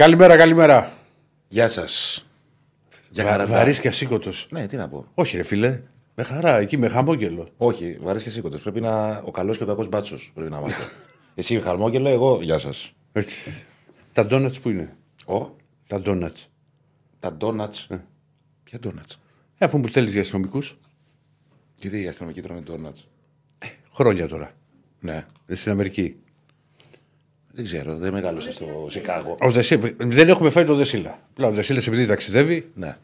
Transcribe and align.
Καλημέρα, 0.00 0.36
καλημέρα. 0.36 0.92
Γεια 1.48 1.68
σας. 1.68 2.24
Για 3.10 3.24
χαρά. 3.24 3.46
Βαρύς 3.46 3.80
και 3.80 3.88
ασήκωτος. 3.88 4.46
Ναι, 4.50 4.66
τι 4.66 4.76
να 4.76 4.88
πω. 4.88 5.06
Όχι, 5.14 5.36
ρε 5.36 5.42
φίλε. 5.42 5.80
Με 6.14 6.22
χαρά, 6.22 6.58
εκεί 6.58 6.78
με 6.78 6.88
χαμόγελο. 6.88 7.48
Όχι, 7.56 7.98
βαρύς 8.00 8.22
και 8.22 8.30
σήκωτο. 8.30 8.58
Πρέπει 8.58 8.80
να. 8.80 9.18
Ο 9.24 9.30
καλός 9.30 9.56
και 9.56 9.62
ο 9.62 9.66
κακός 9.66 9.88
μπάτσος 9.88 10.30
πρέπει 10.34 10.50
να 10.50 10.58
είμαστε. 10.58 10.82
Εσύ 11.34 11.60
χαρμόγελο, 11.60 12.08
εγώ. 12.08 12.38
Γεια 12.42 12.58
σας. 12.58 12.92
Έτσι. 13.12 13.52
Τα 14.12 14.26
ντόνατς 14.26 14.60
που 14.60 14.68
είναι; 14.68 14.96
Ο; 15.26 15.46
Τα 15.86 16.00
ντόνατς. 16.00 16.48
Τα 17.18 17.32
ντόνατς. 17.32 17.88
Ποια 18.64 18.78
ντόνατς; 18.78 19.18
Ε, 19.58 19.64
αφού 19.64 19.78
μου 19.78 19.88
θέλει 19.88 20.10
για 20.10 20.20
αστυνομικούς. 20.20 20.78
Τι 21.80 21.88
δεν 21.88 22.02
οι 22.02 22.08
αστυνομικοί 22.08 22.40
τρώνε 22.40 22.60
ντόνατς; 22.60 23.08
Χρόνια 23.92 24.28
τώρα. 24.28 24.52
Ναι. 25.00 25.26
Ε, 25.46 25.54
Στην 25.54 25.72
Αμερική. 25.72 26.16
Δεν 27.52 27.64
ξέρω, 27.64 27.96
δεν 27.96 28.12
μεγάλωσε 28.12 28.52
στο 28.52 28.86
Σικάγο. 28.90 29.36
Ο 29.40 29.50
Δεσί- 29.50 29.94
Δεν 29.98 30.28
έχουμε 30.28 30.50
φάει 30.50 30.64
το 30.64 30.74
Δεσίλα. 30.74 31.18
Απλά 31.30 31.46
Ο 31.46 31.50
Δεσίλας 31.50 31.86
επειδή 31.86 32.06
ταξιδεύει, 32.06 32.70
Ναι. 32.74 32.96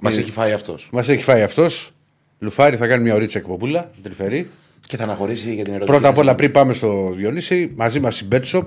Μας 0.00 0.18
έχει 0.18 0.30
φάει 0.30 0.52
αυτός. 0.52 0.88
μας 0.92 1.08
έχει 1.08 1.22
φάει 1.22 1.42
αυτός. 1.42 1.90
Λουφάρι 2.38 2.76
θα 2.76 2.86
κάνει 2.86 3.02
μια 3.02 3.14
ωρίτσα 3.14 3.38
εκπομπούλα, 3.38 3.90
τρυφερή. 4.02 4.48
Και 4.86 4.96
θα 4.96 5.02
αναχωρήσει 5.02 5.54
για 5.54 5.64
την 5.64 5.72
ερώτηση. 5.74 5.92
Πρώτα 5.98 6.08
απ' 6.08 6.18
όλα, 6.18 6.34
πριν 6.34 6.50
πάμε 6.52 6.72
στο 6.72 7.12
Διονύση, 7.16 7.72
μαζί 7.76 8.00
μας 8.00 8.20
η 8.20 8.28
Betshop, 8.32 8.66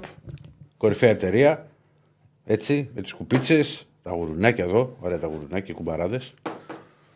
κορυφαία 0.78 1.10
εταιρεία. 1.10 1.68
Έτσι, 2.46 2.90
με 2.96 3.02
τις 3.02 3.14
κουπίτσες, 3.14 3.88
τα 4.04 4.12
γουρουνάκια 4.12 4.64
εδώ, 4.64 4.96
ωραία 5.00 5.20
τα 5.20 5.28
γουρουνάκια, 5.28 5.74
κουμπαράδες. 5.74 6.34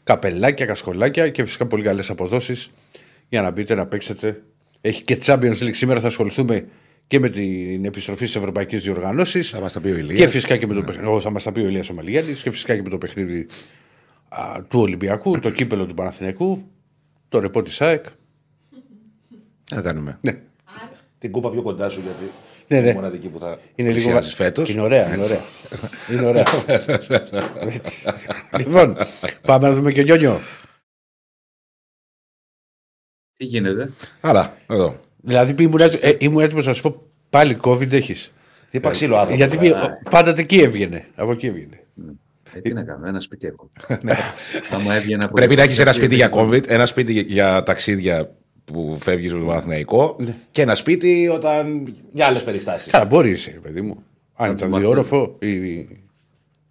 Καπελάκια, 0.04 0.66
κασκολάκια 0.66 1.30
και 1.30 1.46
φυσικά 1.46 1.66
πολύ 1.66 1.84
καλές 1.84 2.10
αποδόσεις 2.10 2.70
για 3.30 3.42
να 3.42 3.52
μπείτε 3.52 3.76
να 3.76 3.86
παίξετε. 3.86 4.42
Έχει 4.82 5.02
και 5.04 5.18
Champions 5.26 5.58
League 5.60 5.74
σήμερα, 5.74 6.00
θα 6.00 6.08
ασχοληθούμε 6.08 6.66
και 7.08 7.20
με 7.20 7.30
την 7.30 7.86
επιστροφή 7.86 8.26
στι 8.26 8.40
ευρωπαϊκέ 8.40 8.78
διοργανώσει. 8.78 9.42
Θα 9.42 9.60
μας 9.60 9.74
τα 9.74 9.82
πει 9.82 9.90
ο 9.90 9.98
Ηλίας. 9.98 10.20
Και 10.20 10.28
φυσικά 10.28 10.58
και 10.58 10.68
με 10.68 10.74
το 10.74 10.82
παιχνίδι. 10.84 11.08
ο, 11.08 11.20
Θα 11.20 11.30
μας 11.32 11.44
τα 11.44 11.52
πει 11.52 11.60
ο 11.60 11.68
Ηλίας 11.68 11.90
ο 11.90 11.94
Μαλιγιάννης, 11.94 12.42
και 12.42 12.52
φυσικά 12.52 12.76
και 12.76 12.82
με 12.82 12.90
το 12.90 12.98
παιχνίδι 12.98 13.48
α, 14.30 14.64
του 14.68 14.80
Ολυμπιακού, 14.80 15.40
το 15.40 15.50
κύπελο 15.52 15.86
του 15.86 15.94
Παναθηναϊκού, 15.94 16.64
το 17.30 17.40
ρεπό 17.40 17.62
της 17.62 17.82
ΑΕΚ. 17.82 18.06
Τι 19.64 19.76
θα 19.76 19.82
κάνουμε. 19.82 20.18
Ναι. 20.22 20.40
Την 21.20 21.32
κούπα 21.32 21.52
πιο 21.52 21.62
κοντά 21.62 21.90
σου 21.90 22.02
γιατί. 22.02 22.32
Ναι, 22.68 22.80
ναι. 22.82 22.90
η 22.90 22.94
μοναδική 22.94 23.28
που 23.28 23.40
θα 23.40 23.60
Είναι 23.76 23.90
λίγο. 23.90 24.02
πλησιάζεις 24.04 24.34
φέτος. 24.34 24.70
Είναι 24.70 24.82
ωραία, 24.82 25.14
είναι 25.14 25.24
ωραία. 25.24 25.44
είναι 26.12 26.26
ωραία. 26.26 26.46
Έτσι. 27.60 28.06
λοιπόν, 28.58 28.98
πάμε 29.42 29.68
να 29.68 29.74
δούμε 29.74 29.92
και 29.92 30.04
Νιόνιο. 30.04 30.40
Τι 33.38 33.46
γίνεται; 33.46 33.92
Άρα, 34.22 34.58
εδώ. 34.70 35.00
Δηλαδή 35.28 35.64
ήμουν, 35.64 35.80
έτοι- 35.80 36.00
ε, 36.02 36.16
ήμουν 36.20 36.42
έτοιμος 36.44 36.66
να 36.66 36.74
σου 36.74 36.82
πω 36.82 37.02
πάλι 37.30 37.58
COVID 37.62 37.92
έχεις. 37.92 38.32
Τι 38.72 38.78
είπα 38.78 38.90
ξύλο 38.90 39.16
άνθρωπο. 39.16 39.36
Γιατί 39.36 39.58
τώρα. 39.70 39.98
πι- 39.98 40.10
πάντα 40.10 40.34
εκεί 40.38 40.58
έβγαινε. 40.58 41.06
Από 41.16 41.32
εκεί 41.32 41.46
έβγαινε. 41.48 41.84
Ε, 42.54 42.60
τι 42.62 42.74
να 42.74 42.84
κάνω, 42.84 43.08
ένα 43.08 43.20
σπίτι 43.20 43.48
έχω. 43.48 43.70
Άμα 44.76 44.96
έβγαινα 44.96 45.26
από 45.26 45.34
Πρέπει 45.34 45.50
την 45.50 45.58
να 45.58 45.64
έχεις 45.64 45.80
ένα 45.80 45.92
Κυριακή, 45.92 45.98
σπίτι 45.98 46.16
για 46.16 46.30
δεν- 46.30 46.50
COVID, 46.50 46.70
ένα 46.70 46.86
σπίτι 46.86 47.12
για- 47.14 47.22
για 47.28 47.64
ταξίδια 47.64 48.32
που 48.66 48.98
φεύγεις 49.00 49.34
με 49.34 49.40
τον 49.40 49.48
Παναθηναϊκό 49.48 50.18
και 50.52 50.62
ένα 50.62 50.76
σπίτι 50.76 51.28
όταν. 51.34 51.94
για 52.14 52.26
άλλες 52.26 52.44
περιστάσεις. 52.44 52.92
Καλά, 52.92 53.06
μπορείς, 53.06 53.52
παιδί 53.62 53.82
μου. 53.82 54.04
Αν 54.36 54.52
ήταν 54.52 54.70
μάθω. 54.70 54.82
διόροφο. 54.82 55.36
Ή... 55.40 55.88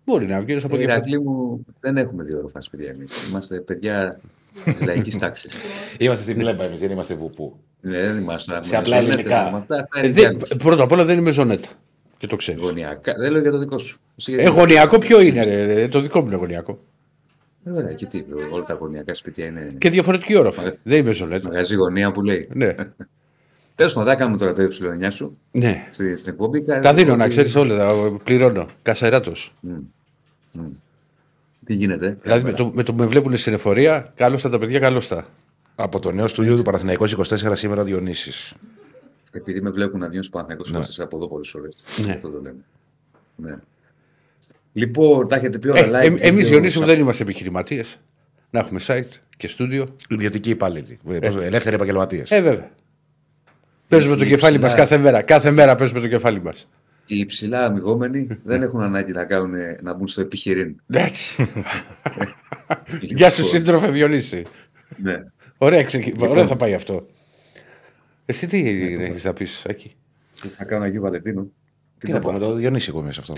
Μπορεί 0.05 0.27
να 0.27 0.41
βγει 0.41 0.53
από 0.53 0.75
Ε, 0.75 0.75
εκεί. 0.75 0.83
Ηρακλή 0.83 1.21
μου, 1.21 1.65
δεν 1.81 1.97
έχουμε 1.97 2.25
δύο 2.25 2.39
όροφα 2.39 2.61
σπίτια 2.61 2.91
εμείς. 2.91 3.29
Είμαστε 3.29 3.57
παιδιά 3.61 4.21
τη 4.65 4.85
λαϊκή 4.85 5.19
τάξη. 5.19 5.49
Είμαστε 5.99 6.23
στην 6.23 6.37
πλέμπα 6.37 6.65
εμείς, 6.65 6.81
δεν 6.81 6.91
είμαστε 6.91 7.15
βουπού. 7.15 7.57
δεν 7.81 8.19
είμαστε. 8.19 8.59
Σε 8.63 8.77
απλά 8.77 8.97
ελληνικά. 8.97 9.67
Ε, 10.03 10.11
δεν- 10.11 10.37
πρώτα 10.59 10.83
απ' 10.83 10.93
όλα 10.93 11.05
δεν 11.05 11.19
είμαι 11.19 11.31
ζωνέτα. 11.31 11.69
Και 12.19 12.27
το 12.27 12.37
ξέρεις. 12.37 12.63
Γωνιακά. 12.63 13.15
Δεν 13.19 13.33
λέω 13.33 13.41
για 13.41 13.51
το 13.51 13.59
δικό 13.59 13.79
σου. 13.79 13.99
Εσύ 14.19 14.31
γιατί- 14.31 14.47
Ε, 14.47 14.51
γωνιακό 14.51 14.99
ποιο 14.99 15.21
είναι, 15.21 15.43
ρε, 15.43 15.89
το 15.89 16.01
δικό 16.01 16.21
μου 16.21 16.27
είναι 16.27 16.37
γωνιακό. 16.37 16.79
Ε, 17.65 17.71
Ωραία, 17.71 17.93
και 17.93 18.07
τι, 18.07 18.23
όλα 18.51 18.65
τα 18.65 18.75
γωνιακά 18.75 19.15
σπίτια 19.15 19.47
είναι. 19.47 19.69
Και 19.79 19.91
διαφορετική 19.91 20.37
όροφη. 20.37 20.59
Μαγα- 20.61 20.75
Δεν 20.83 20.99
είμαι 20.99 21.13
ζωνέτα. 21.13 21.49
Μαγαζί 21.49 21.75
γωνία 21.75 22.13
που 22.13 22.23
λέει. 22.23 22.49
Ναι. 22.53 22.75
Τέλος 23.75 23.93
πάντων, 23.93 24.09
δεν 24.09 24.19
κάνουμε 24.19 24.39
τώρα 24.39 24.53
το 24.53 24.63
ε9 24.63 25.07
σου 25.11 25.39
ναι. 25.51 25.89
στη- 25.91 26.17
στην 26.17 26.31
εκπομπή. 26.33 26.63
Τα 26.63 26.95
δίνω 26.95 27.17
να 27.17 27.29
ξέρεις 27.29 27.57
όλα, 27.57 27.77
τα 27.77 28.19
πληρώνω. 28.25 28.67
Κασεράτος. 28.83 29.55
Τι 31.67 31.75
γίνεται; 31.75 32.19
Δηλαδή 32.23 32.45
με 32.45 32.53
το, 32.53 32.71
με 32.75 32.83
το 32.83 32.93
που 32.95 32.99
με 33.03 33.07
βλέπουν 33.07 33.37
στην 33.37 33.53
εφορία, 33.53 34.13
καλώ 34.17 34.37
τα 34.41 34.59
παιδιά, 34.59 34.79
καλώ 34.79 35.03
τα. 35.09 35.27
Από 35.75 35.99
το 35.99 36.13
νέο 36.13 36.29
στούντιο 36.29 36.57
του 36.57 36.63
Παναθηναϊκού 36.63 37.09
24 37.09 37.25
σήμερα 37.53 37.85
Διονύσης. 37.85 38.55
Επειδή 39.33 39.61
με 39.61 39.71
βλέπουν 39.71 40.01
να 40.01 40.07
βγαίνουν 40.07 40.25
στο 40.25 40.39
Παναγιώτο 40.39 40.71
ναι. 40.79 40.85
από 41.05 41.17
εδώ 41.17 41.29
πολλές 41.29 41.49
φορές. 41.49 41.85
Ναι. 42.07 42.13
Αυτό 42.13 42.29
το 42.29 42.41
λέμε. 42.43 42.57
Ναι. 43.37 43.55
Λοιπόν, 44.73 45.29
τα 45.29 45.37
έχετε 45.37 45.59
πει 45.59 45.69
Ε, 45.69 45.71
όλα 45.71 46.01
live. 46.01 46.03
ε, 46.03 46.07
Εμείς 46.07 46.21
βίντεο, 46.21 46.49
Διονύση 46.49 46.79
μου 46.79 46.85
σα- 46.85 46.91
δεν 46.91 47.01
είμαστε 47.01 47.23
επιχειρηματίες. 47.23 47.99
Να 48.51 48.61
έχουμε 48.61 48.81
site 48.87 49.19
και 49.37 49.49
στούντιο. 49.49 49.87
Ιδιωτικοί 50.09 50.51
υπάλληλοι. 50.51 50.99
Ε, 51.09 51.19
πώς- 51.19 51.43
Ελεύθεροι 51.43 51.75
επαγγελματίες. 51.75 52.31
Ε, 52.31 52.41
βέβαια. 52.41 52.71
Παίζουμε 53.89 54.17
το 54.17 54.25
Η 54.25 54.29
κεφάλι 54.29 54.59
μας 54.59 54.67
ψηλά- 54.73 54.89
κάθε 54.89 55.03
μέρα. 55.03 55.23
Κάθε 55.23 55.51
μέρα 55.51 55.75
παίζουμε 55.75 56.01
το 56.01 56.09
κεφάλι 56.09 56.43
μας. 56.43 56.69
Οι 57.07 57.19
υψηλά 57.19 57.65
αμοιβόμενοι 57.65 58.29
δεν 58.45 58.63
έχουν 58.63 58.81
ανάγκη 58.81 59.13
να, 59.13 59.25
κάνουν, 59.25 59.55
να 59.83 59.95
μπουν 59.95 60.09
στο 60.09 60.21
επιχειρήν. 60.21 60.81
Έτσι. 60.91 61.49
Γεια 63.01 63.31
σου, 63.31 63.45
σύντροφε 63.45 63.91
Διονύση. 63.91 64.45
Ναι. 64.97 65.25
Ωραία, 65.57 65.85
ξεκι... 65.85 66.15
Ωραία 66.19 66.47
θα 66.47 66.57
πάει 66.57 66.75
αυτό. 66.75 67.07
Εσύ 68.27 68.47
τι 68.47 68.69
έχεις 69.01 69.25
να 69.25 69.33
πεις, 69.33 69.51
Σάκη; 69.51 69.97
Και 70.43 70.49
θα 70.49 70.65
κάνω 70.65 70.85
Αγίου 70.85 71.01
Βαλεντίνου. 71.01 71.53
Τι 71.99 72.13
να 72.13 72.19
πω 72.21 72.33
με 72.33 72.39
το 72.39 72.55
Διονύση 72.55 72.89
εγώ 72.89 73.03
μέσα 73.03 73.21
αυτό. 73.21 73.35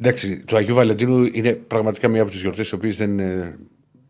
Εντάξει, 0.00 0.44
του 0.44 0.56
Αγίου 0.56 0.74
Βαλεντίνου 0.74 1.28
είναι 1.32 1.52
πραγματικά 1.52 2.08
μία 2.08 2.22
από 2.22 2.30
τις 2.30 2.40
γιορτές 2.40 2.62
τις 2.62 2.72
οποίες 2.72 2.96
δεν, 2.96 3.18
ε, 3.18 3.58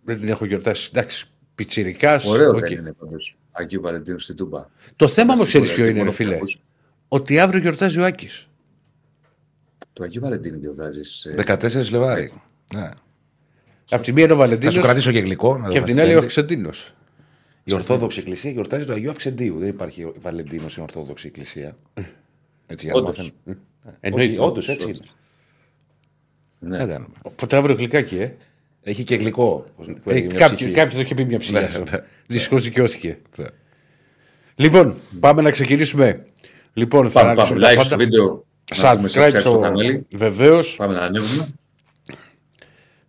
δεν 0.05 0.21
την 0.21 0.29
έχω 0.29 0.45
γιορτάσει. 0.45 0.91
Εντάξει, 0.93 1.29
πιτσιρικάς. 1.55 2.27
Ωραίο 2.27 2.53
δεν 2.53 2.73
είναι 2.73 2.93
πάντως 2.93 3.37
Αγίου 3.51 3.81
Βαλεντίνου 3.81 4.19
στην 4.19 4.37
Τούμπα. 4.37 4.67
Το 4.97 5.09
θέμα 5.09 5.35
μου 5.35 5.45
ξέρεις 5.45 5.69
Σίγουρα, 5.69 5.75
ποιο 5.75 5.85
και 5.85 5.91
είναι, 5.91 5.99
ρε 5.99 6.05
μόνο 6.05 6.11
φίλε. 6.11 6.35
κακούς. 6.35 6.59
Ότι 7.09 7.39
αύριο 7.39 7.61
γιορτάζει 7.61 8.01
ο 8.01 8.05
Άκης. 8.05 8.49
Το 9.95 10.05
Αγίου 10.05 10.21
Βαλεντίνου 10.21 10.59
γιορτάζει. 10.59 11.01
14 11.47 11.57
Φλεβάρι. 11.85 12.33
Ναι. 12.75 12.89
Απ' 13.91 14.03
τη 14.03 14.13
μία 14.13 14.25
είναι 14.25 14.33
ο 14.33 14.37
Θα 14.37 14.43
σου 14.45 14.51
Βαλεντίνο 14.57 14.83
κρατήσω 14.83 15.13
και 15.13 15.19
γλυκό. 15.19 15.59
να 15.59 15.69
και 15.69 15.73
το 15.73 15.79
απ' 15.79 15.85
την 15.87 15.95
φας 15.95 16.05
άλλη 16.05 16.13
ο 16.15 16.19
πέμπτη. 16.21 16.27
Αυξεντίνος. 16.27 16.95
Η 17.65 17.75
Ορθόδοξη 17.75 18.19
Εκκλησία 18.19 18.51
γιορτάζει 18.51 18.85
το 18.85 18.93
Αγίου 18.93 19.11
Αυξεντίου. 19.11 19.59
Δεν 19.59 19.69
υπάρχει 19.69 20.13
Βαλεντίνος 20.21 20.71
στην 20.71 20.83
Ορθόδοξη 20.83 21.27
Εκκλησία. 21.27 21.77
Έτσι 22.67 22.85
για 22.87 22.95
να 22.95 23.01
Όντως. 23.01 23.17
μάθουμε. 23.19 23.59
Εννοείται. 24.01 24.41
Όντως 24.43 24.69
έτσι 24.69 24.89
είναι. 24.89 24.99
Ναι. 26.59 26.77
Δεν 26.77 26.89
κάνουμε. 26.89 27.15
Οπότε 27.23 27.57
αύριο 27.57 27.75
γλυκάκι, 27.77 28.17
ε. 28.19 28.35
Έχει 28.83 29.05
και 29.05 29.17
γλυκό. 29.17 29.65
που 29.77 30.11
Ε, 30.11 30.15
έχει 30.15 30.27
μια 30.27 30.37
Κάποιοι 30.39 30.57
ψυχή. 30.57 30.73
κάποιοι 30.73 30.95
το 30.95 31.01
είχε 31.01 31.15
πει 31.15 31.25
μια 31.25 31.39
ψηλιά. 31.39 31.61
Ναι, 31.61 31.79
ναι. 31.91 31.99
Δυστυχώς 32.27 32.63
δικαιώθηκε. 32.63 33.19
Ναι. 33.39 33.47
Λοιπόν, 34.55 34.95
πάμε 35.21 35.43
να 35.43 35.51
ξεκινήσουμε. 35.51 36.27
Λοιπόν, 36.73 37.11
θα 37.11 37.21
Πάμε, 37.21 37.31
αναλύσουμε 37.31 37.61
πάμε. 37.61 37.75
τα 37.75 37.81
Like 37.81 37.85
στο 37.85 37.97
πάντα. 37.97 38.05
βίντεο. 38.05 38.45
Να 38.83 38.97
πούμε 38.97 39.09
Subscribe 39.13 39.33
subscribe 39.33 39.39
στο 39.39 39.59
κανάλι. 39.61 40.07
βεβαίως. 40.15 40.75
Πάμε 40.77 40.95
να 40.95 41.01
ανέβουμε. 41.01 41.49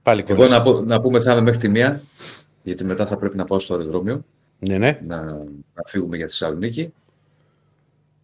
Πάλι 0.04 0.24
Εγώ 0.28 0.40
κοντά. 0.42 0.58
να, 0.58 0.62
πω- 0.64 0.82
να 0.86 1.02
πούμε 1.02 1.20
θα 1.20 1.32
είμαι 1.32 1.42
μέχρι 1.42 1.60
τη 1.60 1.70
μία, 1.70 2.02
γιατί 2.64 2.84
μετά 2.84 3.06
θα 3.06 3.18
πρέπει 3.18 3.38
να 3.38 3.46
πάω 3.46 3.60
στο 3.60 3.74
αεροδρόμιο 3.74 4.26
Ναι, 4.60 4.78
ναι. 4.78 5.00
να, 5.08 5.22
να 5.74 5.82
φύγουμε 5.86 6.18
για 6.18 6.28
Θεσσαλονίκη. 6.28 6.94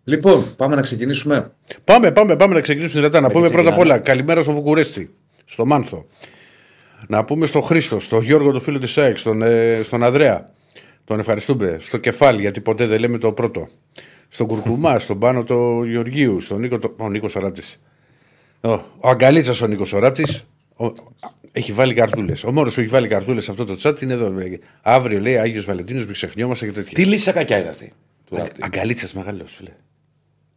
Λοιπόν, 0.03 0.55
πάμε 0.55 0.75
να 0.75 0.81
ξεκινήσουμε. 0.81 1.51
Πάμε, 1.83 2.11
πάμε, 2.11 2.35
πάμε 2.35 2.53
να 2.53 2.61
ξεκινήσουμε 2.61 2.99
δυνατά. 3.01 3.19
Να 3.21 3.29
πούμε 3.29 3.49
πρώτα 3.49 3.69
απ' 3.69 3.73
ξεκινάμε. 3.75 3.93
όλα 3.93 4.03
καλημέρα 4.03 4.41
στο 4.41 4.51
Βουκουρέστι, 4.51 5.13
στο 5.45 5.65
Μάνθο. 5.65 6.05
Να 7.07 7.23
πούμε 7.25 7.45
στο 7.45 7.61
Χρήστο, 7.61 7.99
στον 7.99 8.21
Γιώργο, 8.21 8.51
τον 8.51 8.61
φίλο 8.61 8.79
της 8.79 8.97
ΑΕΚ, 8.97 9.17
στον, 9.17 9.41
ε, 9.41 9.81
στον 9.83 10.03
Ανδρέα. 10.03 10.49
Τον 11.05 11.19
ευχαριστούμε. 11.19 11.75
Στο 11.79 11.97
κεφάλι, 11.97 12.41
γιατί 12.41 12.61
ποτέ 12.61 12.85
δεν 12.85 12.99
λέμε 12.99 13.17
το 13.17 13.31
πρώτο. 13.31 13.67
Στον 14.33 14.47
Κουρκουμά, 14.47 14.99
στον 14.99 15.19
Πάνο 15.19 15.43
του 15.43 15.83
Γεωργίου, 15.83 16.39
στον 16.39 16.59
Νίκο, 16.59 16.79
το- 16.79 16.93
ο 16.97 17.09
Νίκος 17.09 17.35
Οράτη. 17.35 17.61
Ο, 18.61 18.71
ο 18.71 19.09
Αγκαλίτσα 19.09 19.65
ο 19.65 19.67
Νίκος 19.67 19.93
Οράτη. 19.93 20.23
Έχει 21.51 21.71
βάλει 21.71 21.93
καρδούλε. 21.93 22.33
Ο 22.45 22.51
μόνος 22.51 22.73
που 22.73 22.79
έχει 22.79 22.89
βάλει 22.89 23.07
καρδούλε 23.07 23.41
σε 23.41 23.51
αυτό 23.51 23.65
το 23.65 23.77
chat 23.81 24.01
είναι 24.01 24.13
εδώ. 24.13 24.33
Αύριο 24.81 25.19
λέει 25.19 25.37
Άγιος 25.37 25.65
Βαλεντίνος, 25.65 26.03
μην 26.05 26.13
ξεχνιόμαστε 26.13 26.65
και 26.65 26.71
τέτοια. 26.71 26.91
Τι 26.93 27.05
λύση 27.05 27.31
κακιά 27.31 27.57
είναι 27.59 27.69
αυτή. 27.69 27.85
του 28.25 28.35
Αγκα- 28.35 28.47
ράπτη. 28.47 28.59
Αγκαλίτσας 28.63 29.13
μεγάλος, 29.13 29.53
φίλε. 29.55 29.69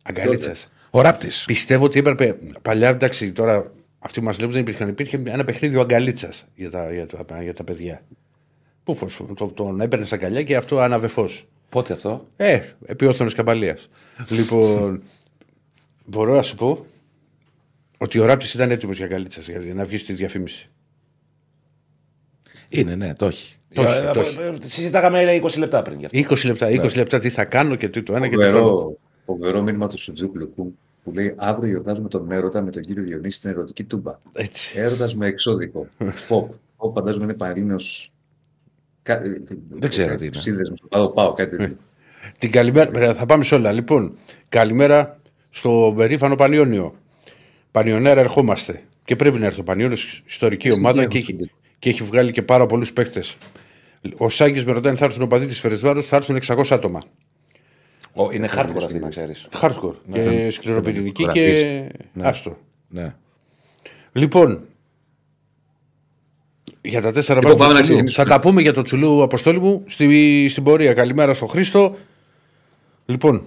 Αγκαλίτσας. 0.03 0.69
Ο 0.91 1.01
ράπτης. 1.01 1.45
Πιστεύω 1.47 1.85
ότι 1.85 1.99
έπρεπε. 1.99 2.39
Παλιά, 2.63 2.89
εντάξει, 2.89 3.33
τώρα 3.33 3.73
αυτοί 3.99 4.19
που 4.21 4.25
μας 4.27 4.37
βλέπουν 4.37 4.53
δεν 4.55 4.63
υπήρχαν. 4.63 4.89
Υπήρχε 4.89 5.23
ένα 5.25 5.45
παιχνίδι 5.45 5.77
ο 5.77 5.81
Αγκαλίτσας 5.81 6.45
για 6.55 6.71
τα, 6.71 6.93
για, 6.93 7.07
τα, 7.07 7.43
για 7.43 7.55
τα 7.55 7.65
παιδιά. 7.65 8.03
Πού 8.85 8.95
φως, 8.95 9.21
το, 9.37 9.47
τον 9.47 9.81
έπαιρνες 9.81 10.07
στα 10.09 10.17
καλιά 10.17 10.43
και 10.43 10.57
αυτό 10.57 10.79
άναβε 10.79 11.07
φως. 11.07 11.47
Πότε 11.75 11.93
αυτό; 11.93 12.27
Ε, 12.37 12.61
επί 12.87 13.07
όθωνο 13.07 13.31
καμπαλίας. 13.31 13.89
λοιπόν, 14.37 15.03
μπορώ 16.05 16.35
να 16.35 16.43
σου 16.43 16.57
πω 16.57 16.87
ότι 17.99 18.19
ο 18.19 18.25
Ράπτης 18.25 18.55
ήταν 18.55 18.71
έτοιμος 18.71 18.97
για 18.97 19.05
Αγκαλίτσα 19.05 19.41
για 19.41 19.75
να 19.75 19.85
βγει 19.85 19.99
στη 19.99 20.13
διαφήμιση. 20.13 20.71
Είναι, 22.69 22.95
ναι, 22.95 23.13
το 23.15 23.27
έχει. 23.27 23.57
Το 23.73 23.83
έχει, 23.83 24.07
Ε, 24.07 24.11
το 24.11 24.21
ε, 24.21 24.23
έχει. 24.23 24.39
ε, 24.39 24.55
Συζητάγαμε 24.63 25.41
20 25.43 25.59
λεπτά 25.59 25.83
πριν 25.83 25.99
γι' 25.99 26.05
αυτό. 26.05 26.35
20 26.35 26.45
λεπτά, 26.47 26.69
20 26.69 26.97
λεπτά 26.97 27.19
τι 27.19 27.29
θα 27.31 27.45
κάνω 27.45 27.77
και 27.77 27.89
τι 27.89 28.03
το 28.03 28.15
ένα 28.15 28.29
και 28.29 28.37
τι 28.37 28.51
το 28.51 28.59
άλλο. 28.59 28.69
Φοβερό, 28.69 28.99
φοβερό 29.25 29.63
μήνυμα 29.63 29.89
του 29.89 29.99
Σουτζούκλου 29.99 30.53
που 30.57 30.75
που 31.05 31.13
λέει 31.13 31.35
Αύριο 31.37 31.69
γιορτάζουμε 31.71 32.09
τον 32.09 32.31
έρωτα 32.31 32.63
με 32.63 32.71
τον 32.71 32.83
κύριο 32.83 33.03
Διονύση 33.03 33.39
στην 33.39 33.51
ερωτική 33.51 33.85
τούμπα. 33.85 34.19
Έτσι. 34.33 34.79
Έρωτας 34.79 35.15
με 35.15 35.27
εξώδικο. 35.27 35.87
Φοπ. 36.27 36.51
Φοπ 36.77 36.95
φαντάζομαι 36.95 37.37
είναι 37.57 37.77
πανελλήνιο. 39.05 39.47
Δεν 39.69 39.91
ξέρω 39.91 40.17
τι 40.17 40.27
είναι. 40.27 40.37
Σύνδεσμος 40.41 40.79
στο 40.79 40.87
πάω, 40.89 41.09
πάω 41.09 41.33
κάτι 41.33 41.57
τέτοιο. 41.57 41.77
Την 42.39 42.51
καλημέρα, 42.51 43.15
θα 43.15 43.27
πάμε 43.27 43.45
σε 43.45 43.55
όλα. 43.55 43.73
Λοιπόν, 43.73 44.17
καλημέρα 44.49 45.19
στο 45.51 45.93
περήφανο 45.97 46.35
Πανιόνιο. 46.35 46.95
Πανιονέρα 47.71 48.21
ερχόμαστε. 48.21 48.83
Και 49.05 49.17
πρέπει 49.17 49.39
να 49.39 49.47
έρθει 49.47 49.61
ο 49.61 49.63
Πανιόνιος, 49.63 50.23
ιστορική 50.27 50.71
Στην 50.71 50.79
ομάδα 50.85 51.05
Κίεβο, 51.07 51.11
και, 51.13 51.19
στην 51.23 51.35
έχει- 51.35 51.45
Κίεβο. 51.47 51.59
και 51.79 51.89
έχει 51.89 52.03
βγάλει 52.03 52.33
και 52.33 52.43
πάρα 52.43 52.67
πολλούς 52.67 52.93
παίκτες. 52.93 53.37
Ο 54.17 54.29
Σάκης 54.29 54.65
με 54.65 54.73
ρωτάει 54.73 54.93
αν 54.93 54.99
θα 54.99 55.05
έρθουν 55.05 55.23
οπαδοί 55.23 55.47
τη 55.47 55.55
Φερεσβάρου, 55.55 56.03
θα 56.03 56.17
έρθουν 56.17 56.37
600 56.37 56.63
άτομα. 56.75 57.01
Ο, 58.13 58.31
είναι 58.33 58.49
hardcore 58.57 58.77
αυτή, 58.77 58.99
να 58.99 59.09
ξέρεις. 59.09 59.49
Hardcore. 59.61 59.95
και 60.13 60.51
σκληροπυρηνική 60.51 61.25
Ναι. 61.25 61.33
και. 61.33 61.85
Άστο. 62.21 62.57
Ναι. 62.89 63.15
Λοιπόν, 64.13 64.61
για 66.87 67.03
τα 67.03 67.13
τέσσερα 67.13 67.39
Λοιπόν, 67.41 67.51
μάτια 67.51 67.67
πάμε 67.67 67.73
του 67.73 67.75
να 67.79 67.83
Τσουλού. 67.83 68.05
ξεκινήσουμε. 68.05 68.27
Θα 68.29 68.35
τα 68.35 68.41
πούμε 68.41 68.61
για 68.63 68.73
το 68.73 68.83
Τσουλού, 68.83 69.23
Αποστόλη 69.23 69.59
μου, 69.61 69.83
στη, 69.87 70.47
στην 70.49 70.63
πορεία. 70.63 70.93
Καλημέρα 70.93 71.35
στο 71.35 71.47
Χρήστο. 71.47 71.97
Λοιπόν, 73.07 73.43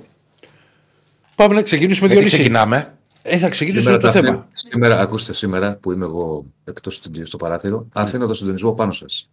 πάμε 1.35 1.53
να 1.55 1.61
ξεκινήσουμε 1.61 2.07
Με 2.07 2.13
τι 2.13 2.19
Διονύση. 2.19 2.37
ξεκινάμε; 2.37 2.93
Ε, 3.21 3.37
θα 3.37 3.49
ξεκινήσουμε 3.49 3.97
το 3.97 4.07
θα 4.07 4.11
θέμα. 4.13 4.27
αφήνω- 4.29 4.45
σήμερα, 4.53 4.99
ακούστε 4.99 5.33
σήμερα 5.33 5.77
που 5.81 5.91
είμαι 5.91 6.05
εγώ 6.05 6.45
εκτός 6.65 6.99
του 6.99 7.11
στο 7.25 7.37
παράθυρο, 7.37 7.87
αφήνω 7.93 8.27
το 8.27 8.33
συντονισμό 8.33 8.71
πάνω 8.71 8.91
σας. 8.91 9.29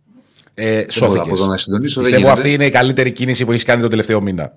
Ε, 0.55 0.65
Δεν 0.75 0.87
μπορώ 0.99 1.12
από 1.12 1.15
εδώ 1.21 1.27
Σώθηκε. 1.29 1.50
να 1.50 1.57
συντονίσω. 1.57 1.95
δεν 2.00 2.11
Πιστεύω 2.11 2.27
γίνεται. 2.29 2.41
αυτή 2.41 2.53
είναι 2.55 2.65
η 2.67 2.71
καλύτερη 2.71 3.11
κίνηση 3.12 3.45
που 3.45 3.50
έχεις 3.53 3.65
κάνει 3.65 3.81
τον 3.81 3.91
τελευταίο 3.91 4.21
μήνα. 4.21 4.53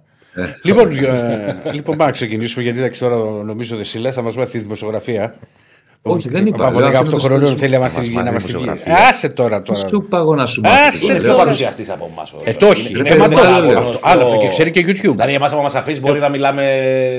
Λοιπόν, 0.64 0.92
ε, 0.92 1.56
λοιπόν, 1.74 1.98
πάμε 1.98 2.06
να 2.06 2.12
ξεκινήσουμε 2.12 2.64
γιατί 2.64 2.80
εντάξει, 2.80 3.00
τώρα 3.00 3.16
νομίζω 3.44 3.76
ότι 3.76 3.84
Σιλά 3.86 4.12
θα 4.12 4.22
μας 4.22 4.36
μάθει 4.36 4.52
τη 4.52 4.58
δημοσιογραφία. 4.60 5.36
Όχι, 6.12 6.30
δεν 6.30 6.46
είπα. 6.46 6.68
Από 6.68 6.80
Λέω, 6.80 6.88
18 6.90 6.94
αφήνω 6.94 7.10
το 7.10 7.18
χρονών 7.18 7.58
συντονισμό. 7.58 7.58
θέλει 7.58 7.72
να 7.72 7.78
μα 7.80 7.84
μας 7.84 7.94
την 7.94 8.14
μάθει 8.14 8.26
να 8.26 8.32
μας 8.32 8.44
την 8.44 8.52
δημοσιογραφία. 8.52 8.96
πει. 8.96 9.02
Άσε 9.10 9.30
τώρα 9.30 9.62
τώρα. 9.62 9.88
Σου 9.88 10.06
πάγω 10.10 10.36
να 10.36 10.46
σου 10.46 10.62
Άσε 10.66 10.76
μάθω. 10.84 11.06
Είναι 11.06 11.14
τώρα. 11.14 11.28
πιο 11.28 11.36
παρουσιαστής 11.38 11.90
από 11.90 12.10
εμάς. 12.14 12.34
Ε, 12.44 12.52
το 12.54 12.68
όχι. 12.68 12.90
Είναι 12.90 13.00
είναι 13.00 13.10
αιματός. 13.10 13.46
άλλο, 13.46 13.78
Αυτό- 13.78 14.00
Άλλο 14.02 14.22
αυτό 14.22 14.38
και 14.38 14.48
ξέρει 14.48 14.72
και 14.72 14.84
YouTube. 14.88 15.12
Δηλαδή, 15.12 15.34
εμάς, 15.34 15.52
άμα 15.52 15.62
μας 15.62 15.76
αφήσεις, 15.76 16.02
μπορεί 16.02 16.20
να 16.20 16.30
μιλάμε. 16.30 16.64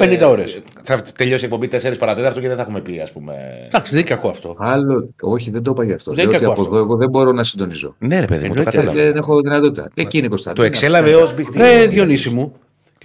50 0.01 0.29
ώρες. 0.29 0.59
Θα 0.85 1.03
τελειώσει 1.17 1.43
η 1.43 1.47
εκπομπή 1.47 1.69
4 1.69 1.99
παρατέταρτο 1.99 2.41
και 2.41 2.47
δεν 2.49 2.57
θα 2.57 2.63
έχουμε 2.63 2.81
πει, 2.81 3.01
ας 3.01 3.13
πούμε. 3.13 3.33
Εντάξει, 3.67 3.91
δεν 3.95 4.01
είναι 4.01 4.09
κακό 4.15 4.29
αυτό. 4.29 4.57
Άλλο, 4.59 5.09
όχι, 5.21 5.51
δεν 5.51 5.63
το 5.63 5.71
είπα 5.71 5.85
γι' 5.85 5.93
αυτό. 5.93 6.13
Δεν 6.13 6.25
Λέω 6.25 6.35
ότι 6.35 6.39
κακό 6.43 6.53
από 6.53 6.63
αυτό. 6.63 6.75
εδώ 6.75 6.85
εγώ 6.85 6.97
δεν 6.97 7.11
μπορώ 7.11 7.33
να 7.33 7.45
συντονίζω. 7.45 7.95
Ναι, 7.99 8.21
ρε 8.21 8.27
παιδί 8.27 8.49
μου, 8.49 8.55
το 8.55 8.61
Εννοείται, 8.61 8.71
κατάλαβα. 8.71 9.03
Δεν 9.03 9.17
έχω 9.17 9.41
δυνατότητα. 9.41 9.89
Εκεί 9.95 10.19
είναι 10.19 10.29
Κωνσταντίνα. 10.29 10.67
Το 10.67 10.73
εξέλαβε 10.73 11.15
ως 11.15 11.35
big 11.39 11.41
deal. 11.41 11.57
Ρε 11.57 11.87
Διονύση 11.87 12.31
μου, 12.31 12.53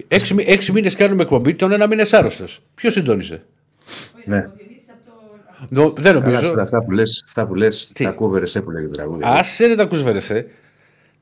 έξι, 0.08 0.34
μη- 0.34 0.44
έξι 0.48 0.72
μήνες 0.72 0.94
κάνουμε 0.96 1.22
εκπομπή, 1.22 1.54
τον 1.54 1.72
ένα 1.72 1.86
μήνα 1.86 2.02
είσαι 2.02 2.16
άρρωστος. 2.16 2.60
Ποιος 2.74 2.92
συντόνισε. 2.92 3.42
Ναι. 4.24 4.44
Νο- 5.68 5.92
Δεν 5.96 6.12
Καλά, 6.12 6.24
νομίζω. 6.24 6.48
τώρα 6.48 6.62
Αυτά 6.62 6.82
που 6.84 6.90
λες, 6.90 7.22
αυτά 7.26 7.46
που 7.46 7.54
λες, 7.54 7.90
Τι; 7.94 8.04
τα 8.04 8.10
κούβερες 8.10 8.50
σε 8.50 8.60
που 8.60 8.70
λέγει 8.70 8.86
το 8.86 8.92
τραγούδι. 8.92 9.22
Άσε 9.26 9.66
δεν 9.66 9.76
τα 9.76 9.82
ακούς 9.82 10.02
βερεσέ. 10.02 10.46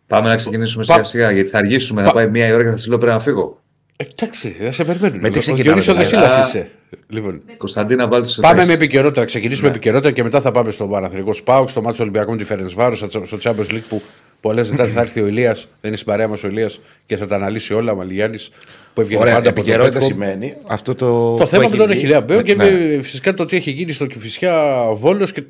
Πάμε 0.06 0.28
να 0.28 0.34
ξεκινήσουμε 0.36 0.84
Πα- 0.84 0.92
σιγά 0.94 1.04
σιγά, 1.04 1.30
γιατί 1.30 1.48
θα 1.50 1.58
αργήσουμε. 1.58 2.00
Πα- 2.02 2.08
Θα 2.08 2.14
πάει 2.14 2.26
μία 2.28 2.46
η 2.48 2.52
ώρα 2.52 2.62
και 2.62 2.70
θα 2.70 2.76
σα 2.76 2.88
λέω 2.88 2.98
πρέπει 2.98 3.12
να 3.12 3.20
φύγω. 3.20 3.60
Εντάξει, 3.96 4.56
δεν 4.60 4.72
σε 4.72 4.84
περιμένουν. 4.84 5.18
Με 5.20 5.28
τι 5.30 5.38
Ο 5.38 5.40
ξεκινάμε, 5.40 5.62
Διονύσιο 5.80 5.92
δηλαδή; 5.94 6.10
Δεσίλας 6.16 6.36
Α. 6.36 6.40
είσαι. 6.58 6.70
Λοιπόν, 7.08 7.40
Κωνσταντίνα, 7.56 8.08
βάλτε 8.08 8.28
σε 8.28 8.40
πάμε 8.40 8.54
θέση. 8.56 8.66
με 8.68 8.72
επικαιρότητα, 8.72 9.20
να 9.20 9.26
ξεκινήσουμε 9.26 9.68
με 9.68 9.74
επικαιρότητα 9.74 10.10
και 10.10 10.22
μετά 10.22 10.40
θα 10.40 10.50
πάμε 10.50 10.70
στο 10.70 10.86
Παναθρικό 10.86 11.32
Σπάουκ, 11.32 11.68
στο 11.68 11.82
μάτσο 11.82 12.02
Ολυμπιακών 12.02 12.38
τη 12.38 12.44
Φερενσβάρου, 12.44 12.94
στο 12.96 13.38
Champions 13.42 13.70
League 13.70 13.82
που 13.88 14.02
πολλές 14.42 14.66
ζητάνε 14.66 14.88
θα 14.90 15.00
έρθει 15.00 15.20
ο 15.20 15.26
Ηλίας, 15.32 15.60
δεν 15.60 15.68
είναι 15.82 15.96
στην 15.96 16.08
παρέα 16.08 16.28
μας 16.28 16.42
ο 16.44 16.48
Ηλίας 16.48 16.80
και 17.06 17.16
θα 17.16 17.26
τα 17.26 17.34
αναλύσει 17.36 17.74
όλα. 17.74 17.92
Ο 17.92 17.96
Μαλιγιάννης 17.96 18.50
που 18.94 19.00
έβγαινε 19.00 19.20
Ωραία, 19.20 19.34
πάντα 19.34 19.48
από 19.48 19.56
το 19.56 19.62
επικαιρότητα 19.70 20.00
Petcom. 20.00 20.06
σημαίνει 20.08 20.54
αυτό 20.66 20.94
το. 20.94 21.36
Το 21.36 21.42
που 21.42 21.46
θέμα 21.48 21.62
έχει 21.62 21.72
με 21.72 21.78
τον 21.78 21.86
βγει. 21.86 21.96
Αχιλέα 21.96 22.20
Μπέο 22.20 22.42
και 22.42 22.54
Ναι. 22.54 22.70
με- 22.70 23.02
φυσικά 23.02 23.34
το 23.34 23.44
τι 23.44 23.56
έχει 23.56 23.70
γίνει 23.70 23.92
στο 23.92 24.06
Κηφισιά 24.06 24.82
Βόλος. 24.94 25.32
Και... 25.32 25.42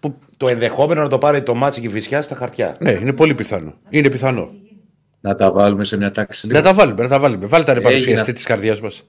Που... 0.00 0.18
Το 0.36 0.48
ενδεχόμενο 0.48 1.02
να 1.02 1.08
το 1.08 1.18
πάρει 1.18 1.42
το 1.42 1.54
μάτσι 1.54 1.80
και 1.80 1.86
η 1.86 1.90
φυσιά 1.90 2.22
στα 2.22 2.34
χαρτιά. 2.34 2.76
Ναι, 2.80 2.90
είναι 2.90 3.12
πολύ 3.12 3.34
πιθανό. 3.34 3.74
Είναι 3.90 4.10
πιθανό. 4.10 4.50
Να 5.20 5.34
τα 5.34 5.52
βάλουμε 5.52 5.84
σε 5.84 5.96
μια 5.96 6.10
τάξη 6.10 6.46
λίγο. 6.46 6.58
Να 6.58 6.64
τα 6.64 6.74
βάλουμε, 6.74 7.02
να 7.02 7.08
τα 7.08 7.18
βάλουμε. 7.18 7.46
Βάλτε 7.46 7.66
τα 7.66 7.72
ρε 7.72 7.78
Έγινε. 7.78 7.90
παρουσιαστή 7.92 8.32
της 8.32 8.44
καρδιάς 8.44 8.80
μας. 8.80 9.02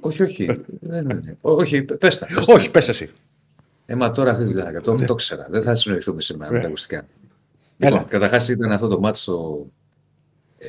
Όχι, 0.00 0.22
όχι. 0.22 0.46
δεν 0.80 1.02
είναι. 1.02 1.36
Όχι, 1.40 1.82
πες 1.82 2.18
τα. 2.18 2.26
Όχι, 2.46 2.70
πες 2.70 2.88
εσύ. 2.88 3.10
Ε, 3.86 3.94
μα 3.94 4.10
τώρα 4.12 4.30
αυτή 4.30 4.44
τη 4.44 4.50
δουλειά. 4.52 4.80
Το, 4.82 5.04
το 5.06 5.14
ξέρα. 5.14 5.46
Δεν 5.50 5.62
θα 5.62 5.74
συνοηθούμε 5.74 6.20
σήμερα 6.20 6.52
με 6.52 6.60
τα 6.60 6.66
ακουστικά. 6.66 7.06
Έλα. 7.78 7.90
Λοιπόν, 7.90 8.08
καταρχάς 8.08 8.48
ήταν 8.48 8.72
αυτό 8.72 8.88
το 8.88 9.00
μάτι 9.00 9.18
στο 9.18 9.66
ε, 10.58 10.68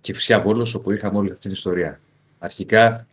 Κυφσιά 0.00 0.40
Βόλος, 0.40 0.74
όπου 0.74 0.90
είχαμε 0.92 1.18
όλη 1.18 1.28
αυτή 1.30 1.40
την 1.40 1.50
ιστορία. 1.50 2.00
Αρχικά 2.38 3.06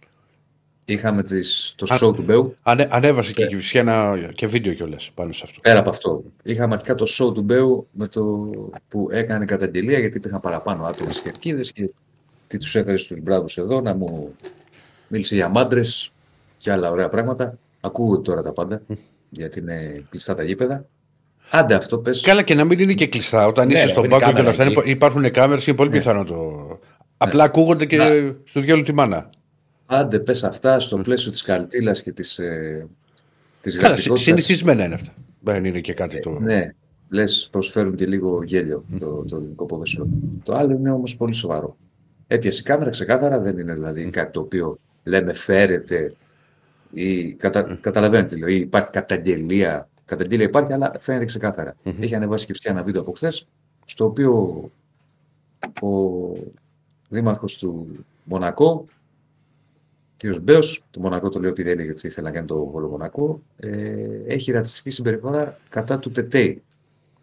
είχαμε 0.86 1.24
τις, 1.24 1.74
το 1.78 1.94
Α- 1.94 1.98
show 1.98 2.16
του 2.16 2.22
Μπέου. 2.22 2.56
Ανε, 2.64 2.88
ανέβασε 2.92 3.34
και 3.34 3.44
η 3.44 3.48
Κυφσιά 3.48 3.80
ένα 3.82 4.32
και 4.36 4.48
βίντεο 4.48 4.74
κιόλας 4.74 5.12
πάνω 5.14 5.32
σε 5.32 5.42
αυτό. 5.46 5.60
Πέρα 5.62 5.80
από 5.80 5.90
αυτό, 5.90 6.24
είχαμε 6.44 6.74
αρχικά 6.74 6.96
το 6.96 7.06
show 7.10 7.34
του 7.34 7.42
Μπέου 7.42 7.88
με 7.92 8.08
το, 8.08 8.50
που 8.90 9.08
έκανε 9.12 9.46
καταγγελία 9.46 10.00
γιατί 10.00 10.18
υπήρχαν 10.18 10.40
παραπάνω 10.40 10.86
άτομα 10.86 11.12
στι 11.12 11.22
κερκίδε 11.24 11.62
και 11.62 11.90
τι 12.48 12.58
τους 12.58 12.76
έφερες 12.76 13.02
στους 13.02 13.20
μπράβους 13.22 13.58
εδώ 13.58 13.82
να 13.82 13.94
μου 13.94 14.36
μίλησε 15.08 15.36
για 15.36 15.50
μάντρες 15.50 16.12
και 16.58 16.72
άλλα 16.72 16.92
ωραία 16.92 17.10
πράγματα. 17.10 17.58
Ακούγονται 17.82 18.22
τώρα 18.22 18.42
τα 18.42 18.52
πάντα 18.52 18.82
γιατί 19.30 19.60
είναι 19.60 20.06
κλειστά 20.10 20.36
τα 20.36 20.44
γήπεδα. 20.44 20.86
Άντε 21.50 21.74
αυτό 21.74 21.98
πες. 21.98 22.22
Καλά 22.22 22.42
και 22.42 22.54
να 22.56 22.64
μην 22.64 22.80
είναι 22.80 22.94
και 22.94 23.08
κλειστά. 23.08 23.48
Όταν 23.48 23.68
Ναι, 23.68 23.74
είσαι 23.74 23.84
ρε, 23.84 23.90
στον 23.90 24.04
είναι 24.04 24.12
πάγκο 24.14 24.26
και 24.26 24.32
κάμερα 24.32 24.42
όλα 24.44 24.52
αυτά 24.52 24.64
εκεί. 24.64 24.72
υπά- 24.72 24.88
υπάρχουν 24.88 25.32
κάμερες 25.32 25.68
είναι 25.68 25.76
πολύ 25.76 25.90
πιθανό 25.90 26.24
το. 26.24 26.80
Απλά 27.18 27.44
ακούγονται 27.44 27.86
και 27.86 27.98
Να. 27.98 28.06
στο 28.44 28.60
διάλογο 28.60 28.86
τη 28.86 28.94
μάνα. 28.94 29.30
Άντε 29.86 30.20
πες 30.20 30.44
αυτά 30.44 30.80
στο 30.80 30.98
πλαίσιο 30.98 31.32
της 31.32 31.42
καλτήλας 31.42 32.02
και 32.04 32.12
της, 32.12 32.38
ε, 32.40 32.88
της 33.62 33.74
Καλά, 33.78 33.96
συ- 33.96 34.08
γραφικότητας. 34.08 34.22
συνηθισμένα 34.22 34.86
είναι 34.86 34.94
αυτά. 34.96 35.14
Δεν 35.40 35.66
είναι 35.66 35.80
και 35.80 35.94
κάτι 35.94 36.20
το. 36.20 36.30
Ναι, 36.40 36.70
λες 37.10 37.48
προσφέρουν 37.52 37.96
και 37.96 38.06
λίγο 38.06 38.44
γέλιο 38.44 38.84
το, 39.00 39.26
το 39.30 39.36
ελληνικό 39.36 39.66
ποδόσφαιρο. 39.66 40.08
Το 40.44 40.54
άλλο 40.56 40.72
είναι 40.74 40.92
όμως 40.92 41.16
πολύ 41.16 41.34
σοβαρό. 41.34 41.78
Έπιασε 42.28 42.60
η 42.60 42.64
κάμερα 42.64 42.90
ξεκάθαρα, 42.90 43.40
δεν 43.40 43.58
είναι 43.58 43.74
δηλαδή 43.74 44.04
κάτι 44.10 44.32
το 44.32 44.40
οποίο 44.40 44.78
λέμε 45.04 45.34
φέρεται 45.34 46.14
ή 46.94 47.32
κατα, 47.32 47.78
καταλαβαίνετε, 47.82 48.36
λέω, 48.36 48.48
ή 48.48 48.56
υπάρχει 48.56 48.90
καταγγελία. 48.92 49.90
Καταγγελία 50.16 50.46
υπάρχει, 50.46 50.74
αλλά 50.74 50.92
φαίνεται 51.00 51.26
ξεκάθαρα. 51.26 51.76
Έχει 52.00 52.16
ανεβάσει 52.16 52.46
και 52.46 52.52
φυσικά 52.54 52.72
ένα 52.72 52.84
βίντεο 52.84 53.02
από 53.02 53.12
χθες, 53.12 53.48
στο 53.86 54.06
οποίο 54.06 54.34
ο 55.82 55.90
δήμαρχος 57.10 57.58
του 57.58 57.88
Μονακό, 58.24 58.86
κ. 60.18 60.36
Μπέος, 60.42 60.84
το 60.92 61.00
Μονακό 61.00 61.30
το 61.30 61.40
λέω 61.40 61.50
επειδή 61.50 61.70
έλεγε 61.70 61.92
ότι 61.92 62.08
ήθελε 62.08 62.28
να 62.28 62.34
κάνει 62.34 62.48
το 62.48 62.66
Βόλο 62.66 62.88
Μονακό, 62.88 63.42
ε, 63.60 63.70
έχει 64.28 64.52
ρατσιστική 64.52 64.90
συμπεριφορά 64.90 65.58
κατά 65.70 66.00
του 66.00 66.12
Τετέι. 66.12 66.62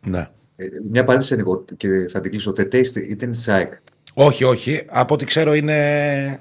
Ναι. 0.06 0.28
Ε, 0.56 0.66
μια 0.90 1.04
παρένθεση 1.04 1.34
λίγο 1.34 1.64
και 1.76 2.06
θα 2.08 2.20
την 2.20 2.30
κλείσω. 2.30 2.50
Ο 2.50 2.52
Τετέι 2.52 2.84
στη- 2.84 3.06
ήταν 3.10 3.30
τη 3.30 3.38
ΑΕΚ. 3.46 3.72
Όχι, 4.14 4.44
όχι. 4.44 4.84
Από 4.88 5.14
ό,τι 5.14 5.24
ξέρω 5.24 5.54
είναι. 5.54 6.40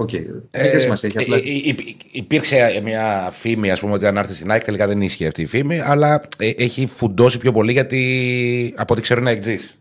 Οκ. 0.00 0.12
Ε, 0.12 0.22
Δεν 0.50 0.80
σημασία. 0.80 1.08
Έχει 1.14 1.24
απλά... 1.32 1.36
ε, 1.36 1.40
ε, 1.40 1.52
υ- 1.52 2.16
υπήρξε 2.16 2.80
μια 2.82 3.28
φήμη, 3.32 3.70
ας 3.70 3.80
πούμε, 3.80 3.92
ότι 3.92 4.06
αν 4.06 4.16
έρθει 4.16 4.34
στην 4.34 4.50
ΑΕΚ 4.50 4.64
τελικά 4.64 4.86
δεν 4.86 5.00
ίσχυε 5.00 5.26
αυτή 5.26 5.42
η 5.42 5.46
φήμη, 5.46 5.80
αλλά 5.80 6.22
ε, 6.38 6.50
έχει 6.56 6.86
φουντώσει 6.86 7.38
πιο 7.38 7.52
πολύ 7.52 7.72
γιατί 7.72 8.74
από 8.76 8.92
ό,τι 8.92 9.02
ξέρω 9.02 9.20
είναι 9.20 9.30
αεκτζής. 9.30 9.72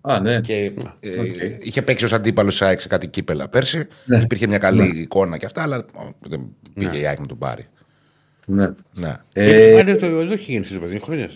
Α, 0.00 0.20
ναι. 0.20 0.40
Και 0.40 0.72
ε, 1.00 1.20
Οκ. 1.20 1.26
είχε 1.60 1.82
παίξει 1.82 2.04
ως 2.04 2.12
αντίπαλος 2.12 2.62
ΑΕΚ 2.62 2.80
σε 2.80 2.88
κάτι 2.88 3.06
κύπελλα 3.06 3.48
πέρσι. 3.48 3.86
Ναι. 4.04 4.20
Υπήρχε 4.22 4.46
μια 4.46 4.58
καλή 4.58 5.00
εικόνα 5.00 5.36
και 5.36 5.46
αυτά, 5.46 5.62
αλλά 5.62 5.76
ο, 5.76 6.08
δεν 6.18 6.40
πήγε 6.74 6.98
η 6.98 7.06
ΑΕΚ 7.06 7.18
να 7.18 7.26
τον 7.26 7.38
πάρει. 7.38 7.64
Ναι. 8.50 8.70
Ναι. 8.94 9.14
Ε, 9.32 9.50
Ε, 9.74 9.78
είναι 9.78 9.94
το, 9.94 10.06
εδώ 10.06 10.32
έχει 10.32 10.52
γίνει 10.52 10.64
στην 10.64 10.82
είναι 10.82 10.98
χρόνια. 10.98 11.30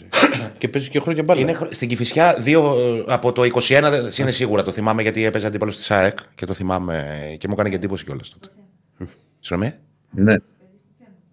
και 0.58 0.68
παίζει 0.68 0.88
και 0.88 1.00
χρόνια 1.00 1.22
μπάλα. 1.22 1.40
Είναι 1.40 1.52
χρο- 1.52 1.72
στην 1.74 1.88
Κυφυσιά 1.88 2.34
δύο, 2.38 2.76
ε, 3.08 3.12
από 3.12 3.32
το 3.32 3.42
21 3.44 3.90
δεν- 3.90 4.10
είναι 4.20 4.30
σίγουρα. 4.30 4.62
Το 4.62 4.72
θυμάμαι 4.72 5.02
γιατί 5.02 5.24
έπαιζε 5.24 5.46
αντίπαλο 5.46 5.70
τη 5.70 5.86
ΑΕΚ 5.88 6.18
και 6.34 6.46
το 6.46 6.54
θυμάμαι 6.54 7.18
και 7.38 7.46
μου 7.48 7.52
έκανε 7.54 7.68
και 7.68 7.74
εντύπωση 7.74 8.04
κιόλας 8.04 8.28
τότε. 8.30 8.48
Συγγνώμη. 9.40 9.72
ναι. 10.10 10.34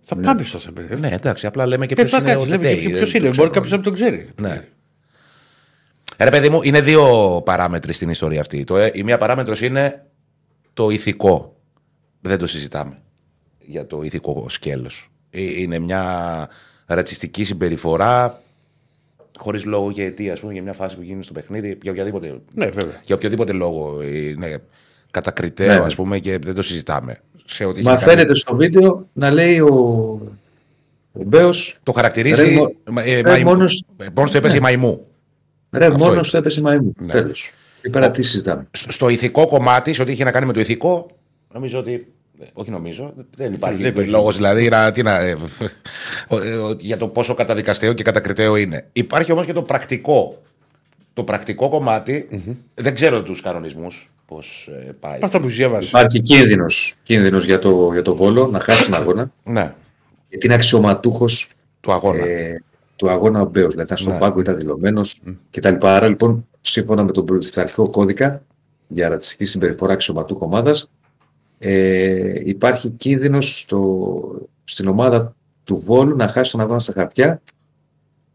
Θα 0.01 0.15
πάμε 0.15 0.43
στο 0.43 0.59
θέμα. 0.59 0.81
Ναι, 0.99 1.07
εντάξει, 1.07 1.45
απλά 1.45 1.65
λέμε 1.65 1.85
και 1.85 1.93
Ε, 1.93 1.95
ποιος 1.95 2.09
θα 2.11 2.17
είναι 2.17 2.31
ο 2.31 2.33
κάτσει, 2.33 2.49
λέμε 2.49 2.63
Τετέι, 2.63 2.79
και 2.81 2.87
δεν 2.87 2.97
ποιος 2.97 3.11
το 3.11 3.17
είναι. 3.17 3.29
ξέρω. 3.29 3.41
Μπορεί 3.43 3.49
κάποιος 3.55 3.71
να 3.77 3.81
τον 3.83 3.93
ξέρει. 3.93 4.29
Ναι. 4.41 4.49
Ε, 6.17 6.23
Ρε 6.23 6.29
παιδί 6.29 6.49
μου, 6.49 6.59
είναι 6.63 6.81
δύο 6.81 7.05
παράμετροι 7.45 7.93
στην 7.93 8.09
ιστορία 8.09 8.39
αυτή. 8.41 8.63
Το, 8.63 8.77
ε, 8.77 8.91
η 8.93 9.03
μία 9.03 9.17
παράμετρος 9.17 9.61
είναι 9.61 10.05
το 10.73 10.89
ηθικό. 10.89 11.55
Δεν 12.21 12.37
το 12.37 12.47
συζητάμε 12.47 13.01
για 13.59 13.87
το 13.87 14.01
ηθικό 14.01 14.45
σκέλος. 14.49 15.10
Ε, 15.31 15.41
Είναι 15.61 15.79
μια 15.79 16.49
ρατσιστική 16.85 17.43
συμπεριφορά 17.43 18.41
χωρίς 19.39 19.65
λόγο 19.65 19.91
και 19.91 20.03
αιτία, 20.03 20.33
ας 20.33 20.39
πούμε, 20.39 20.53
για 20.53 20.61
μια 20.61 20.73
φάση 20.73 20.95
που 20.95 21.01
γίνει 21.01 21.23
στο 21.23 21.33
παιχνίδι, 21.33 21.77
για 21.81 21.91
οποιαδήποτε, 21.91 22.39
Ναι, 22.53 22.65
βέβαια. 22.69 23.01
για 23.03 23.15
οποιοδήποτε 23.15 23.51
λόγο 23.51 23.99
είναι 24.03 24.61
κατακριτέο, 25.11 25.67
Ναι. 25.79 25.85
ας 25.85 25.95
πούμε, 25.95 26.19
και 26.19 26.37
δεν 26.37 26.53
το 26.53 26.61
συζητάμε. 26.61 27.17
Σε 27.45 27.65
ό,τι 27.65 27.83
Μα 27.83 27.91
έχει 27.91 27.99
κάνει- 28.03 28.11
φαίνεται 28.15 28.35
στο 28.35 28.55
βίντεο 28.55 29.07
να 29.13 29.31
λέει 29.31 29.59
ο, 29.59 29.73
ο 31.13 31.23
Μπέος 31.23 31.79
Το 31.83 31.91
χαρακτηρίζει. 31.91 32.43
Ρε, 32.43 32.51
μο- 32.55 32.71
μα- 32.91 33.03
ε, 33.03 33.21
ρε, 33.21 33.29
μαϊμού. 33.29 33.49
μόνος- 33.49 33.83
Ε, 33.97 34.05
Μόνος 34.15 34.31
το 34.31 34.37
έπεσε 34.37 34.55
η 34.57 34.59
μαϊμού. 34.59 35.05
ρε 35.71 35.85
Αυτό 35.85 35.97
μόνος 35.97 36.13
είναι. 36.15 36.27
του 36.31 36.37
έπεσε 36.37 36.61
μαϊμού. 36.61 36.93
Ναι. 36.99 37.11
Τέλος. 37.11 37.51
Και 37.81 37.89
πέρα 37.89 38.11
τι 38.11 38.21
συζητάμε. 38.23 38.67
στο 38.71 38.91
στο 38.91 39.09
ηθικό 39.09 39.47
κομμάτι, 39.47 39.93
σε 39.93 40.01
ό,τι 40.01 40.11
είχε 40.11 40.23
να 40.23 40.31
κάνει 40.31 40.45
με 40.45 40.53
το 40.53 40.59
ηθικό, 40.59 41.07
νομίζω 41.53 41.79
ότι 41.79 42.07
Όχι 42.53 42.71
νομίζω. 42.71 43.13
Δεν 43.35 43.53
υπάρχει 43.53 43.81
Δεν 43.81 43.91
υπάρχει. 43.91 44.09
λόγος 44.11 44.35
δηλαδή 44.35 44.69
να, 44.69 44.91
τι 44.91 45.01
να, 45.03 45.19
ε, 45.19 45.37
ο- 46.27 46.37
ε, 46.41 46.55
ο- 46.55 46.75
για 46.79 46.97
το 46.97 47.07
πόσο 47.07 47.33
καταδικαστέο 47.33 47.93
και 47.93 48.03
κατακριτέο 48.03 48.55
είναι. 48.55 48.87
Υπάρχει 48.93 49.31
όμως 49.31 49.45
και 49.45 49.53
το 49.53 49.61
πρακτικό. 49.63 50.41
Το 51.13 51.23
πρακτικό 51.23 51.69
κομμάτι, 51.69 52.27
δεν 52.73 52.93
ξέρω 52.93 53.23
τους 53.23 53.41
κανονισμούς 53.41 54.11
πώς 54.25 54.69
πάει. 54.99 55.19
Αυτά 55.21 55.39
που 55.39 55.47
διάβασε. 55.47 55.87
Υπάρχει 55.87 56.21
κίνδυνος 56.21 56.93
κίνδυνος 57.03 57.45
για, 57.45 57.59
το, 57.59 57.89
για 57.93 58.01
το 58.01 58.15
Βόλο 58.15 58.47
να 58.47 58.59
χάσει 58.59 58.83
τον 58.83 58.93
αγώνα, 58.93 59.31
Ναι, 59.43 59.73
γιατί 60.29 60.45
είναι 60.45 60.55
αξιωματούχος 60.55 61.49
του 61.79 61.91
αγώνα. 61.91 62.25
ε, 62.25 62.63
του 62.95 63.09
αγώνα 63.09 63.41
ο 63.41 63.45
Μπέος. 63.45 63.67
Δηλαδή 63.69 63.83
ήταν 63.85 63.97
στον 63.97 64.13
Ναι. 64.13 64.19
πάγκο, 64.19 64.39
ήταν 64.39 64.57
δηλωμένος 64.57 65.19
κτλ. 65.51 65.75
Άρα 65.81 66.07
λοιπόν, 66.07 66.47
σύμφωνα 66.61 67.03
με 67.03 67.11
τον 67.11 67.25
πρωτοστατικό 67.25 67.89
κώδικα 67.89 68.41
για 68.87 69.09
ρατσιστική 69.09 69.45
συμπεριφορά 69.45 69.93
αξιωματούχου 69.93 70.45
ομάδας, 70.45 70.89
ε, 71.63 72.49
υπάρχει 72.49 72.89
κίνδυνος 72.89 73.67
στην 74.63 74.87
ομάδα 74.87 75.35
του 75.63 75.77
Βόλου 75.77 76.15
να 76.15 76.27
χάσει 76.27 76.51
τον 76.51 76.61
αγώνα 76.61 76.79
στα 76.79 76.93
χαρτιά 76.93 77.41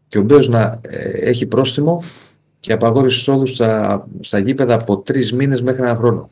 και 0.07 0.17
ο 0.17 0.21
Μπέος 0.21 0.47
να 0.49 0.79
ε, 0.81 1.09
έχει 1.09 1.45
πρόστιμο 1.45 2.03
και 2.59 2.73
απαγόρευσης 2.73 3.19
εισόδου 3.19 3.45
στα, 3.45 4.07
στα 4.19 4.39
γήπεδα 4.39 4.73
από 4.73 4.97
τρεις 4.97 5.33
μήνες 5.33 5.61
μέχρι 5.61 5.81
ένα 5.81 5.95
χρόνο. 5.95 6.31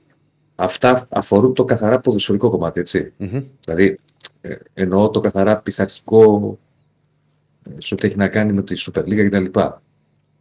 Αυτά 0.56 1.08
αφορούν 1.10 1.54
το 1.54 1.66
καθαρά 1.66 2.00
ποδοσφαιρικό 2.00 2.50
κομμάτι, 2.50 2.80
έτσι. 2.80 3.14
Μμμ. 3.18 3.44
Δηλαδή, 3.66 4.00
ε, 4.42 4.56
εννοώ 4.74 5.10
το 5.10 5.20
καθαρά 5.20 5.58
πειθαρχικό 5.58 6.58
ε, 7.70 7.82
σε 7.82 7.94
ό,τι 7.94 8.08
έχει 8.08 8.18
να 8.18 8.28
κάνει 8.28 8.54
με 8.54 8.64
τη 8.64 8.76
Super 8.78 9.04
League 9.04 9.30
κτλ. 9.30 9.60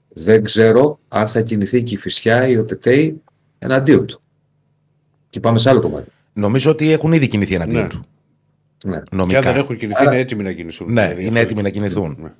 Δεν 0.08 0.42
ξέρω 0.42 0.98
αν 1.08 1.28
θα 1.28 1.40
κινηθεί 1.40 1.82
και 1.82 1.94
η 1.94 1.98
Φυσιά 1.98 2.48
ή 2.48 2.56
ο 2.56 2.64
Τετέι 2.64 3.22
εναντίον 3.58 4.06
του. 4.06 4.20
Και 5.30 5.40
πάμε 5.40 5.58
σε 5.58 5.70
άλλο 5.70 5.80
κομμάτι. 5.80 6.10
Νομίζω 6.34 6.70
ότι 6.70 6.90
έχουν 6.92 7.12
ήδη 7.12 7.26
κινηθεί 7.26 7.54
εναντίον 7.54 7.82
Ναι. 7.82 7.88
του. 7.88 8.04
Ναι, 8.84 8.96
Και 8.96 9.16
Νομικά. 9.16 9.38
αν 9.38 9.44
δεν 9.44 9.56
έχουν 9.56 9.76
κινηθεί, 9.76 10.00
Άρα- 10.00 10.10
είναι 10.12 10.20
έτοιμοι 10.20 10.42
να 10.42 10.52
κινηθούν. 10.52 10.92
Ναι, 10.92 11.02
Δηλαδή, 11.02 11.20
είναι 11.20 11.28
αυτό 11.28 11.40
έτοιμοι 11.40 11.62
να 11.62 11.68
κινηθούν. 11.70 12.32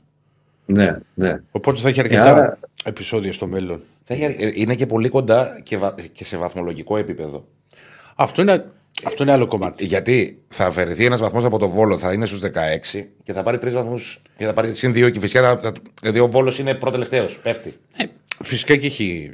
Ναι. 0.66 0.84
ναι, 0.84 0.98
ναι. 1.14 1.40
Οπότε 1.50 1.80
θα 1.80 1.88
έχει 1.88 2.00
αρκετά 2.00 2.24
άρα- 2.34 2.58
επεισόδια 2.84 3.32
στο 3.32 3.46
μέλλον. 3.46 3.82
Θα 4.04 4.14
έχει- 4.14 4.24
ε, 4.38 4.50
Είναι 4.54 4.74
και 4.74 4.86
πολύ 4.86 5.08
κοντά 5.08 5.60
και, 5.62 5.76
βα- 5.76 5.94
και 6.12 6.24
σε 6.24 6.36
βαθμολογικό 6.36 6.96
επίπεδο. 6.96 7.46
Αυτό 8.16 8.42
είναι, 8.42 8.64
αυτό 9.04 9.22
είναι 9.22 9.32
άλλο 9.32 9.46
κομμάτι. 9.46 9.84
Γιατί 9.84 10.38
θα 10.48 10.66
αφαιρεθεί 10.66 11.04
ένας 11.04 11.20
βαθμός 11.20 11.44
από 11.44 11.58
το 11.58 11.68
βόλο, 11.68 11.98
θα 11.98 12.12
είναι 12.12 12.26
στους 12.26 12.40
16 12.40 13.08
και 13.22 13.32
θα 13.32 13.42
πάρει 13.42 13.58
τρεις 13.58 13.72
βαθμούς. 13.74 14.22
Και 14.36 14.44
θα 14.44 14.52
πάρει 14.52 14.74
συν 14.74 14.92
δύο 14.92 15.10
και 15.10 15.20
φυσικά. 15.20 15.42
Θα, 15.42 15.58
θα, 15.60 15.72
δηλαδή 16.00 16.18
ο 16.20 16.28
βόλος 16.28 16.58
είναι 16.58 16.74
πρώτο-τελευταίο. 16.74 17.26
Πέφτει. 17.42 17.74
Φυσικά 18.42 18.76
και 18.76 18.86
έχει 18.86 19.30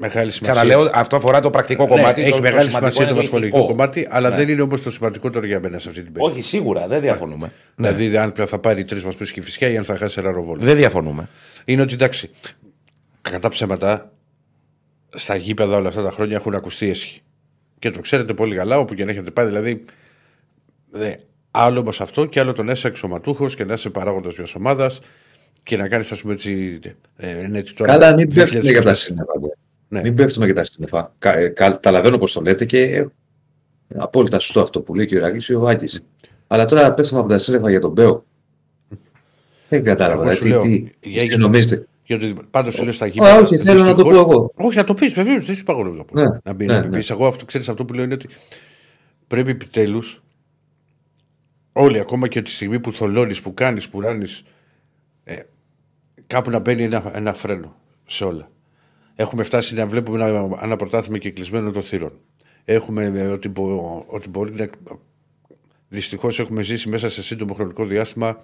μεγάλη 0.00 0.30
σημασία. 0.30 0.62
Ξαναλέω, 0.62 0.90
αυτό 0.94 1.16
αφορά 1.16 1.40
το 1.40 1.50
πρακτικό 1.50 1.82
Ναι, 1.84 1.88
κομμάτι. 1.88 2.20
έχει 2.22 2.30
το, 2.30 2.40
μεγάλη 2.40 2.62
το 2.64 2.68
σημαντικό 2.68 2.90
σημασία 2.90 3.04
το 3.04 3.10
είναι 3.20 3.28
βασιλικό 3.28 3.56
ηθικό. 3.58 3.66
κομμάτι, 3.72 4.06
αλλά 4.10 4.28
Ναι. 4.30 4.36
δεν 4.36 4.48
είναι 4.48 4.62
όμως 4.62 4.82
το 4.82 4.90
σημαντικότερο 4.90 5.46
για 5.46 5.60
μένα 5.60 5.78
σε 5.78 5.88
αυτή 5.88 6.02
την 6.02 6.12
περίπτωση. 6.12 6.38
Όχι, 6.38 6.48
σίγουρα, 6.48 6.86
δεν 6.86 7.00
διαφωνούμε. 7.00 7.52
Ναι. 7.76 7.92
Δηλαδή, 7.92 8.16
αν 8.16 8.32
θα 8.46 8.58
πάρει 8.58 8.84
τρεις 8.84 9.02
βαθμούς 9.02 9.32
και 9.32 9.40
η 9.40 9.42
φυσικά 9.42 9.68
ή 9.68 9.76
αν 9.76 9.84
θα 9.84 9.96
χάσει 9.96 10.20
ένα 10.20 10.30
ροβόλο. 10.30 10.60
Δεν 10.62 10.76
διαφωνούμε. 10.76 11.28
Είναι 11.64 11.82
ότι 11.82 11.94
εντάξει, 11.94 12.30
κατά 13.22 13.48
ψέματα, 13.48 14.12
στα 15.14 15.36
γήπεδα 15.36 15.76
όλα 15.76 15.88
αυτά 15.88 16.02
τα 16.02 16.10
χρόνια 16.10 16.36
έχουν 16.36 16.54
ακουστεί 16.54 16.88
έσχοι. 16.90 17.22
Και 17.78 17.90
το 17.90 18.00
ξέρετε 18.00 18.34
πολύ 18.34 18.54
καλά, 18.56 18.78
όπου 18.78 18.94
και 18.94 19.04
να 19.04 19.10
έχετε 19.10 19.30
πάει. 19.30 19.46
Δηλαδή, 19.46 19.84
δε, 20.90 21.12
άλλο 21.50 21.80
όμως 21.80 22.00
αυτό 22.00 22.24
και 22.26 22.40
άλλο 22.40 22.52
το 22.52 22.62
να 22.62 22.72
είσαι 22.72 22.86
αξιωματούχος 22.86 23.54
και 23.56 23.64
να 23.64 23.72
είσαι 23.72 23.90
παράγοντας 23.90 24.36
μιας 24.36 24.54
ομάδας 24.54 25.00
και 25.62 25.76
να 25.76 25.88
κάνεις, 25.88 26.12
ας 26.12 26.20
πούμε 26.20 26.32
έτσι. 26.32 26.78
Ε, 27.16 27.42
είναι 27.44 27.58
έτσι 27.58 27.74
τώρα, 27.74 27.92
Καλά, 27.92 28.14
μην 28.14 28.34
πέφτουμε 28.34 28.60
για 28.60 28.82
τα 28.82 28.90
2024. 28.92 28.94
σύννεφα. 28.94 29.32
Ντε. 29.90 29.96
Ναι. 29.96 30.02
Μην 30.02 30.14
πέφτουμε 30.14 30.44
για 30.44 30.54
τα 30.54 30.62
σύννεφα. 30.62 31.14
Κα, 31.18 31.38
ε, 31.38 31.48
κα, 31.48 31.70
καταλαβαίνω 31.70 32.18
πώ 32.18 32.30
το 32.30 32.40
λέτε 32.40 32.64
και 32.64 32.80
ε, 32.82 33.06
απόλυτα 33.96 34.38
σωστό 34.38 34.60
αυτό 34.60 34.80
που 34.80 34.94
λέει 34.94 35.06
και 35.06 35.14
ο 35.14 35.18
Ιράκης 35.18 35.48
ή 35.48 35.54
ο 35.54 35.68
Άκης. 35.68 36.02
Αλλά 36.46 36.64
τώρα 36.64 36.94
πέφτουμε 36.94 37.20
από 37.20 37.28
τα 37.28 37.38
σύννεφα 37.38 37.70
για 37.70 37.80
τον 37.80 37.90
Μπέο. 37.92 38.24
Δεν 39.68 39.84
κατάλαβα. 39.84 40.22
Εγώ 40.22 40.32
σου 40.32 40.42
δηλαδή, 40.42 40.68
λέω, 40.68 40.78
τι, 41.00 41.08
για- 41.08 41.20
τι 41.20 41.26
για- 41.26 41.36
νομίζετε; 41.36 41.86
Γιατί 42.04 42.36
πάντως 42.50 42.82
λέω 42.82 42.92
στα 42.92 43.04
Α, 43.04 43.08
γήπεδα. 43.08 43.38
όχι, 43.38 43.56
θέλω 43.56 43.82
να 43.82 43.94
το 43.94 44.02
πω 44.02 44.08
δυστυχώς- 44.08 44.32
εγώ. 44.34 44.52
Όχι, 44.56 44.76
να 44.76 44.84
το 44.84 44.94
πεις, 44.94 45.12
βεβαίως. 45.14 45.44
Δεν 45.46 45.54
σου 45.54 45.60
είπα 45.60 45.72
εγώ 45.72 45.84
να 45.84 45.96
το 45.96 46.04
πω. 46.04 46.20
Ναι, 46.20 46.26
να 46.44 46.52
μπει, 46.52 46.66
ναι, 46.66 46.72
να 46.72 46.80
ναι. 46.80 46.96
πεις. 46.96 47.10
Εγώ 47.10 47.26
αυτό, 47.26 47.44
ξέρεις, 47.44 47.68
αυτό 47.68 47.84
που 47.84 47.92
λέω 47.94 48.04
είναι 48.04 48.14
ότι 48.14 48.28
πρέπει 49.26 49.50
επιτέλους 49.50 50.22
όλοι, 51.72 51.98
ακόμα 51.98 52.28
και 52.28 52.42
τη 52.42 52.50
στιγμή 52.50 52.80
που 52.80 52.92
θολώνεις, 52.92 53.42
που 53.42 53.54
κάνεις, 53.54 53.88
που 53.88 54.00
ράνεις, 54.00 54.42
ε, 55.24 55.36
κάπου 56.26 56.50
να 56.50 56.58
μπαίνει 56.58 56.82
ένα, 56.82 57.10
ένα 57.14 57.34
φρένο 57.34 57.76
σε 58.06 58.24
όλα. 58.24 58.50
Έχουμε 59.20 59.42
φτάσει 59.42 59.74
να 59.74 59.86
βλέπουμε 59.86 60.24
ένα, 60.24 60.58
ένα 60.62 60.76
πρωτάθλημα 60.76 61.18
και 61.18 61.30
κλεισμένο 61.30 61.70
των 61.70 61.82
θύρων. 61.82 62.12
Έχουμε 62.64 63.04
ε, 63.04 63.26
ότι, 63.26 63.48
μπο- 63.48 64.04
ότι 64.06 64.28
μπορεί 64.28 64.52
να. 64.52 64.68
Δυστυχώς 65.88 66.38
έχουμε 66.38 66.62
ζήσει 66.62 66.88
μέσα 66.88 67.08
σε 67.08 67.22
σύντομο 67.22 67.54
χρονικό 67.54 67.84
διάστημα 67.84 68.36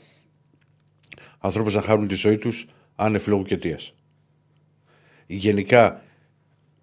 ανθρώπους 1.38 1.75
να 1.75 1.83
χάνουν 1.83 2.09
τη 2.09 2.14
ζωή 2.14 2.37
τους 2.38 2.66
άνευ 2.97 3.26
λόγου 3.26 3.42
και 3.42 3.54
αιτίας. 3.54 3.95
Γενικά, 5.26 6.02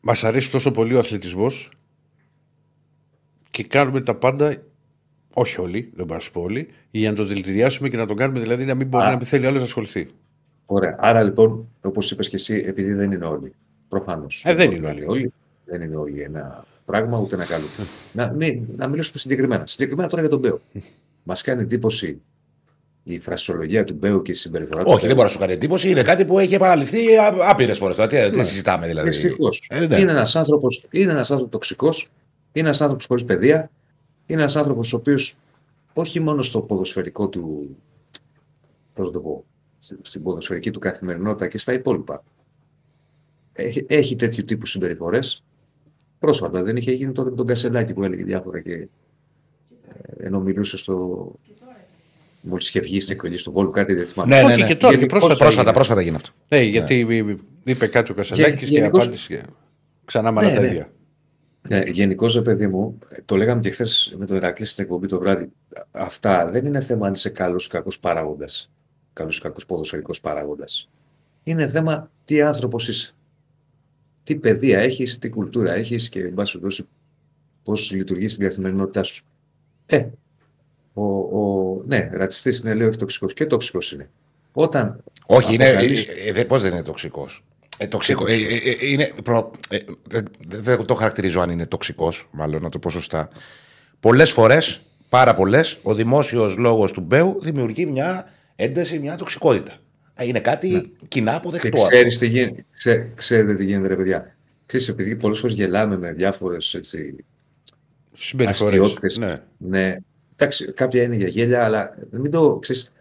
μας 0.01 0.23
αρέσει 0.23 0.51
τόσο 0.51 0.71
πολύ 0.71 0.93
ο 0.95 0.99
αθλητισμός 0.99 1.71
και 3.51 3.63
κάνουμε 3.63 4.01
τα 4.01 4.15
πάντα, 4.15 4.63
όχι 5.33 5.61
όλοι, 5.61 5.91
δεν 5.95 6.05
μπορώ 6.05 6.17
να 6.17 6.19
σου 6.19 6.31
πω 6.31 6.41
όλοι, 6.41 6.67
για 6.91 7.09
να 7.09 7.15
το 7.15 7.23
δηλητηριάσουμε 7.23 7.89
και 7.89 7.97
να 7.97 8.05
τον 8.05 8.17
κάνουμε 8.17 8.39
δηλαδή 8.39 8.65
να 8.65 8.75
μην 8.75 8.87
μπορεί 8.87 9.05
Α. 9.05 9.09
να 9.09 9.15
μην 9.15 9.25
θέλει 9.25 9.45
άλλος 9.45 9.59
να 9.59 9.65
ασχοληθεί. 9.65 10.09
Ωραία. 10.65 10.95
Άρα 10.99 11.23
λοιπόν, 11.23 11.67
όπως 11.81 12.11
είπες 12.11 12.29
και 12.29 12.35
εσύ, 12.35 12.63
επειδή 12.67 12.93
δεν 12.93 13.11
είναι 13.11 13.25
όλοι. 13.25 13.53
Προφανώς. 13.93 14.43
Ε, 14.45 14.53
δεν 14.53 14.71
είναι 14.71 15.05
όλοι. 15.07 15.33
Δεν 15.65 15.81
είναι 15.81 15.95
όλοι 15.95 16.21
ένα 16.21 16.65
πράγμα 16.85 17.19
ούτε 17.19 17.35
ένα 17.35 17.45
καλό. 17.45 17.65
να, 18.13 18.27
μην, 18.27 18.63
να 18.75 18.87
μιλήσουμε 18.87 19.19
συγκεκριμένα. 19.19 19.67
Συγκεκριμένα 19.67 20.09
τώρα 20.09 20.21
για 20.21 20.31
τον 20.31 20.39
Μπέο. 20.39 20.61
Μας 21.23 21.41
κάνει 21.41 21.61
εντύπωση 21.61 22.21
η 23.03 23.19
φρασιολογία 23.19 23.83
του 23.83 23.93
Μπέου 23.93 24.21
και 24.21 24.31
η 24.31 24.33
συμπεριφορά 24.33 24.83
του. 24.83 24.91
Όχι, 24.91 25.05
δεν 25.05 25.15
μπορεί 25.15 25.27
να 25.27 25.33
σου 25.33 25.39
κάνει 25.39 25.53
εντύπωση. 25.53 25.89
Είναι 25.89 26.03
κάτι 26.03 26.25
που 26.25 26.39
έχει 26.39 26.53
επαναληφθεί 26.53 26.97
άπειρες 27.49 27.77
φορές. 27.77 27.95
Τι, 27.95 28.29
τι 28.29 28.43
συζητάμε 28.43 28.87
δηλαδή. 28.87 29.09
Δυστυχώς. 29.09 29.67
Ε, 29.69 29.85
ναι. 29.85 29.99
Είναι 29.99 30.11
ένας 30.11 30.35
άνθρωπος 30.35 30.85
άνθρωπος 31.19 31.49
τοξικός, 31.49 32.09
είναι 32.51 32.65
ένας 32.65 32.81
άνθρωπος 32.81 33.05
χωρίς 33.05 33.23
παιδεία, 33.25 33.71
είναι 34.25 34.41
ένας 34.41 34.55
άνθρωπος 34.55 34.93
ο 34.93 34.97
οποίος 34.97 35.35
όχι 35.93 36.19
μόνο 36.19 36.43
στο 36.43 36.59
ποδοσφαιρικό 36.59 37.27
του. 37.27 37.75
Πώς 38.93 39.11
το 39.11 39.19
πω, 39.19 39.43
στην 40.01 40.23
ποδοσφαιρική 40.23 40.71
του 40.71 40.79
καθημερινότητα 40.79 41.47
και 41.47 41.57
στα 41.57 41.73
υπόλοιπα. 41.73 42.23
Έχει, 43.53 43.85
έχει 43.89 44.15
τέτοιου 44.15 44.43
τύπου 44.45 44.65
συμπεριφορές. 44.65 45.43
Πρόσφατα 46.19 46.61
δεν 46.63 46.75
είχε 46.77 46.91
γίνει 46.91 47.11
τότε 47.11 47.29
με 47.29 47.35
τον 47.35 47.47
Κασελάκη 47.47 47.93
που 47.93 48.03
έλεγε 48.03 48.23
διάφορα 48.23 48.59
και 48.59 48.73
ε, 48.73 48.87
ενώ 50.25 50.39
μιλούσε 50.39 50.77
στο. 50.77 51.31
Μόλις 52.41 52.67
είχε 52.67 52.79
βγει 52.79 52.99
στην 52.99 53.15
εκλογή 53.15 53.43
του 53.43 53.51
Βόλου, 53.51 53.69
κάτι 53.69 53.93
δεν 53.93 54.07
θυμάμαι. 54.07 54.35
Ναι, 54.35 54.41
ναι, 54.41 54.53
όχι 54.53 54.61
ναι. 54.61 54.67
και 54.67 54.75
τώρα, 54.75 54.93
και 54.93 54.99
Γενικώς 54.99 55.19
πρόσφατα. 55.19 55.43
Πρόσφατα, 55.43 55.61
έγινε. 55.61 55.73
πρόσφατα 55.73 56.01
γίνει 56.01 56.15
αυτό. 56.15 56.29
Ναι, 56.47 56.61
γιατί 56.61 57.25
είπε 57.63 57.87
κάτι 57.87 58.11
ο 58.11 58.15
Κασελάκης 58.15 58.59
και 58.59 58.65
γενικώς- 58.65 59.03
απάντησε 59.03 59.27
και 59.35 59.41
ξανά 60.05 60.31
με 60.31 60.41
Ναι, 60.41 60.47
άλλα 60.47 60.55
τα 60.55 60.61
ναι. 60.61 60.67
ίδια. 60.67 60.89
Ναι, 61.69 61.79
Γενικώς, 61.85 62.33
ρε 62.33 62.41
παιδί 62.41 62.67
μου, 62.67 62.97
το 63.25 63.35
λέγαμε 63.35 63.61
και 63.61 63.71
χθες 63.71 64.15
με 64.17 64.25
τον 64.25 64.35
Ηρακλή 64.35 64.65
στην 64.65 64.83
εκπομπή 64.83 65.07
το 65.07 65.19
βράδυ. 65.19 65.51
Αυτά 65.91 66.49
δεν 66.49 66.65
είναι 66.65 66.81
θέμα 66.81 67.07
αν 67.07 67.13
είσαι 67.13 67.29
καλός 67.29 67.65
ή 67.65 67.69
κακός 67.69 67.99
παράγοντας. 67.99 68.71
Καλός 69.13 69.37
ή 69.37 69.41
κακός 69.41 69.65
ποδοσφαιρικός 69.65 70.19
παράγοντας. 70.21 70.89
Είναι 71.43 71.67
θέμα 71.67 72.11
τι 72.25 72.41
άνθρωπος 72.41 72.87
είσαι. 72.87 73.13
Τι 74.23 74.35
παιδεία 74.35 74.79
έχεις, 74.79 75.17
τι 75.19 75.29
κουλτούρα 75.29 75.73
έχεις 75.73 76.09
και, 76.09 76.19
εν 76.19 76.33
πάση 76.33 76.51
περιπτώσει, 76.51 76.87
πώς 77.63 77.91
λειτουργείς 77.91 78.31
στην 78.31 78.47
καθημερινότητά 78.47 79.03
σου. 79.03 79.23
Ε, 79.85 80.05
ο, 80.93 81.03
ο, 81.03 81.81
ναι, 81.87 82.09
ρατσιστής 82.13 82.57
είναι, 82.59 82.73
λέω, 82.73 82.87
όχι 82.87 82.97
τοξικός. 82.97 83.33
Και 83.33 83.45
τοξικός 83.45 83.91
είναι. 83.91 84.09
Όταν. 84.53 85.03
Όχι, 85.25 85.53
είναι. 85.53 85.65
αποκαλείς- 85.67 86.07
Ε, 86.07 86.39
ε, 86.39 86.43
Πώς 86.43 86.61
δεν 86.61 86.71
είναι 86.71 86.83
τοξικός; 86.83 87.43
Ε, 87.77 87.87
τοξικό. 87.87 88.27
Ε, 88.27 88.33
ε, 88.33 88.37
ε, 88.37 88.87
είναι 88.87 89.11
προ, 89.23 89.51
ε, 89.69 89.77
δεν- 90.07 90.27
δεν 90.47 90.85
το 90.85 90.93
χαρακτηρίζω 90.95 91.41
αν 91.41 91.49
είναι 91.49 91.65
τοξικός, 91.65 92.27
μάλλον 92.31 92.61
να 92.61 92.69
το 92.69 92.79
πω 92.79 92.89
σωστά. 92.89 93.29
Πολλές 93.99 94.31
φορές, 94.31 94.81
πάρα 95.09 95.33
πολλές, 95.35 95.77
ο 95.83 95.93
δημόσιος 95.93 96.57
λόγος 96.57 96.91
του 96.91 97.01
Μπέου 97.01 97.37
δημιουργεί 97.41 97.85
μια 97.85 98.31
ένταση, 98.55 98.99
μια 98.99 99.15
τοξικότητα. 99.17 99.77
Ε, 100.15 100.25
Είναι 100.27 100.39
κάτι 100.39 100.93
κοινά 101.07 101.31
Και 101.31 101.37
αποδεκτό. 101.37 101.67
αυτό. 101.67 101.87
ξέρεις 101.87 102.17
τι 102.17 102.27
γίνεται, 102.27 102.65
ξέ, 102.71 103.11
ξέρετε 103.15 103.55
τι 103.55 103.63
γίνεται, 103.65 103.87
ρε 103.87 103.95
παιδιά. 103.95 104.35
Ξέρεις, 104.65 104.87
επειδή 104.87 105.15
πολλές 105.15 105.39
φορές 105.39 105.55
γελάμε 105.55 105.97
με 105.97 106.11
διάφορες 106.11 106.73
έτσι, 106.73 107.15
Συμπεριφορές. 108.13 108.79
αστείωτες. 108.79 109.17
Ναι. 109.17 109.41
Ναι, 109.57 109.97
εντάξει, 110.35 110.71
κάποια 110.71 111.01
είναι 111.03 111.15
για 111.15 111.27
γέλια, 111.27 111.63
αλλά 111.63 111.97
μην 112.11 112.31
το 112.31 112.57
ξέρεις. 112.61 112.93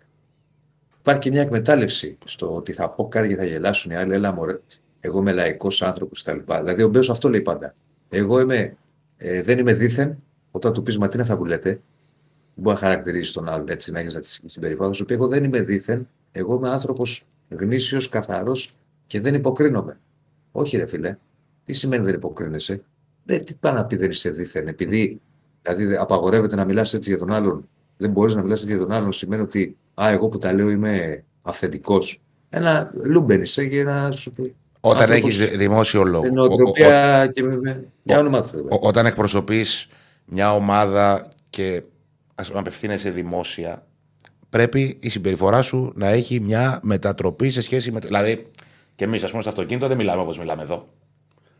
Υπάρχει 1.01 1.21
και 1.21 1.31
μια 1.31 1.43
εκμετάλλευση 1.43 2.19
στο 2.25 2.55
ότι 2.57 2.73
θα 2.73 2.89
πω 2.89 3.09
κάτι 3.09 3.29
και 3.29 3.37
θα 3.37 3.45
γελάσουν 3.45 3.91
οι 3.91 3.95
άλλοι. 3.97 4.15
Έλα, 4.15 4.33
μωρέ, 4.33 4.59
εγώ 5.01 5.19
είμαι 5.19 5.33
λαϊκός 5.33 5.83
άνθρωπος 5.83 6.23
κτλ. 6.23 6.39
Δηλαδή, 6.61 6.83
ο 6.83 6.89
Μπέος 6.89 7.11
αυτό 7.11 7.29
λέει 7.29 7.41
πάντα. 7.41 7.75
Εγώ 8.09 8.41
είμαι, 8.41 8.77
ε, 9.17 9.43
δεν 9.43 9.59
είμαι 9.59 9.73
δίθεν. 9.73 10.23
Όταν 10.51 10.73
του 10.73 10.83
πεις 10.83 10.99
Μα 10.99 11.07
τι 11.09 11.13
είναι 11.15 11.23
αυτά 11.23 11.37
που 11.37 11.45
λέτε, 11.45 11.69
δεν 11.71 11.81
μπορεί 12.55 12.75
να 12.81 12.83
χαρακτηρίζεις 12.89 13.33
τον 13.33 13.49
άλλον 13.49 13.69
έτσι, 13.69 13.91
να 13.93 13.99
έχεις 14.01 14.13
ρατσιστική 14.13 14.49
συμπεριφοράς. 14.49 14.91
Θα 14.91 14.97
σου 14.97 15.05
πει: 15.05 15.15
Εγώ 15.15 15.27
δεν 15.29 15.45
είμαι 15.45 15.61
δίθεν. 15.63 16.09
Εγώ 16.33 16.55
είμαι 16.55 16.69
άνθρωπος 16.71 17.25
γνήσιος, 17.49 18.09
καθαρός 18.09 18.75
και 19.07 19.21
δεν 19.21 19.35
υποκρίνομαι. 19.35 20.01
Όχι, 20.53 20.77
ρε 20.77 20.87
φίλε. 20.87 21.17
Τι 21.65 21.73
σημαίνει 21.73 22.05
δεν 22.05 22.15
υποκρίνεσαι; 22.15 22.83
Δεν, 23.25 23.45
τι 23.45 23.55
πάει 23.55 23.73
να 23.73 23.85
πει 23.85 23.97
δεν 23.97 24.11
είσαι 24.11 24.31
δίθεν. 24.31 24.69
Επειδή 24.69 25.21
Δηλαδή 25.63 25.97
απαγορεύεται 25.97 26.57
να 26.57 26.65
μιλάς 26.65 26.95
έτσι 26.95 27.11
για 27.11 27.19
τον 27.19 27.33
άλλον. 27.33 27.69
Δεν 27.97 28.11
μπορείς 28.11 28.35
να 28.35 28.43
μιλάς 28.43 28.61
έτσι 28.61 28.73
για 28.73 28.83
τον 28.83 28.93
άλλον. 28.93 29.13
Σημαίνει 29.13 29.43
ότι 29.43 29.77
α, 30.03 30.09
εγώ 30.11 30.29
που 30.29 30.39
τα 30.39 30.53
λέω 30.53 30.71
είμαι 30.71 31.25
αυθεντικός. 31.43 32.21
Ένα 32.51 32.91
λούμπεν 33.03 33.43
είσαι 33.43 33.67
και 33.67 33.79
ένα. 33.79 34.13
Όταν 34.81 35.11
άνθρωπος 35.11 35.39
έχεις 35.41 35.57
δημόσιο 35.57 36.05
λόγο. 36.05 36.25
στην 36.25 36.39
ο- 36.39 36.43
ο- 36.43 36.47
νοοτροπία 36.47 37.27
και 37.33 37.43
με- 37.43 37.57
με- 37.61 37.89
για 38.03 38.19
όνομα 38.19 38.43
του 38.43 38.49
Θεού. 38.49 38.67
ο- 38.71 38.87
όταν 38.87 39.07
εκπροσωπείς 39.07 39.89
μια 40.27 40.55
ομάδα 40.55 41.29
και 41.51 41.83
ας 42.35 42.47
πούμε, 42.49 42.61
απευθύνεσαι 42.61 43.11
δημόσια, 43.11 43.87
πρέπει 44.53 44.97
η 45.01 45.09
συμπεριφορά 45.09 45.63
σου 45.63 45.93
να 45.97 46.09
έχει 46.09 46.41
μια 46.41 46.81
μετατροπή 46.83 47.51
σε 47.51 47.61
σχέση 47.63 47.93
με. 47.93 48.01
το- 48.01 48.07
Δηλαδή, 48.07 48.47
και 48.97 49.05
εμείς, 49.05 49.23
ας 49.23 49.31
πούμε, 49.31 49.43
στο 49.43 49.51
αυτοκίνητο 49.51 49.87
δεν 49.89 49.97
μιλάμε 49.97 50.21
όπως 50.23 50.39
μιλάμε 50.39 50.63
εδώ. 50.63 50.89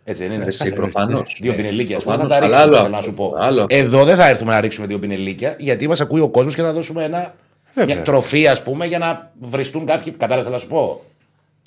Έτσι 0.05 0.27
δεν 0.27 0.35
είναι. 0.37 0.45
Εσύ 0.45 0.71
προφανώς. 0.73 1.39
Δύο 1.41 1.55
πινελίκια, 1.55 1.97
ας 1.97 2.03
πούμε, 2.03 2.17
θα 2.17 2.21
προφανώς, 2.27 2.51
τα 2.51 2.57
αλλά 2.57 2.65
ρίξουμε, 2.65 2.77
άλλο 2.77 2.77
θέλω 2.77 2.89
να 2.93 2.99
αυτό, 2.99 3.11
σου 3.11 3.17
πω. 3.17 3.35
άλλο 3.37 3.63
αυτό. 3.63 3.77
Εδώ 3.77 4.05
δεν 4.05 4.17
θα 4.17 4.29
έρθουμε 4.29 4.53
να 4.53 4.61
ρίξουμε 4.61 4.87
δύο 4.87 4.99
πινελίκια, 4.99 5.57
γιατί 5.59 5.89
μας 5.89 6.01
ακούει 6.01 6.21
ο 6.21 6.29
κόσμος 6.31 6.55
και 6.55 6.63
θα 6.63 6.73
δώσουμε 6.73 7.05
ένα, 7.05 7.35
Βέβαια. 7.75 7.95
μια 7.95 8.05
τροφή, 8.05 8.49
ας 8.49 8.63
πούμε, 8.63 8.87
για 8.87 8.99
να 8.99 9.33
βριστούν 9.41 9.87
κάποιοι. 9.87 10.13
Κατάλαβες, 10.13 10.45
θέλω 10.45 10.55
να 10.57 10.63
σου 10.63 10.69
πω. 10.69 11.05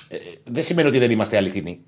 Ε, 0.09 0.17
δεν 0.51 0.63
σημαίνει 0.63 0.87
ότι 0.87 0.97
δεν 0.97 1.11
είμαστε 1.11 1.37
αληθινοί. 1.37 1.79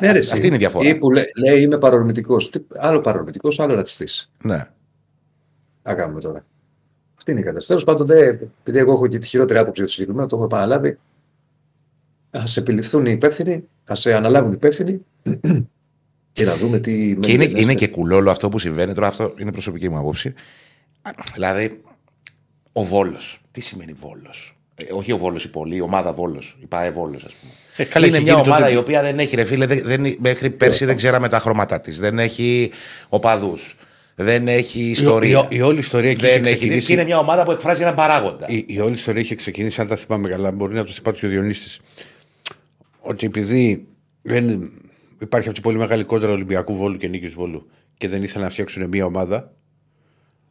Ναι, 0.00 0.12
ρε, 0.12 0.18
Αυτή 0.18 0.36
εσύ. 0.36 0.46
είναι 0.46 0.54
η 0.54 0.58
διαφορά. 0.58 0.88
Ή 0.88 0.98
που 0.98 1.10
λέει, 1.10 1.24
λέει 1.44 1.62
είμαι 1.62 1.78
παρορμητικός. 1.78 2.50
Άλλο 2.78 3.00
παρορμητικός, 3.00 3.60
άλλο 3.60 3.74
ρατσιστής. 3.74 4.30
Ναι. 4.42 4.64
Θα 5.82 5.94
κάνουμε 5.94 6.20
τώρα. 6.20 6.44
Αυτή 7.28 7.40
είναι 7.40 7.40
η 7.40 7.52
κατάσταση. 7.52 7.66
Τέλος 7.66 7.84
πάντων, 7.84 8.06
δεν, 8.06 8.50
επειδή 8.60 8.78
εγώ 8.78 8.92
έχω 8.92 9.06
και 9.06 9.18
τη 9.18 9.26
χειρότερη 9.26 9.58
άποψη 9.58 9.74
για 9.80 9.84
το 9.84 9.92
συγκεκριμένο, 9.92 10.26
το 10.28 10.36
έχω 10.36 10.44
επαναλάβει. 10.44 10.98
Α 12.30 12.42
επιληφθούν 12.56 13.06
οι 13.06 13.10
υπεύθυνοι, 13.12 13.64
α 13.92 13.94
σε 13.94 14.14
αναλάβουν 14.14 14.50
οι 14.50 14.54
υπεύθυνοι 14.56 15.00
και 16.32 16.44
να 16.44 16.56
δούμε 16.56 16.78
τι. 16.78 16.92
Και 17.20 17.28
μένει 17.28 17.32
είναι, 17.32 17.44
μέσα. 17.44 17.60
είναι 17.60 17.74
και 17.74 17.88
κουλόλο 17.88 18.30
αυτό 18.30 18.48
που 18.48 18.58
συμβαίνει. 18.58 18.94
Τώρα 18.94 19.06
αυτό 19.06 19.34
είναι 19.40 19.52
προσωπική 19.52 19.88
μου 19.88 19.98
άποψη. 19.98 20.34
Δηλαδή, 21.34 21.82
ο 22.72 22.84
Βόλος. 22.84 23.40
Τι 23.52 23.60
σημαίνει 23.60 23.92
Βόλος; 24.00 24.56
Ε, 24.74 24.84
όχι 24.92 25.12
ο 25.12 25.18
Βόλος 25.18 25.44
η 25.44 25.50
Πολύ, 25.50 25.76
η 25.76 25.80
ομάδα 25.80 26.12
Βόλος. 26.12 26.56
Η 26.62 26.66
ΠΑΕ 26.66 26.90
Βόλος, 26.90 27.24
ας 27.24 27.32
πούμε. 27.34 27.52
Ε, 27.76 27.84
καλά, 27.84 28.06
είναι 28.06 28.16
έχει 28.16 28.24
μια 28.24 28.34
γίνει 28.34 28.46
ομάδα 28.46 28.60
τότε- 28.62 28.74
η 28.74 28.78
οποία 28.78 29.02
δεν 29.02 29.18
έχει 29.18 29.36
ρε 29.36 29.44
φίλε. 29.44 29.66
Δεν, 29.66 29.80
δεν- 29.84 30.16
μέχρι 30.18 30.50
πέρσι 30.50 30.84
δεν 30.84 30.96
ξέραμε 30.96 31.28
τα 31.28 31.38
χρώματά 31.38 31.80
της. 31.80 31.98
Δεν 31.98 32.18
έχει 32.18 32.70
οπαδούς. 33.08 33.76
Δεν 34.20 34.48
έχει 34.48 34.80
ιστορία. 34.80 35.38
Η, 35.38 35.46
η, 35.54 35.56
η 35.56 35.60
όλη 35.60 35.78
ιστορία 35.78 36.10
εκεί 36.10 36.20
δεν 36.20 36.30
είχε 36.30 36.40
έχει, 36.48 36.54
ξεκινήσει. 36.56 36.86
και 36.86 36.92
είναι 36.92 37.04
μια 37.04 37.18
ομάδα 37.18 37.44
που 37.44 37.50
εκφράζει 37.50 37.82
έναν 37.82 37.94
παράγοντα. 37.94 38.46
Η, 38.48 38.64
η 38.66 38.80
όλη 38.80 38.94
ιστορία 38.94 39.20
είχε 39.20 39.34
ξεκινήσει, 39.34 39.80
αν 39.80 39.86
τα 39.86 39.96
θυμάμαι 39.96 40.28
καλά, 40.28 40.50
μπορεί 40.50 40.74
να 40.74 40.84
το 40.84 40.92
θυμάται 40.92 41.18
και 41.18 41.26
ο 41.26 41.28
Διονύστης, 41.28 41.80
ότι 43.00 43.26
επειδή 43.26 43.86
δεν 44.22 44.70
υπάρχει 45.20 45.48
αυτή 45.48 45.60
η 45.60 45.62
πολύ 45.62 45.78
μεγάλη 45.78 46.04
κόντρα 46.04 46.30
Ολυμπιακού 46.30 46.76
Βόλου 46.76 46.96
και 46.96 47.08
Νίκης 47.08 47.34
Βόλου 47.34 47.70
και 47.98 48.08
δεν 48.08 48.22
ήθελαν 48.22 48.44
να 48.46 48.50
φτιάξουν 48.52 48.88
μια 48.88 49.04
ομάδα. 49.04 49.52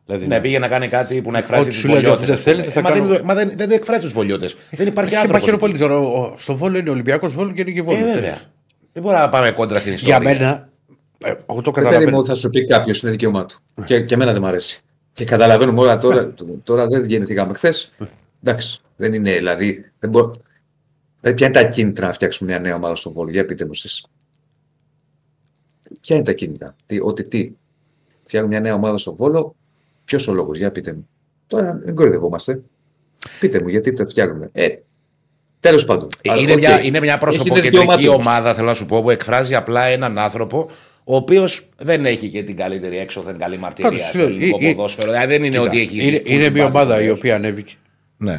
Δηλαδή, 0.05 0.27
Ναι, 0.27 0.39
πήγε 0.39 0.59
να 0.59 0.67
κάνει 0.67 0.87
κάτι 0.87 1.21
που 1.21 1.31
να 1.31 1.37
εκφράζει 1.37 1.61
Ό,τι 1.61 1.69
τους 1.71 1.79
σου 1.79 1.87
λέει 1.87 1.95
ότι 1.97 2.05
βολιώτες. 2.05 2.27
δεν 2.27 2.37
θέλετε, 2.37 2.69
θα 2.69 2.81
Μα, 2.81 2.89
κάνω- 2.91 3.05
δεν, 3.07 3.21
μα 3.23 3.33
δεν, 3.35 3.51
δεν 3.55 3.71
εκφράζει 3.71 4.01
τους 4.01 4.13
βολιώτες. 4.13 4.55
Δεν 4.71 4.87
υπάρχει 4.87 5.09
και 5.11 5.17
άνθρωπος. 5.17 5.47
υπάρχει 5.47 5.59
πολύ 5.59 5.77
τώρα. 5.77 5.97
ο- 5.99 6.35
Στο 6.37 6.55
Βόλο 6.55 6.77
είναι 6.77 6.89
Ολυμπιακός 6.89 7.33
Βόλου 7.33 7.53
και 7.53 7.63
Νίκη 7.63 7.81
Βόλου. 7.81 7.97
Ε, 7.97 8.13
βέβαια. 8.13 8.37
Δεν 8.93 9.03
μπορεί 9.03 9.15
να 9.15 9.29
πάμε 9.29 9.51
κόντρα 9.51 9.79
στην 9.79 9.93
Για 9.93 10.17
ιστορία. 10.17 10.33
μένα, 10.33 10.49
ε, 10.49 10.67
εγώ 11.19 11.35
το 11.47 11.53
Δεν 11.61 11.63
παιδί 11.73 11.85
καταλαβαίνω. 11.85 12.17
μου, 12.17 12.25
θα 12.25 12.35
σου 12.35 12.49
πει 12.49 12.65
κάποιος, 12.65 13.01
είναι 13.01 13.11
δικαίωμά 13.11 13.45
του. 13.45 13.59
και, 13.85 14.01
και 14.01 14.13
εμένα 14.13 14.31
δεν 14.31 14.41
μου 14.41 14.47
αρέσει. 14.47 14.81
Και 15.13 15.25
καταλαβαίνουμε 15.25 15.81
όλα 15.81 15.97
τώρα. 15.97 16.33
τώρα 16.63 16.87
δεν 16.87 17.05
γεννηθήκαμε 17.05 17.53
χθες. 17.53 17.91
Εντάξει. 18.43 18.81
Δεν 18.97 19.13
είναι, 19.13 19.31
δηλαδή. 19.31 19.91
Δεν 19.99 20.09
μπο... 20.09 20.31
Δηλαδή, 21.21 21.37
ποια 21.37 21.47
είναι 21.47 21.61
τα 21.61 21.63
κίνητρα 21.63 22.07
να 22.07 22.13
φτιάξουμε 22.13 22.49
μια 22.51 22.59
νέα 22.59 22.75
ομάδα 22.75 22.95
στον 22.95 23.13
Βόλο, 23.13 23.29
για 23.31 23.45
πείτε 23.45 23.63
μου 23.65 23.71
εσείς. 23.73 24.05
Ποια 26.01 26.15
είναι 26.15 26.25
τα 26.25 26.33
κίνητρα, 26.33 26.75
τι, 26.85 26.99
ότι 27.01 27.23
τι. 27.23 27.51
Φτιάχνουμε 28.23 28.53
μια 28.53 28.63
νέα 28.63 28.73
ομάδα 28.73 28.97
στον 28.97 29.15
Βόλο, 29.15 29.55
ποιος 30.05 30.27
ο 30.27 30.33
λόγος, 30.33 30.57
για 30.57 30.71
πείτε 30.71 30.93
μου. 30.93 31.07
Τώρα 31.47 31.79
δεν 31.83 31.95
κορυδευόμαστε. 31.95 32.61
Πείτε 33.39 33.61
μου, 33.61 33.67
γιατί 33.67 33.93
τα 33.93 34.07
φτιάχνουμε. 34.07 34.49
Ε, 34.51 34.67
Τέλος 35.59 35.85
πάντων. 35.85 36.07
Αλλά, 36.29 36.41
Είναι, 36.41 36.51
οκ. 36.51 36.57
μια, 36.57 36.81
είναι 36.83 36.99
μια 36.99 37.11
Έχει 37.11 37.19
προσωποκεντρική 37.21 37.77
δικαίωμά 37.77 37.97
του. 37.97 38.13
ομάδα, 38.21 38.53
θέλω 38.53 38.67
να 38.67 38.73
σου 38.73 38.85
πω, 38.85 39.01
που 39.01 39.09
εκφράζει 39.09 39.55
απλά 39.55 39.83
έναν 39.83 40.17
άνθρωπο 40.17 40.69
ο 41.09 41.15
οποίος 41.15 41.61
δεν 41.77 42.05
έχει 42.05 42.29
και 42.29 42.43
την 42.43 42.55
καλύτερη 42.55 42.97
έξοδεν 42.97 43.37
καλή 43.37 43.57
μαρτυρία 43.57 43.89
Κάτω, 43.91 44.01
στο 44.03 44.11
σου 44.11 44.17
λέω, 44.17 44.27
ελληνικό 44.27 44.57
ή- 44.61 44.65
ή- 44.69 44.75
ποδόσφαιρο. 44.75 45.11
Δηλαδή 45.11 45.33
δεν 45.33 45.43
είναι 45.43 45.49
Κοίτα, 45.57 45.61
ότι 45.69 45.79
έχει. 45.79 46.07
είναι, 46.07 46.17
τις 46.17 46.31
είναι 46.33 46.39
πουλς 46.43 46.53
μια 46.53 46.63
μπάτες 46.63 46.81
ομάδα 46.81 46.93
η 46.95 46.97
βεβαίως. 46.99 47.17
οποία 47.17 47.35
ανέβηκε. 47.35 47.73
Ναι. 48.17 48.37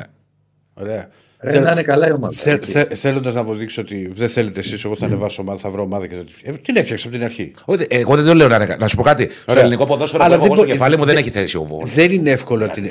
Ωραία. 0.74 1.08
Ρε, 1.40 1.58
να 1.60 1.70
είναι 1.70 1.82
καλά 1.82 2.08
η 2.08 2.12
ομάδα. 2.12 2.32
Θε, 2.36 2.52
εκεί. 2.52 2.70
θε, 2.70 2.84
Θέλοντας 2.94 3.34
να 3.34 3.40
αποδείξω 3.40 3.80
ότι 3.82 4.10
δεν 4.12 4.28
θέλετε 4.28 4.60
εσείς, 4.60 4.84
εγώ 4.84 4.96
θα 4.96 5.06
ανεβάσω 5.06 5.42
ομάδα, 5.42 5.58
θα 5.58 5.70
βρω 5.70 5.82
ομάδα 5.82 6.06
και 6.06 6.14
θα 6.14 6.20
τη 6.20 6.32
φτιάξω. 6.32 6.60
Την 6.62 6.76
έφτιαξα 6.76 7.06
από 7.08 7.16
την 7.16 7.24
αρχή. 7.24 7.52
Όχι, 7.64 7.84
Εγώ 7.88 8.16
δεν 8.16 8.24
το 8.24 8.34
λέω 8.34 8.48
να 8.48 8.54
είναι. 8.56 8.76
Να 8.78 8.88
σου 8.88 8.96
πω 8.96 9.02
κάτι. 9.02 9.28
Στο 9.30 9.44
Ωραία. 9.48 9.62
ελληνικό 9.62 9.86
ποδόσφαιρο 9.86 10.24
Αλλά 10.24 10.38
που 10.38 10.44
έχω 10.44 10.44
δεν 10.44 10.52
εγώ 10.52 10.62
στο 10.62 10.66
μπο- 10.66 10.72
κεφάλι 10.78 10.96
μου 10.98 11.04
δεν 11.04 11.14
δεν- 11.14 11.22
έχει 11.24 11.32
θέση 11.32 11.56
ο 11.56 11.62
Βόλος. 11.62 11.92
Δεν 11.92 12.10
είναι 12.10 12.30
εύκολο. 12.30 12.68
Την... 12.68 12.84
ε, 12.84 12.90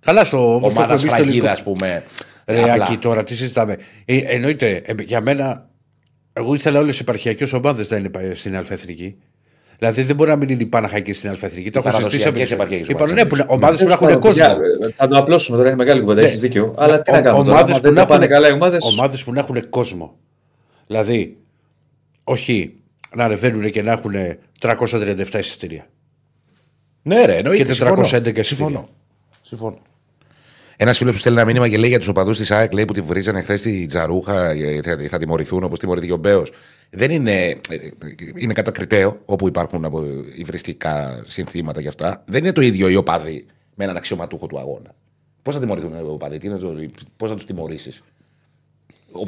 Καλά, 0.00 0.24
στο 0.24 0.54
όπως 0.54 0.74
το 0.74 0.80
Ομάδα 0.80 0.82
έχουμε 0.82 0.94
πει 0.94 0.98
στο 0.98 1.06
σφραγίδα, 1.08 1.22
ελληνικό- 1.22 1.50
ας 1.50 1.62
πούμε. 1.62 2.02
Ρε, 2.46 2.70
απλά. 2.70 2.84
Άκη, 2.84 2.96
τώρα 2.96 3.24
τι 3.24 3.36
συζητάμε. 3.36 3.76
Ε, 4.04 4.16
εννοείται, 4.16 4.82
ε, 4.84 4.92
για 5.06 5.20
μένα, 5.20 5.68
εγώ 6.38 6.54
ήθελα 6.54 6.78
όλες 6.80 6.96
οι 6.96 6.98
επαρχιακές 7.02 7.52
ομάδες 7.52 7.90
να 7.90 7.96
είναι 7.96 8.08
πα- 8.08 8.20
στην 8.34 8.56
Αλφαθρική. 8.56 9.16
Δηλαδή 9.78 10.02
δεν 10.02 10.16
μπορεί 10.16 10.30
να 10.30 10.36
μην 10.36 10.48
είναι 10.48 10.62
η 10.62 10.66
Παναχαϊκή 10.66 11.12
στην 11.12 11.28
Αλφαθρική. 11.30 11.70
Το 11.70 11.78
έχω 11.78 11.90
συζητήσει. 11.90 12.18
παραδοσιακές 12.18 12.52
από- 12.52 12.62
επαρχιακές 12.62 12.88
Είπαμε, 12.88 13.04
ομάδες, 13.04 13.22
ναι, 13.22 13.28
που 13.28 13.34
είναι- 13.34 13.44
εννοείς. 13.48 13.62
ομάδες 13.62 13.80
που 13.80 13.86
να 13.86 13.92
έχουν 13.92 14.06
Τέλος 14.06 14.22
κόσμο. 14.22 14.46
πάντων, 14.46 14.62
παιδιά, 14.78 14.94
Θα 14.96 15.08
το 15.08 15.16
απλώσουμε 15.18 15.56
τώρα, 15.56 15.68
είναι 15.68 15.76
μεγάλη 15.76 16.00
κουβέντα, 16.00 16.20
Ναι. 16.20 16.26
έχεις 16.26 16.40
δίκιο. 16.40 16.74
Αλλά 16.78 17.02
τι 17.02 17.10
Ο- 17.10 17.14
να 17.14 17.22
κάνουμε 17.22 17.44
τώρα, 17.44 17.56
ομάδες 17.56 17.70
άμα 17.70 17.76
που 17.78 17.82
δεν 17.84 17.92
να 17.94 18.00
τα 18.00 18.06
πάνε 18.06 18.24
έχουν- 18.24 18.34
καλά 18.36 18.48
οι 18.48 18.52
ομάδες; 18.52 18.84
Ομάδες 18.84 19.24
που 19.24 19.32
να 19.32 19.40
έχουν 19.40 19.68
κόσμο. 19.68 20.16
Δηλαδή, 20.86 21.36
όχι 22.24 22.74
να 23.14 23.24
ανεβαίνουν 23.24 23.70
και 23.70 23.82
να 23.82 23.92
έχουν 23.92 24.12
337 24.60 25.38
εισιτήρια. 25.38 25.86
Ναι, 27.02 27.24
ρε, 27.24 27.36
εννοείται. 27.36 27.62
Και 27.64 27.72
συμφωνώ. 27.72 27.94
411 28.02 28.42
Συμφωνώ. 28.42 28.88
Συμφωνώ. 29.42 29.78
Ένας 30.76 30.98
φίλος 30.98 31.12
που 31.12 31.18
στέλνει 31.18 31.38
ένα 31.38 31.46
μήνυμα 31.46 31.68
και 31.68 31.76
λέει 31.78 31.88
για 31.88 31.98
τους 31.98 32.08
οπαδούς 32.08 32.38
της 32.38 32.50
ΑΕΚ 32.50 32.72
λέει 32.72 32.84
που 32.84 32.92
τη 32.92 33.00
βρίζανε 33.00 33.40
χθες 33.40 33.62
τη 33.62 33.86
Τζαρούχα, 33.86 34.50
ε, 34.50 34.80
θα, 34.82 34.96
θα 35.08 35.18
τιμωρηθούν 35.18 35.62
όπως 35.64 35.78
τιμωρήθηκε 35.78 36.12
ο 36.12 36.16
Μπέος. 36.16 36.52
Δεν 36.90 37.10
είναι. 37.10 37.40
ε, 37.44 37.58
Είναι 38.34 38.52
κατακριτέο 38.52 39.20
όπου 39.24 39.46
υπάρχουν 39.48 39.84
από 39.84 40.04
υβριστικά 40.36 41.22
συνθήματα 41.26 41.82
και 41.82 41.88
αυτά. 41.88 42.24
Δεν 42.26 42.42
είναι 42.42 42.52
το 42.52 42.60
ίδιο 42.60 42.88
οι 42.88 42.96
οπαδοί 42.96 43.46
με 43.74 43.84
έναν 43.84 43.96
αξιωματούχο 43.96 44.46
του 44.46 44.58
αγώνα. 44.58 44.94
Πώς 45.42 45.54
θα 45.54 45.60
τιμωρηθούν 45.60 45.94
οι 45.94 46.02
οπαδοί, 46.08 46.38
τι 46.38 46.46
είναι 46.46 46.56
το, 46.56 46.74
πώς 47.16 47.28
θα 47.28 47.34
τους 47.34 47.44
τιμωρήσεις; 47.44 48.02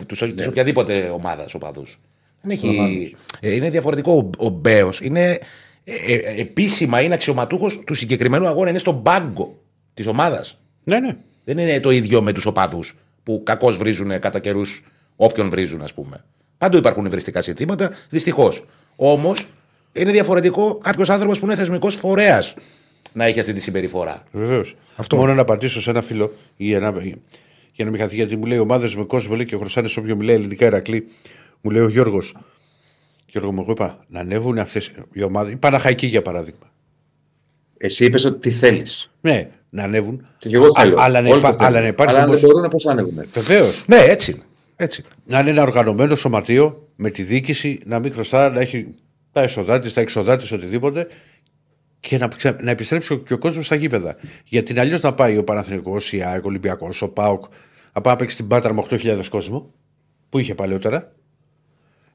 Τη 0.06 0.26
Ναι. 0.26 0.46
οποιαδήποτε 0.46 1.10
ομάδας 1.14 1.54
οπαδούς. 1.54 2.00
Δεν 2.42 2.50
έχει, 2.50 3.14
ε, 3.40 3.54
είναι 3.54 3.70
διαφορετικό. 3.70 4.30
Ο, 4.38 4.44
ο 4.44 4.48
Μπέος 4.48 5.00
είναι 5.00 5.38
ε, 5.84 6.14
ε, 6.14 6.40
επίσημα 6.40 7.00
είναι 7.00 7.14
αξιωματούχος 7.14 7.82
του 7.86 7.94
συγκεκριμένου 7.94 8.46
αγώνα. 8.46 8.68
Είναι 8.70 8.78
στον 8.78 9.02
πάγκο 9.02 9.58
της 9.94 10.06
ομάδας. 10.06 10.58
Ναι, 10.84 11.00
ναι. 11.00 11.16
Δεν 11.48 11.58
είναι 11.58 11.80
το 11.80 11.90
ίδιο 11.90 12.22
με 12.22 12.32
τους 12.32 12.46
οπαδούς 12.46 12.96
που 13.22 13.42
κακώς 13.44 13.76
βρίζουν 13.76 14.20
κατά 14.20 14.38
καιρούς 14.38 14.84
όποιον 15.16 15.50
βρίζουν, 15.50 15.82
ας 15.82 15.94
πούμε. 15.94 16.24
Παντού 16.58 16.76
υπάρχουν 16.76 17.04
υβριστικά 17.04 17.42
συνθήματα, 17.42 17.90
δυστυχώς. 18.10 18.64
Όμως 18.96 19.46
είναι 19.92 20.10
διαφορετικό 20.10 20.78
κάποιος 20.78 21.10
άνθρωπος 21.10 21.38
που 21.38 21.44
είναι 21.44 21.56
θεσμικός 21.56 21.94
φορέας 21.94 22.54
να 23.12 23.24
έχει 23.24 23.40
αυτή 23.40 23.52
τη 23.52 23.60
συμπεριφορά. 23.60 24.22
Βεβαίως. 24.32 24.76
Αυτό. 24.96 25.16
Μόνο 25.16 25.34
να 25.34 25.40
απαντήσω 25.40 25.80
σε 25.80 25.90
ένα 25.90 26.02
φίλο 26.02 26.32
ή 26.56 26.72
ένα, 26.72 26.94
για 27.72 27.84
να 27.84 27.90
μην 27.90 28.00
χαθεί, 28.00 28.14
γιατί 28.14 28.36
μου 28.36 28.44
λέει 28.44 28.58
ομάδες 28.58 28.94
με 28.94 29.04
κόσμο 29.04 29.34
λέει, 29.34 29.46
και 29.46 29.56
χρωστάνε 29.56 29.88
σε 29.88 30.00
όποιο 30.00 30.16
μιλάει 30.16 30.34
ελληνικά 30.34 30.66
Ερακλή. 30.66 31.08
Μου 31.60 31.70
λέει 31.70 31.82
ο 31.82 31.88
Γιώργος. 31.88 32.36
Γιώργο, 33.26 33.52
μου 33.52 33.60
εγώ 33.60 33.70
είπα 33.70 34.04
να 34.08 34.20
ανέβουν 34.20 34.58
αυτές 34.58 34.92
οι 35.12 35.22
ομάδε. 35.22 35.50
Η 35.50 35.56
Παναχαϊκή 35.56 36.06
για 36.06 36.22
παράδειγμα. 36.22 36.72
Εσύ 37.76 38.04
είπες 38.04 38.24
ότι 38.24 38.38
τι 38.38 38.50
θέλεις. 38.50 39.10
Ναι, 39.20 39.50
να 39.70 39.82
ανέβουν. 39.82 40.26
Και 40.38 40.48
εγώ 40.52 40.66
θέλω. 40.76 40.94
αλλά, 40.98 41.20
να 41.20 41.28
Όλοι 41.28 41.38
υπά, 41.38 41.48
το 41.50 41.56
θέλουν. 41.56 41.66
αλλά 41.72 41.80
να 41.80 41.86
υπάρχει 41.86 42.14
Αλλά 42.14 42.22
αν 42.22 42.28
όμως- 42.28 42.40
δεν 42.40 42.50
μπορούν, 42.50 42.70
πώς 42.70 42.82
θα 42.82 42.90
ανέβουν. 42.90 43.24
Βεβαίως. 43.32 43.84
Ναι, 43.86 43.96
έτσι 43.96 44.30
είναι. 44.30 44.40
Έτσι. 44.76 45.00
είναι. 45.04 45.10
Να 45.24 45.38
είναι 45.38 45.50
ένα 45.50 45.62
οργανωμένο 45.62 46.14
σωματείο 46.14 46.88
με 46.96 47.10
τη 47.10 47.22
διοίκηση, 47.22 47.80
να 47.84 47.98
μην 47.98 48.12
χρωστά, 48.12 48.50
να 48.50 48.60
έχει 48.60 48.86
τα 49.32 49.42
εσοδά 49.42 49.78
τη, 49.78 49.92
τα 49.92 50.00
εξοδά 50.00 50.36
τη, 50.36 50.54
οτιδήποτε 50.54 51.06
και 52.00 52.18
να, 52.18 52.28
ξε- 52.28 52.62
να 52.62 52.70
επιστρέψει 52.70 53.18
και 53.18 53.32
ο 53.32 53.38
κόσμος 53.38 53.66
στα 53.66 53.74
γήπεδα. 53.74 54.16
Γιατί 54.44 54.78
αλλιώς 54.80 55.00
να 55.00 55.12
πάει 55.14 55.36
ο 55.36 55.44
Παναθηναϊκός, 55.44 56.12
η 56.12 56.22
ΑΕΚ, 56.22 56.44
ο 56.44 56.48
Ολυμπιακός, 56.48 57.02
ο 57.02 57.08
ΠΑΟΚ, 57.08 57.44
να 57.92 58.00
πάει 58.00 58.12
να 58.14 58.18
παίξει 58.18 58.36
την 58.36 58.46
Πάτρα 58.48 58.74
με 58.74 58.80
8.000 58.80 59.28
κόσμο, 59.28 59.70
που 60.30 60.38
είχε 60.38 60.54
παλαιότερα. 60.54 61.12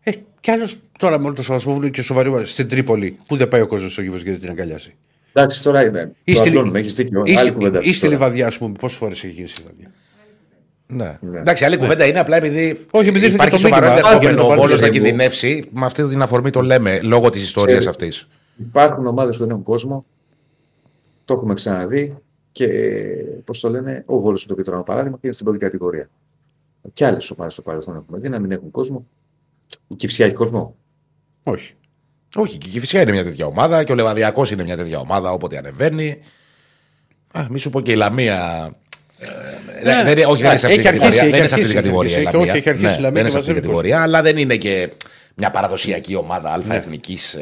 Ε, 0.04 0.12
κι 0.40 0.52
άλλος 0.52 0.76
τώρα 1.00 1.20
μόνο 1.20 1.34
το 1.34 1.44
σεβασμό 1.44 1.74
μου 1.74 1.82
είναι 1.82 1.90
και 1.90 2.02
σοβαρή 2.02 2.46
στην 2.46 2.68
Τρίπολη, 2.68 3.18
που 3.28 3.36
δεν 3.38 3.48
πάει 3.48 3.62
ο 3.62 3.68
κόσμος 3.68 3.92
στο 3.92 4.02
γήπεδο 4.02 4.24
γιατί 4.24 4.40
την 4.40 4.50
αγκαλιάσει. 4.50 4.96
Εντάξει, 5.34 5.64
τώρα 5.64 5.86
είναι. 5.86 6.12
Ή 6.24 6.34
Το 6.34 6.40
στη, 6.40 6.50
απλώνουμε, 6.50 6.80
έχεις 6.80 6.94
δίκιο. 6.94 7.22
ή 7.26 7.30
Άλλη 7.32 7.38
στη- 7.40 7.52
κουβέντα 7.52 7.76
ή 7.76 7.78
αυτή 7.80 7.92
στη 7.94 8.00
τώρα. 8.02 8.14
Λιβαδιά, 8.14 8.48
ας 8.48 8.58
πούμε, 8.58 8.76
πόσες 8.80 8.98
φορές 8.98 9.24
έχει 9.24 9.34
γίνει 9.34 9.48
στη 9.48 9.62
Λιβαδιά. 9.62 9.92
Ναι. 10.88 11.18
Ναι. 11.22 11.40
Εντάξει, 11.40 11.66
άλλη 11.66 11.78
κουβέντα 11.78 12.06
είναι 12.06 12.20
απλά 12.20 12.36
επειδή, 12.38 12.86
Όχι, 12.92 13.08
επειδή 13.08 13.24
ήρθε 13.26 13.36
υπάρχει 13.36 13.56
και 13.56 13.62
το 13.62 13.68
σοβαρό 13.68 13.86
μήνυμα. 13.88 14.10
ενδεχόμενο 14.10 14.16
Α, 14.16 14.18
ο 14.18 14.22
για 14.22 14.32
να 14.32 14.38
το 14.56 14.62
Βόλος 14.62 14.72
να 14.76 14.80
πάρεις, 14.80 14.90
κινδυνεύσει. 15.00 15.70
Με 15.74 15.86
αυτή 15.86 16.08
την 16.08 16.22
αφορμή 16.22 16.50
το 16.50 16.62
λέμε 16.62 17.00
λόγω 17.02 17.30
της 17.30 17.44
ιστορίας 17.44 17.78
Ξέρει. 17.78 17.90
αυτής. 17.90 18.28
Υπάρχουν 18.58 19.08
ομάδες 19.08 19.36
που 19.36 19.42
δεν 19.42 19.50
έχουν 19.52 19.64
κόσμο. 19.64 20.06
Το 21.26 21.34
έχουμε 21.34 21.54
ξαναδεί. 21.54 22.16
Και 22.52 22.68
πώς 23.46 23.60
το 23.60 23.70
λένε, 23.70 24.04
ο 24.06 24.20
Βόλος 24.20 24.46
το 24.46 24.56
πει 24.56 24.64
τώρα 24.64 24.76
ένα 24.78 24.86
παράδειγμα 24.86 25.16
και 25.16 25.22
είναι 25.24 25.34
στην 25.34 25.46
πρώτη 25.46 25.60
κατηγορία. 25.62 26.10
Και 26.94 27.06
άλλες 27.06 27.32
ομάδες 27.32 27.54
στο 27.54 27.62
παρελθόν 27.62 27.96
έχουμε 27.96 28.20
δει 28.20 28.30
να 28.30 28.40
μην 28.40 28.52
έχουν 28.52 28.72
κόσμο. 28.72 29.06
Η 29.88 29.96
Κυψιά 29.96 30.26
έχει 30.26 30.36
κόσμο; 30.36 30.76
Όχι. 31.44 31.74
Όχι, 32.36 32.58
και 32.58 32.68
η 32.74 32.80
φυσικά 32.80 33.02
είναι 33.02 33.12
μια 33.12 33.24
τέτοια 33.24 33.46
ομάδα 33.46 33.84
και 33.84 33.92
ο 33.92 33.96
Λεβαδιακός 33.96 34.52
είναι 34.52 34.64
μια 34.64 34.78
τέτοια 34.78 35.00
ομάδα 35.00 35.32
όποτε 35.32 35.58
ανεβαίνει. 35.58 36.20
Α, 37.32 37.46
μη 37.50 37.60
σου 37.60 37.70
πω 37.70 37.82
και 37.82 37.92
η 37.92 37.96
Λαμία. 37.96 38.70
ε, 39.18 39.84
Ναι. 39.84 40.04
δεν, 40.04 40.18
είναι- 40.18 40.26
όχι, 40.26 40.42
δεν 40.42 40.50
είναι 40.50 40.60
σε 40.60 40.66
αυτή 40.66 40.80
Έχει 40.80 40.90
την 40.90 41.00
κατηγορία. 41.00 41.06
αρχίσει, 41.06 41.20
Δεν 41.20 41.28
είναι 41.28 41.38
έχει 41.38 41.48
σε 41.48 41.56
αυτή 41.56 41.56
την 41.56 41.62
αρχίσει, 41.66 41.74
κατηγορία. 41.74 42.12
η 42.12 42.14
έχει- 42.14 42.24
Λαμία. 42.24 42.40
όχι, 42.52 42.58
έχει 42.58 42.70
αρχίσει 42.70 42.86
η 42.94 42.96
Ναι, 42.96 43.02
Λαμία 43.02 43.12
Δεν 43.12 43.20
είναι 43.22 43.24
και 43.24 43.30
σε 43.32 43.38
αυτή 43.38 43.54
την 43.54 43.54
μαζεύει 43.54 43.84
κατηγορία, 43.84 44.02
αλλά 44.02 44.22
δεν 44.22 44.38
είναι 44.38 44.56
και 44.56 44.92
μια 45.36 45.52
παραδοσιακή 45.52 46.16
ομάδα 46.16 46.50
αλφα 46.52 46.76
εθνικής. 46.76 47.34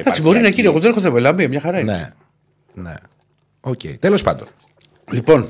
Εντάξει, 0.00 0.22
μπορεί 0.22 0.38
να 0.40 0.48
γίνει. 0.48 0.66
Εγώ 0.68 0.78
δεν 0.78 0.90
έχω 0.90 1.00
θέμα. 1.00 1.20
Λαμία, 1.20 1.48
μια 1.48 1.60
χαρά 1.60 1.78
είναι. 1.80 1.92
Ναι. 1.92 2.82
Ναι. 2.82 2.94
Οκ. 3.60 3.80
Τέλος 3.98 4.22
πάντων. 4.22 4.46
Λοιπόν, 5.10 5.48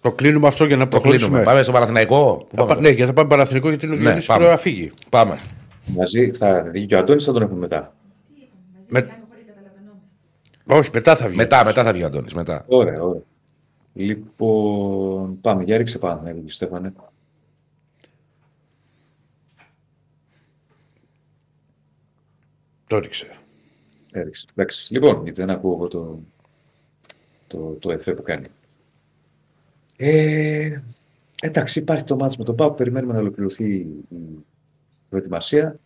το 0.00 0.12
κλείνουμε 0.12 0.46
αυτό 0.46 0.64
για 0.64 0.76
να 0.76 0.82
Το 0.82 0.88
προχωρήσουμε. 0.88 1.28
κλείνουμε. 1.28 1.44
Πάμε 1.50 1.62
στο 1.62 1.72
Παναθηναϊκό. 1.72 2.46
Πού 2.50 2.56
Θα 2.56 2.62
πάμε 2.64 2.74
πα- 2.74 2.80
Ναι, 2.80 2.88
γιατί 2.88 3.04
θα 3.06 3.12
πάμε 3.12 3.28
Παναθηναϊκό 3.28 3.68
γιατί 3.68 3.84
είναι 3.86 3.94
ο 3.94 3.96
Ναι, 3.98 4.02
Διονύσης 4.04 4.26
πάμε. 4.28 4.38
πρέπει 4.40 4.54
να 4.56 4.60
φύγει. 4.62 4.92
Πάμε. 5.08 5.40
Μαζί 5.86 6.30
θα 6.32 6.64
βγει 6.72 6.86
και 6.86 6.94
ο 6.94 6.98
Αντώνης, 6.98 7.24
θα 7.24 7.32
τον 7.32 7.42
έχουμε 7.42 7.58
μετά. 7.58 7.92
Με... 8.88 9.22
Όχι, 10.66 10.90
μετά 10.92 11.16
θα 11.16 11.28
βγει. 11.28 11.36
Μετά, 11.36 11.64
μετά 11.64 11.84
θα 11.84 11.92
βγει 11.92 12.02
ο 12.02 12.06
Αντώνης, 12.06 12.34
μετά. 12.34 12.64
Ωραία, 12.68 13.02
ωραία. 13.02 13.22
Λοιπόν, 13.94 15.40
πάμε. 15.40 15.64
Για 15.64 15.76
ρίξε 15.76 15.98
πάνω, 15.98 16.22
ναι, 16.22 16.34
Στέφανε. 16.46 16.92
Το 22.88 22.98
ρίξε. 22.98 23.38
Έριξε. 24.12 24.46
Εντάξει. 24.54 24.92
Λοιπόν, 24.92 25.22
γιατί 25.22 25.40
δεν 25.40 25.50
ακούω 25.50 25.72
εγώ 25.72 25.88
το, 25.88 26.20
το, 27.46 27.76
το 27.78 27.90
εφέ 27.90 28.14
που 28.14 28.22
κάνει. 28.22 28.46
Ε, 29.96 30.80
εντάξει, 31.42 31.78
υπάρχει 31.78 32.04
το 32.04 32.16
μάτς 32.16 32.36
με 32.36 32.44
τον 32.44 32.56
ΠΑΟΚ. 32.56 32.76
Περιμένουμε 32.76 33.12
να 33.12 33.18
ολοκληρωθεί 33.18 33.74
η 34.08 34.44
προετοιμασία 35.08 35.78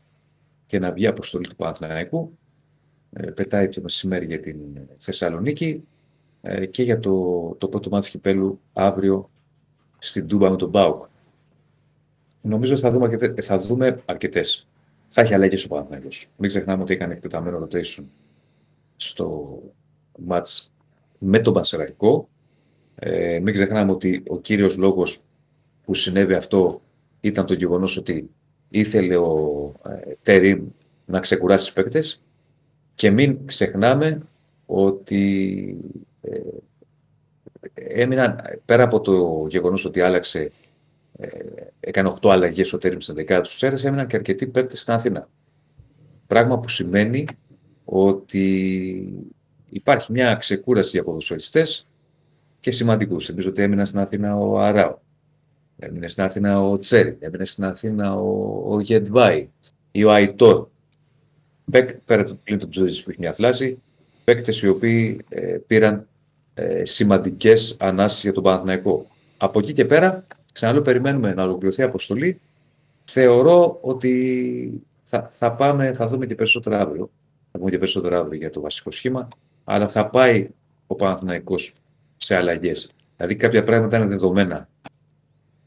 και 0.66 0.78
να 0.78 0.92
βγει 0.92 1.04
η 1.04 1.06
αποστολή 1.06 1.48
του 1.48 1.56
Παναθηναϊκού. 1.56 2.38
Ε, 3.12 3.30
πετάει 3.30 3.68
το 3.68 3.80
μεσημέρι 3.80 4.26
για 4.26 4.40
την 4.40 4.58
Θεσσαλονίκη 4.98 5.84
ε, 6.42 6.66
και 6.66 6.82
για 6.82 7.00
το, 7.00 7.48
το 7.58 7.68
πρώτο 7.68 7.90
μάτς 7.90 8.08
κυπέλου 8.08 8.60
αύριο 8.72 9.30
στην 9.98 10.26
Τούμπα 10.26 10.50
με 10.50 10.56
τον 10.56 10.70
ΠΑΟΚ. 10.70 11.04
Νομίζω 12.42 12.76
θα 12.76 12.90
δούμε, 12.90 13.04
αρκετές, 13.04 13.46
θα 13.46 13.58
δούμε 13.58 14.02
αρκετές. 14.04 14.66
Θα 15.08 15.20
έχει 15.20 15.34
αλλαγές 15.34 15.64
ο 15.64 15.68
Παναθηναϊκός. 15.68 16.28
Μην 16.36 16.48
ξεχνάμε 16.48 16.82
ότι 16.82 16.92
έκανε 16.92 17.12
εκτεταμένο 17.12 17.68
rotation 17.68 18.04
στο 18.96 19.58
μάτς 20.18 20.72
με 21.18 21.38
τον 21.38 21.52
Πανσεραϊκό. 21.52 22.28
Ε, 22.94 23.38
μην 23.42 23.54
ξεχνάμε 23.54 23.92
ότι 23.92 24.22
ο 24.28 24.38
κύριος 24.38 24.76
λόγος 24.76 25.22
που 25.84 25.94
συνέβη 25.94 26.34
αυτό 26.34 26.80
ήταν 27.20 27.46
το 27.46 27.54
γεγονός 27.54 27.96
ότι 27.96 28.30
ήθελε 28.68 29.16
ο 29.16 29.72
ε, 30.06 30.12
Τερίμ 30.22 30.66
να 31.06 31.20
ξεκουράσει 31.20 31.64
τους 31.64 31.74
παίκτες 31.74 32.22
και 32.94 33.10
μην 33.10 33.46
ξεχνάμε 33.46 34.22
ότι 34.66 35.76
ε, 36.22 36.40
έμειναν 37.74 38.60
πέρα 38.64 38.82
από 38.82 39.00
το 39.00 39.46
γεγονός 39.48 39.84
ότι 39.84 40.00
άλλαξε 40.00 40.50
ε, 41.18 41.28
έκανε 41.80 42.12
8 42.20 42.30
αλλαγές 42.30 42.72
ο 42.72 42.78
Τερίμ 42.78 42.98
στην 42.98 43.14
δεκάδα 43.14 43.40
τους 43.40 43.56
Σέρες, 43.56 43.84
έμειναν 43.84 44.06
και 44.06 44.16
αρκετοί 44.16 44.46
παίκτες 44.46 44.80
στην 44.80 44.92
Αθήνα. 44.92 45.28
Πράγμα 46.26 46.58
που 46.58 46.68
σημαίνει 46.68 47.26
ότι 47.84 49.26
υπάρχει 49.68 50.12
μια 50.12 50.34
ξεκούραση 50.34 50.90
για 50.90 51.04
ποδοσφαιριστές 51.04 51.86
και 52.60 52.70
σημαντικούς. 52.70 53.26
Θυμίζω 53.26 53.48
ότι 53.50 53.62
έμεινε 53.62 53.84
στην 53.84 53.98
Αθήνα 53.98 54.36
ο 54.36 54.58
Αράου, 54.58 54.98
έμεινε 55.78 56.08
στην 56.08 56.22
Αθήνα 56.22 56.62
ο 56.62 56.78
Τσέρι, 56.78 57.16
έμεινε 57.20 57.44
στην 57.44 57.64
Αθήνα 57.64 58.14
ο, 58.14 58.62
ο 58.74 58.80
Γετβάη 58.80 59.48
ή 59.90 60.04
ο 60.04 60.12
Αϊτόρ. 60.12 60.68
Πέκ, 61.70 61.90
πέρα 61.92 62.24
του 62.24 62.38
πλήν 62.44 62.58
του 62.58 62.68
Τζούριτς 62.68 63.02
που 63.02 63.10
έχει 63.10 63.20
μια 63.20 63.32
φλάση, 63.32 63.78
παίκτες 64.24 64.62
οι 64.62 64.68
οποίοι 64.68 65.24
ε, 65.28 65.56
πήραν 65.66 66.06
ε, 66.54 66.84
σημαντικές 66.84 67.76
ανάσεις 67.78 68.22
για 68.22 68.32
τον 68.32 68.42
Παναθηναϊκό. 68.42 69.06
Από 69.36 69.58
εκεί 69.58 69.72
και 69.72 69.84
πέρα, 69.84 70.26
ξαναλέω, 70.52 70.82
περιμένουμε 70.82 71.34
να 71.34 71.42
ολοκληρωθεί 71.42 71.80
η 71.80 71.84
αποστολή. 71.84 72.40
Θεωρώ 73.04 73.78
ότι 73.80 74.82
θα, 75.04 75.30
θα 75.32 75.52
πάμε, 75.52 75.92
θα 75.92 76.06
δούμε 76.06 76.26
και 76.26 76.34
περισσότερα 76.34 76.80
αύριο. 76.80 77.10
Θα 77.52 77.58
πούμε 77.58 77.70
και 77.70 77.78
περισσότερα 77.78 78.18
αύριο 78.18 78.38
για 78.38 78.50
το 78.50 78.60
βασικό 78.60 78.90
σχήμα. 78.90 79.28
Αλλά 79.64 79.88
θα 79.88 80.06
πάει 80.06 80.48
ο 80.86 80.94
Παναθηναϊκός 80.94 81.72
σε 82.16 82.36
αλλαγές. 82.36 82.92
Δηλαδή 83.16 83.36
κάποια 83.36 83.64
πράγματα 83.64 83.96
είναι 83.96 84.06
δεδομένα. 84.06 84.68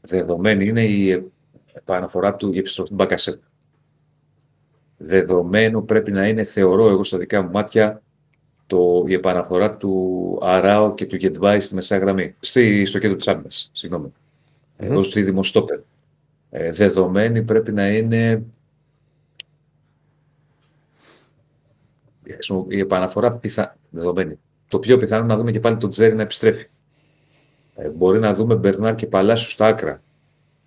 Δεδομένη 0.00 0.66
είναι 0.66 0.84
η 0.84 1.30
επαναφορά 1.72 2.34
του, 2.34 2.52
η 2.52 2.58
επιστροφή 2.58 2.88
του 2.88 2.94
Μπακασέτ. 2.94 3.42
Δεδομένο 4.96 5.82
πρέπει 5.82 6.10
να 6.10 6.28
είναι, 6.28 6.44
θεωρώ 6.44 6.88
εγώ 6.88 7.04
στα 7.04 7.18
δικά 7.18 7.42
μου 7.42 7.50
μάτια, 7.50 8.02
το, 8.66 9.04
η 9.06 9.12
επαναφορά 9.12 9.76
του 9.76 10.38
Αράο 10.42 10.94
και 10.94 11.06
του 11.06 11.16
Γετβάη 11.16 11.60
στη 11.60 11.74
μεσαία 11.74 11.98
γραμμή. 11.98 12.34
Στη, 12.40 12.84
στο 12.84 12.98
κέντρο 12.98 13.16
της 13.16 13.28
άμυνας, 13.28 13.70
συγγνώμη. 13.72 14.12
Εδώ 14.76 15.02
στη 15.02 15.22
δημοστόπερ. 15.22 15.78
Ε, 16.50 16.70
δεδομένη 16.70 17.42
πρέπει 17.42 17.72
να 17.72 17.88
είναι 17.88 18.42
η 22.68 22.78
επαναφορά 22.78 23.32
πιθα... 23.32 23.76
δεδομένη. 23.90 24.38
Το 24.68 24.78
πιο 24.78 24.96
πιθανό 24.96 25.24
είναι 25.24 25.32
να 25.32 25.38
δούμε 25.38 25.52
και 25.52 25.60
πάλι 25.60 25.76
τον 25.76 25.90
Τζέρι 25.90 26.14
να 26.14 26.22
επιστρέφει. 26.22 26.68
Ε, 27.74 27.88
μπορεί 27.88 28.18
να 28.18 28.32
δούμε 28.32 28.54
Μπερνάρ 28.54 28.94
και 28.94 29.06
Παλάσιος 29.06 29.52
στα 29.52 29.66
άκρα. 29.66 30.02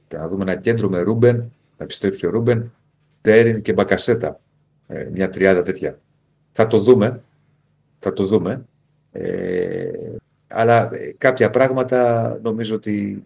Και 0.07 0.17
να 0.17 0.27
δούμε 0.27 0.43
ένα 0.43 0.55
κέντρο 0.55 0.89
με 0.89 0.99
Ρούμπεν, 0.99 1.35
να 1.77 1.83
επιστρέψει 1.83 2.25
ο 2.25 2.29
Ρούμπεν, 2.29 2.71
Τσέριν 3.21 3.61
και 3.61 3.73
Μπακασέτα. 3.73 4.39
Ε, 4.87 5.07
μια 5.13 5.29
τριάδα 5.29 5.61
τέτοια. 5.63 5.99
Θα 6.51 6.67
το 6.67 6.79
δούμε. 6.79 7.21
Θα 7.99 8.13
το 8.13 8.25
δούμε. 8.25 8.65
Ε, 9.11 9.89
αλλά 10.47 10.89
ε, 10.95 11.15
κάποια 11.17 11.49
πράγματα 11.49 12.39
νομίζω 12.43 12.75
ότι 12.75 13.23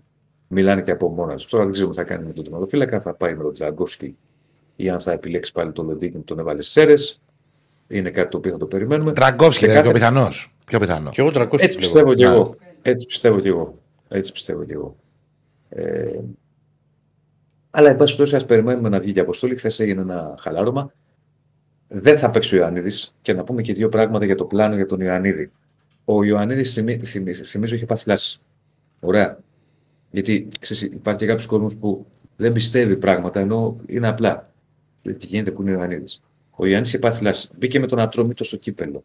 μιλάνε 0.47 0.81
και 0.81 0.91
από 0.91 1.09
μόνα 1.09 1.35
τους. 1.35 1.45
Τώρα 1.45 1.63
δεν 1.63 1.73
ξέρω 1.73 1.89
τι 1.89 1.95
θα 1.95 2.03
κάνει 2.03 2.25
με 2.25 2.33
τον 2.33 2.43
τερματοφύλακα. 2.43 3.01
Θα 3.01 3.13
πάει 3.13 3.35
με 3.35 3.43
τον 3.43 3.53
Ντραγκόφσκι 3.53 4.15
ή 4.75 4.89
αν 4.89 4.99
θα 4.99 5.11
επιλέξει 5.11 5.51
πάλι 5.51 5.71
τον 5.71 5.85
Λοντίγκιν 5.87 6.13
που 6.13 6.23
τον 6.23 6.39
έβαλε 6.39 6.61
στι 6.61 6.81
αίρε. 6.81 6.93
Είναι 7.87 8.09
κάτι 8.09 8.29
το 8.29 8.37
οποίο 8.37 8.51
θα 8.51 8.57
το 8.57 8.65
περιμένουμε. 8.65 9.13
Ντραγκόφσκι 9.13 9.59
Και 9.65 9.71
δεν 9.71 9.75
είναι 9.75 9.85
κάθε- 9.87 9.99
πιο 9.99 10.07
πιθανός. 10.09 10.55
Πιο 10.65 10.79
πιθανό. 10.79 11.09
Και 11.09 11.21
εγώ 11.21 11.29
300 11.33 11.63
Έτσι 11.63 11.77
πιστεύω 11.77 12.13
και 12.13 12.25
Ναι. 12.27 12.33
εγώ. 12.33 12.55
Έτσι 12.81 13.05
πιστεύω 13.05 13.39
και 13.39 13.47
εγώ. 13.47 13.77
Έτσι 14.07 14.31
πιστεύω 14.31 14.63
και 14.63 14.73
εγώ. 14.73 14.95
Ε, 15.69 16.09
αλλά 17.75 17.89
εν 17.89 17.95
πάση 17.95 18.15
περιπτώσει, 18.15 18.35
ας 18.35 18.45
περιμένουμε 18.45 18.89
να 18.89 18.99
βγει 18.99 19.11
και 19.11 19.19
η 19.19 19.21
αποστολή. 19.21 19.55
Χθες 19.55 19.79
έγινε 19.79 20.01
ένα 20.01 20.35
χαλάρωμα. 20.39 20.93
Δεν 21.87 22.17
θα 22.17 22.29
παίξει 22.29 22.55
ο 22.55 22.57
Ιωαννίδης 22.57 23.15
και 23.21 23.33
να 23.33 23.43
πούμε 23.43 23.61
και 23.61 23.73
δύο 23.73 23.89
πράγματα 23.89 24.25
για 24.25 24.35
το 24.35 24.45
πλάνο 24.45 24.75
για 24.75 24.85
τον 24.85 24.99
Ιωαννίδη. 24.99 25.51
Ο 26.05 26.23
Ιωαννίδης 26.23 26.73
θυμίζω 27.43 27.75
είχε 27.75 27.85
πάθει 27.85 28.09
λάση. 28.09 28.39
Ωραία. 28.99 29.37
Γιατί 30.11 30.49
ξέρεις, 30.59 30.83
υπάρχει 30.83 31.19
και 31.19 31.25
κάποιος 31.25 31.45
κόσμος 31.45 31.75
που 31.75 32.05
δεν 32.35 32.53
πιστεύει 32.53 32.97
πράγματα 32.97 33.39
ενώ 33.39 33.77
είναι 33.87 34.07
απλά. 34.07 34.51
Δηλαδή, 35.01 35.19
Τι 35.19 35.25
γίνεται 35.27 35.51
που 35.51 35.61
είναι 35.61 35.71
ο 35.71 35.73
Ιωαννίδης. 35.73 36.21
Ο 36.51 36.65
Ιωαννίδης 36.65 36.89
είχε 36.89 36.99
πάθει 36.99 37.23
λάση. 37.23 37.49
Μπήκε 37.57 37.79
με 37.79 37.87
τον 37.87 37.99
Ατρόμητο 37.99 38.43
στο 38.43 38.57
κύπελο. 38.57 39.03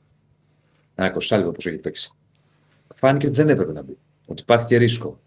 Ένα 0.95 1.11
κοσάλιδο 1.11 1.49
όπω 1.49 1.69
έχει 1.69 1.79
παίξει. 1.79 2.13
Φάνηκε 2.95 3.27
ότι 3.27 3.37
δεν 3.37 3.49
έπρεπε 3.49 3.73
να 3.73 3.83
μπει. 3.83 3.97
Ότι 4.27 4.43
υπάρχει 4.43 4.67
και 4.67 4.77
ρίσκο. 4.77 5.19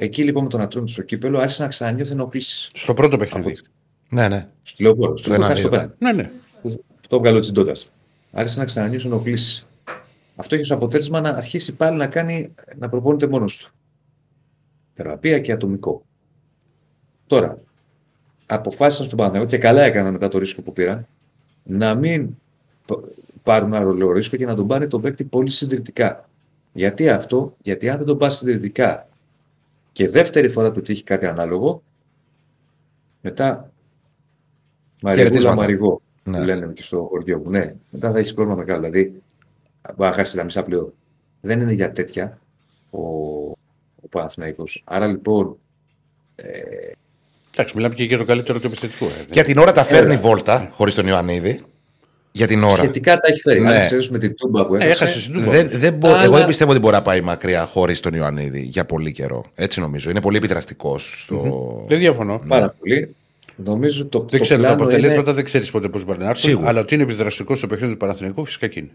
Εκεί 0.00 0.24
λοιπόν 0.24 0.42
με 0.42 0.48
τον 0.48 0.60
Ατρόμητο 0.60 0.92
στο 0.92 1.02
κύπελο 1.02 1.38
άρχισε 1.38 1.62
να 1.62 1.68
ξανανιώθει 1.68 2.12
ενοχλήσεις. 2.12 2.70
Στο 2.72 2.94
πρώτο 2.94 3.14
Από 3.16 3.24
παιχνίδι. 3.24 3.50
τις- 3.52 3.62
Ναι, 4.08 4.28
ναι. 4.28 4.48
Στο 4.62 4.84
λεωφόρο. 4.84 5.16
Στο 5.16 5.32
ένα 5.34 5.38
λεωφόρο, 5.48 5.58
στο 5.58 5.68
δύο. 5.68 5.78
πέναντι. 5.78 5.94
Ναι, 5.98 6.12
ναι. 6.22 6.30
Που 6.62 6.84
Το 7.08 7.16
έβγαλε 7.16 7.36
ο 7.36 7.40
Τσιντότα. 7.40 7.72
Άρχισε 8.32 8.58
να 8.58 8.64
ξανανιώσει 8.64 9.06
ενοχλήσεις. 9.06 9.66
Αυτό 10.36 10.54
έχει 10.54 10.64
ως 10.64 10.70
αποτέλεσμα 10.70 11.20
να 11.20 11.28
αρχίσει 11.28 11.74
πάλι 11.74 11.96
να 11.96 12.06
κάνει 12.06 12.54
να 12.78 12.88
προπονείται 12.88 13.26
μόνος 13.26 13.56
του. 13.56 13.70
Θεραπεία 14.94 15.38
και 15.38 15.52
ατομικό. 15.52 16.02
Τώρα, 17.26 17.58
αποφάσισαν 18.46 19.06
στον 19.06 19.18
Παναγιώτο 19.18 19.46
και 19.46 19.58
καλά 19.58 19.82
έκαναν 19.82 20.12
μετά 20.12 20.28
το 20.28 20.38
ρίσκο 20.38 20.62
που 20.62 20.72
πήραν 20.72 21.06
να 21.62 21.94
μην 21.94 22.36
π- 22.86 23.04
πάρουν 23.42 23.74
άλλο 23.74 24.12
ρίσκο 24.12 24.36
και 24.36 24.46
να 24.46 24.54
τον 24.54 24.66
πάρει 24.66 24.86
τον 24.86 25.00
παίκτη 25.00 25.24
πολύ 25.24 25.50
συντηρητικά. 25.50 26.28
Γιατί 26.72 27.08
αυτό, 27.08 27.56
γιατί 27.62 27.88
αν 27.88 27.96
δεν 27.96 28.06
τον 28.06 28.18
πάρει 28.18 28.32
συντηρητικά 28.32 29.08
και 29.98 30.08
δεύτερη 30.08 30.48
φορά 30.48 30.72
του 30.72 30.80
τύχει 30.80 31.02
κάτι 31.02 31.26
ανάλογο, 31.26 31.82
μετά 33.20 33.70
Μαριγούλα 35.02 35.14
Χαιρετίσματα. 35.28 35.56
Μαριγό, 35.56 36.00
Ναι. 36.24 36.38
που 36.38 36.44
λένε 36.44 36.72
και 36.72 36.82
στο 36.82 37.06
χωριό 37.10 37.38
μου. 37.38 37.50
Ναι, 37.50 37.74
μετά 37.90 38.12
θα 38.12 38.18
έχεις 38.18 38.34
πρόβλημα 38.34 38.58
μεγάλο. 38.58 38.80
Δηλαδή, 38.80 39.22
μπορεί 39.96 40.10
να 40.10 40.12
χάσεις 40.12 40.34
τα 40.34 40.44
μισά 40.44 40.62
πλέον. 40.62 40.92
Δεν 41.40 41.60
είναι 41.60 41.72
για 41.72 41.92
τέτοια 41.92 42.38
ο, 42.90 43.00
ο 44.02 44.08
Παναθηναϊκός. 44.10 44.82
Άρα 44.86 45.06
λοιπόν, 45.06 45.56
Εντάξει, 47.52 47.76
μιλάμε 47.76 47.94
και 47.94 48.04
για 48.04 48.18
το 48.18 48.24
καλύτερο 48.24 48.60
του 48.60 48.66
επιθετικό. 48.66 49.04
ε. 49.06 49.24
Για 49.30 49.44
την 49.44 49.58
ώρα 49.58 49.72
τα 49.72 49.84
φέρνει 49.84 50.12
Έλα. 50.12 50.20
βόλτα 50.20 50.68
χωρίς 50.72 50.94
τον 50.94 51.06
Ιωαννίδη. 51.06 51.60
Για 52.38 52.46
την 52.46 52.62
ώρα. 52.62 52.72
σχετικά 52.74 53.14
τα 53.18 53.28
έχει 53.30 53.40
φέρει. 53.40 53.60
Ναι. 53.60 53.74
Αν 53.74 53.80
εξαιρέσουμε 53.80 54.18
την 54.18 54.34
τούμπα 54.36 54.66
που 54.66 54.74
Ε, 54.74 54.78
έχασε, 54.78 54.90
έχασε 55.04 55.20
στην 55.20 55.32
Τούμπα. 55.32 55.50
Δεν, 55.50 55.68
δεν 55.72 55.94
μπο- 55.94 56.08
Αλλά- 56.08 56.22
Εγώ 56.22 56.36
δεν 56.36 56.46
πιστεύω 56.46 56.70
ότι 56.70 56.80
μπορεί 56.80 56.94
να 56.94 57.02
πάει 57.02 57.20
μακριά 57.20 57.64
χωρίς 57.66 58.00
τον 58.00 58.14
Ιωαννίδη 58.14 58.60
για 58.60 58.84
πολύ 58.84 59.12
καιρό. 59.12 59.44
Έτσι 59.54 59.80
νομίζω. 59.80 60.10
Είναι 60.10 60.20
πολύ 60.20 60.36
επιδραστικός. 60.36 61.22
Στο... 61.22 61.84
Δεν 61.88 61.98
διαφωνώ. 61.98 62.42
πάρα 62.48 62.74
πολύ. 62.78 63.14
Νομίζω 63.64 64.06
το, 64.06 64.18
Δεν 64.18 64.28
το 64.28 64.38
ξέρω 64.38 64.60
τα 64.62 64.66
πλάνο 64.66 64.82
αποτελέσματα, 64.82 65.22
είναι 65.22 65.32
δεν 65.32 65.44
ξέρεις 65.44 65.70
ποτέ 65.70 65.88
πώς 65.88 66.04
μπορεί 66.04 66.18
να 66.18 66.28
έρθουν. 66.28 66.50
Σίγουρα. 66.50 66.68
Αλλά 66.68 66.80
ότι 66.80 66.94
είναι 66.94 67.02
επιδραστικός 67.02 67.58
στο 67.58 67.66
παιχνίδι 67.66 67.92
του 67.92 67.98
Παναθηναϊκού 67.98 68.44
φυσικά 68.44 68.66
και 68.66 68.78
είναι. 68.80 68.90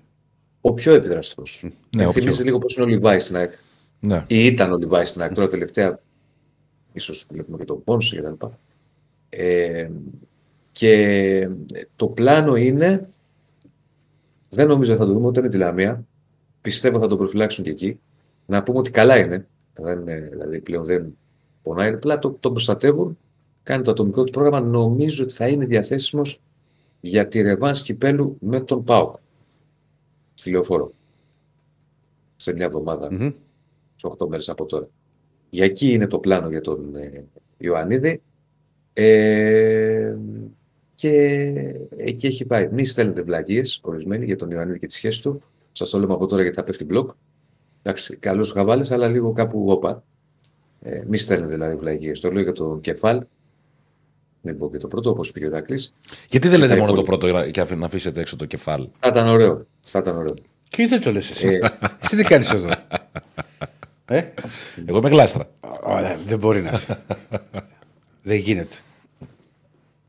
ο 0.61 0.73
πιο 0.73 0.93
επιδραστικός. 0.93 1.63
Ναι, 1.95 2.05
ο 2.07 2.11
θυμίζει 2.11 2.35
πιο. 2.35 2.45
λίγο 2.45 2.57
πώς 2.57 2.75
είναι 2.75 2.85
ο 2.85 2.87
Λιβάη 2.87 3.19
στην 3.19 3.35
ΑΕΚ. 3.35 3.51
Ναι. 3.99 4.23
Ή 4.27 4.45
ήταν 4.45 4.71
ο 4.71 4.77
Λιβάη 4.77 5.05
στην 5.05 5.21
ΑΕΚ. 5.21 5.33
Τώρα 5.33 5.47
τελευταία, 5.49 5.99
ίσως 6.93 7.25
βλέπουμε 7.29 7.57
και 7.57 7.65
τον 7.65 7.83
Πόνσε 7.83 8.15
κτλ. 8.15 8.45
Ε, 9.29 9.87
και 10.71 11.47
το 11.95 12.05
πλάνο 12.07 12.55
είναι, 12.55 13.07
δεν 14.53 14.67
νομίζω 14.67 14.95
θα 14.95 15.05
το 15.05 15.13
δούμε 15.13 15.27
ούτε 15.27 15.41
με 15.41 15.49
τη 15.49 15.57
Λαμία. 15.57 16.05
Πιστεύω 16.61 16.99
θα 16.99 17.07
το 17.07 17.17
προφυλάξουν 17.17 17.63
και 17.63 17.69
εκεί. 17.69 17.99
Να 18.45 18.63
πούμε 18.63 18.77
ότι 18.77 18.91
καλά 18.91 19.17
είναι. 19.17 19.47
Δεν, 19.73 19.99
είναι, 19.99 20.27
δηλαδή 20.31 20.59
πλέον 20.59 20.83
δεν 20.83 21.17
πονάει. 21.63 21.93
Απλά 21.93 22.19
το, 22.19 22.37
τον 22.39 22.51
προστατεύουν. 22.51 23.17
Κάνει 23.63 23.83
το 23.83 23.91
ατομικό 23.91 24.23
του 24.23 24.31
πρόγραμμα. 24.31 24.61
Νομίζω 24.61 25.23
ότι 25.23 25.33
θα 25.33 25.47
είναι 25.47 25.65
διαθέσιμος 25.65 26.41
για 27.01 27.27
τη 27.27 27.41
ρεβάνς 27.41 27.81
κυπέλου 27.81 28.37
με 28.39 28.61
τον 28.61 28.83
ΠΑΟΚ. 28.83 29.15
Στη 30.33 30.51
λεωφόρο. 30.51 30.93
Σε 32.35 32.53
μια 32.53 32.65
εβδομάδα 32.65 33.11
Μμμ. 33.11 33.31
σε 33.95 34.07
8 34.17 34.27
μέρες 34.27 34.49
από 34.49 34.65
τώρα. 34.65 34.87
Για 35.49 35.65
εκεί 35.65 35.91
είναι 35.91 36.07
το 36.07 36.19
πλάνο 36.19 36.49
για 36.49 36.61
τον 36.61 36.95
ε, 36.95 37.25
Ιωαννίδη. 37.57 38.21
Ε, 38.93 40.15
και 40.95 41.09
εκεί 41.97 42.27
έχει 42.27 42.45
πάει. 42.45 42.67
Μη 42.71 42.85
στέλνετε 42.85 43.21
βλαγίες 43.21 43.79
ορισμένοι 43.83 44.25
για 44.25 44.35
τον 44.37 44.51
Ιωαννίδη 44.51 44.79
και 44.79 44.87
τη 44.87 44.93
σχέση 44.93 45.21
του. 45.21 45.41
Σας 45.71 45.89
το 45.89 45.99
λέμε 45.99 46.13
από 46.13 46.25
τώρα 46.25 46.41
γιατί 46.41 46.57
θα 46.57 46.63
πέφτει 46.63 46.83
μπλοκ. 46.83 47.11
Εντάξει, 47.83 48.15
καλός 48.15 48.51
χαβάλες, 48.51 48.91
αλλά 48.91 49.07
λίγο 49.07 49.31
κάπου 49.33 49.65
όπα. 49.69 50.03
Ε, 50.81 51.01
μη 51.07 51.17
στέλνετε 51.17 51.53
δηλαδή 51.53 51.75
βλαγίες. 51.75 52.19
Το 52.19 52.31
λέω 52.31 52.43
για 52.43 52.51
το 52.53 52.79
κεφάλ. 52.81 53.23
Δεν 54.41 54.57
πω 54.57 54.69
και 54.71 54.77
το 54.77 54.87
πρώτο, 54.87 55.09
όπως 55.09 55.31
πήγε 55.31 55.45
ο 55.45 55.47
Ηρακλής. 55.49 55.93
Γιατί 56.29 56.47
δεν 56.47 56.59
λέτε 56.59 56.73
Θα 56.73 56.79
μόνο 56.79 56.93
το 56.93 57.01
υπόλοιπο. 57.01 57.17
πρώτο 57.17 57.27
για 57.33 57.45
να- 57.45 57.51
και 57.51 57.59
αφ- 57.61 57.75
να 57.79 57.85
αφήσετε 57.85 58.19
έξω 58.21 58.35
το 58.35 58.45
κεφάλι. 58.45 58.91
Θα 58.99 59.07
ήταν 59.07 59.27
ωραίο. 59.27 59.65
Θα 59.81 59.99
ήταν 59.99 60.17
ωραίο. 60.17 60.33
Και 60.67 60.87
δεν 60.87 61.01
το 61.01 61.11
λες 61.11 61.29
εσύ. 61.31 61.47
Ε. 61.47 61.59
εσύ 62.03 62.15
τι 62.15 62.23
κάνεις 62.23 62.51
εδώ; 62.51 62.69
ε; 64.05 64.21
Εγώ 64.85 64.97
είμαι 64.97 65.09
γλάστρα. 65.09 65.49
Ωραία, 65.83 66.17
δεν 66.25 66.39
μπορεί 66.39 66.61
να 66.61 66.71
είσαι. 66.73 67.03
δεν 68.23 68.37
γίνεται. 68.37 68.75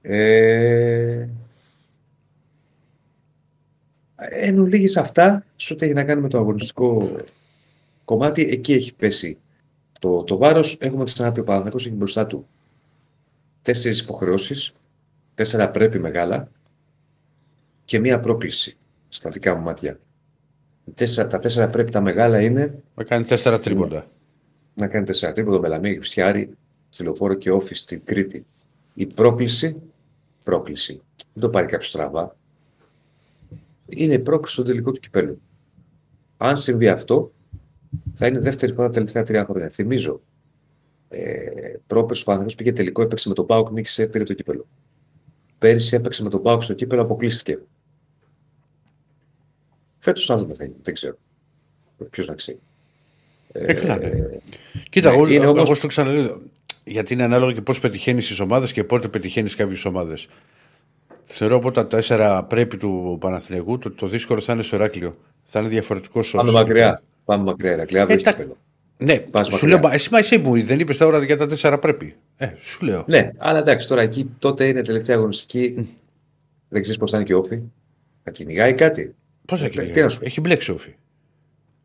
Ε, 0.07 1.29
εν 4.17 4.59
ολίγης 4.59 4.97
αυτά, 4.97 5.45
σε 5.57 5.73
ό,τι 5.73 5.85
έχει 5.85 5.95
να 5.95 6.05
κάνει 6.05 6.21
με 6.21 6.29
το 6.29 6.39
αγωνιστικό 6.39 7.17
κομμάτι, 8.05 8.43
εκεί 8.43 8.73
έχει 8.73 8.95
πέσει 8.95 9.39
το, 10.01 10.23
το 10.23 10.37
βάρος. 10.37 10.77
Έχουμε 10.81 11.05
ξαναπεί 11.05 11.41
ο 11.41 11.45
Παναθηναϊκός 11.45 11.87
έχει 11.87 11.95
μπροστά 11.95 12.27
του 12.27 12.47
τέσσερις 13.63 14.01
υποχρεώσεις, 14.01 14.73
τέσσερα 15.35 15.71
πρέπει 15.71 15.99
μεγάλα 15.99 16.49
και 17.85 17.99
μία 17.99 18.21
πρόκληση 18.21 18.77
στα 19.09 19.31
δικά 19.31 19.55
μου 19.55 19.63
μάτια. 19.63 19.99
Οι 20.85 20.91
Τέσσερα, 20.91 21.29
τα 21.29 21.39
τέσσερα 21.39 21.69
πρέπει 21.69 21.91
τα 21.91 22.01
μεγάλα 22.01 22.41
είναι 22.41 22.83
Να 22.95 23.05
κάνει 23.05 23.25
τέσσερα 23.25 23.59
τρίποντα. 23.61 24.07
να 24.75 24.87
κάνει 24.87 25.05
τέσσερα 25.05 25.33
τρίποδο 25.33 25.61
με 25.61 25.69
λαμία, 25.69 25.93
Κυψιάρη, 25.93 26.51
στη 26.89 27.03
λεωφόρο 27.03 27.35
και 27.35 27.51
όφη 27.51 27.75
στην 27.75 28.01
Κρήτη. 28.05 28.47
Η 28.95 29.07
πρόκληση, 29.07 29.77
πρόκληση, 30.45 31.01
δεν 31.33 31.43
το 31.43 31.49
πάρει 31.49 31.67
κάποιος 31.67 31.89
στραβά, 31.89 32.37
είναι 33.89 34.15
η 34.15 34.19
πρόκληση 34.19 34.53
στο 34.55 34.63
τελικό 34.63 34.93
του 34.93 35.01
κυπέλου. 35.01 35.41
Αν 36.37 36.57
συμβεί 36.57 36.89
αυτό, 36.89 37.31
θα 38.15 38.27
είναι 38.27 38.39
δεύτερη 38.39 38.73
φορά 38.73 38.87
τα 38.87 38.93
τελευταία 38.93 39.25
τρία 39.25 39.45
χρόνια. 39.45 39.69
Θυμίζω, 39.69 40.21
ε, 41.09 41.41
πρόπερς 41.87 42.21
ο 42.21 42.25
Παναγιώτης 42.25 42.55
πήγε 42.55 42.73
τελικό, 42.73 43.03
έπαιξε 43.03 43.29
με 43.29 43.35
τον 43.35 43.47
Πάουκ, 43.47 43.71
νίκησε, 43.71 44.07
πήρε 44.07 44.25
το 44.25 44.35
κύπελο. 44.35 44.67
Πέρυσι 45.59 45.97
έπαιξε 45.97 46.23
με 46.23 46.31
τον 46.31 46.43
Πάουκ 46.43 46.63
στο 46.63 46.75
κύπελο, 46.75 47.03
αποκλείστηκε. 47.03 47.59
Φέτος 49.99 50.25
θα 50.25 50.37
δούμε, 50.37 50.55
θα 50.55 50.65
γίνει, 50.65 50.77
δεν 50.83 50.95
ξέρω. 50.95 51.17
Ποιος 52.11 52.27
να 52.27 52.35
ξέρει. 52.35 52.59
Ε, 53.53 53.75
καλά, 53.75 53.97
ναι. 53.97 54.11
Κοίτα, 54.91 55.11
ναι, 55.11 55.17
εγώ, 55.17 55.27
είναι 55.27 55.47
όμως- 55.47 55.67
εγώ 55.67 55.75
στο 55.75 55.87
ξαναλέω. 55.87 56.43
Γιατί 56.85 57.13
είναι 57.13 57.23
ανάλογο 57.23 57.53
και 57.53 57.61
πώς 57.61 57.81
πετυχαίνεις 57.81 58.27
τις 58.27 58.41
ομάδες 58.41 58.73
και 58.73 58.85
πότε 58.85 59.09
πετυχαίνεις 59.09 59.55
κάποιες 59.55 59.85
ομάδες. 59.85 60.27
Θεωρώ 61.25 61.57
από 61.57 61.71
τα 61.71 61.87
τέσσερα 61.87 62.45
πρέπει 62.45 62.77
του 62.77 63.17
Παναθηναϊκού 63.21 63.79
το, 63.79 63.91
το 63.91 64.07
δύσκολο 64.07 64.41
θα 64.41 64.53
είναι 64.53 64.63
στο 64.63 64.77
Εράκλειο. 64.77 65.17
Θα 65.45 65.61
είναι 65.61 65.69
διαφορετικό 65.69 66.21
Πάμε 66.33 66.51
μακριά. 66.51 67.03
Πάμε 67.25 67.45
μακριά, 67.45 67.73
Ηρακλή. 67.73 67.99
Αύριο 67.99 68.15
Ε, 68.15 68.17
έχει 68.17 68.25
τα- 68.25 68.31
κύπελλο. 68.33 68.57
Ναι, 68.97 69.19
Πας 69.19 69.47
σου 69.47 69.53
μακριά. 69.53 69.69
λέω, 69.69 69.79
μα 69.79 69.93
εσύ, 69.95 70.09
μα 70.13 70.19
εσύ 70.19 70.39
μου 70.39 70.63
δεν 70.65 70.81
είπες 70.81 70.97
τα 70.97 71.07
ώρα 71.07 71.25
για 71.25 71.37
τα 71.37 71.47
τέσσερα 71.47 71.79
πρέπει. 71.79 72.15
Ε, 72.37 72.49
σου 72.59 72.85
λέω. 72.85 73.05
Ναι, 73.07 73.31
αλλά 73.37 73.59
εντάξει, 73.59 73.89
τώρα 73.89 74.03
εκεί 74.03 74.31
τότε 74.39 74.67
είναι 74.67 74.83
τελευταία 74.83 75.17
αγωνιστική. 75.17 75.75
Δεν 76.69 76.83
ξέρεις 76.83 77.01
πώς 77.01 77.11
θα 77.11 77.17
είναι 77.17 77.27
και 77.27 77.35
ο 77.35 77.39
Όφη. 77.39 77.61
Θα 78.23 78.31
κυνηγάει 78.31 78.75
κάτι. 78.75 79.15
Πώς 79.47 79.59
θα 79.61 79.65
Ε, 79.67 79.69
τι 79.69 79.75
κυνηγάει. 79.79 80.03
να 80.03 80.09
σου 80.09 80.19
πω. 80.19 80.27
Έχει 80.27 80.41
μπλέξει 80.41 80.71
όφη. 80.71 80.95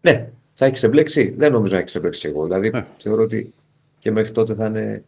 Ναι, 0.02 0.30
θα 0.54 0.66
έχει 0.66 0.74
ξεμπλέξει. 0.74 1.34
Δεν 1.38 1.52
νομίζω 1.52 1.72
να 1.74 1.78
έχει 1.78 1.88
ξεμπλέξει 1.88 2.28
εγώ. 2.28 2.44
Δηλαδή 2.44 2.72
Ε. 2.74 2.86
θεωρώ 2.98 3.24
ότι 3.24 3.54
και 4.00 4.12
μέχρι 4.12 4.32
τότε 4.32 4.54
θα 4.54 4.66
είναι. 4.66 5.04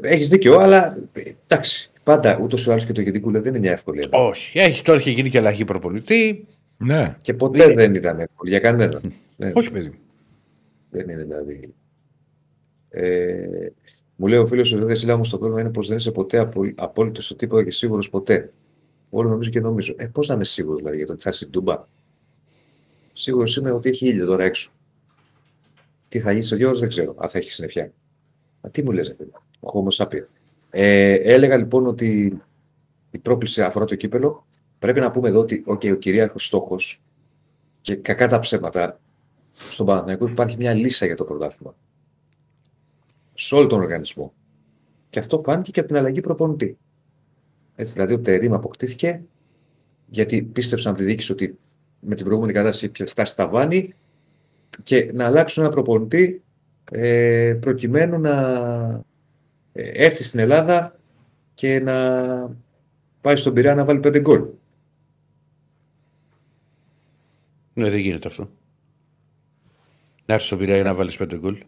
Έχεις 0.00 0.28
δίκιο, 0.28 0.58
αλλά 0.58 0.96
ε, 1.12 1.22
εντάξει. 1.46 1.90
Πάντα 2.04 2.38
ούτως 2.42 2.66
ή 2.66 2.70
άλλως 2.70 2.86
και 2.86 2.92
το 2.92 3.00
Γεντικούλε 3.00 3.40
δεν 3.40 3.50
είναι 3.50 3.58
μια 3.58 3.72
εύκολη 3.72 4.00
έδρα. 4.04 4.18
Όχι. 4.18 4.58
Έχει, 4.58 4.82
τώρα 4.82 4.98
έχει 4.98 5.10
γίνει 5.10 5.30
και 5.30 5.38
αλλαγή 5.38 5.64
προπονητή. 5.64 6.46
Ναι. 6.76 7.16
Και 7.20 7.34
ποτέ 7.34 7.62
Είναι- 7.64 7.74
δεν 7.74 7.94
ήταν 7.94 8.20
εύκολη 8.20 8.50
για 8.50 8.58
κανέναν. 8.58 9.12
Ναι. 9.36 9.52
Όχι, 9.54 9.70
παιδί 9.70 9.86
μου. 9.86 9.94
Δεν 10.90 11.08
είναι 11.08 11.22
δηλαδή. 11.22 11.74
Ε, 12.88 13.46
μου 14.16 14.26
λέει 14.26 14.38
ο 14.38 14.46
φίλος 14.46 14.72
ο 14.72 14.78
Δεσίλα 14.84 15.16
μου 15.16 15.24
στο 15.24 15.38
πρόβλημα 15.38 15.60
είναι 15.60 15.70
πως 15.70 15.88
δεν 15.88 15.96
είσαι 15.96 16.10
ποτέ 16.10 16.38
απο, 16.38 16.62
απόλυτος 16.74 17.24
στο 17.24 17.34
τίποτα 17.34 17.64
και 17.64 17.70
σίγουρος 17.70 18.10
ποτέ. 18.10 18.52
Όλο 19.10 19.28
νομίζω 19.28 19.50
και 19.50 19.60
νομίζω. 19.60 19.94
Ε, 19.96 20.04
πώς 20.06 20.28
να 20.28 20.34
είμαι 20.34 20.44
σίγουρος 20.44 20.78
δηλαδή 20.78 20.96
για 20.96 21.06
το 21.06 21.12
ότι 21.12 21.22
θα 21.22 21.30
είσαι 21.30 21.46
ντούμπα; 21.46 21.84
Σίγουρος 23.12 23.56
είμαι 23.56 23.70
ότι 23.70 23.88
έχει 23.88 24.08
ήλιο 24.08 24.26
τώρα 24.26 24.44
έξω. 24.44 24.70
Τι 26.12 26.20
θα 26.20 26.32
γίνει 26.32 26.44
σε 26.44 26.56
δύο 26.56 26.68
ώρε 26.68 26.78
δεν 26.78 26.88
ξέρω, 26.88 27.14
αν 27.18 27.28
θα 27.28 27.38
έχει 27.38 27.50
συννεφιά. 27.50 27.92
Μα 28.60 28.70
τι 28.70 28.82
μου 28.82 28.92
λες, 28.92 29.16
ο 29.60 29.68
Homo 29.72 29.96
sapien. 29.96 30.26
Ε, 30.70 31.12
έλεγα 31.12 31.56
λοιπόν 31.56 31.86
ότι 31.86 32.40
η 33.10 33.18
πρόκληση 33.18 33.62
αφορά 33.62 33.84
το 33.84 33.94
κύπελο. 33.94 34.46
Πρέπει 34.78 35.00
να 35.00 35.10
πούμε 35.10 35.28
εδώ 35.28 35.40
ότι 35.40 35.64
okay, 35.66 35.92
ο 35.92 35.94
κυρίαρχος 35.94 36.46
στόχος 36.46 37.02
και 37.80 37.94
κακά 37.94 38.28
τα 38.28 38.38
ψέματα 38.38 39.00
στον 39.52 39.86
Παναθηναϊκό 39.86 40.28
υπάρχει 40.28 40.56
μια 40.56 40.74
λύσα 40.74 41.06
για 41.06 41.16
το 41.16 41.24
πρωτάθλημα. 41.24 41.74
Σε 43.34 43.54
όλο 43.54 43.66
τον 43.66 43.80
οργανισμό. 43.80 44.32
Και 45.10 45.18
αυτό 45.18 45.42
φάνηκε 45.44 45.70
και 45.70 45.80
από 45.80 45.88
την 45.88 45.98
αλλαγή 45.98 46.20
προπονητή. 46.20 46.78
Έτσι, 47.76 47.92
δηλαδή, 47.92 48.12
ο 48.12 48.20
Τερήμ 48.20 48.54
αποκτήθηκε 48.54 49.22
γιατί 50.06 50.42
πίστεψαν 50.42 50.92
από 50.92 51.00
τη 51.00 51.06
διοίκηση 51.06 51.32
ότι 51.32 51.58
με 52.00 52.14
την 52.14 52.24
προηγούμενη 52.24 52.52
κατάσταση 52.52 52.86
είχε 52.86 53.04
φτάσει 53.04 53.32
στα 53.32 53.48
βάνη 53.48 53.94
και 54.82 55.10
να 55.12 55.26
αλλάξουν 55.26 55.64
ένα 55.64 55.72
προπονητή 55.72 56.42
ε, 56.90 57.56
προκειμένου 57.60 58.18
να 58.18 58.34
ε, 59.72 60.04
έρθει 60.04 60.22
στην 60.22 60.40
Ελλάδα 60.40 60.96
και 61.54 61.80
να 61.80 61.94
πάει 63.20 63.36
στον 63.36 63.54
Πειραιά 63.54 63.74
να 63.74 63.84
βάλει 63.84 64.00
πέντε 64.00 64.20
γκολ. 64.20 64.44
Ναι, 67.74 67.90
δεν 67.90 67.98
γίνεται 67.98 68.28
αυτό. 68.28 68.48
Να 70.26 70.34
έρθει 70.34 70.46
στον 70.46 70.58
Πειραιά 70.58 70.82
να 70.82 70.94
βάλεις 70.94 71.16
πέντε 71.16 71.38
γκολ. 71.38 71.58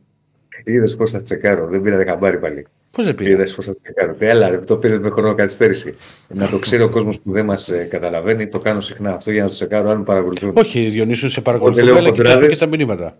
Είδες 0.64 0.96
πώς 0.96 1.10
θα 1.10 1.22
τσεκάρω, 1.22 1.66
δεν 1.66 1.82
πήρατε 1.82 2.04
χαμπάρι 2.04 2.38
πάλι. 2.38 2.66
Πώς 2.94 3.04
δεν 3.04 3.14
πήρε. 3.14 3.30
Είδε 3.30 3.42
πώς 3.56 3.64
θα 3.64 3.74
τσεκάρω. 3.82 4.16
Έλα, 4.18 4.48
ρε, 4.48 4.58
το 4.58 4.76
πήρες 4.76 4.98
με 4.98 5.10
χρόνο 5.10 5.34
καθυστέρηση. 5.34 5.94
να 6.28 6.48
το 6.48 6.58
ξέρει 6.58 6.82
ο 6.82 6.88
κόσμος 6.88 7.18
που 7.18 7.32
δεν 7.32 7.44
μας 7.44 7.70
καταλαβαίνει, 7.88 8.46
το 8.46 8.58
κάνω 8.58 8.80
συχνά 8.80 9.14
αυτό 9.14 9.30
για 9.30 9.42
να 9.42 9.48
το 9.48 9.54
τσεκάρω 9.54 9.90
αν 9.90 9.98
με 9.98 10.04
παρακολουθούν. 10.04 10.52
Όχι, 10.54 10.88
Διονύσου, 10.88 11.30
σε 11.30 11.40
Όταν 11.40 11.42
παρακολουθούμε, 11.42 11.84
λέω 11.90 11.96
αλλά 11.96 12.10
κοιτάζουμε 12.10 12.32
κοντράδες- 12.34 12.58
και 12.58 12.64
τα 12.64 12.76
μηνύματα. 12.76 13.16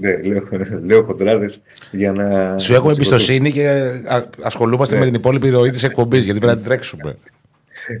Ναι, 0.00 0.16
λέω, 0.22 0.42
λέω 0.86 1.02
χοντράδες 1.02 1.62
για 1.92 2.12
να. 2.12 2.58
Σου 2.58 2.72
έχουμε 2.72 2.88
να 2.90 2.94
εμπιστοσύνη 2.94 3.50
και 3.52 3.68
α- 4.08 4.24
ασχολούμαστε 4.42 4.94
Ναι. 4.94 5.00
με 5.00 5.06
την 5.06 5.14
υπόλοιπη 5.14 5.48
ροή 5.48 5.70
της 5.70 5.82
εκπομπής 5.82 6.24
γιατί 6.24 6.38
πρέπει 6.38 6.54
να 6.54 6.60
την 6.60 6.68
τρέξουμε. 6.70 7.16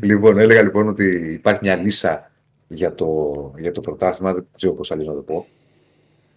Λοιπόν, 0.00 0.38
έλεγα 0.38 0.62
λοιπόν 0.62 0.88
ότι 0.88 1.04
υπάρχει 1.34 1.60
μια 1.62 1.76
λύσα 1.76 2.30
για 2.68 2.94
το, 2.94 3.06
για 3.58 3.72
το 3.72 3.80
πρωτάθλημα, 3.80 4.32
δεν 4.34 4.46
ξέρω 4.56 4.72
πώς 4.72 4.90
αλλιώς 4.90 5.06
να 5.06 5.14
το 5.14 5.20
πω. 5.20 5.46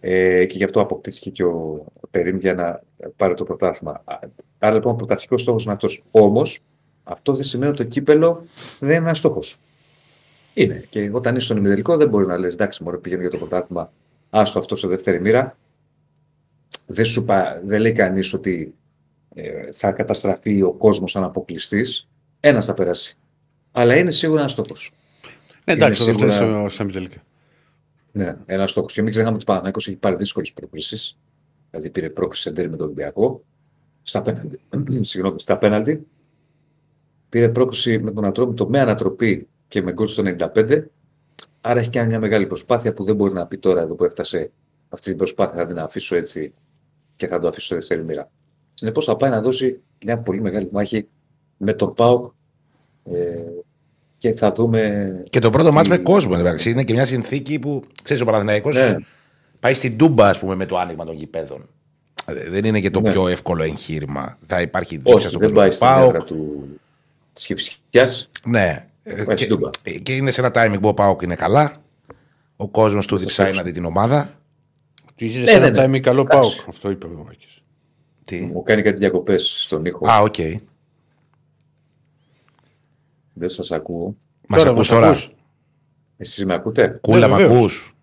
Ε, 0.00 0.44
και 0.44 0.56
γι' 0.56 0.64
αυτό 0.64 0.80
αποκτήθηκε 0.80 1.30
και 1.30 1.44
ο 1.44 1.84
Περίμ 2.10 2.36
για 2.38 2.54
να 2.54 2.80
πάρει 3.16 3.34
το 3.34 3.44
πρωτάθλημα. 3.44 4.02
Α- 4.04 4.18
Άρα 4.58 4.74
λοιπόν 4.74 4.92
ο 4.92 4.96
πρωταθλητικός 4.96 5.40
στόχος 5.40 5.64
είναι 5.64 5.72
αυτός. 5.72 6.02
Όμως, 6.10 6.58
αυτό 7.04 7.32
δεν 7.34 7.44
σημαίνει 7.44 7.70
ότι 7.70 7.82
το 7.84 7.88
κύπελο 7.88 8.44
δεν 8.80 8.88
είναι 8.90 8.98
ένας 8.98 9.18
στόχος. 9.18 9.58
Είναι. 10.54 10.84
Και 10.90 11.10
όταν 11.12 11.36
είσαι 11.36 11.44
στον 11.44 11.56
ημιτελικό 11.56 11.96
δεν 11.96 12.08
μπορεί 12.08 12.26
να 12.26 12.36
λες 12.38 12.52
εντάξει, 12.52 12.82
μωρέ, 12.82 12.96
πηγαίνω 12.96 13.20
για 13.20 13.30
το 13.30 13.36
πρωτάθλημα, 13.36 13.92
άστο 14.30 14.58
αυτό 14.58 14.74
σε 14.76 14.86
δεύτερη 14.88 15.20
μοίρα. 15.20 15.56
Δεν, 16.86 17.04
σου 17.04 17.24
πα- 17.24 17.60
δεν 17.64 17.80
λέει 17.80 17.92
κανείς 17.92 18.32
ότι 18.32 18.74
ε, 19.34 19.72
θα 19.72 19.92
καταστραφεί 19.92 20.62
ο 20.62 20.72
κόσμος 20.72 21.16
αν 21.16 21.24
αποκλειστείς. 21.24 22.08
Ένας 22.40 22.64
θα 22.64 22.74
περάσει. 22.74 23.16
Αλλά 23.72 23.96
είναι 23.96 24.10
σίγουρα 24.10 24.40
ένας 24.40 24.52
στόχος. 24.52 24.92
Ναι, 25.64 25.72
εντάξει, 25.74 26.02
Είναι 26.02 26.10
αυτό 26.10 26.26
φτάνει 26.26 26.32
σίγουρα- 26.32 26.58
στο- 26.58 26.68
στα 26.74 26.82
ημιτελικά. 26.82 27.22
Ναι, 28.18 28.36
ένα 28.46 28.66
στόχος. 28.66 28.92
Και 28.92 29.02
μην 29.02 29.10
ξεχνάμε 29.10 29.34
ότι 29.36 29.44
ο 29.48 29.52
Παναγιώτο 29.52 29.78
έχει 29.78 29.96
πάρει 29.96 30.16
δύσκολες 30.16 30.52
προκλήσεις. 30.52 31.18
Δηλαδή 31.70 31.90
πήρε 31.90 32.10
πρόκληση 32.10 32.48
εντέρη 32.48 32.70
με 32.70 32.76
τον 32.76 32.86
Ολυμπιακό. 32.86 33.44
Στα 34.02 34.22
πέναλτι. 34.22 34.60
Συγγνώμη, 35.08 35.40
στα 35.40 35.58
πέναλτι. 35.58 36.06
πήρε 37.28 37.48
πρόκληση 37.48 37.98
με 37.98 38.10
τον 38.12 38.24
Ατρόμητο 38.24 38.68
με 38.68 38.80
ανατροπή 38.80 39.48
και 39.68 39.82
με 39.82 39.92
γκολ 39.92 40.06
στο 40.06 40.22
95. 40.54 40.84
Άρα 41.60 41.80
έχει 41.80 41.90
κάνει 41.90 42.08
μια 42.08 42.18
μεγάλη 42.18 42.46
προσπάθεια 42.46 42.92
που 42.92 43.04
δεν 43.04 43.16
μπορεί 43.16 43.32
να 43.32 43.46
πει 43.46 43.58
τώρα 43.58 43.80
εδώ 43.80 43.94
που 43.94 44.04
έφτασε 44.04 44.50
αυτή 44.88 45.08
την 45.08 45.16
προσπάθεια. 45.16 45.56
Θα 45.56 45.66
την 45.66 45.78
αφήσω 45.78 46.16
έτσι 46.16 46.54
και 47.16 47.26
θα 47.26 47.38
το 47.38 47.48
αφήσω 47.48 47.66
σε 47.66 47.74
δεύτερη 47.74 48.04
μοίρα. 48.04 48.30
Συνεπώς 48.74 49.04
θα 49.04 49.16
πάει 49.16 49.30
να 49.30 49.40
δώσει 49.40 49.80
μια 50.04 50.18
πολύ 50.18 50.40
μεγάλη 50.40 50.68
μάχη 50.72 51.08
με 51.56 51.72
τον 51.72 51.94
Πάοκ 51.94 52.32
ε, 53.04 53.42
και 54.18 54.32
θα 54.32 54.52
δούμε. 54.52 55.10
Και 55.30 55.38
το 55.38 55.50
πρώτο 55.50 55.72
μάτς 55.72 55.88
με 55.88 55.96
κόσμο 55.98 56.34
εντάξει. 56.38 56.70
Είναι 56.70 56.84
και 56.84 56.92
μια 56.92 57.06
συνθήκη 57.06 57.58
που 57.58 57.82
ξέρεις 58.02 58.22
ο 58.22 58.24
Παναθηναϊκός 58.24 58.74
Ναι. 58.74 58.96
πάει 59.60 59.74
στην 59.74 59.96
Τούμπα 59.98 60.28
ας 60.28 60.38
πούμε, 60.38 60.54
με 60.54 60.66
το 60.66 60.78
άνοιγμα 60.78 61.04
των 61.04 61.14
γηπέδων. 61.14 61.68
Ε, 62.26 62.50
Δεν 62.50 62.64
είναι 62.64 62.80
και 62.80 62.90
το 62.90 63.00
Ναι. 63.00 63.10
πιο 63.10 63.28
εύκολο 63.28 63.62
εγχείρημα. 63.62 64.38
Θα 64.46 64.60
υπάρχει 64.60 64.96
δίψα 64.96 65.14
Όχι, 65.14 65.28
στο 65.28 65.38
δεν 65.38 65.48
κόσμο 65.52 65.58
πάει 65.60 65.68
του 65.68 65.74
στην 65.74 65.86
ΠΑΟΚ. 65.86 66.08
έδρα 66.14 66.24
του 66.24 66.68
της 67.32 67.44
Χεψικιά. 67.44 68.08
Ναι. 68.44 68.86
Ε, 69.02 69.12
Πάει 69.24 69.36
Και, 69.36 69.44
στην 69.44 69.48
Τούμπα. 69.48 69.70
και 70.02 70.14
είναι 70.16 70.30
σε 70.30 70.40
ένα 70.40 70.50
timing 70.54 70.78
που 70.80 70.88
ο 70.88 70.94
Πάοκ 70.94 71.22
είναι 71.22 71.34
καλά. 71.34 71.72
Ο 72.56 72.68
κόσμος 72.68 73.06
του 73.06 73.14
Σας 73.14 73.22
διψάει 73.22 73.46
άκουσα. 73.46 73.60
να 73.62 73.66
δει 73.68 73.72
την 73.74 73.84
ομάδα. 73.84 74.32
Τι 75.14 75.26
είναι 75.30 75.38
Ναι, 75.38 75.46
σε 75.50 75.58
ναι, 75.58 75.66
ένα 75.66 75.86
ναι. 75.86 75.96
time 75.96 76.00
καλό 76.00 76.20
Εντάξει. 76.20 76.56
πάω. 76.56 76.64
Αυτό 76.68 76.90
είπε 76.90 77.06
ο 77.06 77.22
Μάκης. 77.26 77.62
Τι; 78.24 78.40
Μου 78.40 78.62
κάνει 78.62 78.82
κάτι 78.82 78.96
διακοπές 78.98 79.58
στον 79.64 79.84
ήχο. 79.84 80.08
Α, 80.10 80.18
οκ. 80.20 80.34
Δεν 83.38 83.48
σας 83.48 83.70
ακούω. 83.72 84.16
Μας 84.48 84.64
ακούς 84.64 84.76
μας 84.76 84.88
τώρα; 84.88 85.06
ακούς; 85.06 85.34
Εσείς 86.16 86.44
με 86.46 86.54
ακούτε; 86.54 86.98
Κούλα, 87.00 87.26
Ναι, 87.26 87.34
μ' 87.34 87.36
βεβαίως. 87.36 87.56
ακούς; 87.58 87.94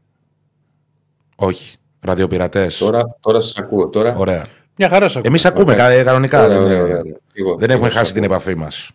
Όχι. 1.36 1.78
Ραδιοπειρατές. 2.00 2.78
Τώρα, 2.78 3.18
τώρα 3.20 3.40
σας 3.40 3.56
ακούω. 3.58 3.88
Τώρα. 3.88 4.16
Ωραία. 4.16 4.46
Μια 4.78 4.90
χαρά 4.90 5.08
σε 5.08 5.18
ακούω. 5.20 5.32
Εμεί 5.34 5.42
ακούμε 5.46 5.72
Ωραία. 5.72 5.96
κα- 5.98 6.04
κανονικά. 6.04 6.44
Ωραία, 6.46 6.58
δεν, 6.60 6.82
ωραία, 6.82 6.84
ωραία. 6.84 7.02
Εγώ- 7.34 7.56
δεν 7.56 7.70
εγώ 7.70 7.74
έχουμε 7.74 7.90
σας 7.90 7.98
χάσει 7.98 8.14
την 8.14 8.24
ακούω. 8.24 8.36
επαφή 8.36 8.56
μας. 8.56 8.92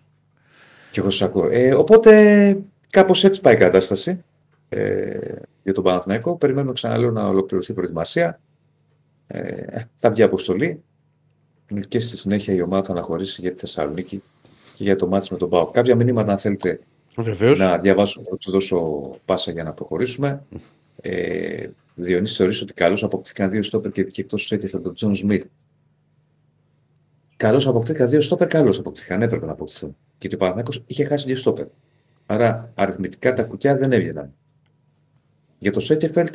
Και 0.90 1.00
εγώ 1.00 1.11
σας 1.11 1.29
ακούω. 1.29 1.48
Ε, 1.50 1.74
οπότε 1.74 2.57
κάπως 2.90 3.24
έτσι 3.24 3.40
πάει 3.40 3.55
η 3.55 3.57
κατάσταση 3.57 4.24
ε, 4.68 5.18
για 5.62 5.72
τον 5.74 5.85
Παναθηναϊκό. 5.85 6.37
Περιμένουμε 6.37 6.72
ξαναλέω 6.72 7.11
να 7.11 7.29
ολοκληρωθεί 7.29 7.70
η 7.72 7.74
προετοιμασία. 7.74 8.40
Ε, 9.26 9.83
θα 9.96 10.11
βγει 10.11 10.22
αποστολή 10.22 10.83
και 11.88 12.00
στη 12.00 12.16
συνέχεια 12.16 12.55
η 12.55 12.61
ομάδα 12.62 12.87
θα 12.87 12.92
αναχωρήσει 12.92 13.40
για 13.40 13.50
τη 13.53 13.59
Θεσσαλονίκη 13.59 14.22
και 14.81 14.87
για 14.87 14.97
το 14.97 15.07
μάτς 15.07 15.31
με 15.31 15.37
τον 15.37 15.49
ΠΑΟ. 15.49 15.71
Κάποια 15.71 15.95
μηνύματα, 15.95 16.33
αν 16.33 16.38
θέλετε, 16.38 16.81
Βεβαίως. 17.16 17.59
να 17.59 17.79
διαβάσω, 17.79 18.23
θα 18.31 18.37
του 18.37 18.51
δώσω 18.51 19.11
πάσα 19.25 19.53
για 19.53 19.62
να 19.62 19.73
προχωρήσουμε. 19.73 20.43
Ε, 21.01 21.69
Διονύση, 21.95 22.35
θεωρείς 22.35 22.62
ότι 22.62 22.73
καλώς 22.73 23.03
αποκτήθηκαν 23.03 23.51
δύο 23.51 23.62
στόπερ 23.62 23.90
και 23.90 24.03
βγήκε 24.03 24.21
εκτό 24.21 24.37
τους 24.37 24.47
Σέτιφελ, 24.47 24.83
τον 24.83 24.95
Τζον 24.95 25.14
Σμιθ. 25.14 25.45
Καλώς 27.37 27.66
αποκτήθηκαν 27.66 28.09
δύο 28.09 28.21
στόπερ, 28.21 28.47
καλώς 28.47 28.79
αποκτήθηκαν. 28.79 29.23
Έπρεπε 29.23 29.47
να 29.47 29.53
αποκτηθούν. 29.53 29.97
Γιατί 30.21 30.35
ο 30.35 30.38
Παναθηναϊκός 30.38 30.83
είχε 30.87 31.05
χάσει 31.05 31.27
δύο 31.27 31.37
στόπερ. 31.37 31.66
Άρα 32.27 32.73
αριθμητικά 32.75 33.33
τα 33.33 33.43
κουκιά 33.43 33.77
δεν 33.77 33.93
έβγαιναν. 33.93 34.33
Για 35.59 35.73
το 35.73 35.81
Σέτιεφελτ 35.81 36.35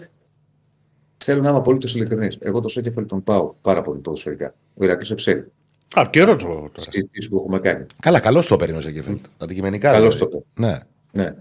θέλω 1.17 1.41
να 1.41 1.49
είμαι 1.49 1.57
απολύτως 1.57 1.95
ειλικρινής. 1.95 2.37
Εγώ 2.41 2.61
το 2.61 2.67
Σέτιεφελτ 2.67 3.07
τον 3.07 3.23
πάω 3.23 3.53
πάρα 3.61 3.81
πολύ 3.81 3.99
ποδοσφαιρικά. 3.99 4.55
Ο 4.75 4.83
Ηρακλής 4.83 5.11
Εψέλη. 5.11 5.51
Α, 5.93 6.07
καιρό 6.09 6.35
το 6.35 6.45
τώρα. 6.45 6.69
Συζητήσεις 6.75 7.29
που 7.29 7.37
έχουμε 7.37 7.59
κάνει. 7.59 7.85
Καλά, 8.01 8.19
καλό 8.19 8.43
το 8.47 8.57
παίρνει 8.57 8.77
ο 8.77 8.81
Ζέκεφελτ. 8.81 9.25
Αντικειμενικά. 9.37 9.91
Καλό 9.91 10.09
δηλαδή. 10.09 10.31
το 10.31 10.43
Ναι. 10.55 10.79
Ναι. 11.11 11.33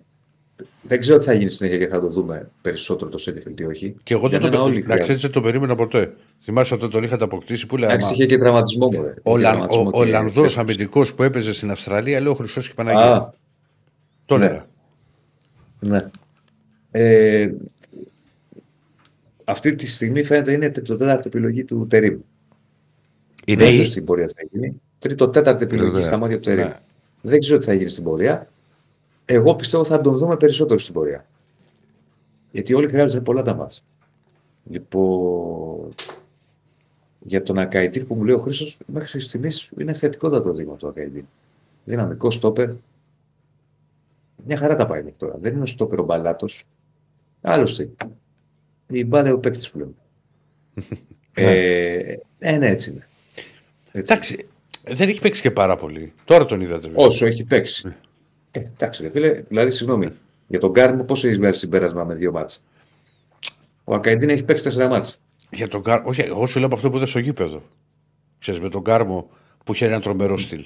Δεν 0.83 1.01
ξέρω 1.01 1.19
τι 1.19 1.25
θα 1.25 1.33
γίνει 1.33 1.51
συνέχεια 1.51 1.79
και 1.79 1.87
θα 1.87 2.01
το 2.01 2.09
δούμε 2.09 2.49
περισσότερο 2.63 3.11
το 3.11 3.19
Σέτιεφελτ 3.19 3.61
ή 3.61 3.65
όχι. 3.65 3.95
Και 4.03 4.15
εγώ 4.15 4.29
Για 4.29 4.39
δεν 4.39 4.49
μένα 4.51 4.57
το 4.57 4.63
όλοι 4.63 4.73
περίμενα. 4.73 4.95
Να 4.95 5.01
χρειάζονται. 5.01 5.03
ξέρεις, 5.03 5.23
δεν 5.23 5.31
το 5.31 5.41
περίμενα 5.49 5.75
ποτέ. 5.75 6.15
Θυμάσαι 6.43 6.75
όταν 6.75 6.91
τον 6.91 7.03
είχατε 7.03 7.25
αποκτήσει 7.25 7.67
που 7.67 7.77
λέει. 7.77 7.89
Εντάξει, 7.89 8.07
άμα- 8.07 8.17
είχε 8.17 8.27
και 8.27 8.37
τραυματισμό 8.39 8.87
μου. 8.87 9.03
ρε. 9.03 9.15
Ο, 9.23 9.31
Είχε 9.31 9.41
Λαν, 9.41 9.51
τραυματισμό 9.53 9.81
ο, 9.81 9.91
και- 9.91 9.97
ο 9.99 10.01
Ολλανδό 10.01 10.45
αμυντικός 10.57 11.15
που 11.15 11.23
έπαιζε 11.23 11.53
στην 11.53 11.71
Αυστραλία, 11.71 12.21
λέω 12.21 12.35
Χρυσός 12.35 12.69
και 12.69 12.75
Παναγία. 12.75 13.15
Α, 13.15 13.31
Το 14.27 14.39
ναι. 14.39 14.45
έλεγα. 14.45 14.67
ναι. 15.81 16.07
Ε, 16.91 17.51
αυτή 19.45 19.75
τη 19.75 19.87
στιγμή 19.87 20.23
φαίνεται 20.23 20.53
είναι 20.53 20.71
τρίτο-τέταρτη 20.71 21.23
επιλογή 21.27 21.65
του 21.65 21.87
Τερήμ. 21.91 22.19
Είναι 23.47 23.65
Δεν 23.65 23.73
ξέρω 23.73 23.89
η... 23.89 23.91
στην 23.91 24.05
πορεία 24.05 24.27
τι 24.27 24.33
θα 24.33 24.49
γίνει. 24.51 24.81
Τρίτο-τέταρτη 24.99 25.65
επιλογή 25.65 26.03
στα 26.03 26.19
Τρίτο-τέταρτη, 26.19 26.21
μάτια 26.21 26.37
του 26.37 26.43
Τερήμ. 26.43 26.67
ναι. 26.67 26.77
Δεν 27.23 27.41
ξέρω 27.41 27.59
τι 27.59 27.65
θα 27.65 27.73
γίνει 27.73 27.91
στην 27.91 28.05
πορεία. 28.05 28.49
Εγώ 29.25 29.55
πιστεύω 29.55 29.85
θα 29.85 30.01
τον 30.01 30.19
δούμε 30.19 30.37
περισσότερο 30.37 30.79
στην 30.79 30.95
πορεία. 30.95 31.27
Γιατί 32.51 32.75
όλοι 32.75 32.89
χρειάζονται 32.89 33.21
πολλά 33.21 33.43
τα 33.43 33.55
μάτια. 33.55 33.83
Λοιπόν, 34.71 35.95
για 37.21 37.43
τον 37.43 37.59
Ακαϊτή 37.59 38.01
που 38.01 38.15
μου 38.15 38.25
λέει 38.25 38.35
ο 38.35 38.39
Χρήστος, 38.39 38.79
μέχρι 38.87 39.21
στιγμής 39.21 39.71
είναι 39.79 39.93
θετικότατο 39.93 40.53
δείγμα 40.53 40.77
του 40.77 40.89
Ακαϊτή. 40.89 41.29
Δυναμικό 41.85 42.31
στόπερ. 42.31 42.71
Μια 44.47 44.57
χαρά 44.57 44.77
τα 44.77 44.87
πάει 44.87 45.03
μέχρι 45.03 45.19
τώρα. 45.19 45.37
Δεν 45.41 45.53
είναι 45.55 45.63
ο 45.63 45.67
στόπερ 45.67 45.99
ο 45.99 46.05
μπαλάτος. 46.05 46.67
Άλλωστε. 47.41 47.91
Η 48.87 49.05
μπάλα 49.05 49.27
είναι 49.27 49.37
ο 49.37 49.39
παίκτης 49.39 49.71
πλέον. 49.71 49.95
ε, 51.35 52.17
ε, 52.39 52.57
ναι, 52.57 52.67
έτσι 52.67 52.91
είναι. 52.91 53.07
Έτσι. 53.97 54.13
Εντάξει, 54.13 54.47
δεν 54.83 55.09
έχει 55.09 55.21
παίξει 55.21 55.41
και 55.43 55.51
πάρα 55.51 55.77
πολύ. 55.77 56.13
Τώρα 56.25 56.45
τον 56.47 56.61
είδατε. 56.61 56.87
βέβαια. 56.89 57.07
Όσο 57.07 57.27
έχει 57.27 57.45
παίξει. 57.45 57.95
Ε, 58.51 58.59
εντάξει, 58.59 59.03
ρε 59.03 59.11
φίλε, 59.11 59.43
δηλαδή, 59.49 59.71
συγγνώμη. 59.71 60.09
Για 60.47 60.59
τον 60.61 60.73
Κάρμο, 60.73 61.03
πόσο 61.05 61.27
έχεις 61.27 61.39
βγάλει 61.39 61.55
συμπέρασμα 61.55 62.05
με 62.05 62.15
δύο 62.15 62.33
μάτς; 62.33 62.63
Ο 63.85 63.95
Ακαϊντίν 63.95 64.29
έχει 64.29 64.43
παίξει 64.43 64.65
τέσσερα 64.65 64.89
μάτς. 64.89 65.21
Για 65.51 65.69
τον 65.69 65.83
Κάρ... 65.83 66.07
Όχι, 66.07 66.21
εγώ 66.21 66.47
σου 66.47 66.57
λέω 66.59 66.67
από 66.67 66.75
αυτό 66.77 66.91
που 66.91 66.97
είδα 66.97 67.07
στο 67.07 67.19
γήπεδο. 67.19 67.63
Ξέρεις, 68.39 68.61
με 68.61 68.69
τον 68.69 68.83
Κάρμο 68.85 69.29
που 69.65 69.73
είχε 69.73 69.87
ένα 69.87 70.01
τρομερό 70.01 70.39
στυλ. 70.39 70.65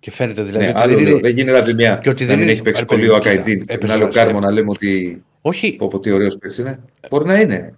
Και 0.00 0.10
φαίνεται 0.10 0.42
δηλαδή 0.42 0.64
Ναι, 0.64 0.70
ότι 0.70 0.80
άλλο 0.80 0.92
δεν 0.94 1.02
λέω, 1.02 1.10
είναι. 1.12 1.20
δεν 1.20 1.30
γίνεται 1.30 1.56
από 1.58 1.66
τη 1.68 1.74
μια. 1.74 1.98
Και 2.02 2.08
ότι 2.08 2.22
να 2.22 2.28
δεν 2.28 2.36
μην 2.38 2.44
είναι- 2.44 2.52
έχει 2.52 2.62
παίξει 2.62 2.80
ρε, 2.80 2.86
πολύ 2.86 3.00
παιδί 3.00 3.12
ο 3.12 3.16
μου, 3.16 3.20
κοίτα, 3.20 3.32
Ακαϊντίν. 3.32 3.58
Και 3.60 3.64
τον 3.66 3.76
έπαιζε 3.76 3.92
άλλο 3.92 4.02
ένα 4.02 4.12
Κάρμο 4.12 4.32
σερ. 4.32 4.40
να 4.40 4.50
λέμε 4.50 4.70
ότι. 4.70 5.22
Όχι, 5.40 5.76
Πω, 5.76 5.88
πω, 5.88 5.98
τι 5.98 6.10
ωραίος 6.10 6.36
παίκτης 6.38 6.58
είναι. 6.58 6.80
Μπορεί 7.10 7.24
να 7.26 7.34
είναι. 7.40 7.74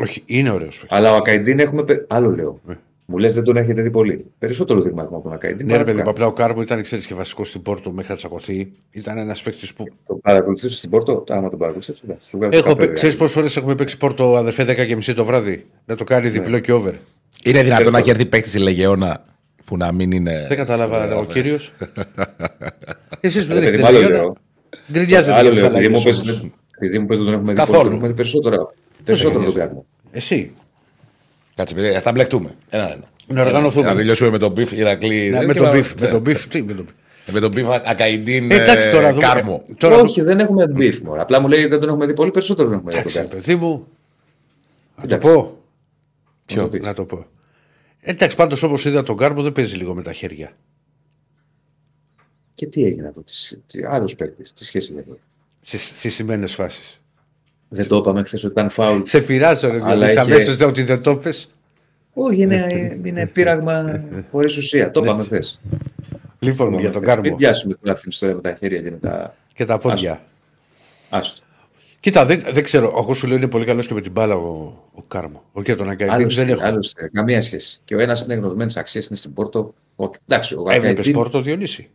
όχι, 0.00 0.22
είναι 0.26 0.50
ωραίος. 0.50 0.84
Αλλά 0.88 1.12
ο 1.12 1.16
Ακαϊντίν 1.16 1.58
έχουμε. 1.58 1.84
πε- 1.84 2.04
Άλλο 2.12 2.30
λέω. 2.30 2.60
Ναι. 3.06 3.14
Μου 3.14 3.18
λες 3.18 3.34
δεν 3.34 3.44
τον 3.44 3.56
έχετε 3.56 3.82
δει 3.82 3.90
πολύ. 3.90 4.24
Περισσότερο 4.38 4.80
δείγμα 4.80 5.02
έχουμε 5.02 5.16
από 5.16 5.24
τον 5.24 5.32
Ακαϊντίν. 5.36 5.66
Ναι, 5.66 5.76
ρε 5.76 5.84
παιδί, 5.84 5.98
παρά 5.98 6.08
μου, 6.08 6.12
τον 6.14 6.24
απλά 6.24 6.26
ο 6.26 6.32
Κάρμο 6.46 6.62
ήταν 6.62 6.82
ξέρεις, 6.82 7.06
και 7.06 7.14
βασικός 7.14 7.48
στην 7.48 7.62
Πόρτο 7.62 7.90
μέχρι 7.92 8.10
να 8.10 8.16
τσακωθεί. 8.16 8.72
Ήταν 8.90 9.18
ένας 9.18 9.42
παίκτης 9.42 9.74
που. 9.74 9.84
Το 10.06 10.14
παρακολουθούσε 10.14 10.76
στην 10.76 10.90
Πόρτο; 10.90 11.24
Άμα 11.28 11.50
τον 11.50 11.58
παρακολουθούσε. 11.58 11.98
ναι, 12.06 12.14
σου 12.20 12.38
βγάζει 12.38 12.56
Έχω, 12.56 12.74
καφέ, 12.74 12.86
πε- 12.86 12.94
ξέρεις 12.94 13.16
πόσες 13.16 13.32
φορές 13.34 13.56
έχουμε 13.56 13.74
παίξει 13.74 13.96
Πόρτο 13.96 14.36
αδερφέ 14.36 14.64
10 14.64 14.86
και 14.86 14.96
μισή 14.96 15.14
το 15.14 15.24
βράδυ; 15.24 15.66
Να 15.84 15.94
το 15.94 16.04
κάνει 16.04 16.24
Ναι. 16.26 16.30
διπλό 16.30 16.58
και 16.58 16.72
over. 16.72 16.92
Είναι 17.44 17.62
δυνατόν 17.62 17.68
να 17.92 17.98
Ευχαριστώ. 17.98 18.02
κερδίσει 18.04 18.28
παίκτης 18.28 18.50
στη 18.50 18.60
Λεγεώνα 18.60 19.24
που 19.64 19.76
να 19.76 19.92
μην 19.92 20.10
είναι. 20.12 20.44
Δεν 20.48 20.56
κατάλαβα 20.56 20.96
στις 21.02 21.10
ο 21.10 21.18
εγγραφές. 21.18 21.34
κύριος. 21.42 21.72
Εσείς 23.20 23.46
που 23.46 23.52
Ρε 23.52 23.60
δεν 23.60 23.64
παιδί 23.70 23.76
έχετε 23.76 23.82
μου, 23.82 23.86
άλλο 23.88 23.98
τελειώσει. 23.98 24.22
λέω. 24.22 24.32
Γκρινιάζετε 24.92 25.32
Άλλο 25.36 25.42
για 25.42 25.50
τις 25.52 25.60
λέω. 25.62 25.70
Επειδή 25.70 25.88
μου 25.88 25.96
αλλαγές. 26.00 26.22
πες- 26.22 26.50
Επειδή 26.76 26.98
μου 26.98 27.06
πες 27.06 27.16
δεν 27.16 27.26
τον 27.26 27.34
έχουμε 27.34 27.52
δει 27.52 27.58
Καθόλου. 27.58 27.78
πολύ, 27.78 27.88
τον 27.88 27.94
έχουμε 27.94 28.08
δει 28.08 28.14
περισσότερο. 28.14 28.72
Περισσότερο 29.04 29.44
τον 29.44 29.54
Κάρμο. 29.54 29.84
Εσύ. 30.10 30.52
Κάτσε, 31.54 31.74
παιδιά, 31.74 32.00
θα 32.00 32.12
μπλεχτούμε. 32.12 32.54
Ένα-ένα. 32.70 33.04
Να 33.26 33.42
οργανωθούμε. 33.42 33.86
Να 33.86 33.94
τελειώσουμε 33.94 34.30
με 34.30 34.38
τον 34.38 34.52
Μπιφ 34.52 34.72
Ηρακλή. 34.72 35.30
Ναι, 35.30 35.38
Δεν 35.38 35.46
με 35.46 35.52
και 35.52 35.58
τον 35.58 35.68
πάμε- 35.68 35.80
μπιφ. 35.80 35.94
Με 36.00 36.06
τον 36.08 36.20
μπιφ. 36.20 36.46
Τι 36.48 36.62
με 36.62 36.72
τον 36.72 36.84
μπιφ. 36.84 36.94
Με 37.32 37.40
τον 37.40 37.50
Μπιφ 37.50 37.66
Ακαϊντίν 37.68 38.50
Ε, 38.50 38.54
Εντάξει 38.62 38.90
τώρα 38.90 39.12
δούμε. 39.12 39.26
Κάρμο. 39.26 39.62
Τώρα 39.78 39.96
Όχι, 39.96 40.20
δεν 40.22 40.38
έχουμε 40.40 40.66
μπιφ. 40.66 40.98
μωρέ. 41.00 41.20
Απλά 41.20 41.40
μου 41.40 41.48
λέει 41.48 41.66
δεν 41.66 41.80
τον 41.80 41.88
έχουμε 41.88 42.06
δει 42.06 42.14
πολύ 42.14 42.30
περισσότερο 42.30 42.68
τον 42.68 42.76
έχουμε 42.76 42.92
δει. 42.92 42.98
Εντάξει, 42.98 43.16
τον 43.18 43.26
Κάρμο. 43.28 43.40
παιδί 43.44 43.54
μου. 43.56 43.86
Να 44.96 45.06
το 45.06 45.14
Εντάξει. 45.14 45.32
πω. 45.34 45.58
Να 46.54 46.62
το 46.62 46.68
πεις. 46.68 46.84
Να 46.84 46.92
το 46.94 47.04
πω. 47.04 47.26
Εντάξει, 48.00 48.36
πάντως 48.36 48.62
όπως 48.62 48.84
είδα 48.84 49.02
τον 49.02 49.16
Κάρμο 49.16 49.42
δεν 49.42 49.52
παίζει 49.52 49.76
λίγο 49.76 49.94
με 49.94 50.02
τα 50.02 50.12
χέρια. 50.12 50.52
Και 52.54 52.66
τι 52.66 52.84
έγινε 52.84 53.08
αυτό, 53.08 53.24
άλλος 53.90 54.14
παίκτης, 54.16 54.52
τι 54.52 54.64
σχέση 54.64 54.94
έχει. 54.98 55.18
Στις 55.94 56.14
σημαίνες 56.14 56.54
φάσεις. 56.54 57.01
Δεν 57.74 57.88
το 57.88 57.96
είπαμε 57.96 58.22
χθες 58.24 58.44
ότι 58.44 58.52
ήταν 58.52 58.70
φάουλ. 58.70 59.00
Σε 59.04 59.20
πειράζω, 59.20 59.68
ρε 59.68 59.74
Αλλά 59.74 59.84
Διονύση, 59.88 60.10
είχε- 60.12 60.20
αμέσως 60.20 60.58
λέω 60.58 60.68
ότι 60.68 60.82
δεν 60.82 61.02
το 61.02 61.16
πες. 61.16 61.48
Όχι, 62.14 62.40
είναι, 62.42 62.66
είναι 63.04 63.26
πείραγμα 63.26 64.04
χωρίς 64.30 64.56
ουσία. 64.56 64.90
Το 64.90 65.00
είπαμε 65.04 65.22
χθες. 65.22 65.60
Λοιπόν, 66.38 66.78
για 66.78 66.90
τον 66.90 67.00
Μην 67.02 67.10
Κάρμο 67.10 67.36
πιάσουμε 67.36 67.74
τώρα 67.82 67.98
την 67.98 68.10
ιστορία 68.10 68.34
με 68.34 68.40
τα 68.40 68.56
χέρια 68.58 68.80
και 68.82 68.90
με 68.90 68.96
τα. 68.96 69.34
και 69.54 69.64
τα 69.64 69.78
πόδια. 69.78 70.22
Άστο. 71.10 71.40
Κοίτα, 72.00 72.26
δεν, 72.26 72.42
δεν 72.52 72.62
ξέρω. 72.62 72.94
Εγώ 72.98 73.14
σου 73.14 73.26
λέω 73.26 73.36
είναι 73.36 73.48
πολύ 73.48 73.64
καλός 73.64 73.86
και 73.86 73.94
με 73.94 74.00
την 74.00 74.12
μπάλα 74.12 74.34
ο, 74.34 74.74
ο 74.92 75.02
Κάρμο. 75.08 75.42
Όχι 75.52 75.64
για 75.66 75.76
τον 75.76 75.88
Αγκαϊντίν 75.88 76.18
Άλλωστε, 76.20 76.44
δεν 76.44 76.50
έχω. 76.54 76.66
άλλωστε, 76.66 77.10
καμία 77.12 77.42
σχέση. 77.42 77.80
Και 77.84 77.94
ο 77.96 78.00
ένας 78.00 78.22
είναι 78.24 78.34
γνωσμένης 78.34 78.76
αξίας, 78.76 79.06
είναι 79.06 79.16
στην 79.16 79.32
Πόρτο. 79.34 79.74
Ο, 79.96 80.10
εντάξει, 80.28 80.54
ο 80.54 80.58
Έβλεπες 80.60 80.84
Γακαϊντίν- 80.88 81.14
Πόρτο 81.14 81.40
Διονύση; 81.40 81.88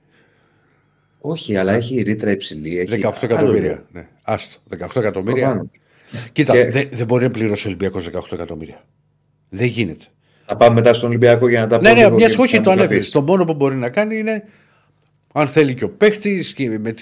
Όχι, 1.29 1.57
αλλά 1.57 1.73
έχει 1.73 2.01
ρήτρα 2.01 2.31
υψηλή. 2.31 2.79
Έχει 2.79 2.91
18 2.91 3.01
άλλο 3.03 3.15
εκατομμύρια. 3.21 3.85
Ναι. 3.91 4.07
Άστο. 4.23 4.59
18 4.79 4.95
εκατομμύρια. 4.95 5.43
Προφανώς. 5.47 5.67
Κοίτα, 6.31 6.53
Και- 6.53 6.69
δεν, 6.69 6.87
δεν 6.91 7.05
μπορεί 7.07 7.23
να 7.23 7.31
πληρώσει 7.31 7.65
ο 7.65 7.69
Ολυμπιακός 7.69 8.09
18 8.13 8.19
εκατομμύρια. 8.31 8.83
Δεν 9.49 9.67
γίνεται. 9.67 10.05
Θα 10.45 10.55
πάμε 10.57 10.73
μετά 10.75 10.93
στον 10.93 11.09
Ολυμπιακό 11.09 11.49
για 11.49 11.59
να 11.61 11.67
τα 11.67 11.81
Ναι, 11.81 11.93
ναι, 11.93 12.03
λίγο 12.03 12.15
μιας 12.15 12.35
και 12.35 12.41
όχι 12.41 12.55
να 12.57 12.61
το 12.61 12.69
μου 12.69 12.75
τα 12.75 12.81
ανέφερε. 12.81 12.99
πεις. 12.99 13.09
Το 13.09 13.21
μόνο 13.21 13.45
που 13.45 13.53
μπορεί 13.53 13.75
να 13.75 13.89
κάνει 13.89 14.17
είναι 14.17 14.43
αν 15.33 15.47
θέλει 15.47 15.73
και 15.73 15.83
ο 15.83 15.89
παίχτης, 15.91 16.55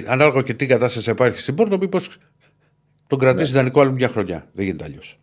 ανάλογα 0.06 0.42
και 0.42 0.54
τι 0.54 0.66
κατάσταση 0.66 1.10
υπάρχει 1.10 1.40
στην 1.40 1.56
Πόρτο, 1.56 1.78
μήπως 1.78 2.18
τον 3.08 3.20
κρατήσει 3.20 3.52
Ναι. 3.52 3.58
δανεικό 3.58 3.82
άλλη 3.82 3.92
μια 3.92 4.08
χρονιά. 4.08 4.48
Δεν 4.54 4.66
γίνεται 4.66 4.84
αλλιώς. 4.84 5.20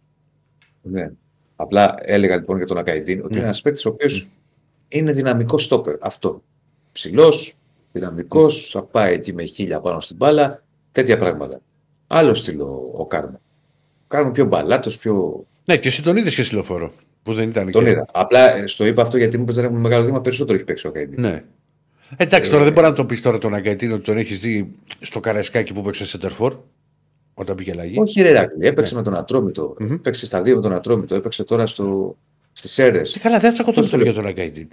Ναι. 0.82 1.10
Απλά 1.56 1.94
έλεγα 2.02 2.36
λοιπόν 2.36 2.56
για 2.56 2.66
τον 2.66 2.78
Ακαϊντίν 2.78 3.18
ότι 3.18 3.28
Ναι. 3.32 3.34
είναι 3.36 3.44
ένας 3.46 3.60
παίκτης 3.62 3.84
ο 3.86 3.88
οποίος 3.88 4.28
είναι 4.88 5.12
δυναμικός 5.12 5.62
στόπερ. 5.62 5.94
Αυτό. 6.00 6.42
Ψηλός, 6.92 7.54
δυναμικός, 7.92 8.70
θα 8.72 8.82
πάει 8.82 9.14
εκεί 9.14 9.32
με 9.32 9.44
χίλια 9.44 9.80
πάνω 9.80 10.00
στην 10.00 10.16
μπάλα, 10.16 10.62
τέτοια 10.92 11.18
πράγματα. 11.18 11.60
Άλλο 12.06 12.34
στυλ 12.34 12.60
ο, 12.60 12.92
ο 12.96 13.06
Κάρμο. 13.06 13.40
Ο 14.02 14.04
Κάρμο 14.08 14.30
πιο 14.30 14.44
μπαλάτος, 14.44 14.98
πιο. 14.98 15.44
Ναι, 15.64 15.76
και 15.76 15.88
εσύ 15.88 16.02
τον 16.02 16.16
είδες 16.16 16.34
και 16.34 16.42
συλλοφόρο. 16.42 16.92
Που 17.22 17.32
δεν 17.32 17.48
ήταν 17.48 17.70
Τον 17.70 17.84
και... 17.84 17.90
είδα. 17.90 18.06
Απλά 18.12 18.56
ε, 18.56 18.66
στο 18.66 18.86
είπα 18.86 19.02
αυτό 19.02 19.16
γιατί 19.16 19.38
μου 19.38 19.44
παίζει 19.44 19.60
ένα 19.60 19.70
μεγάλο 19.70 20.04
δήμα 20.04 20.20
περισσότερο 20.20 20.56
έχει 20.56 20.66
παίξει 20.66 20.86
ο 20.86 20.90
Καϊντή. 20.90 21.20
Ναι. 21.20 21.42
Εντάξει, 22.16 22.50
τώρα 22.50 22.64
δεν 22.64 22.72
μπορεί 22.72 22.86
να 22.86 22.92
το 22.92 23.04
πεις 23.04 23.22
τώρα 23.22 23.38
τον 23.38 23.54
Αγκαϊτίνο 23.54 23.94
ότι 23.94 24.04
τον 24.04 24.16
έχεις 24.16 24.40
δει 24.40 24.72
στο 25.00 25.20
Καραϊσκάκι 25.20 25.72
που 25.72 25.82
παίξε 25.82 26.06
Σεντερφόρ. 26.06 26.56
Όταν 27.34 27.56
πήγε 27.56 27.70
αλλαγή. 27.70 27.98
Όχι, 27.98 28.22
ρε 28.22 28.32
Ρακλή, 28.32 28.66
έπαιξε 28.66 28.94
με 28.94 29.02
τον 29.02 29.16
Ατρόμητο. 29.16 29.76
Έπαιξε 29.90 30.26
στα 30.26 30.42
δύο 30.42 30.54
με 30.54 30.62
τον 30.62 30.72
Ατρόμητο. 30.72 31.14
Έπαιξε 31.14 31.44
τώρα 31.44 31.66
στο... 31.66 32.16
στις 32.52 32.78
αίρε. 32.78 33.00
Και 33.00 33.18
καλά, 33.18 33.38
δεν 33.38 33.52
τσακωθώ 33.52 33.80
τώρα 33.80 34.02
για 34.02 34.12
τον 34.12 34.26
Αγκαϊτίνο. 34.26 34.68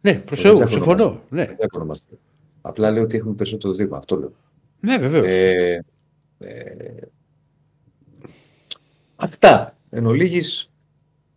Ναι, 0.00 0.14
προς 0.14 0.40
Θεού, 0.40 0.68
συμφωνώ. 0.68 1.20
Ναι, 1.28 1.44
Δεν 1.44 1.68
ονομαστε. 1.72 2.14
Απλά 2.60 2.90
λέω 2.90 3.02
ότι 3.02 3.16
έχουμε 3.16 3.34
περισσότερο 3.34 3.72
δήμα. 3.74 3.96
Αυτό 3.96 4.16
λέω. 4.16 4.32
ναι 4.80 4.98
βεβαίως. 4.98 5.24
Ε, 5.26 5.84
ε, 6.38 7.08
αυτά. 9.16 9.76
Εν 9.90 10.06
ολίγης, 10.06 10.70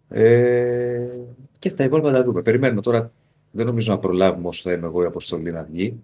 ε, 0.09 1.05
και 1.59 1.71
τα 1.71 1.83
υπόλοιπα 1.83 2.11
θα 2.11 2.23
δούμε. 2.23 2.41
Περιμένουμε 2.41 2.81
τώρα. 2.81 3.11
Δεν 3.51 3.65
νομίζω 3.65 3.91
να 3.91 3.99
προλάβουμε 3.99 4.47
όσο 4.47 4.61
θα 4.63 4.71
είμαι 4.71 4.85
εγώ 4.85 5.03
η 5.03 5.05
αποστολή 5.05 5.51
να 5.51 5.63
βγει. 5.63 6.03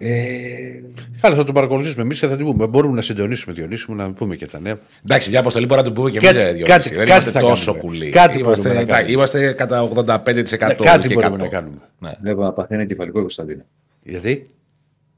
Ε, 0.00 0.82
Καλά, 1.20 1.34
θα 1.36 1.44
τον 1.44 1.54
παρακολουθήσουμε 1.54 2.02
εμείς 2.02 2.18
και 2.20 2.26
θα 2.26 2.36
την 2.36 2.46
πούμε. 2.46 2.66
Μπορούμε 2.66 2.94
να 2.94 3.00
συντονίσουμε, 3.00 3.54
Διονύσουμε, 3.54 4.02
να 4.02 4.12
πούμε 4.12 4.36
και 4.36 4.46
τα 4.46 4.60
νέα. 4.60 4.78
Εντάξει, 5.04 5.30
μια 5.30 5.40
αποστολή 5.40 5.66
μπορεί 5.66 5.80
να 5.80 5.86
του 5.86 5.92
πούμε 5.92 6.10
και 6.10 6.18
Κάτι- 6.18 6.38
εμεί. 6.38 6.52
Δεν 6.52 6.64
κάτι- 6.64 6.88
είμαστε 6.94 7.04
κάτι 7.12 7.30
θα 7.30 7.40
τόσο 7.40 7.64
κάνουμε. 7.72 7.82
κουλοί. 7.82 8.08
Κάτι 8.10 8.38
είμαστε, 8.38 8.62
μπορούμε 8.62 8.74
να 8.74 8.80
εντάξει, 8.80 8.94
κάνουμε. 9.02 9.12
είμαστε 9.12 9.52
κατά 9.52 9.82
85% 9.82 10.84
Ναι, 10.84 10.90
κάτι 10.90 11.08
και 11.08 11.14
μπορούμε 11.14 11.34
100. 11.34 11.38
να 11.38 11.48
κάνουμε. 11.48 11.76
Ναι. 11.98 12.10
βλέπω 12.20 12.42
να 12.42 12.52
παθαίνει 12.52 12.86
κεφαλικό 12.86 13.18
η 13.18 13.20
Κωνσταντίνα. 13.20 13.64
Γιατί; 14.02 14.42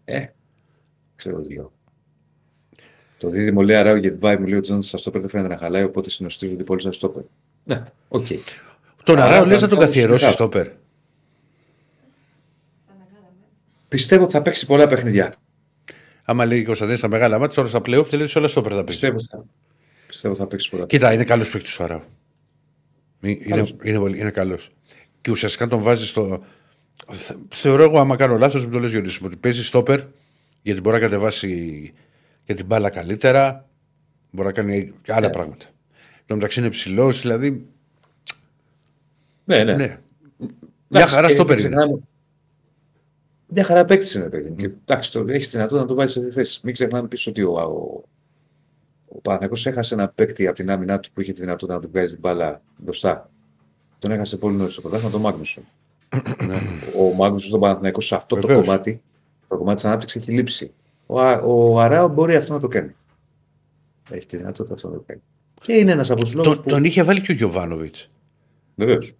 Ε, 0.05 0.25
ξέρω 1.17 1.41
τι 1.41 1.55
λέω. 1.55 1.73
Το 3.19 3.29
δίδυμο 3.29 3.63
λέει 3.63 3.77
Αράου 3.77 3.97
γιατί 3.97 4.17
πάει 4.17 4.37
μου 4.37 4.47
λέει 4.47 4.59
ο 4.59 4.61
Τζόνς 4.61 4.87
σας 4.89 5.03
το 5.03 5.11
δεν 5.11 5.29
φαίνεται 5.29 5.49
να 5.49 5.57
χαλάει, 5.59 5.83
οπότε 5.83 6.11
συνοστρίζονται 6.11 6.63
ότι 6.63 6.73
όλοι 6.73 6.83
σας 6.83 6.99
το 6.99 7.09
πέρα. 7.09 7.25
Ναι, 7.65 7.83
οκ. 8.09 8.27
τον 9.05 9.19
Άρα, 9.19 9.25
Αράο 9.25 9.45
λες 9.45 9.55
να 9.55 9.61
θα 9.61 9.67
τον 9.69 9.79
πάω 9.79 9.87
καθιερώσεις 9.87 10.27
στο 10.27 10.33
στο 10.33 10.49
περ. 10.49 10.67
Πιστεύω 13.91 14.25
ότι 14.25 14.33
θα 14.33 14.43
παίξει 14.43 14.67
πολλά 14.67 14.89
παιχνιδιά. 14.89 15.35
Άμα 16.25 16.45
λέει 16.45 16.61
ο 16.61 16.65
Κωνσταντίνο 16.65 16.97
στα 16.97 17.09
μεγάλα 17.09 17.39
μάτια, 17.39 17.55
τώρα 17.55 17.69
στα 17.69 17.79
playoff 17.79 18.07
τελείωσε 18.11 18.39
όλα 18.39 18.49
στο 18.49 18.63
περ 18.63 18.73
θα 18.75 18.79
πει. 18.79 18.85
Πιστεύω 18.85 19.15
ότι 19.15 19.27
θα, 19.31 19.45
πιστεύω 20.07 20.33
ότι 20.35 20.43
θα 20.43 20.49
παίξει 20.49 20.71
πολλά. 20.71 20.87
Κοίτα, 20.87 21.13
είναι 21.13 21.25
καλός 21.25 21.51
παίκτης 21.51 21.79
ο 21.79 21.85
Αράο. 21.85 22.01
Είναι, 23.21 23.35
Καλός. 23.35 23.75
είναι, 23.83 23.99
πολύ- 23.99 24.19
είναι 24.19 24.31
καλός. 24.31 24.71
Και 25.21 25.31
ουσιαστικά 25.31 25.67
τον 25.67 25.81
βάζει 25.81 26.07
στο. 26.07 26.43
Θε- 27.11 27.37
Θεωρώ 27.49 27.83
εγώ, 27.83 27.99
άμα 28.01 28.17
κάνω 28.17 28.37
λάθος, 28.39 28.63
μην 28.63 28.73
το 28.73 28.79
λες 28.79 28.91
Γιώργο, 28.91 29.11
ότι 29.23 29.37
παίζει 29.37 29.65
στόπερ 29.65 30.01
γιατί 30.63 30.81
μπορεί 30.81 30.95
να 30.95 31.01
κατεβάσει 31.03 31.93
και 32.45 32.55
την 32.55 32.67
μπάλα 32.67 32.91
καλύτερα. 32.91 33.69
Μπορεί 34.31 34.47
να 34.49 34.55
κάνει 34.55 34.93
και 35.03 35.13
άλλα 35.13 35.27
Ναι. 35.27 35.33
πράγματα. 35.33 35.65
Εν 36.17 36.25
τω 36.27 36.35
μεταξύ 36.35 36.61
είναι 36.61 36.69
ψηλός, 36.69 37.21
δηλαδή. 37.21 37.67
Ναι, 39.45 39.65
ναι. 39.65 39.75
Ναι. 39.77 39.99
Μια 40.89 41.07
χαρά 41.07 41.27
και 41.27 41.33
στόπερ 41.33 41.57
μην 41.57 41.67
είναι. 41.67 41.75
ξεχνάμε- 41.77 42.03
Μια 43.53 43.65
χαρά 43.65 43.85
παίκτης 43.85 44.15
είναι, 44.15 44.25
παιδί 44.29 44.49
μου. 44.49 44.57
Και 44.57 44.71
εντάξει, 44.87 45.13
το 45.13 45.25
έχεις 45.29 45.51
δυνατότητα 45.51 45.81
να 45.81 45.87
το 45.87 45.95
βάζεις 45.95 46.13
σε 46.13 46.19
αυτή 46.19 46.31
τη 46.31 46.37
θέση. 46.37 46.61
Μην 46.65 46.75
ξεχνάμε 46.75 47.09
πίσω 47.09 47.31
ότι 47.31 47.43
ο, 47.43 47.53
ο, 47.53 48.03
ο 49.09 49.21
Παναγιώτο 49.21 49.61
έχασε 49.65 49.95
ένα 49.95 50.09
παίκτη 50.09 50.47
από 50.47 50.57
την 50.57 50.71
άμυνά 50.71 51.01
του 51.01 51.09
που 51.15 51.21
είχε 51.21 51.33
τη 51.33 51.41
δυνατότητα 51.41 51.75
να 51.75 51.81
του 51.81 51.89
βγάζει 51.93 52.11
την 52.11 52.21
μπάλα 52.21 52.63
μπροστά. 52.77 53.31
Τον 53.99 54.11
έχασε 54.11 54.37
πολύ 54.37 54.57
νωρίς 54.57 54.73
στο 54.73 54.81
πρωτάθλημα, 54.81 55.13
τον 55.13 55.21
Μάγνουσον. 55.21 55.65
ο 56.99 57.15
Μάγνουσον 57.17 57.49
στον 57.49 57.61
Παναθηναϊκό 57.61 58.01
σε 58.01 58.15
αυτό 58.15 58.37
Βεβαίως. 58.37 58.59
το 58.59 58.65
κομμάτι, 58.65 59.03
το 59.49 59.57
κομμάτι 59.57 59.75
της 59.77 59.85
ανάπτυξης 59.85 60.21
έχει 60.23 60.31
λείψει. 60.33 60.73
Ο, 61.07 61.21
Α- 61.21 61.41
ο 61.45 61.81
Αράο 61.81 62.09
μπορεί 62.09 62.35
αυτό 62.37 62.53
να 62.53 62.61
το 62.61 62.69
κάνει. 62.69 62.95
Έχει 64.11 64.27
τη 64.27 64.37
δυνατότητα 64.37 64.75
αυτό 64.75 64.89
να 64.89 64.95
το 64.95 65.03
κάνει. 65.07 65.21
Και 65.61 65.73
είναι 65.73 65.93
ένας 65.93 66.11
από 66.11 66.21
τους 66.25 66.35
λόγους 66.35 66.53
Τον, 66.55 66.63
που. 66.63 66.69
τον 66.69 66.85
είχε 66.85 67.03
βάλει 67.03 67.21
και 67.21 67.33
ο 67.33 67.35
Γιωβάνοβιτς. 67.35 68.09
Βεβαίως. 68.75 69.13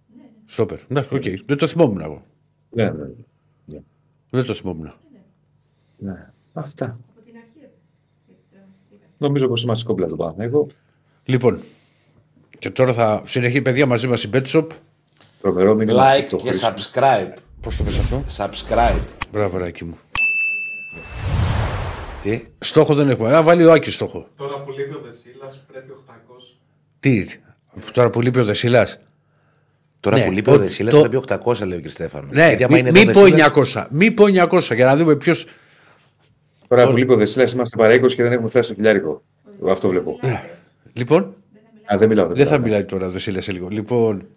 Στόπερ. 0.45 0.77
Ναι, 0.87 0.99
οκ. 1.11 1.23
Δεν 1.45 1.57
το 1.57 1.67
θυμόμουν 1.67 2.01
εγώ. 2.01 2.23
Ναι, 2.69 2.83
ναι, 2.83 2.91
ναι. 2.91 3.09
Δεν 4.33 4.45
το 4.45 4.53
θυμόμουν. 4.53 4.93
ναι. 5.97 6.29
Αυτά. 6.53 6.99
Νομίζω 9.17 9.47
πως 9.47 9.63
είμαστε 9.63 9.85
κομπλέ 9.85 10.07
τον 10.07 10.17
Παναθηναϊκό. 10.17 10.67
Λοιπόν, 11.23 11.59
και 12.59 12.69
τώρα 12.69 12.93
θα 12.93 13.21
συνεχίσει 13.25 13.61
παιδιά 13.61 13.85
μαζί 13.85 14.07
μας 14.07 14.23
η 14.23 14.29
Betshop. 14.33 14.67
Τρομερό 15.41 15.75
μήνυμα. 15.75 16.03
Like 16.15 16.27
το 16.29 16.37
και 16.37 16.47
Χρήστο. 16.47 16.73
subscribe. 16.75 17.33
Πώς 17.61 17.77
το 17.77 17.83
πες 17.83 17.99
αυτό, 17.99 18.23
Subscribe. 18.37 19.01
Μπράβο, 19.31 19.57
Ράκη 19.57 19.83
μου. 19.85 19.97
Τι; 22.23 22.43
Στόχο 22.59 22.93
δεν 22.93 23.09
έχουμε. 23.09 23.35
Α, 23.35 23.43
βάλει 23.43 23.65
ο 23.65 23.71
Άκης 23.71 23.93
στόχο. 23.93 24.27
Τώρα 24.37 24.61
που 24.63 24.71
λείπει 24.71 24.93
ο 24.95 25.01
Δεσίλας 25.05 25.63
πρέπει 25.71 25.91
800. 25.91 26.57
Τι, 26.99 27.25
τώρα 27.91 28.09
που 28.09 28.21
λείπει 28.21 28.39
ο 28.39 28.43
Δεσίλας; 28.45 28.99
Τώρα 30.01 30.17
Ναι, 30.17 30.23
που 30.25 30.31
λείπει 30.31 30.49
το- 30.49 30.55
ο 30.55 30.57
Δεσίλας 30.57 30.93
το- 30.93 30.99
πρέπει 30.99 31.15
800 31.15 31.65
λέει 31.65 31.77
ο 31.77 31.81
κ. 31.81 31.89
Στέφανο. 31.89 32.27
Ναι, 32.31 32.47
Γιατί 32.47 32.63
άμα 32.63 32.73
μη, 32.73 32.79
είναι 32.79 32.91
μη 32.91 32.99
εδώ 32.99 33.11
πω 33.13 33.19
Δεσίλας- 33.19 33.47
900. 33.47 33.87
Μη 33.91 34.11
πω 34.11 34.25
900 34.27 34.75
για 34.75 34.85
να 34.85 34.95
δούμε 34.97 35.15
ποιο. 35.15 35.33
Τώρα 36.67 36.87
που 36.89 36.95
λείπει 36.97 37.11
ο 37.13 37.15
Δεσίλας 37.15 37.51
είμαστε 37.51 37.77
παρά 37.77 37.93
20 37.93 38.15
και 38.15 38.23
δεν 38.23 38.31
έχουμε 38.31 38.49
φτάσει 38.49 38.65
στο 38.65 38.73
χιλιάρικο. 38.73 39.23
Εγώ 39.61 39.71
αυτό 39.71 39.87
βλέπω. 39.87 40.19
Λοιπόν, 40.93 41.35
Α, 41.93 41.97
δεν 41.97 42.07
μιλάω. 42.07 42.27
δεν 42.27 42.35
θα 42.35 42.43
μιλάω. 42.51 42.59
μιλάει 42.59 42.83
τώρα 42.85 43.07
ο 43.07 43.09
Δεσίλας 43.11 43.43
σε 43.43 43.51
λίγο. 43.51 43.67
Λοιπόν, 43.67 44.27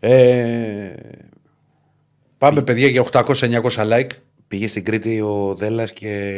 ε, 0.00 0.92
πάμε 2.38 2.62
παιδιά 2.62 2.86
για 2.86 3.00
800-900 3.00 3.84
like. 3.92 4.10
Πήγε 4.48 4.66
στην 4.66 4.84
Κρήτη 4.84 5.20
ο 5.20 5.54
Δέλλας 5.58 5.92
και 5.92 6.32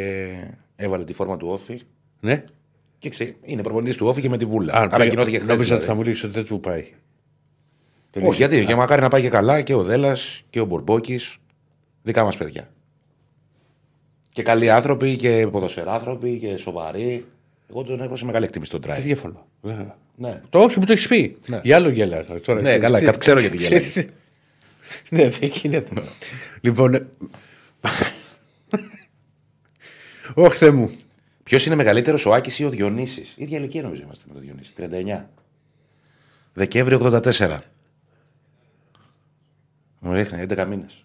έβαλε 0.77 1.05
τη 1.05 1.13
φόρμα 1.13 1.37
του 1.37 1.47
Όφη. 1.51 1.81
Ναι. 2.21 2.45
Και 2.99 3.09
ξέ, 3.09 3.35
είναι 3.45 3.63
προπονητής 3.63 3.97
του 3.97 4.07
Όφη 4.07 4.21
και 4.21 4.29
με 4.29 4.37
τη 4.37 4.45
βούλα. 4.45 4.73
Α, 4.73 4.89
Ανακοινώθηκε 4.93 5.37
χθες. 5.39 5.49
Νόμιζα 5.49 5.77
ότι 5.77 5.85
θα 5.85 5.95
μου 5.95 6.03
λύσεις 6.03 6.25
ότι 6.25 6.33
δεν 6.33 6.45
του 6.45 6.61
πάει. 6.61 6.85
Όχι, 8.23 8.37
γιατί 8.37 8.65
και 8.65 8.75
μακάρι 8.75 9.01
να 9.03 9.09
πάει 9.09 9.21
και 9.23 9.29
καλά 9.29 9.61
και 9.61 9.75
ο 9.75 9.83
Δέλλα 9.83 10.17
και 10.51 10.61
ο 10.61 10.65
Μπορμπόκης. 10.65 11.37
Δικά 12.03 12.25
μας 12.25 12.37
παιδιά. 12.37 12.69
Και 14.33 14.43
καλοί 14.43 14.71
άνθρωποι 14.71 15.17
και 15.17 15.49
ποδοσφαιράνθρωποι 15.53 16.39
και 16.39 16.57
σοβαροί. 16.57 17.25
Εγώ 17.71 17.83
τον 17.83 18.01
έχω 18.01 18.17
σε 18.17 18.25
μεγάλη 18.25 18.45
εκτίμηση 18.45 18.71
τον 18.71 18.81
Δεν 18.81 18.91
Τράι. 18.91 19.03
διαφωνώ. 19.03 19.47
Ναι. 20.17 20.41
Το 20.51 20.59
όχι, 20.59 20.79
μου 20.79 20.85
το 20.85 20.93
έχεις 20.93 21.07
πει. 21.09 21.39
Ναι. 21.47 21.61
Για 21.63 21.77
άλλο 21.77 21.89
γέλα. 21.89 22.25
Τώρα, 22.25 22.61
Ναι, 22.61 22.79
καλά, 22.79 23.01
κάτι 23.03 23.19
ξέρω 23.19 23.41
γιατί 23.41 23.57
γέλαγες. 23.57 24.07
ναι, 25.09 25.29
δεν 25.29 25.49
γίνεται. 25.53 26.03
λοιπόν. 26.61 26.95
ε, 26.95 27.07
Όχι, 30.35 30.57
Θεέ 30.57 30.71
μου. 30.71 30.91
Ποιος 31.43 31.67
είναι 31.67 31.75
μεγαλύτερος, 31.75 32.27
ο 32.27 32.33
Άκης 32.35 32.59
ή 32.59 32.65
ο 32.65 32.71
Διονύσης; 32.71 33.35
ίδια 33.37 33.59
ηλικία 33.59 33.83
νομίζω 33.83 34.03
είμαστε 34.03 34.25
με 34.29 34.35
τον 34.35 34.43
Διονύση. 34.43 34.73
39. 35.21 35.29
Δεκέμβριο 36.53 36.99
84. 36.99 37.59
Μου 40.05 40.13
ρίχνει 40.13 40.47
11 40.51 40.67
μήνες. 40.69 41.05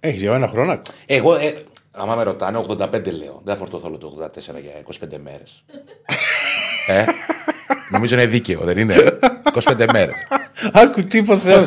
Έχεις 0.00 0.20
για 0.20 0.34
ένα 0.34 0.48
χρόνο. 0.48 0.80
Εγώ, 1.06 1.34
ε, 1.34 1.62
άμα 1.90 2.14
με 2.14 2.22
ρωτάνε, 2.22 2.58
85 2.58 2.90
λέω. 3.12 3.40
Δεν 3.44 3.54
θα 3.54 3.56
φορτωθώ 3.56 3.88
όλο 3.88 3.98
το 3.98 4.30
84 4.34 4.38
για 4.60 4.72
25 5.14 5.18
μέρες. 5.22 5.64
ε, 6.88 7.04
νομίζω 7.90 8.14
είναι 8.14 8.26
δίκαιο, 8.26 8.60
δεν 8.60 8.78
είναι; 8.78 8.94
25 9.52 9.86
μέρες. 9.92 10.14
Άκου 10.72 11.02
τι 11.02 11.18
είπε 11.18 11.32
ο 11.32 11.38
Θεός. 11.38 11.66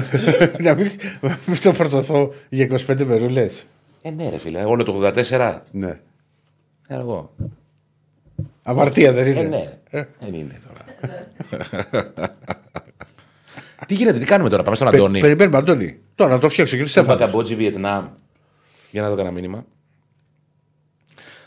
Να 0.64 0.74
μην 0.74 0.90
μην 1.46 1.60
το 1.60 1.72
φορτωθώ 1.74 2.34
για 2.48 2.68
25 2.86 3.04
μερούλες. 3.04 3.66
ε, 4.02 4.10
ναι, 4.10 4.28
ρε 4.30 4.38
φίλε, 4.38 4.64
όλο 4.64 4.82
το 4.84 5.12
84. 5.28 5.58
Ναι. 5.70 5.88
Ε, 6.88 6.94
εγώ. 6.94 7.34
Αμαρτία 8.62 9.12
δεν 9.12 9.26
Ε, 9.26 9.28
είναι. 9.30 9.42
ναι. 9.42 10.06
Δεν 10.20 10.34
είναι 10.34 10.58
τώρα. 10.66 10.84
τι 13.88 13.94
γίνεται, 13.94 14.18
τι 14.18 14.24
κάνουμε 14.24 14.48
τώρα, 14.50 14.62
πάμε 14.62 14.76
στον 14.76 14.88
Πε- 14.90 14.98
Αντώνη. 15.00 15.20
Περιμένουμε, 15.20 15.56
Αντώνη. 15.56 15.98
Τώρα 16.14 16.30
να 16.30 16.38
το 16.38 16.48
φτιάξω 16.48 16.76
κύριε 16.76 16.90
Είπα 16.90 17.00
Στέφανος. 17.00 17.20
Καμπότζη, 17.20 17.54
Βιετνάμ. 17.54 18.06
Για 18.90 19.02
να 19.02 19.08
δω 19.08 19.14
κανένα 19.16 19.34
μήνυμα. 19.34 19.64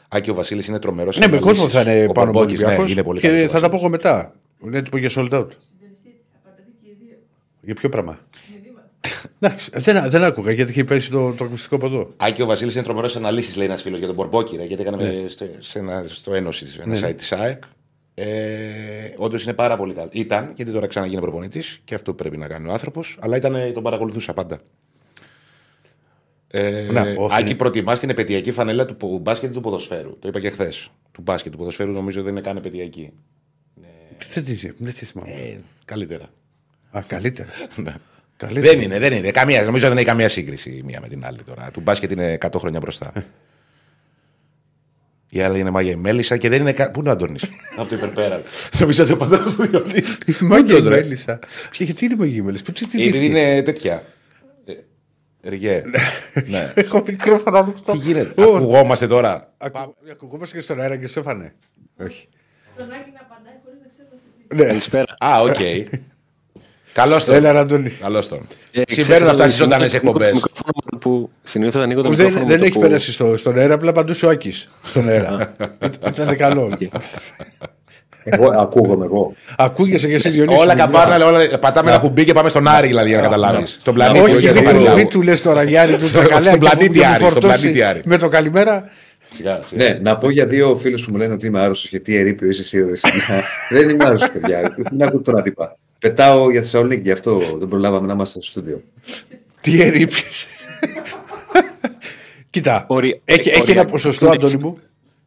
Άκη 0.09 0.29
ο 0.29 0.33
Βασίλης 0.33 0.67
είναι 0.67 0.79
τρομερός. 0.79 1.17
Ναι, 1.17 1.27
με 1.27 1.39
κόσμο 1.39 1.69
θα 1.69 1.81
είναι 1.81 2.11
πάνω 2.13 2.29
από 2.29 2.39
Ολυμπιακό. 2.39 2.65
Ολυμπιακός 2.65 2.85
Ναι, 2.85 2.91
είναι 2.91 3.03
πολύ 3.03 3.19
Και 3.19 3.27
καλός 3.27 3.43
ο 3.43 3.47
θα 3.47 3.59
τα 3.59 3.69
πω 3.69 3.79
Βασίλης. 3.79 3.81
εγώ 3.81 3.89
μετά. 3.89 4.33
Είναι 4.65 4.77
έτοιμο 4.77 4.97
για 5.05 5.09
sold 5.15 5.39
out. 5.39 5.47
Για 7.61 7.73
ποιο 7.75 7.89
πράγμα; 7.89 8.19
Εντάξει, 9.39 9.69
δεν, 9.73 10.09
δεν 10.09 10.23
άκουγα 10.23 10.51
γιατί 10.51 10.71
είχε 10.71 10.83
πέσει 10.83 11.11
το, 11.11 11.31
το 11.33 11.43
ακουστικό 11.45 11.75
από 11.75 11.85
εδώ. 11.85 12.13
Άκη 12.17 12.41
ο 12.41 12.45
Βασίλης 12.45 12.73
είναι 12.73 12.83
τρομερός 12.83 13.15
αναλύσει, 13.15 13.57
λέει 13.57 13.67
ένας 13.67 13.81
φίλος 13.81 13.97
για 13.97 14.07
τον 14.07 14.15
Μπορμπόκι, 14.15 14.55
ρε, 14.57 14.63
γιατί 14.63 14.81
έκανε 14.81 15.25
στο, 15.27 15.45
σε 15.59 15.79
ένα, 15.79 16.03
στο 16.07 16.33
Ένωση 16.33 16.65
τη 16.65 16.87
Ναι, 16.89 16.97
ένα 16.97 17.09
site 17.09 17.15
της 17.17 17.31
ΑΕΚ. 17.31 17.63
Ε, 18.23 19.13
Όντως 19.17 19.43
είναι 19.43 19.53
πάρα 19.53 19.77
πολύ 19.77 19.93
καλό. 19.93 20.09
Ήταν, 20.11 20.53
γιατί 20.55 20.71
τώρα 20.71 20.87
ξαναγίνει 20.87 21.21
προπονητής 21.21 21.81
και 21.83 21.95
αυτό 21.95 22.13
πρέπει 22.13 22.37
να 22.37 22.47
κάνει 22.47 22.67
ο 22.67 22.71
άνθρωπος, 22.71 23.17
αλλά 23.21 23.37
ήταν, 23.37 23.55
ε, 23.55 23.71
τον 23.71 23.83
παρακολουθούσα 23.83 24.33
πάντα. 24.33 24.59
Ε, 26.47 26.87
Να, 26.91 27.01
ο 27.17 27.25
Άκη, 27.25 27.33
Φινι- 27.35 27.55
προτιμάς 27.55 27.99
την 27.99 28.09
επαιτειακή 28.09 28.51
φανέλα 28.51 28.85
του 28.85 28.95
πο- 28.95 29.17
μπάσκετ 29.17 29.49
ή 29.49 29.53
του 29.53 29.61
ποδοσφαίρου. 29.61 30.17
Το 30.19 30.27
είπα 30.27 30.39
και 30.39 30.49
χθες. 30.49 30.89
Του 31.11 31.21
μπάσκετ, 31.21 31.51
του 31.51 31.57
ποδοσφαίρου 31.57 31.91
νομίζω 31.91 32.21
δεν 32.23 32.31
είναι 32.31 32.41
καν 32.41 32.57
επαιτειακή. 32.57 33.11
Δεν 34.33 34.43
τι 34.45 34.53
δεν 34.53 34.93
τι 34.93 35.05
θυμάμαι. 35.05 35.31
Ε, 35.31 35.57
καλύτερα. 35.85 36.29
Α, 36.91 37.01
καλύτερα. 37.07 37.49
Ναι. 37.83 37.93
Καλύτερη. 38.37 38.67
Δεν 38.67 38.81
είναι, 38.81 38.99
δεν 38.99 39.13
είναι. 39.13 39.31
Καμία, 39.31 39.63
νομίζω 39.63 39.87
δεν 39.87 39.97
έχει 39.97 40.05
καμία 40.05 40.29
σύγκριση 40.29 40.69
η 40.69 40.81
μία 40.83 40.99
με 41.01 41.07
την 41.07 41.25
άλλη 41.25 41.43
τώρα. 41.43 41.71
Του 41.71 41.81
μπάσκετ 41.81 42.11
είναι 42.11 42.37
100 42.41 42.59
χρόνια 42.59 42.79
μπροστά. 42.79 43.13
Η 45.33 45.41
άλλη 45.41 45.59
είναι 45.59 45.69
μάγια 45.69 45.91
η 45.91 45.95
Μέλισσα 45.95 46.37
και 46.37 46.49
δεν 46.49 46.61
είναι. 46.61 46.71
κα- 46.71 46.91
Πού 46.91 46.99
είναι 46.99 47.09
ο 47.09 47.11
Αντώνης; 47.11 47.43
Από 47.77 47.89
το 47.89 47.95
υπερπέρα. 47.95 48.41
Σε 48.71 48.85
μισό 48.85 49.05
το 49.05 49.17
πατέρα 49.17 49.43
του 49.43 49.51
Διονύσης. 49.67 50.17
Μάγια 50.39 50.75
Όντως, 50.75 50.87
ρε. 50.89 50.95
μέλισσα. 50.95 51.39
Ποια 51.69 51.85
γιατί 51.85 52.05
είναι 52.05 52.15
μαγική 52.17 52.41
μέλισσα; 52.41 52.63
Πού 52.63 52.71
τι 52.71 52.85
Επειδή 52.85 53.11
θυμήθηκε. 53.11 53.25
είναι 53.39 53.61
τέτοια. 53.61 54.03
Ε, 54.65 54.73
Ριέ. 55.49 55.81
Ναι. 56.47 56.71
Έχω 56.75 57.03
μικρόφωνο 57.07 57.57
ανοιχτό. 57.57 57.91
Τι 57.91 57.97
γίνεται; 57.97 58.41
Ω, 58.43 58.55
Ακουγόμαστε 58.55 59.07
τώρα. 59.07 59.53
ακου- 59.57 59.95
Ακουγόμαστε 60.11 60.55
και 60.55 60.61
στον 60.61 60.79
αέρα 60.79 60.95
και 60.97 61.07
Στέφανε. 61.07 61.53
Όχι. 61.99 62.27
Τον 62.77 62.85
Άκη 62.91 63.11
να 63.13 63.19
απαντάει 63.29 63.53
χωρίς 63.63 63.79
να 63.81 63.87
ξέρει 63.87 64.07
τι 64.09 64.47
πει. 64.47 64.55
Ναι. 64.55 64.65
Καλησπέρα. 64.65 65.15
Α, 65.19 65.41
οκ. 65.41 65.55
Καλώς 66.93 67.25
τον. 67.25 67.35
Έλα, 67.35 67.51
ρε, 67.51 67.59
Αντώνη. 67.59 67.89
Καλώς 67.89 68.27
τον. 68.27 68.47
Ε, 68.71 68.81
Συμβαίνουν 68.87 69.29
αυτά 69.29 69.43
στις 69.43 69.55
συνήθως 69.55 69.73
ζωντανές 69.79 69.93
ανοίγω 69.93 70.17
το 70.17 70.23
εκπομπές. 70.23 70.33
μικρόφωνο 70.33 70.73
με 70.83 70.91
το 70.91 70.97
Που 70.97 71.29
συνήθως 71.43 71.83
ανοίγω 71.83 72.01
το 72.01 72.09
Δεν, 72.09 72.17
μικρόφωνο. 72.17 72.43
με 72.43 72.49
δεν 72.49 72.57
το 72.59 72.63
έχει 72.65 72.73
που- 72.73 72.79
πέρασει 72.79 73.11
στο, 73.11 73.37
στον 73.37 73.57
αέρα, 73.57 73.73
απλά 73.73 73.89
απαντούσε 73.89 74.25
ο 74.25 74.29
Άκης 74.29 74.69
στον 74.83 75.07
αέρα. 75.09 75.55
Ήταν 76.07 76.37
καλό. 76.37 76.69
Εγώ 78.23 78.51
ακούγομαι 78.59 79.05
εγώ. 79.05 79.33
Ακούγεσαι 79.57 80.07
και 80.07 80.13
εσύ 80.13 80.29
Διονύση. 80.29 80.59
Όλα 80.61 80.71
μου, 80.73 80.79
καμπάνα, 80.79 81.13
αλλά 81.13 81.25
όλα- 81.25 81.59
πατάμε 81.59 81.89
ένα 81.89 81.99
κουμπί 81.99 82.23
και 82.25 82.33
πάμε 82.33 82.49
στον 82.49 82.67
Άρη, 82.67 82.87
δηλαδή, 82.87 83.07
για 83.07 83.17
να 83.17 83.23
καταλάβεις. 83.23 83.77
Στον 83.81 83.93
πλανήτη. 83.93 84.19
Όχι, 84.23 84.31
όχι 84.35 84.41
μην 84.45 84.51
στον 84.51 84.63
του- 84.63 84.71
Χαριλάου. 84.71 84.95
μην 84.95 85.07
του 85.09 85.21
λες 85.21 85.41
τώρα 85.41 85.63
Γιάννη 85.63 85.95
του 85.95 86.05
Στο- 86.05 86.19
Τσακαλέα 86.19 86.49
στον 86.49 86.59
και 86.59 86.65
αφού 86.67 86.75
πλανήτη 86.77 86.99
μου 86.99 87.05
Άρη, 87.05 87.15
στον 87.15 87.29
φορτώσει 87.31 87.59
πλανήτη 87.59 87.81
Άρη. 87.83 88.01
Με 88.05 88.17
το 88.17 88.27
καλημέρα. 88.27 88.89
Σιγά, 89.33 89.63
σιγά. 89.63 89.89
Ναι, 89.89 89.99
να 89.99 90.17
πω 90.17 90.29
για 90.29 90.45
δύο 90.45 90.75
φίλους 90.75 91.05
που 91.05 91.11
μου 91.11 91.17
λένε 91.17 91.33
ότι 91.33 91.47
είμαι 91.47 91.59
άρρωστος 91.59 91.89
και 91.89 91.99
τι 91.99 92.15
ερείπιο 92.15 92.49
είσαι 92.49 92.61
εσύ. 92.61 92.83
ρε, 92.83 92.91
εσύ. 92.91 93.07
δεν 93.69 93.89
είμαι 93.89 94.05
άρρωστος, 94.05 94.31
παιδιά. 94.31 94.75
Δεν 94.77 95.07
ακούω 95.07 95.21
τώρα 95.21 95.41
τύπα. 95.41 95.77
Πετάω 95.99 96.51
για 96.51 96.61
Θεσσαλονίκη, 96.61 97.01
γι' 97.01 97.11
αυτό 97.11 97.39
δεν 97.59 97.67
προλάβαμε 97.67 98.07
να 98.07 98.13
είμαστε 98.13 98.41
στο 98.41 98.51
στούντιο. 98.51 98.81
Τι 99.61 99.81
ερήπιες. 99.81 100.45
Κοίτα, 102.49 102.85
Ορι- 102.87 103.21
έχει, 103.25 103.49
έχει 103.49 103.61
οριακά- 103.61 103.81
ένα 103.83 103.91
ποσοστό, 103.91 104.29
Αντώνη 104.29 104.55
μου, 104.57 104.77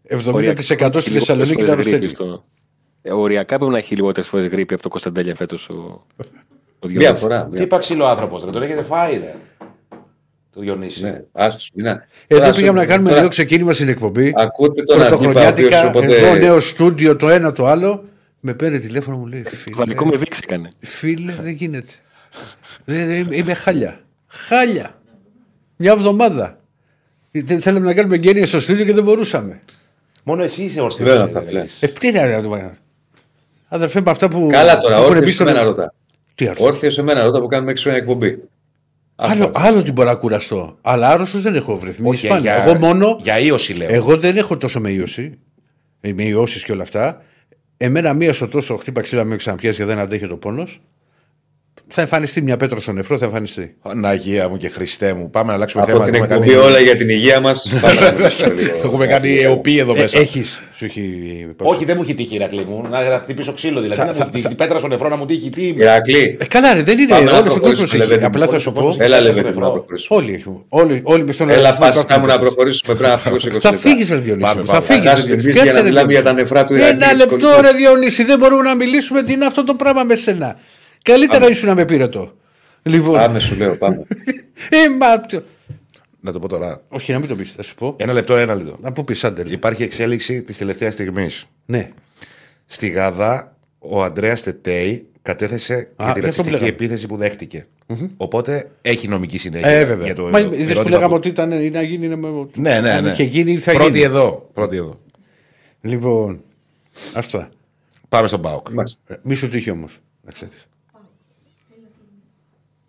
70% 0.09 0.17
στη 0.17 0.31
Οριακά- 0.31 0.63
Θεσσαλονίκη 0.63 1.13
να 1.13 1.15
λιγότερες 1.15 1.55
φορές 1.55 1.69
αρρωσταίνει. 1.69 1.97
γρήπη 1.97 2.15
στο- 2.15 2.45
Ε, 3.03 3.13
Οριακά 3.13 3.57
πρέπει 3.57 3.73
να 3.73 3.79
έχει 3.79 3.95
λιγότερες 3.95 4.29
φορές 4.29 4.47
γρήπη 4.47 4.75
από 4.75 4.83
το 4.83 4.89
Κωνσταντέλια 4.89 5.35
φέτος 5.35 5.69
ο, 5.69 5.75
ο 5.75 6.07
Μία 6.87 6.99
Διονύσης. 6.99 7.19
φορά. 7.21 7.45
Τι 7.45 7.51
μία- 7.51 7.63
είπα 7.63 7.79
ξύλο 7.79 8.05
άνθρωπος, 8.07 8.43
δεν 8.45 8.53
τον 8.53 8.63
έχετε 8.63 8.83
φάει, 8.83 9.13
ρε. 9.19 9.35
Το 10.55 10.61
Διονύση. 10.61 11.03
Ναι, 11.03 11.21
άστος, 11.33 11.71
μην 11.75 11.87
είναι. 11.87 12.07
Εδώ 12.27 12.41
Τώρα, 12.41 12.53
πήγαμε 12.53 12.79
να 12.81 12.87
κάνουμε 12.87 13.09
τώρα 13.09 13.21
λίγο 13.21 13.31
ξεκίνημα 13.31 13.73
στην 13.73 13.89
εκπομπή. 13.89 14.33
Ακούτε 14.37 14.83
τον 14.83 15.03
αντίπα, 15.03 15.15
ο 15.15 15.17
οποίος 15.17 15.31
Πρωτοχρονιάτικα, 15.33 15.87
οπότε... 15.89 16.17
εδώ 16.17 16.35
νέο 16.35 16.61
στούντιο, 16.61 17.17
το 17.17 17.29
ένα 17.29 17.53
το 17.53 17.67
άλλο. 17.67 18.05
Με 18.41 18.55
παίρνει 18.55 18.79
τηλέφωνο 18.81 19.17
μου 19.17 19.27
λέει 19.27 19.45
Βαλικό 19.73 20.05
με 20.05 20.11
φίλε, 20.11 20.19
βήξη 20.25 20.41
έκανε. 20.45 20.69
φίλε 20.79 21.33
δεν 21.41 21.53
γίνεται. 21.53 21.93
Δεν- 22.85 23.07
δεν- 23.07 23.27
είμαι 23.33 23.55
χάλια. 23.55 24.01
Χάλια. 24.27 24.99
Μια 25.77 25.93
εβδομάδα. 25.93 26.59
Δεν 27.31 27.61
Θέλαμε 27.61 27.87
να 27.87 27.95
κάνουμε 27.95 28.15
εγγένεια 28.15 28.47
στο 28.47 28.61
στούντιο 28.61 28.85
και 28.85 28.93
δεν 28.93 29.05
μπορούσαμε. 29.05 29.61
Μόνο 30.23 30.43
εσύ 30.43 30.63
είσαι 30.63 30.81
όρθιο. 30.81 31.07
Συμβαίνουν 31.07 31.27
αυτά, 31.27 31.43
φίλε. 31.47 31.65
Ε, 31.81 31.87
τι 31.89 32.13
να 32.13 32.43
το 32.43 32.49
κάνω. 32.49 32.71
Αδερφέ, 33.69 34.01
με 34.05 34.11
αυτά 34.11 34.29
που. 34.29 34.49
Καλά 34.53 34.79
τώρα, 34.79 34.97
που 34.97 35.01
έχουν 35.03 35.13
μπει 35.13 35.17
όρθιο 35.19 35.27
σε 35.29 35.35
στον- 35.35 35.47
μένα 35.47 35.63
ρώτα. 35.63 35.95
Τι 36.35 36.49
άρθρο. 36.49 36.67
Όρθιο 36.67 36.91
σε 36.91 37.03
μένα 37.03 37.23
ρώτα 37.23 37.41
που 37.41 37.47
κάνουμε 37.47 37.73
6 37.73 37.83
χρόνια 37.83 38.01
εκπομπή. 38.01 38.39
Άλλο, 39.17 39.45
Αυτό. 39.45 39.61
άλλο 39.61 39.79
ότι 39.79 39.93
μπορώ 39.93 40.09
να 40.09 40.15
κουραστώ. 40.15 40.79
Αλλά 40.83 41.09
άρρωστος 41.09 41.43
δεν 41.43 41.55
έχω 41.55 41.79
βρεθεί. 41.79 42.03
Μη 42.03 42.09
Όχι, 42.09 42.27
σπάνια. 42.27 42.57
για- 42.57 42.65
Εγώ 42.65 42.79
μόνο. 42.79 43.19
Για 43.23 43.39
ίωση 43.39 43.73
λέω. 43.75 43.89
Εγώ 43.91 44.17
δεν 44.17 44.37
έχω 44.37 44.57
τόσο 44.57 44.81
με 44.81 44.91
ίωση. 44.91 45.39
ε, 46.01 46.13
Με 46.13 46.23
ιώσεις 46.23 46.65
και 46.65 46.73
όλα 46.73 46.83
αυτά. 46.83 47.23
Εμένα 47.77 48.13
μία 48.13 48.33
στο 48.33 48.49
τόσο 48.49 48.77
χτύπα 48.77 49.01
ξύλα 49.01 49.25
με 49.25 49.37
ξαναπιάσει 49.37 49.77
γιατί 49.77 49.93
δεν 49.95 50.03
αντέχει 50.03 50.27
το 50.27 50.37
πόνος. 50.37 50.81
Θα 51.89 52.01
εμφανιστεί 52.01 52.43
μια 52.43 52.57
πέτρα 52.57 52.81
στο 52.81 52.93
νεφρό, 52.93 53.19
θα 53.19 53.25
εμφανιστεί. 53.25 53.75
Αγία 54.03 54.49
μου 54.49 54.57
και 54.57 54.69
Χριστέ 54.69 55.13
μου. 55.15 55.31
Πάμε 55.31 55.49
να 55.49 55.55
αλλάξουμε 55.55 55.83
Από 55.83 55.93
θέμα. 55.93 56.05
την 56.05 56.15
Έχουμε 56.15 56.35
εκπομπή 56.35 56.51
κάνει- 56.55 56.65
όλα 56.67 56.79
για 56.81 56.97
την 56.97 57.09
υγεία 57.09 57.41
μας. 57.41 57.73
Έχουμε 58.85 59.07
κάνει 59.07 59.37
αιωπή 59.39 59.79
εδώ 59.79 59.95
μέσα. 59.97 60.19
Έχεις. 60.19 60.59
Σου 60.75 60.85
έχει. 60.85 61.47
Όχι, 61.57 61.85
δεν 61.85 61.95
μου 61.97 62.03
έχει 62.03 62.15
τύχει 62.15 62.33
η 62.33 62.37
Ηρακλή 62.37 62.65
μου. 62.65 62.87
Να 62.91 63.19
χτυπήσω 63.23 63.53
ξύλο 63.53 63.81
δηλαδή. 63.81 64.01
Θα- 64.01 64.07
Να 64.07 64.13
θα- 64.13 64.31
μου- 64.35 64.41
θα- 64.43 64.49
Την 64.49 64.57
πέτρα 64.57 64.79
στον 64.79 64.91
νεφρό 64.91 65.09
να 65.09 65.17
μου 65.17 65.27
τύχει. 65.27 65.51
Τι 65.51 65.67
είμαι. 65.67 65.83
Ηρακλή. 65.85 66.37
Ε, 66.41 66.45
καλά, 66.47 66.75
ρε, 66.75 66.83
δεν 66.83 66.99
είναι. 66.99 67.09
Πάμε 67.13 67.25
να 67.25 67.31
Όλο 67.31 67.39
ο 67.39 67.43
κόσμος 67.43 67.59
προχωρήσουμε, 67.61 68.03
έχει. 68.03 68.09
Λεβέντη. 68.13 68.25
Απλά 68.27 68.47
θα 68.47 68.59
σου 68.59 68.67
Όλος 68.67 68.67
ο 68.67 68.73
πω. 68.73 68.81
κόσμος 68.87 69.07
Έλα, 69.07 69.15
Στον 69.17 69.27
Λεβέντη, 69.27 69.47
νεφρό. 69.47 69.65
να 69.67 69.71
προχωρήσουμε. 69.73 70.19
Όλοι 70.21 70.35
έχουν. 70.41 70.65
Όλοι, 70.69 71.01
όλοι 71.05 71.25
με 71.25 71.33
στον 71.33 71.49
Έλα, 71.49 71.57
οργανισμό 71.59 71.85
πα 71.85 71.89
υπάρχουν 71.89 72.09
κάπου 72.15 72.27
να 72.27 72.33
τέτοιες. 72.33 72.49
προχωρήσουμε. 72.55 72.95
Πρέπει 72.95 73.11
να 73.11 73.19
φύγω 73.19 73.39
σε 73.39 73.49
20 73.49 73.61
Θα 73.61 73.71
λεπτά. 73.71 73.89
φύγεις, 73.89 74.11
Ρε 74.11 74.17
Διονύση. 74.17 74.47
Πάμε, 74.49 74.61
μου, 74.61 74.67
πάμε. 74.67 74.81
Θα 74.81 74.93
φύγεις. 74.93 75.09
Κάτσε 75.11 75.27
την 75.27 75.37
πίστη 75.37 75.63
για 75.63 75.73
να 75.73 75.83
μιλάμε 75.83 76.13
για 76.13 76.23
τα 76.23 76.33
νεφρά 76.33 76.67
του 76.67 76.75
Ένα 76.75 76.87
Ηρακλή. 76.87 77.17
λεπτό, 77.17 77.49
ρε 77.61 77.73
Διονύση, 77.73 78.25
δεν 78.25 78.39
μπορούμε 78.39 78.63
να 78.63 78.75
μιλήσουμε. 78.75 79.23
Τι 79.23 79.33
είναι 79.33 79.47
αυτό 79.47 79.65
το 79.65 79.75
πράγμα 79.75 80.03
με 80.05 80.15
σένα. 80.15 80.57
Καλύτερα 81.05 81.49
ήσουν 81.49 81.69
να 81.69 81.75
με 81.75 81.85
πήρετο. 81.85 82.33
Λοιπόν. 82.83 83.15
Πάμε, 83.17 83.39
σου 83.39 83.57
λέω, 83.57 83.77
πάμε. 83.77 84.07
Ε, 84.71 84.89
μα, 84.99 85.21
το- 85.21 85.43
Να 86.21 86.33
το 86.33 86.39
πω 86.39 86.49
τώρα. 86.49 86.83
Όχι, 86.89 87.13
να 87.13 87.19
μην 87.19 87.29
το 87.29 87.35
πεις, 87.37 87.53
θα 87.53 87.63
σου 87.63 87.75
πω. 87.75 87.95
Ένα 87.99 88.13
λεπτό, 88.13 88.37
ένα 88.37 88.55
λεπτό. 88.55 88.77
Να 88.81 88.93
πω 88.93 89.03
πεις, 89.07 89.25
άντε. 89.25 89.45
Υπάρχει 89.47 89.83
εξέλιξη 89.83 90.43
της 90.43 90.59
τελευταίας 90.59 90.93
στιγμής. 90.93 91.47
Ναι. 91.67 91.91
Στη 92.67 92.89
Γαδά, 92.89 93.57
ο 93.79 94.03
Αντρέα 94.03 94.35
Τετέι 94.37 95.07
κατέθεσε 95.23 95.75
για 95.75 95.85
τη 95.97 96.05
αυτό 96.05 96.21
ρατσιστική 96.21 96.51
λέγαμε. 96.51 96.69
επίθεση 96.71 97.07
που 97.07 97.17
δέχτηκε. 97.17 97.67
Οπότε 98.17 98.71
έχει 98.83 99.09
νομική 99.09 99.39
συνέχεια. 99.39 99.69
Ε, 99.71 99.85
βέβαια. 99.85 100.05
για 100.07 100.15
το 100.15 100.23
Μα 100.23 100.39
είδες 100.41 100.57
που 100.57 100.63
ερώτημα 100.63 100.85
λέγαμε 100.91 101.07
που- 101.09 101.15
ότι 101.15 101.29
ήταν 101.29 101.53
ή 101.53 101.71
να 101.71 101.83
γίνει. 101.83 102.07
είναι 102.07 102.17
με- 102.17 102.29
Ναι, 102.55 102.81
ναι, 102.81 102.91
αν 102.91 103.05
ναι. 103.05 103.11
είχε 103.11 103.23
γίνει, 103.23 103.59
θα 103.59 103.73
πρώτη 103.73 103.91
γίνει. 103.91 104.03
εδώ. 104.05 104.51
Πρώτη 104.53 104.77
εδώ. 104.77 105.01
Λοιπόν. 105.81 106.41
Αυτά. 107.15 107.49
Πάμε 108.09 108.29
στον 108.29 108.41
Πάοκ. 108.43 108.69
Μάλιστα. 108.69 108.99
Ε, 109.07 109.15
Μη 109.23 109.35
σου 109.35 109.49
τύχει 109.49 109.71
όμως. 109.71 109.99
Να 110.23 110.33
ξέρεις. 110.33 110.67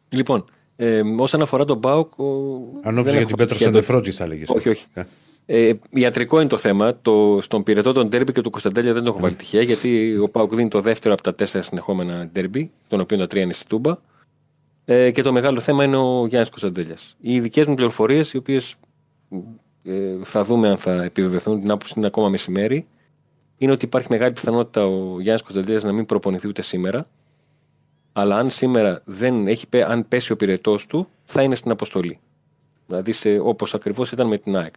Λοιπόν, 0.10 0.46
ε, 0.76 1.02
όσον 1.18 1.42
αφορά 1.42 1.66
τον 1.66 1.78
Μπάουκ. 1.78 2.20
ο- 2.20 2.24
Αν 2.24 2.82
δεν 2.84 2.94
νόμιζα 2.94 3.10
για 3.12 3.20
έχω 3.20 3.28
την 3.28 3.38
πέτρα 3.38 3.56
για 3.56 3.68
στον 3.68 3.72
το- 3.72 3.78
νεφρό, 3.78 4.02
τι 4.02 4.12
θα 4.12 4.24
έλεγες. 4.24 4.50
Όχι, 4.50 4.70
όχι. 4.70 4.86
Ε, 5.48 5.74
ιατρικό 5.90 6.40
είναι 6.40 6.50
το 6.50 6.58
θέμα. 6.58 6.98
Το, 7.02 7.38
στον 7.42 7.64
πυρετό 7.64 7.92
των 7.92 8.08
ντέρμπι 8.10 8.32
και 8.32 8.42
του 8.42 8.50
Κωνσταντέλια 8.50 8.94
δεν 8.94 9.04
το 9.04 9.10
έχω 9.10 9.20
βάλει 9.20 9.36
τυχαία 9.36 9.62
γιατί 9.62 10.18
ο 10.18 10.30
Πάουκ 10.30 10.56
δίνει 10.56 10.70
το 10.70 10.82
δεύτερο 10.82 11.14
από 11.14 11.24
τα 11.24 11.36
τέσσερα 11.36 11.64
συνεχόμενα 11.64 12.28
ντέρμπι, 12.32 12.72
των 12.88 13.00
οποίων 13.00 13.20
τα 13.20 13.28
τρία 13.28 13.42
είναι 13.44 13.54
στη 13.54 13.66
Τούμπα. 13.68 13.96
Ε, 14.86 15.12
και 15.12 15.22
το 15.22 15.32
μεγάλο 15.32 15.60
θέμα 15.60 15.84
είναι 15.84 15.98
ο 15.98 16.26
Γιάννης 16.28 16.50
Κωνσταντέλιας. 16.50 17.16
Οι 17.22 17.40
δικές 17.40 17.66
μου 17.66 17.74
πληροφορίες, 17.76 18.34
οι 18.34 18.38
οποίες 18.38 18.76
ε, 19.84 20.16
θα 20.24 20.44
δούμε 20.44 20.70
αν 20.70 20.78
θα 20.78 21.04
επιβεβαιωθούν, 21.04 21.60
την 21.62 21.72
άποψη 21.72 21.94
είναι 21.98 22.08
ακόμα 22.08 22.30
μεσημέρι, 22.30 22.88
είναι 23.58 23.72
ότι 23.72 23.86
υπάρχει 23.86 24.08
μεγάλη 24.12 24.34
πιθανότητα 24.34 24.86
ο 24.86 25.20
Γιάννης 25.20 25.42
Κωνσταντέλιας 25.42 25.84
να 25.84 25.92
μην 25.92 26.06
προπονηθεί 26.06 26.48
ούτε 26.48 26.62
σήμερα. 26.62 27.06
Αλλά 28.18 28.38
αν 28.38 28.50
σήμερα 28.50 29.02
δεν 29.06 29.48
έχει, 29.48 29.68
πέ- 29.68 29.84
αν 29.90 30.08
πέσει 30.08 30.32
ο 30.32 30.36
πυρετός 30.36 30.86
του, 30.86 31.08
θα 31.26 31.42
είναι 31.42 31.56
στην 31.56 31.72
αποστολή. 31.72 32.20
Δηλαδή 32.88 33.38
όπως 33.44 33.74
ακριβώς 33.74 34.12
ήταν 34.12 34.28
με 34.28 34.38
την 34.38 34.56
ΑΕΚ. 34.58 34.74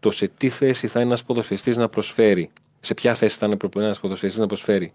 Το 0.00 0.10
σε 0.10 0.28
τι 0.28 0.48
θέση 0.48 0.86
θα 0.86 0.98
είναι 1.00 1.08
ένας 1.08 1.24
ποδοσφαιριστής 1.24 1.76
να 1.76 1.88
προσφέρει, 1.88 2.50
σε 2.80 2.94
ποια 2.94 3.14
θέση 3.14 3.38
θα 3.38 3.46
είναι 3.46 3.56
ένας 3.74 4.00
ποδοσφαιριστής 4.00 4.40
να 4.40 4.46
προσφέρει 4.46 4.92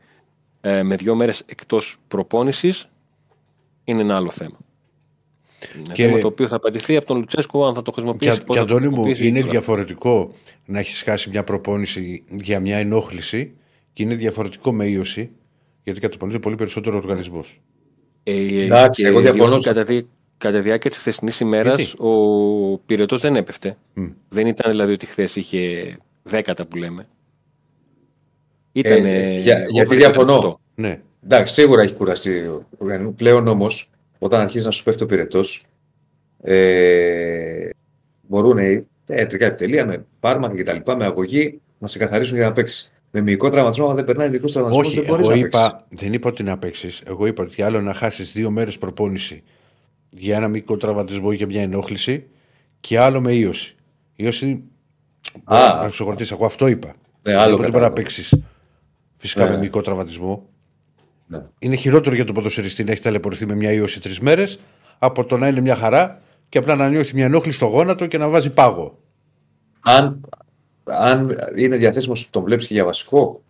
ε, 0.62 0.84
με 0.84 0.96
δύο 0.96 1.16
μέρες 1.16 1.44
εκτός 1.46 1.98
προπόνησης, 2.08 2.90
είναι 3.84 4.02
ένα 4.02 4.16
άλλο 4.16 4.32
θέμα. 4.32 4.58
Είναι 5.78 5.94
Και- 5.94 6.06
θέμα 6.08 6.20
το 6.20 6.28
οποίο 6.28 6.48
θα 6.48 6.56
απαντηθεί 6.56 6.96
από 6.96 7.06
τον 7.06 7.18
Λουτσέσκο 7.18 7.66
αν 7.68 7.74
θα 7.74 7.82
το 7.82 7.92
Και, 7.92 8.02
χρησιμοποιήσει. 8.02 8.44
πώς 8.44 8.56
και 8.56 8.62
θα 8.62 8.68
το 8.68 8.76
Αντώνη 8.76 8.88
μου, 8.88 8.92
χρησιμοποιήσει 9.04 9.28
είναι 9.28 9.38
και 9.38 9.44
όλα. 9.44 9.52
διαφορετικό 9.52 10.32
να 10.66 10.80
έχεις 10.80 11.02
χάσει 11.02 11.30
μια 11.30 11.44
προπόνηση 11.44 12.24
για 12.30 12.60
μια 12.60 12.78
ενόχληση 12.78 13.54
και 13.94 14.04
είναι 14.04 14.16
διαφορετικό 14.16 14.74
με 14.74 14.86
ίωση 14.86 15.30
γιατί 15.92 16.00
καταπονείται 16.00 16.40
πολύ 16.40 16.56
περισσότερο 16.56 16.96
ο 16.96 17.00
οργανισμό. 17.00 17.46
Ε, 18.24 18.64
Εντάξει, 18.64 19.02
και 19.02 19.08
εγώ 19.08 19.20
διαφωνώ 19.22 19.48
διότι 19.48 19.64
σε 19.64 19.70
Κατά, 19.70 19.84
τη, 19.86 20.02
κατά 20.38 20.58
τη 20.58 20.64
διάρκεια 20.64 20.90
τη 20.90 20.96
χθεσινή 20.98 21.32
ημέρα, 21.42 21.74
Γιατί? 21.76 21.94
ο 21.98 22.78
πυρετό 22.86 23.18
δεν 23.18 23.36
έπεφτε. 23.36 23.78
Δεν 24.30 24.48
ήταν 24.48 24.72
δηλαδή 24.72 24.94
ότι 24.94 25.06
χθε 25.06 25.30
είχε 25.34 25.96
δέκατα 26.24 26.66
που 26.68 26.78
λέμε. 26.78 27.08
Ήταν. 28.72 29.06
Ε, 29.06 29.40
για- 29.40 29.66
γιατί 29.70 29.96
διαφωνώ. 29.96 30.60
Ναι. 30.76 31.02
Εντάξει, 31.24 31.54
σίγουρα 31.54 31.82
έχει 31.82 31.94
κουραστεί 31.94 32.40
ο 32.40 32.66
οργανισμό. 32.78 33.12
Πλέον 33.12 33.48
όμω, 33.48 33.68
όταν 34.20 34.42
αρχίζει 34.42 34.66
να 34.66 34.72
σου 34.72 34.84
πέφτει 34.84 35.04
ο 35.04 35.06
πυρετό, 35.06 35.42
ε, 36.44 37.70
μπορούν 38.28 38.58
οι 38.58 38.88
ιατρικά 39.08 39.46
επιτελεία 39.46 39.86
με 39.86 40.06
πάρμα 40.20 40.56
και 40.56 40.64
τα 40.64 40.74
λοιπά, 40.74 40.96
με 40.96 41.06
αγωγή, 41.06 41.60
να 41.80 41.88
σε 41.88 41.98
καθαρίσουν 41.98 42.38
για 42.38 42.46
να 42.46 42.54
παίξει. 42.54 42.92
Με 43.12 43.22
μυϊκό 43.22 43.50
τραυματισμό, 43.50 43.90
αν 43.90 43.96
δεν 43.96 44.06
περνάει 44.06 44.28
ειδικό 44.28 44.48
τραυματισμός, 44.48 44.88
Όχι, 44.88 44.96
δεν 44.96 45.06
μπορείς 45.06 45.22
εγώ 45.28 45.30
να 45.36 45.38
είπα, 45.48 45.86
δεν 45.90 46.14
είπα 46.14 46.30
ότι 46.30 46.44
να 46.44 46.58
παίξεις. 46.58 47.02
Εγώ 47.06 47.26
είπα 47.26 47.44
ότι 47.44 47.62
άλλο 47.62 47.82
να 47.82 47.94
χάσεις 47.94 48.32
δύο 48.32 48.50
μέρες 48.52 48.78
προπόνηση 48.78 49.44
για 50.10 50.36
ένα 50.36 50.48
μικρό 50.48 50.78
τραυματισμό 50.78 51.30
ή 51.32 51.36
για 51.36 51.46
μια 51.46 51.62
ενόχληση 51.62 52.28
και 52.80 53.00
άλλο 53.00 53.22
με 53.22 53.32
ίωση. 53.34 53.76
Ίωση. 54.16 54.64
Α. 55.44 55.58
να 55.84 55.90
σου 55.90 56.04
χορτήσει. 56.04 56.34
Εγώ 56.34 56.46
αυτό 56.46 56.68
είπα. 56.68 56.88
Ναι, 56.88 56.94
Δεν 57.22 57.36
άλλο 57.36 57.42
είπα 57.44 57.52
ότι 57.52 57.56
μπορεί 57.56 57.62
να 57.62 57.68
κατάλαβα. 57.72 57.94
παίξεις 57.94 58.36
φυσικά 59.18 59.44
Ναι. 59.46 59.50
με 59.50 59.58
μικρό 59.58 59.82
τραυματισμό. 59.82 60.46
Ναι. 61.28 61.42
Είναι 61.60 61.76
χειρότερο 61.76 62.16
για 62.16 62.26
τον 62.26 62.36
ποδοσφαιριστή 62.36 62.84
να 62.84 62.92
έχει 62.92 63.02
ταλαιπωρηθεί 63.02 63.46
με 63.46 63.56
μια 63.56 63.72
ίωση 63.72 64.02
τρεις 64.02 64.20
μέρες 64.20 64.60
από 65.00 65.26
το 65.26 65.38
να 65.38 65.48
είναι 65.48 65.60
μια 65.62 65.76
χαρά 65.76 66.22
και 66.50 66.58
απλά 66.58 66.76
να 66.76 66.90
νιώθει 66.90 67.16
μια 67.16 67.26
ενόχληση 67.26 67.58
στο 67.58 67.66
γόνατο 67.66 68.06
και 68.06 68.18
να 68.18 68.30
βάζει 68.30 68.50
πάγο. 68.50 69.00
Αν, 69.82 70.22
αν 70.90 71.38
είναι 71.56 71.78
διαθέσιμο, 71.78 72.16
τον 72.30 72.44
βλέπει 72.44 72.66
και 72.66 72.74
για 72.74 72.86
βασικό. 72.86 73.42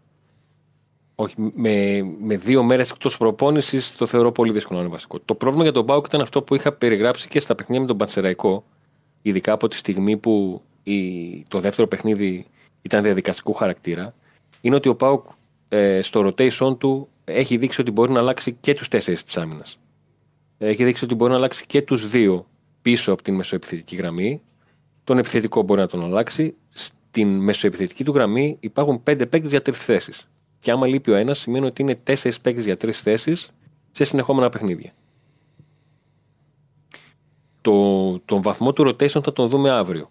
Όχι, 1.16 1.36
με, 1.54 2.02
με 2.22 2.38
δύο 2.38 2.64
μέρες 2.64 2.92
εκτός 2.92 3.18
προπόνησης 3.18 3.98
το 3.98 4.06
θεωρώ 4.06 4.32
πολύ 4.32 4.52
δύσκολο 4.52 4.78
να 4.78 4.84
είναι 4.84 4.94
βασικό. 4.94 5.20
Το 5.26 5.36
πρόβλημα 5.36 5.64
για 5.64 5.74
τον 5.74 5.84
Μπάουκ 5.84 6.06
ήταν 6.06 6.22
αυτό 6.22 6.42
που 6.42 6.56
είχα 6.56 6.72
περιγράψει 6.72 7.28
και 7.28 7.40
στα 7.40 7.56
παιχνίδια 7.56 7.82
με 7.82 7.88
τον 7.88 7.98
Πανσεραϊκό. 7.98 8.64
Ειδικά 9.22 9.52
από 9.52 9.68
τη 9.68 9.76
στιγμή 9.76 10.18
που 10.18 10.62
η, 10.84 11.44
το 11.50 11.60
δεύτερο 11.60 11.88
παιχνίδι 11.88 12.46
ήταν 12.82 13.04
διαδικαστικού 13.04 13.54
χαρακτήρα. 13.54 14.14
Είναι 14.62 14.76
ότι 14.76 14.90
ο 14.90 14.96
Πάουκ 14.96 15.26
ε, 15.70 16.02
στο 16.02 16.28
rotation 16.28 16.80
του 16.80 17.08
έχει 17.26 17.58
δείξει 17.58 17.82
ότι 17.82 17.92
μπορεί 17.92 18.12
να 18.12 18.20
αλλάξει 18.20 18.58
και 18.60 18.74
τους 18.74 18.88
τέσσερις 18.88 19.24
της 19.24 19.38
άμυνας. 19.38 19.80
Έχει 20.58 20.84
δείξει 20.84 21.04
ότι 21.04 21.16
μπορεί 21.16 21.32
να 21.32 21.38
αλλάξει 21.38 21.66
και 21.66 21.82
τους 21.82 22.10
δύο 22.10 22.46
πίσω 22.82 23.12
από 23.12 23.22
την 23.22 23.36
μεσοεπιθετική 23.36 23.96
γραμμή. 23.96 24.42
Τον 25.04 25.18
επιθετικό 25.18 25.62
μπορεί 25.62 25.80
να 25.80 25.88
τον 25.88 26.04
αλλάξει. 26.04 26.56
Στην 27.10 27.40
μεσοεπιθετική 27.40 28.04
του 28.04 28.12
γραμμή 28.12 28.58
υπάρχουν 28.60 29.04
πέντε 29.04 29.26
παίκτες 29.26 29.50
για 29.50 29.62
τρεις 29.62 29.86
θέσεις. 29.86 30.28
Και 30.60 30.72
άμα 30.72 30.88
λείπει 30.88 31.12
ο 31.12 31.16
ένας, 31.16 31.40
σημαίνει 31.40 31.66
ότι 31.66 31.82
είναι 31.82 31.96
τέσσερις 31.96 32.40
παίκτες 32.40 32.66
για 32.66 32.78
τρεις 32.78 33.02
θέσεις 33.02 33.52
σε 33.92 34.04
συνεχόμενα 34.04 34.50
παιχνίδια. 34.50 34.92
Το, 37.62 38.20
τον 38.20 38.42
βαθμό 38.42 38.74
του 38.74 38.88
rotation 38.88 39.22
θα 39.24 39.34
τον 39.34 39.48
δούμε 39.48 39.70
αύριο. 39.70 40.10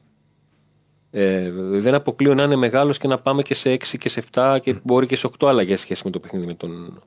Ε, 1.11 1.51
δεν 1.53 1.95
αποκλείω 1.95 2.35
να 2.35 2.43
είναι 2.43 2.57
μεγάλος 2.57 2.99
και 2.99 3.09
να 3.09 3.19
πάμε 3.19 3.43
και 3.43 3.55
σε 3.55 3.73
6 3.73 3.77
και 3.99 4.09
σε 4.09 4.23
7 4.33 4.59
και 4.61 4.81
μπορεί 4.83 5.07
και 5.07 5.17
σε 5.17 5.31
8 5.39 5.49
αλλαγέ 5.49 5.77
σχέση 5.77 6.03
με 6.05 6.11
το 6.11 6.21
παιχνίδι 6.21 6.47
με, 6.47 6.55
τον, 6.55 7.03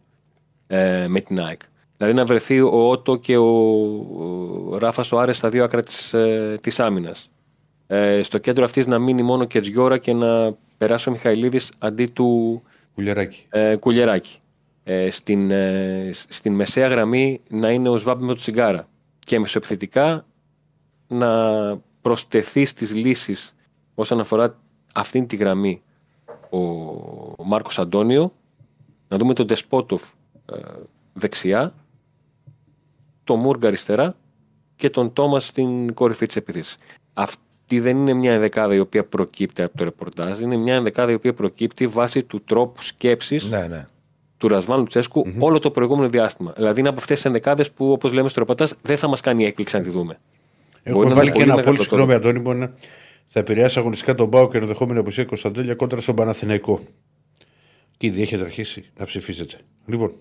ε, 0.67 1.07
με 1.07 1.21
την 1.21 1.39
ΑΕΚ. 1.39 1.61
Δηλαδή 1.97 2.15
να 2.15 2.25
βρεθεί 2.25 2.61
ο 2.61 2.89
Ότο 2.89 3.15
και 3.15 3.37
ο, 3.37 3.47
ο 4.69 4.77
Ράφα 4.77 5.03
Σοάρες 5.03 5.37
στα 5.37 5.49
δύο 5.49 5.63
άκρα 5.63 5.81
της 5.81 6.13
ε, 6.13 6.57
της 6.61 6.79
άμυνας. 6.79 7.29
Ε, 7.93 8.21
στο 8.21 8.37
κέντρο 8.37 8.63
αυτής 8.63 8.87
να 8.87 8.99
μείνει 8.99 9.21
μόνο 9.21 9.45
και 9.45 9.59
Τζιώρα 9.59 9.97
και 9.97 10.13
να 10.13 10.55
περάσει 10.77 11.09
ο 11.09 11.11
Μιχαηλίδης 11.11 11.71
αντί 11.79 12.05
του 12.05 12.61
Κουλιαράκι. 12.93 13.45
ε, 13.49 13.75
Κουλιεράκη. 13.75 14.37
Ε, 14.83 15.09
στην, 15.09 15.51
ε, 15.51 16.09
στην 16.13 16.53
μεσαία 16.53 16.87
γραμμή 16.87 17.41
να 17.49 17.71
είναι 17.71 17.89
ο 17.89 17.97
Σβάμπ 17.97 18.21
με 18.21 18.27
το 18.27 18.33
τσιγκάρα. 18.33 18.87
Και 19.19 19.39
μεσοεπιθετικά 19.39 20.25
να 21.07 21.31
προσθεθεί 22.01 22.65
στις 22.65 22.95
λύσεις 22.95 23.55
όσον 23.95 24.19
αφορά 24.19 24.59
αυτήν 24.93 25.27
τη 25.27 25.35
γραμμή 25.35 25.81
ο, 26.49 26.57
ο 27.37 27.43
Μάρκος 27.43 27.79
Αντώνιο, 27.79 28.33
να 29.07 29.17
δούμε 29.17 29.33
τον 29.33 29.47
Τεσπότοφ 29.47 30.03
ε, 30.51 30.57
δεξιά, 31.13 31.73
τον 33.23 33.39
Μούργα 33.39 33.67
αριστερά 33.67 34.15
και 34.75 34.89
τον 34.89 35.13
Τόμας 35.13 35.45
στην 35.45 35.93
κορυφή 35.93 36.25
της 36.25 36.35
επίθεσης. 36.35 36.77
Αυτή 37.72 37.84
δεν 37.84 37.97
είναι 37.97 38.13
μια 38.13 38.34
ενδεκάδα 38.34 38.76
η 38.76 38.80
οποία 38.80 39.03
προκύπτει 39.05 39.61
από 39.61 39.78
το 39.78 39.84
ρεπορτάζ, 39.84 40.39
είναι 40.39 40.55
μια 40.57 40.76
ενδεκάδα 40.76 41.11
η 41.11 41.13
οποία 41.13 41.34
προκύπτει 41.34 41.88
βάσει 41.88 42.24
του 42.24 42.41
τρόπου 42.43 42.82
σκέψης 42.82 43.49
Ναι, 43.49 43.67
ναι. 43.67 43.86
του 44.38 44.47
Ρασβάν 44.47 44.80
Λουτσέσκου 44.80 45.26
όλο 45.39 45.59
το 45.59 45.72
προηγούμενο 45.72 46.09
διάστημα. 46.09 46.53
Δηλαδή 46.55 46.80
είναι 46.80 46.89
από 46.89 46.99
αυτές 46.99 47.15
τις 47.15 47.26
ενδεκάδες 47.26 47.72
που, 47.72 47.91
όπως 47.91 48.13
λέμε 48.13 48.30
στο 48.30 48.39
ρεπορτάζ, 48.39 48.72
δεν 48.82 48.97
θα 48.97 49.07
μας 49.07 49.22
κάνει 49.22 49.45
έκπληξη 49.45 49.76
να 49.78 49.82
τη 49.82 49.89
δούμε. 49.89 50.19
Έχουμε 50.84 51.05
να 51.05 51.13
βάλει 51.15 51.22
είναι 51.28 51.32
και 51.32 51.39
πολύ 51.39 51.51
ένα 51.51 51.53
πολύ 51.63 51.65
μεγάλο 51.78 51.84
συγγνώμη, 51.89 52.13
Αντώνη, 52.13 52.41
που 52.41 52.51
είναι- 52.51 52.74
θα 53.26 53.39
επηρεάσει 53.39 53.80
αγωνιστικά 53.80 54.15
τον 54.15 54.30
Πάο 54.30 54.47
και 54.49 54.57
ενδεχόμενη 54.57 54.99
απουσία 54.99 55.26
Κωνσταντέλια 55.26 55.76
κόντρα 55.76 55.99
στον 56.01 56.15
Παναθηναϊκό. 56.15 56.80
Και 57.97 58.07
ήδη 58.07 58.22
έχετε 58.22 58.43
αρχίσει 58.43 58.89
να 58.97 59.05
ψηφίζετε. 59.05 59.55
Λοιπόν, 59.86 60.11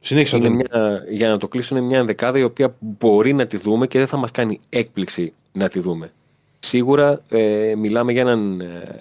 συνέχισα 0.00 0.36
Είναι 0.36 0.46
Αντώνη. 0.46 0.64
μια, 0.72 1.02
για 1.10 1.28
να 1.28 1.36
το 1.38 1.48
κλείσω, 1.48 1.76
είναι 1.76 1.86
μια 1.86 1.98
ενδεκάδα 1.98 2.38
η 2.38 2.42
οποία 2.42 2.76
μπορεί 2.78 3.32
να 3.32 3.46
τη 3.46 3.56
δούμε 3.56 3.86
και 3.86 3.98
δεν 3.98 4.06
θα 4.06 4.16
μας 4.16 4.30
κάνει 4.30 4.60
έκπληξη 4.68 5.32
να 5.52 5.68
τη 5.68 5.80
δούμε. 5.80 6.12
Σίγουρα 6.60 7.22
ε, 7.28 7.74
μιλάμε 7.76 8.12
για 8.12 8.20
έναν 8.20 8.60
ε, 8.60 9.00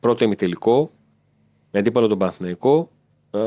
πρώτο 0.00 0.24
ημιτελικό 0.24 0.90
με 1.70 1.78
αντίπαλο 1.78 2.06
τον 2.06 2.18
Παναθηναϊκό 2.18 2.90
ε, 3.30 3.38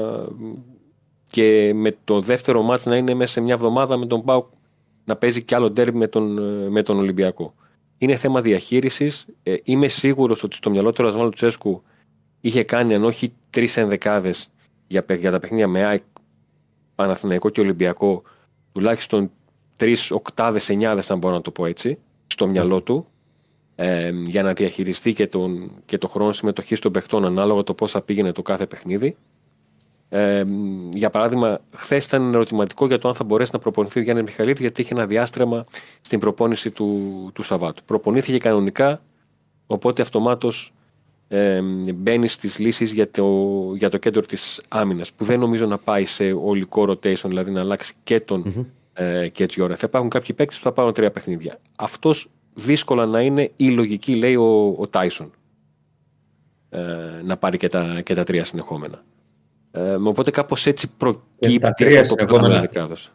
και 1.23 1.71
με 1.75 1.97
το 2.03 2.21
δεύτερο 2.21 2.61
μάτς 2.61 2.85
να 2.85 2.95
είναι 2.95 3.13
μέσα 3.13 3.31
σε 3.31 3.41
μια 3.41 3.53
εβδομάδα 3.53 3.97
με 3.97 4.05
τον 4.05 4.23
Πάουκ 4.23 4.45
να 5.05 5.15
παίζει 5.15 5.43
κι 5.43 5.55
άλλο 5.55 5.69
ντέρμπι 5.69 5.97
με 5.97 6.07
τον, 6.07 6.37
ε, 6.37 6.69
με 6.69 6.81
τον 6.81 6.97
Ολυμπιακό. 6.97 7.53
Είναι 7.97 8.15
θέμα 8.15 8.41
διαχείρισης. 8.41 9.25
Ε, 9.43 9.55
είμαι 9.63 9.87
σίγουρος 9.87 10.43
ότι 10.43 10.55
στο 10.55 10.69
μυαλό 10.69 10.91
του 10.91 11.03
Ρασμάλου 11.03 11.29
Τσέσκου 11.29 11.83
είχε 12.41 12.63
κάνει 12.63 12.93
αν 12.93 13.03
όχι 13.03 13.33
τρεις 13.49 13.77
ενδεκάδες 13.77 14.49
για, 14.87 15.03
παί- 15.03 15.19
για 15.19 15.31
τα 15.31 15.39
παιχνίδια 15.39 15.67
με 15.67 15.83
ΑΕΚ, 15.83 16.03
Παναθηναϊκό 16.95 17.49
και 17.49 17.61
Ολυμπιακό, 17.61 18.21
τουλάχιστον 18.71 19.31
τρεις 19.75 20.11
οκτάδες, 20.11 20.69
εννιάδες, 20.69 21.11
αν 21.11 21.17
μπορώ 21.17 21.33
να 21.33 21.41
το 21.41 21.51
πω 21.51 21.65
έτσι, 21.65 21.97
στο 22.27 22.47
μυαλό 22.47 22.81
του, 22.81 23.05
ε, 23.81 24.11
για 24.25 24.43
να 24.43 24.53
διαχειριστεί 24.53 25.13
και, 25.13 25.27
τον, 25.27 25.71
και 25.85 25.97
το 25.97 26.07
χρόνο 26.07 26.31
συμμετοχής 26.31 26.79
των 26.79 26.91
παιχτών 26.91 27.25
ανάλογα 27.25 27.63
το 27.63 27.73
πώς 27.73 27.91
θα 27.91 28.01
πήγαινε 28.01 28.31
το 28.31 28.41
κάθε 28.41 28.65
παιχνίδι. 28.65 29.17
Ε, 30.09 30.43
για 30.91 31.09
παράδειγμα, 31.09 31.59
χθες 31.71 32.05
ήταν 32.05 32.21
ένα 32.21 32.35
ερωτηματικό 32.35 32.87
για 32.87 32.97
το 32.97 33.07
αν 33.07 33.15
θα 33.15 33.23
μπορέσει 33.23 33.51
να 33.53 33.59
προπονηθεί 33.59 33.99
ο 33.99 34.01
Γιάννης 34.01 34.25
Μιχαλίδης, 34.25 34.59
γιατί 34.59 34.81
είχε 34.81 34.93
ένα 34.93 35.05
διάστρεμα 35.05 35.65
στην 36.01 36.19
προπόνηση 36.19 36.69
του, 36.69 37.29
του 37.33 37.43
Σαββάτου. 37.43 37.83
Προπονήθηκε 37.83 38.37
κανονικά, 38.37 39.01
οπότε 39.67 40.01
αυτομάτως 40.01 40.73
ε, 41.27 41.61
μπαίνει 41.95 42.27
στις 42.27 42.59
λύσεις 42.59 42.93
για 42.93 43.11
το, 43.11 43.27
για 43.75 43.89
το 43.89 43.97
κέντρο 43.97 44.21
της 44.21 44.61
άμυνας, 44.67 45.11
που 45.13 45.23
δεν 45.23 45.39
νομίζω 45.39 45.65
να 45.65 45.77
πάει 45.77 46.05
σε 46.05 46.31
ολικό 46.31 46.81
rotation, 46.81 47.25
δηλαδή 47.27 47.51
να 47.51 47.59
αλλάξει 47.59 47.93
και 48.03 48.19
τον 48.19 48.67
ε, 48.93 49.27
και 49.29 49.43
έτσι 49.43 49.61
ώρα. 49.61 49.75
Θα 49.75 49.85
υπάρχουν 49.87 50.09
κάποιοι 50.09 50.35
παίκτες 50.35 50.57
που 50.57 50.63
θα 50.63 50.71
πάρουν 50.71 50.93
τρία 50.93 51.11
παιχνίδια. 51.11 51.59
Αυτός 51.75 52.27
δύσκολα 52.55 53.05
να 53.05 53.21
είναι 53.21 53.51
η 53.55 53.69
λογική, 53.69 54.15
λέει 54.15 54.35
ο, 54.35 54.75
ο 54.77 54.87
Τάισον. 54.87 55.31
Ε, 56.69 56.79
να 57.23 57.37
πάρει 57.37 57.57
και 57.57 57.67
τα, 57.67 58.01
και 58.01 58.13
τα 58.13 58.23
τρία 58.23 58.43
συνεχόμενα. 58.43 59.03
Ε, 59.71 59.93
οπότε 59.93 60.31
κάπως 60.31 60.65
έτσι 60.65 60.91
προκύπτει 60.97 61.59
τα 61.59 61.71
τρία 61.71 61.99
αυτό 61.99 62.15
το 62.15 62.19
συνεχόμενα. 62.19 62.47
πράγμα 62.47 62.59
δεκάδος. 62.59 63.11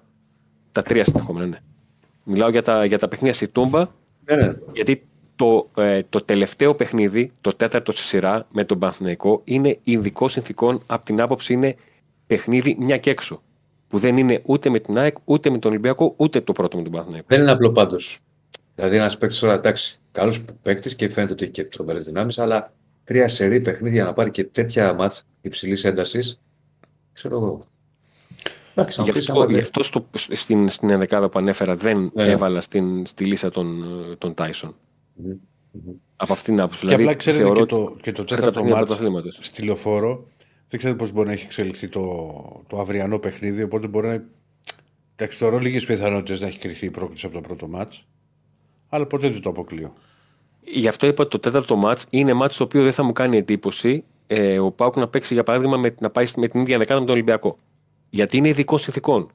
Τα 0.73 0.83
τρία 0.83 1.05
συνεχόμενα, 1.05 1.47
ναι. 1.47 1.59
Μιλάω 2.25 2.49
για 2.51 2.63
τα, 2.63 2.85
για 2.85 2.99
τα 2.99 3.09
παιχνίδια 3.09 3.35
στη 3.35 3.49
Τούμπα, 3.49 3.87
Ναι, 4.25 4.37
ναι. 4.37 4.55
γιατί 4.73 5.07
το, 5.37 5.71
ε, 5.77 6.03
το 6.09 6.19
τελευταίο 6.25 6.75
παιχνίδι, 6.75 7.33
το 7.41 7.51
τέταρτο 7.57 7.93
στη 7.93 8.03
σειρά 8.03 8.47
με 8.53 8.65
τον 8.65 8.79
Παναθηναϊκό, 8.79 9.41
είναι 9.45 9.79
ειδικό 9.83 10.29
συνθήκων 10.29 10.83
από 10.87 11.05
την 11.05 11.21
άποψη 11.21 11.53
είναι 11.53 11.77
παιχνίδι 12.27 12.77
μια 12.79 12.99
και 12.99 13.11
έξω. 13.11 13.43
Που 13.89 13.99
δεν 13.99 14.17
είναι 14.17 14.43
ούτε 14.45 14.71
με 14.71 14.79
την 14.79 14.99
ΑΕΚ, 14.99 15.17
ούτε 15.25 15.51
με 15.51 15.59
τον 15.59 15.71
Ολυμπιακό, 15.71 16.15
ούτε 16.17 16.41
το 16.41 16.53
πρώτο 16.53 16.77
με 16.77 16.83
τον 16.83 16.93
Παναθηναϊκό. 16.93 17.27
Δεν 17.29 17.41
είναι 17.41 17.51
απλό 17.51 17.73
πάντως. 17.73 18.19
Δηλαδή, 18.75 18.97
ένας 18.97 19.19
παίκτης 19.19 19.39
τώρα, 19.39 19.53
εντάξει, 19.53 19.99
καλός 20.13 20.41
παίκτης 20.63 20.95
και 20.97 21.09
φαίνεται 21.09 21.33
ότι 21.33 21.43
έχει 21.43 21.53
και 21.53 21.65
τρομερές 21.65 22.05
δυνάμεις, 22.05 22.39
αλλά 22.39 22.73
τρία 23.05 23.29
σερή 23.29 23.61
παιχνίδια 23.61 24.05
να 24.05 24.13
πάρει 24.13 24.31
και 24.31 24.45
τέτοια 24.45 24.93
μάτς 24.93 25.27
υψηλής 25.41 25.85
έντασης, 25.85 26.41
ξέρω 27.13 27.37
εγώ. 27.37 27.67
Εντάξει, 28.75 28.99
να 28.99 29.05
Γι' 29.05 29.11
μου 29.11 29.17
πεις, 29.19 29.29
αυτό, 29.29 29.41
άμα 29.41 29.47
γι 29.51 29.53
δεν- 29.53 29.63
αυτό 29.63 29.83
στο, 29.83 30.07
στην, 30.15 30.69
στην 30.69 30.91
ενδεκάδα 30.91 31.29
που 31.29 31.39
ανέφερα 31.39 31.77
δεν 31.77 32.11
Ναι. 32.15 32.25
έβαλα 32.31 32.61
στην, 32.61 33.07
στη 33.07 33.25
λίστα 33.25 33.51
των, 33.51 33.85
των 34.19 34.35
Tyson. 34.37 34.71
Μμμ, 35.15 35.35
μμμ. 35.71 35.93
Από 36.17 36.33
αυτήν 36.33 36.55
την 36.55 36.63
άποψη. 36.63 36.81
Και 36.81 36.87
Δηλαδή, 36.87 37.03
απλά 37.03 37.15
ξέρετε 37.17 37.43
θεωρώ 37.43 37.65
και 37.67 37.75
ότι 37.75 37.85
το, 37.85 37.97
και 38.03 38.13
το 38.13 38.25
τα 38.25 38.35
τέταρτο 38.35 38.53
παιχνίδια 38.53 38.77
μάτς 38.77 38.87
πρωταθλήματος. 38.89 39.39
στη 39.43 39.63
λεωφόρο 39.63 40.27
δεν 40.67 40.79
ξέρετε 40.79 40.99
πώς 40.99 41.13
μπορεί 41.13 41.27
να 41.27 41.33
έχει 41.33 41.45
εξελιχθεί 41.45 41.89
το, 41.89 42.65
το 42.67 42.79
αυριανό 42.79 43.19
παιχνίδι. 43.19 43.63
Οπότε 43.63 43.87
μπορεί 43.87 44.07
να. 44.07 44.25
Εντάξει, 45.17 45.39
θεωρώ 45.39 45.59
λίγες 45.59 45.85
πιθανότητες 45.87 46.41
να 46.41 46.47
έχει 46.47 46.59
κρυφθεί 46.59 46.87
η 46.87 46.91
πρόκληση 46.91 47.27
από 47.27 47.35
το 47.35 47.41
πρώτο 47.41 47.69
μάτς 47.69 48.07
Αλλά 48.95 49.07
ποτέ 49.07 49.29
δεν 49.29 49.43
το 49.43 49.49
αποκλείω. 49.49 49.93
Γι' 50.61 50.89
αυτό 50.89 51.07
είπα 51.07 51.23
ότι 51.23 51.31
το 51.31 51.39
τέταρτο 51.39 51.77
μάτ 51.77 52.01
είναι 52.11 52.33
μάτ 52.33 52.53
το 52.57 52.65
οποίο 52.65 52.83
δεν 52.83 52.93
θα 52.93 53.03
μου 53.03 53.13
κάνει 53.13 53.37
εντύπωση 53.37 54.05
ε, 54.27 54.59
ο 54.59 54.71
Πάουκ 54.71 54.97
να 54.97 55.09
παίξει 55.09 55.35
για 55.35 55.43
παράδειγμα 55.43 55.77
με, 55.77 55.95
να 56.01 56.11
πάει 56.11 56.27
με 56.37 56.49
την 56.49 56.61
ίδια 56.61 56.79
δεκάδα 56.79 57.01
με 57.01 57.07
τον 57.07 57.15
Ολυμπιακό. 57.15 57.57
Γιατί 58.11 58.37
είναι 58.37 58.49
ειδικών 58.49 58.79
συνθηκών. 58.79 59.31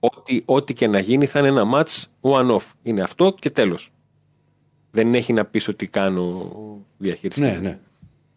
Ό,τι, 0.00 0.42
ό,τι 0.44 0.74
και 0.74 0.86
να 0.86 0.98
γίνει 0.98 1.26
θα 1.26 1.38
είναι 1.38 1.48
ένα 1.48 1.64
μάτ 1.64 1.88
one-off. 2.20 2.66
Είναι 2.82 3.02
αυτό 3.02 3.34
και 3.38 3.50
τέλος. 3.50 3.92
Δεν 4.90 5.14
έχει 5.14 5.32
να 5.32 5.44
πεις 5.44 5.68
ότι 5.68 5.86
κάνω 5.86 6.52
διαχείριση. 6.96 7.40
Ναι, 7.40 7.58
ναι. 7.62 7.78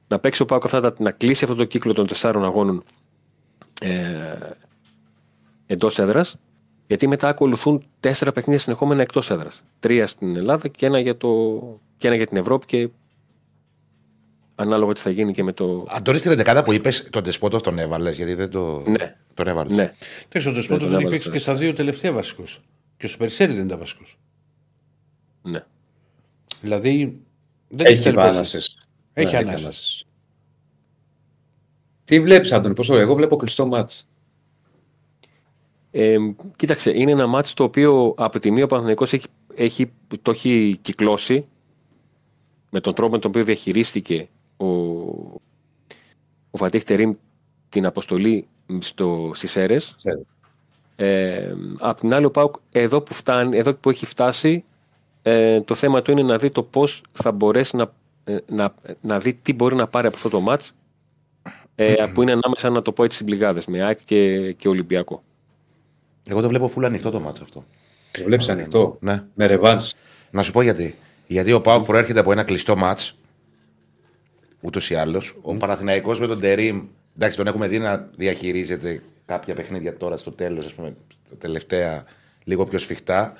Να 0.08 0.20
παίξει 0.20 0.42
ο 0.42 0.46
Πάουκ 0.46 0.66
αυτά 0.66 0.82
τα, 0.82 0.94
να 0.98 1.12
κλείσει 1.12 1.44
αυτό 1.44 1.56
το 1.56 1.66
κύκλο 1.66 1.94
των 1.94 2.08
τεσσάρων 2.08 2.44
αγώνων 2.44 2.84
ε, 3.82 3.92
εντός 5.66 6.00
έδρας. 6.00 6.38
Γιατί 6.88 7.08
μετά 7.08 7.28
ακολουθούν 7.28 7.84
τέσσερα 8.00 8.32
παιχνίδια 8.32 8.60
συνεχόμενα 8.62 9.02
εκτός 9.02 9.30
έδρας. 9.30 9.62
Τρία 9.80 10.08
στην 10.08 10.36
Ελλάδα 10.36 10.68
και 10.68 10.86
ένα 10.86 11.00
για, 11.00 11.18
το, 11.18 11.62
και 11.98 12.08
ένα 12.08 12.16
για 12.16 12.28
την 12.28 12.38
Ευρώπη 12.38 12.66
και 12.66 12.90
ανάλογα 14.56 14.94
τι 14.94 15.00
θα 15.00 15.10
γίνει 15.10 15.34
και 15.34 15.44
με 15.44 15.52
το. 15.52 15.86
Αντώνης 15.90 16.22
στην 16.22 16.32
11 16.46 16.62
που 16.66 16.74
είπες, 16.74 17.08
τον 17.10 17.24
Τεσπότοφ 17.24 17.62
τον 17.62 17.80
έβαλες, 17.80 18.16
γιατί 18.18 18.34
δεν 18.34 18.50
το... 18.50 18.84
Ναι. 18.88 19.16
τον 19.34 19.48
έβαλες. 19.48 19.76
Ναι. 19.76 19.94
Εντάξει, 20.30 20.50
ο 20.50 20.54
Τεσπότος 20.54 20.68
τον 20.68 20.78
δεν 20.78 20.88
έχει 20.88 20.94
έβαλε 20.96 21.10
παίξει 21.10 21.26
τώρα. 21.28 21.38
και 21.38 21.44
στα 21.44 21.56
δύο 21.56 21.74
τελευταία 21.74 22.12
βασικός. 22.14 22.62
Και 22.98 23.06
ο 23.06 23.10
Σπερσέρη 23.10 23.54
δεν 23.54 23.66
ήταν 23.66 23.80
βασικός. 23.80 24.18
ναι. 25.42 25.66
Δηλαδή. 26.62 27.22
Δεν 27.70 27.86
Έχει 27.86 28.08
επέλεξε. 28.08 28.30
ανάσες. 28.38 28.88
Έχει 29.14 29.32
Ναι, 29.32 29.38
ανάσες. 29.38 29.64
ανάσες. 29.64 30.06
Τι 32.06 32.22
βλέπεις, 32.22 32.52
Άντωνη, 32.52 32.74
πόσο 32.74 32.98
εγώ 32.98 33.16
βλέπω 33.16 33.36
κλειστό 33.36 33.66
μάτς. 33.66 34.08
Ε, 36.00 36.18
κοίταξε, 36.56 36.92
είναι 36.96 37.12
ένα 37.12 37.28
μάτι 37.28 37.54
το 37.54 37.64
οποίο 37.64 38.14
από 38.18 38.40
τη 38.40 38.52
μία 38.52 38.64
ο 38.64 38.68
Παναθηναϊκός 38.68 39.14
έχει, 39.14 39.28
έχει, 39.56 39.92
το 40.22 40.32
έχει 40.32 40.80
κυκλώσει 40.82 41.46
με 42.70 42.80
τον 42.80 42.94
τρόπο 42.94 43.12
με 43.12 43.20
τον 43.20 43.30
οποίο 43.30 43.44
διαχειρίστηκε 43.44 44.28
ο, 44.58 44.66
ο 46.52 46.58
Φατίχ 46.58 46.84
Τερίμ 46.84 47.14
την 47.70 47.86
αποστολή 47.86 48.48
στο, 48.80 49.32
στις 49.34 49.56
αίρες. 49.56 49.94
Ξέρω. 49.98 50.22
Ε, 50.96 51.56
απ' 51.80 52.00
την 52.00 52.14
άλλη 52.14 52.26
ο 52.26 52.32
Πάουκ 52.32 52.56
εδώ 52.72 53.02
που, 53.02 53.14
φτάνει, 53.14 53.58
εδώ 53.58 53.76
που 53.76 53.90
έχει 53.90 54.06
φτάσει 54.06 54.64
ε, 55.22 55.62
το 55.62 55.76
θέμα 55.76 56.02
του 56.02 56.12
είναι 56.12 56.24
να 56.24 56.38
δει 56.38 56.52
το 56.52 56.64
πώς 56.64 57.02
θα 57.12 57.32
μπορέσει 57.32 57.76
να, 57.76 57.94
ε, 58.24 58.38
να, 58.48 58.74
να 59.02 59.20
δει 59.20 59.34
τι 59.34 59.54
μπορεί 59.54 59.76
να 59.76 59.88
πάρει 59.88 60.08
από 60.08 60.16
αυτό 60.16 60.30
το 60.30 60.40
μάτς 60.40 60.72
ε, 61.76 62.06
που 62.14 62.22
είναι 62.22 62.32
ανάμεσα 62.32 62.70
να 62.70 62.82
το 62.82 62.92
πω 62.92 63.04
έτσι 63.04 63.18
στις 63.18 63.30
μπλιγάδες 63.30 63.66
με 63.66 63.84
ΑΕΚ 63.84 64.00
και, 64.06 64.52
και 64.52 64.68
Ολυμπιακό. 64.68 65.22
Εγώ 66.30 66.42
το 66.42 66.48
βλέπω 66.48 66.68
φουλ 66.68 66.86
ανοιχτό 66.86 67.12
το 67.12 67.20
μάτσο 67.20 67.44
αυτό. 67.44 67.64
Το 68.12 68.24
βλέπεις 68.24 68.50
ανοιχτό; 68.50 68.98
Ναι. 69.00 69.24
Με 69.34 69.46
ρεβάνς. 69.46 69.94
Να 70.32 70.42
σου 70.42 70.52
πω 70.52 70.62
γιατί. 70.62 70.96
Γιατί 71.28 71.52
ο 71.54 71.62
Πάουκ 71.62 71.86
προέρχεται 71.86 72.20
από 72.20 72.32
ένα 72.32 72.44
κλειστό 72.44 72.76
μάτς. 72.76 73.18
Ούτως 74.62 74.90
ή 74.90 74.96
άλλως. 74.96 75.36
Ο 75.42 75.56
Παναθηναϊκός 75.56 76.20
με 76.20 76.28
τον 76.28 76.40
Τερήμ. 76.40 76.84
Εντάξει, 77.16 77.38
τον 77.38 77.48
έχουμε 77.48 77.68
δει 77.68 77.80
να 77.80 78.10
διαχειρίζεται 78.16 79.02
κάποια 79.26 79.54
παιχνίδια 79.56 79.98
τώρα 79.98 80.18
στο 80.18 80.32
τέλος, 80.32 80.66
ας 80.66 80.74
πούμε, 80.74 80.96
τα 81.30 81.36
τελευταία 81.38 82.04
λίγο 82.44 82.66
πιο 82.66 82.80
σφιχτά. 82.80 83.34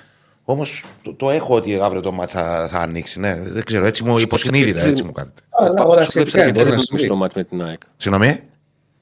Όμως 0.44 0.84
το, 1.02 1.14
το 1.14 1.30
έχω 1.30 1.54
ότι 1.54 1.80
αύριο 1.80 2.00
το 2.00 2.12
ματς 2.12 2.42
θα, 2.42 2.68
θα 2.68 2.78
ανοίξει. 2.78 3.20
Ναι, 3.20 3.40
δεν 3.40 3.64
ξέρω, 3.64 3.84
έτσι 3.86 4.04
μου 4.04 4.18
υποσυνείδητα 4.18 4.82
έτσι 4.82 5.02
μου 5.04 5.12
κάθεται. 5.12 5.40
Αλλά 5.50 5.84
όλα 5.84 6.00
Ξόδεψε 6.06 6.10
σχετικά 6.10 6.38
είναι, 6.38 6.48
αρκετές 6.48 6.66
μπορεί 6.66 6.76
να 6.76 6.82
δυνάμεις 6.82 6.84
στο 6.84 6.96
συμβεί. 6.96 7.14
μάτς 7.14 7.34
με 7.34 7.44
την 7.44 7.62
ΑΕΚ. 7.62 7.80
Συγγνώμη; 7.96 8.40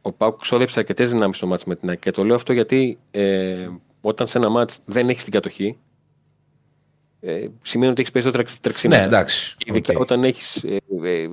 Ο 0.07 0.13
ΠΑΟΚ 0.13 0.41
ξόδεψε 0.41 0.79
αρκετές 0.79 1.11
δυνάμεις 1.11 1.37
στο 1.37 1.47
μάτς 1.47 1.65
με 1.65 1.77
την 1.77 1.89
ΑΕΚ. 1.89 1.99
Και 1.99 2.11
το 2.11 2.25
λέω 2.25 2.35
αυτό 2.35 2.53
γιατί 2.53 2.99
ε, 3.11 3.69
όταν 4.01 4.27
σε 4.27 4.39
ένα 4.39 4.49
μάτς 4.49 4.79
δεν 4.85 5.09
έχεις 5.09 5.23
την 5.23 5.33
κατοχή, 5.33 5.79
ε, 7.21 7.47
σημαίνει 7.63 7.91
ότι 7.91 8.01
έχεις 8.01 8.13
περισσότερα 8.13 8.45
τρεξίματα. 8.61 9.01
Ναι, 9.01 9.07
εντάξει. 9.07 9.57
Ειδικά 9.65 9.93
Οκ. 9.95 10.01
όταν 10.01 10.25
έχεις. 10.25 10.65
Ε, 10.65 10.77
ε, 11.03 11.23
ε, 11.23 11.29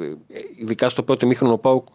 ειδικά 0.56 0.90
στο 0.90 1.04
πρώτο 1.04 1.28
ημίχρονο 1.28 1.54
ο 1.54 1.58
ΠΑΟΚ 1.58 1.88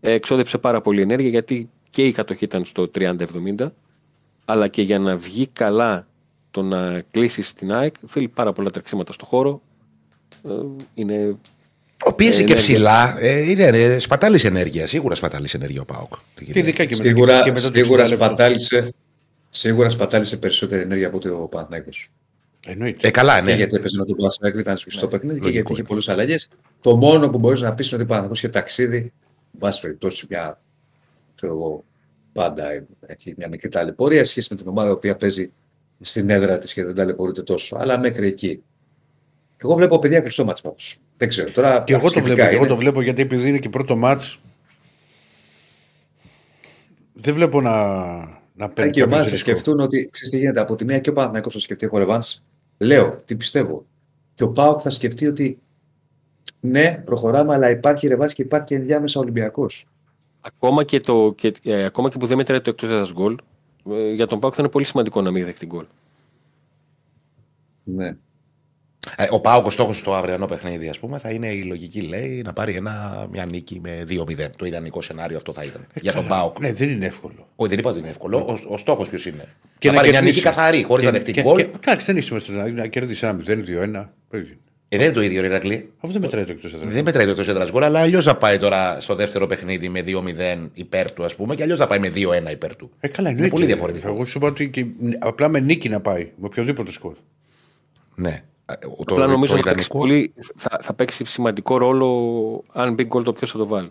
ε, 0.00 0.12
ξόδεψε 0.12 0.58
πάρα 0.58 0.80
πολύ 0.80 1.00
ενέργεια 1.00 1.28
γιατί 1.30 1.70
και 1.90 2.06
η 2.06 2.12
κατοχή 2.12 2.44
ήταν 2.44 2.64
στο 2.64 2.90
30-70, 2.94 3.16
αλλά 4.44 4.68
και 4.68 4.82
για 4.82 4.98
να 4.98 5.16
βγει 5.16 5.46
καλά 5.46 6.06
το 6.50 6.62
να 6.62 7.00
κλείσεις 7.10 7.52
την 7.52 7.72
ΑΕΚ 7.72 7.94
θέλει 8.06 8.28
πάρα 8.28 8.52
πολλά 8.52 8.70
τρεξίματα 8.70 9.12
στο 9.12 9.24
χώρο. 9.24 9.62
Ε, 10.44 10.50
είναι 10.94 11.28
Ο 11.28 11.38
πίεσε 12.12 12.40
Ε, 12.40 12.44
και 12.44 12.52
ναι, 12.52 12.58
ψηλά. 12.58 13.16
Ε, 13.20 13.50
είναι 13.50 13.62
ε, 13.64 13.98
σπατάλη 13.98 14.40
ενέργεια. 14.44 14.86
Σίγουρα 14.86 15.14
σπατάλη 15.14 15.48
ενέργεια 15.52 15.80
ο 15.80 15.84
Πάουκ. 15.84 16.12
Και 16.52 16.58
ειδικά 16.58 16.84
και 16.84 16.96
μετά, 16.96 17.08
Σίγουρα, 17.08 17.42
και 17.42 17.52
μετά 17.52 17.70
το 17.70 17.78
σίγουρα, 17.78 18.04
60 18.04 18.08
λεπτό. 18.08 18.24
σπατάλησε, 18.24 18.94
σίγουρα 19.50 19.88
σπατάλησε 19.88 20.36
περισσότερη 20.36 20.82
ενέργεια 20.82 21.06
από 21.06 21.16
ότι 21.16 21.28
ο 21.28 21.36
Παναθηναϊκός. 21.50 22.10
Εννοείται. 22.66 23.08
Ε, 23.08 23.10
καλά, 23.10 23.40
Και 23.40 23.44
ναι. 23.50 23.52
γιατί 23.54 23.76
έπαιζε 23.76 23.98
με 23.98 24.04
τον 24.04 24.16
Παναθηναϊκό 24.16 24.58
ήταν 24.58 24.76
σφιχτό 24.76 25.08
παιχνίδι 25.08 25.38
και 25.40 25.44
λογικό 25.44 25.52
γιατί 25.52 25.72
είχε 25.72 25.80
είναι. 25.80 25.88
πολλές 25.88 26.08
αλλαγές. 26.08 26.48
Το 26.80 26.96
μόνο 26.96 27.28
που 27.28 27.38
μπορείς 27.38 27.60
να 27.60 27.74
πεις 27.74 27.86
είναι 27.86 27.94
ότι 27.94 28.04
ο 28.04 28.06
Παναθηναϊκός 28.06 28.38
είχε 28.42 28.48
ταξίδι. 28.52 28.96
Εν 29.52 29.58
πάση 29.58 29.80
περιπτώσει, 29.80 30.26
μια. 30.30 30.60
Ξέρω 31.34 31.52
εγώ, 31.52 31.84
πάντα 32.32 32.64
έχει 33.06 33.34
μια 33.36 33.48
μικρή 33.48 33.68
ταλαιπωρία 33.68 34.24
σχέση 34.24 34.48
με 34.50 34.56
την 34.56 34.68
ομάδα 34.68 34.88
η 34.88 34.92
οποία 34.92 35.16
παίζει 35.16 35.50
στην 36.00 36.30
έδρα 36.30 36.58
της 36.58 36.72
και 36.72 36.84
δεν 36.84 36.94
ταλαιπωρείται 36.94 37.42
τόσο. 37.42 37.76
Αλλά 37.80 37.98
μέχρι 37.98 38.26
εκεί. 38.26 38.62
Εγώ 39.56 39.74
βλέπω 39.74 39.98
παιδιά 39.98 40.20
κλειστό 40.20 40.44
μάτς 40.44 40.60
πάντως. 40.60 40.98
Δεν 41.16 41.28
ξέρω. 41.28 41.50
Τώρα, 41.50 41.82
Και 41.86 41.92
εγώ 41.94 42.02
το 42.02 42.08
σχετικά 42.10 42.34
βλέπω, 42.34 42.48
και 42.48 42.54
εγώ 42.54 42.64
είναι. 42.64 42.72
το 42.72 42.76
βλέπω 42.76 43.00
γιατί 43.02 43.22
επειδή 43.22 43.48
είναι 43.48 43.58
και 43.58 43.68
πρώτο 43.68 43.96
μάτς 43.96 44.40
δεν 47.12 47.34
βλέπω 47.34 47.60
να, 47.60 47.70
να 48.54 48.64
Αν 48.64 48.72
παίρνει 48.72 48.90
και 48.90 49.00
οι 49.00 49.02
ομάδες 49.02 49.24
κάποιος 49.24 49.26
θα 49.26 49.30
ρίσκο. 49.30 49.50
σκεφτούν 49.50 49.80
ότι 49.80 50.08
ξέρεις 50.12 50.30
τι 50.32 50.38
γίνεται. 50.38 50.60
Από 50.60 50.74
τη 50.74 50.84
μία 50.84 50.98
και 50.98 51.10
ο 51.10 51.12
Παναθηναϊκός 51.12 51.52
θα 51.52 51.58
σκεφτεί 51.58 51.86
έχω 51.86 51.98
ρεβάνς. 51.98 52.40
Λέω, 52.78 53.22
τι 53.24 53.36
πιστεύω. 53.36 53.86
Και 54.34 54.42
ο 54.42 54.48
Πάοκ 54.48 54.80
θα 54.82 54.90
σκεφτεί 54.90 55.26
ότι 55.26 55.58
ναι, 56.60 57.02
προχωράμε, 57.04 57.54
αλλά 57.54 57.70
υπάρχει 57.70 58.06
ρεβάνς 58.06 58.32
και 58.34 58.42
υπάρχει 58.42 58.66
και 58.66 58.74
ενδιάμεσα 58.74 59.20
Ολυμπιακός. 59.20 59.86
Ακόμα 60.40 60.84
και, 60.84 60.98
το, 60.98 61.32
και, 61.36 61.52
ε, 61.62 61.84
ακόμα 61.84 62.10
και 62.10 62.18
που 62.18 62.26
δεν 62.26 62.36
μετράει 62.36 62.60
το 62.60 62.70
εκτός 62.70 62.88
έδρας 62.88 63.12
γκολ, 63.12 63.36
ε, 63.90 64.12
για 64.12 64.26
τον 64.26 64.40
Πάουκ 64.40 64.52
θα 64.56 64.62
είναι 64.62 64.70
πολύ 64.70 64.84
σημαντικό 64.84 65.20
να 65.22 65.30
μην 65.30 65.44
δεχτεί 65.44 65.66
γκολ. 65.66 65.84
Ναι. 67.84 68.16
Ε, 69.16 69.26
ο 69.30 69.40
Πάουκ, 69.40 69.66
ο 69.66 69.70
στόχος 69.70 69.98
στο 69.98 70.14
αυριανό 70.14 70.46
παιχνίδι, 70.46 70.88
ας 70.88 70.98
πούμε, 70.98 71.18
θα 71.18 71.30
είναι 71.30 71.46
η 71.46 71.62
λογική, 71.62 72.00
λέει, 72.00 72.42
να 72.44 72.52
πάρει 72.52 72.74
ένα, 72.74 73.26
μια 73.30 73.44
νίκη 73.44 73.80
με 73.82 74.04
2-0. 74.08 74.50
Το 74.56 74.64
ιδανικό 74.66 75.02
σενάριο 75.02 75.36
αυτό 75.36 75.52
θα 75.52 75.64
ήταν. 75.64 75.86
για 76.00 76.12
τον 76.12 76.26
Πάουκ. 76.26 76.58
Ναι, 76.60 76.72
δεν 76.72 76.88
είναι 76.88 77.06
εύκολο. 77.06 77.48
Όχι, 77.56 77.70
δεν 77.70 77.78
είπα 77.78 77.90
ότι 77.90 77.98
είναι 77.98 78.08
εύκολο. 78.08 78.38
Ο, 78.38 78.74
ο 78.74 78.76
στόχος 78.76 79.08
ποιος 79.08 79.26
είναι; 79.26 79.48
Και 79.78 79.88
να 79.88 79.94
πάρει 79.94 80.08
μια 80.08 80.18
κερδίσει. 80.18 80.38
νίκη 80.40 80.54
καθαρή, 80.56 80.82
χωρίς 80.82 81.04
Και- 81.04 81.10
να 81.10 81.16
δεχτεί 81.16 81.32
και- 81.32 81.42
γκολ. 81.42 81.56
και- 81.56 81.68
Εντάξει, 81.82 82.06
δεν 82.06 82.16
είσαι 82.16 82.52
να, 82.52 82.68
να 82.68 82.86
κερδίσεις 82.86 83.22
ένα 83.22 83.32
0-2-1. 83.46 84.10
παίζει. 84.30 84.58
Ε, 84.88 84.96
δεν 84.96 85.06
είναι 85.06 85.14
το 85.14 85.22
ίδιο, 85.22 85.40
ρε 85.40 85.46
Ηρακλή. 85.46 85.90
Αυτό 86.00 86.08
δεν 86.12 86.20
μετράει 86.20 86.44
το 86.44 86.50
εκτός 86.52 86.74
έδρας. 86.74 86.92
Δεν 86.92 87.04
μετράει 87.04 87.24
το 87.24 87.30
εκτός 87.30 87.48
έδρας 87.48 87.70
γκολ, 87.70 87.82
αλλά 87.82 88.00
αλλιώς 88.00 88.24
θα 88.24 88.36
πάει 88.36 88.58
τώρα 88.58 89.00
στο 89.00 89.14
δεύτερο 89.14 89.46
παιχνίδι 89.46 89.88
με 89.88 90.00
2-0 90.00 90.70
υπέρ 90.72 91.12
του, 91.12 91.24
ας 91.24 91.34
πούμε, 91.34 91.54
και 91.54 91.62
αλλιώς 91.62 91.78
θα 91.78 91.86
πάει 91.86 91.98
με 91.98 92.08
2-1 92.08 92.50
υπέρ 92.50 92.76
του. 92.76 92.90
Ε, 93.00 93.08
καλά, 93.08 93.28
είναι 93.28 93.38
εννοείται. 93.38 93.48
πολύ 93.56 93.66
διαφορετικό. 93.66 94.08
Εγώ 94.08 94.24
σου 94.24 94.38
είπα 94.38 94.46
ότι 94.46 94.70
και, 94.70 94.86
απλά 95.18 95.48
με 95.48 95.60
νίκη 95.60 95.88
να 95.88 96.00
πάει, 96.00 96.22
με 96.36 96.46
οποιοδήποτε 96.46 96.92
σκορ. 96.92 97.14
Ναι. 98.14 98.42
Ε, 98.66 98.74
Το, 98.76 98.96
Απλά 99.14 99.26
νομίζω 99.26 99.52
το 99.56 99.58
θα 99.62 99.64
παίξει, 99.64 99.86
ιδανικό- 99.90 99.98
πολύ, 99.98 100.32
θα, 100.56 100.78
θα 100.82 100.94
παίξει 100.94 101.24
σημαντικό 101.26 101.76
ρόλο 101.76 102.62
αν 102.72 102.94
μπει 102.94 103.04
γκολ 103.04 103.22
το 103.24 103.32
ποιος 103.32 103.50
θα 103.50 103.58
το 103.58 103.66
βάλει. 103.66 103.88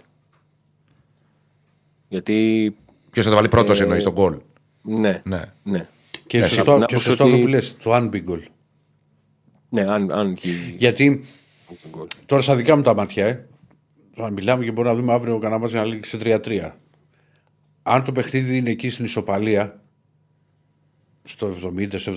Γιατί. 2.07 2.75
Ποιος 3.09 3.23
θα 3.25 3.29
το 3.31 3.37
βάλει 3.37 3.47
πρώτος 3.49 3.79
Ε, 3.79 3.83
εννοείς 3.83 4.01
στον 4.01 4.13
γκολ. 4.13 4.37
Ναι. 4.81 5.21
Ναι. 5.25 5.41
ναι. 5.63 5.87
Και 6.27 6.39
Ναι, 6.39 6.45
σωστό, 6.45 6.61
απ' 6.61 6.77
την 6.79 6.87
και 6.87 6.93
άποψη 6.95 7.03
σωστό 7.03 7.23
ότι- 7.23 7.33
αυτό 7.33 7.43
που 7.45 7.49
λες, 7.51 7.75
το 7.83 7.93
αν 7.93 8.09
big 8.13 8.23
goal. 8.29 8.41
Ναι, 9.69 9.81
αν, 9.81 10.11
αν 10.11 10.33
και. 10.33 10.49
Γιατί 10.77 11.23
γκολ. 11.91 12.07
τώρα 12.25 12.41
στα 12.41 12.55
δικά 12.55 12.75
μου 12.75 12.81
τα 12.81 12.95
μάτια, 12.95 13.25
ε, 13.27 13.47
θα 14.15 14.29
μιλάμε 14.29 14.63
και 14.65 14.71
μπορούμε 14.71 14.93
να 14.93 14.99
δούμε 14.99 15.13
αύριο 15.13 15.35
ο 15.35 15.37
κανένα 15.37 15.69
να 15.71 15.83
λήξει 15.83 16.09
σε 16.09 16.17
3-3. 16.17 16.71
Αν 17.83 18.03
το 18.03 18.11
παιχνίδι 18.11 18.57
είναι 18.57 18.69
εκεί 18.69 18.89
στην 18.89 19.05
ισοπαλία, 19.05 19.81
στο 21.23 21.49
70, 21.77 21.87
στο 21.95 22.11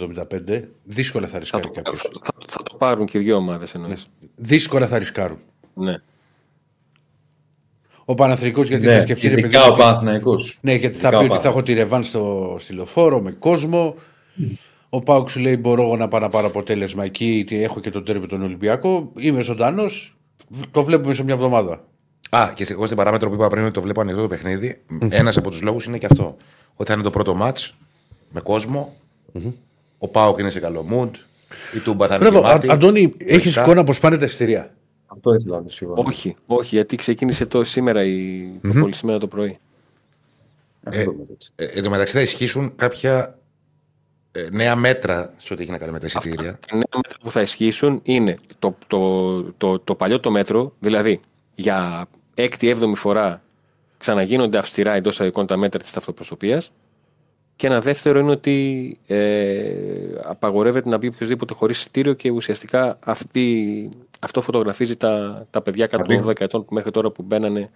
75, 0.49 0.63
δύσκολα 0.85 1.27
θα 1.27 1.33
Θα 1.33 1.39
ρισκάρει 1.39 1.63
το, 1.63 1.71
κάποιος. 1.71 2.01
θα, 2.01 2.09
θα, 2.23 2.33
θα 2.49 2.63
το 2.63 2.75
πάρουν 2.79 3.07
και 3.07 3.19
οι 3.19 3.21
δύο 3.21 3.37
ομάδες 3.37 3.75
εννοείς. 3.75 4.07
Δύσκολα 4.37 4.87
θα 4.87 4.99
ρισκάρουν. 4.99 5.39
Ναι. 5.75 5.97
Ο 8.05 8.15
Παναθρικός 8.15 8.69
γιατί 8.69 8.87
Ναι, 8.87 8.93
θα 8.95 9.01
σκεφτεί 9.01 9.29
ρε 9.29 9.35
παιδί 9.35 9.47
ειδικά 9.47 9.61
μου, 9.61 9.67
ο 9.69 9.73
ότι- 9.73 9.83
Παναθηναϊκός. 9.83 10.59
Ναι, 10.61 10.75
γιατί 10.75 10.99
θα 10.99 11.09
Ειδικά 11.09 11.19
πει 11.25 11.31
ο 11.31 11.33
ότι 11.35 11.43
θα 11.43 11.49
έχω 11.49 11.63
τη 11.63 11.73
ρεβάνς 11.73 12.07
στο, 12.07 12.57
στη 12.61 12.73
λεωφόρο 12.73 13.21
με 13.21 13.31
κόσμο. 13.31 13.95
Ο 14.89 15.01
Πάουκ 15.01 15.31
σου 15.31 15.41
λέει: 15.41 15.57
Μπορώ 15.61 15.83
εγώ 15.83 15.97
να 15.97 16.09
πάω 16.09 16.21
να 16.21 16.29
πάρω 16.29 16.47
αποτέλεσμα 16.47 17.05
εκεί, 17.05 17.25
γιατί 17.27 17.63
έχω 17.63 17.81
και 17.81 17.91
τον 17.91 18.05
τέρμι 18.05 18.27
τον 18.27 18.43
Ολυμπιακό. 18.43 19.13
Είμαι 19.19 19.43
ζωντανός. 19.43 20.17
Το 20.71 20.83
βλέπουμε 20.83 21.15
σε 21.15 21.23
μια 21.25 21.35
εβδομάδα. 21.35 21.85
Α, 22.31 22.51
και 22.55 22.67
εγώ 22.71 22.85
στην 22.85 22.97
παράμετρο 22.97 23.29
που 23.29 23.35
είπα 23.35 23.49
πριν 23.49 23.65
ότι 23.65 23.73
το 23.73 23.81
βλέπω 23.81 24.01
ανοιχτό 24.01 24.21
το 24.21 24.29
παιχνίδι, 24.29 24.83
ένας 25.09 25.37
από 25.37 25.51
τους 25.51 25.63
λόγους 25.63 25.85
είναι 25.85 25.99
και 25.99 26.07
αυτό. 26.11 26.37
Ότι 26.75 26.89
θα 26.89 26.95
είναι 26.95 27.03
το 27.03 27.11
πρώτο 27.11 27.35
ματ 27.35 27.59
με 28.31 28.41
κοσμο 28.41 28.97
Ο 29.99 30.09
Πάοκ 30.09 30.39
είναι 30.39 30.51
σε 30.51 30.61
καλό 30.61 30.87
mood. 30.91 31.11
Η 31.75 31.79
Τούμπα 31.79 32.07
θα 32.07 32.15
είναι 32.15 32.25
Πρέπει, 32.25 32.41
γεμάτη. 32.41 32.71
Αντώνη, 32.71 33.15
έχεις 33.19 33.45
Λογικά. 33.45 33.63
εικόνα 33.63 33.85
πώ 33.85 33.93
πάνε 34.01 34.17
τα 34.19 34.25
εισιτήρια; 34.25 34.75
Αυτό 35.07 35.35
ήθελα 35.35 35.61
να 35.61 35.69
σου 35.69 35.87
πω. 35.87 36.03
Όχι, 36.07 36.37
όχι, 36.47 36.75
γιατί 36.75 36.97
ξεκίνησε 36.97 37.47
το 37.47 37.65
σήμερα 37.65 38.05
η 38.05 38.49
mm 38.65 38.89
σήμερα 38.91 39.19
το 39.19 39.27
πρωί. 39.27 39.57
Αυτό 40.85 41.05
το 41.05 41.13
με 41.13 41.25
τότε. 41.25 41.45
Ε, 41.57 41.65
εν 41.65 41.83
τω 41.83 41.91
μεταξύ 41.91 42.17
θα 42.17 42.23
ισχύσουν 42.23 42.73
κάποια 42.77 43.39
ε, 44.33 44.49
νέα 44.51 44.77
μέτρα 44.77 45.35
σε 45.37 45.53
ό,τι 45.53 45.63
έχει 45.63 45.71
να 45.71 45.79
κάνει 45.79 45.93
με 45.93 45.99
τα 45.99 46.07
εισιτήρια. 46.07 46.59
Τα 46.67 46.75
νέα 46.77 47.01
μέτρα 47.03 47.19
που 47.23 47.31
θα 47.31 47.41
ισχύσουν 47.41 48.01
είναι 48.03 48.39
το, 48.59 48.77
το, 48.87 49.43
το, 49.43 49.79
το 49.79 49.95
παλιό 49.95 50.21
το 50.21 50.31
μέτρο, 50.31 50.73
δηλαδή 50.79 51.21
για 51.55 52.07
έκτη-έβδομη 52.35 52.97
φορά 52.97 53.43
ξαναγίνονται 53.99 54.59
αυστηρά 54.59 54.95
εντός 54.95 55.13
εισαγωγικών 55.13 55.47
τα 55.47 55.57
μέτρα 55.57 55.81
της 55.81 55.93
ταυτοπροσωπείας. 55.93 56.71
Και 57.57 57.67
ένα 57.67 57.81
δεύτερο 57.81 58.19
είναι 58.19 58.31
ότι 58.31 58.99
ε, 59.07 59.73
απαγορεύεται 60.23 60.89
να 60.89 60.99
μπει 60.99 61.07
οποιοδήποτε 61.07 61.55
χωρίς 61.55 61.79
εισιτήριο 61.79 62.13
και 62.13 62.31
ουσιαστικά 62.31 62.99
αυτή, 63.05 63.91
αυτό 64.21 64.41
φωτογραφίζει 64.41 64.97
τα, 64.97 65.47
τα 65.51 65.63
παιδιά 65.63 65.87
κάτω 65.87 66.05
των 66.05 66.15
Απίχω. 66.15 66.31
12 66.31 66.41
ετών 66.41 66.65
που 66.65 66.75
μέχρι 66.75 66.91
τώρα 66.91 67.11
που 67.11 67.23
μπαίνανε 67.23 67.71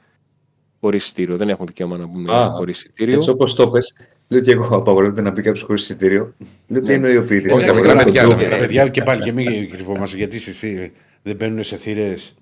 χωρίς 0.80 1.04
εισιτήριο. 1.04 1.36
Δεν 1.36 1.48
έχουν 1.48 1.66
δικαίωμα 1.66 1.96
να 1.96 2.06
μπουν 2.06 2.30
Α, 2.30 2.50
χωρίς 2.50 2.76
εισιτήριο. 2.76 3.16
Έτσι 3.16 3.30
όπως 3.30 3.54
το 3.54 3.68
πες, 3.68 3.96
λέω 4.28 4.40
και 4.40 4.52
εγώ 4.52 4.76
απαγορεύεται 4.76 5.20
να 5.20 5.30
μπει 5.30 5.42
κάποιος 5.42 5.62
χωρίς 5.62 5.82
εισιτήριο. 5.82 6.34
Λέω 6.68 6.82
τι 6.82 6.92
εννοεί 6.92 7.16
ο 7.16 7.24
ποιητή. 7.24 7.52
Όχι, 7.52 7.66
τα 7.66 7.74
μικρά 7.74 7.94
παιδιά, 7.94 8.28
τα 8.28 8.36
μικρά 8.36 8.56
Παιδιά, 8.58 8.88
και 8.88 9.02
πάλι 9.02 9.22
και 9.22 9.32
μην 9.32 9.70
κρυβόμαστε 9.70 10.16
γιατί 10.16 10.36
εσύ 10.36 10.92
δεν 11.22 11.36
μπαίνουν 11.36 11.62
σε 11.62 11.76
θύρες 11.76 12.34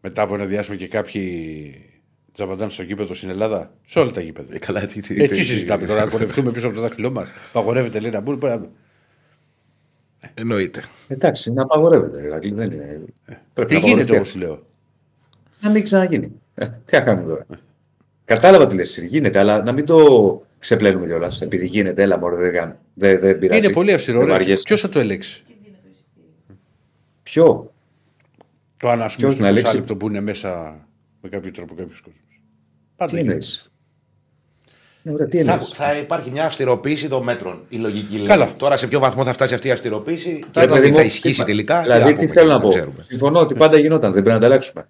μετά 0.00 0.22
από 0.22 0.34
ένα 0.34 0.44
διάστημα 0.44 0.76
και 0.76 0.88
κάποιοι 0.88 1.97
τζαμπαντάνε 2.38 2.70
στο 2.70 2.82
γήπεδο 2.82 3.14
στην 3.14 3.28
Ελλάδα. 3.28 3.70
Σε 3.86 3.98
όλα 3.98 4.10
τα 4.10 4.20
γήπεδα. 4.20 4.54
Ε, 4.54 4.58
καλά, 4.58 4.86
τι, 4.86 5.00
τι, 5.00 5.22
Ε, 5.22 5.28
τι 5.28 5.42
συζητάμε 5.42 5.86
τώρα, 5.86 6.04
να 6.04 6.10
πορευτούμε 6.10 6.50
πίσω 6.50 6.66
από 6.66 6.76
το 6.76 6.82
δάχτυλό 6.82 7.10
μας. 7.10 7.30
Παγορεύεται 7.52 8.00
λέει 8.00 8.10
να 8.10 8.20
μπουν. 8.20 8.38
πάμε. 8.38 8.68
Εννοείται. 10.34 10.82
Εντάξει, 11.08 11.52
να 11.52 11.62
απαγορεύεται. 11.62 12.22
Ηρακλή, 12.22 12.52
δεν 12.52 12.70
είναι. 12.70 13.00
Πρέπει 13.54 13.74
Τι 13.74 13.80
να 13.80 13.86
γίνεται 13.86 14.02
απαγορευτεί. 14.02 14.14
όμως, 14.14 14.28
σου 14.28 14.38
λέω; 14.38 14.66
Να 15.60 15.70
μην 15.70 15.82
ξαναγίνει. 15.82 16.32
Ε, 16.54 16.66
τι 16.84 16.96
να 16.96 17.00
κάνουμε 17.00 17.28
τώρα; 17.28 17.46
Κατάλαβα 18.24 18.66
τι 18.66 18.74
λες, 18.74 18.98
γίνεται, 18.98 19.38
αλλά 19.38 19.62
να 19.62 19.72
μην 19.72 19.86
το 19.86 20.42
ξεπλένουμε 20.58 21.06
κιόλας. 21.06 21.40
Επειδή 21.40 21.66
γίνεται, 21.66 22.02
έλα 22.02 22.18
μωρέ, 22.18 22.36
δεν, 22.36 22.52
κάνει. 22.52 22.72
δεν, 22.94 23.18
δεν 23.18 23.38
πειράζει. 23.38 23.64
Είναι 23.64 23.72
πολύ 23.74 23.92
αυστηρό. 23.92 24.18
Δεν 24.18 24.26
ρε. 24.26 24.32
βαριέσαι. 24.32 24.62
Ποιος 24.62 24.80
θα 24.80 24.88
το 24.88 24.98
ελέξει. 24.98 25.42
Ποιο. 27.22 27.72
Το 28.76 28.88
αν 28.88 29.02
ας 29.02 29.14
πούμε 29.14 29.26
Ποιος 29.26 29.32
στο 29.32 29.42
να 29.42 29.48
ελέξει. 29.48 29.64
ποσάλεπτο 29.64 29.96
που 29.96 30.08
είναι 30.08 30.20
μέσα 30.20 30.80
με 31.20 31.28
κάποιο 31.28 31.50
τρόπο 31.50 31.74
κάποιος 31.74 32.00
κόσμος. 32.00 32.22
Πάντα 32.98 33.10
Τι 33.12 33.16
γίνεται. 33.16 33.32
εννοείς; 33.32 33.70
Ναι, 35.02 35.12
ωραία, 35.12 35.26
τι 35.26 35.42
Θα, 35.42 35.52
εννοείς; 35.52 35.70
θα 35.72 35.96
υπάρχει 35.98 36.30
μια 36.30 36.44
αυστηροποίηση 36.44 37.08
των 37.08 37.22
μέτρων. 37.22 37.60
Η 37.68 37.76
λογική 37.76 38.16
λέει. 38.16 38.26
Καλά. 38.26 38.52
Τώρα 38.56 38.76
σε 38.76 38.86
ποιο 38.86 38.98
βαθμό 39.00 39.24
θα 39.24 39.32
φτάσει 39.32 39.54
αυτή 39.54 39.68
η 39.68 39.70
αυστηροποίηση 39.70 40.44
και 40.50 40.60
Ρε 40.60 40.66
τι 40.66 40.72
παιδί 40.72 40.90
θα 40.92 41.00
μου, 41.00 41.06
ισχύσει 41.06 41.40
τι- 41.40 41.46
τελικά. 41.46 41.82
Δηλαδή, 41.82 42.00
να 42.02 42.06
τι 42.08 42.14
πούμε, 42.14 42.28
θέλω 42.28 42.48
να 42.48 42.52
δεν 42.58 42.62
πω. 42.62 42.68
ξέρουμε. 42.68 43.04
Συμφωνώ 43.08 43.40
ότι 43.40 43.54
πάντα 43.54 43.78
γινόταν, 43.78 44.12
δεν 44.12 44.22
πρέπει 44.22 44.34
να 44.34 44.40
τα 44.40 44.46
αλλάξουμε. 44.46 44.88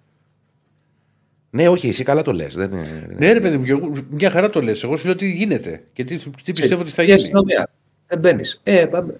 Ναι, 1.49 1.67
όχι, 1.69 1.87
εσύ 1.87 2.03
καλά 2.03 2.21
το 2.21 2.31
λες. 2.31 2.53
Δεν... 2.55 2.71
είναι- 2.71 3.15
Ναι, 3.17 3.31
ρε 3.31 3.39
παιδί 3.39 3.57
μου, 3.57 3.63
και 3.63 3.71
εγώ- 3.71 3.91
μια 4.09 4.29
χαρά 4.29 4.49
το 4.49 4.61
λες. 4.61 4.83
Εγώ 4.83 4.97
σου 4.97 5.05
λέω 5.05 5.15
τι 5.15 5.31
γίνεται 5.31 5.83
και 5.93 6.03
τι, 6.03 6.17
τι 6.43 6.51
πιστεύω 6.51 6.81
ότι 6.81 6.91
θα 6.91 7.01
Η 7.03 7.05
γίνει. 7.05 7.17
αστυνομία. 7.19 7.69
Δεν 8.07 8.19
μπαίνεις. 8.19 8.59
Ε, 8.63 8.85
πάμε. 8.85 9.13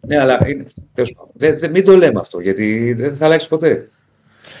Ναι, 0.00 0.18
αλλά 0.20 0.48
είναι. 0.48 0.64
τέλος 0.94 1.12
πάντων. 1.12 1.30
Δεν, 1.34 1.58
δεν, 1.58 1.70
μην 1.70 1.84
το 1.84 1.96
λέμε 1.96 2.20
αυτό, 2.20 2.40
γιατί 2.40 2.92
δεν 2.92 3.16
θα 3.16 3.24
αλλάξει 3.24 3.48
ποτέ. 3.48 3.90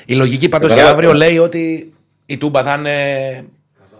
Η 0.06 0.14
λογική 0.14 0.48
πάντως 0.48 0.68
για 0.68 0.76
Καταλάβατε. 0.76 1.06
αύριο 1.06 1.26
λέει 1.26 1.38
ότι 1.38 1.92
η 2.30 2.38
τούμπα 2.38 2.62
θα 2.62 2.74
είναι 2.74 3.48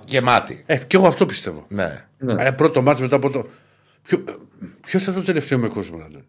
γεμάτη. 0.05 0.63
Ε, 0.67 0.77
και 0.79 0.97
εγώ 0.97 1.07
αυτό 1.07 1.27
πιστεύω. 1.27 1.65
Ναι. 1.69 2.05
Ναι. 2.19 2.35
Ε, 2.47 2.51
πρώτο 2.51 2.83
μάτς 2.83 3.01
μετά 3.01 3.17
από 3.17 3.31
το. 3.31 3.47
Ποιο, 4.03 4.25
ποιος 4.87 5.03
ήταν 5.03 5.15
το 5.15 5.23
τελευταίο 5.23 5.59
με 5.59 5.69
κόσμο, 5.69 5.97
Αντώνη. 5.97 6.25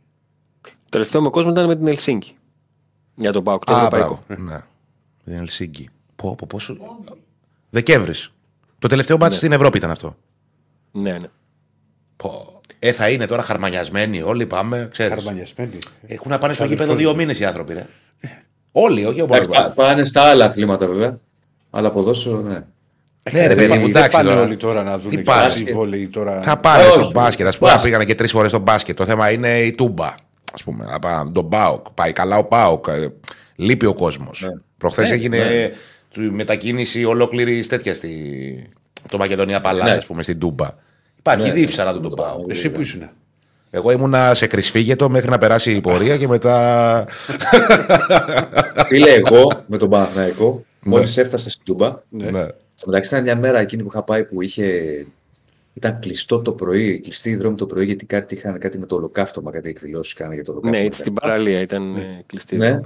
Το 0.61 0.69
τελευταίο 0.89 1.21
με 1.21 1.29
κόσμο 1.29 1.51
ήταν 1.51 1.65
με 1.67 1.75
την 1.75 1.87
Ελσίνκη. 1.87 2.33
Για 3.15 3.31
τον 3.31 3.43
Πάοκ, 3.43 3.65
το 3.65 3.73
Α, 3.73 3.77
ευρωπαϊκό. 3.77 4.23
μπράβο. 4.27 4.43
Ναι. 4.43 4.57
Δεν 5.23 5.33
είναι 5.33 5.41
Ελσίνκι. 5.43 5.89
Πω, 6.15 6.35
πω, 6.35 6.45
πόσο. 6.49 6.77
Δεκέμβρη. 7.69 8.13
Το 8.79 8.87
τελευταίο 8.87 9.17
μάτι 9.17 9.35
στην 9.35 9.51
Ευρώπη 9.51 9.77
ήταν 9.77 9.91
αυτό. 9.91 10.15
Ναι, 10.91 11.11
ναι. 11.17 11.27
Πω. 12.17 12.61
Ε, 12.79 12.91
θα 12.91 13.09
είναι 13.09 13.25
τώρα 13.25 13.41
χαρμανιασμένοι 13.43 14.21
όλοι, 14.21 14.45
πάμε, 14.45 14.87
ξέρεις. 14.91 15.13
Χαρμανιασμένοι. 15.13 15.77
Έχουν 16.07 16.31
να 16.31 16.37
πάνε 16.37 16.53
στο 16.53 16.61
Σαν 16.61 16.71
γήπεδο 16.71 16.91
αδελφός 16.91 17.03
δύο 17.05 17.11
μου. 17.11 17.21
μήνες 17.21 17.39
οι 17.39 17.45
άνθρωποι, 17.45 17.73
ρε. 17.73 17.85
Όλοι, 18.71 19.05
όχι 19.05 19.21
ο 19.21 19.23
Εντάξει, 19.23 19.47
Μπολ. 19.47 19.57
πά- 19.57 19.73
πάνε 19.73 20.05
στα 20.05 20.21
άλλα 20.21 20.45
αθλήματα 20.45 20.87
βέβαια. 20.87 21.19
Αλλά 21.69 21.91
ποδόσφαιρο, 21.91 22.41
ναι. 22.41 22.63
Ναι, 23.31 23.41
ρε 23.41 23.47
δεν 23.47 23.55
παιδί 23.55 23.67
πάνε- 23.67 23.81
μου, 23.81 23.87
δεν 23.91 23.95
εντάξει. 24.01 24.17
πάνε 24.17 24.29
τώρα. 24.29 24.41
όλοι 24.41 24.55
τώρα 24.57 24.83
να 24.83 24.97
δουν 24.99 25.09
Τι 25.09 25.15
και 25.15 25.21
πάνε. 25.23 25.45
εσύ 25.45 25.63
βόλεϊ 25.63 26.07
τώρα. 26.07 26.41
Θα 26.41 26.57
πάνε 26.57 26.83
Όχι. 26.83 26.91
στο 26.93 27.11
μπάσκετ. 27.11 27.47
Α 27.47 27.49
πούμε, 27.57 27.69
Μπάσκετ. 27.69 27.83
πήγανε 27.85 28.05
και 28.05 28.15
τρεις 28.15 28.31
φορές 28.31 28.49
στο 28.49 28.59
μπάσκετ. 28.59 28.95
Το 28.95 29.05
θέμα 29.05 29.31
είναι 29.31 29.59
η 29.59 29.71
τούμπα. 29.73 30.05
Α 30.05 30.63
πούμε, 30.65 30.85
να 30.85 30.99
πάμε 30.99 31.31
τον 31.31 31.49
Πάοκ. 31.49 31.89
Πάει 31.93 32.11
καλά 32.11 32.37
ο 32.37 32.43
Πάοκ. 32.43 32.85
ε, 32.87 33.07
Λείπει 33.55 33.85
ο 33.85 33.93
κόσμος. 33.93 34.41
Ναι. 34.41 34.61
Προχθές 34.77 35.07
Ναι, 35.09 35.13
έγινε 35.15 35.37
ναι. 35.37 35.69
του- 36.13 36.33
μετακίνηση 36.35 37.03
ολόκληρη 37.05 37.65
τέτοια 37.65 37.93
στη. 37.93 38.09
Το 39.09 39.17
Μακεδονία 39.17 39.61
Παλά, 39.61 39.83
Ναι. 39.83 39.91
ας 39.91 40.05
πούμε, 40.05 40.23
στην 40.23 40.39
Τούμπα. 40.39 40.67
Υπάρχει 41.17 41.47
Ναι, 41.47 41.51
δίψαρα 41.53 41.91
ναι. 41.93 41.99
του 41.99 42.07
τον 42.07 42.17
Πάοκ. 42.17 42.49
Εσύ 42.49 42.69
που 42.69 42.81
ήσουν. 42.81 43.09
Εγώ 43.71 43.91
ήμουνα 43.91 44.33
σε 44.33 44.47
κρυσφύγετο 44.47 45.09
μέχρι 45.09 45.29
να 45.29 45.37
περάσει 45.37 45.71
η 45.71 45.81
πορεία 45.81 46.17
και 46.17 46.27
μετά. 46.27 47.05
Φίλε, 48.87 49.09
εγώ 49.11 49.51
με 49.65 49.77
τον 49.77 49.89
Παναθηναϊκό, 49.89 50.45
Ναι. 50.55 50.61
Μόλις 50.83 51.17
έφτασα 51.17 51.49
στην 51.49 51.65
Τούμπα, 51.65 52.01
ναι. 52.09 52.47
στο 52.75 52.87
μεταξύ 52.87 53.09
ήταν 53.09 53.23
μια 53.23 53.35
μέρα 53.35 53.59
εκείνη 53.59 53.83
που 53.83 53.89
είχα 53.91 54.03
πάει 54.03 54.23
που 54.23 54.41
είχε. 54.41 55.05
Ήταν 55.73 55.99
κλειστό 55.99 56.39
το 56.39 56.51
πρωί, 56.51 56.99
κλειστή 56.99 57.29
η 57.29 57.35
δρόμη 57.35 57.55
το 57.55 57.65
πρωί, 57.65 57.85
γιατί 57.85 58.05
κάτι 58.05 58.35
είχαν 58.35 58.59
κάτι 58.59 58.77
με 58.77 58.85
το 58.85 58.95
ολοκαύτωμα, 58.95 59.51
κάτι 59.51 59.69
εκδηλώσεις 59.69 60.13
κάνανε 60.13 60.35
για 60.35 60.43
το 60.43 60.51
Ναι, 60.51 60.57
ολοκαύτωμα. 60.59 60.85
ήταν 60.85 60.99
στην 60.99 61.13
παραλία 61.13 61.61
ήταν 61.61 61.95
ε, 61.95 62.23
κλειστή. 62.25 62.57
Ναι. 62.57 62.79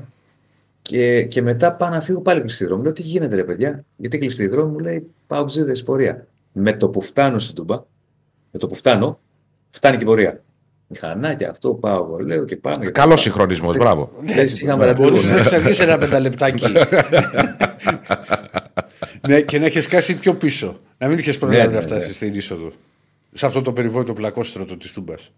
Και, 0.82 1.24
και 1.24 1.42
μετά 1.42 1.74
πάω 1.74 1.90
να 1.90 2.02
φύγω 2.02 2.20
πάλι 2.20 2.42
κλειστή 2.42 2.66
δρόμη. 2.66 2.84
Λέω 2.84 2.94
τι 2.94 3.02
γίνεται, 3.02 3.36
ρε 3.36 3.44
παιδιά, 3.44 3.84
γιατί 3.96 4.18
κλειστή 4.18 4.48
δρόμη 4.48 4.72
μου 4.72 4.80
λέει 4.80 5.10
πάω 5.28 5.46
ξύδε 5.46 5.72
πορεία. 5.86 6.28
Με 6.54 6.74
το 6.74 6.90
που 6.90 7.02
φτάνω 7.02 7.40
στην 7.40 7.56
Τούμπα, 7.56 7.84
με 8.52 8.60
το 8.60 8.68
που 8.68 8.76
φτάνω, 8.76 9.20
φτάνει 9.70 9.98
και 9.98 10.04
η 10.04 10.06
πορεία. 10.06 10.44
Μηχανάκια, 10.88 11.50
αυτό 11.50 11.70
πάω 11.70 12.04
εγώ, 12.04 12.18
λέω 12.18 12.46
και 12.46 12.56
πάμε. 12.56 12.86
Καλός 12.86 13.22
συγχρονισμός, 13.22 13.78
μπράβο. 13.78 14.12
Λες, 14.36 14.62
είχαμε 14.62 14.86
ραντεβού. 14.86 15.10
Μπορεί 15.10 15.26
ναι. 15.26 15.34
να 15.34 15.58
αργήσει 15.58 15.84
ένα 15.84 15.98
πενταλεπτάκι. 15.98 16.64
ναι, 19.28 19.42
και 19.42 19.60
να 19.60 19.66
έχεις 19.66 19.88
κάσει 19.88 20.16
πιο 20.16 20.36
πίσω. 20.36 20.80
Να 20.98 21.08
μην 21.08 21.18
είχες 21.18 21.38
προλάβει 21.38 21.62
Ναι, 21.62 21.68
ναι, 21.68 21.76
να 21.76 21.82
φτάσεις 21.82 22.08
ναι. 22.08 22.14
στην 22.14 22.34
είσοδο. 22.34 22.72
Σε 23.34 23.46
αυτό 23.46 23.62
το 23.62 23.74
περιβόητο 23.74 24.14
πλακόστρωτο 24.14 24.78
της 24.78 24.92
Τούμπας. 24.92 25.32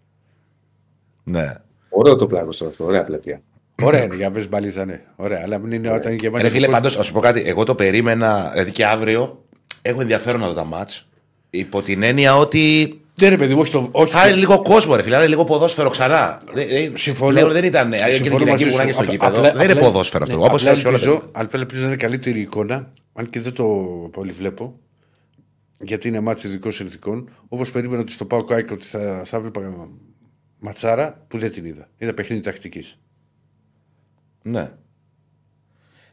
Ναι. 1.24 1.54
Ωραίο 1.88 2.16
το 2.16 2.26
πλάκο 2.26 2.48
αυτό, 2.48 2.84
ωραία 2.84 3.04
πλατεία. 3.04 3.42
Ωραία 3.82 4.04
είναι 4.04 4.14
για 4.14 4.30
να 4.30 4.46
μπαλίζα, 4.48 4.84
ναι. 4.84 5.02
Ωραία, 5.16 5.40
αλλά 5.44 5.58
μην 5.58 5.72
είναι 5.72 5.90
όταν 5.90 6.12
είναι 6.12 6.20
γεμάτη. 6.20 6.42
Ρε 6.42 6.48
φίλε, 6.48 6.66
ο 6.66 6.70
κόσμος. 6.70 6.80
πάντως, 6.80 6.96
να 6.96 7.02
σου 7.02 7.12
πω 7.12 7.20
κάτι. 7.20 7.42
Εγώ 7.46 7.64
το 7.64 7.74
περίμενα, 7.74 8.50
δηλαδή 8.52 8.70
και 8.70 8.86
αύριο 8.86 9.44
έχω 9.82 10.00
ενδιαφέρον 10.00 10.40
να 10.40 10.46
δω 10.46 10.54
τα 10.54 10.64
μάτς. 10.64 11.08
Υπό 11.50 11.82
την 11.82 12.02
έννοια 12.02 12.36
ότι 12.36 13.00
Ναι, 13.20 13.28
ρε 13.28 13.36
παιδί 13.36 13.54
μου, 13.54 13.60
όχι 13.60 13.72
το. 13.72 13.88
Όχι 13.92 14.12
θα 14.12 14.28
είναι 14.28 14.36
λίγο 14.36 14.62
κόσμο, 14.62 14.96
ρε 14.96 15.02
φίλε, 15.02 15.14
θα 15.14 15.20
είναι 15.20 15.28
λίγο 15.30 15.44
ποδόσφαιρο 15.44 15.90
ξανά. 15.90 16.36
Δεν- 16.52 16.68
δεν- 16.68 16.96
Συμφωνώ. 16.96 17.30
Πλέον 17.30 17.52
δεν 17.52 17.64
ήταν. 17.64 17.92
ε, 17.92 17.96
Και 17.96 18.02
την 18.04 18.12
Συμφωνώ 18.12 18.38
Κυριακή 18.38 18.50
μαζί 18.64 18.64
που 18.70 18.76
σου. 18.76 18.82
είναι 18.82 18.92
στο 18.92 19.02
Απ- 19.02 19.10
γήπεδο. 19.10 19.36
απλά- 19.36 19.52
Δεν 19.52 19.62
είναι 19.62 19.72
απλά- 19.72 19.84
ποδόσφαιρο 19.84 20.22
αυτό. 20.24 20.36
ναι, 20.36 20.44
Όπως 20.44 20.60
απλά 20.60 20.72
λέει 20.72 20.80
σε 20.80 20.88
όλα 20.88 20.96
τα 20.98 21.02
ελπίζω- 21.04 21.22
επίπεδα. 21.22 21.44
Απλά 21.44 21.60
ελπίζω 21.60 21.80
να 21.80 21.86
είναι 21.86 21.96
καλύτερη 21.96 22.40
εικόνα, 22.40 22.92
αν 23.14 23.30
και 23.30 23.40
δεν 23.40 23.52
το 23.52 23.64
πολύ 24.12 24.32
βλέπω. 24.32 24.80
Γιατί 25.80 26.08
είναι 26.08 26.20
ματς 26.20 26.46
ειδικών 26.46 26.72
συνθηκών. 26.72 27.28
Όπως 27.48 27.70
περίμενα 27.70 28.00
ότι 28.00 28.12
στο 28.12 28.24
ΠΑΟΚ-ΑΕΚ 28.24 28.70
ότι 28.70 28.86
θα, 28.86 29.22
θα 29.24 29.40
βλέπα 29.40 29.88
ματσάρα 30.58 31.14
που 31.28 31.38
δεν 31.38 31.52
την 31.52 31.64
είδα. 31.64 31.88
Είδα 31.98 32.14
παιχνίδι 32.14 32.42
τακτικής. 32.42 32.98
Ναι. 34.42 34.70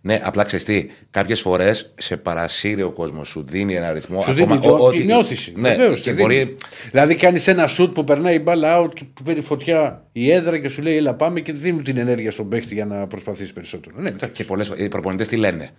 Ναι, 0.05 0.19
απλά 0.23 0.43
ξέρεις 0.43 0.65
τι, 0.65 0.87
κάποιες 1.11 1.41
φορές 1.41 1.93
σε 1.97 2.17
παρασύρει 2.17 2.81
ο 2.81 2.91
κόσμος, 2.91 3.27
σου 3.27 3.45
δίνει 3.47 3.75
ένα 3.75 3.87
ρυθμό. 3.87 4.21
Σου 4.21 4.31
δίνει 4.33 4.59
το, 4.59 4.89
την 4.89 5.11
ώθηση. 5.11 5.53
Ναι, 5.55 5.69
Βεβαίως, 5.69 6.01
και 6.01 6.13
τη 6.13 6.21
μπορεί. 6.21 6.37
δίνει. 6.37 6.55
Δηλαδή 6.91 7.15
κάνεις 7.15 7.47
ένα 7.47 7.67
σουτ 7.67 7.93
που 7.93 8.03
περνάει 8.03 8.35
η 8.35 8.39
μπάλα 8.43 8.81
out 8.81 8.93
και 8.93 9.03
που 9.13 9.23
παίρνει 9.23 9.41
φωτιά 9.41 10.05
η 10.11 10.31
έδρα 10.31 10.57
και 10.57 10.67
σου 10.67 10.81
λέει 10.81 10.95
Έλα, 10.97 11.13
πάμε 11.13 11.39
και 11.39 11.53
δίνουν 11.53 11.83
την 11.83 11.97
ενέργεια 11.97 12.31
στον 12.31 12.49
παίχτη 12.49 12.73
για 12.73 12.85
να 12.85 13.07
προσπαθήσει 13.07 13.53
περισσότερο. 13.53 13.95
Ναι, 13.99 14.09
εντάξει. 14.09 14.35
Και 14.35 14.43
πολλές 14.43 14.73
οι 14.77 14.87
προπονητές 14.87 15.27
τι 15.27 15.35
λένε 15.35 15.69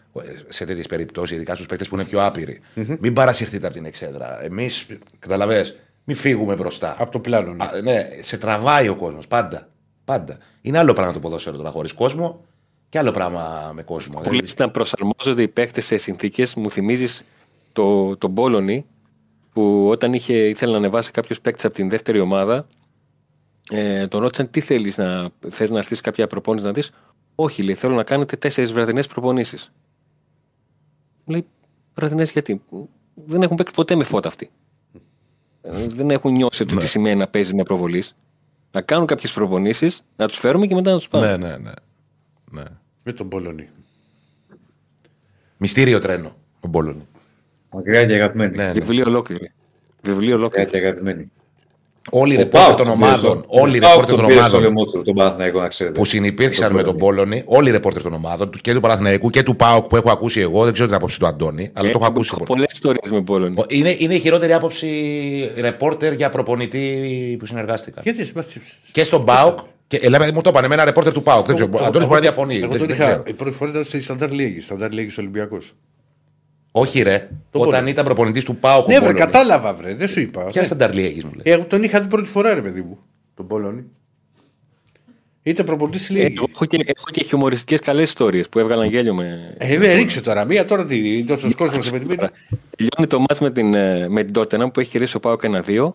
σε 0.49 0.64
τέτοιες 0.64 0.87
περιπτώσεις, 0.87 1.37
ειδικά 1.37 1.55
στους 1.55 1.66
παίκτε 1.66 1.85
που 1.85 1.95
είναι 1.95 2.05
πιο 2.05 2.25
άπειροι. 2.25 2.61
Μην 3.01 3.12
παρασυρθείτε 3.12 3.66
από 3.66 3.75
την 3.75 3.85
εξέδρα. 3.85 4.45
Εμείς, 4.45 4.87
καταλαβέ, 5.18 5.66
μην 6.05 6.16
φύγουμε 6.16 6.57
μπροστά. 6.57 6.97
Από 6.99 7.11
το 7.11 7.18
πλάνο. 7.18 7.53
Ναι. 7.53 7.64
Α, 7.64 7.81
ναι, 7.83 8.09
σε 8.20 8.39
τραβάει 8.39 8.89
ο 8.89 8.97
κόσμος. 8.97 9.27
Πάντα. 9.27 9.68
Πάντα. 10.05 10.39
Είναι 10.61 10.79
άλλο 10.79 10.93
πράγμα 10.93 11.12
το 11.12 11.20
ποδόσφαιρο 11.20 11.57
τώρα 11.57 11.70
χωρίς 11.70 11.93
κόσμο 11.93 12.45
και 12.95 13.01
άλλο 13.01 13.12
πράγμα 13.12 13.72
με 13.74 13.82
κόσμο. 13.82 14.20
Που 14.20 14.32
λες 14.32 14.57
να 14.57 14.70
προσαρμόζονται 14.70 15.42
οι 15.42 15.49
παίχτε 15.49 15.80
σε 15.80 15.97
συνθήκες, 15.97 16.55
μου 16.55 16.70
θυμίζεις 16.70 17.24
το, 17.72 18.16
τον 18.16 18.34
Πόλωνη 18.34 18.86
που 19.53 19.88
όταν 19.88 20.12
είχε, 20.12 20.49
ήθελε 20.49 20.72
να 20.72 20.78
ανεβάσει 20.78 21.11
κάποιος 21.11 21.40
παίκτης 21.40 21.64
από 21.64 21.74
την 21.74 21.88
δεύτερη 21.88 22.20
ομάδα, 22.20 22.66
ε, 23.70 24.07
τον 24.07 24.20
ρώτησαν 24.20 24.51
τι 24.51 24.61
θέλεις 24.61 24.97
να 24.97 25.30
θες 25.49 25.70
να 25.70 25.78
έρθεις 25.78 26.01
κάποια 26.01 26.26
προπόνηση 26.26 26.66
να 26.66 26.72
δεις; 26.72 26.90
Όχι, 27.34 27.62
λέει, 27.62 27.74
θέλω 27.74 27.95
να 27.95 28.05
κάνετε 28.05 28.36
τέσσερις 28.36 28.72
βραδινές 28.72 29.07
προπονήσεις. 29.07 29.72
Λέει, 31.24 31.47
βραδινές 31.95 32.30
γιατί; 32.30 32.62
Δεν 33.14 33.42
έχουν 33.42 33.57
παίξει 33.57 33.74
ποτέ 33.74 33.95
με 33.95 34.05
φώτα 34.05 34.28
αυτοί. 34.28 34.51
Ε, 35.62 35.86
Δεν 35.88 36.11
έχουν 36.11 36.32
νιώσει 36.32 36.62
ότι 36.62 36.76
τι 36.76 36.86
σημαίνει 36.86 37.16
να 37.16 37.26
παίζει 37.26 37.55
με 37.55 37.62
προβολή. 37.62 38.05
Να 38.70 38.80
κάνουν 38.80 39.07
κάποιες 39.07 39.32
προπονήσεις, 39.32 40.05
να 40.16 40.28
τους 40.28 40.38
φέρουμε 40.38 40.66
και 40.66 40.74
μετά 40.74 40.90
να 40.90 40.97
τους 40.97 41.09
πάμε. 41.09 41.36
Ναι, 41.36 41.47
ναι, 41.47 41.57
ναι. 41.57 41.72
ναι. 42.51 42.64
Με 43.07 43.12
τον 43.12 43.28
Πολωνί. 43.28 43.68
Μυστήριο 45.57 46.00
τρένο 46.00 46.36
ο 46.61 46.68
Μπόλωνη. 46.68 47.02
Μακριά 47.70 48.05
και 48.05 48.14
αγαπημένη. 48.14 48.57
Ναι, 48.57 48.64
ναι. 48.64 48.72
Βιβλίο 48.72 49.05
ολόκληρη. 49.07 49.52
Βιβλίο 50.02 50.20
Μακριά 50.20 50.36
ολόκληρη. 50.36 50.70
και 50.70 50.76
αγαπημένη. 50.76 51.30
Όλοι 52.11 52.32
οι 52.32 52.36
Ο 52.36 52.38
ρεπόρτερ 52.38 52.61
Πάοκ 52.62 52.76
των 52.76 52.86
τον 52.86 52.98
πήρε 52.98 53.07
ομάδων, 53.11 53.38
στο- 53.38 53.61
όλοι 53.61 53.74
οι 53.74 53.78
ο 53.78 53.80
Πάοκ 53.80 53.90
ρεπόρτερ 53.94 54.14
των 54.14 54.16
τον 54.18 54.26
πήρε 54.26 54.38
στο 54.40 54.57
ομάδων 54.57 54.61
λαιμό 54.62 54.84
του, 54.84 55.02
τον 55.02 55.14
Παναθηναϊκό, 55.14 55.61
να 55.61 55.68
ξέρετε. 55.68 55.98
που 55.98 56.05
συνυπήρξαν 56.05 56.66
Τον 56.68 56.76
με 56.76 56.82
τον 56.82 56.96
Πόλωνη. 56.96 57.16
Πόλωνη, 57.28 57.42
όλοι 57.46 57.68
οι 57.68 57.72
ρεπόρτερ 57.72 58.02
των 58.02 58.12
ομάδων 58.12 58.50
του 58.50 58.59
και 58.59 58.74
του 58.74 58.80
Παναθηναϊκού 58.80 59.30
και 59.30 59.42
του 59.42 59.57
ΠΑΟΚ 59.57 59.86
που 59.86 59.96
έχω 59.96 60.11
ακούσει 60.11 60.40
εγώ, 60.40 60.64
δεν 60.64 60.72
ξέρω 60.72 60.86
την 60.88 60.96
άποψη 60.96 61.18
του 61.18 61.26
Αντώνη, 61.26 61.70
αλλά 61.72 61.90
το 61.90 61.98
έχω 61.98 62.07
ακούσει. 62.07 62.30
πολύ. 62.30 62.44
πολλές 62.44 62.72
ιστορίες 62.72 63.11
με 63.11 63.22
Πόλωνη. 63.22 63.55
Ο- 63.59 63.64
Είναι, 63.68 63.94
είναι 63.98 64.14
η 64.14 64.18
χειρότερη 64.18 64.52
άποψη 64.52 64.88
ρεπόρτερ 65.57 66.12
για 66.12 66.28
προπονητή 66.30 67.36
που 67.38 67.46
συνεργάστηκα. 67.46 68.00
Γιατί 68.05 68.32
μας- 68.34 68.57
Και 68.92 69.05
στον 69.05 69.24
ΠΑΟΚ. 69.24 69.59
Και, 69.99 70.07
ε, 70.07 70.09
λέμε, 70.09 70.30
μου 70.32 70.40
το 70.40 70.51
είπαν, 70.51 70.64
εμένα 70.64 70.84
ρεπόρτερ 70.84 71.12
του 71.12 71.22
ΠΑΟΚ. 71.22 71.47
Δεν 71.47 71.55
ξέρω, 71.57 71.70
ο 71.72 71.84
Αντώνης 71.84 72.07
μπορεί 72.09 72.20
να 72.20 72.26
διαφωνεί. 72.26 72.57
Εγώ 72.57 72.68
δεν- 72.68 72.78
τον 72.78 72.86
δεν 72.86 72.97
είχα. 72.97 73.07
ξέρω. 73.07 73.22
Η 73.26 73.32
πρώτη 73.32 73.57
φορά 73.57 73.70
ήταν 73.70 73.84
στη 73.84 74.03
Σταντάρ 74.03 74.32
Λίγη. 74.32 74.61
Σταντάρ 74.61 74.92
Λίγη 74.92 75.14
Ολυμπιακός. 75.18 75.72
Όχι, 76.72 77.03
ρε. 77.03 77.18
Το 77.51 77.59
Όταν 77.59 77.70
Πόλωνη. 77.72 77.90
ήταν 77.90 78.05
προπονητής 78.05 78.45
του 78.45 78.57
ΠΑΟΚ. 78.57 78.84
ο 78.86 78.88
Ναι, 78.88 78.95
βρε, 78.95 79.05
Πόλωνης. 79.12 79.24
κατάλαβα, 79.24 79.72
βρε. 79.74 79.95
Δεν 79.95 80.09
σου 80.09 80.20
είπα. 80.20 80.45
Ποια 80.45 80.61
Ναι. 80.61 80.66
στα 80.66 80.76
Νταρλί 80.76 81.22
μου 81.24 81.30
λέει. 81.34 81.42
Ε, 81.42 81.53
Εγώ 81.53 81.64
τον 81.64 81.82
είχα 81.82 82.01
δει 82.01 82.09
πρώτη 82.09 82.28
φορά, 82.28 82.55
ρε 82.55 82.61
παιδί 82.61 82.80
μου. 82.82 82.99
Τον 83.34 83.47
Πολωνί. 83.47 83.84
Ήταν 85.42 85.66
προπονητής 85.66 86.11
Ε, 86.11 86.12
Λίγης. 86.12 86.36
εγώ 86.36 86.47
έχω 86.55 86.64
και, 86.64 86.76
έχω 86.76 87.05
και 87.11 87.24
χιουμοριστικές 87.24 87.80
καλές 87.80 88.09
ιστορίες 88.09 88.49
που 88.49 88.59
έβγαλαν 88.59 88.88
γέλιο 88.88 89.14
με. 89.14 89.55
Ε, 89.59 89.78
με 89.78 89.95
ρίξε 89.95 90.20
τώρα 90.20 90.45
μία, 90.45 90.64
τώρα 90.64 90.84
τι, 90.84 91.24
τόσο 91.24 91.49
κόσμος 91.57 91.84
σε 91.84 91.90
περιμένει. 91.90 92.18
Τελειώνει 92.76 93.07
το 93.09 93.18
μάτς 93.18 93.40
με 93.40 93.51
την, 93.51 93.74
ε, 93.74 94.09
με 94.09 94.24
την 94.24 94.42
Tottenham 94.42 94.72
που 94.72 94.80
έχει 94.80 94.90
κερδίσει 94.90 95.16
ο 95.16 95.20
Πάοκ 95.20 95.40
1-2. 95.45 95.95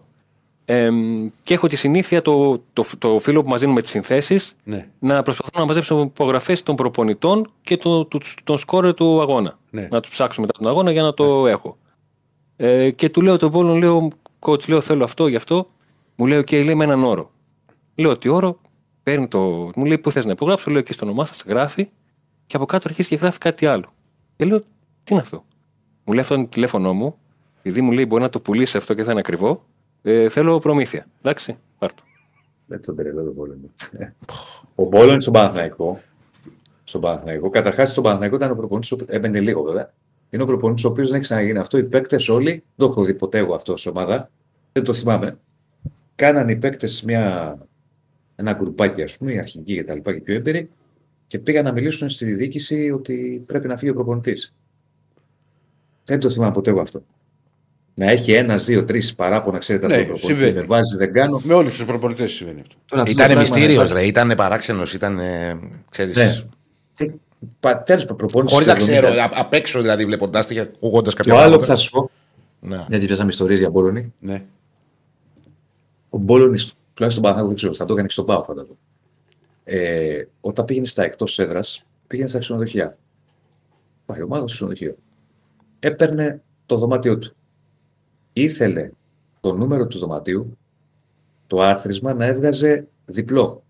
Ε, 0.71 0.91
και 1.41 1.53
έχω 1.53 1.67
τη 1.67 1.75
συνήθεια 1.75 2.21
το, 2.21 2.61
το, 2.73 2.85
το 2.97 3.19
φίλο 3.19 3.43
που 3.43 3.49
μα 3.49 3.57
δίνουμε 3.57 3.81
τις 3.81 3.89
συνθέσεις 3.89 4.55
Ναι. 4.63 4.87
να 4.99 5.21
προσπαθώ 5.21 5.59
να 5.59 5.65
μαζέψω 5.65 6.01
υπογραφές 6.01 6.63
των 6.63 6.75
προπονητών 6.75 7.51
και 7.61 7.77
το, 7.77 8.05
του, 8.05 8.19
τον 8.43 8.57
σκόρε 8.57 8.93
του 8.93 9.21
αγώνα. 9.21 9.59
Ναι. 9.69 9.87
Να 9.91 9.99
τους 9.99 10.11
ψάξω 10.11 10.41
μετά 10.41 10.53
τον 10.57 10.67
αγώνα 10.67 10.91
για 10.91 11.01
να 11.01 11.13
το 11.13 11.47
έχω. 11.47 11.77
Ε, 12.55 12.91
και 12.91 13.09
του 13.09 13.21
λέω 13.21 13.37
τον 13.37 13.51
Πόλον, 13.51 13.77
λέω, 13.77 14.07
coach, 14.39 14.67
λέω 14.69 14.81
θέλω 14.81 15.03
αυτό, 15.03 15.27
γι' 15.27 15.35
αυτό. 15.35 15.67
Μου 16.15 16.25
λέει, 16.25 16.39
OK, 16.39 16.51
λέει 16.51 16.75
με 16.75 16.83
έναν 16.83 17.03
όρο. 17.03 17.31
Λέω 17.95 18.17
τι 18.17 18.29
όρο, 18.29 18.59
παίρνει 19.03 19.27
το. 19.27 19.39
Μου 19.75 19.85
λέει 19.85 19.97
πού 19.97 20.11
θες 20.11 20.25
να 20.25 20.31
υπογράψω, 20.31 20.71
λέω 20.71 20.79
εκεί 20.79 20.93
στο 20.93 21.05
όνομά 21.05 21.25
σας, 21.25 21.43
γράφει 21.47 21.89
και 22.45 22.55
από 22.55 22.65
κάτω 22.65 22.87
αρχίζει 22.89 23.07
και 23.09 23.15
γράφει 23.15 23.37
κάτι 23.37 23.65
άλλο. 23.65 23.85
Και 24.35 24.45
λέω, 24.45 24.59
τι 24.59 25.11
είναι 25.11 25.21
αυτό; 25.21 25.43
Μου 26.03 26.13
λέει 26.13 26.21
αυτό 26.21 26.33
είναι 26.33 26.43
το 26.43 26.49
τηλέφωνό 26.49 26.93
μου, 26.93 27.15
επειδή 27.59 27.81
μου 27.81 27.91
λέει 27.91 28.05
μπορεί 28.07 28.21
να 28.21 28.29
το 28.29 28.39
πουλήσει 28.39 28.77
αυτό 28.77 28.93
και 28.93 29.03
θα 29.03 29.11
είναι 29.11 29.19
ακριβό, 29.19 29.63
ε, 30.01 30.29
θέλω 30.29 30.59
προμήθεια. 30.59 31.07
Εντάξει, 31.21 31.57
πάρ' 31.79 31.93
το. 31.93 32.03
Δεν 32.65 32.81
τον 32.81 32.95
τρελό 32.95 33.23
τον 33.23 33.35
Πόλωνη. 33.35 33.71
ο 34.75 34.85
Πόλωνη 34.85 35.21
στον 35.21 35.33
Παναθηναϊκό. 35.33 36.01
Στον 36.83 37.01
Παναθηναϊκό. 37.01 37.49
Καταρχάς, 37.49 37.89
στον 37.89 38.03
Παναθηναϊκό 38.03 38.35
ήταν 38.35 38.51
ο 38.51 38.55
προπονητής. 38.55 38.95
Έμπαινε 39.07 39.39
λίγο 39.39 39.61
βέβαια. 39.61 39.93
Είναι 40.29 40.43
ο 40.43 40.45
προπονητής 40.45 40.83
ο 40.83 40.87
οποίος 40.87 41.07
δεν 41.07 41.15
έχει 41.15 41.25
ξαναγίνει 41.25 41.57
αυτό. 41.57 41.77
Οι 41.77 41.83
παίκτες 41.83 42.29
όλοι, 42.29 42.51
δεν 42.51 42.63
το 42.75 42.85
έχω 42.85 43.03
δει 43.03 43.13
ποτέ 43.13 43.37
εγώ 43.37 43.53
αυτό 43.53 43.77
σε 43.77 43.89
ομάδα. 43.89 44.29
Δεν 44.71 44.83
το 44.83 44.93
θυμάμαι. 44.93 45.37
Κάνανε 46.15 46.51
οι 46.51 46.55
παίκτες 46.55 47.05
ένα 48.35 48.53
γκρουπάκι, 48.53 49.01
ας 49.01 49.17
πούμε, 49.17 49.33
οι 49.33 49.37
αρχικοί 49.37 49.73
και 49.75 49.83
τα 49.83 49.93
λοιπά 49.93 50.13
και 50.13 50.19
πιο 50.19 50.33
έμπειροι, 50.33 50.69
και 51.27 51.39
πήγαν 51.39 51.63
να 51.63 51.71
μιλήσουν 51.71 52.09
στη 52.09 52.33
διοίκηση 52.33 52.91
ότι 52.91 53.43
πρέπει 53.45 53.67
να 53.67 53.77
φύγει 53.77 53.91
ο 53.91 53.93
προπονητής. 53.93 54.55
Δεν 56.05 56.19
το 56.19 56.29
θυμάμαι 56.29 56.53
ποτέ 56.53 56.69
εγώ 56.69 56.81
αυτό. 56.81 57.03
Να 57.99 58.11
έχει 58.11 58.31
ένα, 58.31 58.55
δύο, 58.55 58.83
τρεις 58.85 59.15
παράπονα, 59.15 59.57
ξέρετε 59.57 59.87
Ναι, 59.87 59.93
αυτό 59.93 60.05
το 60.05 60.11
προπονητή. 60.11 60.33
συμβαίνει. 60.39 60.57
Δεν 60.59 60.67
βάζει, 60.67 60.95
δεν 60.97 61.13
κάνω. 61.13 61.41
Με 61.43 61.53
όλους 61.53 61.75
τους 61.75 61.85
προπονητές 61.85 62.31
συμβαίνει 62.31 62.59
αυτό. 62.61 62.75
Τώρα, 62.85 63.01
αυτό 63.01 63.15
το 63.15 63.21
Ήταν 63.23 63.35
πράγμα 63.35 63.55
μυστήριος, 63.55 63.89
να- 63.89 63.99
ρε. 63.99 64.05
Ήταν 64.05 64.33
παράξενος. 64.35 64.93
Ήταν. 64.93 65.19
Ξέρεις, 65.89 66.15
Ναι. 66.15 66.35
Τέλος 67.59 68.01
πάντων, 68.03 68.15
προπονητή. 68.17 68.51
Χωρίς 68.53 68.67
να 68.67 68.75
του 68.75 68.81
70. 68.83 68.99
ξέρω, 69.07 69.21
α- 69.21 69.29
απ' 69.33 69.53
έξω 69.53 69.81
δηλαδή 69.81 70.05
βλέποντάς 70.05 70.45
τη 70.45 70.53
και 70.53 70.59
ακούγοντας 70.59 71.13
Και 71.13 71.19
κάποια 71.19 71.33
ο 71.33 71.37
άλλο 71.37 71.45
που 71.57 71.65
πράγματα. 71.65 71.73
θα 71.75 71.79
σου 71.81 71.91
πω, 71.91 72.09
Ναι. 72.59 72.85
γιατί 72.89 73.05
πιάσαμε 73.05 73.29
ιστορίες 73.29 73.59
για 73.59 73.69
Μπόλωνη. 73.69 74.13
Ναι. 74.19 74.43
Ο 76.09 76.17
Μπόλωνης, 76.17 76.63
τουλάχιστον 76.93 77.09
στον 77.09 77.21
Παναθηναϊκό 77.21 77.47
δεν 77.47 77.55
ξέρω, 77.57 77.73
θα 77.73 77.85
το 77.85 77.91
έκανε 77.93 78.07
και 78.07 78.13
στον 78.13 78.25
Πάο, 78.25 78.43
φαντάζομαι. 78.43 78.75
Ε, 79.63 80.23
όταν 80.41 80.65
πήγαινε 80.65 80.85
στα 80.85 81.03
εκτός 81.03 81.39
έδρας, 81.39 81.83
πήγαινε 82.07 82.27
στα 82.29 82.39
ξενοδοχεία. 82.39 82.97
Πάει 84.05 84.21
ομάδα 84.21 84.47
στο 84.47 84.55
ξενοδοχείο. 84.55 84.95
Έπαιρνε 85.79 86.41
το 86.65 86.75
δωμάτιό 86.77 87.17
του. 87.17 87.33
Ήθελε 88.43 88.89
το 89.39 89.53
νούμερο 89.53 89.87
του 89.87 89.99
δωματίου, 89.99 90.57
το 91.47 91.59
άρθρισμα 91.61 92.13
να 92.13 92.25
έβγαζε 92.25 92.87
διπλό. 93.05 93.63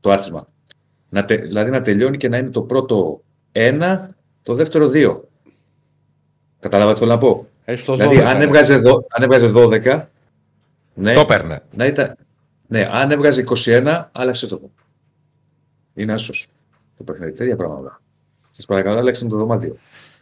Το 0.00 0.10
άρθρισμα. 0.10 0.48
Να 1.08 1.24
τε- 1.24 1.40
δηλαδή 1.42 1.70
να 1.70 1.82
τελειώνει 1.82 2.16
και 2.16 2.28
να 2.28 2.36
είναι 2.36 2.50
το 2.50 2.62
πρώτο 2.62 3.22
ένα, 3.52 4.14
το 4.42 4.54
δεύτερο 4.54 4.88
δύο. 4.88 5.28
Καταλάβατε 6.60 6.92
τι 6.98 6.98
θέλω 7.04 7.12
να 7.14 7.18
πω; 7.20 7.46
Ε, 7.64 7.76
στο 7.76 7.94
Δηλαδή, 7.96 8.16
12, 8.16 8.20
αν 8.20 8.38
ναι. 8.38 8.44
έβγαζε, 8.44 8.76
δω- 8.78 9.06
αν 9.08 9.22
έβγαζε 9.22 9.52
12, 9.54 10.06
ναι, 10.94 11.12
Το 11.14 11.20
έπαιρνε. 11.20 11.62
να 11.76 11.86
ήταν, 11.86 12.16
ναι, 12.66 12.88
αν 12.92 13.10
έβγαζε 13.10 13.40
21, 13.40 14.04
άλλαξε 14.12 14.46
το. 14.46 14.60
Είναι 15.94 16.12
άσος. 16.12 16.48
Το 16.96 17.04
παιχνίδι. 17.04 17.32
Τέτοια 17.32 17.56
πράγματα. 17.56 18.00
Σας 18.50 18.64
παρακαλώ, 18.64 18.98
άλλαξε 18.98 19.26
το 19.26 19.36
δωμάτιο. 19.36 19.76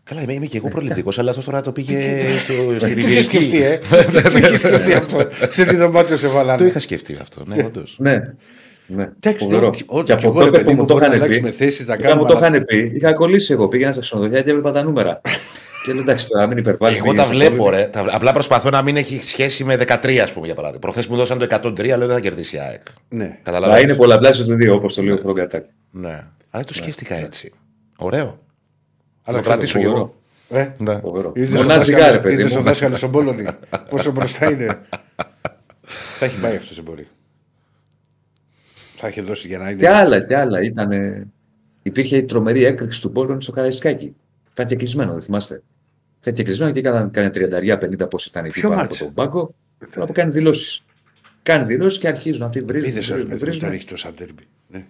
Καλά, 0.04 0.22
είμαι, 0.22 0.32
είμαι 0.32 0.46
και 0.46 0.56
εγώ 0.56 0.68
προληπτικός, 0.68 1.18
αλλά 1.18 1.30
αυτός 1.30 1.44
τώρα 1.44 1.60
το 1.60 1.72
πήγε 1.72 2.18
στο, 2.38 2.52
στην 2.86 2.94
Τι 2.94 3.02
το 3.02 3.08
είχε 3.08 3.22
σκεφτεί, 3.22 3.46
Ιβηρική. 3.46 3.62
ε; 3.64 3.78
Τι 4.22 4.30
το 4.30 4.38
είχε 4.38 4.56
σκεφτεί 4.56 4.92
αυτό; 4.92 5.26
Σε 5.48 5.64
τι 5.64 5.76
δωμάτιο 5.76 6.16
σε 6.16 6.28
βάλανε; 6.28 6.58
Το 6.58 6.64
είχα 6.64 6.78
σκεφτεί 6.78 7.18
αυτό, 7.20 7.42
ναι, 7.46 7.62
όντως. 7.64 7.96
Ναι. 7.98 8.12
ναι. 8.86 9.08
Εντάξει, 9.22 9.44
φοβερό. 9.44 9.66
ό- 9.66 9.98
ό,τι 9.98 10.12
Και 10.12 10.18
κι 10.18 10.26
από 10.26 10.26
εγώ, 10.28 10.38
ρε 10.38 10.44
τότε 10.44 10.58
παιδί 10.58 10.64
που 10.70 10.74
μου, 10.74 10.80
μου 10.80 10.86
το 10.86 10.92
μπορεί 10.94 11.06
να 11.08 11.14
είχαν 11.14 11.22
αλλάξουμε 11.22 11.50
πει, 11.50 11.56
θέσεις, 11.56 11.86
να 11.86 11.94
όταν 11.94 12.12
μου 12.18 12.24
κάνουμε 12.24 12.28
το 12.28 12.36
ανα- 12.46 12.46
είχαν 12.56 12.64
πει, 12.64 12.92
είχα 12.96 13.12
κολλήσει 13.12 13.52
εγώ. 13.52 13.68
Πήγαινα 13.68 13.92
στα 13.92 14.00
ξενοδοχεία 14.00 14.42
και 14.42 14.50
έβλεπα 14.50 14.72
τα 14.72 14.82
νούμερα. 14.82 15.20
και 15.84 15.92
λέω 15.92 16.00
εντάξει, 16.00 16.26
τώρα 16.28 16.46
μην 16.46 16.58
υπερβάλλεις. 16.58 16.98
Εγώ 16.98 17.14
τα 17.14 17.24
βλέπω, 17.24 17.70
ρε. 17.70 17.88
Τα- 17.92 18.06
Απλά 18.10 18.32
προσπαθώ 18.32 18.70
να 18.70 18.82
μην 18.82 18.96
έχει 18.96 19.20
σχέση 19.22 19.64
με 19.64 19.76
13, 19.76 20.18
ας 20.22 20.32
πούμε, 20.32 20.46
για 20.46 20.54
παράδειγμα. 20.54 20.80
Προχθές 20.80 21.06
μου 21.06 21.16
δώσαν 21.16 21.38
το 21.38 21.44
103, 21.44 21.86
λέω 21.86 21.98
δεν 22.06 22.08
θα 22.16 22.20
κερδίσει 22.20 22.56
η 22.56 22.58
ΑΕΚ. 22.58 22.82
Ναι. 23.08 23.26
Θα 23.26 23.36
Καταλαβαίνεις. 23.42 23.82
είναι 23.82 23.94
πολλαπλάσιο 23.94 24.44
του 24.44 24.54
δύο, 24.54 24.74
όπως 24.74 24.94
το 24.94 25.02
λέει 25.02 25.14
ο 25.14 25.16
Φρόγκατάκ. 25.16 25.64
Ναι. 25.90 26.08
Αλλά 26.08 26.24
δεν 26.50 26.64
το 26.66 26.74
σκέφτηκα 26.74 27.14
έτσι. 27.14 27.52
Ωραίο. 27.98 28.38
Θα 29.26 29.32
το 29.32 29.38
Άλλαξε 29.38 29.50
κρατήσω 29.50 29.78
κι 29.78 29.84
φοβερό. 29.84 30.14
εγώ. 30.48 30.60
Ε, 30.60 30.72
Ναι. 30.78 30.98
Φοβερό. 31.00 31.32
Είδες 31.36 31.54
ο 31.54 31.62
Μονάζει 31.62 31.78
δάσκαλος- 31.92 32.06
γάρε, 32.14 32.18
παιδί 32.22 32.34
είδες 32.34 32.54
ο 32.54 32.58
μου. 32.58 32.64
δάσκαλος 32.64 32.98
στον 32.98 33.10
Πόλωνη. 33.10 33.44
Πόσο 33.90 34.12
μπροστά 34.12 34.50
είναι. 34.50 34.80
Θα 36.18 36.24
έχει 36.24 36.40
πάει 36.40 36.56
αυτός 36.56 36.74
σε 36.74 36.82
μπορεί. 36.82 37.08
Θα 38.96 39.06
έχει 39.06 39.20
δώσει 39.20 39.46
για 39.48 39.58
να 39.58 39.70
είναι. 39.70 39.78
Και 39.80 39.88
άλλα, 39.88 40.20
και 40.24 40.36
άλλα. 40.36 40.62
Ήτανε... 40.62 41.26
Υπήρχε 41.82 42.16
η 42.16 42.22
τρομερή 42.24 42.64
έκρηξη 42.64 43.00
του 43.00 43.12
Πόλων 43.12 43.40
στο 43.40 43.52
Καραϊσκάκι. 43.52 44.14
Ήταν 44.52 44.66
και 44.66 44.76
κλεισμένο, 44.76 45.12
δεν 45.12 45.22
θυμάστε. 45.22 45.62
Ήταν 46.20 46.34
και 46.34 46.42
κλεισμένο 46.42 46.72
και 46.72 46.78
έκαναν 46.78 47.10
κάνει 47.10 47.30
30-50 47.34 48.10
πώ 48.10 48.18
ήταν 48.26 48.44
εκεί 48.44 48.60
Ποιο 48.60 48.68
πάνω 48.68 48.80
μάτς; 48.80 48.94
από 48.96 49.04
τον 49.04 49.14
πάγκο. 49.14 49.54
Θέλω 49.88 50.06
να 50.06 50.12
κάνει 50.12 50.30
δηλώσεις. 50.30 50.82
Κάνει 51.42 51.64
δηλώσεις 51.66 51.98
και 51.98 52.08
αρχίζουν 52.08 52.42
αυτοί 52.42 52.60
βρίζουν. 52.60 52.88
Είδες 52.88 53.08
ρε 53.08 53.14
βρίζουν, 53.14 53.28
παιδί 53.28 53.32
μου, 53.40 53.44
βρίζουν. 53.44 53.62
όταν 53.62 53.74
έχει 53.74 53.84
τόσα 53.86 54.12
ντέρμπι. 54.12 54.42
Ναι. 54.68 54.84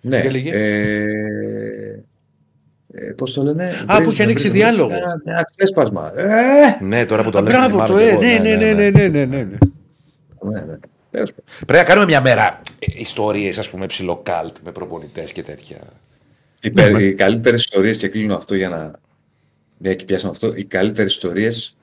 Ναι. 0.00 0.20
Για 0.20 0.30
λέγε. 0.30 0.50
Ε, 0.52 1.67
ε, 2.92 3.00
Πώς 3.00 3.32
το 3.32 3.42
λένε. 3.42 3.70
Α, 3.86 4.00
που 4.02 4.10
είχε 4.10 4.22
ανοίξει 4.22 4.48
διάλογο. 4.48 4.92
Ένα 5.24 5.44
ξέσπασμα. 5.56 6.12
Ε, 6.16 6.78
Ναι, 6.80 7.06
τώρα 7.06 7.22
που 7.22 7.30
το 7.30 7.40
λες. 7.40 7.52
Μπράβο 7.52 7.84
το, 7.84 7.96
ε, 7.96 8.12
ναι, 8.16 8.38
ναι, 8.42 8.54
ναι, 8.54 8.72
ναι, 8.72 8.90
ναι, 8.90 9.08
ναι, 9.08 9.24
ναι. 9.24 9.42
ναι, 10.42 10.60
ναι. 10.60 10.78
Τέλος 11.10 11.30
πάντων. 11.30 11.44
Πρέπει 11.66 11.82
να 11.82 11.84
κάνουμε 11.84 12.06
μια 12.06 12.20
μέρα 12.20 12.60
ιστορίες, 12.78 13.58
ας 13.58 13.70
πούμε, 13.70 13.86
ψιλοκάλτ 13.86 14.56
με 14.64 14.72
προπονητές 14.72 15.32
και 15.32 15.42
τέτοια. 15.42 15.76
Οι, 16.60 16.70
πε- 16.70 17.00
οι 17.00 17.14
καλύτερες 17.14 17.60
ιστορίες, 17.60 17.98
και 17.98 18.08
κλείνω 18.08 18.36
αυτό 18.36 18.54
για 18.54 18.68
να. 18.68 18.90
Μια 19.78 19.94
και 19.94 20.04
πιάσαμε 20.04 20.30
αυτό. 20.32 20.54
Οι 20.54 20.64
καλύτερες 20.64 21.12
ιστορίες, 21.12 21.76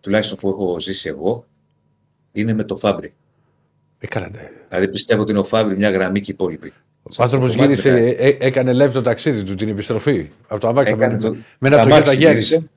τουλάχιστον 0.00 0.38
που 0.38 0.48
έχω 0.48 0.80
ζήσει 0.80 1.08
εγώ, 1.08 1.46
είναι 2.32 2.52
με 2.52 2.64
το 2.64 2.76
Φάμπρι. 2.76 3.14
Ε, 3.98 4.06
καλά, 4.06 4.28
ναι. 4.32 4.50
Δηλαδή 4.68 4.88
πιστεύω 4.88 5.22
ότι 5.22 5.30
είναι 5.30 5.40
ο 5.40 5.44
Φάμπρι 5.44 5.76
μια 5.76 5.90
γραμμή 5.90 6.20
και 6.20 6.30
οι 6.30 6.34
υπόλοιποι. 6.34 6.72
Ο 7.18 7.22
άνθρωπος 7.22 7.50
Στο 7.50 7.58
κομμάτι 7.62 7.80
γύρισε, 7.80 7.90
μετά. 8.04 8.22
ε, 8.22 8.28
ε, 8.28 8.36
έκανε 8.46 8.84
live 8.84 8.90
το 8.92 9.02
ταξίδι 9.02 9.42
του, 9.42 9.54
την 9.54 9.68
επιστροφή. 9.68 10.30
Από 10.48 10.60
το 10.60 10.68
αμάξι 10.68 10.92
Έκανε 10.92 11.12
με, 11.14 11.18
το- 11.20 11.36
με 11.58 11.68
ένα 11.68 11.76
τα 11.76 11.82
το 11.82 11.88
μάξι 11.88 12.16
Γιώτα 12.16 12.32
γύρισε 12.32 12.54
Γέρι. 12.54 12.68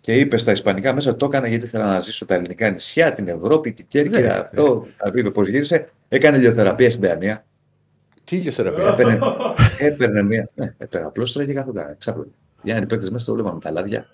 Και 0.00 0.12
είπε 0.14 0.36
στα 0.36 0.52
Ισπανικά 0.52 0.94
μέσα 0.94 1.16
το 1.16 1.26
έκανα 1.26 1.48
γιατί 1.48 1.64
ήθελα 1.64 1.84
να 1.92 2.00
ζήσω 2.00 2.26
τα 2.26 2.34
ελληνικά 2.34 2.70
νησιά, 2.70 3.12
την 3.12 3.28
Ευρώπη, 3.28 3.72
την 3.72 3.84
Κέρκυρα. 3.88 4.20
Ναι, 4.20 4.28
αυτό. 4.28 4.86
Θα 4.96 5.10
πει 5.10 5.30
πώς 5.30 5.48
γύρισε. 5.48 5.88
Έκανε 6.08 6.36
ηλιοθεραπεία 6.36 6.90
στην 6.90 7.02
Παιανία. 7.02 7.44
Τι 8.24 8.36
είχε 8.36 8.50
θεραπεία. 8.50 8.88
Έπαιρνε, 8.88 9.18
έπαιρνε 9.78 10.22
μία. 10.22 10.50
Ναι, 10.54 10.74
έπαιρνε 10.78 11.06
απλώς 11.06 11.32
και 11.32 11.52
καθόταν. 11.52 11.94
Ξάπλω. 11.98 12.26
Για 12.62 12.74
να 12.80 12.86
παίκτες 12.86 13.10
μέσα 13.10 13.24
το 13.24 13.32
βλέπαμε 13.34 13.54
με 13.54 13.60
τα 13.60 13.70
λάδια. 13.70 14.06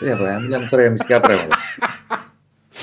Τρία 0.00 0.16
πράγματα. 0.16 0.40
Μιλάμε 0.42 0.66
τώρα 0.70 0.82
για 0.82 0.90
μυστικά 0.90 1.20
πράγματα. 1.20 1.56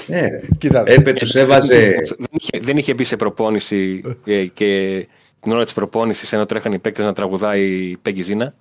Ναι, 0.08 0.20
ρε. 0.22 0.40
Κοίτα, 0.58 0.84
Έπε, 0.86 1.14
τους 1.14 1.36
έβαζε. 1.36 1.78
Δεν 2.18 2.28
είχε, 2.32 2.60
δεν 2.62 2.78
είχε 2.78 2.94
μπει 2.94 3.04
σε 3.04 3.16
προπόνηση 3.16 4.02
ε, 4.26 4.46
και 4.46 5.08
την 5.40 5.52
ώρα 5.52 5.64
της 5.64 5.74
προπόνησης 5.74 6.34
ενώ 6.34 6.46
τρέχαν 6.46 6.72
οι 6.74 6.80
παίκτες 6.80 7.06
να 7.06 7.14
τραγουδάει 7.14 7.64
η 7.64 7.98
Πέγγι 8.02 8.22
Ζήνα. 8.22 8.54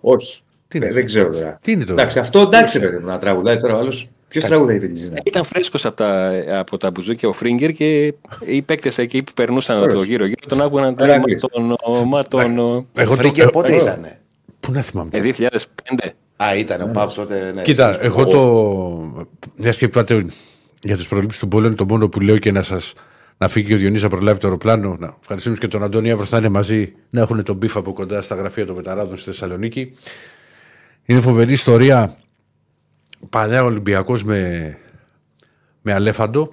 Όχι. 0.00 0.40
Τι 0.68 0.76
είναι 0.78 0.86
Ε, 0.86 0.88
αυτό; 0.88 0.98
δεν 1.00 1.06
ξέρω 1.06 1.32
τώρα. 1.32 1.58
Τι 1.62 1.72
είναι 1.72 1.84
το. 1.84 1.92
Εντάξει, 1.92 2.18
αυτό 2.18 2.40
εντάξει, 2.40 2.80
παιδί 2.80 2.96
μου, 2.98 3.06
να 3.06 3.18
τραγουδάει 3.18 3.56
τώρα 3.56 3.74
ο 3.74 3.78
άλλος. 3.78 4.08
Ποιος 4.28 4.44
τραγουδάει 4.44 4.76
η 4.76 4.78
Πεγκυζίνα. 4.80 5.20
Ήταν 5.24 5.44
φρέσκος 5.44 5.84
από 5.86 5.96
τα, 5.96 6.32
από 6.52 6.76
τα 6.76 6.90
μπουζούκια 6.90 7.28
ο 7.28 7.32
Φρίγκερ 7.32 7.72
και 7.72 8.14
οι 8.46 8.62
παίκτες 8.62 8.98
εκεί 8.98 9.22
που 9.22 9.32
περνούσαν 9.32 9.82
από 9.82 9.92
το 9.92 10.02
γύρω-γύρω 10.02 10.40
τον 10.48 10.60
άκουγαν 10.62 10.94
να 10.98 11.06
λέει 11.06 11.14
Ερακλής. 11.14 11.42
Μα 11.42 11.48
τον. 11.76 12.08
Μα 12.08 12.22
τον. 12.22 12.58
Εγώ 12.58 12.86
Εγώ 12.94 13.14
το- 13.14 13.20
Φρίγκερ 13.20 13.46
ε, 13.46 13.50
πότε 13.50 13.72
ε, 13.72 13.76
ήταν. 13.76 14.06
Πού 14.60 14.72
να 14.72 14.80
θυμάμαι. 14.80 15.10
Ε, 15.12 15.20
2005. 15.38 15.48
Α, 16.36 16.56
ήταν 16.56 16.80
ο 16.80 16.86
Παπ 16.92 17.12
τότε. 17.14 17.50
Ναι. 17.54 17.62
Κοίτα, 17.62 18.02
εγώ 18.04 18.26
το. 18.26 19.24
Μια 19.56 19.70
και 19.70 19.84
είπατε 19.84 20.26
για 20.82 20.96
τις 20.96 21.08
προλήψει 21.08 21.40
του 21.40 21.48
Πόλεμου, 21.48 21.74
το 21.74 21.84
μόνο 21.84 22.08
που 22.08 22.20
λέω 22.20 22.38
και 22.38 22.52
να 22.52 22.62
σας 22.62 22.92
να 23.38 23.48
φύγει 23.48 23.74
ο 23.74 23.76
Διονύσης 23.76 24.02
να 24.02 24.08
προλάβει 24.08 24.38
το 24.38 24.46
αεροπλάνο. 24.46 24.96
Να 24.98 25.16
ευχαριστούμε 25.20 25.56
και 25.56 25.68
τον 25.68 25.82
Αντώνη 25.82 26.08
Εύρο, 26.08 26.24
θα 26.24 26.36
είναι 26.38 26.48
μαζί 26.48 26.92
να 27.10 27.20
έχουν 27.20 27.42
τον 27.42 27.56
μπιφ 27.56 27.76
από 27.76 27.92
κοντά 27.92 28.22
στα 28.22 28.34
γραφεία 28.34 28.66
των 28.66 28.76
Πεταράδων 28.76 29.16
στη 29.16 29.30
Θεσσαλονίκη. 29.30 29.96
Είναι 31.04 31.20
φοβερή 31.20 31.52
ιστορία. 31.52 32.16
Παλιά 33.30 33.64
Ολυμπιακός 33.64 34.24
με, 34.24 34.76
με 35.82 35.92
Αλέφαντο, 35.92 36.50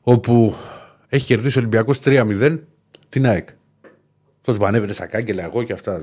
όπου 0.00 0.54
έχει 1.08 1.24
κερδίσει 1.26 1.58
ο 1.58 1.60
Ολυμπιακός 1.60 1.98
3-0 2.04 2.58
την 3.08 3.26
ΑΕΚ. 3.26 3.48
Τότε 4.42 4.58
που 4.58 4.64
ανέβαινε 4.66 4.92
στα 4.92 5.06
κάγκελα, 5.06 5.44
εγώ 5.44 5.62
και 5.62 5.72
αυτά. 5.72 6.00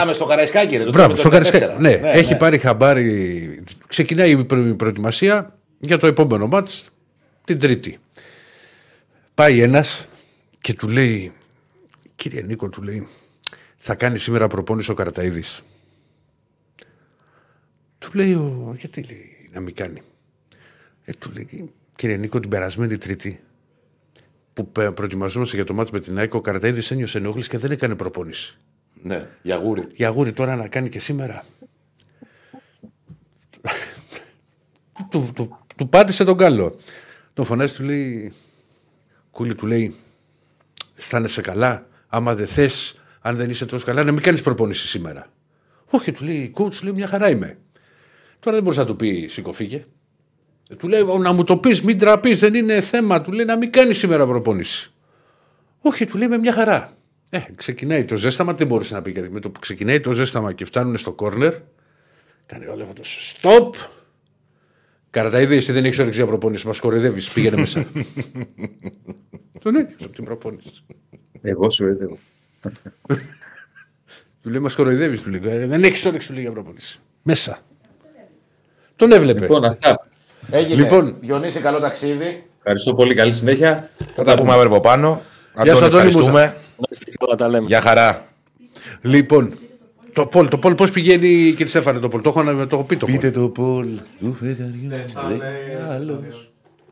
Α, 0.00 0.06
με 0.06 0.12
στο 0.12 0.24
Καραϊσκάκι, 0.24 0.76
ρε. 0.76 0.84
το 0.84 0.90
Μπράβο, 0.90 1.14
2014. 1.14 1.18
στο 1.18 1.28
Καρισκά. 1.28 1.76
Ναι, 1.78 1.94
ναι, 1.94 2.10
έχει 2.10 2.32
ναι. 2.32 2.38
πάρει 2.38 2.58
χαμπάρι. 2.58 3.64
Ξεκινάει 3.86 4.30
η 4.30 4.44
προ- 4.44 4.66
η 4.66 4.74
προετοιμασία 4.74 5.58
για 5.78 5.96
το 5.98 6.06
επόμενο 6.06 6.46
μάτς 6.46 6.88
την 7.46 7.58
Τρίτη. 7.60 7.98
Πάει 9.34 9.60
ένας 9.60 10.06
και 10.60 10.74
του 10.74 10.88
λέει, 10.88 11.32
κύριε 12.16 12.42
Νίκο, 12.42 12.68
του 12.68 12.82
λέει, 12.82 13.06
θα 13.76 13.94
κάνει 13.94 14.18
σήμερα 14.18 14.48
προπόνηση 14.48 14.90
ο 14.90 14.94
Καραταίδης. 14.94 15.62
Του 17.98 18.10
λέει, 18.14 18.32
ο, 18.32 18.74
γιατί 18.78 19.02
λέει, 19.02 19.48
να 19.52 19.60
μην 19.60 19.74
κάνει. 19.74 20.02
Ε, 21.04 21.12
του 21.12 21.32
λέει, 21.34 21.70
κύριε 21.96 22.16
Νίκο, 22.16 22.40
την 22.40 22.50
περασμένη 22.50 22.98
Τρίτη 22.98 23.40
που 24.52 24.68
πε- 24.72 24.90
προετοιμαζόμαστε 24.90 25.56
για 25.56 25.64
το 25.64 25.74
μάτς 25.74 25.90
με 25.90 26.00
την 26.00 26.18
ΑΕΚ, 26.18 26.34
ο 26.34 26.40
Καραταίδης 26.40 26.90
ένιωσε 26.90 27.18
ενόχληση 27.18 27.48
και 27.48 27.58
δεν 27.58 27.70
έκανε 27.70 27.94
προπόνηση. 27.96 28.56
Ναι, 29.02 29.26
για 29.42 29.56
γούρι. 29.56 29.86
Για 29.94 30.08
γούρι 30.08 30.32
τώρα 30.32 30.56
να 30.56 30.68
κάνει 30.68 30.88
και 30.88 30.98
σήμερα. 30.98 31.44
του, 35.10 35.30
του, 35.34 35.58
του 35.76 35.88
πάτησε 35.88 36.24
τον 36.24 36.36
καλό. 36.36 36.76
Τον 37.36 37.44
φωνάζει, 37.44 37.74
του 37.74 37.82
λέει. 37.82 38.32
Κούλι 39.30 39.54
του 39.54 39.66
λέει. 39.66 39.94
Αισθάνεσαι 40.96 41.40
καλά; 41.40 41.86
Άμα 42.08 42.34
δεν 42.34 42.46
θες, 42.46 42.98
αν 43.20 43.36
δεν 43.36 43.50
είσαι 43.50 43.66
τόσο 43.66 43.84
καλά, 43.84 44.04
να 44.04 44.12
μην 44.12 44.22
κάνεις 44.22 44.42
προπόνηση 44.42 44.86
σήμερα. 44.86 45.26
Όχι, 45.90 46.12
του 46.12 46.24
λέει, 46.24 46.52
coach, 46.56 46.82
λέει 46.82 46.92
μια 46.92 47.06
χαρά 47.06 47.30
είμαι. 47.30 47.58
Τώρα 48.38 48.54
δεν 48.54 48.62
μπορούσε 48.62 48.80
να 48.80 48.86
του 48.86 48.96
πει 48.96 49.26
σήκω 49.26 49.52
φύγε. 49.52 49.84
Ε, 50.68 50.74
Του 50.74 50.88
λέει 50.88 51.04
να 51.04 51.32
μου 51.32 51.44
το 51.44 51.56
πεις, 51.56 51.82
μην 51.82 51.98
τραπείς, 51.98 52.38
δεν 52.38 52.54
είναι 52.54 52.80
θέμα. 52.80 53.20
Του 53.20 53.32
λέει 53.32 53.44
να 53.44 53.56
μην 53.56 53.72
κάνεις 53.72 53.98
σήμερα 53.98 54.26
προπόνηση. 54.26 54.92
Όχι, 55.80 56.06
του 56.06 56.18
λέει 56.18 56.28
με 56.28 56.38
μια 56.38 56.52
χαρά. 56.52 56.92
Ε, 57.30 57.40
ξεκινάει 57.54 58.04
το 58.04 58.16
ζέσταμα, 58.16 58.52
δεν 58.52 58.66
μπορούσε 58.66 58.94
να 58.94 59.02
πει 59.02 59.10
γιατί 59.10 59.30
με 59.30 59.40
το 59.40 59.50
που 59.50 59.60
ξεκινάει 59.60 60.00
το 60.00 60.12
ζέσταμα 60.12 60.52
και 60.52 60.64
φτάνουν 60.64 60.96
στο 60.96 61.12
κόρνερ, 61.12 61.54
κάνει 62.46 62.66
ο 62.66 62.74
Λέβαντο 62.76 63.02
stop. 63.02 63.70
Καραταίδη, 65.16 65.56
εσύ 65.56 65.72
δεν 65.72 65.84
έχεις 65.84 65.98
όρεξη 65.98 66.18
για 66.18 66.28
προπόνηση, 66.28 66.66
μας 66.66 66.80
κοροϊδεύει, 66.80 67.22
πήγαινε 67.34 67.56
μέσα. 67.56 67.84
Τον 69.62 69.76
έδιωξε 69.76 70.04
από 70.04 70.14
την 70.14 70.24
προπόνηση. 70.24 70.84
Εγώ 71.42 71.70
σου 71.70 71.84
έδευα. 71.86 72.16
Του 74.42 74.50
λέει, 74.50 74.60
μας 74.60 74.74
κοροϊδεύει, 74.74 75.18
του 75.18 75.30
λέει. 75.30 75.40
«Ε, 75.44 75.66
Δεν 75.66 75.84
έχεις 75.84 76.04
όρεξη, 76.04 76.26
του 76.28 76.34
λέει 76.34 76.42
για 76.42 76.52
προπόνηση. 76.52 77.00
Μέσα. 77.22 77.58
Τον 78.96 79.12
έβλεπε. 79.12 79.40
Λοιπόν, 79.40 79.64
αυτά. 79.64 80.06
Έγινε. 80.50 80.82
Λοιπόν. 80.82 81.16
Διονύση, 81.20 81.60
καλό 81.60 81.78
ταξίδι. 81.78 82.44
Ευχαριστώ 82.58 82.94
πολύ. 82.94 83.14
Καλή 83.14 83.32
συνέχεια. 83.32 83.90
Θα 84.14 84.24
τα 84.24 84.36
πούμε 84.36 84.52
αύριο 84.52 84.70
από 84.70 84.80
πάνω. 84.80 85.22
Γεια 85.62 85.74
σου, 85.74 85.84
Αντώνη, 85.84 85.86
Αντώνη 85.86 86.08
ευχαριστούμε. 86.08 86.56
Να 86.76 86.86
είστε 86.90 87.10
καλά, 87.18 87.34
τα 87.34 87.48
λέμε. 87.48 87.66
Γεια 87.66 87.80
χαρά. 87.80 88.26
Λοιπόν, 89.00 89.54
το 90.16 90.26
Πολ, 90.26 90.48
το 90.48 90.58
Πολ 90.58 90.74
πώς 90.74 90.90
πηγαίνει, 90.90 91.26
κύριε 91.50 91.66
Στέφανε, 91.66 91.98
το 91.98 92.08
Πολ; 92.08 92.20
Το 92.20 92.28
έχω, 92.28 92.42
να- 92.42 92.66
το 92.66 92.76
έχω 92.76 92.84
πει 92.84 92.96
το 92.96 93.06
Πολ. 93.06 93.30
το 93.30 93.48
Πολ. 93.48 93.88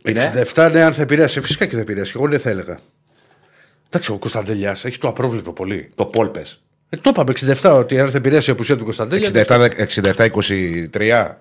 Είναι. 0.03 0.33
67, 0.55 0.71
ναι, 0.73 0.83
αν 0.83 0.93
θα 0.93 1.03
επηρέασε. 1.03 1.41
Φυσικά 1.41 1.67
και 1.67 1.75
θα 1.75 1.81
επηρέασε. 1.81 2.13
Εγώ 2.17 2.29
δεν 2.29 2.41
θα 2.41 2.51
έλεγα. 2.51 2.79
Εντάξει, 3.87 4.13
ο 4.13 4.19
Κωνσταντέλια 4.19 4.71
έχει 4.71 4.99
το 4.99 5.09
απρόβλεπτο 5.09 5.53
πολύ. 5.53 5.91
Το 5.95 6.05
Πολ 6.05 6.29
πες. 6.29 6.63
Ε, 6.89 6.97
το 6.97 7.11
είπαμε 7.11 7.33
67 7.63 7.71
ότι 7.73 8.01
αν 8.01 8.11
θα 8.11 8.17
επηρέασε 8.19 8.51
η 8.51 8.55
απουσία 8.55 8.77
του 8.77 8.85
Κωνσταντέλια. 8.85 9.29
67-23. 9.29 11.39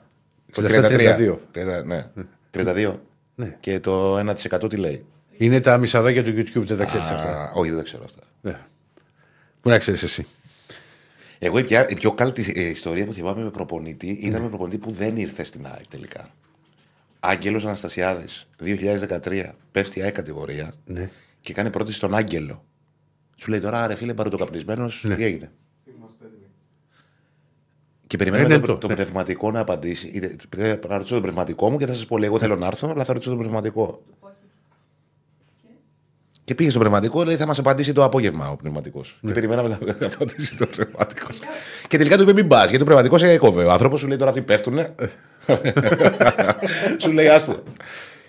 Το 0.52 0.62
67-32. 0.62 1.40
30, 1.52 1.84
ναι. 1.86 2.06
32. 2.52 2.94
Ναι. 3.36 3.56
Και 3.60 3.80
το 3.80 4.18
1% 4.18 4.70
τι 4.70 4.76
λέει; 4.76 5.06
Είναι 5.38 5.60
τα 5.60 5.78
μισαδάκια 5.78 6.24
του 6.24 6.34
YouTube, 6.38 6.64
δεν 6.66 6.78
τα 6.78 6.86
ξέρεις 6.86 7.08
αυτά. 7.10 7.30
Α, 7.30 7.52
όχι, 7.54 7.70
δεν 7.70 7.78
τα 7.78 7.84
ξέρω 7.84 8.04
αυτά. 8.06 8.22
Ναι. 8.42 8.58
Πού 9.62 9.70
να 9.70 9.78
ξέρεις 9.78 10.04
εσύ. 10.04 10.26
Εγώ 11.46 11.58
η, 11.60 11.64
πια- 11.64 11.90
η 11.90 11.94
πιο 11.96 12.12
καλή 12.12 12.34
ε, 12.56 12.62
ιστορία 12.62 13.06
που 13.06 13.14
θυμάμαι 13.14 13.44
με 13.44 13.50
προπονητή 13.52 14.08
ήταν 14.10 14.42
με 14.42 14.48
προπονητή 14.48 14.78
που 14.78 14.92
δεν 14.92 15.18
ήρθε 15.18 15.44
στην 15.44 15.66
ΑΕΚ 15.66 15.88
τελικά. 15.88 16.28
Άγγελος 17.20 17.66
Αναστασιάδης, 17.66 18.48
2013. 18.64 19.50
Πέφτει 19.72 20.00
η 20.00 20.02
ΑΕΚ 20.02 20.14
κατηγορία 20.14 20.74
Ναι. 20.86 21.10
και 21.42 21.54
κάνει 21.54 21.70
πρώτη 21.70 21.94
στον 21.94 22.16
Άγγελο. 22.16 22.66
Σου 23.36 23.50
λέει 23.50 23.60
τώρα, 23.60 23.88
ρε 23.88 23.96
φίλε, 23.96 24.14
παροτοκαπνισμένος, 24.14 25.06
τι 25.16 25.24
έγινε; 25.24 25.52
Είμαστε 25.98 26.26
έτοιμοι. 26.26 26.46
Και 28.08 28.18
περιμένω 28.18 28.48
Ναι, 28.48 28.60
το, 28.60 28.72
ναι, 28.74 28.78
το, 28.78 28.88
ναι. 28.88 28.94
πνευματικό 28.96 29.52
να 29.52 29.60
απαντήσει. 29.60 30.08
Είτε- 30.08 30.36
Θα 30.58 30.80
θα 30.88 30.98
ρωτήσω 30.98 31.16
το 31.16 31.22
πνευματικό 31.22 31.70
μου 31.70 31.78
και 31.78 31.86
θα 31.86 31.94
σας 31.94 32.06
πω: 32.06 32.18
λέει, 32.18 32.28
Εγώ 32.30 32.40
θέλω 32.40 32.56
να 32.56 32.66
έρθω, 32.68 32.90
αλλά 32.90 33.04
θα 33.04 33.14
ρωτήσω 33.14 33.32
το 33.32 33.38
πνευματικό. 33.38 34.04
Και 36.44 36.56
πήγε 36.56 36.70
στο 36.70 36.80
πνευματικό, 36.80 37.24
λέει 37.24 37.36
θα 37.36 37.46
μας 37.46 37.60
απαντήσει 37.60 37.94
το 37.94 38.04
απόγευμα 38.04 38.50
ο 38.50 38.56
πνευματικός. 38.56 39.18
Ναι. 39.22 39.28
Και 39.28 39.34
περιμέναμε 39.34 39.70
να 39.70 39.96
να 40.00 40.06
απαντήσει 40.06 40.56
το 40.58 40.68
πνευματικός. 40.68 41.40
και 41.88 41.98
τελικά 41.98 42.18
του 42.18 42.24
είπε: 42.24 42.34
Μην 42.34 42.48
πας, 42.48 42.68
γιατί 42.68 42.82
ο 42.82 42.86
πνευματικός 42.86 43.22
έκοβε. 43.24 43.64
Ο 43.64 43.72
άνθρωπος 43.72 44.00
σου 44.00 44.08
λέει: 44.08 44.18
Τώρα 44.18 44.30
αυτοί 44.30 44.42
πέφτουνε. 44.42 44.96
σου 47.02 47.12
λέει: 47.12 47.28
Άστο. 47.28 47.64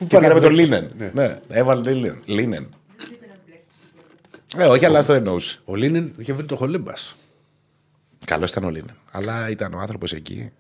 Και 0.09 0.19
πήραμε 0.19 0.41
τον 0.41 0.53
Λίνεν. 0.53 0.91
Ναι, 1.13 1.39
έβαλε 1.49 1.91
Λίνεν. 1.93 2.19
Λίνεν. 2.25 2.69
Ε, 4.57 4.65
όχι, 4.65 4.85
αλλά 4.85 4.99
αυτό 4.99 5.13
εννοούσε. 5.13 5.59
Ο 5.65 5.75
Λίνεν 5.75 6.13
είχε 6.17 6.33
βρει 6.33 6.47
το 6.47 6.57
χολέμπας. 6.57 7.17
Καλός 8.25 8.51
ήταν 8.51 8.65
ο 8.65 8.71
Λίνεν. 8.71 8.95
Αλλά 9.11 9.51
ήταν 9.51 9.75
ο 9.75 9.79
άνθρωπος 9.79 10.13
εκεί. 10.13 10.51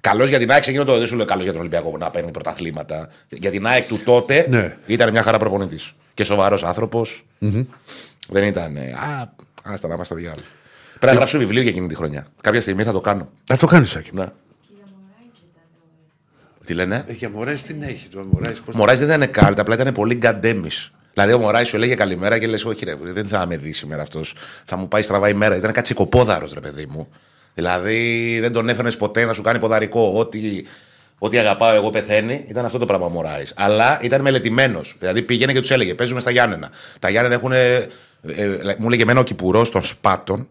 Καλός 0.00 0.28
για 0.28 0.38
την 0.38 0.50
ΑΕΚ, 0.50 0.66
εκείνο 0.66 0.84
το 0.84 0.98
δεν 0.98 1.06
σου 1.06 1.16
λέω 1.16 1.24
καλός 1.24 1.42
για 1.42 1.52
τον 1.52 1.60
Ολυμπιακό 1.60 1.90
που 1.90 1.98
να 1.98 2.10
παίρνει 2.10 2.30
πρωταθλήματα. 2.30 3.08
Για 3.28 3.50
την 3.50 3.66
ΑΕΚ 3.66 3.86
του 3.86 4.00
τότε 4.04 4.46
Ναι. 4.48 4.76
ήταν 4.86 5.10
μια 5.10 5.22
χαρά 5.22 5.38
προπονητής. 5.38 5.92
Και 6.16 6.24
σοβαρός 6.24 6.64
Δεν 8.28 8.44
ήταν. 8.44 8.76
ε, 8.76 8.90
Α, 8.90 9.32
άστα 9.62 9.88
να 9.88 9.94
είμαστε 9.94 10.04
στο 10.04 10.14
διάλογο. 10.14 10.46
Πρέπει 10.98 11.06
να 11.12 11.12
γράψω 11.12 11.38
βιβλίο 11.38 11.60
για 11.62 11.70
εκείνη 11.70 11.86
τη 11.88 11.94
χρονιά. 11.94 12.26
Κάποια 12.40 12.60
στιγμή 12.60 12.82
θα 12.82 12.92
το 12.92 13.00
κάνω. 13.00 13.28
Να 13.48 13.56
το 13.56 13.66
κάνεις, 13.66 13.90
Σάκη. 13.90 14.10
Ναι. 14.12 14.26
Τι 16.64 16.74
λένε; 16.74 17.04
Ε, 17.08 17.12
Για 17.12 17.30
Μωράης 17.30 17.62
τι 17.62 17.74
να 17.74 17.86
έχει. 17.86 18.08
Το 18.08 18.24
Μωράης, 18.32 18.60
πώς... 18.60 18.74
Ο 18.74 18.78
Μωράης 18.78 18.98
δεν 19.00 19.08
ήταν 19.08 19.30
κάλτ, 19.30 19.58
απλά 19.58 19.74
ήταν 19.74 19.92
πολύ 19.94 20.14
γκαντέμις. 20.14 20.92
Δηλαδή 21.12 21.32
ο 21.32 21.38
Μωράης 21.38 21.68
σου 21.68 21.76
έλεγε 21.76 21.94
καλημέρα 21.94 22.38
και 22.38 22.46
λες: 22.46 22.64
Όχι, 22.64 22.84
ρε, 22.84 22.94
δεν 23.00 23.26
θα 23.28 23.46
με 23.46 23.56
δει 23.56 23.72
σήμερα 23.72 24.02
αυτός. 24.02 24.34
Θα 24.64 24.76
μου 24.76 24.88
πάει 24.88 25.02
στραβά 25.02 25.28
η 25.28 25.34
μέρα. 25.34 25.56
Ήταν 25.56 25.72
κάτι 25.72 25.94
κοπόδαρο, 25.94 26.48
ρε 26.54 26.60
παιδί 26.60 26.86
μου. 26.86 27.08
Δηλαδή 27.54 28.38
δεν 28.40 28.52
τον 28.52 28.68
έφερνε 28.68 28.90
ποτέ 28.92 29.24
να 29.24 29.32
σου 29.32 29.42
κάνει 29.42 29.58
ποδαρικό. 29.58 30.12
Ό,τι, 30.14 30.38
ό,τι 31.18 31.38
αγαπάω 31.38 31.74
εγώ 31.74 31.90
πεθαίνει. 31.90 32.44
Ήταν 32.48 32.64
αυτό 32.64 32.78
το 32.78 32.86
πράγμα 32.86 33.06
ο 33.06 33.08
Μωράη. 33.08 33.44
Αλλά 33.54 33.98
ήταν 34.02 34.20
μελετημένος. 34.20 34.96
Δηλαδή 34.98 35.22
πήγαινε 35.22 35.52
και 35.52 35.60
τους 35.60 35.70
έλεγε: 35.70 35.94
Παίζουμε 35.94 36.20
στα 36.20 36.30
Γιάννενα. 36.30 36.70
Τα 36.98 37.08
Γιάννενα 37.08 37.34
έχουν. 37.34 37.52
Ε, 37.52 37.74
ε, 38.26 38.76
μου 38.78 38.86
έλεγε 38.86 39.02
εμένα 39.02 39.20
ο 39.20 39.22
Κυπουρός 39.22 39.70
των 39.70 39.82
Σπάτων 39.84 40.48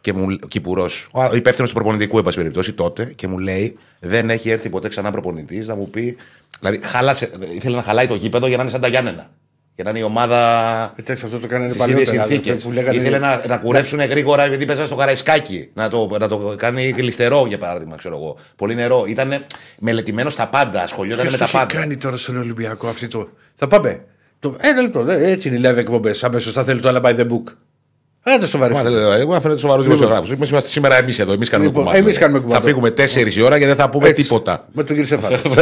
και 0.00 0.12
μου 0.12 0.38
Κυπουρός, 0.48 1.08
ο 1.12 1.34
υπεύθυνος 1.34 1.70
του 1.70 1.74
προπονητικού, 1.74 2.18
εν 2.18 2.24
πάση 2.24 2.36
περιπτώσει, 2.36 2.72
τότε, 2.72 3.04
και 3.04 3.26
μου 3.26 3.38
λέει: 3.38 3.78
Δεν 4.00 4.30
έχει 4.30 4.50
έρθει 4.50 4.68
ποτέ 4.68 4.88
ξανά 4.88 5.10
προπονητής 5.10 5.66
να 5.66 5.74
μου 5.74 5.90
πει. 5.90 6.16
Δηλαδή, 6.60 6.80
χάλασε, 6.86 7.30
ήθελε 7.54 7.76
να 7.76 7.82
χαλάει 7.82 8.06
το 8.06 8.14
γήπεδο 8.14 8.46
για 8.46 8.56
να 8.56 8.62
είναι 8.62 8.72
σαν 8.72 8.80
τα 8.80 8.88
Γιάννενα. 8.88 9.30
Για 9.80 9.90
να 9.92 9.98
είναι 9.98 10.06
η 10.06 10.10
ομάδα 10.10 10.38
Εντάξει, 10.96 11.24
αυτό 11.24 11.38
το 11.38 11.46
κάνανε 11.46 11.70
στις 11.70 11.86
ίδιες 11.86 12.04
παλιότερα. 12.06 12.26
συνθήκες. 12.34 12.62
που 12.62 12.72
λέγανε- 12.72 13.00
Ήθελε 13.00 13.18
να, 13.18 13.42
να 13.48 13.56
κουρέψουν 13.56 14.00
γρήγορα 14.00 14.44
επειδή 14.44 14.64
παίζανε 14.66 14.86
στο 14.86 14.96
Καραϊσκάκι. 14.96 15.70
Να 15.74 15.88
το, 15.88 16.08
να 16.20 16.28
το 16.28 16.54
κάνει 16.58 16.94
γλιστερό, 16.96 17.44
για 17.46 17.58
παράδειγμα, 17.58 17.96
ξέρω 17.96 18.16
εγώ. 18.16 18.36
Πολύ 18.56 18.74
νερό. 18.74 19.04
Ήταν 19.08 19.44
μελετημένο 19.80 20.30
στα 20.30 20.48
πάντα. 20.48 20.82
Ασχολιόταν 20.82 21.20
Ποιος 21.26 21.32
με 21.32 21.38
το 21.46 21.52
τα 21.52 21.58
έχει 21.58 21.66
πάντα. 21.66 21.80
κάνει 21.80 21.96
τώρα 21.96 22.16
στον 22.16 22.36
Ολυμπιακό 22.36 22.88
αυτή 22.88 23.08
το. 23.08 23.28
Θα 23.56 23.66
πάμε. 23.68 24.00
Το... 24.38 24.56
Ένα 24.60 24.80
λεπτό. 24.80 25.02
δε, 25.02 25.30
Έτσι 25.30 25.48
είναι 25.48 25.56
οι 25.68 25.72
live 25.72 25.76
εκπομπές. 25.76 26.24
Αμέσως 26.24 26.52
θα 26.52 26.64
θέλει 26.64 26.80
το 26.80 26.88
άλλα 26.88 27.00
by 27.04 27.16
the 27.16 27.26
book. 27.26 27.42
Άντε 28.22 28.46
σοβαρή. 28.46 28.74
Μα, 28.74 28.82
δεν- 28.82 29.20
Εγώ 29.20 29.34
αφήνω 29.34 29.54
του 29.54 29.60
σοβαρούς 29.60 29.84
δημοσιογράφους. 29.84 30.30
Εμείς 30.30 30.50
είμαστε 30.50 30.70
σήμερα 30.70 30.96
εμείς 30.96 31.18
εδώ. 31.18 31.32
Εμείς 31.32 31.48
κάνουμε 31.48 31.68
Λοιπόν, 31.68 31.84
κουμάντο. 31.84 32.02
εμείς 32.04 32.18
κάνουμε 32.18 32.38
κουμάντο. 32.38 32.60
Θα 32.60 32.66
φύγουμε 32.66 32.90
4 32.90 33.36
η 33.36 33.42
ώρα 33.42 33.58
και 33.58 33.66
δεν 33.66 33.76
θα 33.76 33.90
πούμε 33.90 34.08
Έτσι. 34.08 34.22
τίποτα. 34.22 34.66
Με 34.72 34.82
τον 34.82 34.96
κύριο 34.96 35.04
Σεφάνο. 35.04 35.36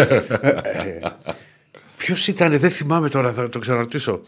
Ποιος 1.99 2.29
ήταν, 2.29 2.59
δεν 2.59 2.71
θυμάμαι 2.71 3.09
τώρα, 3.09 3.33
θα 3.33 3.49
το 3.49 3.59
ξαναρωτήσω. 3.59 4.21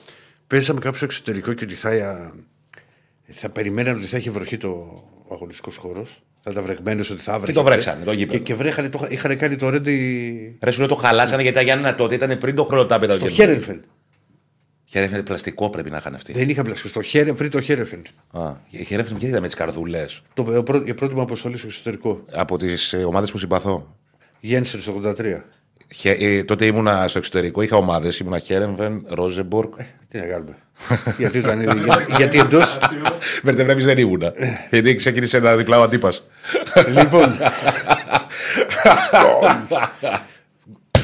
Παίζαμε 0.47 0.81
κάποιο 0.81 1.01
εξωτερικό 1.03 1.53
και 1.53 1.65
ότι 1.65 1.75
θα, 1.75 2.33
θα 3.29 3.49
περιμέναν 3.49 3.97
ότι 3.97 4.07
θα 4.07 4.17
έχει 4.17 4.31
βροχή 4.31 4.57
το 4.57 5.03
αγωνιστικός 5.33 5.77
χώρος. 5.77 6.23
Θα 6.43 6.51
ήταν 6.51 6.65
βρεγμένος 6.65 7.11
ότι 7.11 7.21
θα 7.23 7.39
βρέχει. 7.39 7.53
το 7.53 7.63
βρέξανε, 7.63 8.05
το 8.05 8.11
Και, 8.11 8.17
γήπεδο. 8.17 8.39
και 8.39 8.55
βρέχανε, 8.55 8.89
το, 8.89 9.07
είχαν 9.11 9.37
κάνει 9.37 9.57
το 9.57 9.69
ρέντι 9.71 10.59
Ρε 10.63 10.71
σου 10.71 10.79
λέω 10.79 10.89
το 10.89 10.95
χαλάσανε 10.95 11.43
γιατί 11.43 11.57
τα 11.57 11.63
Γιάννενα 11.63 11.95
τότε 11.95 12.15
ήταν 12.15 12.39
πριν 12.39 12.55
το 12.55 12.65
χρονοτάπητα. 12.65 13.15
στο 13.15 13.29
Χέρενφελ. 13.31 13.81
Χέρεφεν 14.85 15.23
πλαστικό 15.23 15.71
πρέπει 15.71 15.91
να 15.91 15.97
είχαν 15.97 16.15
αυτοί. 16.15 16.33
Δεν 16.33 16.49
είχαν 16.49 16.65
πλασικό. 16.65 16.89
Στο 16.89 17.03
Χέρεν, 17.03 17.35
πριν 17.35 17.51
το 17.51 17.61
Χέρενφελ. 17.61 18.01
Α, 18.31 18.53
η 18.71 18.85
Χέρεφεν 18.85 19.17
και 19.17 19.27
ήταν 19.27 19.41
με 19.41 19.47
τις 19.47 19.57
καρδούλε. 19.57 20.05
Το, 20.35 20.57
ο 20.59 20.63
πρό- 20.63 20.89
η 20.89 20.95
πρώτη 20.95 21.15
μου 21.15 21.21
αποστολή 21.21 21.57
στο 21.57 21.67
εξωτερικό. 21.67 22.25
Από 22.33 22.57
τις 22.59 22.95
ομάδες 23.07 23.31
που 23.31 23.39
συμπαθώ. 23.39 23.97
Γέννησε 24.41 24.81
στο 24.81 24.93
83. 24.93 25.15
Χε- 25.95 26.23
ε, 26.23 26.45
τότε 26.45 26.65
ήμουνα 26.67 27.09
στο 27.09 27.19
εξωτερικό, 27.19 27.63
είχα 27.63 27.77
ομάδες. 27.77 28.19
Ήμουνα 28.19 28.39
Χέρεμβεν, 28.39 29.05
Ρόζεμπορκ. 29.09 29.75
Τι 30.09 30.19
να 30.19 30.25
κάνουμε. 30.25 30.57
γιατί, 31.19 31.39
ήταν, 31.39 31.61
για, 31.63 31.75
γιατί 32.17 32.39
εντό. 32.39 32.59
Βερτευρέμι 33.43 33.83
δεν 33.83 33.99
ήμουνα. 33.99 34.33
γιατί 34.71 34.95
ξεκίνησε 34.95 35.37
ένα 35.37 35.57
διπλά 35.57 35.79
ο 35.79 35.83
αντίπας. 35.83 36.25
λοιπόν. 36.89 37.39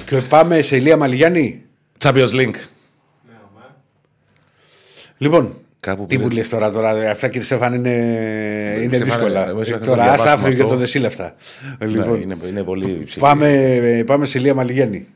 και 0.06 0.16
πάμε 0.16 0.62
σε 0.62 0.76
Ηλία 0.76 0.96
Μαλιγιάννη. 0.96 1.62
Champions 2.04 2.30
Link. 2.30 2.54
Λοιπόν, 5.18 5.56
Κάπου 5.86 6.06
τι 6.06 6.16
που 6.16 6.22
μου 6.22 6.28
δεν- 6.28 6.36
λες 6.36 6.48
τώρα, 6.48 6.70
τώρα, 6.70 7.10
αυτά 7.10 7.28
κύριε 7.28 7.42
Στέφαν 7.46 7.74
είναι, 7.74 7.88
είναι 8.82 8.96
Στέφανε, 8.96 9.04
δύσκολα. 9.04 9.48
εγώ 9.48 9.60
ήθελα 9.60 9.78
να 9.78 9.84
τώρα 9.84 9.96
το 9.96 10.02
άσε 10.02 10.22
διαβάσουμε 10.22 10.30
αύριο 10.32 10.54
για 10.54 10.62
αυτό. 10.64 10.74
το 10.74 10.80
δεσίλευτα. 10.80 11.34
Λοιπόν, 11.80 12.18
Ναι, 12.18 12.22
είναι, 12.24 12.36
είναι 12.48 12.62
πολύ 12.62 12.90
υψηλή. 12.90 13.20
πάμε, 13.24 14.02
πάμε 14.06 14.24
σε 14.26 14.38
Ηλία 14.38 14.54
Μαλιγιάννη. 14.54 15.06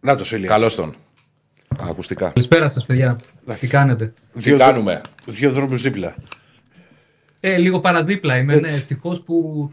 Να 0.00 0.14
το 0.14 0.24
σε 0.24 0.36
Ηλία. 0.36 0.48
Καλώς 0.48 0.74
τον. 0.74 0.88
Α, 1.82 1.86
Ακουστικά. 1.88 2.24
Καλησπέρα 2.28 2.68
σας 2.68 2.84
παιδιά. 2.86 3.16
Τι 3.60 3.66
κάνετε; 3.66 4.12
Τι 4.42 4.52
κάνουμε; 4.52 5.00
Δύο 5.24 5.50
δρόμους 5.50 5.82
δίπλα. 5.82 6.14
Ε, 7.40 7.56
λίγο 7.56 7.80
παραδίπλα 7.80 8.36
είμαι. 8.36 8.54
Ναι, 8.54 8.68
ευτυχώς 8.68 9.20
που, 9.22 9.70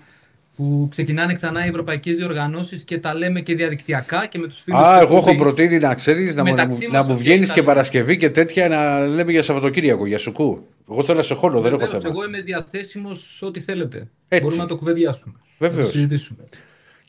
που 0.55 0.87
ξεκινάνε 0.91 1.33
ξανά 1.33 1.65
οι 1.65 1.67
ευρωπαϊκές 1.69 2.15
διοργανώσεις 2.15 2.83
και 2.83 2.97
τα 2.99 3.13
λέμε 3.13 3.41
και 3.41 3.55
διαδικτυακά 3.55 4.25
και 4.25 4.37
με 4.39 4.47
τους 4.47 4.61
φίλους 4.61 4.79
Α, 4.79 4.91
της 4.93 5.01
εγώ 5.07 5.17
έχω 5.17 5.29
εκπομπής. 5.29 5.41
προτείνει 5.41 5.77
να 5.79 5.95
ξέρεις 5.95 6.35
να, 6.35 6.43
μου- 6.43 6.49
Μεταξύ 6.51 6.87
να, 6.91 6.97
μας 6.97 7.07
μου 7.07 7.13
οκ, 7.13 7.19
βγαίνεις 7.19 7.47
θα 7.47 7.53
και 7.53 7.59
λέμε. 7.59 7.73
Παρασκευή 7.73 8.17
και 8.17 8.29
τέτοια 8.29 8.67
να 8.69 9.05
λέμε 9.07 9.31
για 9.31 9.41
Σαββατοκύριακο, 9.41 10.05
για 10.05 10.17
σουκού. 10.17 10.65
Εγώ 10.91 11.03
θέλω 11.03 11.17
να 11.17 11.23
σε 11.23 11.33
χώνω, 11.33 11.61
δεν 11.61 11.71
έχω 11.71 11.79
Βεβαίως, 11.81 12.03
θέμα. 12.03 12.13
εγώ 12.17 12.25
είμαι 12.27 12.41
διαθέσιμος 12.41 13.35
σε 13.37 13.45
ό,τι 13.45 13.59
θέλετε. 13.59 14.07
Έτσι. 14.27 14.43
Μπορούμε 14.45 14.61
να 14.61 14.67
το 14.69 14.75
κουβεντιάσουμε. 14.75 15.33
Βεβαίως. 15.57 15.79
Να 15.79 15.91
το 15.91 15.91
συζητήσουμε. 15.91 16.43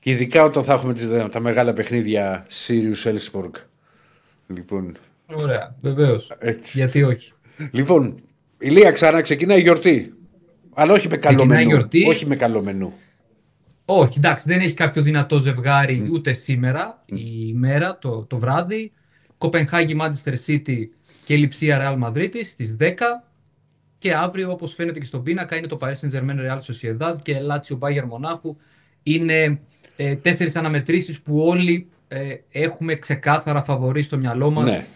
Και 0.00 0.10
ειδικά 0.10 0.44
όταν 0.44 0.64
θα 0.64 0.72
έχουμε 0.72 0.92
τις, 0.92 1.08
τα 1.30 1.40
μεγάλα 1.40 1.72
παιχνίδια 1.72 2.46
Sirius 2.66 3.12
Ellsborg. 3.14 3.50
Λοιπόν, 4.54 4.96
Ωραία, 5.34 5.74
βεβαίως. 5.80 6.30
Έτσι. 6.38 6.78
Γιατί 6.78 7.02
όχι. 7.02 7.32
λοιπόν, 7.70 8.14
η 8.58 8.68
Λία 8.68 8.90
ξανά 8.90 9.20
ξεκινάει 9.20 9.58
η 9.58 9.62
γιορτή. 9.62 10.14
Αλλά 10.74 10.92
όχι 10.92 11.08
με 11.08 11.16
Ξεκινάει 11.16 11.46
καλό 11.46 11.52
η 11.52 11.56
μενού. 11.56 11.68
γιορτή. 11.68 12.04
Όχι 12.08 12.26
με 12.26 12.36
καλό 12.36 12.62
μενού. 12.62 12.92
Όχι, 13.84 14.18
εντάξει, 14.18 14.44
δεν 14.48 14.60
έχει 14.60 14.74
κάποιο 14.74 15.02
δυνατό 15.02 15.38
ζευγάρι 15.38 16.08
ούτε 16.12 16.32
σήμερα 16.32 17.02
η 17.04 17.46
ημέρα, 17.46 17.98
το, 17.98 18.24
το 18.24 18.38
βράδυ. 18.38 18.92
Κοπενχάγη, 19.38 19.96
Manchester 20.00 20.34
City 20.46 20.78
και 21.24 21.36
Λιψία 21.36 21.78
Real 21.80 22.04
Madrid 22.04 22.30
στις 22.44 22.76
10. 22.80 22.92
Και 23.98 24.14
αύριο, 24.14 24.50
όπως 24.52 24.74
φαίνεται 24.74 24.98
και 24.98 25.04
στον 25.04 25.22
πίνακα, 25.22 25.56
είναι 25.56 25.66
το 25.66 25.78
Paris 25.80 25.92
Saint-Germain 25.92 26.50
Real 26.50 26.58
Sociedad 26.58 27.14
και 27.22 27.36
Lazio 27.50 27.78
Bayern 27.78 28.04
Μονάχου. 28.08 28.56
Είναι 29.02 29.60
ε, 29.96 30.16
τέσσερις 30.16 30.56
αναμετρήσεις 30.56 31.20
που 31.22 31.38
όλοι 31.38 31.88
ε, 32.08 32.34
έχουμε 32.50 32.94
ξεκάθαρα 32.94 33.62
φαβορεί 33.62 34.02
στο 34.02 34.16
μυαλό 34.16 34.50
μας. 34.50 34.70
Ναι. 34.70 34.86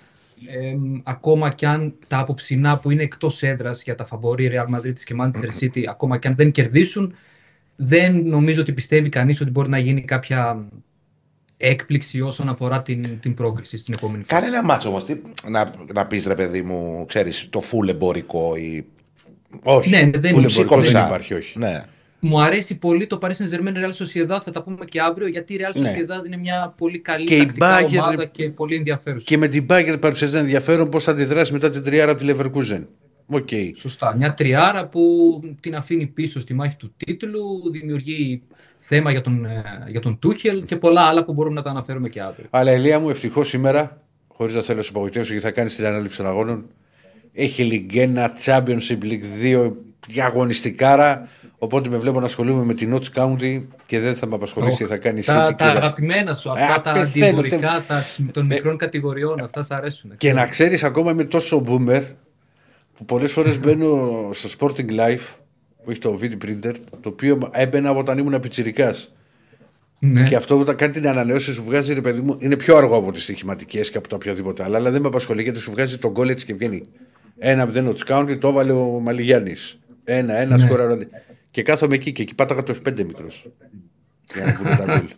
Ε, 0.47 0.77
ακόμα 1.03 1.51
και 1.51 1.67
αν 1.67 1.95
τα 2.07 2.19
απόψινά 2.19 2.79
που 2.79 2.91
είναι 2.91 3.03
εκτός 3.03 3.43
έδρας 3.43 3.83
για 3.83 3.95
τα 3.95 4.05
φαβορή 4.05 4.51
Real 4.53 4.77
Madrid 4.77 4.99
και 5.05 5.15
Manchester 5.21 5.63
City, 5.63 5.85
ακόμα 5.89 6.19
και 6.19 6.29
αν 6.29 6.35
δεν 6.35 6.51
κερδίσουν, 6.51 7.15
δεν 7.81 8.23
νομίζω 8.27 8.61
ότι 8.61 8.73
πιστεύει 8.73 9.09
κανείς 9.09 9.41
ότι 9.41 9.51
μπορεί 9.51 9.69
να 9.69 9.79
γίνει 9.79 10.03
κάποια 10.03 10.69
έκπληξη 11.57 12.21
όσον 12.21 12.49
αφορά 12.49 12.83
την, 12.83 13.21
την 13.21 13.35
πρόκριση 13.35 13.79
στην 13.79 13.95
επόμενη 13.97 14.25
φάση. 14.25 14.41
Κάνε 14.43 14.57
ένα 14.57 14.65
μάτσο 14.67 14.89
όμως. 14.89 15.05
Να, 15.49 15.73
να 15.95 16.07
πεις 16.07 16.27
ρε 16.27 16.35
παιδί 16.35 16.63
μου, 16.63 17.05
ξέρεις, 17.09 17.47
το 17.51 17.63
full 17.71 17.89
εμπορικό 17.89 18.57
ή. 18.57 18.87
Όχι. 19.63 19.89
Ναι, 19.91 20.11
δεν- 20.15 20.33
Φουλ 20.35 20.45
Ψήκο 20.45 20.63
εμπορικό 20.63 20.75
δεν 20.81 20.85
ψά. 20.93 21.07
υπάρχει, 21.07 21.35
όχι. 21.35 21.59
Ναι. 21.59 21.85
Μου 22.21 22.41
αρέσει 22.41 22.79
πολύ 22.79 23.07
το 23.07 23.19
Paris 23.23 23.27
Saint-Germain 23.31 23.75
Real 23.77 23.93
Sociedad, 24.05 24.41
θα 24.45 24.51
τα 24.53 24.63
πούμε 24.63 24.85
και 24.85 25.01
αύριο, 25.01 25.27
γιατί 25.29 25.55
η 25.55 25.59
Real 25.61 25.81
Ναι. 25.81 25.93
Sociedad 25.95 26.27
είναι 26.27 26.37
μια 26.37 26.75
πολύ 26.77 26.99
καλή 26.99 27.25
Και 27.25 27.35
η 27.35 27.39
τακτικά 27.39 27.79
Bayern- 27.81 28.03
ομάδα 28.03 28.25
και 28.25 28.49
πολύ 28.51 28.77
ενδιαφέρουσα. 28.77 29.25
Και 29.27 29.37
με 29.39 29.49
την 29.49 29.67
Bayern 29.71 29.97
παρουσιάζει 30.01 30.33
ένα 30.33 30.43
ενδιαφέρον 30.43 30.89
πώς 30.89 31.05
θα 31.05 31.11
αντιδράσει 31.11 31.53
μετά 31.53 31.71
την 31.71 31.83
τριάρα 31.83 32.13
από 32.13 32.21
τη 32.25 32.33
Leverkusen. 32.35 32.83
Οκ. 33.31 33.49
Σωστά. 33.75 34.15
Μια 34.17 34.35
τριάρα 34.35 34.87
που 34.87 35.03
την 35.61 35.77
αφήνει 35.77 36.07
πίσω 36.07 36.41
στη 36.41 36.55
μάχη 36.55 36.77
του 36.77 36.93
τίτλου, 36.97 37.71
δημιουργεί 37.71 38.43
θέμα 38.77 39.11
για 39.11 39.21
τον, 39.21 39.45
ε, 39.45 39.63
για 39.89 40.01
τον 40.01 40.19
Τούχελ 40.19 40.65
και 40.65 40.77
πολλά 40.77 41.03
άλλα 41.03 41.25
που 41.25 41.33
μπορούμε 41.33 41.55
να 41.55 41.63
τα 41.63 41.71
αναφέρουμε 41.71 42.09
και 42.09 42.21
αύριο. 42.21 42.47
Αλλά 42.51 42.71
Ελία 42.71 42.99
μου, 42.99 43.11
ευτυχώς 43.11 43.49
σήμερα, 43.49 44.01
χωρίς 44.29 44.55
να 44.55 44.63
θέλω 44.63 44.79
να 44.79 44.85
σου 44.85 44.91
απογοητεύσω 44.91 45.33
γιατί 45.33 45.47
θα 45.47 45.53
κάνεις 45.53 45.75
την 45.75 45.87
ανάληψη 45.87 46.17
των 46.17 46.27
αγώνων, 46.27 46.65
έχει 47.33 47.87
Ligue 47.93 47.97
1, 47.97 48.29
Championship 48.45 49.03
League 49.03 49.23
2, 49.43 49.73
διαγωνιστικάρα. 50.09 51.29
Οπότε 51.59 51.89
με 51.89 51.97
βλέπω 51.97 52.21
να 52.21 52.27
ασχολούμαι 52.27 52.65
με 52.65 52.75
την 52.75 52.95
Notts 52.97 53.21
County 53.23 53.63
και 53.87 54.01
δεν 54.01 54.15
θα 54.15 54.27
με 54.27 54.35
απασχολήσει 54.35 54.77
τι 54.77 54.85
θα 54.85 54.97
κάνει 54.97 55.19
η 55.19 55.23
τα, 55.23 55.47
City. 55.49 55.57
τα 55.57 55.65
και, 55.65 55.79
αγαπημένα 55.79 56.35
σου, 56.35 56.51
αυτά 56.51 56.75
Ε, 56.75 56.81
τα 56.81 56.91
απεθαίνω, 56.91 57.07
αντιεμπορικά 57.09 57.85
τα, 57.89 58.05
των 58.33 58.47
μικρών 58.47 58.77
κατηγοριών, 58.77 59.43
αυτά 59.43 59.63
σ' 59.63 59.71
αρέσουν. 59.71 60.13
και 60.17 60.33
να 60.33 60.47
ξέρεις, 60.47 60.85
ακόμα 60.85 61.11
είμαι 61.11 61.25
τόσο 61.25 61.63
boomer 61.67 62.03
που 62.99 63.05
πολλές 63.05 63.33
φορές 63.33 63.59
μπαίνω 63.61 64.31
στο 64.33 64.49
Sporting 64.59 64.91
Life 64.91 65.35
που 65.83 65.91
έχει 65.91 65.99
το 66.01 66.19
video 66.23 66.45
printer, 66.47 66.75
το 67.01 67.09
οποίο 67.09 67.51
έμπαινα 67.53 67.91
όταν 67.91 68.19
ήμουν 68.19 68.41
πιτσιρικάς. 68.41 69.13
Ναι. 69.99 70.23
Και 70.23 70.37
αυτό 70.37 70.59
όταν 70.59 70.77
κάνει 70.77 70.93
την 70.93 71.09
ανανέωση 71.09 71.53
σου 71.53 71.63
βγάζει, 71.65 71.95
ρε 71.95 72.01
παιδί 72.01 72.21
μου, 72.21 72.37
είναι 72.41 72.57
πιο 72.57 72.77
αργό 72.77 72.97
από 72.97 73.13
τις 73.13 73.23
στοιχηματικές 73.23 73.91
και 73.91 73.99
από 73.99 74.09
τα 74.09 74.17
οποιαδήποτε 74.17 74.63
άλλα. 74.63 74.77
Αλλά 74.77 74.91
δεν 74.91 75.01
με 75.03 75.09
απασχολεί 75.09 75.43
γιατί 75.43 75.59
σου 75.59 75.71
βγάζει 75.71 75.99
τον 75.99 76.11
γκολ 76.11 76.29
έτσι 76.29 76.45
και 76.47 76.55
βγαίνει. 76.55 76.89
Ένα 77.39 77.67
μηδέν 77.67 77.87
ο 77.87 77.93
Τσκάουντι, 77.93 78.35
το 78.37 78.49
έβαλε 78.49 78.73
ο 78.73 78.85
Μαλιγιάννης. 78.85 79.79
Ένα, 80.05 80.35
ένα 80.35 80.57
Ναι. 80.57 80.63
σκόρα. 80.63 80.99
Και 81.51 81.63
κάθομαι 81.63 81.95
εκεί 81.95 82.13
και 82.13 82.23
εκεί 82.23 82.35
πάταγα 82.35 82.63
το 82.63 82.75
F5 82.85 83.05
μικρός. 83.05 83.47
Για 84.35 84.45
να 84.45 84.53
βγουν 84.53 84.77
τα 84.77 84.85
γκολ. 84.95 85.09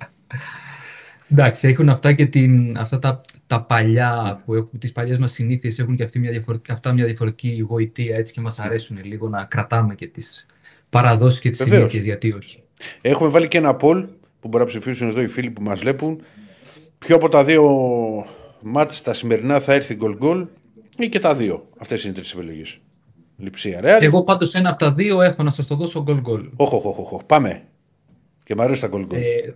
Εντάξει, 1.32 1.68
έχουν 1.68 1.88
αυτά 1.88 2.12
και 2.12 2.26
την, 2.26 2.78
αυτά 2.78 2.98
τα, 2.98 3.20
τα 3.46 3.62
παλιά 3.62 4.40
που 4.44 4.54
έχουν, 4.54 4.78
τις 4.78 4.92
παλιές 4.92 5.18
μας 5.18 5.32
συνήθειες 5.32 5.78
έχουν 5.78 5.96
και 5.96 6.02
αυτή 6.02 6.18
μια 6.18 6.30
διαφορετική, 6.30 6.72
αυτά 6.72 6.92
μια 6.92 7.04
διαφορετική 7.04 7.64
γοητεία 7.68 8.16
έτσι 8.16 8.32
και 8.32 8.40
μας 8.40 8.58
αρέσουν 8.58 8.98
λίγο 9.04 9.28
να 9.28 9.44
κρατάμε 9.44 9.94
και 9.94 10.06
τις 10.06 10.46
παραδόσεις 10.90 11.40
και 11.40 11.50
τις 11.50 11.58
Βεβαίως. 11.58 11.78
συνήθειες, 11.78 12.04
γιατί 12.04 12.32
όχι. 12.32 12.62
Έχουμε 13.00 13.28
βάλει 13.28 13.48
και 13.48 13.58
ένα 13.58 13.76
poll 13.80 14.04
που 14.40 14.48
μπορεί 14.48 14.62
να 14.62 14.68
ψηφίσουν 14.68 15.08
εδώ 15.08 15.20
οι 15.20 15.26
φίλοι 15.26 15.50
που 15.50 15.62
μας 15.62 15.80
βλέπουν. 15.80 16.22
Ποιο 16.98 17.16
από 17.16 17.28
τα 17.28 17.44
δύο 17.44 17.64
μάτς 18.62 19.02
τα 19.02 19.12
σημερινά 19.14 19.60
θα 19.60 19.72
έρθει 19.72 19.94
γκολ 19.94 20.16
γκολ 20.16 20.46
ή 20.98 21.08
και 21.08 21.18
τα 21.18 21.34
δύο; 21.34 21.68
Αυτές 21.78 22.02
είναι 22.02 22.12
οι 22.12 22.14
τρεις 22.14 22.32
επιλογές. 22.32 22.78
Λειψία, 23.36 23.80
Ρεάλ. 23.80 24.02
Εγώ 24.02 24.22
πάντως 24.22 24.54
ένα 24.54 24.68
από 24.68 24.78
τα 24.78 24.92
δύο 24.92 25.22
έχω 25.22 25.42
να 25.42 25.50
σας 25.50 25.66
το 25.66 25.74
δώσω 25.74 26.02
γκολ 26.02 26.20
γκολ. 26.20 26.48
Όχι, 26.56 26.74
όχι, 26.74 26.86
όχι, 26.86 27.14
όχι. 27.14 27.24
Πάμε. 27.26 27.62
Και 28.44 28.54
μου 28.54 28.62
αρέσει 28.62 28.80
τα 28.80 28.86
γκολ 28.86 29.06
γκολ. 29.06 29.18
Ε, 29.18 29.54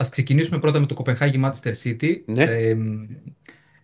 ας 0.00 0.08
ξεκινήσουμε 0.08 0.58
πρώτα 0.58 0.80
με 0.80 0.86
το 0.86 0.94
Κοπεχάγη 0.94 1.40
Manchester 1.44 1.72
City. 1.84 2.14
Ναι. 2.26 2.42
Ε, 2.42 2.76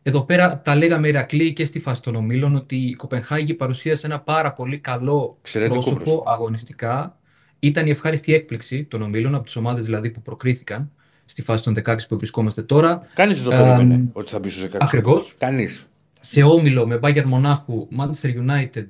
εδώ 0.02 0.22
πέρα 0.22 0.60
τα 0.60 0.74
λέγαμε 0.76 1.08
Ηρακλή 1.08 1.52
και 1.52 1.64
στη 1.64 1.78
φάση 1.80 2.02
των 2.02 2.14
ομίλων 2.14 2.54
ότι 2.54 2.76
η 2.76 2.92
Κοπενχάγη 2.94 3.54
παρουσίασε 3.54 4.06
ένα 4.06 4.20
πάρα 4.20 4.52
πολύ 4.52 4.78
καλό 4.78 5.36
Εξαιρετικό 5.40 5.74
πρόσωπο 5.80 5.96
πρόσωπο. 6.02 6.30
αγωνιστικά. 6.30 7.18
Ήταν 7.58 7.86
η 7.86 7.90
ευχάριστη 7.90 8.34
έκπληξη 8.34 8.84
των 8.84 9.02
ομίλων, 9.02 9.34
από 9.34 9.44
τις 9.44 9.56
ομάδες 9.56 9.84
δηλαδή 9.84 10.10
που 10.10 10.22
προκρίθηκαν 10.22 10.90
στη 11.24 11.42
φάση 11.42 11.64
των 11.64 11.74
16 11.84 11.96
που 12.08 12.16
βρισκόμαστε 12.16 12.62
τώρα. 12.62 13.06
Κανείς 13.14 13.42
δεν 13.42 13.50
το 13.50 13.56
Ε, 13.56 13.62
περίμενε 13.62 14.04
ότι 14.12 14.30
θα 14.30 14.38
μπει 14.38 14.50
στους 14.50 14.62
16. 14.62 14.76
ακριβώς. 14.80 15.34
Κανείς. 15.38 15.86
Σε 16.20 16.42
όμιλο 16.42 16.86
με 16.86 16.98
Bayern 17.02 17.24
Μονάχου, 17.24 17.88
Manchester 17.98 18.28
United, 18.46 18.86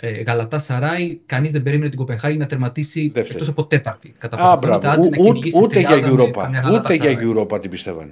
ε, 0.00 0.10
Γαλατά 0.10 0.58
Σαράι, 0.58 1.18
κανείς 1.26 1.52
δεν 1.52 1.62
περίμενε 1.62 1.88
την 1.88 1.98
Κοπενχάγη 1.98 2.36
να 2.36 2.46
τερματίσει 2.46 3.00
Δεύτερη. 3.14 3.28
εκτός 3.32 3.48
από 3.48 3.64
τέταρτη. 3.64 4.14
Κατά 4.18 4.36
Α, 4.36 4.38
πάσα 4.38 4.56
πιθανότητα, 4.58 4.88
μπράβο. 4.88 5.06
άντε 5.08 5.16
να 5.16 5.22
Ού- 5.22 5.26
ού- 5.28 5.32
κυνηγήσει 5.32 5.58
Ούτε 5.62 5.78
για 5.78 5.88
τριάδα 5.88 6.12
με 6.14 6.22
Europa. 6.22 6.30
καμιά 6.32 6.70
Ούτε 6.72 6.94
για 6.94 7.12
Galatasaray. 7.18 7.36
Europa 7.36 7.60
την 7.60 7.70
πιστεύανε. 7.70 8.10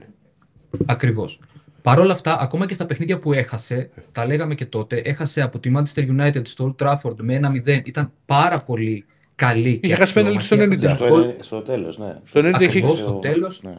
Ακριβώς. 0.87 1.41
Παρ' 1.83 1.99
όλα 1.99 2.13
αυτά, 2.13 2.39
ακόμα 2.41 2.67
και 2.67 2.75
στα 2.75 2.87
παιχνίδια 2.87 3.19
που 3.19 3.33
έχασε, 3.33 3.91
τα 4.13 4.27
λέγαμε 4.27 4.55
και 4.55 4.67
τότε, 4.67 4.97
έχασε 4.97 5.41
από 5.43 5.59
τη 5.59 5.71
Manchester 5.77 6.07
United 6.21 6.41
στο 6.47 6.75
Old 6.79 6.87
Trafford 6.87 7.15
με 7.21 7.35
1-0. 7.35 7.81
Ήταν 7.85 8.13
πάρα 8.27 8.61
πολύ 8.61 9.05
καλή. 9.35 9.81
Είχε 9.83 9.95
χάσει 9.95 10.13
πέναλτι 10.13 10.43
στο 10.45 10.57
90. 10.57 10.77
Στο, 10.95 11.07
Γκολ. 11.09 11.23
ε, 11.23 11.35
στο 11.41 11.61
τέλο, 11.61 11.95
ναι. 11.99 12.17
Στο 12.25 12.41
90 12.41 12.55
είχε. 12.61 12.65
Ακριβώς. 12.65 12.99
στο 12.99 13.13
τέλος. 13.13 13.63
Ναι. 13.63 13.75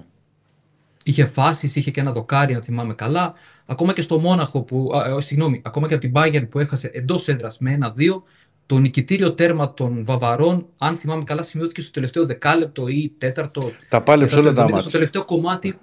Είχε 1.08 1.26
φάσεις, 1.26 1.76
είχε 1.76 1.92
και 1.92 2.00
ένα 2.00 2.12
δοκάρι, 2.12 2.54
αν 2.54 2.62
θυμάμαι 2.62 2.94
καλά. 2.94 3.34
Ακόμα 3.66 3.94
και 3.94 4.02
στο 4.02 4.20
Μόναχο, 4.20 4.62
που, 4.62 4.92
α, 4.94 5.10
ε, 5.10 5.22
συγγνώμη, 5.22 5.62
ακόμα 5.66 5.88
και 5.88 5.94
από 5.94 6.04
την 6.04 6.12
Bayern 6.16 6.50
που 6.50 6.60
έχασε 6.60 6.90
εντός 6.94 7.28
έδρας 7.28 7.58
με 7.60 7.72
1-2, 7.72 8.24
το 8.66 8.78
νικητήριο 8.78 9.34
τέρμα 9.34 9.74
των 9.74 10.04
Βαβαρών, 10.04 10.66
αν 10.78 10.96
θυμάμαι 10.96 11.24
καλά, 11.24 11.42
σημειώθηκε 11.42 11.82
στο 11.82 11.92
τελευταίο 11.92 12.26
δεκάλεπτο 12.26 12.88
ή 12.88 13.14
τέταρτο. 13.18 13.72
Τα 13.90 14.02
πάλεψε 14.02 14.42
μετά 14.42 14.50
όλα 14.50 14.54
το 14.54 14.62
τα 14.62 14.64
70, 14.64 14.72
μάτια. 14.72 14.82
Στο 14.82 14.92
τελευταίο 14.92 15.26
κομμάτι, 15.26 15.80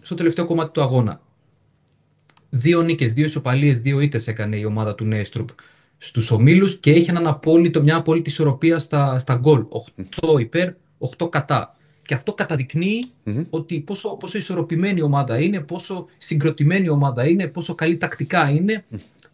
στο 0.00 0.14
τελευταίο 0.14 0.44
κομμάτι 0.44 0.72
του 0.72 0.80
αγώνα. 0.82 1.20
Δύο 2.50 2.82
νίκες, 2.82 3.12
δύο 3.12 3.24
ισοπαλίες, 3.24 3.80
δύο 3.80 4.00
ήττες 4.00 4.26
έκανε 4.26 4.56
η 4.56 4.64
ομάδα 4.64 4.94
του 4.94 5.04
Νέστρουπ 5.04 5.48
στους 5.98 6.30
ομίλους 6.30 6.78
και 6.78 6.92
έχει 6.92 7.10
έναν 7.10 7.26
απόλυτο, 7.26 7.82
μια 7.82 7.96
απόλυτη 7.96 8.30
ισορροπία 8.30 8.78
στα, 8.78 9.18
στα 9.18 9.34
γκολ. 9.34 9.64
8 10.20 10.40
υπέρ, 10.40 10.72
8 11.18 11.28
κατά. 11.30 11.74
Και 12.02 12.14
αυτό 12.14 12.32
καταδεικνύει 12.32 13.02
ότι 13.50 13.80
πόσο, 13.80 14.16
πόσο 14.16 14.38
ισορροπημένη 14.38 14.98
η 14.98 15.02
ομάδα 15.02 15.40
είναι, 15.40 15.60
πόσο 15.60 16.06
συγκροτημένη 16.18 16.84
η 16.84 16.88
ομάδα 16.88 17.28
είναι, 17.28 17.46
πόσο 17.46 17.74
καλή 17.74 17.96
τακτικά 17.96 18.50
είναι 18.50 18.84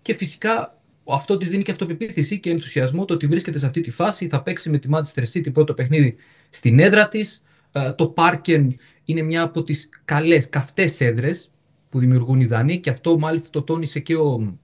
και 0.02 0.14
φυσικά 0.14 0.80
αυτό 1.04 1.36
της 1.36 1.48
δίνει 1.48 1.62
και 1.62 1.70
αυτοπεποίθηση 1.70 2.40
και 2.40 2.50
ενθουσιασμό 2.50 3.04
το 3.04 3.14
ότι 3.14 3.26
βρίσκεται 3.26 3.58
σε 3.58 3.66
αυτή 3.66 3.80
τη 3.80 3.90
φάση, 3.90 4.28
θα 4.28 4.42
παίξει 4.42 4.70
με 4.70 4.78
τη 4.78 4.88
Manchester 4.92 5.22
City 5.32 5.52
πρώτο 5.52 5.74
παιχνίδι 5.74 6.16
στην 6.50 6.78
έδρα 6.78 7.08
της. 7.08 7.42
Ε, 7.72 7.92
Το 7.92 8.06
Πάρκεν 8.06 8.76
είναι 9.04 9.22
μια 9.22 9.42
από 9.42 9.62
τις 9.62 9.88
καλές, 10.04 10.48
καυτές 10.48 11.00
έδρες 11.00 11.50
που 11.88 11.98
δημιουργούν 11.98 12.40
οι 12.40 12.46
Δανείοι 12.46 12.78
και 12.78 12.90
αυτό 12.90 13.18
μάλιστα 13.18 13.48
το 13.50 13.62
τόνισε 13.62 14.00
και 14.00 14.16
ο, 14.16 14.54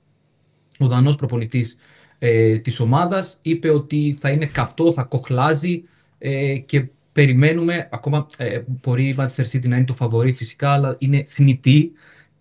ο 0.78 0.86
Δανός 0.86 1.16
προπονητής 1.16 1.76
ε, 2.18 2.58
της 2.58 2.80
ομάδας. 2.80 3.38
Είπε 3.42 3.68
ότι 3.70 4.16
θα 4.20 4.30
είναι 4.30 4.46
καυτό, 4.46 4.92
θα 4.92 5.02
κοχλάζει 5.02 5.84
ε, 6.18 6.56
και 6.56 6.86
περιμένουμε, 7.12 7.89
ακόμα 7.93 8.26
ε, 8.36 8.60
μπορεί 8.66 9.09
η 9.09 9.14
Manchester 9.18 9.44
City 9.52 9.68
να 9.68 9.76
είναι 9.76 9.84
το 9.84 9.94
φαβορή 9.94 10.32
φυσικά, 10.32 10.70
αλλά 10.70 10.97
είναι 10.98 11.24
θνητή 11.24 11.93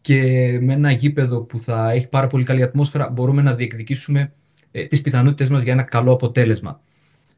και 0.01 0.21
με 0.61 0.73
ένα 0.73 0.91
γήπεδο 0.91 1.41
που 1.41 1.59
θα 1.59 1.91
έχει 1.91 2.09
πάρα 2.09 2.27
πολύ 2.27 2.43
καλή 2.43 2.63
ατμόσφαιρα 2.63 3.09
μπορούμε 3.09 3.41
να 3.41 3.55
διεκδικήσουμε 3.55 4.33
ε, 4.71 4.85
τις 4.85 5.01
πιθανότητες 5.01 5.49
μας 5.49 5.63
για 5.63 5.73
ένα 5.73 5.83
καλό 5.83 6.11
αποτέλεσμα. 6.11 6.81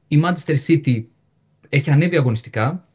Η 0.08 0.22
Manchester 0.24 0.56
City 0.68 1.04
έχει 1.70 1.90
ανέβει 1.90 2.18
αγωνιστικά. 2.18 2.88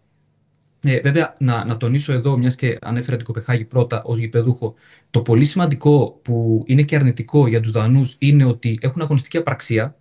Ε, 0.83 1.01
βέβαια, 1.01 1.35
να, 1.39 1.65
να 1.65 1.77
τονίσω 1.77 2.13
εδώ, 2.13 2.37
μιας 2.39 2.55
και 2.55 2.79
ανέφερα 2.81 3.17
την 3.17 3.27
Κοπεχάγη 3.27 3.65
πρώτα 3.65 4.03
ως 4.03 4.19
γηπεδούχο, 4.19 4.75
το 5.11 5.23
πολύ 5.23 5.45
σημαντικό 5.45 6.21
που 6.23 6.65
είναι 6.67 6.83
και 6.83 6.97
αρνητικό 6.97 7.47
για 7.47 7.61
τους 7.61 7.71
Δανούς 7.71 8.17
είναι 8.19 8.45
ότι 8.45 8.79
έχουν 8.83 9.03
αγωνιστική 9.03 9.37
απραξία. 9.37 9.97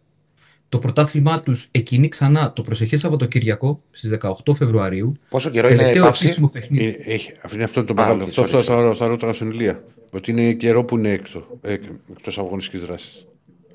Το 0.70 0.78
πρωτάθλημά 0.78 1.42
τους 1.42 1.68
εκκινεί 1.72 2.08
ξανά 2.08 2.54
το 2.54 2.62
προσεχές 2.62 3.00
Σαββατοκύριακο 3.00 3.82
στις 3.92 4.18
18 4.46 4.56
Φεβρουαρίου. 4.56 5.14
Πόσο 5.30 5.50
καιρό 5.50 5.68
είναι 5.68 5.76
η 5.76 5.78
Τελευταίο 5.80 6.04
παύση; 6.04 6.26
επίσημο 6.26 6.50
παιχνίδι. 6.50 6.84
Είναι, 6.84 6.96
έχει, 7.00 7.32
αυτό 7.42 7.56
είναι 7.56 7.64
αυτό 7.64 7.84
το 7.84 7.94
Α, 7.94 7.96
μεγάλο. 8.04 8.24
οκ, 8.24 8.30
αυτό 8.30 8.42
sorry, 8.44 8.46
αυτό 8.60 8.60
sorry. 8.80 8.84
θα, 8.88 8.94
θα 8.96 9.08
ρώταγα 9.08 9.34
στον 9.34 9.52
Ηλία. 9.52 9.84
Ότι 10.12 10.32
είναι 10.32 10.54
καιρό 10.54 10.84
που 10.84 10.98
είναι 10.98 11.10
έκτο, 11.12 11.60
ε, 11.62 11.78
εκτός 12.12 12.38
αγωνιστικής 12.38 12.82
δράσης. 12.86 13.28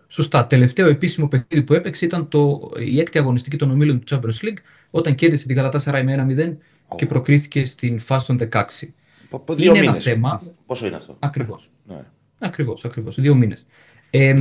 Σωστά. 0.09 0.47
Τελευταίο 0.47 0.89
επίσημο 0.89 1.29
παιχνίδι 1.29 1.65
που 1.65 1.75
έπαιξε 1.75 2.05
ήταν 2.05 2.29
το, 2.29 2.71
η 2.79 3.01
έκτη 3.01 3.19
αγωνιστική 3.19 3.57
των 3.57 3.71
ομίλων 3.71 4.05
του 4.05 4.17
Champions 4.17 4.45
League 4.47 4.57
όταν 4.91 5.15
κέρδισε 5.15 5.47
την 5.47 5.57
Galatasaray 5.61 6.03
με 6.05 6.27
1-0 6.91 6.97
και 6.97 7.07
προκρίθηκε 7.07 7.65
στην 7.65 7.99
φάση 7.99 8.27
των 8.27 8.39
16. 8.53 8.63
Πο- 9.31 9.39
πο- 9.39 9.55
Δύο 9.55 9.71
Είναι 9.71 9.79
ένα 9.79 9.91
μήνες. 9.91 10.05
θέμα. 10.05 10.43
Πόσο 10.67 10.87
είναι 10.87 10.97
αυτό; 10.97 11.17
Ακριβώς. 11.19 11.71
Ναι. 11.89 12.05
Ακριβώς, 12.39 12.85
ακριβώς. 12.85 13.21
Δύο 13.21 13.35
μήνες. 13.35 13.67
Ε, 14.11 14.35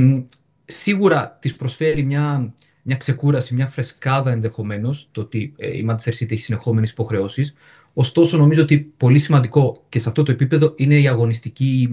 σίγουρα 0.72 1.36
της 1.40 1.56
προσφέρει 1.56 2.02
μια 2.02 2.52
μια 2.84 2.96
ξεκούραση, 2.96 3.54
μια 3.54 3.66
φρεσκάδα 3.66 4.30
ενδεχομένως, 4.30 5.08
το 5.12 5.20
ότι 5.20 5.52
ε, 5.56 5.76
η 5.76 5.86
Manchester 5.90 6.08
City 6.22 6.32
έχει 6.32 6.40
συνεχόμενες 6.40 6.90
υποχρεώσεις. 6.90 7.54
Ωστόσο, 7.94 8.36
νομίζω 8.36 8.62
ότι 8.62 8.92
πολύ 8.96 9.18
σημαντικό 9.18 9.82
και 9.88 9.98
σε 9.98 10.08
αυτό 10.08 10.22
το 10.22 10.32
επίπεδο 10.32 10.72
είναι 10.76 10.98
η 10.98 11.08
αγωνιστική. 11.08 11.88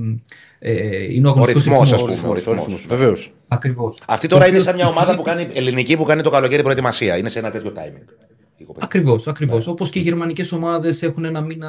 Ε, 0.60 1.14
είναι 1.14 1.28
ο 1.28 1.30
Ο 1.30 1.34
αγωνιστικός 1.34 1.64
ρυθμός, 1.64 1.92
ας 1.94 2.00
ρυθμός. 2.00 2.20
πούμε. 2.44 2.56
Ο 2.58 2.64
ρυθμός. 2.64 2.86
Βεβαίως. 2.88 3.34
Ακριβώς. 3.48 4.02
Αυτή 4.08 4.28
τώρα 4.28 4.42
Το 4.44 4.50
είναι 4.50 4.58
οποίο 4.60 4.70
σαν 4.70 4.76
μια 4.80 4.86
στη 4.86 4.96
ομάδα 4.98 5.12
συνέχεια- 5.12 5.34
που 5.34 5.40
κάνει 5.46 5.58
ελληνική 5.58 5.98
που 5.98 6.04
κάνει 6.04 6.22
το 6.22 6.30
καλοκαίρι 6.30 6.62
προετοιμασία. 6.64 7.18
Είναι 7.18 7.30
σε 7.30 7.40
ένα 7.40 7.52
τέτοιο 7.52 7.72
timing. 7.76 8.10
η 8.58 8.64
κοπέλα. 8.64 8.86
Ακριβώς, 8.86 9.28
ακριβώ. 9.28 9.62
Όπως 9.66 9.90
και 9.90 10.00
οι 10.00 10.02
γερμανικές 10.02 10.52
ομάδες 10.52 11.02
έχουν 11.04 11.26
ένα 11.26 11.42
μήνα, 11.42 11.68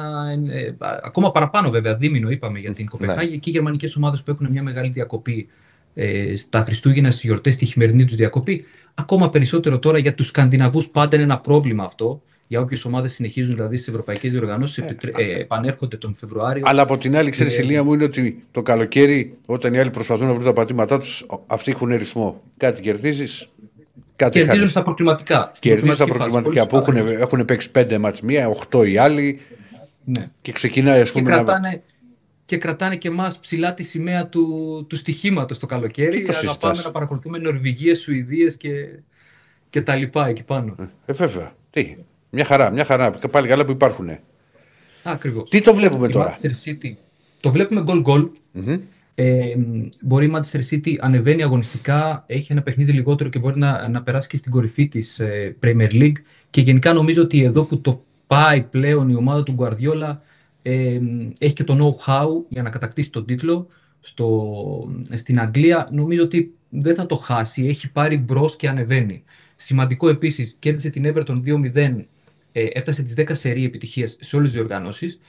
ε, 0.51 0.59
ε, 0.65 0.75
ακόμα 1.03 1.31
παραπάνω 1.31 1.69
βέβαια, 1.69 1.95
δίμηνο 1.95 2.29
είπαμε 2.29 2.59
για 2.59 2.73
την 2.73 2.85
Κοπεχάγη. 2.89 3.39
Και 3.39 3.49
οι 3.49 3.53
γερμανικές 3.53 3.95
ομάδες 3.95 4.23
που 4.23 4.31
έχουν 4.31 4.47
μια 4.51 4.63
μεγάλη 4.63 4.89
διακοπή 4.89 5.47
ε, 5.93 6.35
στα 6.35 6.63
Χριστούγεννα, 6.63 7.11
στις 7.11 7.23
γιορτές, 7.23 7.53
στη 7.53 7.65
χειμερινή 7.65 8.05
τους 8.05 8.15
διακοπή. 8.15 8.65
Ακόμα 8.93 9.29
περισσότερο 9.29 9.79
τώρα 9.79 9.97
για 9.97 10.13
τους 10.15 10.27
Σκανδιναβούς 10.27 10.87
πάντα 10.89 11.15
είναι 11.15 11.25
ένα 11.25 11.39
πρόβλημα 11.39 11.83
αυτό. 11.83 12.21
Για 12.47 12.59
όποιες 12.59 12.85
ομάδες 12.85 13.13
συνεχίζουν 13.13 13.53
δηλαδή 13.55 13.75
στις 13.75 13.87
ευρωπαϊκές 13.87 14.31
διοργανώσεις, 14.31 14.77
ε, 15.17 15.39
επανέρχονται 15.39 15.97
τον 15.97 16.13
Φεβρουάριο. 16.15 16.63
Αλλά 16.65 16.81
από 16.81 16.97
την 16.97 17.15
άλλη, 17.17 17.29
ξέρεις, 17.29 17.57
Ε, 17.57 17.61
η 17.61 17.65
ηλία 17.67 17.83
μου 17.83 17.93
είναι 17.93 18.03
ότι 18.03 18.43
το 18.51 18.61
καλοκαίρι, 18.61 19.37
όταν 19.45 19.73
οι 19.73 19.79
άλλοι 19.79 19.89
προσπαθούν 19.89 20.27
να 20.27 20.33
βρουν 20.33 20.45
τα 20.45 20.53
πατήματά 20.53 20.97
τους, 20.99 21.25
αυτοί 21.47 21.71
έχουν 21.71 21.95
ρυθμό. 21.95 22.41
Κάτι 22.57 22.81
κερδίζεις, 22.81 23.49
κάτι 24.15 24.31
Κερδίζουν 24.31 24.57
χάνεις. 24.57 24.71
στα 24.71 24.83
προκριματικά. 24.83 25.51
στην 25.55 25.71
Κερδίζει 25.71 25.97
τα 25.97 26.05
προκριματική 26.05 26.31
προβληματικά 26.31 26.61
φάση. 26.61 26.67
που 26.69 26.91
έχουν, 26.91 26.95
Ακριβώς. 27.07 27.21
έχουν 27.21 27.45
παίξει 27.45 27.71
πέντε 27.71 27.97
μάτς 27.97 28.21
μία, 28.21 28.47
οχτώ 28.49 28.83
οι 28.83 28.97
άλλοι 28.97 29.39
Ναι. 30.05 30.29
και 30.41 30.51
ξεκινάει, 30.51 31.01
ας 31.01 31.11
και 31.11 31.19
πούμε. 31.19 31.29
να- 31.31 31.35
κρατάνε, 31.43 31.81
και 32.51 32.57
κρατάνε 32.57 32.95
και 32.95 33.07
εμάς 33.07 33.39
ψηλά 33.39 33.73
τη 33.73 33.83
σημαία 33.83 34.27
του, 34.27 34.85
του 34.89 34.95
στοιχήματος 34.95 35.59
το 35.59 35.65
καλοκαίρι. 35.65 36.09
Τι 36.09 36.23
το 36.23 36.31
Αγαπάμε 36.31 36.47
συζητάς; 36.47 36.85
να 36.85 36.91
παρακολουθούμε 36.91 37.37
Νορβηγίε, 37.37 37.95
Σουηδίες 37.95 38.57
και, 38.57 38.69
και 39.69 39.81
τα 39.81 39.95
λοιπά 39.95 40.27
εκεί 40.27 40.43
πάνω. 40.43 40.75
Ε, 41.05 41.13
βέβαια. 41.13 41.55
Τι, 41.69 41.95
μια 42.29 42.45
χαρά, 42.45 42.71
μια 42.71 42.85
χαρά. 42.85 43.09
Και 43.09 43.27
πάλι 43.27 43.47
καλά 43.47 43.65
που 43.65 43.71
υπάρχουν. 43.71 44.09
Ακριβώς. 45.03 45.49
Τι 45.49 45.61
το 45.61 45.73
βλέπουμε 45.73 46.07
τώρα; 46.07 46.37
Manchester 46.41 46.69
City. 46.69 46.95
Το 47.39 47.51
βλέπουμε 47.51 47.83
goal-goal. 47.87 48.29
Ε, 49.15 49.53
μπορεί 50.01 50.25
η 50.25 50.31
Manchester 50.35 50.59
City 50.71 50.95
ανεβαίνει 50.99 51.43
αγωνιστικά, 51.43 52.23
έχει 52.27 52.51
ένα 52.51 52.61
παιχνίδι 52.61 52.91
λιγότερο 52.91 53.29
και 53.29 53.39
μπορεί 53.39 53.59
να, 53.59 53.87
να 53.89 54.01
περάσει 54.03 54.27
και 54.27 54.37
στην 54.37 54.51
κορυφή 54.51 54.87
της 54.87 55.19
ε, 55.19 55.55
Premier 55.63 55.91
League 55.91 56.17
και 56.49 56.61
γενικά 56.61 56.93
νομίζω 56.93 57.21
ότι 57.21 57.43
εδώ 57.43 57.63
που 57.63 57.81
το 57.81 58.03
πάει 58.27 58.61
πλέον 58.61 59.09
η 59.09 59.15
ομάδα 59.15 59.43
του 59.43 59.55
Guardiola 59.59 60.17
ε, 60.61 60.99
έχει 61.39 61.53
και 61.53 61.63
το 61.63 61.95
know-how 62.05 62.27
για 62.49 62.61
να 62.61 62.69
κατακτήσει 62.69 63.09
τον 63.09 63.25
τίτλο 63.25 63.67
στο, 63.99 64.91
στην 65.13 65.39
Αγγλία 65.39 65.87
νομίζω 65.91 66.23
ότι 66.23 66.53
δεν 66.69 66.95
θα 66.95 67.05
το 67.05 67.15
χάσει, 67.15 67.65
έχει 67.65 67.91
πάρει 67.91 68.17
μπρος 68.17 68.55
και 68.55 68.69
ανεβαίνει. 68.69 69.23
Σημαντικό 69.55 70.09
επίσης, 70.09 70.55
κέρδισε 70.59 70.89
την 70.89 71.13
Everton 71.13 71.41
2-0, 71.45 72.05
ε, 72.51 72.65
έφτασε 72.73 73.03
τις 73.03 73.13
10 73.17 73.35
σερί 73.35 73.65
επιτυχίες 73.65 74.17
σε 74.19 74.35
όλες 74.35 74.51
τις 74.51 74.59
διοργανώσεις 74.59 75.19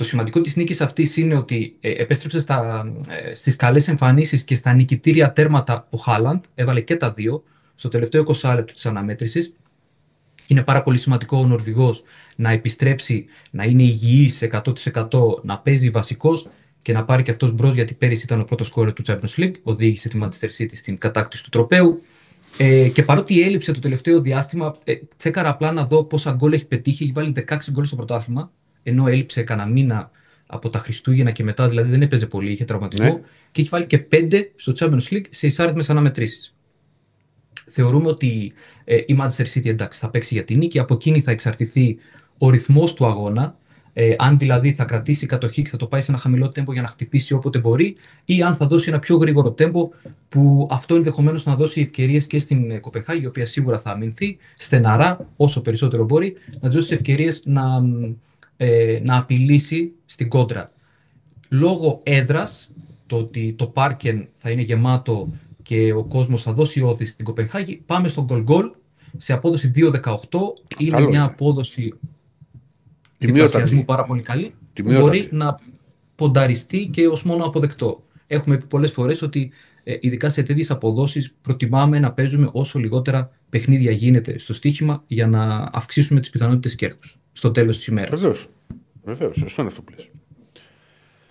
το 0.00 0.06
σημαντικό 0.06 0.40
της 0.40 0.56
νίκης 0.56 0.80
αυτής 0.80 1.16
είναι 1.16 1.34
ότι 1.34 1.76
ε, 1.80 1.90
επέστρεψε 1.90 2.40
στα, 2.40 2.90
ε, 3.08 3.34
στις 3.34 3.56
καλές 3.56 3.88
εμφανίσεις 3.88 4.44
και 4.44 4.54
στα 4.54 4.72
νικητήρια 4.72 5.32
τέρματα 5.32 5.86
ο 5.90 5.96
Χάλαντ, 5.96 6.44
έβαλε 6.54 6.80
και 6.80 6.96
τα 6.96 7.12
δύο 7.12 7.42
στο 7.74 7.88
τελευταίο 7.88 8.24
20 8.42 8.54
λεπτό 8.54 8.72
της 8.72 8.86
αναμέτρησης. 8.86 9.54
Είναι 10.50 10.62
πάρα 10.62 10.82
πολύ 10.82 10.98
σημαντικό 10.98 11.38
ο 11.38 11.46
Νορβηγός 11.46 12.02
να 12.36 12.50
επιστρέψει, 12.50 13.26
να 13.50 13.64
είναι 13.64 13.82
υγιής 13.82 14.48
100%, 14.52 15.42
να 15.42 15.58
παίζει 15.58 15.90
βασικός 15.90 16.48
και 16.82 16.92
να 16.92 17.04
πάρει 17.04 17.22
και 17.22 17.30
αυτός 17.30 17.52
μπρος 17.52 17.74
γιατί 17.74 17.94
πέρυσι 17.94 18.24
ήταν 18.24 18.40
ο 18.40 18.44
πρώτος 18.44 18.66
σκόρερ 18.66 18.92
του 18.92 19.02
Champions 19.06 19.40
League, 19.40 19.54
οδήγησε 19.62 20.08
τη 20.08 20.18
Manchester 20.22 20.62
City 20.62 20.72
στην 20.72 20.98
κατάκτηση 20.98 21.42
του 21.42 21.48
τροπέου. 21.48 22.02
Ε, 22.58 22.88
και 22.88 23.02
παρότι 23.02 23.42
έλειψε 23.42 23.72
το 23.72 23.80
τελευταίο 23.80 24.20
διάστημα, 24.20 24.74
ε, 24.84 24.94
τσέκαρα 25.16 25.48
απλά 25.48 25.72
να 25.72 25.84
δω 25.84 26.04
πόσα 26.04 26.32
γκολ 26.32 26.52
έχει 26.52 26.66
πετύχει. 26.66 27.02
Έχει 27.02 27.12
βάλει 27.12 27.32
16 27.48 27.56
γκολ 27.70 27.84
στο 27.84 27.96
πρωτάθλημα, 27.96 28.50
ενώ 28.82 29.06
έλειψε 29.06 29.42
κανένα 29.42 29.68
μήνα 29.68 30.10
από 30.46 30.68
τα 30.68 30.78
Χριστούγεννα 30.78 31.30
και 31.30 31.44
μετά, 31.44 31.68
δηλαδή 31.68 31.90
δεν 31.90 32.02
έπαιζε 32.02 32.26
πολύ, 32.26 32.52
είχε 32.52 32.64
τραυματισμό. 32.64 33.04
Ναι. 33.04 33.20
Και 33.52 33.60
έχει 33.60 33.70
βάλει 33.70 33.86
και 33.86 34.06
5 34.12 34.42
στο 34.56 34.72
Champions 34.78 35.14
League 35.14 35.24
σε 35.30 35.46
εισάριθμες 35.46 35.90
αναμετρήσεις. 35.90 36.54
Θεωρούμε 37.68 38.08
ότι 38.08 38.52
ε, 38.84 38.96
η 38.96 39.16
Manchester 39.20 39.46
City 39.54 39.66
εντάξει, 39.66 39.98
θα 39.98 40.10
παίξει 40.10 40.34
για 40.34 40.44
την 40.44 40.58
νίκη. 40.58 40.78
Από 40.78 40.94
εκείνη 40.94 41.20
θα 41.20 41.30
εξαρτηθεί 41.30 41.96
ο 42.38 42.50
ρυθμός 42.50 42.94
του 42.94 43.06
αγώνα. 43.06 43.58
Ε, 43.92 44.14
αν 44.18 44.38
δηλαδή 44.38 44.72
θα 44.74 44.84
κρατήσει 44.84 45.26
κατοχή 45.26 45.62
και 45.62 45.68
θα 45.68 45.76
το 45.76 45.86
πάει 45.86 46.00
σε 46.00 46.10
ένα 46.10 46.20
χαμηλό 46.20 46.48
τέμπο 46.48 46.72
για 46.72 46.82
να 46.82 46.88
χτυπήσει 46.88 47.34
όποτε 47.34 47.58
μπορεί, 47.58 47.96
ή 48.24 48.42
αν 48.42 48.54
θα 48.54 48.66
δώσει 48.66 48.88
ένα 48.88 48.98
πιο 48.98 49.16
γρήγορο 49.16 49.50
τέμπο 49.50 49.88
που 50.28 50.68
αυτό 50.70 50.94
ενδεχομένως 50.94 51.44
να 51.44 51.54
δώσει 51.54 51.80
ευκαιρίες 51.80 52.26
και 52.26 52.38
στην 52.38 52.70
ε, 52.70 52.78
Κοπεχάγη, 52.78 53.22
η 53.22 53.26
οποία 53.26 53.46
σίγουρα 53.46 53.78
θα 53.78 53.90
αμυνθεί 53.90 54.36
στεναρά 54.56 55.28
όσο 55.36 55.62
περισσότερο 55.62 56.04
μπορεί, 56.04 56.36
να 56.60 56.68
της 56.68 56.76
δώσει 56.76 56.94
ευκαιρίες 56.94 57.42
να, 57.44 57.80
μ, 57.80 58.14
ε, 58.56 58.98
να 59.02 59.16
απειλήσει 59.16 59.92
στην 60.04 60.28
κόντρα. 60.28 60.72
Λόγω 61.48 62.00
έδρας, 62.02 62.70
το 63.06 63.16
ότι 63.16 63.54
το 63.58 63.66
πάρκεν 63.66 64.28
θα 64.34 64.50
είναι 64.50 64.62
γεμάτο 64.62 65.28
και 65.70 65.92
ο 65.92 66.04
κόσμος 66.04 66.42
θα 66.42 66.52
δώσει 66.52 66.82
όθηση 66.82 67.12
στην 67.12 67.24
Κοπεχάγη, 67.24 67.82
πάμε 67.86 68.08
στον 68.08 68.26
goal 68.30 68.44
goal 68.46 68.70
σε 69.16 69.32
απόδοση 69.32 69.70
2-18. 69.74 69.92
Είναι 70.78 70.90
Καλό 70.90 71.08
μια 71.08 71.18
είναι. 71.18 71.26
απόδοση 71.26 71.94
Τιμιότατη. 73.18 73.52
διπλασιασμού 73.52 73.84
πάρα 73.84 74.04
πολύ 74.04 74.22
καλή, 74.22 74.44
που 74.48 74.54
Τιμιότατη. 74.72 75.02
μπορεί 75.02 75.28
να 75.30 75.58
πονταριστεί 76.14 76.86
και 76.92 77.08
ως 77.08 77.22
μόνο 77.22 77.44
αποδεκτό. 77.44 78.02
Έχουμε 78.26 78.56
πει 78.56 78.64
πολλές 78.66 78.92
φορές 78.92 79.22
ότι 79.22 79.50
ε, 79.82 79.96
ειδικά 80.00 80.28
σε 80.28 80.42
τέτοιες 80.42 80.70
αποδόσεις 80.70 81.34
προτιμάμε 81.42 81.98
να 81.98 82.12
παίζουμε 82.12 82.48
όσο 82.52 82.78
λιγότερα 82.78 83.30
παιχνίδια 83.50 83.90
γίνεται 83.90 84.38
στο 84.38 84.54
στοίχημα 84.54 85.04
για 85.06 85.26
να 85.26 85.70
αυξήσουμε 85.72 86.20
τις 86.20 86.30
πιθανότητες 86.30 86.74
κέρδους 86.74 87.18
στο 87.32 87.50
τέλος 87.50 87.76
της 87.76 87.86
ημέρας. 87.86 88.20
Βεβαίως. 88.20 88.48
Βεβαίως, 89.04 89.36
σωστό 89.36 89.60
είναι 89.62 89.70
αυτό 89.70 89.82
που 89.82 89.92
λες. 89.96 90.08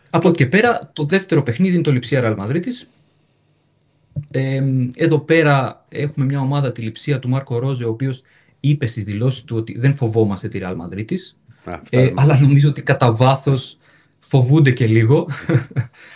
Από 0.10 0.28
εκεί 0.28 0.38
και 0.38 0.48
πέρα, 0.48 0.90
το 0.94 1.06
δεύτερο 1.06 1.44
παιχνίδι 1.44 1.74
είναι 1.74 1.84
το 1.84 1.92
Λιψία 1.92 2.22
Ρεάλ 2.22 2.36
Μαδρίτης. 2.38 2.88
Ε, 4.32 4.64
εδώ 4.96 5.20
πέρα 5.20 5.86
έχουμε 5.90 6.26
μια 6.26 6.40
ομάδα, 6.40 6.72
τη 6.72 6.82
Λιψία 6.82 7.20
του 7.20 7.30
Μάρκο 7.30 7.60
Ρόζε, 7.60 7.86
ο 7.86 7.90
οποίος 7.90 8.22
είπε 8.60 8.86
στις 8.86 9.04
δηλώσεις 9.04 9.44
του 9.44 9.56
ότι 9.58 9.78
δεν 9.80 9.96
φοβόμαστε 9.96 10.48
τη 10.48 10.58
Ρεάλ 10.58 10.76
Μαδρίτης. 10.76 11.38
Ε, 11.90 12.12
αλλά 12.16 12.40
νομίζω 12.40 12.70
ότι 12.70 12.82
κατά 12.82 13.12
βάθος 13.14 13.78
φοβούνται 14.20 14.72
και 14.72 14.88
λίγο. 14.88 15.28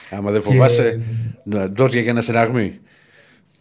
Άμα 0.09 0.31
δεν 0.31 0.41
και- 0.41 0.47
φοβάσαι, 0.47 1.01
να 1.43 1.69
ντόρια 1.69 2.01
για 2.01 2.11
ένα 2.11 2.21
συναγμή. 2.21 2.79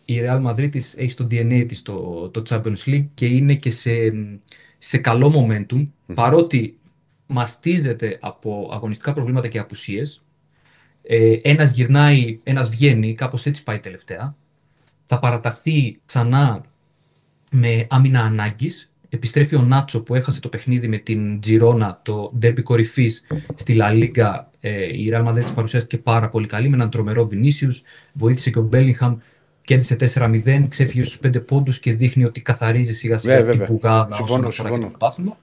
Η 0.05 0.21
Real 0.25 0.47
Madrid 0.47 0.69
της 0.71 0.95
έχει 0.97 1.11
στο 1.11 1.27
DNA 1.31 1.65
της 1.69 1.83
το, 1.83 2.29
το 2.29 2.43
Champions 2.49 2.85
League 2.87 3.07
και 3.15 3.27
είναι 3.27 3.55
και 3.55 3.71
σε, 3.71 3.91
σε 4.79 4.99
καλό 4.99 5.49
momentum, 5.49 5.89
παρότι 6.15 6.79
μαστίζεται 7.27 8.19
από 8.21 8.71
αγωνιστικά 8.73 9.13
προβλήματα 9.13 9.49
και 9.49 9.59
απουσίες. 9.59 10.23
Ε, 11.03 11.37
ένας 11.43 11.73
γυρνάει, 11.73 12.39
ένας 12.43 12.69
βγαίνει, 12.69 13.15
κάπως 13.15 13.47
έτσι 13.47 13.63
πάει 13.63 13.79
τελευταία. 13.79 14.35
Θα 15.05 15.19
παραταχθεί 15.19 16.01
ξανά 16.05 16.65
με 17.51 17.87
άμυνα 17.91 18.21
ανάγκης. 18.21 18.87
Επιστρέφει 19.09 19.55
ο 19.57 19.63
Νάτσο 19.63 20.03
που 20.03 20.15
έχασε 20.15 20.41
το 20.41 20.49
παιχνίδι 20.49 20.89
με 20.89 20.97
την 20.99 21.41
Τζιρόνα, 21.41 22.01
το 22.03 22.33
ντέρμπι 22.39 22.63
κορυφής 22.63 23.27
στη 23.55 23.75
Λα 23.75 23.91
Λίγκα. 23.91 24.51
Ε, 24.61 24.97
η 24.97 25.11
Real 25.13 25.27
Madrid 25.29 25.43
της 25.43 25.53
παρουσιάστηκε 25.53 25.99
πάρα 25.99 26.29
πολύ 26.29 26.47
καλή 26.47 26.69
με 26.69 26.75
έναν 26.75 26.91
τρομερό 26.91 27.27
Βινίσιους. 27.27 27.83
Βοήθησε 28.13 28.51
και 28.51 28.59
ο 28.59 28.63
Μπέλιγχαμ. 28.63 29.17
Κέρδισε 29.65 29.97
4-0, 30.15 30.67
ξέφυγε 30.69 31.03
στους 31.05 31.19
5 31.19 31.41
πόντους 31.47 31.79
και 31.79 31.93
δείχνει 31.93 32.25
ότι 32.25 32.41
καθαρίζει 32.43 32.95
σιγά 32.95 33.15
Ναι, 33.15 33.21
σιγά 33.21 33.37
την 33.37 33.45
βέβαια. 33.47 33.67
πουγάδα 33.67 34.15
Συμφωνώ, 34.15 34.47
όσον 34.47 34.67
αφορά 34.67 34.81
και 34.81 34.85
συμφωνώ. 34.85 34.91
το 34.93 34.99
πρωτάθλημα. 34.99 35.37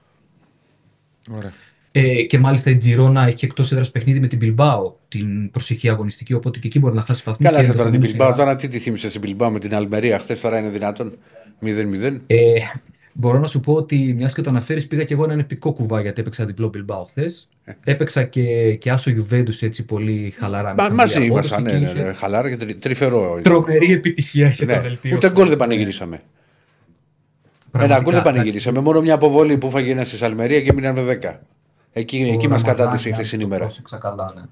Ωραία. 1.30 1.52
Ε, 1.92 2.22
και 2.22 2.38
μάλιστα 2.38 2.70
η 2.70 2.76
Τζιρόνα 2.76 3.26
έχει 3.26 3.44
εκτός 3.44 3.72
έδρας 3.72 3.90
παιχνίδι 3.90 4.20
με 4.20 4.26
την 4.26 4.38
Bilbao 4.42 4.92
την 5.08 5.50
προσεχή 5.50 5.88
αγωνιστική, 5.88 6.34
οπότε 6.34 6.58
και 6.58 6.66
εκεί 6.66 6.78
μπορεί 6.78 6.94
να 6.94 7.02
χάσει 7.02 7.22
βαθμού. 7.26 7.46
Καλά, 7.46 7.62
σε 7.62 7.72
τώρα 7.72 7.90
την 7.90 8.02
Bilbao. 8.04 8.32
Τώρα 8.36 8.56
τι 8.56 8.68
τη 8.68 8.78
θύμισε 8.78 9.08
στην 9.08 9.22
Bilbao 9.24 9.48
με 9.52 9.58
την 9.58 9.74
Αλμερία; 9.74 10.18
Χθες, 10.18 10.40
τώρα 10.40 10.58
είναι 10.58 10.68
δυνατόν; 10.68 11.18
0-0. 11.62 12.20
Ε, 12.26 12.36
μπορώ 13.12 13.38
να 13.38 13.46
σου 13.46 13.60
πω 13.60 13.72
ότι 13.72 14.14
μιας 14.16 14.34
και 14.34 14.40
το 14.42 14.50
αναφέρεις, 14.50 14.86
πήγα 14.86 15.04
και 15.04 15.14
εγώ 15.14 15.24
έναν 15.24 15.38
επικό 15.38 15.72
κουβά 15.72 16.00
γιατί 16.00 16.20
έπαιξα 16.20 16.44
διπλό 16.44 16.70
Bilbao 16.74 17.02
χθες. 17.08 17.48
Έπαιξα 17.84 18.22
και, 18.24 18.74
και 18.74 18.90
άσο 18.90 19.10
Juventus 19.10 19.60
έτσι 19.60 19.84
πολύ 19.84 20.34
χαλαρά. 20.38 20.68
με 20.68 20.74
Μα, 20.74 20.82
χαμηλή 20.82 20.96
μαζί 20.96 21.14
απόδοση 21.16 21.30
ήμασταν. 21.30 21.64
και 21.64 21.72
Ναι, 21.72 21.78
ναι, 21.78 21.90
είχε 21.90 22.02
ναι, 22.02 22.12
χαλάρα 22.12 22.50
και 22.50 22.56
τρι- 22.56 22.78
τρυφερό. 22.80 23.40
Τρομερή 23.42 23.92
επιτυχία 23.92 24.46
είχε 24.48 24.66
το 24.66 24.72
Ναι. 24.72 24.80
δελτίο. 24.80 25.16
Ούτε 25.16 25.30
γκολ 25.30 25.48
δεν 25.48 25.56
πανηγυρίσαμε. 25.56 26.14
Ένα 26.16 26.22
Πραγματικά, 27.70 28.00
γκολ 28.02 28.12
δεν 28.12 28.20
εντάξει. 28.20 28.38
πανηγυρίσαμε. 28.38 28.80
Μόνο 28.80 29.00
μια 29.00 29.14
αποβολή 29.14 29.58
που 29.58 29.70
φάγε 29.70 29.90
ένας 29.90 30.08
στη 30.08 30.24
Αλμερία 30.24 30.60
και 30.60 30.72
μείναν 30.72 30.94
με 30.94 31.18
10. 31.22 31.40
Εκεί, 31.92 32.16
Ο 32.16 32.32
εκεί 32.32 32.48
μας 32.48 32.60
Ραμαζάνη, 32.60 32.76
κατάτησε 32.76 33.08
η 33.08 33.10
αν 33.10 33.16
χθεσινή 33.16 33.42
το 33.42 33.46
ημέρα. 33.48 33.64
πρόσεξα 33.64 33.96
καλά, 33.96 34.32
ναι. 34.36 34.42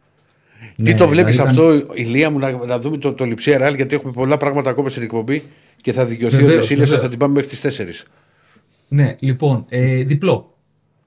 Τι 0.77 0.83
Ναι, 0.83 0.95
το 0.95 1.09
βλέπεις 1.09 1.35
ήταν- 1.35 1.47
αυτό, 1.47 1.73
Ηλία 1.95 2.31
μου, 2.31 2.39
να, 2.39 2.51
να 2.67 2.79
δούμε 2.79 2.97
το, 2.97 3.13
το 3.13 3.25
Λιψία 3.25 3.59
Ρεάλ, 3.59 3.75
γιατί 3.75 3.95
έχουμε 3.95 4.13
πολλά 4.13 4.37
πράγματα 4.37 4.71
ακόμα 4.71 4.89
στην 4.89 5.03
εκπομπή 5.03 5.43
και 5.81 5.93
θα 5.93 6.05
δικαιωθεί 6.05 6.37
ο 6.37 6.39
Βεβαίως, 6.39 6.57
Δεσίλε 6.59 6.75
ότι 6.81 6.85
βεβαίως. 6.85 7.03
θα 7.03 7.09
την 7.09 7.19
πάμε 7.19 7.33
μέχρι 7.35 7.49
τις 7.49 7.61
4. 7.61 8.07
Ναι, 8.89 9.17
λοιπόν, 9.19 9.65
ε, 9.69 10.03
διπλό. 10.03 10.53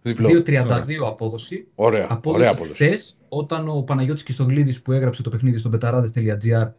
Διπλό. 0.01 0.29
2.32 0.29 1.07
απόδοση. 1.07 1.67
Ωραία, 1.75 2.05
Απόδοση 2.09 2.39
ωραία 2.43 2.51
απόδοση. 2.51 2.73
χθες, 2.73 3.15
όταν 3.29 3.69
ο 3.69 3.81
Παναγιώτης 3.81 4.23
Κιστογλίδης 4.23 4.81
που 4.81 4.91
έγραψε 4.91 5.21
το 5.21 5.29
παιχνίδι 5.29 5.57
στο 5.57 5.69
πεταράδες.gr 5.69 6.71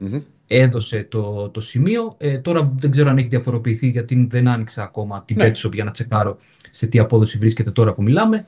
έδωσε 0.47 1.07
το, 1.11 1.49
το 1.49 1.61
σημείο. 1.61 2.15
Ε, 2.19 2.39
τώρα 2.39 2.73
δεν 2.79 2.91
ξέρω 2.91 3.11
αν 3.11 3.19
έχει 3.19 3.29
διαφοροποιηθεί 3.29 3.89
γιατί 3.89 4.27
δεν 4.31 4.49
άνοιξα 4.49 4.83
ακόμα 4.83 5.23
την 5.27 5.37
Ναι. 5.37 5.49
Betshop 5.55 5.73
για 5.73 5.85
να 5.85 5.91
τσεκάρω 5.91 6.39
σε 6.71 6.87
τι 6.87 6.99
απόδοση 6.99 7.39
βρίσκεται 7.39 7.71
τώρα 7.71 7.93
που 7.95 8.03
μιλάμε. 8.03 8.47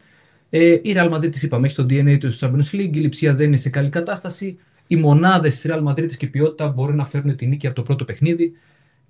Ε, 0.57 0.73
η 0.83 0.95
Real 0.97 1.11
Madrid 1.15 1.31
της 1.33 1.43
είπαμε 1.43 1.67
έχει 1.67 1.77
το 1.77 1.87
DNA 1.91 2.17
του 2.21 2.31
στο 2.31 2.51
Champions 2.51 2.75
League, 2.77 2.91
η 2.95 2.99
Λιψία 2.99 3.35
δεν 3.35 3.47
είναι 3.47 3.57
σε 3.57 3.69
καλή 3.69 3.89
κατάσταση. 3.89 4.59
Οι 4.87 4.97
μονάδες 4.97 5.61
της 5.61 5.71
Real 5.73 5.89
Madrid 5.89 6.13
και 6.17 6.25
η 6.25 6.29
ποιότητα 6.29 6.69
μπορεί 6.69 6.95
να 6.95 7.05
φέρουν 7.07 7.37
την 7.37 7.49
νίκη 7.49 7.67
από 7.67 7.77
το 7.77 7.83
πρώτο 7.83 8.05
παιχνίδι 8.05 8.53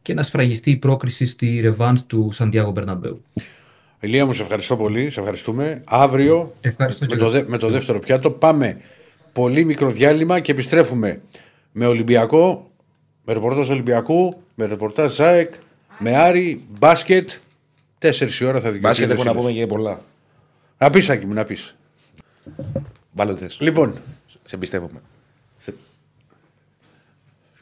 και 0.02 0.14
να 0.14 0.22
σφραγιστεί 0.22 0.70
η 0.70 0.76
πρόκριση 0.76 1.26
στη 1.26 1.58
ρεβάνς 1.60 2.06
του 2.06 2.30
Σαντιάγο 2.32 2.70
Μπερναμπέου. 2.70 3.22
Ηλία 4.00 4.26
μου, 4.26 4.32
σε 4.32 4.42
ευχαριστώ 4.42 4.76
πολύ. 4.76 5.10
Σε 5.10 5.18
ευχαριστούμε. 5.20 5.82
Αύριο 5.84 6.54
Ευχαριστώ 6.60 7.04
με 7.04 7.10
και 7.10 7.16
το, 7.18 7.24
εγώ. 7.24 7.32
δε- 7.34 7.44
με 7.46 7.58
το 7.58 7.68
δεύτερο 7.68 7.98
πιάτο 7.98 8.30
πάμε 8.30 8.76
πολύ 9.32 9.64
μικρό 9.64 9.90
διάλειμμα 9.90 10.40
και 10.40 10.52
επιστρέφουμε 10.52 11.20
με 11.72 11.86
Ολυμπιακό, 11.86 12.70
με 13.24 13.32
ρεπορτάζ 13.32 13.70
Ολυμπιακού, 13.70 14.42
με 14.54 14.64
ρεπορτάζ 14.66 15.12
ΖΑΕΚ, 15.14 15.52
με 15.98 16.16
Άρη, 16.16 16.64
μπάσκετ. 16.78 17.30
Τέσσερις 17.98 18.40
η 18.40 18.44
ώρα 18.44 18.60
θα 18.60 18.70
δικαιωθεί. 18.70 19.00
Μπάσκετ 19.02 19.10
έχω 19.10 19.24
να 19.24 19.34
πούμε 19.40 19.52
και 19.52 19.66
πολλά. 19.66 20.00
Να 20.78 20.90
πεις, 20.90 21.10
Άκη 21.10 21.26
μου, 21.26 21.32
να 21.34 21.44
πεις. 21.44 21.76
Βάλε 23.12 23.30
ό,τι 23.32 23.40
θες. 23.42 23.56
Λοιπόν, 23.60 23.94
Σε 24.44 24.54
εμπιστεύομαι. 24.54 25.00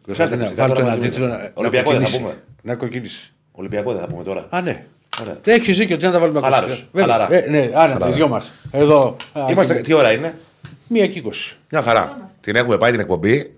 βάλτε 0.06 0.34
ένα, 0.34 0.43
φυσικά, 0.44 0.62
βάλτε 0.66 0.74
τώρα 0.82 0.86
ένα 0.93 0.97
μαζί 0.97 1.09
τίτλο 1.10 1.26
με- 1.26 1.32
να, 1.36 1.51
Ολυμπιακό 1.55 1.93
να 1.93 1.98
δεν 1.98 2.06
θα 2.06 2.12
κοκκινήσει. 2.12 2.18
πούμε. 2.18 2.43
Να 2.62 2.74
κοκκινήσει. 2.74 3.32
Ολυμπιακό 3.52 3.93
δεν 3.93 4.01
θα 4.01 4.06
πούμε 4.06 4.22
τώρα. 4.24 4.47
Α, 4.51 4.60
ναι. 4.60 4.84
Ωραία. 5.20 5.39
Έχεις 5.44 5.76
δίκιο, 5.78 5.97
τι 5.97 6.05
να 6.05 6.10
τα 6.10 6.18
βάλουμε 6.18 6.40
Χαλάρος, 6.40 6.70
ακουστικά. 6.70 6.90
Βέβαια. 6.93 7.14
χαλαρά. 7.14 7.34
Ε, 7.36 7.51
ναι, 7.51 7.59
άρα, 7.74 7.93
Χαλαρά. 7.93 8.09
οι 8.09 8.12
δυο 8.12 8.28
μας. 8.28 8.52
Εδώ. 8.70 9.16
α, 9.32 9.47
Είμαστε, 9.51 9.74
τι 9.80 9.93
ώρα 9.93 10.12
είναι; 10.12 10.39
Μία 10.89 11.06
και 11.06 11.18
είκοσι. 11.18 11.56
Μια 11.70 11.82
χαρά. 11.82 12.28
Την 12.40 12.56
έχουμε 12.56 12.76
πάει 12.78 12.90
την 12.90 13.01
εκπομπή. 13.01 13.56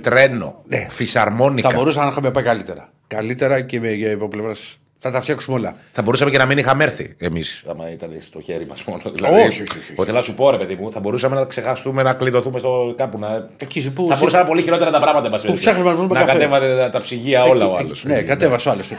Τρένο. 0.00 0.62
Ναι. 0.68 0.86
Φυσαρμόνικα. 0.90 1.68
Θα 1.70 1.76
μπορούσαμε 1.76 2.04
να 2.04 2.10
είχαμε 2.10 2.30
πάει 2.30 2.44
καλύτερα. 2.44 2.92
Καλύτερα 3.06 3.60
και 3.60 3.80
με, 3.80 3.92
για 3.92 4.14
από 4.14 4.28
πλευράς- 4.28 4.78
Θα 5.06 5.12
τα 5.12 5.20
φτιάξουμε 5.20 5.56
όλα. 5.58 5.76
Θα 5.92 6.02
μπορούσαμε 6.02 6.30
και 6.30 6.38
να 6.38 6.46
μην 6.46 6.58
είχαμε 6.58 6.84
έρθει 6.84 7.14
εμείς, 7.18 7.62
άμα 7.70 7.90
ήταν 7.92 8.10
στο 8.20 8.40
χέρι 8.40 8.66
μας 8.66 8.84
μόνο. 8.84 9.02
Δηλαδή, 9.14 9.34
Όχι, 9.34 9.46
όχι, 9.46 9.62
όχι. 9.62 9.92
Ότι 9.96 10.04
θέλω 10.06 10.16
να 10.18 10.22
σου 10.22 10.34
πω, 10.34 10.50
ρε 10.50 10.56
παιδί 10.56 10.74
μου, 10.80 10.92
θα 10.92 11.00
μπορούσαμε 11.00 11.34
να 11.36 11.44
ξεχάσουμε 11.44 12.02
να 12.02 12.12
κλειδωθούμε 12.12 12.58
στο 12.58 12.94
κάπου. 12.96 13.18
Να... 13.18 13.48
Εκεί 13.58 13.90
που- 13.90 14.06
θα 14.10 14.16
μπορούσαν 14.16 14.40
να 14.40 14.46
πολύ 14.46 14.62
χειρότερα 14.62 14.90
τα 14.90 15.00
πράγματα 15.00 15.28
μα. 15.28 15.52
ψάχνουμε 15.54 15.90
να 15.90 15.96
βρούμε 15.96 16.14
να 16.14 16.20
καφέ. 16.20 16.32
κατέβανε 16.32 16.76
τα, 16.76 16.90
τα 16.90 17.00
ψυγεία 17.00 17.44
όλα 17.44 17.66
ο 17.66 17.76
άλλος. 17.76 18.04
Ναι, 18.04 18.22
κατέβασε 18.22 18.68
ο 18.68 18.72
άλλος. 18.72 18.92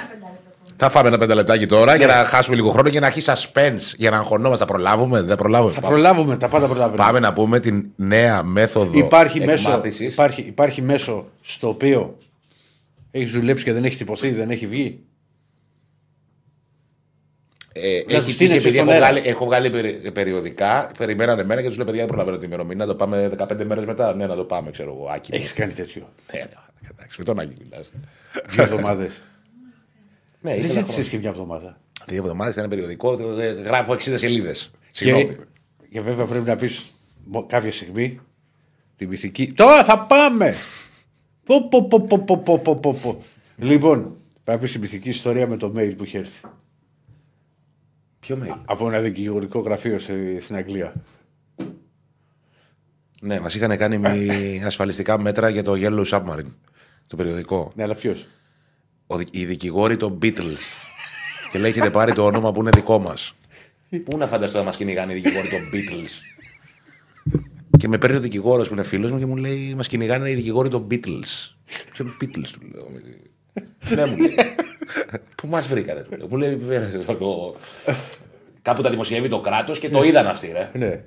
Θα 0.79 0.89
φάμε 0.89 1.07
ένα 1.07 1.17
πενταλεπτάκι 1.17 1.65
τώρα 1.65 1.91
Ναι. 1.91 1.97
για 1.97 2.07
να 2.07 2.13
χάσουμε 2.13 2.55
λίγο 2.55 2.69
χρόνο 2.71 2.89
και 2.89 2.99
να 2.99 3.07
έχει 3.07 3.21
suspense 3.25 3.93
για 3.97 4.09
να 4.09 4.17
αγχωνόμαστε. 4.17 4.65
Θα 4.65 4.71
προλάβουμε, 4.71 5.21
δεν 5.21 5.37
προλάβουμε. 5.37 5.73
Θα 5.73 5.81
Πάμε. 5.81 5.93
προλάβουμε, 5.93 6.37
τα 6.37 6.47
πάντα 6.47 6.67
προλάβουμε. 6.67 6.95
Πάμε 6.97 7.19
να 7.19 7.33
πούμε 7.33 7.59
την 7.59 7.85
νέα 7.95 8.43
μέθοδο 8.43 8.97
Υπάρχει 8.97 9.39
μέσο, 9.39 9.69
εκμάθησης. 9.69 10.11
υπάρχει, 10.13 10.41
υπάρχει 10.41 10.81
μέσο 10.81 11.25
στο 11.41 11.67
οποίο 11.67 12.17
έχεις 13.11 13.31
δουλέψει 13.31 13.63
και 13.63 13.73
δεν 13.73 13.83
έχεις 13.85 13.97
τυπωθεί, 13.97 14.29
δεν 14.29 14.49
έχει 14.49 14.67
βγει; 14.67 14.99
Ε, 17.81 18.03
έχει 18.07 18.35
τύχει 18.35 18.53
επειδή 18.53 18.77
έχω 18.77 18.85
βγάλει, 18.85 19.21
έχω 19.23 19.45
βγάλει, 19.45 19.69
περιοδικά, 20.11 20.91
περιμένανε 20.97 21.41
εμένα 21.41 21.61
και 21.61 21.67
τους 21.67 21.77
λέω 21.77 21.85
παιδιά 21.85 21.99
δεν 21.99 22.09
προλαβαίνω 22.09 22.37
την 22.37 22.47
ημερομηνία, 22.47 22.85
να 22.85 22.91
το 22.91 22.97
πάμε 22.97 23.31
15 23.37 23.65
μέρες 23.65 23.85
μετά. 23.85 24.15
Ναι, 24.15 24.27
να 24.27 24.35
το 24.35 24.43
πάμε, 24.43 24.71
ξέρω 24.71 24.91
εγώ. 24.91 25.21
Έχεις 25.29 25.53
κάνει 25.53 25.73
τέτοιο. 25.73 26.07
Ναι, 26.33 26.43
εντάξει, 26.91 27.15
με 27.17 27.23
τον 27.23 27.39
Άκη 27.39 27.53
μιλάς. 27.63 27.91
Δύο 28.49 28.63
εβδομάδες. 28.63 29.21
ναι, 30.41 30.55
δεν 30.55 30.69
ζήτησε 30.71 31.03
και 31.03 31.17
μια 31.17 31.29
εβδομάδα. 31.29 31.79
Δύο 32.05 32.17
εβδομάδες 32.17 32.55
ήταν 32.55 32.69
περιοδικό, 32.69 33.39
ε, 33.39 33.51
γράφω 33.51 33.93
60 33.93 33.97
σελίδες. 33.97 34.71
Συγγνώμη. 34.91 35.35
Και, 35.91 36.01
βέβαια 36.01 36.25
πρέπει 36.25 36.45
να 36.45 36.55
πεις 36.55 36.95
κάποια 37.47 37.71
στιγμή 37.71 38.19
τη 38.95 39.07
μυστική. 39.07 39.53
Τώρα 39.53 39.83
θα 39.83 39.99
πάμε! 39.99 40.55
Πο, 41.43 41.67
πο, 41.67 42.81
πο, 42.91 43.21
λοιπόν, 43.57 44.01
πρέπει 44.01 44.15
να 44.43 44.57
πεις 44.57 44.71
τη 44.71 44.79
μυστική 44.79 45.09
ιστορία 45.09 45.47
με 45.47 45.57
το 45.57 45.73
mail 45.75 45.93
που 45.97 46.03
είχε 46.03 46.17
έρθει. 46.17 46.41
Ποιο 48.27 48.37
mail; 48.43 48.59
Από 48.65 48.87
ένα 48.87 48.99
δικηγορικό 48.99 49.59
γραφείο 49.59 49.99
σε- 49.99 50.39
στην 50.39 50.55
Αγγλία. 50.55 50.93
Ναι, 53.21 53.39
μας 53.39 53.55
είχαν 53.55 53.77
κάνει 53.77 53.97
μη 53.97 54.61
ασφαλιστικά 54.65 55.19
μέτρα 55.19 55.49
για 55.49 55.63
το 55.63 55.73
Yellow 55.75 56.05
Submarine. 56.05 56.51
Το 57.07 57.15
περιοδικό. 57.15 57.71
Ναι, 57.75 57.83
αλλά 57.83 57.95
ποιος; 57.95 58.27
Ο, 59.07 59.17
δι- 59.17 59.35
οι 59.35 59.45
δικηγόροι 59.45 59.97
των 59.97 60.19
Beatles. 60.21 60.57
και 61.51 61.59
λέει: 61.59 61.69
Έχετε 61.69 61.89
πάρει 61.89 62.13
το 62.13 62.25
όνομα 62.25 62.51
που 62.51 62.59
είναι 62.61 62.69
δικό 62.73 62.99
μας. 62.99 63.33
Πού 64.03 64.17
να 64.17 64.27
φανταστώ 64.27 64.57
να 64.57 64.63
μας 64.63 64.77
κυνηγάνε 64.77 65.11
οι 65.11 65.15
δικηγόροι 65.15 65.47
των 65.49 65.59
Beatles; 65.73 66.09
και 67.77 67.87
με 67.87 67.97
παίρνει 67.97 68.17
ο 68.17 68.19
δικηγόρος 68.19 68.67
που 68.67 68.73
είναι 68.73 68.83
φίλος 68.83 69.11
μου 69.11 69.19
και 69.19 69.25
μου 69.25 69.35
λέει: 69.35 69.73
Μας 69.75 69.87
κυνηγάνε 69.87 70.29
οι 70.29 70.33
δικηγόροι 70.35 70.69
των 70.69 70.87
Beatles. 70.91 71.55
Ποιο 71.91 72.05
είναι 72.05 72.13
Beatles, 72.21 72.47
του 72.51 72.59
λέω. 72.71 72.87
Ναι, 73.95 74.05
μου 74.05 74.17
λέει. 74.17 74.35
Πού 75.35 75.47
μας 75.47 75.67
βρήκατε, 75.67 76.01
του 76.09 76.17
λέω. 76.17 76.27
Μου 76.29 76.37
λέει: 76.37 76.55
«Πέρασε 76.55 76.97
το- 76.97 77.15
το- 77.15 77.55
Κάπου 78.61 78.81
τα 78.81 78.89
δημοσιεύει 78.89 79.29
το 79.29 79.39
κράτος 79.41 79.79
και 79.79 79.89
το 79.89 80.03
είδαν 80.03 80.27
αυτοί, 80.27 80.47
ρε. 80.47 80.69
Ναι. 80.73 81.01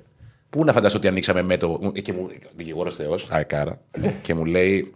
Πού 0.49 0.63
να 0.65 0.73
φανταστώ 0.73 0.97
ότι 0.97 1.07
ανοίξαμε 1.07 1.41
μέτωπο. 1.41 1.91
Και 1.91 2.13
μου. 2.13 2.29
Δικηγόρος 2.55 2.95
Θεός, 2.95 3.27
αεκάρα. 3.29 3.81
και 4.21 4.33
μου 4.33 4.45
λέει. 4.45 4.93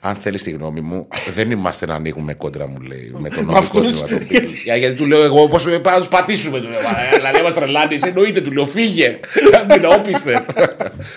Αν 0.00 0.14
θέλεις 0.14 0.42
τη 0.42 0.50
γνώμη 0.50 0.80
μου, 0.80 1.08
δεν 1.34 1.50
είμαστε 1.50 1.86
να 1.86 1.94
ανοίγουμε 1.94 2.34
κόντρα, 2.34 2.66
μου 2.68 2.80
λέει, 2.80 3.12
με 3.16 3.28
τον 3.28 3.44
νομικό 3.46 3.58
αυτούς. 3.58 4.02
τμήμα 4.02 4.18
των 4.18 4.28
Beatles. 4.30 4.52
Για- 4.64 4.76
Γιατί 4.76 4.96
του 4.96 5.06
λέω 5.06 5.22
εγώ, 5.24 5.48
πώ 5.48 5.58
πάμε 5.82 5.96
να 5.96 6.00
του 6.02 6.08
πατήσουμε, 6.08 6.60
του 6.60 6.68
λέω. 6.68 6.78
«Α, 6.78 6.82
Αλλά 7.18 7.30
λέει, 7.32 7.42
μα 7.42 7.50
τρελάνει, 7.52 7.98
εννοείται, 8.04 8.40
του 8.40 8.50
λέω, 8.52 8.66
φύγε. 8.66 9.20
Αν 9.60 9.76
είναι 9.78 9.86
όπιστε. 9.86 10.44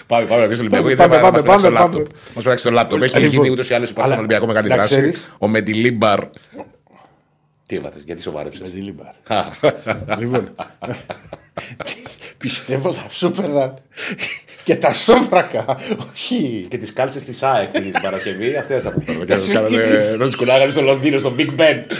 Πάμε, 0.08 0.26
πάμε 0.28 0.42
να 0.42 0.48
πει 0.48 0.54
στο 0.54 0.62
Ολυμπιακό, 0.64 0.88
γιατί 0.88 1.02
Πάμε, 1.02 1.16
θα 1.16 1.22
πάμε, 1.22 1.32
μας 1.32 1.42
πετάξει 1.42 1.64
το 1.66 1.72
πάμε, 1.72 1.80
λάπτοπ. 1.80 2.04
πάμε. 2.08 2.20
Μας 2.36 2.44
πετάξει 2.44 2.64
το 2.64 2.72
λάπτοπ. 2.72 3.02
Έχει 3.04 3.20
Λοιπόν, 3.20 3.30
γίνει 3.44 3.50
ούτως 3.50 3.70
ή 3.70 3.74
άλλως 3.74 3.90
υπάρχει 3.90 4.12
αλλά 4.12 4.20
στον 4.22 4.26
Ολυμπιακό 4.26 4.46
μεγάλη 4.54 4.68
να 4.70 4.76
δράση. 4.76 4.96
ξέρεις- 4.96 5.36
Ο 5.40 5.48
Μεντιλίμπαρ. 5.48 6.20
Τι 7.68 7.76
έβαθες, 7.78 8.02
γιατί 8.06 8.22
σοβάρεψε. 8.22 8.60
Με 8.64 8.70
τη 8.70 8.78
Λίμπαρ. 8.80 9.08
λοιπόν. 10.20 10.54
Πιστεύω 12.38 12.94
θα 12.94 13.06
σου 13.10 13.32
πέραν 13.32 13.78
και 14.64 14.76
τα 14.76 14.92
σόφρακα. 14.94 15.66
Όχι. 16.12 16.66
Και 16.70 16.78
τις 16.78 16.94
κάλτσες 16.94 17.24
της 17.24 17.44
ΑΕΚ 17.44 17.72
την 17.72 17.92
Παρασκευή, 18.02 18.56
αυτές 18.56 18.84
θα 18.84 18.92
πούμε. 18.92 19.26
Και 19.26 19.34
να 19.34 19.40
τις 19.40 19.48
κάνανε- 19.52 20.16
να 20.18 20.30
τι 20.30 20.36
κουλάγανε 20.36 20.72
στο 20.72 20.82
Λονδίνο, 20.82 21.18
στο 21.18 21.34
Big 21.38 21.50
Ben. 21.58 21.78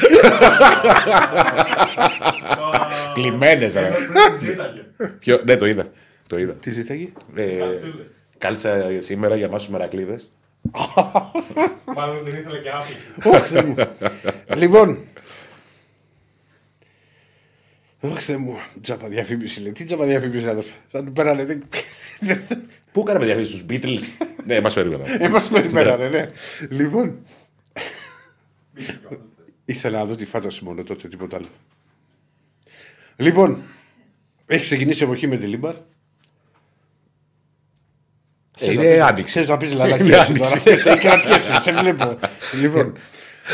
Κλειμένε, 3.14 3.68
ρε. 3.76 3.92
Ποιο- 5.20 5.42
Ναι, 5.46 5.56
το 5.56 5.66
είδα. 5.66 5.86
Το 6.28 6.38
είδα. 6.38 6.54
Τι 6.54 6.72
ζήταγε; 6.72 7.08
Ε, 7.36 7.58
Κάλτσα 8.38 8.90
σήμερα 9.00 9.36
για 9.36 9.46
εμάς 9.46 9.64
τους 9.64 9.72
Μερακλείδες. 9.72 10.30
Μάλλον 11.96 12.24
δεν 12.26 12.40
ήθελε 12.40 12.62
και 12.62 12.70
άφη. 12.70 12.94
Όχι, 13.24 13.48
Θεέ 13.54 13.64
μου. 13.64 13.76
Λοιπόν. 14.56 14.98
Όχι, 18.00 18.20
Θεέ 18.22 18.38
μου. 18.38 18.58
Τζάπα 18.82 19.08
διαφήμιση 19.08 19.62
λέει. 19.62 19.72
Τι 19.72 19.84
τζάπα 19.84 20.06
διαφήμιση, 20.06 20.48
αδερφέ. 20.48 20.72
Θα 20.92 21.04
του 21.04 21.12
πέρανε. 21.12 21.60
Δεν- 22.22 22.44
Πού 22.92 23.04
κάναμε 23.04 23.26
διαφήμιση 23.26 23.58
στου 23.58 23.66
Beatles; 23.70 24.02
Ναι, 24.46 24.62
μας 24.62 24.74
περίμενα. 24.74 25.24
Ε, 25.24 25.28
μας 25.30 25.48
περιμένανε, 25.48 26.10
ναι. 26.10 26.26
Λοιπόν. 26.70 27.18
Ήθελα 29.66 29.98
να 29.98 30.06
δω 30.06 30.16
τη 30.16 30.26
φάταση 30.26 30.64
μόνο 30.64 30.84
τότε, 30.84 31.08
τίποτα 31.08 31.36
άλλο. 31.38 31.46
Λοιπόν, 33.16 33.62
έχει 34.48 34.62
ξεκινήσει 34.62 35.04
η 35.04 35.06
εποχή 35.06 35.28
με 35.28 35.38
τη 35.38 35.46
Λίμπαρ. 35.46 35.76
Ε, 38.60 38.72
Είναι 38.72 39.02
άνοιξη. 39.02 39.24
Ξέρεις 39.24 39.50
να 39.50 39.58
πεις 39.58 39.72
Είναι 39.72 39.78
λαλακίες 39.80 40.10
τώρα. 40.10 40.22
άνοιξη. 40.24 40.58
Θες 40.60 40.86
να 40.86 40.96
κρατιέσαι, 40.96 41.54
σε 41.62 41.72
βλέπω. 41.72 42.18
Λοιπόν, 42.62 42.94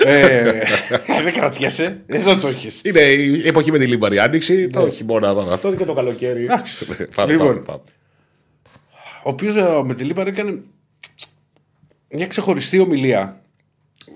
ε, 0.05 0.51
δεν 1.23 1.33
κρατιέσαι, 1.33 2.01
εδώ 2.05 2.37
το 2.37 2.47
έχεις. 2.47 2.81
Είναι 2.83 3.01
η 3.01 3.47
εποχή 3.47 3.71
με 3.71 3.77
τη 3.77 3.85
Λίμπαρη 3.87 4.19
Άνοιξη, 4.19 4.69
το 4.69 4.89
χειμώνα 4.89 5.33
πάμε 5.35 5.53
αυτό 5.53 5.75
και 5.75 5.85
το 5.85 5.93
καλοκαίρι. 5.93 6.43
Εντάξει. 6.43 6.85
Πάμε, 7.15 7.31
Λοιπόν. 7.31 7.65
Πάμε, 9.35 9.51
πάμε. 9.53 9.75
Ο 9.75 9.79
οποίος 9.79 9.85
με 9.85 9.93
τη 9.93 10.03
Λίμπαρ 10.03 10.27
έκανε 10.27 10.61
μια 12.11 12.27
ξεχωριστή 12.27 12.79
ομιλία 12.79 13.41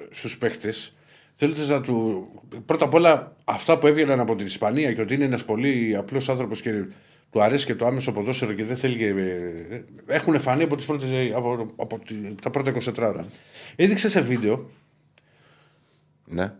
στους 0.09 0.37
παίχτες. 0.37 0.93
Θέλετε 1.33 1.65
να 1.65 1.81
του. 1.81 2.27
Πρώτα 2.65 2.85
απ' 2.85 2.93
όλα, 2.93 3.35
αυτά 3.43 3.77
που 3.79 3.87
έβγαιναν 3.87 4.19
από 4.19 4.35
την 4.35 4.45
Ισπανία 4.45 4.93
και 4.93 5.01
ότι 5.01 5.13
είναι 5.13 5.23
ένας 5.25 5.45
πολύ 5.45 5.95
απλός 5.95 6.29
άνθρωπος 6.29 6.61
και 6.61 6.83
του 7.31 7.41
αρέσει 7.41 7.65
και 7.65 7.75
το 7.75 7.85
άμεσο 7.85 8.11
ποδόσφαιρο 8.11 8.53
και 8.53 8.63
δεν 8.63 8.77
θέλει. 8.77 8.95
Και... 8.97 9.05
ε, 9.07 9.83
έχουν 10.07 10.39
φανεί 10.39 10.63
από, 10.63 10.75
τις 10.75 10.85
πρώτες, 10.85 11.09
από, 11.35 11.73
από 11.75 11.99
τη- 11.99 12.35
τα 12.41 12.49
πρώτα 12.49 12.73
24 12.73 12.97
ώρα. 12.97 13.25
Έδειξε 13.75 14.09
σε 14.09 14.21
βίντεο 14.21 14.69
Ναι, 16.25 16.53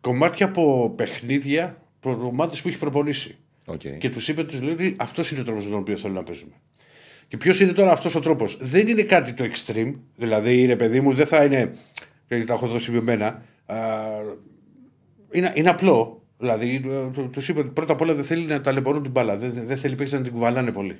κομμάτια 0.00 0.46
από 0.46 0.92
παιχνίδια 0.96 1.76
ομάδες 2.04 2.62
που 2.62 2.68
έχει 2.68 2.78
προπονήσει. 2.78 3.36
οκ. 3.66 3.80
Και 3.98 4.10
τους 4.10 4.28
είπε, 4.28 4.44
τους 4.44 4.60
λέει 4.62 4.72
ότι 4.72 4.94
αυτός 4.98 5.30
είναι 5.30 5.40
ο 5.40 5.44
τρόπος 5.44 5.64
με 5.64 5.70
τον 5.70 5.78
οποίο 5.80 5.96
θέλω 5.96 6.14
να 6.14 6.22
παίζουμε. 6.22 6.52
Και 7.28 7.36
ποιος 7.36 7.60
είναι 7.60 7.72
τώρα 7.72 7.92
αυτός 7.92 8.14
ο 8.14 8.20
τρόπος; 8.20 8.56
Δεν 8.60 8.88
είναι 8.88 9.02
κάτι 9.02 9.32
το 9.32 9.44
extreme. 9.44 9.94
Δηλαδή, 10.16 10.60
είναι 10.62 10.76
παιδί 10.76 11.00
μου, 11.00 11.12
δεν 11.12 11.26
θα 11.26 11.44
είναι. 11.44 11.70
και 12.26 12.44
Τα 12.44 12.54
έχω 12.54 12.66
δώσει 12.66 12.90
με 12.90 13.00
μένα. 13.00 13.42
α, 13.66 13.76
Είναι, 15.30 15.52
είναι 15.54 15.68
απλό. 15.68 16.22
Δηλαδή, 16.38 16.80
του 17.12 17.42
είπε 17.48 17.58
ότι 17.60 17.68
πρώτα 17.68 17.92
απ' 17.92 18.00
όλα 18.00 18.14
δεν 18.14 18.24
θέλει 18.24 18.46
να 18.46 18.60
ταλαιπωρούν 18.60 19.02
την 19.02 19.10
μπάλα. 19.10 19.36
Δεν, 19.36 19.52
δεν 19.66 19.76
θέλει 19.76 19.94
παίξει 19.94 20.14
να 20.14 20.22
την 20.22 20.32
κουβαλάνε 20.32 20.72
πολύ. 20.72 20.98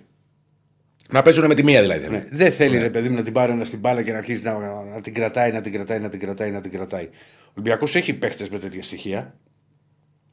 Να 1.11 1.23
παίζουν 1.23 1.47
με 1.47 1.55
τη 1.55 1.65
μία 1.65 1.81
δηλαδή. 1.81 2.09
Ναι. 2.09 2.25
Δεν 2.31 2.53
θέλει 2.53 2.79
ρε 2.79 2.91
παιδί 2.91 3.09
μου 3.09 3.15
να 3.15 3.23
την 3.23 3.33
πάρει 3.33 3.53
ένα 3.53 3.65
στην 3.65 3.79
μπάλα 3.79 4.03
και 4.03 4.13
να 4.13 4.19
αρχίσει 4.19 4.43
να, 4.43 4.59
να 4.95 5.01
την 5.01 5.15
κρατάει, 5.15 5.53
να 5.53 5.61
την 5.61 5.73
κρατάει, 5.73 5.99
να 5.99 6.09
την 6.09 6.21
κρατάει, 6.21 6.51
να 6.51 6.61
την 6.61 6.71
κρατάει. 6.71 7.05
Ο 7.05 7.51
Ολυμπιακός 7.53 7.95
έχει 7.95 8.15
παίχτε 8.15 8.47
με 8.51 8.59
τέτοια 8.59 8.83
στοιχεία. 8.83 9.35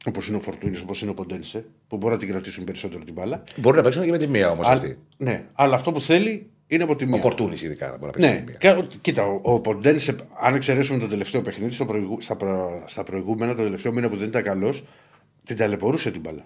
Όπως 0.06 0.28
είναι 0.28 0.36
ο 0.36 0.40
Φορτούνης, 0.40 0.80
όπως 0.80 1.02
είναι 1.02 1.10
ο 1.10 1.14
Ποντένσε, 1.14 1.64
που 1.88 1.96
μπορεί 1.96 2.12
να 2.12 2.18
την 2.18 2.28
κρατήσουν 2.28 2.64
περισσότερο 2.64 3.04
την 3.04 3.14
μπάλα. 3.14 3.42
Μπορεί 3.56 3.76
να 3.76 3.82
παίξουν 3.82 4.04
και 4.04 4.10
με 4.10 4.18
τη 4.18 4.26
μία 4.26 4.50
όμως 4.50 4.66
Αλλά- 4.66 4.74
αυτή. 4.76 4.98
ναι, 5.16 5.44
αλλά 5.52 5.74
αυτό 5.74 5.92
που 5.92 6.00
θέλει 6.00 6.46
είναι 6.66 6.82
από 6.82 6.96
τη 6.96 7.04
Ο 7.04 7.06
μία. 7.06 7.20
Φορτούνης 7.20 7.62
ειδικά 7.62 7.86
μπορεί 8.00 8.00
να 8.04 8.10
παίξει 8.10 8.28
με 8.28 8.34
Ναι, 8.34 8.40
τη 8.40 8.66
μία. 8.66 8.74
κα- 8.74 8.86
κοίτα, 9.00 9.26
ο, 9.26 9.40
ο 9.42 9.60
Ποντένσε, 9.60 10.14
αν 10.40 10.54
εξαιρέσουμε 10.54 10.98
το 10.98 11.06
τελευταίο 11.08 11.40
παιχνίδι, 11.40 11.74
στο 11.74 11.84
προηγου, 11.86 12.18
στα, 12.20 12.36
προ, 12.36 12.82
στα 12.86 13.02
προηγούμενα, 13.02 13.54
το 13.54 13.62
τελευταίο 13.62 13.92
μήνα 13.92 14.08
που 14.08 14.16
δεν 14.16 14.28
ήταν 14.28 14.42
καλός, 14.42 14.84
την 15.44 15.56
ταλαιπωρούσε 15.56 16.10
την 16.10 16.20
μπάλα. 16.20 16.44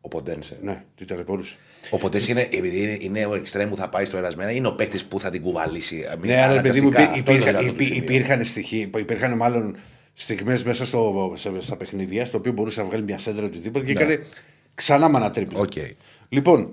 Ο 0.00 0.08
Ποντένσε. 0.08 0.58
Ναι, 0.62 0.82
την 0.96 1.06
ταλαιπωρούσε. 1.06 1.56
Ο 1.90 1.98
Ποντένσε 1.98 2.30
είναι, 2.30 2.40
επειδή 2.52 2.82
είναι, 2.82 2.96
είναι 3.00 3.26
ο 3.26 3.34
εξτρέμ 3.34 3.68
που 3.68 3.76
θα 3.76 3.88
πάει 3.88 4.04
στο 4.04 4.16
ερασμένα, 4.16 4.50
είναι 4.50 4.66
ο 4.66 4.74
παίκτης 4.74 5.04
που 5.04 5.20
θα 5.20 5.30
την 5.30 5.42
κουβαλήσει. 5.42 6.04
Ναι, 6.20 6.42
αλλά 6.42 6.60
παιδί 6.60 6.80
μου, 6.80 6.86
αναγκαστικά. 6.88 7.02
υπή- 7.02 7.18
Αυτό 7.18 7.18
είναι 7.18 7.22
το 7.24 7.32
υπήρχαν, 7.32 7.44
δυνατό 7.44 7.66
του 7.66 7.72
υπή- 7.82 7.86
σημείο. 7.86 8.02
υπήρχαν 8.02 8.44
στοιχεία, 8.44 8.90
υπήρχαν 8.98 9.36
μάλλον 9.36 9.76
στιγμές 10.14 10.64
μέσα 10.64 10.86
στο, 10.86 11.32
σε- 11.36 11.60
στα 11.60 11.76
παιχνίδια, 11.76 12.24
στο 12.24 12.38
οποίο 12.38 12.52
μπορούσε 12.52 12.80
να 12.80 12.86
βγάλει 12.86 13.02
μια 13.02 13.18
σέντρα 13.18 13.44
οτιδήποτε 13.44 13.84
και 13.84 13.92
Ναι. 13.92 14.00
έκανε 14.00 14.24
ξανά 14.74 15.08
μανατρίπλα. 15.08 15.58
ΟΚ. 15.60 15.72
Λοιπόν, 16.28 16.70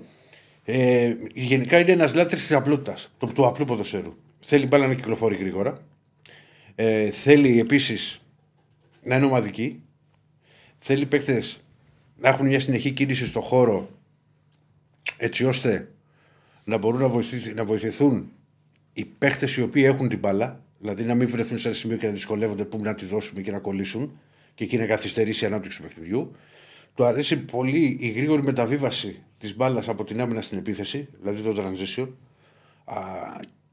ε, 0.64 1.14
γενικά 1.34 1.78
είναι 1.78 1.92
ένας 1.92 2.14
λάτρης 2.14 2.40
της 2.40 2.52
απλότητας, 2.52 3.10
του, 3.18 3.26
του 3.26 3.46
απλού 3.46 3.64
ποδοσφαίρου. 3.64 4.14
Θέλει 4.40 4.66
μπάλα 4.66 4.86
να 4.86 4.94
κυκλοφορεί 4.94 5.36
γρήγορα. 5.36 5.82
Ε, 6.74 7.10
θέλει 7.10 7.60
επίσης 7.60 8.20
να 9.02 9.16
είναι 9.16 9.24
ομαδική. 9.26 9.82
Θέλει 10.78 11.06
παίκτες 11.06 11.60
να 12.16 12.28
έχουν 12.28 12.46
μια 12.46 12.60
συνεχή 12.60 12.90
κίνηση 12.90 13.26
στο 13.26 13.40
χώρο 13.40 13.90
έτσι 15.16 15.44
ώστε 15.44 15.90
να 16.64 16.76
μπορούν 16.76 17.00
να, 17.00 17.08
βοηθήσει- 17.08 17.54
να 17.54 17.64
βοηθηθούν 17.64 18.30
οι 18.92 19.04
παίχτε 19.04 19.48
οι 19.56 19.60
οποίοι 19.60 19.82
έχουν 19.86 20.08
την 20.08 20.18
μπάλα, 20.18 20.64
δηλαδή 20.80 21.04
να 21.04 21.14
μην 21.14 21.28
βρεθούν 21.28 21.58
σε 21.58 21.68
ένα 21.68 21.76
σημείο 21.76 21.96
και 21.96 22.06
να 22.06 22.12
δυσκολεύονται 22.12 22.64
πού 22.64 22.78
να 22.78 22.94
τη 22.94 23.04
δώσουμε 23.04 23.40
και 23.40 23.50
να 23.50 23.58
κολλήσουν 23.58 24.18
και 24.54 24.64
εκεί 24.64 24.76
να 24.76 24.86
καθυστερήσει 24.86 25.44
η 25.44 25.46
ανάπτυξη 25.46 25.80
του 25.80 25.88
παιχνιδιού. 25.88 26.32
Του 26.94 27.04
αρέσει 27.04 27.38
πολύ 27.38 27.96
η 28.00 28.08
γρήγορη 28.08 28.42
μεταβίβαση 28.42 29.22
της 29.38 29.56
μπάλας 29.56 29.88
από 29.88 30.04
την 30.04 30.20
άμυνα 30.20 30.40
στην 30.40 30.58
επίθεση, 30.58 31.08
δηλαδή 31.20 31.42
το 31.42 31.54
transition. 31.56 32.08
Α, 32.84 32.98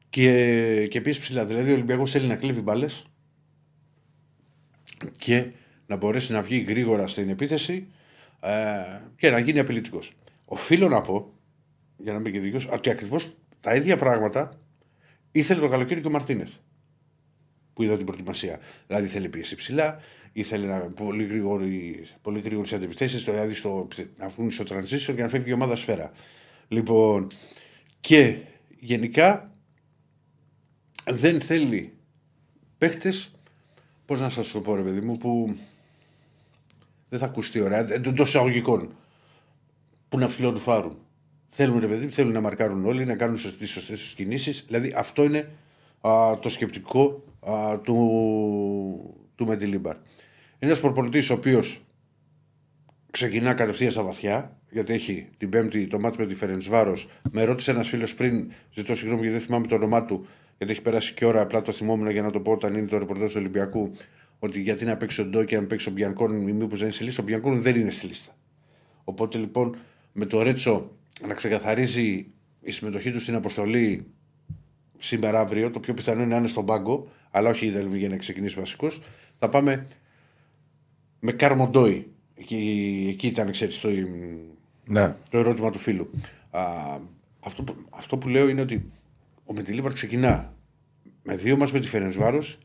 και, 0.09 0.87
και 0.89 0.97
επίσης 0.97 1.21
ψηλά. 1.21 1.45
Δηλαδή 1.45 1.69
ο 1.69 1.73
Ολυμπιακός 1.73 2.11
θέλει 2.11 2.27
να 2.27 2.35
κλέβει 2.35 2.61
μπάλες 2.61 3.05
και 5.17 5.45
να 5.85 5.95
μπορέσει 5.95 6.31
να 6.31 6.41
βγει 6.41 6.57
γρήγορα 6.57 7.07
στην 7.07 7.29
επίθεση 7.29 7.87
ε, 8.41 8.99
και 9.15 9.29
να 9.29 9.39
γίνει 9.39 9.59
απειλητικός. 9.59 10.13
Οφείλω 10.45 10.87
να 10.87 11.01
πω, 11.01 11.33
για 11.97 12.13
να 12.13 12.19
είμαι 12.19 12.29
και 12.29 12.39
δίκαιος, 12.39 12.67
ότι 12.71 12.89
ακριβώς 12.89 13.29
τα 13.61 13.75
ίδια 13.75 13.97
πράγματα 13.97 14.59
ήθελε 15.31 15.59
το 15.59 15.67
καλοκαίρι 15.67 16.01
και 16.01 16.07
ο 16.07 16.11
Μαρτίνεθ. 16.11 16.53
Που 17.77 17.83
είδα 17.83 17.97
την 17.97 18.05
προετοιμασία. 18.05 18.59
Δηλαδή 18.87 19.07
θέλει 19.07 19.29
πίεση 19.29 19.55
ψηλά, 19.55 19.99
ήθελε 20.33 20.65
να, 20.65 20.79
πολύ 20.79 21.23
γρήγορη, 21.23 22.05
πολύ 22.21 22.39
γρήγορες 22.39 22.73
αντιπιθέσεις, 22.73 23.23
δηλαδή 23.23 23.53
στο, 23.53 23.87
να 24.17 24.27
βγουν 24.27 24.51
στο 24.51 24.63
transition 24.67 25.13
και 25.15 25.21
να 25.21 25.27
φεύγει 25.27 25.49
η 25.49 25.53
ομάδα 25.53 25.75
σφαίρα. 25.75 26.11
Λοιπόν, 26.67 27.27
και 27.99 28.37
γενικά 28.79 29.51
δεν 31.05 31.41
θέλει 31.41 31.93
παίχτες, 32.77 33.31
πώς 34.05 34.21
να 34.21 34.29
σας 34.29 34.51
το 34.51 34.61
πω, 34.61 34.75
ρε 34.75 34.81
παιδί 34.81 35.01
μου, 35.01 35.17
που 35.17 35.55
δεν 37.09 37.19
θα 37.19 37.25
ακουστεί 37.25 37.59
ωραία, 37.59 37.93
εντός 37.93 38.27
εισαγωγικών, 38.27 38.95
που 40.09 40.17
να 40.17 40.27
ψηλοτουφάρουν. 40.27 40.97
Θέλουν, 41.49 41.79
ρε 41.79 41.87
παιδί, 41.87 42.07
θέλουν 42.07 42.31
να 42.31 42.41
μαρκάρουν 42.41 42.85
όλοι, 42.85 43.05
να 43.05 43.15
κάνουν 43.15 43.39
τι 43.59 43.65
σωστές 43.65 44.09
του 44.09 44.15
κινήσεις. 44.15 44.63
Δηλαδή 44.67 44.93
αυτό 44.95 45.23
είναι 45.23 45.51
α, 46.01 46.39
το 46.41 46.49
σκεπτικό 46.49 47.23
α, 47.49 47.79
του, 47.79 49.27
του 49.35 49.45
Μεντιλίμπαρ. 49.45 49.95
Είναι 49.95 50.71
ένας 50.71 50.79
προπονητής 50.79 51.29
ο 51.29 51.33
οποίος 51.33 51.81
ξεκινά 53.11 53.53
κατευθείαν 53.53 53.91
στα 53.91 54.03
βαθιά, 54.03 54.57
γιατί 54.69 54.93
έχει 54.93 55.29
την 55.37 55.49
Πέμπτη 55.49 55.87
το 55.87 55.99
μάτι 55.99 56.19
με 56.19 56.25
τη 56.25 56.35
Φερεντσβάρος. 56.35 57.07
Με 57.31 57.43
ρώτησε 57.43 57.71
ένας 57.71 57.87
φίλος 57.87 58.15
πριν, 58.15 58.51
ζητώ 58.73 58.95
συγγνώμη 58.95 59.21
γιατί 59.21 59.37
δεν 59.37 59.45
θυμάμαι 59.45 59.67
το 59.67 59.75
όνομά 59.75 60.05
του, 60.05 60.25
γιατί 60.57 60.73
έχει 60.73 60.81
περάσει 60.81 61.13
και 61.13 61.25
ώρα, 61.25 61.41
απλά 61.41 61.61
το 61.61 61.71
θυμόμουν 61.71 62.09
για 62.09 62.21
να 62.21 62.31
το 62.31 62.39
πω 62.39 62.51
όταν 62.51 62.73
είναι 62.73 62.87
το 62.87 62.97
ρεπορτάζ 62.97 63.31
του 63.31 63.37
Ολυμπιακού, 63.39 63.91
ότι 64.39 64.61
γιατί 64.61 64.85
να 64.85 64.97
παίξει 64.97 65.21
ο 65.21 65.25
Ντό 65.25 65.43
και 65.43 65.59
να 65.59 65.65
παίξει 65.65 65.89
ο 65.89 65.91
Μπιανκόν, 65.91 66.35
μήπως 66.35 66.69
δεν 66.69 66.79
είναι 66.79 66.91
στη 66.91 67.03
λίστα. 67.03 67.21
Ο 67.21 67.25
Μπιανκόν 67.25 67.61
δεν 67.61 67.75
είναι 67.75 67.89
στη 67.89 68.05
λίστα. 68.05 68.35
Οπότε 69.03 69.37
λοιπόν 69.37 69.75
με 70.11 70.25
το 70.25 70.41
Ρέτσο 70.41 70.91
να 71.27 71.33
ξεκαθαρίζει 71.33 72.31
η 72.61 72.71
συμμετοχή 72.71 73.11
του 73.11 73.19
στην 73.19 73.35
αποστολή 73.35 74.05
σήμερα 74.97 75.39
αύριο, 75.39 75.71
το 75.71 75.79
πιο 75.79 75.93
πιθανό 75.93 76.21
είναι 76.21 76.29
να 76.29 76.37
είναι 76.37 76.47
στον 76.47 76.65
πάγκο, 76.65 77.07
αλλά 77.37 77.49
όχι 77.49 77.69
δηλαδή 77.69 77.97
για 77.97 78.09
να 78.09 78.17
ξεκινήσει 78.17 78.59
βασικός. 78.59 79.01
Θα 79.35 79.49
πάμε 79.49 79.87
με 81.19 81.31
Κάρμοντόι. 81.31 82.07
Εκεί, 82.35 83.05
εκεί 83.09 83.27
ήταν, 83.27 83.51
ξέρεις, 83.51 83.79
το, 83.79 83.89
Ναι. 84.87 85.15
το 85.29 85.37
ερώτημα 85.37 85.69
του 85.71 85.79
φίλου. 85.79 86.09
Α, 86.49 86.61
αυτό, 87.39 87.63
που, 87.63 87.75
αυτό 87.89 88.17
που 88.17 88.27
λέω 88.27 88.49
είναι 88.49 88.61
ότι 88.61 88.91
ο 89.45 89.53
Μεντιλίβαρ 89.53 89.93
ξεκινά 89.93 90.53
με 91.23 91.35
δύο 91.35 91.57
μας 91.57 91.71
με 91.71 91.79
τη 91.79 91.87
Φερενσβάρος, 91.87 92.57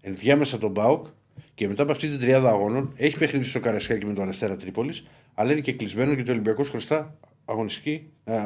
ενδιάμεσα 0.00 0.58
τον 0.58 0.70
Μπάουκ 0.70 1.06
και 1.54 1.68
μετά 1.68 1.82
από 1.82 1.92
αυτή 1.92 2.08
την 2.08 2.18
τριάδα 2.18 2.48
αγώνων 2.48 2.92
έχει 2.96 3.18
παιχνίδι 3.18 3.44
στο 3.44 3.60
Καρασκάκι 3.60 4.06
με 4.06 4.12
τον 4.12 4.28
Αστέρα 4.28 4.56
Τρίπολης, 4.56 5.02
αλλά 5.34 5.52
είναι 5.52 5.60
και 5.60 5.72
κλεισμένος 5.72 6.16
και 6.16 6.22
το 6.22 6.32
Ολυμπιακός 6.32 6.68
χρωστά 6.68 7.16
αγωνιστική, 7.44 8.10
α, 8.24 8.36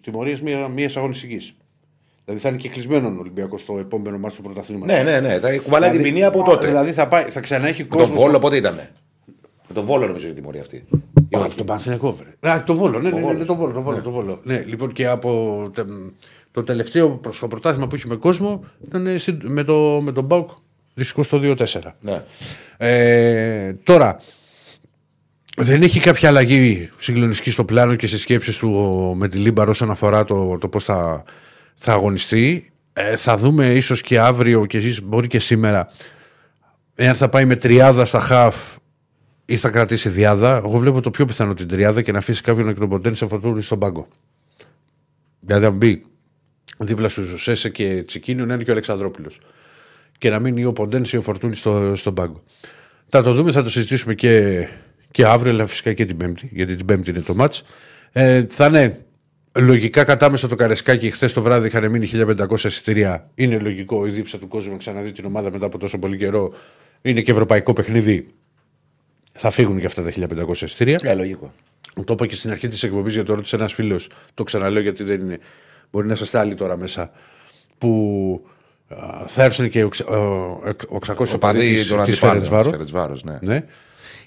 τιμωρία 0.00 0.38
μία 0.42 0.68
μιας 0.68 0.96
αγωνιστικής. 0.96 1.54
Δηλαδή 2.26 2.44
θα 2.44 2.48
είναι 2.48 2.58
και 2.58 2.68
κλεισμένο 2.68 3.08
ο 3.08 3.16
Ολυμπιακός 3.20 3.60
στο 3.60 3.78
επόμενο 3.78 4.18
μάτσο 4.18 4.36
του 4.36 4.42
πρωταθλήματος. 4.42 4.96
ναι, 4.96 5.02
ναι, 5.02 5.20
ναι. 5.20 5.38
Θα 5.38 5.58
κουβαλάει 5.58 5.90
την 5.90 6.02
ποινή 6.02 6.24
από 6.24 6.42
τότε. 6.42 6.66
Δηλαδή 6.66 6.92
θα, 6.92 7.08
πάει, 7.08 7.24
θα 7.24 7.40
ξανά 7.40 7.68
έχει 7.68 7.82
Με 7.82 7.88
τον 7.88 7.98
κόσμος. 7.98 8.18
Βόλο 8.22 8.38
πότε 8.38 8.56
ήταν. 8.56 8.74
Με 9.68 9.74
τον 9.74 9.84
Βόλο 9.84 10.06
νομίζω 10.06 10.28
η 10.28 10.32
τιμωρία 10.32 10.60
αυτή. 10.60 10.76
Α, 11.36 11.42
από 11.44 11.54
τον 11.54 11.66
Παναθηναϊκό, 11.66 12.12
βρε. 12.40 12.50
Α, 12.52 12.62
το 12.62 12.74
Βόλο, 12.74 13.00
ναι, 13.00 13.10
ναι, 13.10 13.20
ναι, 13.20 13.32
ναι, 13.32 13.44
το 13.44 13.54
Βόλο, 13.54 13.72
το 13.72 13.80
Βόλο, 13.82 14.00
το 14.02 14.10
Βόλο. 14.10 14.40
Ναι, 14.44 14.64
λοιπόν 14.66 14.92
και 14.92 15.06
από 15.06 15.70
τε- 15.74 15.86
το 16.50 16.62
τελευταίο 16.62 17.08
προς 17.10 17.38
το 17.38 17.48
πρωτάθλημα 17.48 17.86
που 17.86 17.96
είχε 17.96 18.04
με 18.08 18.14
κόσμο 18.16 18.64
ήταν 18.86 19.06
ε, 19.06 19.18
συν- 19.18 19.42
με, 19.44 19.64
το, 19.64 20.00
με 20.02 20.12
τον 20.12 20.24
ΠΑΟΚ 20.24 20.50
δυστυχώς 20.94 21.28
το 21.28 21.40
2-4. 21.42 21.64
Ναι. 22.00 22.22
Ε, 22.78 23.72
τώρα, 23.84 24.16
δεν 25.56 25.82
έχει 25.82 26.00
κάποια 26.00 26.28
αλλαγή 26.28 26.90
συγκλονιστική 26.98 27.50
στο 27.50 27.64
πλάνο 27.64 27.94
και 27.94 28.06
στις 28.06 28.18
σκέψεις 28.18 28.58
του 28.58 28.70
Μεντιλίμπαρ 29.16 29.68
όσον 29.68 29.90
αφορά 29.90 30.24
το, 30.24 30.58
το 30.60 30.68
πώς 30.68 30.84
θα, 30.84 31.24
θα 31.76 31.92
αγωνιστεί. 31.92 32.70
Ε, 32.92 33.16
θα 33.16 33.36
δούμε 33.36 33.66
ίσως 33.66 34.00
και 34.00 34.18
αύριο 34.18 34.66
και 34.66 34.78
εσείς 34.78 35.02
μπορεί 35.02 35.26
και 35.26 35.38
σήμερα 35.38 35.88
εάν 36.94 37.14
θα 37.14 37.28
πάει 37.28 37.44
με 37.44 37.56
τριάδα 37.56 38.04
στα 38.04 38.20
χαφ 38.20 38.76
ή 39.44 39.56
θα 39.56 39.70
κρατήσει 39.70 40.08
διάδα. 40.08 40.56
Εγώ 40.56 40.78
βλέπω 40.78 41.00
το 41.00 41.10
πιο 41.10 41.24
πιθανό 41.24 41.54
την 41.54 41.68
τριάδα 41.68 42.02
και 42.02 42.12
να 42.12 42.18
αφήσει 42.18 42.42
κάποιον 42.42 42.68
εκ 42.68 42.78
των 42.78 42.88
ποντέν 42.88 43.14
σε 43.14 43.26
φωτούρι 43.26 43.62
στον 43.62 43.78
πάγκο. 43.78 44.08
Δηλαδή, 45.40 45.66
αν 45.66 45.72
μπει 45.72 46.04
δίπλα 46.78 47.08
στου 47.08 47.22
Ζωσέσε 47.22 47.70
και 47.70 48.02
Τσικίνιο 48.06 48.46
να 48.46 48.54
είναι 48.54 48.62
και 48.62 48.70
ο 48.70 48.72
Αλεξανδρόπουλος. 48.72 49.40
Και 50.18 50.30
να 50.30 50.38
μείνει 50.38 50.60
ή 50.60 50.64
ο 50.64 50.72
Ποντένς 50.72 51.12
ή 51.12 51.16
ο 51.16 51.22
Φορτούνης 51.22 51.58
στο, 51.58 51.96
στον 51.96 52.14
πάγκο. 52.14 52.42
Θα 53.08 53.22
το 53.22 53.32
δούμε, 53.32 53.52
θα 53.52 53.62
το 53.62 53.70
συζητήσουμε 53.70 54.14
και, 54.14 54.66
και 55.10 55.26
αύριο, 55.26 55.52
αλλά 55.52 55.66
φυσικά 55.66 55.92
και 55.92 56.04
την 56.04 56.16
Πέμπτη, 56.16 56.48
γιατί 56.52 56.76
την 56.76 56.86
Πέμπτη 56.86 57.10
είναι 57.10 57.20
το 57.20 57.34
μάτς. 57.34 57.62
Ε, 58.12 58.46
θα 58.48 58.66
είναι 58.66 59.05
λογικά 59.56 60.04
κατάμεσα 60.04 60.48
το 60.48 60.54
Καρεσκάκι. 60.54 61.10
Χθε 61.10 61.26
το 61.28 61.42
βράδυ 61.42 61.66
είχαν 61.66 61.90
μείνει 61.90 62.10
1500 62.50 62.64
εισιτήρια. 62.64 63.30
Είναι 63.34 63.58
λογικό 63.58 64.06
η 64.06 64.10
δίψα 64.10 64.38
του 64.38 64.48
κόσμου 64.48 64.72
να 64.72 64.78
ξαναδεί 64.78 65.12
την 65.12 65.24
ομάδα 65.24 65.50
μετά 65.52 65.66
από 65.66 65.78
τόσο 65.78 65.98
πολύ 65.98 66.16
καιρό. 66.16 66.52
Είναι 67.02 67.20
και 67.20 67.30
ευρωπαϊκό 67.30 67.72
παιχνίδι. 67.72 68.26
Θα 69.32 69.50
φύγουν 69.50 69.80
και 69.80 69.86
αυτά 69.86 70.02
τα 70.02 70.10
1500 70.10 70.60
εισιτήρια. 70.62 70.98
Ε, 71.02 71.14
λογικό. 71.14 71.52
Το 72.04 72.12
είπα 72.12 72.26
και 72.26 72.34
στην 72.36 72.50
αρχή 72.50 72.68
τη 72.68 72.86
εκπομπή 72.86 73.10
γιατί 73.10 73.26
το 73.26 73.34
ρώτησε 73.34 73.56
ένα 73.56 73.68
φίλο. 73.68 74.00
Το 74.34 74.42
ξαναλέω 74.42 74.82
γιατί 74.82 75.04
δεν 75.04 75.20
είναι. 75.20 75.38
Μπορεί 75.90 76.06
να 76.06 76.12
είστε 76.20 76.38
άλλοι 76.38 76.54
τώρα 76.54 76.76
μέσα. 76.76 77.10
Που 77.78 78.46
α, 78.88 79.24
θα 79.26 79.42
έρθουν 79.42 79.68
και 79.70 79.84
ο, 79.84 79.88
ξ- 79.88 80.08
ο, 80.10 80.14
ο 80.88 80.98
600 81.06 81.08
Ο 81.08 81.22
οπαδοί 81.22 81.38
παδί 81.38 81.74
της- 81.74 81.86
των 81.86 82.04
της 82.04 82.08
αντιπάλων. 82.08 82.18
Φερεντσβάρο. 82.18 82.70
Φερεντσβάρος, 82.70 83.24
ναι. 83.24 83.38
Ναι. 83.42 83.64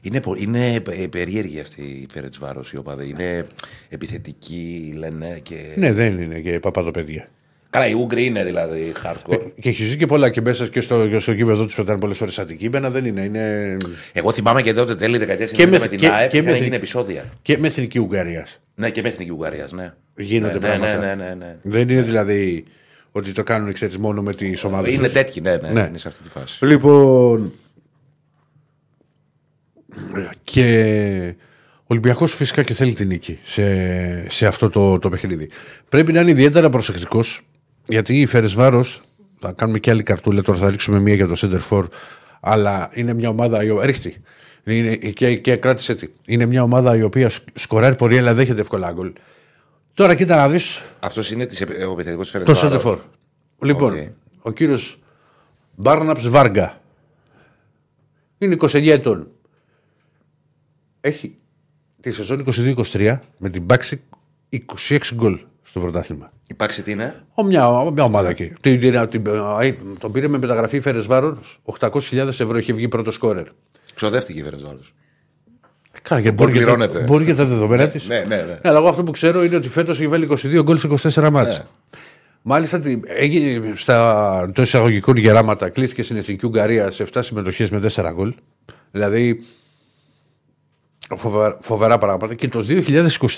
Είναι, 0.01 0.21
πο- 0.21 0.35
είναι 0.35 0.73
ε, 0.75 1.07
περίεργη 1.09 1.59
αυτή 1.59 1.81
η 1.81 2.07
Φερετσβάρος 2.11 2.71
η 2.71 2.77
οπαδή. 2.77 3.09
Είναι 3.09 3.45
επιθετική, 3.89 4.93
λένε. 4.97 5.39
Και... 5.43 5.55
ναι, 5.75 5.91
δεν 5.93 6.19
είναι 6.21 6.39
και 6.39 6.59
παπαδοπαίδια. 6.59 7.27
Καλά, 7.69 7.87
οι 7.87 7.93
Ούγγροι 7.93 8.25
είναι 8.25 8.43
δηλαδή 8.43 8.93
hardcore. 9.05 9.39
Και 9.59 9.69
έχει 9.69 9.83
ζει 9.83 9.97
και 9.97 10.05
πολλά 10.05 10.29
και 10.29 10.41
μέσα 10.41 10.67
και 10.67 10.81
στο, 10.81 11.07
και 11.07 11.19
στο 11.19 11.31
γήπεδο 11.31 11.65
τους 11.65 11.75
που 11.75 11.81
ήταν 11.81 11.99
πολλές 11.99 12.17
φορές 12.17 12.39
αντικείμενα. 12.39 12.89
Δεν 12.89 13.05
είναι. 13.05 13.21
είναι 13.21 13.77
Εγώ 14.13 14.31
θυμάμαι 14.31 14.61
και 14.61 14.73
τότε 14.73 14.95
τέλη 14.95 15.17
δεκαετίας 15.17 15.51
Και 15.51 15.65
με, 15.65 15.71
με- 15.71 15.79
με 15.79 15.87
την 15.87 15.97
και- 15.99 16.07
ΑΕΠ 16.07 16.29
και 16.29 16.37
είχαν 16.37 16.51
με- 16.51 16.57
γίνει 16.59 16.75
επεισόδια. 16.75 17.25
και 17.41 17.57
με 17.57 17.67
εθνική 17.67 17.99
Ουγγαρίας. 17.99 18.59
Ναι, 18.75 18.89
και 18.89 19.01
με 19.01 19.07
εθνική 19.07 19.31
Ουγγαρίας, 19.31 19.71
ναι. 19.71 19.93
Γίνονται 20.15 20.53
ναι, 20.53 20.59
πράγματα. 20.59 20.95
Ναι, 20.97 21.15
ναι, 21.15 21.23
ναι, 21.23 21.33
ναι. 21.35 21.55
Δεν 21.61 21.89
είναι 21.89 22.01
δηλαδή 22.01 22.63
ότι 23.11 23.31
το 23.31 23.43
κάνουν 23.43 23.73
ξέρεις, 23.73 23.97
μόνο 23.97 24.21
με 24.21 24.33
τις 24.33 24.63
ομάδες. 24.63 24.93
Είναι 24.95 25.09
τέτοιοι, 25.09 25.41
ναι, 25.41 25.55
ναι, 25.55 25.69
Ναι. 25.71 25.85
είναι 25.89 25.97
σε 25.97 26.07
αυτή 26.07 26.23
τη 26.23 26.29
φάση. 26.29 26.65
Λοιπόν. 26.65 27.53
Και 30.43 31.35
ο 31.77 31.85
Ολυμπιακός 31.87 32.33
φυσικά 32.35 32.63
και 32.63 32.73
θέλει 32.73 32.93
την 32.93 33.07
νίκη 33.07 33.39
σε, 33.43 34.29
σε 34.29 34.47
αυτό 34.47 34.69
το, 34.69 34.99
το 34.99 35.09
παιχνίδι. 35.09 35.49
Πρέπει 35.89 36.11
να 36.13 36.19
είναι 36.19 36.31
ιδιαίτερα 36.31 36.69
προσεκτικός 36.69 37.41
γιατί 37.87 38.21
η 38.21 38.25
Φερεντσβάρος. 38.25 39.01
Θα 39.39 39.51
κάνουμε 39.51 39.79
και 39.79 39.89
άλλη 39.91 40.03
καρτούλα. 40.03 40.41
Τώρα 40.41 40.59
θα 40.59 40.69
ρίξουμε 40.69 40.99
μία 40.99 41.13
για 41.15 41.27
το 41.27 41.33
center 41.37 41.59
forward. 41.69 41.83
Αλλά 42.39 42.89
είναι 42.93 43.13
μια 43.13 43.29
ομάδα. 43.29 43.63
η 43.63 43.69
οποία- 43.69 43.85
Ρίχ' 43.85 44.08
τη. 44.08 44.21
Είναι, 44.63 44.95
και, 44.95 45.35
και 45.35 45.55
κράτησε 45.55 45.95
τη. 45.95 46.07
Είναι 46.25 46.45
μια 46.45 46.63
ομάδα 46.63 46.95
η 46.95 47.01
οποία 47.03 47.29
σκ- 47.29 47.47
σκοράρει 47.53 47.95
πολύ, 47.95 48.17
αλλά 48.17 48.33
δέχεται 48.33 48.61
εύκολα 48.61 48.91
γκολ. 48.91 49.11
Τώρα 49.93 50.15
κοίτα 50.15 50.35
να 50.35 50.49
δεις 50.49 50.81
Αυτός 50.99 51.31
είναι 51.31 51.45
της, 51.45 51.61
επι- 51.61 51.87
ο 51.87 51.91
επιθετικός 51.91 52.31
τη 52.31 52.39
το 52.43 52.53
center 52.61 52.81
forward. 52.81 52.97
Λοιπόν, 53.61 53.93
Οκ. 53.93 54.05
ο 54.41 54.51
κύριος 54.51 54.99
Μπάρναπ 55.75 56.19
Βάργα 56.19 56.81
είναι 58.37 58.53
29 58.53 58.91
ετών. 58.91 59.27
Έχει 61.01 61.35
τη 62.01 62.11
σεζόν 62.11 62.43
22-23 62.91 63.17
με 63.37 63.49
την 63.49 63.61
Μπάξη 63.61 64.01
26 64.89 64.97
γκολ 65.13 65.39
στο 65.63 65.79
πρωτάθλημα. 65.79 66.31
Υπάρξει 66.47 66.81
τι 66.83 66.91
είναι; 66.91 67.23
Ο, 67.33 67.43
μια, 67.43 67.69
μια 67.93 68.03
ομάδα 68.03 68.29
εκεί. 68.29 68.53
Την, 68.61 68.79
την, 68.79 69.07
την, 69.09 69.23
ε, 69.61 69.73
τον 69.99 70.11
πήρε 70.11 70.27
με 70.27 70.37
μεταγραφή 70.37 70.79
Φέρε 70.79 70.99
Βάρο 71.01 71.39
800.000 71.79 72.15
ευρώ. 72.27 72.57
Είχε 72.57 72.73
βγει 72.73 72.87
πρώτος 72.87 73.13
σκόρερ. 73.13 73.45
Ξοδεύτηκε 73.93 74.39
η 74.39 74.43
Φερεζβάρο. 74.43 74.79
Κάνα 76.01 76.21
και 76.21 76.31
Γκολ 76.31 76.47
μπορεί, 76.47 76.57
για 76.57 76.65
τα- 76.67 76.73
πληρώνεται. 76.75 76.99
μπορεί 77.05 77.23
για 77.23 77.35
τα 77.35 77.45
δεδομένα 77.45 77.87
της. 77.87 78.07
Ναι, 78.07 78.23
ναι, 78.27 78.35
ναι. 78.35 78.59
αλλά 78.63 78.77
εγώ 78.77 78.87
αυτό 78.87 79.03
που 79.03 79.11
ξέρω 79.11 79.43
είναι 79.43 79.55
ότι 79.55 79.69
φέτος 79.69 79.97
έχει 79.97 80.07
βάλει 80.07 80.27
22 80.31 80.61
γκολ 80.63 80.77
σε 80.77 80.87
24 80.87 81.29
μάτς. 81.31 81.57
Ναι. 81.57 81.63
Μάλιστα 82.41 82.79
τι- 82.79 82.99
έγινε 83.05 83.71
στα 83.75 84.51
το 84.53 84.61
εισαγωγικών 84.61 85.15
γεράματα, 85.17 85.69
κλείστηκε 85.69 86.03
στην 86.03 86.17
Εθνική 86.17 86.45
Ουγγαρία 86.45 86.91
σε 86.91 87.03
7 87.13 87.19
συμμετοχές 87.23 87.69
με 87.69 87.79
4 87.79 88.11
γκολ. 88.13 88.33
Δηλαδή 88.91 89.39
φοβερά, 91.15 91.57
φοβερά 91.61 91.97
πράγματα. 91.97 92.33
Και 92.33 92.47
το 92.47 92.65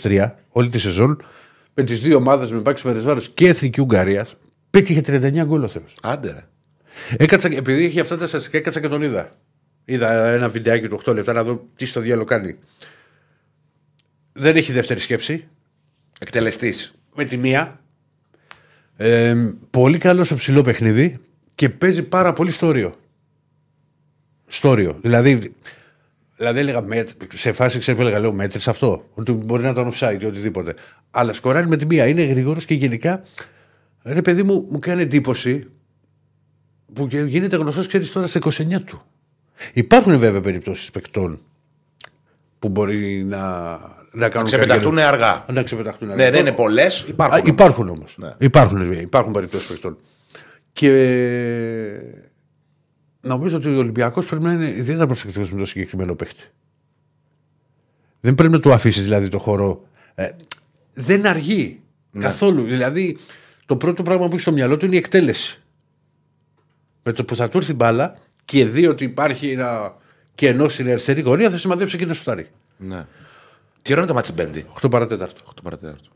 2023, 0.01 0.31
όλη 0.49 0.69
τη 0.69 0.79
σεζόν, 0.79 1.21
με 1.73 1.83
τις 1.83 2.01
δύο 2.01 2.17
ομάδες 2.17 2.51
με 2.51 2.59
Μπάξι 2.59 2.83
Φερεσβάρο 2.83 3.21
και 3.33 3.47
Εθνική 3.47 3.81
Ουγγαρίας, 3.81 4.35
πέτυχε 4.69 5.01
39 5.01 5.43
γκολ 5.45 5.63
ο 5.63 5.67
Θεός. 5.67 5.95
Άντε. 6.01 6.31
ρε. 6.31 6.45
Έκατσα, 7.17 7.49
επειδή 7.51 7.83
είχε 7.83 7.99
αυτά 7.99 8.17
τα 8.17 8.27
στατιστικά, 8.27 8.57
έκατσα 8.57 8.79
και 8.79 8.87
τον 8.87 9.01
είδα. 9.01 9.35
Είδα 9.85 10.27
ένα 10.27 10.49
βιντεάκι 10.49 10.87
του 10.87 11.01
8 11.05 11.13
λεπτά 11.13 11.33
να 11.33 11.43
δω 11.43 11.67
τι 11.75 11.85
στο 11.85 11.99
διάλογο 11.99 12.25
κάνει. 12.25 12.55
Δεν 14.33 14.55
έχει 14.55 14.71
δεύτερη 14.71 14.99
σκέψη. 14.99 15.47
Εκτελεστής. 16.19 16.95
Με 17.15 17.23
τη 17.23 17.37
μία. 17.37 17.79
Ε, 18.97 19.35
πολύ 19.69 19.97
καλός 19.97 20.25
στο 20.25 20.35
ψηλό 20.35 20.61
παιχνίδι 20.61 21.19
και 21.55 21.69
παίζει 21.69 22.03
πάρα 22.03 22.33
πολύ 22.33 22.51
στο 22.51 22.67
όριο. 22.67 22.99
Στο 24.47 24.69
όριο. 24.69 24.97
Δηλαδή, 25.01 25.53
δηλαδή 26.41 26.59
έλεγα, 26.59 26.81
μέτ- 26.81 27.33
σε 27.33 27.51
φάση 27.51 27.79
ξέρω 27.79 27.97
που 27.97 28.03
έλεγα, 28.03 28.19
λέω 28.19 28.31
μέτρης 28.33 28.67
αυτό. 28.67 29.05
Ότι 29.13 29.31
μπορεί 29.31 29.63
να 29.63 29.69
ήταν 29.69 29.91
offside 29.93 30.17
ή 30.21 30.25
οτιδήποτε. 30.25 30.73
Αλλά 31.11 31.33
σκοράρει 31.33 31.67
με 31.67 31.77
τη 31.77 31.85
μία. 31.85 32.07
Είναι 32.07 32.23
γρήγορος 32.23 32.65
και 32.65 32.73
γενικά, 32.73 33.21
ρε 34.03 34.21
παιδί 34.21 34.43
μου, 34.43 34.67
μου 34.69 34.79
κάνει 34.79 35.01
εντύπωση 35.01 35.67
που 36.93 37.07
και 37.07 37.19
γίνεται 37.21 37.55
γνωστός, 37.55 37.87
ξέρεις 37.87 38.11
τώρα, 38.11 38.27
στα 38.27 38.39
29 38.39 38.81
του. 38.85 39.01
Υπάρχουν 39.73 40.17
βέβαια 40.19 40.41
περιπτώσεις 40.41 40.91
παικτών 40.91 41.39
που 42.59 42.69
μπορεί 42.69 43.23
να, 43.23 43.39
να 44.11 44.29
κάνουν. 44.29 44.47
Ξεπεταχτούν 44.47 44.95
καριέρα. 44.95 45.09
αργά. 45.09 45.45
Να 45.53 45.63
ξεπεταχτούν 45.63 46.07
Ναι, 46.07 46.13
αργά. 46.13 46.31
δεν 46.31 46.39
είναι 46.39 46.51
πολλές. 46.55 47.05
Υπάρχουν. 47.07 47.37
Α, 47.39 47.41
υπάρχουν 47.45 47.89
όμως. 47.89 48.15
Ναι. 48.19 48.33
Υπάρχουν, 48.37 48.91
υπάρχουν 48.91 49.33
περιπτώσεις 49.33 49.67
παιχτών. 49.67 49.97
Και 50.73 50.89
νομίζω 53.21 53.57
ότι 53.57 53.67
ο 53.67 53.77
Ολυμπιακός 53.77 54.25
πρέπει 54.25 54.43
να 54.43 54.51
είναι 54.51 54.67
ιδιαίτερα 54.67 55.05
προσεκτικός 55.05 55.51
με 55.51 55.59
το 55.59 55.65
συγκεκριμένο 55.65 56.15
παίχτη. 56.15 56.43
Δεν 58.19 58.35
πρέπει 58.35 58.53
να 58.53 58.59
του 58.59 58.73
αφήσεις 58.73 59.03
δηλαδή 59.03 59.27
το 59.27 59.39
χώρο. 59.39 59.87
Ε, 60.15 60.29
δεν 60.93 61.25
αργεί 61.25 61.81
καθόλου. 62.19 62.63
Δηλαδή 62.63 63.17
το 63.65 63.77
πρώτο 63.77 64.03
πράγμα 64.03 64.25
που 64.25 64.31
έχει 64.31 64.41
στο 64.41 64.51
μυαλό 64.51 64.77
του 64.77 64.85
είναι 64.85 64.95
η 64.95 64.97
εκτέλεση. 64.97 65.61
Με 67.03 67.11
το 67.11 67.25
που 67.25 67.35
θα 67.35 67.49
του 67.49 67.57
έρθει 67.57 67.71
η 67.71 67.75
μπάλα 67.77 68.17
και 68.45 68.65
δει 68.65 68.87
ότι 68.87 69.03
υπάρχει 69.03 69.49
ένα 69.49 69.97
κενό 70.35 70.69
στην 70.69 70.87
αριστερή 70.87 71.21
γωνία 71.21 71.49
θα 71.49 71.57
σημαδέψει 71.57 71.97
και 71.97 72.03
ένα 72.03 72.13
σουτάρι. 72.13 72.49
Ναι. 72.77 73.05
Τι 73.81 73.91
ώρα 73.91 74.01
είναι 74.01 74.09
το 74.09 74.15
ματς 74.15 74.33
Πέμπτη. 74.33 74.65
8 74.81 74.91
παρά 74.91 75.09
τέταρτο. 75.09 75.43
8 75.49 75.51
παρά 75.63 75.78
τέταρτο. 75.78 76.09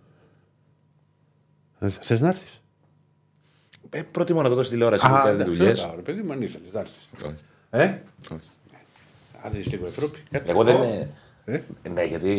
Θες 2.00 2.20
να 2.22 2.28
έρθεις; 2.28 2.62
Ε, 3.90 4.02
προτιμώ 4.12 4.42
να 4.42 4.50
το 4.50 4.56
δω 4.56 4.64
στη 4.64 4.74
τηλεόραση. 4.74 5.08
μου 5.08 5.14
κάνετε 5.24 5.44
δουλειές. 5.44 5.90
Ρε 5.96 6.02
παιδί 6.02 6.22
μου, 6.22 6.32
αν 6.32 6.42
ήθελες, 6.42 6.68
να 6.74 6.80
έρθεις. 6.80 7.36
Ε; 7.70 7.84
Αν 9.42 9.52
δεις 9.52 9.72
λίγο 9.72 9.86
Ευρώπη. 9.86 10.20
κάτι. 10.32 10.50
Εγώ 10.50 10.64
δεν. 10.64 10.76
είναι- 10.76 11.10
Ε; 11.46 11.60
Ναι, 11.94 12.04
γιατί. 12.04 12.30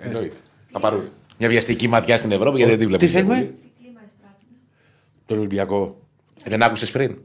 Εννοείται. 0.00 0.36
Θα 0.70 0.80
πάρω 0.80 1.02
μια 1.38 1.48
βιαστική 1.48 1.88
ματιά 1.88 2.16
στην 2.16 2.30
Ευρώπη 2.32 2.56
γιατί 2.56 2.70
δεν 2.70 2.78
τη 2.80 2.86
βλέπω. 2.86 3.02
Τι 3.04 3.08
θέλουμε; 3.10 3.34
Τι 3.34 3.42
κλίμα 3.82 4.00
εισπράττουμε. 4.04 4.56
Το 5.26 5.34
Ολυμπιακό. 5.34 6.00
Ε, 6.42 6.50
Δεν 6.50 6.62
άκουσες 6.62 6.90
πριν; 6.90 7.18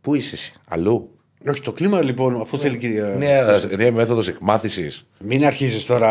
Πού 0.00 0.14
είσαι 0.14 0.34
εσύ, 0.34 0.52
αλλού; 0.68 1.16
Όχι, 1.48 1.60
το 1.60 1.72
κλίμα 1.72 2.00
λοιπόν, 2.02 2.40
αφού 2.40 2.58
θέλει 2.58 2.76
κυρία. 2.76 3.06
Νέα, 3.06 3.60
νέα 3.76 3.92
μέθοδος 3.92 4.28
εκμάθησης. 4.28 5.06
Μην 5.18 5.44
αρχίσει 5.44 5.86
τώρα. 5.86 6.10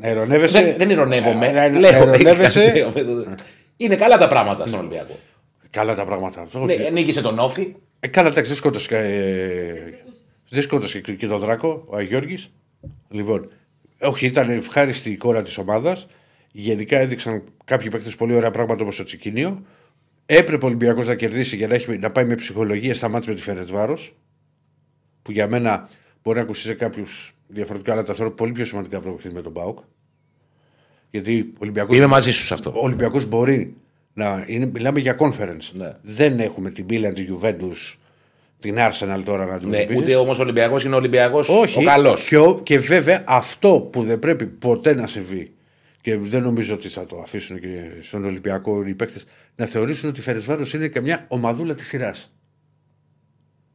Να 0.00 0.08
ειρωνεύεσαι. 0.08 0.62
Δεν, 0.62 0.74
δεν 0.76 0.90
ειρωνεύομαι. 0.90 1.52
Να- 1.52 1.68
να- 1.68 1.78
Λέω, 1.78 2.14
να 3.78 3.94
ειρωνεύεσαι. 3.94 3.96
νέα 3.96 3.96
μέθοδος. 3.96 3.96
Είναι 3.96 3.96
καλά 3.96 4.18
τα 4.18 4.28
πράγματα 4.28 4.66
στον 4.66 4.78
Ολυμπιακό. 4.78 5.18
Καλά 5.70 5.94
τα 5.94 6.04
πράγματα. 6.04 6.40
Αυτό. 6.40 6.64
Ναι, 6.64 6.90
νίκησε 6.92 7.20
τον 7.20 7.38
Όφη. 7.38 7.74
Ε, 8.00 8.06
Καλά, 8.08 8.28
εντάξει, 8.28 8.48
δεν 8.48 8.56
σκότωσε. 8.56 8.96
ε, 8.96 9.98
Δεν 10.48 10.62
σκότωσε 10.62 11.00
και- 11.00 11.14
και 11.14 11.26
τον 11.26 11.38
Δράκο, 11.38 11.84
ο 11.86 11.96
Αγιώργης. 11.96 12.50
Λοιπόν, 13.08 13.50
όχι, 14.00 14.26
ήταν 14.26 14.50
ευχάριστη 14.50 15.10
η 15.10 15.16
κόρα 15.16 15.42
της 15.42 15.58
ομάδας. 15.58 16.06
Γενικά 16.52 16.98
έδειξαν 16.98 17.44
κάποιοι 17.64 17.88
παίκτες 17.90 18.16
πολύ 18.16 18.34
ωραία 18.34 18.50
πράγματα 18.50 18.82
όπως 18.82 18.96
το 18.96 19.04
Τσικίνιο. 19.04 19.64
Έπρεπε 20.26 20.64
ο 20.64 20.68
Ολυμπιακός 20.68 21.06
να 21.06 21.14
κερδίσει 21.14 21.56
για 21.56 21.66
να, 21.66 21.74
έχει, 21.74 21.98
να 21.98 22.10
πάει 22.10 22.24
με 22.24 22.34
ψυχολογία 22.34 22.94
στα 22.94 23.08
μάτια 23.08 23.28
με 23.32 23.34
τη 23.38 23.42
Φερετσβάρο. 23.44 23.98
Που 25.22 25.32
για 25.32 25.48
μένα 25.48 25.88
μπορεί 26.22 26.36
να 26.36 26.42
ακούσει 26.42 26.62
σε 26.62 26.74
κάποιους 26.74 27.34
διαφορετικά, 27.46 27.92
αλλά 27.92 28.02
τα 28.02 28.14
θεωρώ 28.14 28.30
πολύ 28.32 28.52
πιο 28.52 28.64
σημαντικά 28.64 28.96
από 28.96 29.06
το 29.06 29.12
παιχνίδι 29.12 29.36
με 29.36 29.42
τον 29.42 29.52
Μπάουκ. 29.52 29.78
Γιατί 31.14 31.50
ο 31.54 31.58
Ολυμπιακός. 31.60 31.96
Είμαι 31.96 32.06
μαζί 32.06 32.32
σου 32.32 32.44
σε 32.44 32.54
αυτό. 32.54 32.70
Ο 32.76 32.80
Ολυμπιακός 32.84 33.26
μπορεί 33.26 33.74
να. 34.14 34.44
Είναι, 34.48 34.66
μιλάμε 34.66 35.00
για 35.00 35.16
conference. 35.18 35.70
Ναι. 35.72 35.92
Δεν 36.02 36.40
έχουμε 36.40 36.70
την 36.70 36.86
Πίλα, 36.86 37.12
την 37.12 37.38
Juventus, 37.40 37.94
την 38.60 38.76
Arsenal 38.78 39.22
τώρα 39.24 39.38
να 39.38 39.44
Ναι, 39.50 39.54
αντιμετωπίζεις. 39.54 40.02
ούτε 40.02 40.14
όμως 40.16 40.38
ο 40.38 40.42
Ολυμπιακός 40.42 40.84
είναι 40.84 40.94
ο 40.94 40.96
Ολυμπιακό 40.96 41.38
Όχι. 41.48 41.78
ο 41.78 41.82
καλός. 41.82 42.26
Και, 42.26 42.36
ο- 42.36 42.60
και 42.62 42.78
βέβαια 42.78 43.24
αυτό 43.26 43.88
που 43.92 44.02
δεν 44.02 44.18
πρέπει 44.18 44.46
ποτέ 44.46 44.94
να 44.94 45.06
συμβεί 45.06 45.52
και 46.00 46.16
δεν 46.16 46.42
νομίζω 46.42 46.74
ότι 46.74 46.88
θα 46.88 47.06
το 47.06 47.16
αφήσουν 47.22 47.60
και 47.60 47.78
στον 48.02 48.24
Ολυμπιακό 48.24 48.86
οι 48.86 48.94
παίκτες 48.94 49.24
να 49.56 49.66
θεωρήσουν 49.66 50.08
ότι 50.08 50.20
η 50.20 50.22
Φερεσβάρος 50.22 50.74
είναι 50.74 50.88
και 50.88 51.00
μια 51.00 51.24
ομαδούλα 51.28 51.74
της 51.74 51.86
σειράς. 51.86 52.32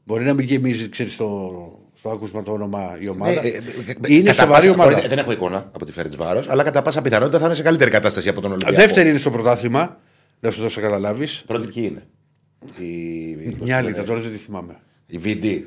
Μπορεί 0.03 0.23
να 0.25 0.33
μην 0.33 0.45
γεμίζει, 0.45 0.89
ξέρεις, 0.89 1.13
στο, 1.13 1.51
στο 1.99 2.09
άκουσμα 2.09 2.43
το 2.43 2.51
όνομα 2.51 2.97
η 2.99 3.09
ομάδα. 3.09 3.31
Ε, 3.31 3.47
ε, 3.47 3.47
ε, 3.47 4.13
είναι 4.13 4.21
κατά 4.29 4.33
σοβαρή 4.33 4.49
πάσα- 4.67 4.69
ομάδα. 4.73 4.91
χωρίς- 4.93 5.07
Δεν 5.09 5.17
έχω 5.17 5.31
εικόνα 5.31 5.69
από 5.71 5.85
τη 5.85 5.91
Φέρετ 5.91 6.15
Βάρος, 6.15 6.49
αλλά 6.49 6.63
κατά 6.63 6.81
πάσα 6.81 7.01
πιθανότητα 7.01 7.39
θα 7.39 7.45
είναι 7.45 7.55
σε 7.55 7.63
καλύτερη 7.63 7.89
κατάσταση 7.91 8.29
από 8.29 8.41
τον 8.41 8.51
Ολυμπιακό. 8.51 8.75
Δεύτερη 8.81 9.09
είναι 9.09 9.17
στο 9.17 9.31
πρωτάθλημα, 9.31 9.97
να 10.39 10.51
σου 10.51 10.61
δώσω 10.61 10.79
να 10.81 10.87
καταλάβεις. 10.87 11.43
Πρώτη 11.47 11.67
ποιοι 11.67 11.83
είναι; 11.91 12.07
Η, 12.87 13.57
Μια 13.61 13.77
άλλη 13.77 13.89
ήταν, 13.89 14.05
τώρα 14.05 14.19
δεν 14.19 14.31
τη 14.31 14.37
θυμάμαι. 14.37 14.75
η 15.07 15.19
VD. 15.23 15.61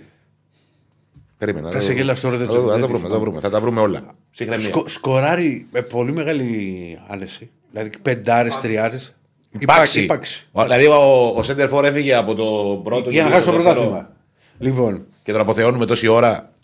Περίμενα. 1.38 1.68
Θα 1.68 1.74
να 1.74 1.80
σε 1.80 1.88
το- 1.88 1.94
γελάσω 1.96 2.22
τώρα, 2.22 2.36
δεν 2.36 2.46
θα 2.46 2.52
το- 2.52 2.60
το- 2.60 2.66
θα 2.66 2.72
δεν 2.72 2.80
το 2.80 2.86
τη 2.86 2.92
βρούμε, 2.92 3.02
θα 3.02 3.08
το 3.08 3.14
θυμάμαι. 3.14 3.24
βρούμε. 3.24 3.40
Θα 3.40 3.50
τα 3.50 3.60
βρούμε 3.60 3.80
όλα. 3.80 4.02
Συγχρονία. 4.30 4.64
Σκο, 4.64 4.88
σκοράρει 4.88 5.66
με 5.72 5.82
πολύ 5.82 6.12
μεγάλη 6.12 6.98
άνεση. 7.08 7.50
Δηλαδή 7.70 7.90
πεντάρες, 8.02 8.56
τριάρες. 8.58 9.14
Υπάρξει. 9.58 10.06
Ο- 10.52 10.62
Δηλαδή 10.62 10.86
ο, 10.86 11.26
ο 11.36 11.42
Σέντερφορ 11.42 11.84
έφυγε 11.84 12.14
από 12.14 12.34
το 12.34 12.80
πρώτο 12.84 13.10
Για 13.10 13.22
να 13.22 13.28
και 13.28 13.34
χάσει 13.34 13.46
το 13.46 13.52
δεύτερο 13.52 13.74
πρωτάθλημα. 13.74 14.10
Λοιπόν, 14.58 15.06
Και 15.22 15.32
τον 15.32 15.40
αποθεώνουμε 15.40 15.86
τόση 15.86 16.06
ώρα. 16.06 16.54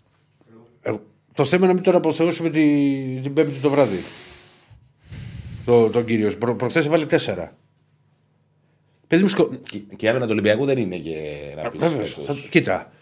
ε, 0.83 0.95
το 1.35 1.45
θέμα 1.45 1.57
είναι 1.65 1.67
να 1.67 1.75
μην 1.75 1.83
τον 1.83 1.95
αποθεώσουμε 1.95 2.51
την, 2.51 3.23
την 3.23 3.33
Πέμπτη 3.33 3.59
το 3.61 3.71
βράδυ. 3.71 3.99
Το, 5.65 5.91
τον 5.91 6.05
κύριο. 6.05 6.33
Προ, 6.39 6.55
προχθές 6.55 6.87
έβαλε 6.87 7.07
τέσσερα. 7.07 7.57
Παιδί 9.07 9.23
μου, 9.23 9.29
σκο... 9.29 9.49
Και, 9.71 9.79
και 9.79 10.07
η 10.07 10.09
άμυνα 10.09 10.25
του 10.25 10.31
Ολυμπιακού 10.33 10.65
δεν 10.65 10.79
είναι 10.79 10.97
και 10.97 11.17
να 11.57 11.69
πεις 11.69 11.81
Βέβαια, 11.81 12.05
φέτος. 12.05 12.27
θα- 12.27 12.49
κοίτα. 12.51 12.93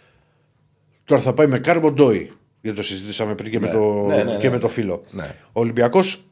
Τώρα 1.05 1.23
θα 1.23 1.35
πάει 1.35 1.47
με 1.47 1.59
Κάρμπον 1.59 1.95
Ντόι. 1.95 2.33
Γιατί 2.63 2.77
το 2.77 2.83
συζητήσαμε 2.85 3.35
πριν 3.35 3.51
και, 3.51 3.61
με, 3.61 3.69
το, 3.69 4.07
ναι, 4.07 4.25
ναι, 4.25 4.37
και 4.37 4.47
ναι. 4.49 4.55
με 4.55 4.59
το 4.59 4.69
φίλο. 4.69 5.03
Ναι. 5.11 5.35
Ο 5.53 5.61
Ολυμπιακός 5.61 6.25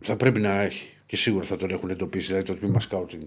θα 0.00 0.16
πρέπει 0.16 0.40
να 0.40 0.60
έχει 0.60 0.88
και 1.06 1.16
σίγουρα 1.16 1.44
θα 1.44 1.56
τον 1.56 1.70
έχουν 1.70 1.90
εντοπίσει 1.90 2.26
δηλαδή 2.26 2.44
το 2.44 2.54
τμήμα 2.54 2.80
σκάουτινγκ. 2.80 3.22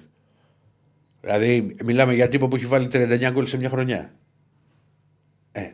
Δηλαδή, 1.22 1.76
μιλάμε 1.86 2.14
για 2.14 2.30
τύπο 2.30 2.48
που 2.48 2.56
έχει 2.56 2.66
βάλει 2.66 2.88
39 2.92 3.30
γκολ 3.32 3.46
σε 3.46 3.58
μια 3.58 3.70
χρονιά. 3.70 4.12
Ε, 5.52 5.72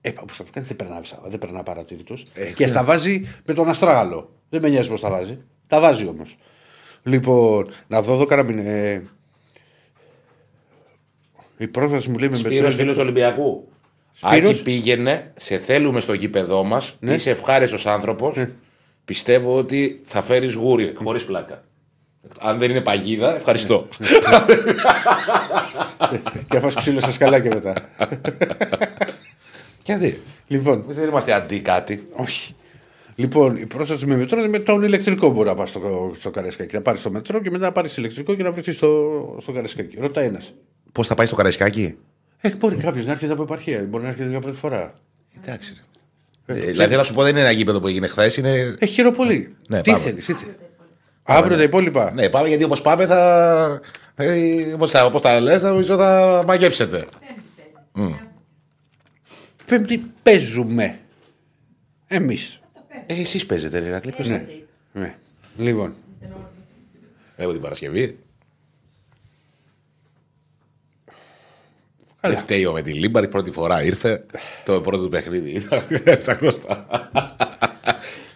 ε 0.00 0.12
όπω 0.20 0.32
θα 0.32 0.44
το 0.44 0.50
κάνει, 0.52 0.66
δεν 0.66 0.76
περνά, 0.76 1.02
δεν 1.24 1.38
περνά 1.38 1.62
παρατήρητο. 1.62 2.16
Ε, 2.34 2.52
και 2.52 2.66
στα 2.66 2.84
βάζει 2.84 3.24
με 3.46 3.54
τον 3.54 3.68
Αστράγαλο. 3.68 4.32
Δεν 4.48 4.60
με 4.60 4.68
νοιάζει 4.68 4.88
πώς 4.88 5.00
τα 5.00 5.10
βάζει. 5.10 5.38
Τα 5.66 5.80
βάζει 5.80 6.06
όμως. 6.06 6.36
Λοιπόν, 7.02 7.70
να 7.86 8.02
δω 8.02 8.14
εδώ 8.14 8.24
κανένα 8.24 8.48
μήνα. 8.48 8.70
Ε, 8.70 9.02
η 11.56 11.66
πρόσβαση 11.68 12.10
μου 12.10 12.18
λέει 12.18 12.28
με 12.28 12.36
Σπύρος 12.36 12.56
μετρές- 12.56 12.74
φίλος 12.74 12.94
του 12.94 13.00
Ολυμπιακού. 13.02 13.68
Σπύρος; 14.12 14.50
Άκη 14.50 14.62
πήγαινε, 14.62 15.32
σε 15.36 15.58
θέλουμε 15.58 16.00
στο 16.00 16.12
γήπεδό 16.12 16.64
μας, 16.64 16.96
Ναι. 17.00 17.14
είσαι 17.14 17.30
ευχάριστος 17.30 17.86
άνθρωπος. 17.86 18.46
Πιστεύω 19.04 19.56
ότι 19.56 20.02
θα 20.04 20.22
φέρεις 20.22 20.54
γούρι, 20.54 20.94
χωρίς 20.94 21.24
πλάκα. 21.24 21.64
Αν 22.40 22.58
δεν 22.58 22.70
είναι 22.70 22.80
παγίδα, 22.80 23.36
ευχαριστώ. 23.36 23.88
Και 26.50 26.56
αφού 26.56 26.68
ξύλο 26.74 27.00
στα 27.00 27.12
σκαλάκια 27.12 27.54
μετά. 27.54 27.74
Γιατί. 29.84 30.20
λοιπόν, 30.46 30.84
Δεν 30.88 31.08
είμαστε 31.08 31.32
αντί 31.32 31.60
κάτι. 31.60 32.08
όχι. 32.12 32.54
Λοιπόν, 33.16 33.56
η 33.56 33.66
πρόσθεση 33.66 34.06
με 34.06 34.16
μετρό 34.16 34.38
είναι 34.38 34.48
με 34.48 34.58
τον 34.58 34.82
ηλεκτρικό 34.82 35.30
μπορεί 35.30 35.48
να 35.48 35.54
πας 35.54 35.68
στο, 35.68 36.12
στο 36.14 36.30
Καραϊσκάκι. 36.30 36.74
Να 36.74 36.80
πάρεις 36.80 37.02
το 37.02 37.10
μετρό 37.10 37.40
και 37.40 37.50
μετά 37.50 37.64
να 37.64 37.72
πάρεις 37.72 37.96
ηλεκτρικό 37.96 38.34
και 38.34 38.42
να 38.42 38.52
βρεθείς 38.52 38.76
στο, 38.76 39.10
στο 39.40 39.52
Καραϊσκάκι. 39.52 39.96
Ρωτάει 40.00 40.26
ένας. 40.26 40.52
Πώς 40.92 41.06
θα 41.06 41.14
πάει 41.14 41.26
στο 41.26 41.36
Καραϊσκάκι; 41.36 41.96
Ε, 42.40 42.50
μπορεί 42.56 42.76
κάποιος 42.76 43.06
να 43.06 43.12
έρχεται 43.12 43.32
από 43.32 43.42
επαρχία, 43.42 43.86
μπορεί 43.88 44.02
να 44.02 44.08
έρχεται 44.08 44.28
για 44.28 44.40
πρώτη 44.40 44.56
φορά. 44.56 44.94
Εντάξει. 45.42 45.76
Ε, 46.46 46.52
δηλαδή, 46.54 46.96
να 46.96 47.02
σου 47.02 47.14
πω, 47.14 47.22
δεν 47.22 47.30
είναι 47.30 47.40
ένα 47.40 47.50
γήπεδο 47.50 47.80
που 47.80 47.86
έγινε 47.86 48.06
χθες. 48.06 48.36
Είναι... 48.36 48.76
Έχει 48.78 48.92
χειροπολί. 48.92 49.54
Ναι, 49.68 49.80
τι 49.80 49.90
πάμε. 49.90 50.02
θέλεις, 50.02 50.26
τι 50.26 50.32
θέλεις. 50.32 50.54
Αύριο 51.26 51.56
τα 51.56 51.62
υπόλοιπα. 51.62 52.12
Ναι, 52.12 52.28
πάμε 52.28 52.48
γιατί 52.48 52.64
όπως 52.64 52.80
πάμε 52.80 53.06
θα. 53.06 53.80
Ε, 54.16 54.72
όπως 54.72 54.90
τα, 54.90 55.04
όπως 55.04 55.20
τα 55.22 55.40
λες, 55.40 55.60
θα, 55.62 55.68
νομίζω 55.68 55.96
θα 55.96 56.42
μαγέψετε. 56.46 57.06
Πέμπτη 59.66 59.98
παίζουμε. 60.22 60.98
Εμείς. 62.06 62.60
Ε, 63.06 63.20
εσείς 63.20 63.46
παίζετε, 63.46 63.78
ρε 63.78 63.86
Ηρακλή, 63.86 64.12
ποιος 64.12 64.28
Ναι. 64.28 64.36
θα- 64.92 65.00
ναι. 65.00 65.14
Λοιπόν, 65.56 65.94
Εγώ 67.36 67.52
την 67.52 67.60
Παρασκευή. 67.60 68.18
Καλά. 72.20 72.34
Δεν 72.34 72.42
φταίει 72.44 72.64
ο 72.66 72.72
με 72.72 72.82
τη 72.82 72.92
Λίμπαρη, 72.92 73.28
πρώτη 73.28 73.50
φορά 73.50 73.82
ήρθε. 73.82 74.26
Το 74.64 74.80
πρώτο 74.80 75.02
του 75.02 75.08
παιχνίδι 75.08 75.50
ήταν 75.90 76.20
στα 76.20 76.32
γνωστά. 76.32 76.86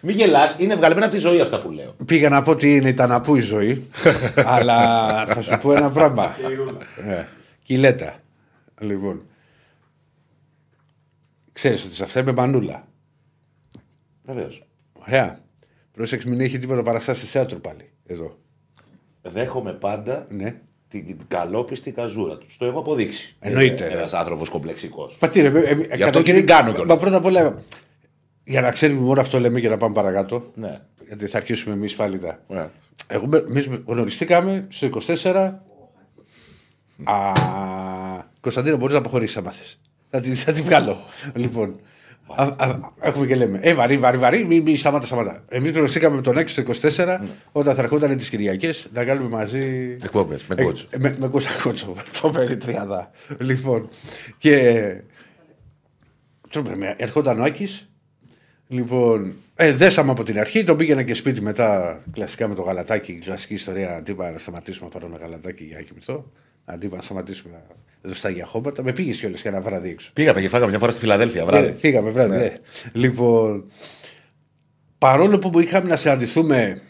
Μην 0.01 0.15
γελάς, 0.15 0.55
είναι 0.59 0.75
βγαλμένα 0.75 1.05
από 1.05 1.15
τη 1.15 1.19
ζωή 1.21 1.41
αυτά 1.41 1.59
που 1.61 1.71
λέω. 1.71 1.95
πήγα 2.05 2.29
να 2.29 2.41
πω 2.41 2.55
τι 2.55 2.75
είναι, 2.75 2.89
ήταν 2.89 3.09
να 3.09 3.21
πω 3.21 3.35
η 3.35 3.39
ζωή. 3.39 3.87
αλλά 4.55 5.25
θα 5.25 5.41
σου 5.41 5.59
πω 5.61 5.71
ένα 5.73 5.89
πράγμα. 5.89 6.35
Ναι. 7.07 7.27
Κιλέτα. 7.63 8.19
Λοιπόν. 8.79 9.21
Ξέρεις 11.51 11.85
ότι 11.85 11.95
σε 11.95 12.03
αυτά 12.03 12.19
είμαι 12.19 12.31
μανούλα. 12.31 12.87
Βεβαίως. 14.23 14.63
Ωραία. 15.07 15.39
Πρόσεξε, 15.91 16.29
μην 16.29 16.41
έχει 16.41 16.59
τίποτα 16.59 16.83
παραστάσει 16.83 17.25
θέατρο 17.25 17.59
πάλι. 17.59 17.89
Εδώ. 18.05 18.37
Δέχομαι 19.21 19.73
πάντα 19.73 20.25
Ναι. 20.29 20.55
την 20.87 21.17
καλόπιστη 21.27 21.91
καζούρα 21.91 22.37
του. 22.37 22.45
Το 22.57 22.65
έχω 22.65 22.79
αποδείξει. 22.79 23.35
Εννοείται, 23.39 23.87
ρε. 23.87 23.93
Ένας 23.93 24.13
άνθρωπος 24.13 24.49
κομπλεξικός. 24.49 25.15
Πατήρε, 25.19 25.47
ε, 25.59 25.71
ε, 25.89 25.95
Γι' 25.95 26.03
αυτό 26.03 26.21
και 26.21 26.33
την 26.33 26.45
κάνω 26.47 26.71
κιόλας. 26.71 26.89
Μα 26.89 26.97
πρώτα 26.97 27.17
απ' 27.17 27.25
όλα. 27.25 27.61
Για 28.49 28.61
να 28.61 28.71
ξέρουμε 28.71 28.99
μόνο 28.99 29.21
αυτό 29.21 29.39
λέμε 29.39 29.59
και 29.59 29.69
να 29.69 29.77
πάμε 29.77 29.93
παρακάτω. 29.93 30.51
Ναι. 30.55 30.79
Γιατί 31.07 31.27
θα 31.27 31.37
αρχίσουμε 31.37 31.75
εμείς 31.75 31.95
πάλι 31.95 32.19
τα. 32.19 32.39
ναι. 32.47 32.69
Εγώ, 33.07 33.29
εμείς 33.49 33.69
γνωριστήκαμε 33.85 34.65
στο 34.69 34.89
24. 35.07 35.51
Α, 37.03 37.31
Κωνσταντίνο, 38.41 38.77
μπορείς 38.77 38.93
να 38.93 38.99
αποχωρήσεις 38.99 39.37
άμα 39.37 39.51
θες. 39.51 39.79
Θα 40.09 40.19
τη, 40.19 40.35
θα 40.35 40.51
τη 40.51 40.61
βγάλω. 40.61 40.97
λοιπόν, 41.35 41.79
α, 42.35 42.43
α, 42.43 42.79
έχουμε 43.01 43.25
και 43.25 43.35
λέμε. 43.35 43.59
Ε, 43.61 43.73
βαρύ, 43.73 43.97
βαρύ, 43.97 44.17
βαρύ, 44.17 44.45
μη, 44.45 44.59
μη 44.61 44.75
σταμάτα, 44.77 45.05
σταμάτα. 45.05 45.43
Εμείς 45.49 45.71
γνωριστήκαμε 45.71 46.15
με 46.15 46.21
τον 46.21 46.37
Άκη 46.37 46.49
στο 46.51 46.63
24 46.97 47.19
όταν 47.51 47.75
θα 47.75 47.81
ερχόταν 47.81 48.17
τις 48.17 48.29
Κυριακές 48.29 48.87
να 48.93 49.05
κάνουμε 49.05 49.29
μαζί. 49.29 49.95
Εκπομπές, 50.03 50.45
με 50.45 50.55
Ε, 50.57 50.63
κότσο. 50.63 50.87
ε, 50.89 50.97
με, 50.99 51.15
με 51.19 51.27
κότσο, 51.27 51.49
κότσο. 51.63 51.95
Φοβερή 52.11 52.57
τριάδα. 52.57 53.11
Λοιπόν, 53.39 53.89
και. 54.37 54.83
Τσούπερ, 56.49 56.77
με- 56.77 56.95
ερχόταν 56.97 57.39
ο 57.39 57.43
Άκης, 57.43 57.88
Λοιπόν, 58.71 59.33
ε, 59.55 59.73
δέσαμε 59.73 60.11
από 60.11 60.23
την 60.23 60.39
αρχή, 60.39 60.63
τον 60.63 60.77
πήγαινα 60.77 61.03
και 61.03 61.13
σπίτι 61.13 61.41
μετά 61.41 61.99
κλασικά 62.13 62.47
με 62.47 62.55
το 62.55 62.61
γαλατάκι, 62.61 63.13
κλασική 63.13 63.53
ιστορία. 63.53 63.95
Αντί 63.95 64.13
να 64.13 64.37
σταματήσουμε 64.37 64.89
να 64.93 64.99
πάρουμε 64.99 65.17
γαλατάκι 65.21 65.63
για 65.63 65.77
να 65.77 65.83
κοιμηθώ. 65.83 66.31
Αντί 66.65 66.87
να 66.87 67.01
σταματήσουμε 67.01 67.53
να 67.53 67.61
δωστά 68.09 68.29
για 68.29 68.45
χώματα. 68.45 68.83
Με 68.83 68.93
πήγες 68.93 69.17
κιόλας 69.17 69.41
για 69.41 69.51
ένα 69.51 69.61
βράδυ 69.61 69.89
έξω. 69.89 70.09
Πήγαμε 70.13 70.41
και 70.41 70.49
φάγαμε 70.49 70.69
μια 70.69 70.79
φορά 70.79 70.91
στη 70.91 70.99
Φιλαδέλφια 70.99 71.41
Ε, 71.41 71.45
βράδυ. 71.45 71.73
φύγαμε 71.79 72.09
βράδυ, 72.09 72.37
ναι. 72.37 72.53
Λοιπόν, 72.93 73.71
παρόλο 74.97 75.39
που 75.39 75.59
είχαμε 75.59 75.89
να 75.89 75.95
συναντηθούμε. 75.95 76.81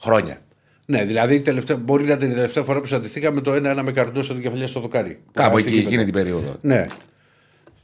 Χρόνια. 0.00 0.38
Ναι, 0.86 1.04
δηλαδή 1.04 1.40
τελευταία, 1.40 1.76
μπορεί 1.76 2.04
να 2.04 2.12
ήταν 2.12 2.30
η 2.30 2.34
τελευταία 2.34 2.62
φορά 2.62 2.80
που 2.80 2.86
συναντηθήκαμε 2.86 3.40
το 3.40 3.52
ένα-ένα 3.52 3.82
με 3.82 3.92
καρντός 3.92 4.26
την 4.26 4.40
κεφαλιά 4.40 4.66
στο 4.66 4.80
δοκάρι. 4.80 5.18
Κάπου 5.32 5.56
Αυτή 5.56 5.68
εκεί, 5.68 5.80
και 5.80 5.86
εκείνη 5.86 6.04
την 6.04 6.12
περίοδο. 6.12 6.56
Ναι. 6.60 6.86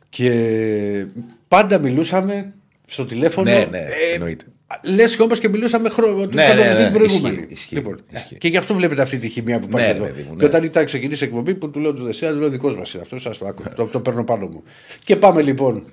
Και 0.08 1.06
πάντα 1.48 1.78
μιλούσαμε 1.78 2.52
στο 2.90 3.04
τηλέφωνο. 3.04 3.50
Ναι, 3.50 3.66
ναι, 3.70 3.86
εννοείται. 4.14 4.44
Λες 4.82 5.16
και 5.16 5.22
όμω 5.22 5.34
και 5.34 5.48
μιλούσαμε 5.48 5.88
χρόνο. 5.88 6.26
Ναι, 6.26 6.46
ναι, 6.46 6.54
ναι, 6.54 6.84
την 6.84 6.92
προηγούμενη. 6.92 7.34
ισχύει, 7.36 7.52
ισχύει, 7.52 7.74
λοιπόν, 7.74 8.00
ισχύει. 8.10 8.38
Και 8.38 8.48
γι' 8.48 8.56
αυτό 8.56 8.74
βλέπετε 8.74 9.02
αυτή 9.02 9.18
τη 9.18 9.28
χημεία 9.28 9.58
που 9.60 9.66
υπάρχει 9.68 9.86
Ναι, 9.86 9.94
εδώ. 9.94 10.04
παιδί 10.04 10.22
μου, 10.22 10.32
ναι. 10.32 10.38
Και 10.38 10.44
όταν 10.44 10.64
ήταν 10.64 10.84
ξεκινήσει 10.84 11.24
η 11.24 11.26
εκπομπή 11.26 11.54
που 11.54 11.70
του 11.70 11.80
λέω 11.80 11.94
του 11.94 12.04
Δεσία, 12.04 12.30
του 12.32 12.38
λέω 12.38 12.48
δικός 12.48 12.76
μας 12.76 12.92
είναι 12.92 13.02
αυτός. 13.02 13.22
Σα 13.22 13.30
το 13.36 13.46
άκου. 13.46 13.62
το, 13.76 13.84
το 13.86 14.00
παίρνω 14.00 14.24
πάνω 14.24 14.46
μου. 14.46 14.62
Και 15.04 15.16
πάμε 15.16 15.42
λοιπόν. 15.42 15.84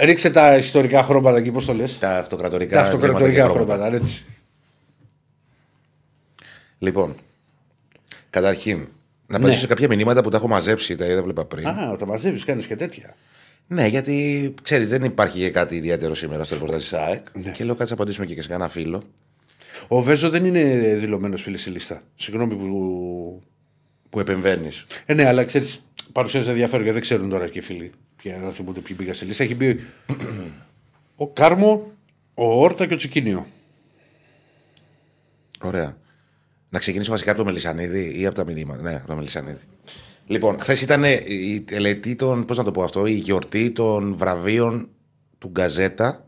Ρίξε 0.00 0.30
τα 0.30 0.56
ιστορικά 0.56 1.02
χρώματα 1.02 1.36
εκεί, 1.38 1.50
πώς 1.50 1.64
το 1.64 1.74
λες; 1.74 1.98
Τα 1.98 2.18
αυτοκρατορικά. 2.18 2.76
Τα 2.76 2.82
αυτοκρατορικά 2.82 3.42
εμβλήματα 3.44 3.64
και 3.64 3.74
χρώματα, 3.74 3.96
έτσι. 3.96 4.24
Λοιπόν, 6.78 7.14
καταρχήν, 8.30 8.76
να 8.78 8.84
Ναι. 9.26 9.36
απαντήσω 9.36 9.58
σε 9.60 9.66
κάποια 9.66 9.88
μηνύματα 9.88 10.22
που 10.22 10.30
τα 10.30 10.36
έχω 10.36 10.48
μαζέψει, 10.48 10.94
τα 10.94 11.04
είδα 11.06 11.22
βλέπα 11.22 11.44
πριν. 11.44 11.66
Α, 11.66 11.96
τα 11.98 12.06
μαζεύεις, 12.06 12.44
κάνεις 12.44 12.66
και 12.66 12.76
τέτοια. 12.76 13.16
Ναι, 13.66 13.86
γιατί 13.86 14.54
ξέρεις, 14.62 14.88
δεν 14.88 15.04
υπάρχει 15.04 15.38
και 15.38 15.50
κάτι 15.50 15.76
ιδιαίτερο 15.76 16.14
σήμερα 16.14 16.44
στο 16.44 16.54
ρεπορτάζ 16.54 16.82
της 16.82 16.92
ΑΕΚ. 16.92 17.26
Ναι. 17.32 17.50
Και 17.50 17.64
λέω 17.64 17.74
κάτσε 17.74 17.94
να 17.94 18.00
απαντήσουμε 18.00 18.26
και 18.26 18.42
σε 18.42 18.48
κανένα 18.48 18.68
φίλο. 18.68 19.02
Ο 19.88 20.02
Βέζο 20.02 20.30
δεν 20.30 20.44
είναι 20.44 20.94
δηλωμένος 20.94 21.42
φίλης 21.42 21.60
στη 21.60 21.70
λίστα. 21.70 22.02
Συγγνώμη 22.14 22.54
που. 22.54 23.42
Που 24.10 24.20
επεμβαίνεις. 24.20 24.86
Ε, 25.06 25.14
ναι, 25.14 25.26
αλλά 25.26 25.44
ξέρεις, 25.44 25.84
παρουσιάζει 26.12 26.48
ενδιαφέρον 26.48 26.82
γιατί 26.82 26.98
δεν 26.98 27.08
ξέρουν 27.08 27.28
τώρα 27.28 27.48
και 27.48 27.58
οι 27.58 27.62
φίλοι. 27.62 27.92
Ποια 28.16 28.38
να 28.38 28.50
θυμούνται 28.50 28.80
ποιοι 28.80 28.96
πήγα 28.96 29.14
στη 29.14 29.24
λίστα. 29.24 29.44
Έχει 29.44 29.54
μπει 29.54 29.80
ο 31.16 31.28
Κάρμο, 31.28 31.92
ο 32.34 32.62
Όρτα 32.62 32.86
και 32.86 32.94
ο 32.94 32.96
Τσικίνιο. 32.96 33.46
Ωραία. 35.60 35.96
Να 36.68 36.78
ξεκινήσω 36.78 37.10
βασικά 37.10 37.30
από 37.30 37.38
το 37.38 37.44
Μελισανίδη 37.44 38.20
ή 38.20 38.26
από 38.26 38.34
τα 38.34 38.44
μηνύματα. 38.44 38.82
Ναι, 38.82 38.94
από 38.94 39.06
το 39.06 39.14
Μελισανίδη. 39.14 39.64
Λοιπόν, 40.26 40.60
χθες 40.60 40.82
ήταν 40.82 41.04
η 41.26 41.60
τελετή 41.60 42.14
των. 42.16 42.44
Πώς 42.44 42.56
να 42.56 42.64
το 42.64 42.70
πω 42.70 42.82
αυτό, 42.82 43.06
η 43.06 43.12
γιορτή 43.12 43.70
των 43.70 44.16
βραβείων 44.16 44.88
του 45.38 45.48
Γκαζέτα. 45.48 46.26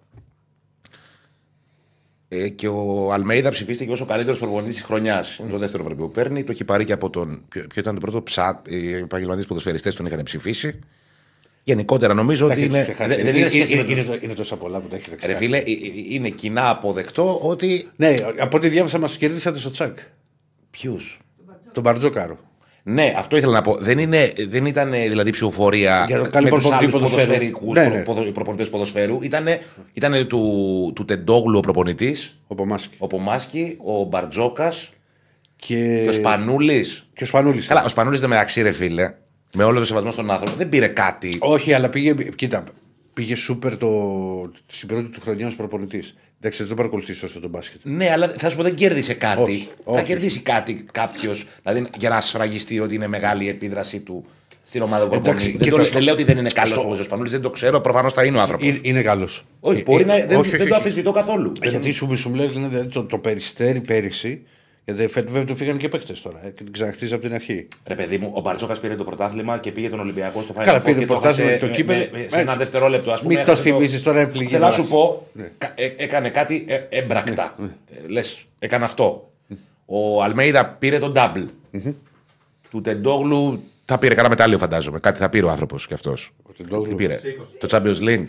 Ε, 2.29 2.49
και 2.49 2.69
ο 2.69 3.13
Αλμέιδα 3.13 3.51
ψηφίστηκε 3.51 3.93
ως 3.93 4.01
ο 4.01 4.05
καλύτερος 4.05 4.39
προπονητής 4.39 4.75
της 4.75 4.85
χρονιάς. 4.85 5.39
Είναι 5.39 5.51
το 5.51 5.59
δεύτερο 5.59 5.85
βραβείο 5.85 6.05
που 6.05 6.11
παίρνει. 6.11 6.45
Το 6.45 6.53
έχει 6.53 6.65
πάρει 6.65 6.85
και 6.85 6.93
από 6.93 7.11
τον. 7.11 7.45
Ποιο, 7.49 7.63
ποιο 7.69 7.81
ήταν 7.81 7.95
το 7.95 8.01
πρώτο 8.01 8.23
ψάτ. 8.23 8.71
Οι 8.71 8.93
επαγγελματίες 8.93 9.47
ποδοσφαιριστές 9.47 9.95
τον 9.95 10.07
είχαν 10.07 10.23
ψηφίσει. 10.23 10.79
Γενικότερα 11.65 12.15
νομίζω 12.15 12.47
ότι 12.47 12.65
είναι. 12.65 12.95
Δεν, 12.99 13.09
δεν 13.09 13.37
είναι 13.37 13.49
σχέση 13.49 13.75
με 13.77 13.81
είναι, 13.81 13.95
τους- 13.95 14.05
είναι, 14.05 14.19
είναι 14.23 14.35
τόσα 14.35 14.57
πολλά 14.57 14.79
που 14.81 14.89
τα 14.89 14.97
έχετε 14.97 15.11
Ρε 15.11 15.17
ξεχάσει. 15.17 15.45
φίλε, 15.45 15.57
ε, 15.59 15.61
ε, 15.61 15.75
είναι 16.11 16.29
κοινά 16.29 16.69
αποδεκτό 16.71 17.39
ότι. 17.43 17.89
Ναι, 17.97 18.15
από 18.39 18.57
ό,τι 18.57 18.69
διάβασα 18.69 18.99
μας 18.99 19.17
κερδίσατε 19.17 19.59
στο 19.59 19.71
τσακ. 19.71 19.99
Ποιους; 20.71 21.21
Τον 21.73 21.83
Μπαρτζόκαρο. 21.83 22.39
Ναι, 22.89 23.15
αυτό 23.17 23.37
ήθελα 23.37 23.53
να 23.53 23.63
πω. 23.63 23.77
Δεν, 23.81 23.99
είναι, 23.99 24.33
δεν 24.49 24.67
ήταν 24.67 24.93
ε, 24.93 25.09
δηλαδή 25.09 25.31
ψηφοφορία 25.31 26.05
Για 26.07 26.17
το 26.17 26.23
με 26.23 26.29
καλύτερο 26.29 26.57
τους 26.57 26.65
προπονητή 26.69 26.85
άλλους 26.85 26.93
ποδοσφαίρου. 26.93 27.27
ποδοσφαιρικούς 27.27 27.77
Ναι, 27.79 27.85
προ- 27.85 27.95
ναι. 27.97 28.03
ποδο- 28.03 28.31
προπονητές 28.33 28.69
ποδοσφαίρου. 28.71 29.19
Ήτανε, 29.23 29.61
ήτανε 29.93 30.25
του, 30.25 30.93
του 30.95 31.05
Τεντόγλου 31.05 31.57
ο 31.59 31.61
προπονητής, 31.61 32.39
Ο 32.47 32.55
Πομάσκι. 32.55 32.95
ο 32.99 33.07
Πομάσκι, 33.07 33.77
ο 33.85 34.05
Μπαρτζόκας 34.05 34.91
Και, 35.57 36.01
και 36.03 36.09
ο 36.09 36.13
Σπανούλης. 36.13 37.09
και 37.15 37.23
ο 37.23 37.27
Σπανούλης. 37.27 37.67
Καλά, 37.67 37.85
ο 37.85 37.89
Σπανούλης 37.89 38.21
δεν 38.21 38.29
μεταξύ 38.29 38.63
ρε 38.63 38.73
φίλε, 38.73 39.13
με 39.55 39.65
όλο 39.65 39.79
το 39.79 39.85
σεβασμό 39.85 40.11
στον 40.11 40.31
άνθρωπο, 40.31 40.57
δεν 40.57 40.69
πήρε 40.69 40.87
κάτι. 40.87 41.37
Όχι, 41.41 41.73
αλλά 41.73 41.89
πήγε. 41.89 42.15
Κοίτα, 42.37 42.65
πήγε 43.15 43.35
σούπερ 43.35 43.77
το, 43.77 43.91
στην 44.67 44.89
πρώτη 44.89 45.09
του 45.09 45.21
χρονιά 45.21 45.47
ως 45.47 45.57
προπονητής. 45.57 46.17
Εντάξει, 46.41 46.59
δεν 46.59 46.69
τον 46.69 46.77
παρακολουθείς 46.77 47.23
όσο 47.23 47.41
τον 47.41 47.51
μπάσκετ. 47.51 47.81
Ναι, 47.83 48.11
αλλά 48.11 48.29
θα 48.39 48.51
σου 48.51 48.57
πω 48.57 48.63
δεν 48.63 48.75
κέρδισε 48.75 49.15
κάτι. 49.15 49.41
Όχι, 49.43 49.69
θα 49.85 49.91
όχι. 49.91 50.05
κερδίσει 50.05 50.41
κάτι 50.41 50.85
κάποιος, 50.93 51.47
δηλαδή 51.63 51.87
για 51.99 52.09
να 52.09 52.21
σφραγιστεί 52.21 52.81
ότι 52.81 52.95
είναι 52.95 53.07
μεγάλη 53.07 53.45
η 53.45 53.49
επίδραση 53.49 53.99
του 54.01 54.25
στην 54.63 54.83
ομάδα 54.83 55.09
του 55.09 55.15
Εντάξει, 55.15 55.31
προπονητή. 55.31 55.51
Δεν, 55.59 55.61
κοίτα, 55.61 55.77
το- 55.77 55.85
στο- 55.85 55.95
δεν 55.95 56.03
λέω 56.03 56.15
ότι 56.15 56.25
δεν 56.25 56.39
είναι 56.39 56.49
καλός 56.49 56.71
στο- 56.71 56.89
ο 56.91 57.03
Σπανούλης, 57.03 57.33
δεν 57.33 57.41
το 57.41 57.51
ξέρω, 57.51 57.81
προφανώς 57.81 58.13
θα 58.13 58.25
είναι 58.25 58.37
ο 58.37 58.41
άνθρωπος. 58.41 58.67
Είναι, 58.67 58.79
είναι 58.83 59.03
καλός. 59.03 59.45
Όχι, 59.61 59.83
μπορεί 59.83 60.05
να, 60.05 60.15
δεν, 60.15 60.43
δεν 60.43 60.69
το 60.69 60.75
αφισβητώ 60.75 61.13
καθόλου. 61.13 61.53
Γιατί 61.63 61.93
σου, 61.93 62.17
σου 62.17 62.29
μου 62.29 62.35
λέει 62.35 62.47
δηλαδή, 62.47 62.89
το, 62.89 63.03
το 63.05 63.19
περιστέρι 63.19 63.81
πέρυσι. 63.81 64.43
Γιατί 64.89 65.07
φέτος 65.09 65.31
βέβαια 65.33 65.47
του 65.47 65.57
φύγανε 65.57 65.79
και 65.79 65.89
παίχτε 65.89 66.15
τώρα. 66.23 66.47
ε, 66.47 66.51
Και 66.51 66.63
την 66.65 66.73
ξαναχτίζει 66.73 67.13
από 67.15 67.23
την 67.23 67.35
αρχή. 67.35 67.69
Ρε 67.87 67.95
παιδί 67.95 68.19
μου, 68.19 68.33
ο 68.35 68.41
Μπαρτζόκας 68.41 68.81
πήρε 68.81 68.95
το 68.97 69.05
πρωτάθλημα 69.05 69.59
και 69.59 69.73
πήγε 69.73 69.89
τον 69.89 70.01
Ολυμπιακό 70.01 70.43
στο 70.43 70.55
Final 70.59 70.63
Καλά, 70.65 70.81
Four 70.81 70.85
πήρε 70.85 70.99
και 70.99 71.07
το 71.07 71.13
πρωτάθλημα 71.13 71.51
έχασε 71.51 71.67
και 71.67 71.67
το 71.67 71.71
με- 71.71 71.77
κύπελλο. 71.77 71.99
με- 71.99 72.09
με- 72.13 72.19
Σε 72.19 72.25
Έτσι. 72.25 72.39
ένα 72.39 72.57
δευτερόλεπτο, 72.57 73.11
ας 73.11 73.21
πούμε. 73.21 73.35
Μην 73.35 73.45
το 73.45 73.51
έχασε 73.51 73.71
θυμίζεις 73.71 74.03
τώρα, 74.03 74.21
είναι 74.21 74.31
πληγή 74.31 74.49
Θέλω 74.51 74.61
να 74.61 74.67
μας. 74.67 74.75
σου 74.77 74.89
πω, 74.89 75.27
Ναι. 75.33 75.51
κα- 75.59 75.73
ε- 75.77 75.95
έκανε 75.97 76.29
κάτι 76.31 76.65
ε, 76.69 76.81
έμπρακτα. 76.89 77.55
Λες, 78.09 78.45
έκανε 78.59 78.85
αυτό. 78.85 79.31
Ο 79.87 80.23
Αλμέιδα 80.23 80.67
πήρε 80.67 80.99
τον 80.99 81.13
double. 81.17 81.45
Του 82.71 82.81
Τεντόγλου 82.81 83.63
Θα 83.85 83.99
πήρε 83.99 84.15
κανένα 84.15 84.29
μετάλλιο, 84.29 84.59
φαντάζομαι. 84.59 84.99
Κάτι 84.99 85.19
θα 85.19 85.29
πήρε 85.29 85.47
ο 85.47 85.51
άνθρωπος 85.51 85.87
κι 85.87 85.95
αυτός. 85.95 86.31
Τι 86.89 86.95
πήρε; 86.95 87.21
Το 87.59 87.67
Champions 87.71 88.09
League. 88.09 88.25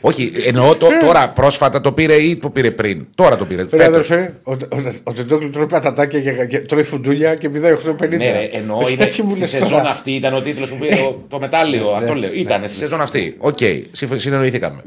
Όχι, 0.00 0.32
εννοώ 0.46 0.76
το, 0.76 0.86
τώρα 1.04 1.28
πρόσφατα 1.30 1.80
το 1.80 1.92
πήρε 1.92 2.14
ή 2.14 2.36
το 2.36 2.50
πήρε 2.50 2.70
πριν. 2.70 3.06
Τώρα 3.14 3.36
το 3.36 3.44
πήρε. 3.46 3.62
Ρε 3.62 3.68
φέτος. 3.68 3.86
αδερφέ, 3.86 4.34
ο, 4.42 4.52
ο, 4.52 4.56
ο 5.02 5.12
Τεντόγλου 5.12 5.50
τρώει 5.50 5.66
πατατάκια 5.66 6.20
και, 6.20 6.44
και 6.46 6.58
τρώει 6.60 6.82
φουντούλια 6.82 7.34
και 7.34 7.48
πηδάει 7.48 7.76
850. 7.86 8.08
Ναι, 8.08 8.16
ρε, 8.16 8.48
εννοώ 8.52 8.88
είναι 8.88 9.04
Έτσι 9.04 9.22
μου 9.22 9.30
στη 9.30 9.40
λες 9.40 9.50
σεζόν 9.50 9.68
τώρα. 9.70 9.90
αυτή 9.90 10.10
ήταν 10.12 10.34
ο 10.34 10.40
τίτλος 10.40 10.70
που 10.70 10.76
πήρε 10.76 10.94
το, 10.96 11.24
το 11.28 11.38
μετάλλιο. 11.38 11.90
αυτό 11.90 12.14
λέω. 12.14 12.30
Ήταν 12.32 12.68
στη 12.68 12.76
σεζόν 12.78 13.00
αυτή. 13.00 13.34
Οκ, 13.38 13.58
συμφ- 13.92 14.20
συνεννοηθήκαμε. 14.20 14.82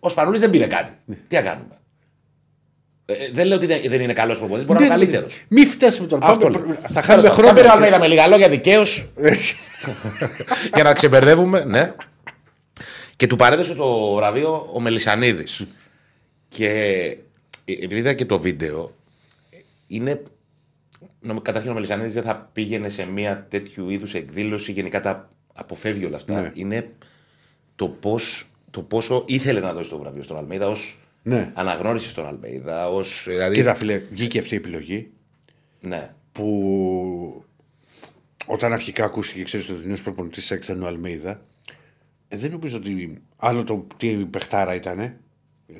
Ο 0.00 0.08
Σπανούλης 0.08 0.40
δεν 0.40 0.50
πήρε 0.50 0.66
κάτι. 0.66 0.90
Τι 1.28 1.34
να 1.34 1.40
κάνουμε; 1.42 1.66
Ε, 3.06 3.12
ε, 3.12 3.16
δεν 3.32 3.46
λέω 3.46 3.56
ότι 3.56 3.66
δεν- 3.66 3.80
δεν 3.88 4.00
είναι 4.00 4.12
καλός 4.12 4.38
προπονητής, 4.38 4.66
μπορεί 4.66 4.78
να 4.78 4.84
είναι 4.84 4.94
καλύτερος. 4.94 5.44
Μη 5.48 5.64
φτάσουμε 5.64 6.06
τώρα. 6.08 6.26
Αυτό 6.26 6.44
Πάμε, 6.50 6.56
λέω. 6.66 6.76
θα 6.92 7.02
χάνουμε 7.02 7.28
Θα 7.28 7.34
χρόνο. 7.34 7.52
πήρε 7.52 7.68
ο 7.68 7.70
Αλμέιδα 7.72 7.98
με 7.98 8.06
λίγα 8.06 8.26
λόγια 8.26 8.48
δικαίως 8.48 9.08
Έτσι. 9.16 9.56
για 10.74 10.82
να 10.82 10.92
ξεμπερδεύουμε. 10.92 11.64
Ναι. 11.64 11.92
Και 13.16 13.26
του 13.26 13.36
παρέδωσε 13.36 13.74
το 13.74 14.14
βραβείο 14.14 14.68
ο 14.72 14.80
Μελισανίδης. 14.80 15.64
Και 16.48 16.68
ε, 17.64 17.72
επειδή 17.72 17.96
είδα 17.96 18.14
και 18.14 18.26
το 18.26 18.38
βίντεο, 18.40 18.94
είναι. 19.86 20.22
νομ- 21.20 21.42
Καταρχήν 21.42 21.70
ο 21.70 21.74
Μελισανίδης 21.74 22.12
δεν 22.14 22.22
θα 22.22 22.50
πήγαινε 22.52 22.88
σε 22.88 23.04
μια 23.06 23.46
τέτοιου 23.50 23.90
είδους 23.90 24.14
εκδήλωση, 24.14 24.72
γενικά 24.72 25.00
τα 25.00 25.30
αποφεύγει 25.52 26.04
όλα 26.04 26.16
αυτά. 26.16 26.40
Ναι. 26.40 26.50
Είναι 26.54 26.90
το, 27.76 27.88
πώς, 27.88 28.46
το 28.70 28.82
πόσο 28.82 29.24
ήθελε 29.26 29.60
να 29.60 29.72
δώσει 29.72 29.90
το 29.90 29.98
βραβείο 29.98 30.22
στον 30.22 30.36
Αλμέιδα 30.36 30.68
ως 30.68 30.98
Ναι. 31.22 31.50
αναγνώριση 31.54 32.08
στον 32.08 32.26
Αλμέιδα. 32.26 32.88
Ως, 32.90 33.24
δηλαδή, 33.28 33.54
Κοίτα, 33.54 33.74
φίλε, 33.74 34.02
βγήκε 34.10 34.38
αυτή 34.38 34.54
η 34.54 34.56
επιλογή 34.56 35.10
ναι. 35.80 36.14
που 36.32 37.44
όταν 38.46 38.72
αρχικά 38.72 39.04
ακούστηκε, 39.04 39.42
ξέρεις 39.42 39.68
ότι 39.68 39.82
ο 39.82 39.86
νέος 39.86 40.02
προπονητής 40.02 40.46
τη 40.46 40.54
ήταν 40.54 40.82
ο 40.82 40.86
Αλμέιδα, 40.86 41.40
ε, 42.28 42.36
δεν 42.36 42.50
νομίζω 42.50 42.76
ότι 42.76 43.22
άλλο 43.36 43.64
το 43.64 43.86
τι 43.96 44.08
παιχτάρα 44.08 44.74
ήταν. 44.74 45.16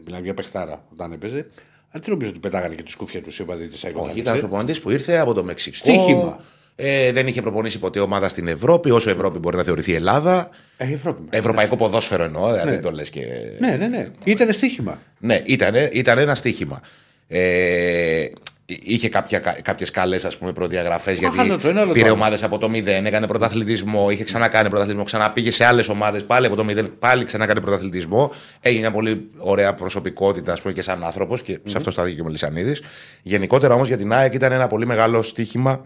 Μιλάμε 0.05 0.25
για 0.25 0.35
παιχτάρα 0.35 0.85
όταν 0.93 1.13
έπαιζε. 1.13 1.47
Αλλά 1.91 2.03
δεν 2.03 2.13
νομίζω 2.13 2.31
ότι 2.31 2.39
πετάγανε 2.39 2.75
και 2.75 2.83
τη 2.83 2.91
σκούφια 2.91 3.23
του 3.23 3.31
οι 3.39 3.43
οπαδοί 3.43 3.69
της 3.69 3.85
ΑΕΚ. 3.85 3.97
Όχι, 3.97 4.05
όταν 4.05 4.17
ήταν 4.17 4.33
έπαιζε. 4.33 4.47
προπονητής 4.47 4.81
που 4.81 4.91
ήρθε 4.91 5.19
από 5.19 5.35
το 5.35 5.45
Μεξικό. 5.45 5.77
Στοίχημα. 5.77 6.41
Ε, 6.77 7.13
δεν 7.13 7.27
είχε 7.27 7.43
προπονήσει 7.43 7.79
ποτέ 7.79 8.01
ομάδα 8.01 8.29
στην 8.29 8.49
Ευρώπη, 8.49 8.91
όσο 8.91 9.11
Ευρώπη 9.11 9.39
μπορεί 9.39 9.57
να 9.57 9.63
θεωρηθεί 9.63 9.95
Ελλάδα. 9.95 10.49
Ε, 10.77 10.89
η 10.89 10.93
Ευρώπη. 10.93 11.23
Ευρωπαϊκό 11.31 11.77
ποδόσφαιρο 11.77 12.23
εννοώ, 12.23 12.53
δηλαδή 12.53 12.71
δεν 12.71 12.83
το 12.83 12.91
λες 12.91 13.11
και. 13.11 13.21
Ναι, 13.59 13.77
ναι, 13.77 13.87
ναι. 13.87 14.11
Ήταν 14.25 14.53
στοίχημα. 14.53 14.99
Ναι, 15.19 15.41
ήταν, 15.45 15.75
ήταν 15.93 16.19
ένα 16.19 16.35
στοίχημα. 16.35 16.81
Ε, 17.29 18.27
είχε 18.67 19.09
κάποια, 19.09 19.39
κάποιες 19.39 19.91
καλές 19.91 20.25
ας 20.25 20.37
πούμε 20.37 20.53
προδιαγραφές 20.53 21.19
γιατί 21.19 21.39
άλλο 21.39 21.59
το 21.59 21.69
ένα, 21.69 21.81
άλλο 21.81 21.89
το 21.89 21.95
πήρε 21.95 22.07
άλλο. 22.07 22.15
ομάδες 22.15 22.43
από 22.43 22.59
το 22.59 22.71
0, 22.73 22.87
έκανε 22.87 23.27
πρωταθλητισμό, 23.27 24.11
είχε 24.11 24.25
ξανακάνει 24.25 24.69
πρωταθλητισμό, 24.69 25.05
ξαναπήγε 25.05 25.51
σε 25.51 25.65
άλλες 25.65 25.89
ομάδες 25.89 26.25
πάλι 26.25 26.47
από 26.47 26.57
το 26.57 26.65
0, 26.69 26.89
πάλι 26.99 27.25
ξανακάνει 27.25 27.61
πρωταθλητισμό. 27.61 28.33
Έγινε 28.61 28.81
μια 28.81 28.91
πολύ 28.91 29.29
ωραία 29.37 29.75
προσωπικότητα 29.75 30.53
ας 30.53 30.61
πούμε, 30.61 30.73
και 30.73 30.83
σαν 30.83 31.05
άνθρωπος 31.05 31.43
και 31.43 31.59
σε 31.65 31.77
αυτό 31.77 31.91
στάθηκε 31.91 32.15
και 32.15 32.21
ο 32.21 32.25
Μελισανίδης. 32.25 32.83
Γενικότερα 33.23 33.75
όμως 33.75 33.89
για 33.89 33.97
την 33.97 34.13
ΑΕΚ 34.13 34.35
ήταν 34.35 34.53
ένα 34.53 34.67
πολύ 34.67 34.87
μεγάλο 34.87 35.23
στοίχημα 35.23 35.85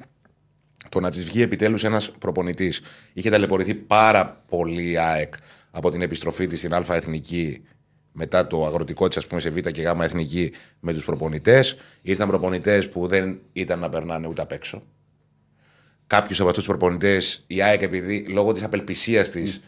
το 0.89 1.01
να 1.01 1.11
της 1.11 1.25
βγει 1.25 1.43
επιτέλους 1.43 1.85
ένας 1.85 2.11
προπονητής. 2.19 2.81
Είχε 3.13 3.31
ταλαιπωρηθεί 3.31 3.75
πάρα 3.75 4.43
πολύ 4.49 4.91
η 4.91 4.99
ΑΕΚ 4.99 5.35
από 5.71 5.91
την 5.91 6.03
επιστροφή 6.03 6.47
της 6.47 6.59
στην 6.59 6.75
Α 6.75 6.85
Εθνική 6.89 7.63
μετά 8.19 8.47
το 8.47 8.67
αγροτικό 8.67 9.09
της, 9.09 9.17
ας 9.17 9.27
πούμε, 9.27 9.41
σε 9.41 9.51
Β 9.51 9.59
και 9.59 9.83
Γ 9.83 10.01
Εθνική 10.03 10.53
με 10.81 10.93
τους 10.93 11.05
προπονητές. 11.05 11.77
Ήρθαν 12.03 12.29
προπονητές 12.29 12.89
που 12.89 13.07
δεν 13.07 13.39
ήταν 13.53 13.79
να 13.79 13.89
περνάνε 13.89 14.27
ούτε 14.27 14.43
απ' 14.43 14.53
έξω. 14.53 14.83
Κάποιου 16.07 16.35
από 16.39 16.49
αυτούς 16.49 16.65
τους 16.65 16.67
προπονητές 16.77 17.45
η 17.47 17.63
ΑΕΚ, 17.63 17.83
επειδή 17.83 18.19
λόγω 18.29 18.53
της 18.53 18.63
απελπισίας 18.63 19.31
της 19.31 19.61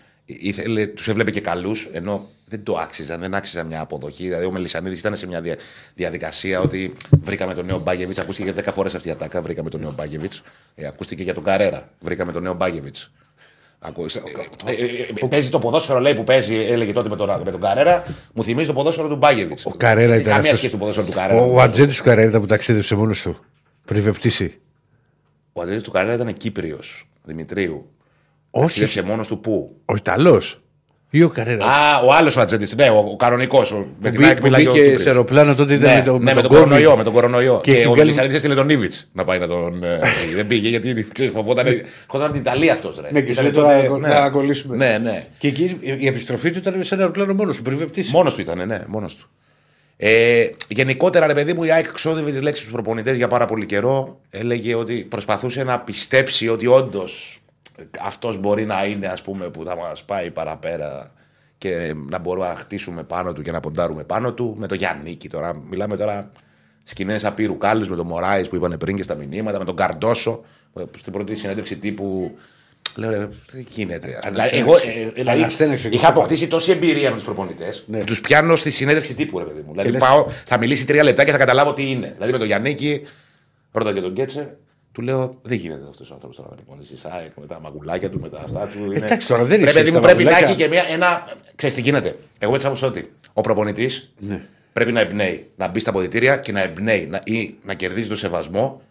τους 0.94 1.08
έβλεπε 1.08 1.30
και 1.30 1.40
καλούς, 1.40 1.88
ενώ 1.92 2.28
δεν 2.44 2.62
το 2.62 2.76
άξιζαν, 2.78 3.20
δεν 3.20 3.34
άξιζαν 3.34 3.66
μια 3.66 3.80
αποδοχή. 3.80 4.24
Δηλαδή, 4.24 4.44
ο 4.44 4.50
Μελισανίδης 4.52 4.98
ήταν 5.00 5.16
σε 5.16 5.26
μια 5.26 5.40
δια- 5.40 5.56
διαδικασία 5.94 6.60
ότι 6.60 6.92
βρήκαμε 7.22 7.54
τον 7.54 7.66
νέο 7.66 7.78
Μπάγεβιτ. 7.78 8.18
Ακούστηκε 8.18 8.52
10 8.52 8.72
φορές 8.72 8.94
αυτή 8.94 9.08
η 9.08 9.10
ατάκα. 9.10 9.40
Βρήκαμε 9.42 9.70
τον 9.70 9.80
νέο 9.80 9.92
Μπάγεβιτ. 9.92 10.32
Ε, 10.74 10.86
ακούστηκε 10.86 11.22
για 11.22 11.34
τον 11.34 11.44
Καρέρα. 11.44 11.90
Βρήκαμε 12.00 12.32
τον 12.32 12.42
νέο 12.42 12.54
Μπάγεβιτ. 12.54 12.96
Ε, 14.66 14.72
ε, 14.72 14.84
ε, 15.22 15.26
παίζει 15.28 15.50
το 15.50 15.58
ποδόσφαιρο, 15.58 15.98
λέει 16.00 16.14
που 16.14 16.24
παίζει, 16.24 16.54
έλεγε 16.56 16.92
τότε 16.92 17.08
με 17.08 17.16
τον, 17.16 17.42
με 17.44 17.50
τον 17.50 17.60
Καρέρα. 17.60 18.04
Μου 18.34 18.44
θυμίζει 18.44 18.66
το 18.66 18.72
ποδόσφαιρο 18.72 19.08
του 19.08 19.16
Μπάγεβιτ. 19.16 19.58
Ο 19.64 19.70
Καρέρα 19.70 20.14
ήταν. 20.14 20.22
Καμία 20.24 20.38
αυτός- 20.38 20.56
σχέση 20.56 20.72
του 20.72 20.78
ποδόσφαιρο 20.78 21.06
του 21.06 21.12
Καρέρα. 21.12 21.40
Ο, 21.42 21.54
ο 21.54 21.60
ατζέντης 21.60 21.96
του 21.96 22.02
Καρέρα 22.04 22.28
ήταν 22.28 22.40
που 22.40 22.46
ταξίδεψε 22.46 22.94
μόνος 22.94 23.22
του. 23.22 23.36
Πριν 23.84 24.02
βεπτήσει. 24.02 24.60
Ο 25.52 25.60
Αντρέα 25.62 25.80
του 25.80 25.90
Καρέρα 25.90 26.14
ήταν 26.14 26.32
Κύπριος 26.34 27.08
Δημητρίου. 27.24 27.90
Όχι, 28.50 28.64
Ταξίδεψε 28.64 29.02
μόνος 29.02 29.28
του 29.28 29.40
πού; 29.40 29.76
ο 29.84 29.94
Ιταλός. 29.96 30.62
Ή 31.12 31.22
ο 31.22 31.28
Καρέρας. 31.28 31.66
Α, 31.66 32.00
ο 32.06 32.12
άλλος 32.12 32.36
ο 32.36 32.40
Ατζέντης. 32.40 32.74
Ναι, 32.74 32.88
ο, 32.90 32.96
ο 32.98 33.16
κανονικός. 33.16 33.72
Με 33.72 33.78
που, 33.78 34.10
την 34.10 34.10
μπή- 34.20 34.24
ΑΕΚ 34.24 34.36
που 34.38 34.44
μιλάει 34.44 34.62
και 34.62 34.68
ο 34.68 34.72
μπήκε 34.72 34.82
Κύπριος. 34.84 35.02
σε 35.02 35.08
αεροπλάνο 35.08 35.54
τότε 35.54 35.74
ήταν 35.74 35.88
Ναι, 35.90 35.96
με, 35.96 36.02
το, 36.02 36.18
ναι, 36.18 36.34
με 36.34 36.42
τον 36.42 36.50
COVID. 36.50 36.54
κορονοϊό. 36.54 36.96
Με 36.96 37.04
τον 37.04 37.12
κορονοϊό. 37.12 37.60
Και 37.62 37.70
Και, 37.70 37.76
έχει 37.76 37.86
ο 37.86 37.90
βγάλει- 37.90 37.98
Μελισανίδη 38.04 38.34
έστειλε 38.34 38.54
τον 38.54 38.68
Ήβιτ 38.68 38.92
να 39.12 39.24
πάει 39.24 39.38
να 39.38 39.46
τον. 39.46 39.84
ε, 39.84 39.98
δεν 40.36 40.46
πήγε 40.46 40.68
γιατί 40.68 41.06
ξέρεις, 41.12 41.32
φοβόταν. 41.32 41.66
Φοβόταν 42.10 42.32
την 42.32 42.40
Ιταλία 42.40 42.72
αυτός. 42.72 43.00
Ναι, 43.10 43.20
και 43.20 43.34
σου 43.34 43.42
λέει 43.42 43.50
τώρα 43.50 43.98
να 43.98 44.30
κολλήσουμε. 44.30 44.76
Ναι, 44.76 44.98
ναι. 45.02 45.24
Και 45.38 45.48
εκεί 45.48 45.78
η 45.98 46.06
επιστροφή 46.06 46.50
του 46.50 46.58
ήταν 46.58 46.74
σε 46.84 46.94
ένα 46.94 47.02
αεροπλάνο 47.02 47.34
μόνος 47.34 47.56
του 47.56 47.62
πριν 47.62 47.78
βεπτήσει. 47.78 48.10
Μόνος 48.12 48.34
του 48.34 48.40
ήταν, 48.40 48.66
ναι, 48.66 48.80
μόνος 48.86 49.16
του. 49.16 49.28
Ε, 50.02 50.46
γενικότερα, 50.68 51.26
ρε 51.26 51.34
παιδί 51.34 51.52
μου, 51.52 51.64
η 51.64 51.72
ΑΕΚ 51.72 51.92
ξόδευε 51.92 52.30
τις 52.30 52.42
λέξεις 52.42 52.60
στους 52.62 52.72
προπονητές 52.74 53.16
για 53.16 53.28
πάρα 53.28 53.46
πολύ 53.46 53.66
καιρό. 53.66 54.18
Έλεγε 54.30 54.74
ότι 54.74 55.06
προσπαθούσε 55.08 55.64
να 55.64 55.80
πιστέψει 55.80 56.48
ότι 56.48 56.66
όντως 56.66 57.39
αυτός 58.00 58.38
μπορεί 58.38 58.64
να 58.64 58.84
είναι, 58.86 59.06
ας 59.06 59.22
πούμε, 59.22 59.48
που 59.48 59.64
θα 59.64 59.76
μας 59.76 60.04
πάει 60.04 60.30
παραπέρα 60.30 61.12
και 61.58 61.94
να 62.08 62.18
μπορούμε 62.18 62.46
να 62.46 62.54
χτίσουμε 62.54 63.02
πάνω 63.02 63.32
του 63.32 63.42
και 63.42 63.50
να 63.50 63.60
ποντάρουμε 63.60 64.04
πάνω 64.04 64.32
του. 64.32 64.54
Με 64.58 64.66
το 64.66 64.74
Γιάννικη 64.74 65.28
τώρα. 65.28 65.54
Μιλάμε 65.54 65.96
τώρα 65.96 66.30
σκηνές 66.84 67.24
απείρου 67.24 67.58
κάλου 67.58 67.88
με 67.88 67.96
τον 67.96 68.06
Μωράης 68.06 68.48
που 68.48 68.56
είπαν 68.56 68.76
πριν 68.78 68.96
και 68.96 69.02
στα 69.02 69.14
μηνύματα, 69.14 69.58
με 69.58 69.64
τον 69.64 69.76
Καρντόσο. 69.76 70.44
Στην 70.98 71.12
πρώτη 71.12 71.34
συνέντευξη 71.34 71.76
τύπου. 71.76 72.36
Λέω, 72.96 73.10
ρε, 73.10 73.28
τι 73.52 73.66
γίνεται. 73.68 74.18
Δηλαδή, 74.30 74.56
εγώ 74.56 74.76
ε, 74.76 75.10
δηλαδή, 75.14 75.38
Αναστέναξε 75.38 75.88
και 75.88 75.96
είχα 75.96 76.06
στο 76.06 76.18
αποκτήσει 76.18 76.48
τόση 76.48 76.70
εμπειρία 76.70 77.10
με 77.10 77.16
τους 77.16 77.24
προπονητές. 77.24 77.84
Ναι. 77.86 78.04
Τους 78.04 78.20
πιάνω 78.20 78.56
στη 78.56 78.70
συνέντευξη 78.70 79.14
τύπου, 79.14 79.38
ρε 79.38 79.44
παιδί 79.44 79.62
μου. 79.66 79.70
Δηλαδή, 79.70 79.90
λες- 79.90 80.02
πάω, 80.02 80.26
θα 80.46 80.58
μιλήσει 80.58 80.86
τρία 80.86 81.02
λεπτά 81.02 81.24
και 81.24 81.30
θα 81.30 81.38
καταλάβω 81.38 81.74
τι 81.74 81.90
είναι. 81.90 82.12
Δηλαδή, 82.14 82.32
με 82.32 82.38
τον 82.38 82.46
Γιάννικη, 82.46 83.02
ρώτα 83.72 83.92
και 83.92 84.00
τον 84.00 84.12
Κέτσε, 84.14 84.56
του 84.92 85.02
λέω: 85.02 85.38
Δεν 85.42 85.56
γίνεται 85.58 85.86
αυτός 85.90 86.10
ο 86.10 86.14
άνθρωπος 86.14 86.36
τώρα 86.36 86.48
να 86.50 86.56
προπονήσει 86.56 86.96
ΣΑΕΚ 86.96 87.30
με 87.40 87.46
τα 87.46 87.60
μαγουλάκια 87.60 88.10
του, 88.10 88.20
με 88.20 88.28
τα 88.28 88.40
αυτά 88.44 88.66
του. 88.68 88.84
είναι- 88.84 88.96
Εντάξει, 88.96 89.26
τώρα 89.28 89.44
δεν 89.44 89.58
Ρε 89.58 89.62
ισχύει 89.64 89.76
παιδί 89.78 89.88
στα 89.90 89.98
μου, 89.98 90.04
πρέπει 90.04 90.24
να 90.24 90.30
μαγουλάκια. 90.30 90.54
έχει 90.54 90.62
και 90.64 90.68
μια, 90.68 90.94
ένα. 90.94 91.36
Ξέρεις 91.54 91.74
τι 91.74 91.80
γίνεται. 91.80 92.16
Εγώ 92.38 92.54
έτσι 92.54 92.66
άποψα 92.66 92.86
ότι 92.86 93.12
ο 93.32 93.40
προπονητής 93.40 94.12
Ναι. 94.18 94.42
πρέπει 94.72 94.92
να 94.92 95.00
εμπνέει. 95.00 95.46
Να 95.56 95.68
μπει 95.68 95.80
στα 95.80 95.90
αποδητήρια 95.90 96.36
και 96.36 96.52
να 96.52 96.60
εμπνέει. 96.62 97.06
Να, 97.06 97.20
ή 97.24 97.54
να 97.64 97.74
κερδίζει 97.74 98.08
το 98.08 98.16
σεβασμό 98.16 98.82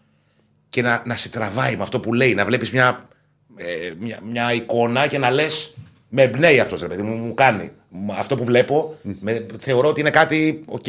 και 0.68 0.82
να, 0.82 1.02
να 1.06 1.16
σε 1.16 1.28
τραβάει 1.28 1.76
με 1.76 1.82
αυτό 1.82 2.00
που 2.00 2.12
λέει. 2.12 2.34
Να 2.34 2.44
βλέπεις 2.44 2.70
μια, 2.70 3.08
ε, 3.56 3.92
μια, 3.98 4.18
μια 4.30 4.52
εικόνα 4.52 5.06
και 5.06 5.18
να 5.18 5.30
λες. 5.30 5.74
Με 6.08 6.22
εμπνέει 6.22 6.60
αυτός, 6.60 6.80
ρε 6.80 6.86
παιδί 6.86 7.02
μου, 7.02 7.16
μου 7.16 7.34
κάνει. 7.34 7.70
Μ, 7.88 8.12
Αυτό 8.12 8.36
που 8.36 8.44
βλέπω 8.44 8.96
με, 9.02 9.46
θεωρώ 9.58 9.88
ότι 9.88 10.00
είναι 10.00 10.10
κάτι 10.10 10.62
οκ. 10.66 10.84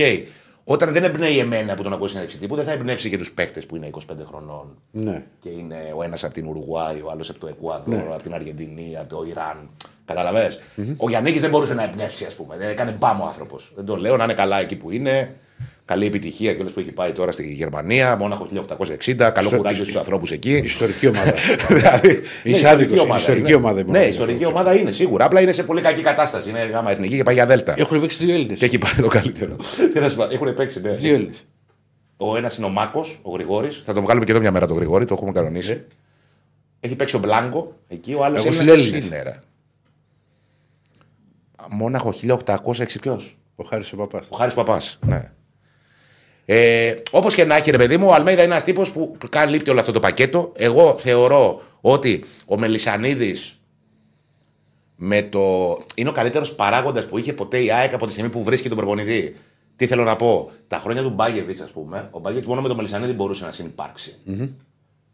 Όταν 0.64 0.94
δεν 0.94 1.04
εμπνέει 1.04 1.40
εμένα 1.40 1.76
που 1.76 1.84
τον 1.84 1.94
ακούω 1.94 2.08
συνέντευξη 2.08 2.40
τύπου, 2.40 2.56
δεν 2.56 2.66
θα 2.66 2.72
εμπνεύσει 2.72 3.10
και 3.10 3.18
τους 3.18 3.32
παίχτες 3.32 3.66
που 3.66 3.76
είναι 3.76 3.90
25 3.92 4.00
χρονών 4.28 4.78
Ναι. 4.92 5.24
και 5.40 5.50
είναι 5.50 5.94
ο 5.98 6.04
ένας 6.04 6.24
από 6.24 6.34
την 6.34 6.48
Ουρουγουάη, 6.48 7.02
ο 7.02 7.10
άλλος 7.12 7.30
από 7.30 7.40
το 7.40 7.48
Εκουάδορ, 7.48 7.94
Ναι. 7.94 8.02
από 8.14 8.22
την 8.22 8.34
Αργεντινή, 8.34 8.98
από 9.00 9.16
το 9.16 9.24
Ιράν. 9.30 9.70
Καταλαβες; 10.06 10.60
Ο 10.98 11.10
Γιάννη 11.10 11.32
δεν 11.32 11.50
μπορούσε 11.50 11.74
να 11.74 11.84
εμπνεύσει, 11.84 12.26
ας 12.26 12.34
πούμε. 12.36 12.58
Δεν 12.58 12.70
έκανε 12.70 12.92
μπάμ 12.92 13.22
ο 13.22 13.26
άνθρωπος. 13.26 13.72
Δεν 13.76 13.86
το 13.86 13.96
λέω 13.96 14.18
να 14.18 14.24
είναι 14.24 14.34
καλά 14.34 14.60
εκεί 14.60 14.76
που 14.76 14.92
είναι. 14.92 15.36
Καλή 15.92 16.06
επιτυχία 16.06 16.54
και 16.54 16.62
όλε 16.62 16.70
που 16.70 16.80
έχει 16.80 16.92
πάει 16.92 17.12
τώρα 17.12 17.32
στη 17.32 17.52
Γερμανία. 17.54 18.16
Μόναχος 18.16 18.48
1860. 18.52 19.32
Καλό 19.32 19.48
Στο- 19.48 19.58
κουράγιο 19.58 19.84
στους 19.84 19.96
ανθρώπους 19.96 20.32
εκεί. 20.32 20.62
Ιστορική 20.64 21.08
ομάδα. 21.08 21.34
δηλαδή, 21.70 22.22
Είσαι 22.44 22.62
ναι, 22.62 22.70
άδικος, 22.70 22.94
ιστορική 22.98 23.18
ιστορική 23.20 23.48
είναι. 23.48 23.56
ομάδα 23.56 23.80
η 23.80 23.84
Ναι, 23.84 23.88
Μονακό. 23.90 24.08
ιστορική 24.10 24.46
ομάδα 24.46 24.76
είναι 24.76 24.92
σίγουρα. 24.92 25.26
Απλά 25.26 25.42
είναι 25.42 25.52
σε 25.52 25.64
πολύ 25.64 25.82
κακή 25.82 26.02
κατάσταση. 26.02 26.50
Είναι 26.50 26.66
γάμα 26.66 26.92
εθνική 26.92 27.16
και 27.16 27.24
πάει 27.24 27.34
για 27.36 27.46
δέλτα. 27.46 27.74
Έχουν 27.78 28.00
παίξει 28.02 28.26
δύο 28.26 28.34
Έλληνες. 28.36 28.60
Και 28.60 28.66
έχει 28.66 28.78
πάρει 28.78 29.02
το 29.02 29.08
καλύτερο. 29.08 29.56
Τι 29.94 30.00
να 30.00 30.10
σου 30.10 30.16
πω, 30.16 30.24
Έχουν 30.32 30.54
παίξει, 30.54 30.82
ναι. 30.82 30.92
Δύο 30.92 31.14
Έλληνες. 31.14 31.46
Ο 32.18 32.38
ένας 32.38 32.58
είναι 32.58 32.66
ο 32.66 32.70
Μάκος, 32.70 33.20
ο 33.22 33.32
Γρηγόρης. 33.32 33.82
Θα 33.86 33.94
τον 33.94 34.04
βγάλουμε 34.04 34.26
και 34.26 34.32
εδώ 34.32 34.40
μια 34.42 34.52
μέρα 34.52 34.68
τον 34.68 34.78
Γρηγόρη, 34.78 35.06
το 35.06 35.14
έχουμε 35.14 35.32
κανονίσει. 35.32 35.82
Έχει 36.80 36.96
παίξει 36.96 37.16
ο 37.16 37.20
Μπλάνκο 37.20 37.76
εκεί, 37.88 38.14
ο 38.14 38.24
άλλος 38.24 38.38
Εγώ 38.40 38.48
είναι. 38.48 38.56
σου 38.56 38.64
λέω 38.64 38.76
ποιος 38.76 38.88
Έλληνες. 38.88 39.06
είναι, 39.08 39.22
ρε. 39.24 39.40
Μόναχο 41.70 42.12
1806 42.12 43.00
ποιος; 43.02 43.38
Ο 43.56 43.64
Χάρης 43.64 43.94
ο 43.94 43.96
Παπάς. 43.98 44.26
Ο 44.30 44.36
Χάρης 44.36 44.54
Παπάς. 44.54 45.00
Ναι. 45.06 45.32
Ε, 46.46 46.94
Όπως 47.12 47.36
και 47.36 47.46
να 47.46 47.56
έχει, 47.56 47.72
ρε 47.72 47.78
παιδί 47.78 47.98
μου, 47.98 48.08
ο 48.08 48.14
Αλμέιδα 48.14 48.44
είναι 48.44 48.52
ένας 48.52 48.64
τύπος 48.64 48.92
που 48.92 49.18
καλύπτει 49.30 49.70
όλο 49.70 49.80
αυτό 49.80 49.92
το 49.92 50.00
πακέτο. 50.00 50.52
Εγώ 50.56 50.96
θεωρώ 51.00 51.62
ότι 51.82 52.24
ο 52.46 52.58
Μελισανίδης 52.58 53.60
με 54.96 55.22
το... 55.22 55.78
είναι 55.96 56.10
ο 56.10 56.12
καλύτερος 56.12 56.54
παράγοντας 56.56 57.06
που 57.06 57.18
είχε 57.18 57.34
ποτέ 57.34 57.64
η 57.64 57.72
ΑΕΚ 57.72 57.94
από 57.94 58.06
τη 58.06 58.12
στιγμή 58.12 58.30
που 58.30 58.44
βρίσκει 58.44 58.68
τον 58.68 58.78
προπονητή. 58.78 59.36
Τι 59.76 59.88
θέλω 59.88 60.04
να 60.04 60.16
πω. 60.16 60.52
Τα 60.68 60.78
χρόνια 60.78 61.02
του 61.02 61.10
Μπάγεβιτ, 61.10 61.62
ας 61.62 61.70
πούμε, 61.70 62.08
ο 62.12 62.20
Μπάγεβιτ 62.20 62.46
μόνο 62.48 62.62
με 62.62 62.68
τον 62.68 62.78
Μελισανίδη 62.78 63.14
μπορούσε 63.14 63.46
να 63.46 63.52
συνυπαρξει 63.52 64.16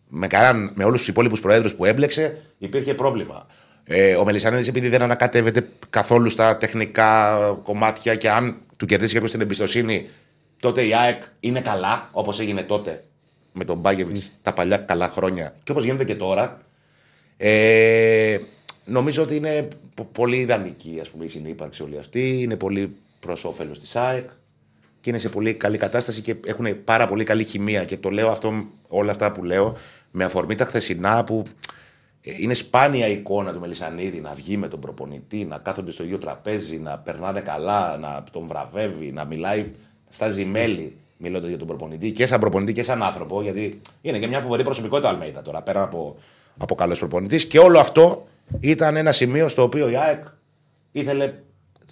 με, 0.10 0.28
κανέναν- 0.28 0.72
με 0.76 0.84
όλους 0.84 1.00
τους 1.00 1.08
υπόλοιπους 1.08 1.40
προέδρους 1.40 1.74
που 1.74 1.86
έμπλεξε, 1.86 2.42
υπήρχε 2.58 2.94
πρόβλημα. 2.94 3.48
Ε, 3.84 4.16
ο 4.16 4.24
Μελισανίδης, 4.26 4.68
επειδή 4.68 4.90
δεν 4.90 5.02
ανακατεύεται 5.02 5.70
καθόλου 5.90 6.30
στα 6.30 6.58
τεχνικά 6.58 7.38
κομμάτια 7.64 8.16
και 8.16 8.30
αν 8.30 8.58
του 8.78 8.86
κερδίσει 8.86 9.14
κάποιος 9.14 9.32
την 9.32 9.42
εμπιστοσύνη, 9.42 10.08
τότε 10.60 10.82
η 10.86 10.94
ΑΕΚ 10.94 11.24
είναι 11.40 11.62
καλά, 11.62 12.10
όπως 12.12 12.40
έγινε 12.40 12.62
τότε 12.62 13.04
με 13.52 13.66
τον 13.66 13.78
Μπάγκεβιτς 13.78 14.32
τα 14.42 14.54
παλιά 14.54 14.78
καλά 14.78 15.10
χρόνια 15.10 15.56
και 15.64 15.72
όπως 15.72 15.84
γίνεται 15.84 16.04
και 16.04 16.16
τώρα. 16.16 16.62
Ε, 17.38 18.38
νομίζω 18.86 19.24
ότι 19.24 19.36
είναι 19.36 19.68
πο- 19.96 20.10
πολύ 20.12 20.38
ιδανική 20.38 20.98
ας 21.02 21.10
πούμε, 21.10 21.26
η 21.26 21.28
συνύπαρξη 21.28 21.84
όλη 21.84 21.98
αυτή. 21.98 22.42
Είναι 22.42 22.56
πολύ 22.56 22.96
προς 23.20 23.44
όφελος 23.46 23.80
της 23.80 23.96
ΑΕΚ 23.96 24.30
και 25.02 25.10
είναι 25.10 25.20
σε 25.20 25.30
πολύ 25.30 25.54
καλή 25.54 25.78
κατάσταση 25.78 26.22
και 26.22 26.36
έχουν 26.46 26.84
πάρα 26.84 27.08
πολύ 27.08 27.24
καλή 27.24 27.44
χημεία. 27.44 27.86
Και 27.86 27.98
το 27.98 28.10
λέω 28.10 28.30
αυτό, 28.30 28.68
όλα 28.88 29.12
αυτά 29.12 29.32
που 29.32 29.44
λέω 29.44 29.78
με 30.12 30.24
αφορμή 30.24 30.56
τα 30.56 30.66
χθεσινά 30.66 31.24
που 31.24 31.44
ε, 32.22 32.32
είναι 32.40 32.54
σπάνια 32.54 33.08
η 33.08 33.12
εικόνα 33.12 33.54
του 33.54 33.60
Μελισανίδη 33.60 34.20
να 34.20 34.34
βγει 34.34 34.58
με 34.58 34.68
τον 34.68 34.80
προπονητή, 34.80 35.46
να 35.46 35.58
κάθονται 35.58 35.92
στο 35.92 36.04
ίδιο 36.04 36.18
τραπέζι, 36.18 36.78
να 36.80 36.98
περνάνε 36.98 37.40
καλά, 37.42 37.98
να 37.98 38.24
τον 38.32 38.48
βραβεύει, 38.48 39.12
να 39.12 39.26
μιλάει, 39.26 39.72
στα 40.10 40.34
μέλη 40.46 40.96
μιλώντας 41.18 41.50
για 41.50 41.58
τον 41.58 41.68
προπονητή 41.68 42.12
και 42.12 42.26
σαν 42.26 42.40
προπονητή 42.40 42.74
και 42.74 42.84
σαν 42.84 43.04
άνθρωπο, 43.04 43.42
γιατί 43.42 43.82
είναι 44.02 44.20
και 44.20 44.28
μια 44.28 44.40
φοβερή 44.40 44.64
προσωπικότητα 44.64 45.08
ο 45.08 45.12
Αλμέιδα 45.12 45.42
τώρα, 45.42 45.62
πέρα 45.62 45.82
από, 45.82 46.18
από 46.58 46.76
καλός 46.76 47.00
προπονητής. 47.00 47.46
Και 47.46 47.60
όλο 47.60 47.80
αυτό 47.80 48.28
ήταν 48.60 48.96
ένα 48.96 49.12
σημείο 49.12 49.48
στο 49.48 49.64
οποίο 49.64 49.90
η 49.90 49.96
ΑΕΚ 49.96 50.26
ήθελε, 50.92 51.34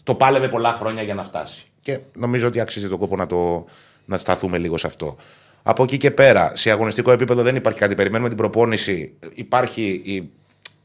το 0.03 0.15
πάλευε 0.15 0.47
πολλά 0.47 0.71
χρόνια 0.71 1.01
για 1.01 1.13
να 1.13 1.23
φτάσει. 1.23 1.65
Και 1.81 1.99
νομίζω 2.13 2.47
ότι 2.47 2.59
αξίζει 2.59 2.89
τον 2.89 2.99
κόπο 2.99 3.15
να, 3.15 3.25
το, 3.25 3.65
να 4.05 4.17
σταθούμε 4.17 4.57
λίγο 4.57 4.77
σε 4.77 4.87
αυτό. 4.87 5.15
Από 5.63 5.83
εκεί 5.83 5.97
και 5.97 6.11
πέρα, 6.11 6.51
σε 6.55 6.71
αγωνιστικό 6.71 7.11
επίπεδο 7.11 7.41
δεν 7.41 7.55
υπάρχει 7.55 7.79
κάτι. 7.79 7.95
Περιμένουμε 7.95 8.29
την 8.29 8.37
προπόνηση. 8.37 9.13
Υπάρχει 9.33 10.01
η 10.03 10.29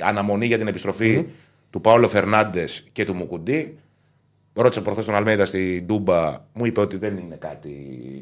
αναμονή 0.03 0.47
για 0.47 0.59
την 0.59 0.67
επιστροφη 0.67 1.27
του 1.71 1.81
Παόλο 1.81 2.09
Φερνάντες 2.09 2.85
και 2.93 3.05
του 3.05 3.15
Μουκουντή. 3.15 3.79
Ρώτησα 4.63 4.83
προχθέ 4.83 5.03
τον 5.03 5.15
Αλμέιδα 5.15 5.47
στην 5.47 5.87
Τούμπα, 5.87 6.45
μου 6.53 6.65
είπε 6.67 6.81
ότι 6.81 6.97
δεν 6.97 7.17
είναι 7.17 7.35
κάτι 7.37 7.71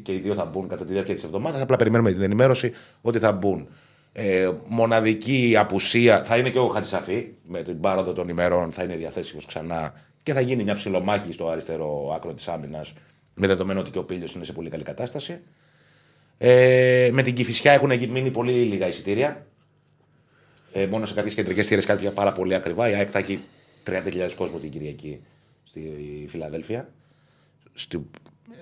και 0.03 0.13
οι 0.13 0.17
δύο 0.17 0.33
θα 0.33 0.45
μπουν 0.45 0.67
κατά 0.67 0.85
τη 0.85 0.91
διάρκεια 0.93 1.13
της 1.13 1.23
εβδομάδας. 1.23 1.61
Απλά 1.61 1.75
περιμένουμε 1.75 2.11
την 2.11 2.21
ενημέρωση 2.21 2.71
ότι 3.01 3.19
θα 3.19 3.31
μπουν. 3.31 3.67
Ε, 4.13 4.51
μοναδική 4.67 5.55
απουσία 5.57 6.23
θα 6.23 6.37
είναι 6.37 6.49
και 6.49 6.59
ο 6.59 6.67
Χατζησαφή 6.67 7.27
με 7.47 7.63
την 7.63 7.79
πάροδο 7.79 8.13
των 8.13 8.29
ημερών, 8.29 8.71
θα 8.71 8.83
είναι 8.83 8.95
διαθέσιμος 8.95 9.45
ξανά 9.45 9.93
και 10.23 10.33
θα 10.33 10.39
γίνει 10.41 10.63
μια 10.63 10.75
ψιλομάχη 10.75 11.31
στο 11.31 11.47
αριστερό 11.47 12.11
άκρο 12.15 12.33
της 12.33 12.47
άμυνας 12.47 12.93
με 13.33 13.47
δεδομένο 13.47 13.79
ότι 13.79 13.89
και 13.89 13.97
ο 13.97 14.03
Πίλιο 14.03 14.27
είναι 14.35 14.43
σε 14.45 14.53
πολύ 14.53 14.69
καλή 14.69 14.83
κατάσταση. 14.83 15.39
Ε, 16.37 17.09
με 17.13 17.21
την 17.21 17.33
Κυφυσιά 17.33 17.71
έχουν 17.71 17.91
γι- 17.91 18.07
μείνει 18.07 18.31
πολύ 18.31 18.51
λίγα 18.51 18.87
εισιτήρια. 18.87 19.45
Ε, 20.73 20.85
μόνο 20.85 21.05
σε 21.05 21.13
κάποιες 21.13 21.33
κεντρικές 21.33 21.67
θύρες 21.67 21.85
κάποια 21.85 22.11
πάρα 22.11 22.31
πολύ 22.33 22.55
ακριβά. 22.55 22.89
Η 22.89 22.93
ΑΕΚ 22.93 23.09
θα 23.11 23.19
έχει 23.19 23.39
30.000 23.83 24.35
κόσμο 24.35 24.57
την 24.57 24.69
Κυριακή 24.69 25.19
στη 25.69 26.25
Φιλαδέλφια. 26.29 26.93
Στη, 27.73 28.05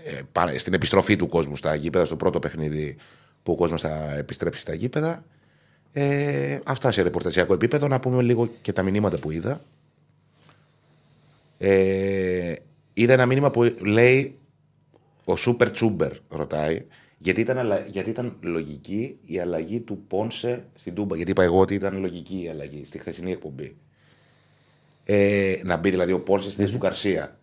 ε, 0.04 0.22
πά- 0.32 0.60
στην 0.60 0.74
επιστροφή 0.74 1.16
του 1.16 1.28
κόσμου 1.28 1.56
στα 1.56 1.76
γήπεδα, 1.76 2.06
στο 2.06 2.16
πρώτο 2.16 2.40
παιχνίδι 2.40 2.96
που 3.44 3.52
ο 3.52 3.56
κόσμος 3.56 3.82
θα 3.82 4.16
επιστρέψει 4.18 4.62
στα 4.62 4.74
γήπεδα. 4.74 5.26
Ε, 5.94 6.60
αυτά 6.66 6.92
σε 6.92 7.02
ρεπορταζιακό 7.02 7.54
επίπεδο. 7.54 7.88
Να 7.88 8.00
πούμε 8.00 8.22
λίγο 8.22 8.50
και 8.62 8.74
τα 8.74 8.84
μηνύματα 8.84 9.18
που 9.18 9.32
είδα. 9.32 9.62
Ε, 11.58 12.54
είδα 12.94 13.14
ένα 13.14 13.26
μήνυμα 13.26 13.52
που 13.52 13.64
λέει 13.86 14.38
ο 15.26 15.36
Σούπερ 15.36 15.72
Τσούμπερ 15.72 16.12
ρωτάει 16.30 16.86
γιατί 17.18 17.42
ήταν, 17.42 17.58
αλλα- 17.58 17.86
γιατί 17.88 18.10
ήταν 18.10 18.38
λογική 18.42 19.18
η 19.26 19.40
αλλαγή 19.40 19.80
του 19.80 20.04
Πόνσε 20.08 20.66
στην 20.76 20.94
Τούμπα; 20.94 21.16
Γιατί 21.16 21.32
είπα 21.32 21.44
εγώ 21.44 21.60
ότι 21.60 21.74
ήταν 21.74 22.00
λογική 22.00 22.42
η 22.44 22.50
αλλαγή 22.50 22.86
στη 22.86 22.98
χθεσινή 22.98 23.32
εκπομπή. 23.32 23.76
Ε, 25.10 25.60
να 25.64 25.76
μπει 25.78 25.90
δηλαδή 25.90 26.12
ο 26.12 26.20
Πόνσε 26.20 26.50
στη 26.52 26.62
θέση 26.62 26.74
του 26.74 26.80
Καρσία. 26.80 27.38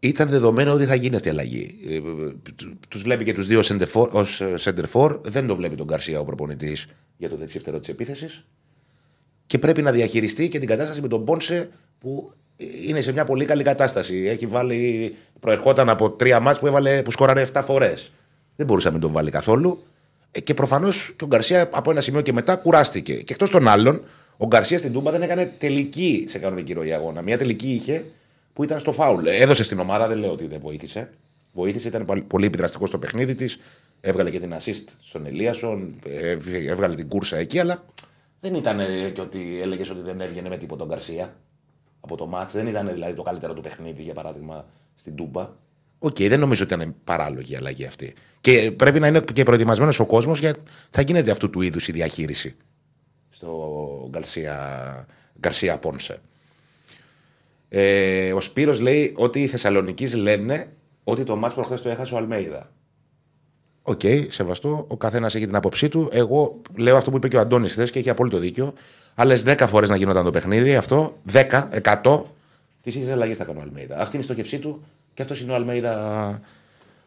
Ήταν 0.00 0.28
δεδομένο 0.28 0.72
ότι 0.72 0.84
θα 0.84 0.94
γίνει 0.94 1.16
αυτή 1.16 1.28
η 1.28 1.30
αλλαγή. 1.30 1.78
Ε, 1.88 2.00
τους 2.88 3.02
βλέπει 3.02 3.24
και 3.24 3.34
τους 3.34 3.46
δύο 3.46 3.60
ως 4.12 4.42
σεντερφόρ. 4.54 5.20
Δεν 5.22 5.46
το 5.46 5.56
βλέπει 5.56 5.76
τον 5.76 5.86
Καρσία 5.86 6.20
ο 6.20 6.24
προπονητής 6.24 6.86
για 7.16 7.28
το 7.28 7.36
δεξιφτερό 7.36 7.78
της 7.78 7.88
επίθεσης. 7.88 8.44
Και 9.46 9.58
πρέπει 9.58 9.82
να 9.82 9.92
διαχειριστεί 9.92 10.48
και 10.48 10.58
την 10.58 10.68
κατάσταση 10.68 11.00
με 11.00 11.08
τον 11.08 11.24
Πόνσε 11.24 11.70
που 11.98 12.32
είναι 12.86 13.00
σε 13.00 13.12
μια 13.12 13.24
πολύ 13.24 13.44
καλή 13.44 13.62
κατάσταση. 13.62 14.16
Έχει 14.26 14.46
βάλει, 14.46 15.14
προερχόταν 15.40 15.88
από 15.88 16.10
τρία 16.10 16.40
μάτς 16.40 16.58
που, 16.58 16.66
έβαλε, 16.66 17.02
που 17.02 17.10
σκόραρε 17.10 17.46
7 17.52 17.62
φορές. 17.64 18.12
Δεν 18.56 18.66
μπορούσε 18.66 18.86
να 18.86 18.92
μην 18.92 19.02
τον 19.02 19.12
βάλει 19.12 19.30
καθόλου. 19.30 19.82
Ε, 20.30 20.40
Και 20.40 20.54
προφανώς 20.54 21.12
και 21.16 21.24
ο 21.24 21.26
Γκαρσία 21.26 21.68
από 21.72 21.90
ένα 21.90 22.00
σημείο 22.00 22.20
και 22.20 22.32
μετά 22.32 22.56
κουράστηκε. 22.56 23.14
Και 23.14 23.32
εκτός 23.32 23.50
των 23.50 23.68
άλλων, 23.68 24.02
ο 24.42 24.46
Γκαρσία 24.46 24.78
στην 24.78 24.92
Τούμπα 24.92 25.10
δεν 25.10 25.22
έκανε 25.22 25.52
τελική 25.58 26.24
σε 26.28 26.38
κανονική 26.38 26.72
ροή 26.72 26.92
αγώνα. 26.92 27.22
Μια 27.22 27.38
τελική 27.38 27.72
είχε 27.72 28.04
που 28.52 28.64
ήταν 28.64 28.80
στο 28.80 28.92
φάουλ. 28.92 29.26
Έδωσε 29.26 29.62
στην 29.64 29.78
ομάδα, 29.78 30.08
δεν 30.08 30.18
λέω 30.18 30.30
ότι 30.32 30.46
δεν 30.46 30.60
βοήθησε. 30.60 31.10
Βοήθησε, 31.52 31.88
ήταν 31.88 32.04
πάλι- 32.04 32.22
πολύ 32.22 32.46
επιδραστικό 32.46 32.86
στο 32.86 32.98
παιχνίδι 32.98 33.34
της. 33.34 33.58
Έβγαλε 34.00 34.30
και 34.30 34.40
την 34.40 34.54
assist 34.54 34.84
στον 35.02 35.26
Ελίασον. 35.26 35.94
ε, 36.08 36.30
Έβγαλε 36.70 36.94
την 36.94 37.08
κούρσα 37.08 37.36
εκεί, 37.36 37.58
αλλά 37.58 37.84
δεν 38.40 38.54
ήταν 38.54 38.80
ε, 38.80 39.10
και 39.14 39.20
ότι 39.20 39.58
έλεγες 39.62 39.90
ότι 39.90 40.00
δεν 40.00 40.20
έβγαινε 40.20 40.48
με 40.48 40.56
τίποτα 40.56 40.84
ο 40.84 40.86
Γκαρσία 40.86 41.36
από 42.00 42.16
το 42.16 42.26
ματς. 42.26 42.54
Δεν 42.54 42.66
ήταν 42.66 42.90
δηλαδή 42.92 43.12
το 43.14 43.22
καλύτερο 43.22 43.52
του 43.54 43.60
παιχνίδι, 43.60 44.02
για 44.02 44.14
παράδειγμα, 44.14 44.64
στην 44.96 45.14
Τούμπα. 45.14 45.50
Οκ, 45.98 46.16
δεν 46.18 46.40
νομίζω 46.40 46.64
ότι 46.64 46.74
ήταν 46.74 46.94
παράλογη 47.04 47.52
η 47.52 47.56
αλλαγή 47.56 47.84
αυτή. 47.84 48.14
Και 48.40 48.72
πρέπει 48.76 49.00
να 49.00 49.06
είναι 49.06 49.20
και 49.32 49.42
προετοιμασμένος 49.42 50.00
ο 50.00 50.06
κόσμος 50.06 50.38
για 50.38 50.54
θα 50.90 51.02
γίνεται 51.02 51.30
αυτού 51.30 51.50
του 51.50 51.60
είδους 51.60 51.88
η 51.88 51.92
διαχείριση 51.92 52.54
στο 53.42 54.08
Γκαρσία, 54.10 55.06
Γκαρσία 55.40 55.78
Πόνσε. 55.78 56.20
Ε, 57.68 58.32
ο 58.32 58.40
Σπύρος 58.40 58.80
λέει 58.80 59.12
ότι 59.16 59.42
οι 59.42 59.46
Θεσσαλονικιοί 59.46 60.16
λένε 60.16 60.68
ότι 61.04 61.24
το 61.24 61.36
ματς 61.36 61.54
προχθές 61.54 61.82
το 61.82 61.88
έχασε 61.88 62.14
ο 62.14 62.16
Αλμέιδα. 62.16 62.70
Οκ, 63.82 64.00
σεβαστό. 64.28 64.84
Ο 64.88 64.96
καθένας 64.96 65.34
έχει 65.34 65.46
την 65.46 65.54
άποψή 65.54 65.88
του. 65.88 66.08
Εγώ 66.12 66.60
λέω 66.76 66.96
αυτό 66.96 67.10
που 67.10 67.16
είπε 67.16 67.28
και 67.28 67.36
ο 67.36 67.40
Αντώνης 67.40 67.72
χθες 67.72 67.90
και 67.90 67.98
έχει 67.98 68.10
απόλυτο 68.10 68.38
δίκιο. 68.38 68.74
Άλλες 69.14 69.44
10 69.46 69.64
φορές 69.68 69.88
να 69.88 69.96
γινόταν 69.96 70.24
το 70.24 70.30
παιχνίδι, 70.30 70.76
αυτό 70.76 71.16
10, 71.32 71.68
100, 72.02 72.22
τις 72.82 72.94
ίδιες 72.94 73.12
αλλαγές 73.12 73.36
θα 73.36 73.44
κάνει 73.44 73.58
ο 73.58 73.62
Αλμέιδα. 73.62 73.98
Αυτή 73.98 74.16
είναι 74.16 74.24
η 74.24 74.26
στόχευσή 74.26 74.58
του 74.58 74.84
και 75.14 75.22
αυτός 75.22 75.40
είναι 75.40 75.52
ο 75.52 75.54
Αλμέιδα 75.54 76.40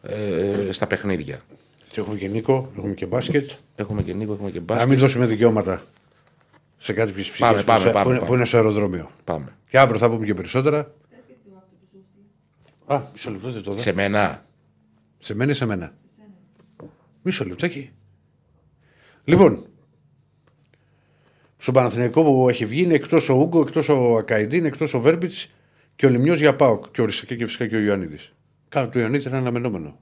ε, 0.02 0.72
στα 0.72 0.88
παιχνίδια. 0.88 1.40
Έχουμε 1.96 2.18
και 2.18 2.28
Νίκο, 2.28 2.72
έχουμε 2.78 2.94
και 2.94 3.06
μπάσκετ. 3.06 3.52
Έχουμε 3.76 4.04
και 4.04 4.14
Νίκο, 4.14 4.34
έχουμε 4.34 4.52
και 4.52 4.60
Να 4.60 4.66
μπάσκετ. 4.66 4.88
μην 4.88 5.00
δώσουμε 5.00 5.26
δικαιώματα 5.26 5.82
σε 6.78 6.94
κάτι 6.94 7.12
πιο 7.12 7.22
ψυχές 7.22 7.40
Πάμε, 7.40 7.60
που, 7.60 7.64
πάμε, 7.66 7.80
σε- 7.84 7.92
πάμε, 7.92 8.04
που 8.04 8.10
είναι, 8.10 8.18
πάμε. 8.20 8.30
που 8.30 8.36
είναι 8.36 8.46
στο 8.46 8.58
αεροδρόμιο. 8.58 9.10
Πάμε. 9.24 9.56
Και 9.70 9.80
αύριο 9.80 10.00
θα 10.00 10.10
πούμε 10.10 10.26
και 10.26 10.34
περισσότερα. 10.34 10.94
Α, 12.86 13.02
μισό 13.14 13.32
λεπτό 13.32 13.50
δεν 13.52 13.64
το 13.64 13.72
δω. 13.72 13.78
Σε, 13.78 13.84
Σε 13.84 13.94
μένα. 13.94 14.46
σε 15.20 15.34
μένα 15.34 15.52
ή 15.52 15.56
σε 15.56 15.66
μένα; 15.66 15.94
Μισό 17.22 17.46
λεπτάκι. 17.46 17.92
Λοιπόν, 19.24 19.66
στον 21.58 21.74
Παναθηναϊκό 21.74 22.24
που 22.24 22.50
έχει 22.50 22.66
βγει 22.66 22.82
είναι 22.82 22.94
εκτός 22.94 23.30
ο 23.30 23.34
Ούγκο, 23.34 23.60
εκτός 23.60 23.90
ο 23.90 24.16
Ακαϊντίν, 24.18 24.66
εκτός 24.66 24.94
ο 24.94 25.00
Βέρμπιτς 25.00 25.52
και 25.96 26.06
ο 26.06 26.10
Λιμιό 26.10 26.34
για 26.34 26.56
Πάοκ. 26.56 26.86
Και 26.92 27.02
ο 27.02 27.06
Ρισακέ 27.06 27.36
και 27.36 27.46
φυσικά 27.46 27.68
και 27.68 27.76
ο 27.76 27.80
Ιωαννίδης. 27.80 28.34
Κάτω 28.70 28.90
του 28.90 29.00
Ιωαννίδη 29.00 29.28
ήταν 29.28 29.40
αναμενόμενο. 29.40 30.00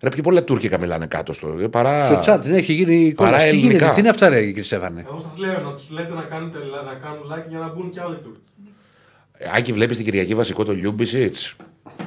Ρε, 0.00 0.08
πιο 0.08 0.22
πολλά 0.22 0.44
τουρκικά 0.44 0.78
μιλάνε 0.78 1.06
κάτω 1.06 1.32
στο. 1.32 1.56
ε, 1.60 1.66
Παρά... 1.68 2.06
Στο 2.06 2.20
τσάτ, 2.20 2.46
ναι, 2.46 2.56
έχει 2.56 2.72
γίνει 2.72 2.94
η 2.94 3.06
εικόνα. 3.06 3.30
Παρά 3.30 3.42
Τι 3.42 3.48
ελληνικά. 3.48 3.72
γίνεται, 3.72 3.92
τι 3.94 4.00
είναι 4.00 4.08
αυτά, 4.08 4.28
ρε, 4.28 4.44
κύριε 4.46 4.62
Στέφανε; 4.62 5.04
Εγώ 5.08 5.18
σας 5.18 5.36
λέω 5.38 5.60
να 5.60 5.72
τους 5.72 5.90
λέτε 5.90 6.12
να, 6.14 6.22
κάνετε, 6.22 6.58
να 6.86 6.92
κάνουν 6.94 7.22
like 7.32 7.48
για 7.48 7.58
να 7.58 7.68
μπουν 7.68 7.90
και 7.90 8.00
άλλοι 8.00 8.16
Τούρκοι. 8.16 8.40
Ε, 9.32 9.48
Άκη, 9.54 9.72
βλέπεις 9.72 9.96
την 9.96 10.04
Κυριακή 10.04 10.34
βασικό 10.34 10.64
το 10.64 10.72
Λιούμπισιτ. 10.72 11.36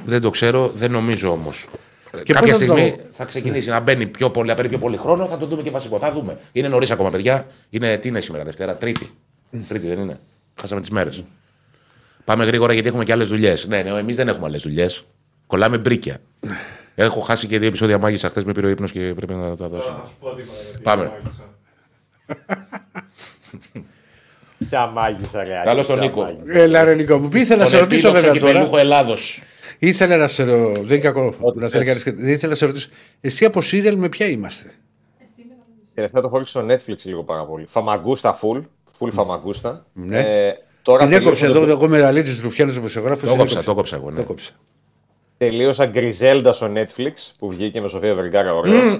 Δεν 0.06 0.20
το 0.20 0.30
ξέρω, 0.30 0.70
δεν 0.74 0.90
νομίζω 0.90 1.30
όμως. 1.30 1.66
Και 2.24 2.32
Κάποια 2.32 2.52
πώς 2.52 2.60
θα 2.60 2.66
το- 2.66 2.76
στιγμή 2.76 2.96
θα 3.10 3.24
ξεκινήσει 3.24 3.68
να 3.68 3.80
μπαίνει 3.80 4.06
πιο 4.06 4.30
πολύ, 4.30 4.48
να 4.48 4.54
παίρνει 4.54 4.70
πιο 4.70 4.78
πολύ 4.78 4.96
χρόνο, 4.96 5.26
θα 5.26 5.36
το 5.38 5.46
δούμε 5.46 5.62
και 5.62 5.70
βασικό. 5.70 5.98
Θα 5.98 6.12
δούμε. 6.12 6.38
Είναι 6.52 6.68
νωρίς 6.68 6.90
ακόμα, 6.90 7.10
παιδιά. 7.10 7.46
Είναι, 7.70 7.96
τι 7.96 8.08
είναι 8.08 8.20
σήμερα, 8.20 8.44
Δευτέρα, 8.44 8.74
Τρίτη. 8.76 9.10
Τρίτη 9.68 9.86
δεν 9.86 9.98
είναι. 9.98 10.20
Χάσαμε 10.60 10.80
τις 10.80 10.90
μέρες. 10.90 11.24
Πάμε 12.24 12.44
γρήγορα 12.44 12.72
γιατί 12.72 12.88
έχουμε 12.88 13.04
και 13.04 13.12
άλλες 13.12 13.28
δουλειές. 13.28 13.66
Ναι, 13.66 13.82
ναι, 13.82 13.90
εμείς 13.90 14.16
δεν 14.16 14.28
έχουμε 14.28 14.46
άλλες 14.46 14.62
δουλειές. 14.62 15.04
Κολλάμε 15.46 15.78
μπρίκια. 15.78 16.18
Έχω 17.04 17.20
χάσει 17.20 17.46
και 17.46 17.58
δύο 17.58 17.68
επεισόδια 17.68 17.98
μάγισσα 17.98 18.28
χθες 18.28 18.44
με 18.44 18.52
πήρε 18.52 18.66
ο 18.66 18.70
ύπνος 18.70 18.92
και 18.92 19.00
πρέπει 19.14 19.34
να 19.34 19.56
τα 19.56 19.68
δώσω. 19.68 19.88
Τώρα 19.88 20.00
θα 20.02 20.06
σου 20.06 20.14
πω 20.20 20.34
τίποτα. 20.34 20.58
γιατί 20.70 20.82
Πάμε. 20.82 21.04
μάγισσα. 21.04 21.44
Ποια 24.68 24.86
μάγισσα, 24.86 25.44
ρε. 25.44 25.60
Καλώς 25.64 25.86
τον 25.86 25.98
ποια 25.98 26.06
Νίκο. 26.08 26.22
μάγισσα. 26.22 26.58
Έλα, 26.60 26.84
ρε 26.84 26.94
Νίκο, 26.94 27.18
μου 27.18 27.28
πει, 27.28 27.40
ήθελα 27.40 27.62
να 27.62 27.68
σε 27.68 27.78
ρωτήσω 27.78 28.12
βέβαια 28.12 28.34
τώρα. 28.34 28.68
Ελλάδος. 28.78 29.42
Ήθελα 29.78 30.16
να 30.16 30.28
σε 30.28 30.44
ρωτήσω. 30.44 30.72
Δεν 30.72 30.96
είναι 30.96 30.98
κακό. 30.98 31.34
να 31.54 31.68
θέλει 31.68 31.84
κανείς 31.84 32.02
και- 32.02 32.12
Δεν 32.12 32.28
ήθελα 32.28 32.50
να 32.50 32.56
σε 32.56 32.66
ρωτήσω. 32.66 32.88
Εσύ 33.20 33.44
από 33.44 33.60
σύριαλ 33.60 33.96
με 33.96 34.08
ποια 34.08 34.26
είμαστε; 34.26 34.70
Τελευταία 35.94 36.22
το 36.22 36.28
χώρισε 36.28 36.50
στο 36.50 36.66
Netflix 36.68 36.96
λίγο 37.02 37.22
πάρα 37.24 37.44
πολύ. 37.44 37.66
Φαμαγκούστα 37.68 38.38
full. 38.42 38.60
Full 38.98 39.08
φαμαγκούστα. 39.12 39.86
Ναι. 39.92 40.18
Ε, 40.18 40.52
τώρα 40.82 41.04
Την 41.04 41.12
έκοψε 41.12 41.40
τελείωσα, 41.46 41.62
εδώ, 41.62 41.72
εγώ 41.72 41.88
με 41.88 42.04
αλήτη 42.04 42.34
του 42.34 42.40
Ρουφιάνου 42.42 42.72
δημοσιογράφου. 42.72 43.26
Το 43.26 43.36
κόψα, 43.36 43.62
το 43.62 43.74
κόψα 43.74 43.96
εγώ. 43.96 44.10
Ναι. 44.10 44.16
Το 44.16 44.24
κόψα. 44.24 44.52
Τελείωσα 45.44 45.86
Γκριζέλντα 45.86 46.52
στο 46.52 46.72
Netflix 46.74 47.12
που 47.38 47.48
βγήκε 47.48 47.80
με 47.80 47.88
Σοφία 47.88 48.14
Βεργάρα 48.14 48.54
ωραίο. 48.54 48.98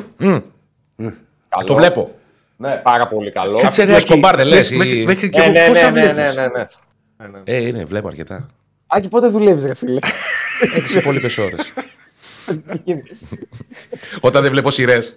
Καλό. 1.48 1.66
Το 1.66 1.74
βλέπω. 1.74 2.14
Ναι. 2.56 2.80
Πάρα 2.82 3.08
πολύ 3.08 3.30
καλό. 3.32 3.58
Κάτσε, 3.58 3.84
ρε, 3.84 3.90
Λες 3.90 4.02
Άκη, 4.02 4.10
Κομπάρ, 4.12 4.36
δεν 4.36 4.46
λες, 4.46 4.70
μέχρι- 4.70 4.88
ή- 4.88 5.04
μέχρι- 5.04 5.04
Μέχρι 5.06 5.28
και 5.28 5.38
Ναι, 5.38 5.44
εγώ 5.44 5.52
ναι, 5.52 5.66
πόσα 5.68 5.90
ναι, 5.90 6.00
ναι, 6.00 6.06
ναι, 6.06 6.12
βλέπεις; 6.12 6.36
ναι, 6.36 6.42
ναι. 6.46 6.66
Ναι, 7.16 7.26
ναι. 7.26 7.38
Ε, 7.44 7.66
είναι, 7.66 7.84
βλέπω 7.84 8.08
αρκετά. 8.08 8.48
Άκη, 8.86 9.08
πότε 9.08 9.28
δουλεύεις, 9.28 9.64
ρε 9.64 9.74
φίλε; 9.74 9.98
6 9.98 10.02
είναι, 10.02 10.14
βλέπω 10.14 10.48
αρκετά. 10.48 10.58
Άκη, 10.66 10.78
πότε 10.78 10.78
δουλεύει, 10.78 10.86
ρε 10.86 10.94
φίλε. 10.94 10.94
6 10.94 10.98
υπόλοιπε 10.98 11.42
ώρες. 11.42 11.72
όταν 14.28 14.42
δεν 14.42 14.50
βλέπω 14.50 14.70
σειρές. 14.70 15.16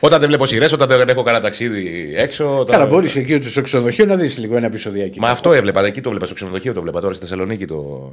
όταν 0.00 0.20
δεν 0.20 0.28
βλέπω 0.28 0.46
σειρές, 0.46 0.72
όταν 0.72 0.88
δεν 0.88 1.08
έχω 1.08 1.22
κανένα 1.22 1.44
ταξίδι 1.44 2.12
έξω. 2.16 2.58
Όταν... 2.58 2.66
Καλά, 2.76 2.86
μπορείς 2.86 3.16
εκεί 3.16 3.42
στο 3.42 3.60
ξενοδοχείο 3.60 4.04
να 4.06 4.16
δεις 4.16 4.38
λίγο 4.38 4.56
ένα 4.56 4.66
επεισοδιάκι. 4.66 5.20
Μα 5.20 5.28
αυτό 5.30 5.52
έβλεπα, 5.52 5.84
εκεί 5.84 6.00
το 6.00 6.10
βλέπα 6.10 6.26
στο 6.26 6.34
ξενοδοχείο, 6.34 6.72
το 6.72 6.82
βλέπα 6.82 7.00
τώρα 7.00 7.14
στη 7.14 7.22
Θεσσαλονίκη 7.22 7.66
το... 7.66 8.12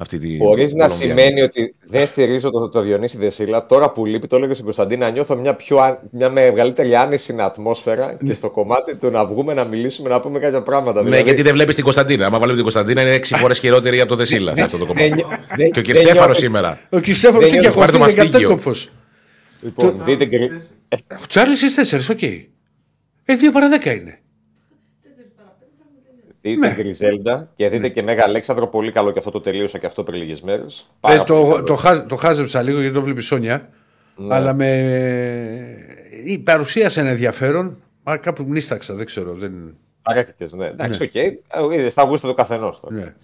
αυτή 0.00 0.18
τη. 0.18 0.36
Μπορεί 0.36 0.62
να 0.74 0.86
Κολομβία. 0.86 0.88
σημαίνει 0.88 1.42
ότι 1.42 1.74
δεν 1.88 2.06
στηρίζω 2.06 2.50
το, 2.50 2.68
το 2.68 2.80
Διονύση 2.80 3.16
Δεσίλα. 3.18 3.66
Τώρα 3.66 3.90
που 3.90 4.06
λείπει, 4.06 4.26
το 4.26 4.36
έλεγε 4.36 4.52
στην 4.52 4.64
Κωνσταντίνα, 4.64 5.10
νιώθω 5.10 5.36
μια, 5.36 5.54
πιο, 5.54 5.78
α- 5.78 6.00
μια 6.10 6.30
μεγαλύτερη 6.30 6.94
άνεση 6.94 7.34
ατμόσφαιρα 7.38 8.16
και 8.26 8.32
στο 8.32 8.50
κομμάτι 8.50 8.96
του 8.96 9.10
να 9.10 9.24
βγούμε 9.26 9.54
να 9.54 9.64
μιλήσουμε, 9.64 10.08
να 10.08 10.20
πούμε 10.20 10.38
κάποια 10.38 10.62
πράγματα. 10.62 11.02
Ναι, 11.02 11.18
γιατί 11.20 11.42
δεν 11.42 11.52
βλέπεις 11.52 11.74
την 11.74 11.84
Κωνσταντίνα. 11.84 12.24
Αν 12.26 12.30
βάλουμε 12.32 12.52
την 12.52 12.62
Κωνσταντίνα 12.62 13.00
είναι 13.02 13.14
6 13.14 13.36
φορές 13.38 13.58
χειρότερη 13.58 14.00
από 14.00 14.08
το 14.08 14.16
Δεσίλα 14.16 14.56
σε 14.56 14.62
αυτό 14.64 14.78
το 14.78 14.86
κομμάτι. 14.86 15.24
δεν- 15.56 15.70
Και 15.70 15.78
ο 15.78 15.82
κ. 15.82 15.86
δεν 15.86 15.96
Στέφανο 15.96 16.24
νιώθεις- 16.24 16.42
σήμερα. 16.44 16.80
Ο 16.90 17.00
Κριστέφανο 17.00 17.38
Δεν 17.40 17.48
είναι 17.48 17.56
και 17.56 17.62
νιώθω, 17.62 17.78
πάρε 17.80 17.92
το 17.92 17.98
χωριστή 17.98 18.20
είναι 18.20 18.28
μαστίγιο. 18.30 18.48
κατάκοπο. 18.56 18.76
Λοιπόν, 19.60 20.02
δείτε 20.04 20.24
γκρι- 20.26 20.52
Ο 21.22 21.26
Τσάρλις 21.28 21.58
στι 21.58 21.74
4, 21.74 22.10
οκ. 22.10 22.22
Ε, 22.22 23.36
2 23.36 23.52
παρα 23.52 23.68
10 23.68 23.94
είναι. 23.94 24.18
Δείτε 26.40 26.74
Γκριζέλντα 26.74 27.50
και 27.56 27.68
δείτε 27.68 27.88
και 27.88 28.02
Μέγα 28.02 28.24
Αλέξανδρο. 28.24 28.66
Πολύ 28.66 28.92
καλό 28.92 29.10
και 29.12 29.18
αυτό 29.18 29.30
το 29.30 29.40
τελείωσα 29.40 29.78
και 29.78 29.86
αυτό 29.86 30.02
πριν 30.02 30.20
λίγες 30.20 30.40
μέρες. 30.40 30.88
Ε, 31.00 31.18
το, 31.18 31.62
το, 31.62 31.74
χάζ- 31.74 32.06
το 32.06 32.16
χάζεψα 32.16 32.62
λίγο 32.62 32.80
γιατί 32.80 32.94
το 32.94 33.00
βλέπει 33.00 33.20
Σόνια. 33.20 33.68
Ναι. 34.16 34.34
Αλλά 34.34 34.54
με. 34.54 34.68
Η 36.24 36.38
παρουσίασε 36.38 37.00
ένα 37.00 37.10
ενδιαφέρον. 37.10 37.76
Μα 38.04 38.16
κάπου 38.16 38.44
γνίσταξα, 38.48 38.94
δεν 38.94 39.06
ξέρω. 39.06 39.32
Δεν... 39.34 39.76
Αρέθηκε, 40.02 40.46
ναι. 40.56 40.66
Εντάξει, 40.66 41.02
οκ. 41.02 41.14
Ε, 41.14 41.32
Είδες 41.72 41.92
στα 41.92 42.02
γούστα 42.02 42.28
του 42.28 42.34
καθενός 42.34 42.80
τώρα. 42.80 42.94
Ναι. 42.94 43.14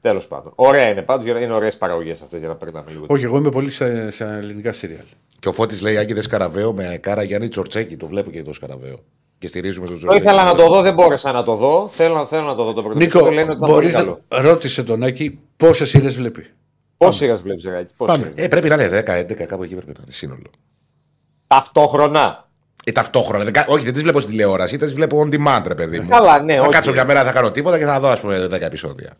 Τέλος 0.00 0.26
πάντων. 0.28 0.52
Ωραία 0.54 0.88
είναι 0.88 1.02
πάντως, 1.02 1.26
είναι 1.26 1.52
ωραίες 1.52 1.76
παραγωγές 1.76 2.22
αυτές 2.22 2.38
για 2.38 2.48
να 2.48 2.54
περνάμε 2.54 2.90
λίγο. 2.90 3.04
Όχι, 3.08 3.24
εγώ 3.24 3.36
είμαι 3.36 3.50
πολύ 3.50 3.70
σε, 3.70 4.10
σε 4.10 4.24
ελληνικά 4.24 4.72
σύριαλ. 4.72 5.04
Και 5.38 5.48
ο 5.48 5.52
Φώτης 5.52 5.82
λέει 5.82 5.96
Άγγιδες 5.96 6.24
Σκαραβαίο 6.24 6.72
με 6.72 6.98
κάρα 7.02 7.22
Γιάννη 7.22 7.48
Τσορτσέκη. 7.48 7.96
Το 7.96 8.06
βλέπω 8.06 8.30
και 8.30 8.42
το 8.42 8.52
Σκαραβαίο. 8.52 9.04
Και 9.38 9.46
στηρίζουμε 9.46 9.86
τον 9.86 9.94
Το 9.94 10.00
Τσορτσέκη. 10.00 10.24
ήθελα 10.26 10.44
να 10.44 10.54
το 10.54 10.68
δω, 10.68 10.82
δεν 10.82 10.94
μπόρεσα 10.94 11.32
να 11.32 11.42
το 11.42 11.54
δω. 11.54 11.88
Θέλω, 11.88 12.26
θέλω 12.26 12.42
να 12.46 12.54
το 12.54 12.64
δω 12.64 12.72
το 12.72 12.82
πρώτο. 12.82 12.98
Νίκο, 12.98 13.20
λένε 13.20 13.40
ότι 13.50 13.56
ήταν 13.56 13.70
μπορείς 13.70 13.92
πολύ 13.92 14.06
να... 14.06 14.16
καλό. 14.28 14.48
ρώτησε 14.48 14.82
τον 14.82 15.02
Άκη 15.02 15.38
πόσες 15.56 15.88
σειρές 15.88 16.16
βλέπει. 16.16 16.46
Πόσες 16.96 17.16
σειρές 17.16 17.42
βλέπει, 17.42 17.60
Ζεράκη, 17.60 17.92
πόσες 17.96 18.14
Πάμε. 18.16 18.26
σειρές; 18.28 18.44
Ε, 18.44 18.48
πρέπει 18.48 18.68
να 18.68 18.74
είναι 18.74 19.02
10-11, 19.06 19.46
κάπου 19.46 19.62
εκεί 19.62 19.74
πρέπει 19.74 19.92
να 19.92 20.00
είναι 20.02 20.12
σύνολο. 20.12 20.50
Ταυτόχρονα. 21.46 22.48
Ε, 22.84 22.92
ταυτόχρονα. 22.92 23.44
Δεν, 23.44 23.52
κα- 23.52 23.66
όχι, 23.68 23.84
δεν 23.84 23.92
τις 23.92 24.02
βλέπω 24.02 24.20
στη 24.20 24.30
τηλεόραση, 24.30 24.76
τις 24.76 24.94
βλέπω 24.94 25.20
on 25.26 25.34
demand, 25.34 25.62
ρε 25.66 25.74
παιδί 25.74 26.00
μου. 26.00 26.08
Καλά, 26.08 26.42
ναι, 26.42 26.54
Θα 26.54 26.60
όχι. 26.60 26.70
κάτσω 26.70 26.92
μια 26.92 27.04
μέρα, 27.04 27.24
θα 27.24 27.32
κάνω 27.32 27.50
τίποτα 27.50 27.78
και 27.78 27.84
θα 27.84 28.00
δω, 28.00 28.08
ας 28.08 28.20
πούμε, 28.20 28.46
10 28.46 28.60
επεισόδια. 28.60 29.12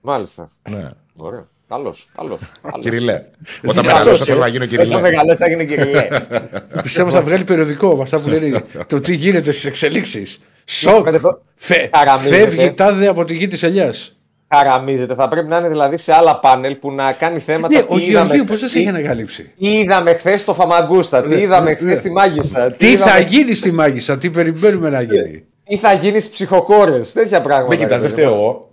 Μάλιστα. 0.00 0.48
Ναι. 0.70 0.90
Ωραία. 1.16 1.48
Καλός. 1.68 2.08
Καλός. 2.16 2.40
Κυριλέ. 2.80 3.12
Όταν 3.12 3.84
Καλός, 3.84 3.84
μεγαλώσω 3.84 4.22
ε. 4.22 4.26
θέλω 4.26 4.40
να 4.40 4.46
γίνω 4.48 4.64
Όταν 4.64 4.76
κυριλέ. 4.78 5.00
μεγαλώσει 5.00 5.36
θα 5.36 5.48
γίνει 5.48 5.66
κυριλέ. 5.66 6.08
Πιστεύω 6.82 7.10
θα 7.10 7.22
βγάλει 7.22 7.44
περιοδικό 7.44 7.96
με 7.96 8.02
αυτά 8.02 8.18
που 8.20 8.28
λένε 8.28 8.64
το 8.86 9.00
τι 9.00 9.14
γίνεται 9.14 9.52
στις 9.52 9.64
εξελίξεις. 9.64 10.40
Σοκ! 10.64 11.04
Πέντε 11.04 11.18
φο- 11.18 11.42
Φε... 11.54 11.90
Χαραμίζεται. 11.96 12.36
Φεύγει 12.36 12.70
τάδε 12.72 13.06
από 13.08 13.24
τη 13.24 13.34
γη 13.34 13.46
της 13.46 13.62
ελιάς. 13.62 14.16
Χαραμίζεται. 14.54 15.14
Θα 15.14 15.28
πρέπει 15.28 15.48
να 15.48 15.58
είναι 15.58 15.68
δηλαδή 15.68 15.96
σε 15.96 16.12
άλλα 16.12 16.38
πάνελ 16.40 16.74
που 16.74 16.92
να 16.92 17.12
κάνει 17.12 17.38
θέματα. 17.38 17.74
Ναι, 17.74 17.82
τι 17.82 17.86
ο 17.94 17.98
είδαμε 17.98 18.10
Γεωργίου 18.26 18.44
πώς 18.44 18.56
χθες, 18.56 18.60
δεν 18.60 18.68
σε 18.68 18.74
τι- 18.74 18.80
έχει 18.80 18.88
ανακαλύψει. 18.88 19.52
Τι 19.58 19.68
είδαμε 19.78 20.14
χθες 20.14 20.40
στο 20.40 20.54
Φαμαγκούστα, 20.54 21.22
τι 21.22 21.34
είδαμε 21.40 21.70
ναι. 21.70 21.76
χθες 21.76 21.98
στη 21.98 22.10
Μάγισσα. 22.10 22.70
Τι 22.70 22.90
είδαμε- 22.90 23.12
θα 23.12 23.18
γίνει 23.20 23.54
στη 23.54 23.72
μάγισσα, 23.72 24.18
τι 24.18 24.30
περιμένουμε 24.30 24.90
να 24.90 25.02
γίνει; 25.02 25.44
Τι 25.68 25.76
θα 25.76 25.92
γίνεις 25.92 26.24
στι 26.24 26.32
ψυχοκόρες, 26.32 27.12
τέτοια 27.12 27.40
πράγματα. 27.40 27.68
Με 27.68 27.76
κοιτάς, 27.76 28.00
δεν 28.00 28.10
φταίω 28.10 28.32
εγώ. 28.32 28.70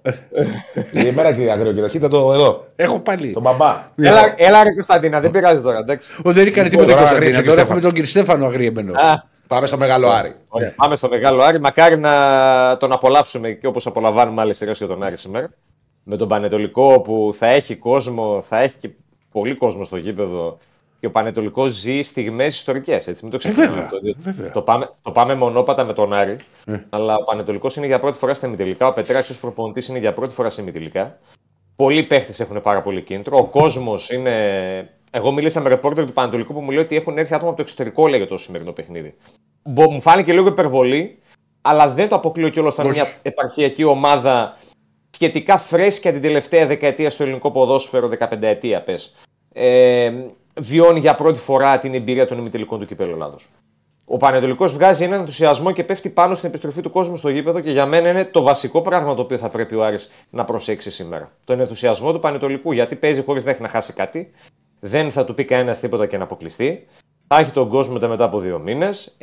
Η 0.92 1.12
μέρα 1.12 1.34
και 1.34 1.52
αγρίο 1.52 1.74
κοιτά, 1.74 1.90
κοίτα 1.90 2.08
το 2.08 2.34
εδώ. 2.34 2.68
Έχω 2.76 3.00
πάλι. 3.00 3.32
Τον 3.32 3.42
μπαμπά. 3.42 3.92
Έλα, 3.96 4.34
έλα 4.38 4.64
ρε 4.64 4.74
Κωνσταντίνα, 4.74 5.20
δεν 5.20 5.32
πειράζει 5.32 5.62
τώρα, 5.62 5.78
εντάξει. 5.78 6.12
Ο 6.24 6.32
δεν 6.32 6.48
έκανε 6.48 6.70
τίποτα 6.70 6.88
Τώρα 6.88 7.00
Κωνσταντίνα. 7.00 7.26
αγρίεψε 7.28 7.50
Τώρα 7.50 7.62
και 7.62 7.68
έχουμε 7.68 7.80
τον 7.82 7.92
κύριο 7.92 8.10
Στέφανο 8.10 8.46
αγριεμένο. 8.46 8.94
Α, 8.94 9.24
Πάμε 9.48 9.68
στο 9.68 9.78
μεγάλο 9.78 10.10
Άρη. 10.10 10.34
Ωραία. 10.48 10.74
Πάμε 10.76 10.96
στο 10.96 11.10
μεγάλο 11.10 11.44
Άρη. 11.44 11.60
Μακάρι 11.60 11.98
να 11.98 12.12
τον 12.78 12.92
απολαύσουμε 12.92 13.52
και 13.52 13.68
όπως 13.68 13.86
απολαμβάνουμε 13.88 14.42
άλλες 14.42 14.58
σειρές 14.58 14.78
για 14.78 14.88
τον 14.88 15.04
Άρη 15.04 15.18
σήμερα. 15.18 15.50
Με 16.04 16.18
τον 16.18 16.28
Πανετολικό 16.28 17.00
που 17.00 17.34
θα 17.38 17.48
έχει 17.48 17.76
κόσμο, 17.76 18.42
θα 18.42 18.60
έχει 18.60 18.76
και 18.80 18.90
πολύ 19.32 19.56
κόσμο 19.56 19.84
στο 19.84 19.98
γήπεδο. 19.98 20.58
Και 21.04 21.10
ο 21.10 21.12
Πανετολικός 21.12 21.72
ζει 21.74 22.02
στιγμές 22.02 22.56
ιστορικές. 22.56 23.22
Μην 23.22 23.32
το 23.32 23.38
ξεχνάμε. 23.38 23.66
Ε, 23.66 23.68
βέβαια, 23.70 23.84
αυτό, 23.84 24.00
διότι 24.00 24.20
βέβαια. 24.22 24.52
Το, 24.52 24.62
πάμε, 24.62 24.90
το 25.02 25.12
πάμε 25.12 25.36
μονόπατα 25.36 25.84
με 25.84 25.94
τον 25.94 26.14
Άρη. 26.14 26.36
Αλλά 26.90 27.16
ο 27.16 27.24
Πανετολικός 27.24 27.76
είναι 27.76 27.86
για 27.86 28.00
πρώτη 28.00 28.18
φορά 28.18 28.34
στα 28.34 28.48
ημιτελικά. 28.48 28.88
Ο 28.88 28.94
Πετράκη 28.94 29.32
ως 29.32 29.40
προπονητής 29.40 29.88
είναι 29.88 30.00
για 30.00 30.14
πρώτη 30.14 30.34
φορά 30.34 30.50
σε 30.50 30.62
ημιτελικά. 30.62 31.20
Πολλοί 31.76 32.04
παίχτες 32.04 32.40
έχουν 32.40 32.62
πάρα 32.62 32.82
πολύ 32.82 33.02
κίνητρο. 33.02 33.38
Ο 33.38 33.46
κόσμος 33.46 34.10
είναι. 34.12 34.34
Εγώ 35.12 35.32
μίλησα 35.32 35.62
με 35.62 35.70
ρεπόρτερ 35.70 36.06
του 36.06 36.14
Πανετολικού 36.14 36.54
που 36.54 36.60
μου 36.62 36.72
λέει 36.72 36.84
ότι 36.84 36.96
έχουν 36.96 37.18
έρθει 37.18 37.34
άτομα 37.34 37.48
από 37.48 37.58
το 37.58 37.64
εξωτερικό 37.64 38.08
λέγεται 38.08 38.30
το 38.30 38.38
σημερινό 38.38 38.72
παιχνίδι. 38.72 39.16
Μπο- 39.64 39.90
Μου 39.92 40.02
φάνηκε 40.02 40.34
λίγο 40.34 40.48
υπερβολή, 40.48 41.20
αλλά 41.62 41.90
δεν 41.90 42.10
το 42.10 42.16
αποκλείω 42.16 42.50
κιόλας 42.50 42.74
όταν 42.74 42.86
Όχι. 42.86 42.96
μια 42.96 43.08
επαρχιακή 43.22 43.84
ομάδα 43.84 44.58
σχετικά 45.10 45.58
φρέσκια 45.58 46.12
την 46.12 46.22
τελευταία 46.22 46.66
δεκαετία 46.68 47.10
στο 47.10 47.24
ελληνικό 47.24 47.52
ποδόσφαιρο, 47.52 48.08
15 48.08 48.48
ετία 48.48 48.82
πες, 48.84 49.16
ε, 49.54 50.12
βιώνει 50.60 51.00
για 51.00 51.16
πρώτη 51.16 51.40
φορά 51.40 51.80
την 51.80 51.94
εμπειρία 51.94 52.28
των 52.28 52.38
ημιτελικών 52.38 52.80
του 52.80 52.86
κυπέλου 52.86 53.12
Ελλάδο. 53.12 53.36
Ο 54.06 54.18
Πανετολικός 54.18 54.74
βγάζει 54.74 55.04
έναν 55.04 55.20
ενθουσιασμό 55.20 55.72
και 55.72 55.84
πέφτει 55.84 56.10
πάνω 56.10 56.36
στην 56.36 56.50
επιστροφή 56.50 56.82
του 56.82 56.90
κόσμου 56.90 57.16
στο 57.16 57.30
γήπεδο 57.30 57.60
και 57.60 57.72
για 57.72 57.86
μένα 57.86 58.10
είναι 58.10 58.26
το 58.26 58.42
βασικό 58.42 58.82
πράγμα 58.82 59.16
το 59.16 59.22
οποίο 59.22 59.38
θα 59.38 59.50
πρέπει 59.50 59.76
ο 59.76 59.84
Άρης 59.84 60.12
να 60.30 60.44
προσέξει 60.44 60.92
σήμερα. 60.92 61.32
Τον 61.46 61.60
ενθουσιασμό 61.60 62.14
του 62.14 62.20
Πανετολικού, 62.20 62.72
γιατί 62.72 62.96
παίζει 62.96 63.24
χωρίς 63.24 63.44
να 63.44 63.52
έχει 63.52 63.62
να 63.62 63.68
χάσει 63.68 63.94
κάτι. 63.94 64.30
Δεν 64.80 65.12
θα 65.12 65.26
του 65.26 65.34
πει 65.34 65.46
κανένας 65.46 65.80
τίποτα 65.80 66.06
και 66.06 66.18
να 66.18 66.24
αποκλειστεί. 66.24 66.86
Θα 67.28 67.40
έχει 67.40 67.52
τον 67.52 67.70
κόσμο 67.70 67.94
μετά, 67.94 68.08
μετά 68.08 68.24
από 68.24 68.40
δύο 68.40 68.60
μήνες. 68.60 69.18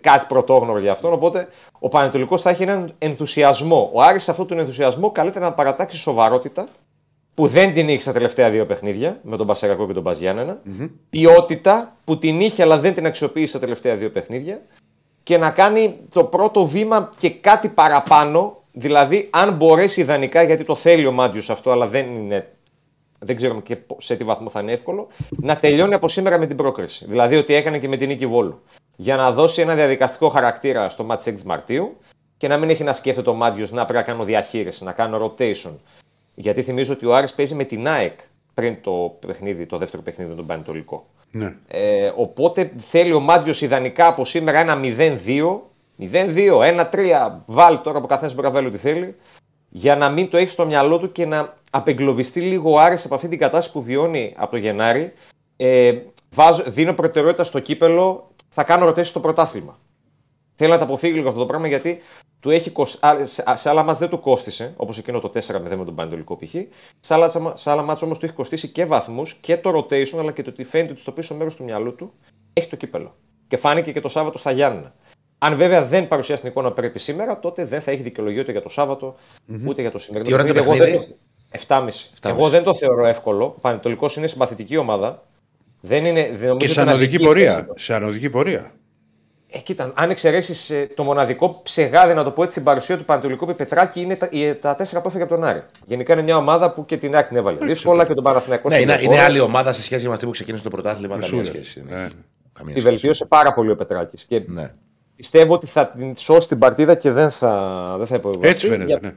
Κάτι 0.00 0.26
πρωτόγνωρο 0.28 0.78
για 0.78 0.92
αυτόν. 0.92 1.12
Οπότε 1.12 1.48
ο 1.78 1.88
Πανετολικός 1.88 2.42
θα 2.42 2.50
έχει 2.50 2.62
έναν 2.62 2.92
ενθουσιασμό. 2.98 3.90
Ο 3.92 4.02
Άρης 4.02 4.22
σε 4.22 4.30
αυτόν 4.30 4.46
τον 4.46 4.58
ενθουσιασμό 4.58 5.10
καλείται 5.10 5.38
να 5.38 5.52
παρατάξει 5.52 5.98
σοβαρότητα 5.98 6.66
που 7.34 7.46
δεν 7.46 7.72
την 7.74 7.88
είχε 7.88 8.00
στα 8.00 8.12
τελευταία 8.12 8.50
δύο 8.50 8.66
παιχνίδια 8.66 9.20
με 9.22 9.36
τον 9.36 9.46
Πασερακό 9.46 9.86
και 9.86 9.92
τον 9.92 10.02
Μπαζιάννενα. 10.02 10.60
Ποιότητα 11.10 11.96
που 12.04 12.18
την 12.18 12.40
είχε 12.40 12.62
αλλά 12.62 12.78
δεν 12.78 12.94
την 12.94 13.06
αξιοποίησε 13.06 13.46
στα 13.46 13.58
τελευταία 13.58 13.96
δύο 13.96 14.10
παιχνίδια. 14.10 14.62
Και 15.22 15.38
να 15.38 15.50
κάνει 15.50 15.96
το 16.14 16.24
πρώτο 16.24 16.66
βήμα 16.66 17.10
και 17.18 17.30
κάτι 17.30 17.68
παραπάνω. 17.68 18.62
Δηλαδή, 18.72 19.28
αν 19.32 19.52
μπορέσει 19.54 20.00
ιδανικά, 20.00 20.42
γιατί 20.42 20.64
το 20.64 20.74
θέλει 20.74 21.06
ο 21.06 21.12
Μάντιος 21.12 21.50
αυτό, 21.50 21.70
αλλά 21.70 21.86
δεν 21.86 22.14
είναι. 22.14 22.52
Δεν 23.18 23.36
ξέρουμε 23.36 23.60
και 23.60 23.76
σε 23.98 24.16
τι 24.16 24.24
βαθμό 24.24 24.48
θα 24.48 24.60
είναι 24.60 24.72
εύκολο, 24.72 25.06
να 25.28 25.56
τελειώνει 25.56 25.94
από 25.94 26.08
σήμερα 26.08 26.38
με 26.38 26.46
την 26.46 26.56
πρόκριση. 26.56 27.04
Δηλαδή, 27.08 27.36
ότι 27.36 27.54
έκανε 27.54 27.78
και 27.78 27.88
με 27.88 27.96
την 27.96 28.08
νίκη 28.08 28.26
Βόλου. 28.26 28.62
Για 28.96 29.16
να 29.16 29.32
δώσει 29.32 29.60
ένα 29.60 29.74
διαδικαστικό 29.74 30.28
χαρακτήρα 30.28 30.88
στο 30.88 31.04
μάτι 31.04 31.34
6 31.38 31.42
Μαρτίου 31.42 31.96
και 32.36 32.48
να 32.48 32.56
μην 32.56 32.70
έχει 32.70 32.84
να 32.84 32.92
σκέφτεται 32.92 33.30
ο 33.30 33.34
Μάντιος 33.34 33.70
να 33.70 33.84
πρέπει 33.84 33.98
να 33.98 34.12
κάνω 34.12 34.24
διαχείριση, 34.24 34.84
να 34.84 34.92
κάνω 34.92 35.34
rotation. 35.36 35.74
Γιατί 36.34 36.62
θυμίζω 36.62 36.92
ότι 36.92 37.06
ο 37.06 37.14
Άρης 37.14 37.34
παίζει 37.34 37.54
με 37.54 37.64
την 37.64 37.88
ΑΕΚ 37.88 38.20
πριν 38.54 38.76
το, 38.80 39.16
παιχνίδι, 39.26 39.66
το 39.66 39.78
δεύτερο 39.78 40.02
παιχνίδι 40.02 40.30
με 40.30 40.36
τον 40.36 40.46
Πανετολικό. 40.46 41.06
Ναι. 41.30 41.54
Ε, 41.68 42.12
οπότε 42.16 42.72
θέλει 42.76 43.12
ο 43.12 43.20
Μάντιο 43.20 43.54
ιδανικά 43.60 44.06
από 44.06 44.24
σήμερα 44.24 44.58
ένα 44.58 44.80
0-2, 44.82 45.60
0-2, 46.12 46.88
1-3, 46.90 47.38
βάλει 47.46 47.78
τώρα 47.78 48.00
που 48.00 48.06
καθένας 48.06 48.34
μπορεί 48.34 48.46
να 48.46 48.52
βάλει 48.52 48.66
ό,τι 48.66 48.78
θέλει, 48.78 49.16
για 49.68 49.96
να 49.96 50.08
μην 50.08 50.30
το 50.30 50.36
έχει 50.36 50.48
στο 50.48 50.66
μυαλό 50.66 50.98
του 50.98 51.12
και 51.12 51.26
να 51.26 51.54
απεγκλωβιστεί 51.70 52.40
λίγο 52.40 52.72
ο 52.72 52.78
Άρης 52.78 53.04
από 53.04 53.14
αυτή 53.14 53.28
την 53.28 53.38
κατάσταση 53.38 53.72
που 53.72 53.82
βιώνει 53.82 54.34
από 54.36 54.50
το 54.50 54.56
Γενάρη. 54.56 55.12
Ε, 55.56 55.98
βάζω, 56.30 56.62
δίνω 56.66 56.92
προτεραιότητα 56.92 57.44
στο 57.44 57.60
κύπελο, 57.60 58.30
θα 58.48 58.64
κάνω 58.64 58.84
ρωτήσεις 58.84 59.10
στο 59.10 59.20
πρωτάθλημα. 59.20 59.78
Θέλει 60.54 60.70
να 60.70 60.78
τα 60.78 60.84
αποφύγει 60.84 61.14
λίγο 61.14 61.28
αυτό 61.28 61.40
το 61.40 61.46
πράγμα 61.46 61.66
γιατί 61.68 61.98
του 62.40 62.50
έχει 62.50 62.70
κοσ... 62.70 62.98
α, 63.06 63.26
σε, 63.26 63.44
σε 63.54 63.68
άλλα 63.68 63.82
μάτς 63.82 63.98
δεν 63.98 64.08
του 64.08 64.18
κόστησε, 64.18 64.72
όπως 64.76 64.98
εκείνο 64.98 65.20
το 65.20 65.30
4-0 65.34 65.40
με 65.76 65.84
τον 65.84 65.94
Πανετολικό 65.94 66.36
π.χ. 66.36 66.54
Σε 67.00 67.14
άλλα, 67.14 67.30
σε 67.54 67.70
άλλα 67.70 67.82
μάτς 67.82 68.02
όμως 68.02 68.18
του 68.18 68.24
έχει 68.24 68.34
κοστίσει 68.34 68.68
και 68.68 68.84
βαθμούς 68.84 69.34
και 69.34 69.56
το 69.56 69.70
rotation, 69.78 70.18
αλλά 70.18 70.32
και 70.32 70.42
το 70.42 70.50
ότι 70.50 70.64
φαίνεται 70.64 70.90
ότι 70.90 71.00
στο 71.00 71.12
πίσω 71.12 71.34
μέρος 71.34 71.54
του 71.56 71.64
μυαλού 71.64 71.94
του 71.94 72.12
έχει 72.52 72.68
το 72.68 72.76
κύπελο. 72.76 73.14
Και 73.48 73.56
φάνηκε 73.56 73.92
και 73.92 74.00
το 74.00 74.08
Σάββατο 74.08 74.38
στα 74.38 74.50
Γιάννενα. 74.50 74.94
Αν 75.38 75.56
βέβαια 75.56 75.84
δεν 75.84 76.08
παρουσιάσει 76.08 76.40
την 76.40 76.50
εικόνα 76.50 76.68
που 76.68 76.74
πρέπει 76.74 76.98
σήμερα, 76.98 77.38
τότε 77.38 77.64
δεν 77.64 77.80
θα 77.80 77.90
έχει 77.90 78.02
δικαιολογία 78.02 78.40
ούτε 78.42 78.52
για 78.52 78.62
το 78.62 78.68
σαββατο 78.68 79.14
ούτε 79.66 79.80
για 79.80 79.90
το 79.90 79.98
σημερινό. 79.98 80.28
Τι 80.28 80.34
ώρα 80.34 80.42
είναι 80.42 80.52
το 80.52 80.64
παιχνίδι. 80.64 80.80
Εγώ 80.90 80.98
παιχνίδι; 80.98 81.14
δεν 81.50 81.76
το- 81.78 81.86
7.30. 82.22 82.30
Εγώ 82.30 82.48
δεν 82.48 82.62
το 82.62 82.74
θεωρώ 82.74 83.06
εύκολο. 83.06 83.44
Ο 83.56 83.60
Πανετολικός 83.60 84.16
είναι 84.16 84.26
συμπαθητική 84.26 84.76
ομάδα. 84.76 85.26
Δεν 85.80 86.04
είναι, 86.06 86.20
δεν 86.22 86.30
νομίζω 86.30 86.56
Και 86.56 86.64
ότι 86.64 86.68
σε 86.68 86.80
είναι 86.80 86.90
ανωδική 86.90 87.14
αδική 87.14 87.24
πορεία. 87.26 87.54
θέση. 87.54 87.84
Σε 87.84 87.94
ανωδική 87.94 88.30
πορεία. 88.30 88.72
Ε, 89.54 89.58
κοίτα, 89.58 89.92
αν 89.94 90.10
εξαιρέσεις 90.10 90.72
το 90.94 91.02
μοναδικό 91.04 91.60
ψεγάδι, 91.62 92.14
να 92.14 92.24
το 92.24 92.30
πω 92.30 92.40
έτσι, 92.42 92.52
στην 92.52 92.64
παρουσία 92.64 92.98
του 92.98 93.04
Πανατολικού 93.04 93.44
επί 93.44 93.54
Πετράκη 93.54 94.00
είναι 94.00 94.16
τα, 94.16 94.28
οι- 94.30 94.54
τα 94.54 94.74
τέσσερα 94.74 95.00
που 95.00 95.08
έφυγε 95.08 95.22
από 95.24 95.34
τον 95.34 95.44
Άρη. 95.44 95.62
Γενικά 95.84 96.12
είναι 96.12 96.22
μια 96.22 96.36
ομάδα 96.36 96.72
που 96.72 96.84
και 96.84 96.96
την 96.96 97.16
Άκη 97.16 97.28
την 97.28 97.36
έβαλε. 97.36 97.64
Δύσκολα 97.66 98.06
και 98.06 98.14
τον 98.14 98.24
Παναθηναϊκό. 98.24 98.68
Ναι, 98.68 98.74
στην 98.74 98.88
είναι, 98.88 98.98
είναι 99.02 99.14
χώρα. 99.14 99.24
άλλη 99.26 99.40
ομάδα 99.40 99.72
σε 99.72 99.82
σχέση 99.82 100.06
με 100.06 100.12
αυτή 100.12 100.24
που 100.26 100.30
ξεκίνησε 100.30 100.64
το 100.64 100.70
πρωτάθλημα. 100.70 101.12
Καμία 101.14 101.28
Σούλε. 101.28 101.44
σχέση. 101.44 101.80
Ναι. 101.88 101.94
δεν 101.94 102.04
έχει. 102.04 102.14
Καμία 102.52 102.74
Τη 102.74 102.80
σχέση. 102.80 102.84
βελτίωσε 102.94 103.24
πάρα 103.24 103.52
πολύ 103.54 103.70
ο 103.70 103.76
Πετράκης. 103.76 104.24
Και 104.24 104.42
Ναι. 104.46 104.70
πιστεύω 105.16 105.52
ότι 105.54 105.66
θα 105.66 105.86
την 105.88 106.16
σώσει 106.16 106.48
την 106.48 106.58
παρτίδα 106.58 106.94
και 106.94 107.10
δεν 107.10 107.30
θα, 107.30 107.94
δεν 107.98 108.06
θα 108.06 108.14
υποβιβαστεί. 108.14 108.48
Έτσι 108.54 108.66
φαίνεται. 108.68 108.84
Για, 108.84 108.98
Ναι. 109.02 109.12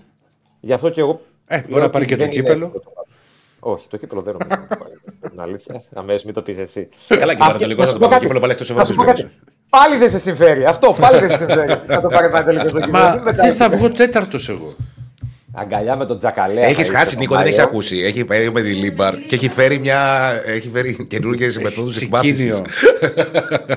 γι' 0.59 0.73
αυτό 0.73 0.89
και 0.89 0.99
εγώ. 0.99 1.21
Ε, 1.47 1.59
μπορεί 1.59 1.71
λέω 1.73 1.81
να 1.81 1.89
πάρει 1.89 2.03
ότι 2.05 2.13
και 2.13 2.19
το 2.19 2.23
δεν 2.25 2.33
είναι 2.33 2.41
κύπελο. 2.43 2.65
εύκολο 2.65 2.83
το 2.83 2.91
μάτι. 2.97 3.09
Όχι, 3.59 3.87
το 3.89 3.97
κύπελο 3.97 4.21
δεν 4.21 4.35
νομίζω. 4.39 4.61
να 4.61 4.67
το 4.77 4.83
πάρει. 4.83 4.93
Είναι 5.33 5.41
αλήθεια. 5.41 5.83
Αμέσως 5.93 6.23
μην 6.23 6.33
το 6.33 6.41
πεις 6.41 6.57
εσύ. 6.57 6.89
Καλά, 7.07 7.35
και 7.35 7.43
Α, 7.43 7.45
τώρα 7.45 7.57
το 7.57 7.65
λίγο 7.67 7.79
να 7.81 7.85
θα 7.87 7.93
σου 7.93 7.99
το 7.99 8.05
πω 8.05 8.07
πάρει 8.09 8.09
κάτι. 8.09 8.21
κύπελο 8.21 8.39
πάλι 8.39 8.51
εκτός 8.51 8.69
Να 8.69 9.54
σου 9.65 9.69
πω 9.69 9.77
Ευρώπη. 9.77 9.89
κάτι. 9.89 9.89
Πάλι 9.89 9.97
δεν 9.97 10.09
σε 10.09 10.19
συμφέρει. 10.19 10.65
Αυτό 10.65 10.95
πάλι 10.99 11.19
δεν 11.19 11.29
σε 11.29 11.37
συμφέρει. 11.37 11.73
Να 11.87 12.01
το 12.01 12.07
πάρει 12.07 12.29
παντελή 12.29 12.59
και 12.59 12.67
στο 12.67 12.79
Μα 12.89 13.11
κύπελο. 13.17 13.35
δεν 13.35 13.53
θα 13.53 13.69
βγω 13.69 13.89
τέταρτος 13.91 14.49
εγώ. 14.49 14.75
Αγκαλιά 15.57 15.95
με 15.95 16.05
τον 16.05 16.17
Τζακαλέα. 16.17 16.65
Έχεις 16.65 16.87
θα 16.87 16.93
χάσει, 16.97 17.07
είσαι 17.07 17.17
Νίκο, 17.19 17.31
το 17.31 17.37
δεν 17.37 17.45
έχεις 17.47 17.57
Μάιο. 17.57 17.69
ακούσει. 17.69 17.97
Έχει 17.99 18.25
πάει 18.25 18.49
Μεντιλίμπαρ 18.49 19.15
και 19.17 19.35
έχει 19.35 19.49
φέρει, 19.49 19.79
μια... 19.79 20.31
έχει 20.45 20.69
φέρει 20.69 21.05
καινούργιες 21.09 21.57
μεθόδους 21.57 21.95
Τσικίνιο. 21.95 22.65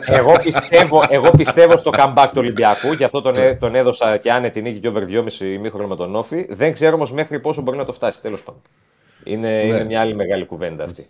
εγώ, 0.06 0.32
πιστεύω, 0.44 1.02
εγώ 1.08 1.30
πιστεύω 1.30 1.76
στο 1.76 1.90
comeback 1.96 2.26
του 2.28 2.34
Ολυμπιακού, 2.36 2.92
γι' 2.92 3.04
αυτό 3.04 3.22
τον, 3.22 3.34
έ- 3.36 3.58
τον 3.60 3.74
έδωσα 3.74 4.16
και 4.16 4.30
άνετη 4.32 4.62
νίκη 4.62 4.78
και 4.78 4.88
over 4.88 5.02
2,5 5.02 5.40
ημίχρονο 5.40 5.88
με 5.88 5.96
τον 5.96 6.16
Όφη. 6.16 6.46
Δεν 6.50 6.72
ξέρω 6.72 6.94
όμως 6.94 7.12
μέχρι 7.12 7.38
πόσο 7.40 7.62
μπορεί 7.62 7.76
να 7.76 7.84
το 7.84 7.92
φτάσει. 7.92 8.20
Τέλος 8.20 8.42
πάντων. 8.42 8.60
Είναι, 9.24 9.48
είναι 9.66 9.84
μια 9.84 10.00
άλλη 10.00 10.14
μεγάλη 10.14 10.44
κουβέντα 10.46 10.84
αυτή. 10.84 11.06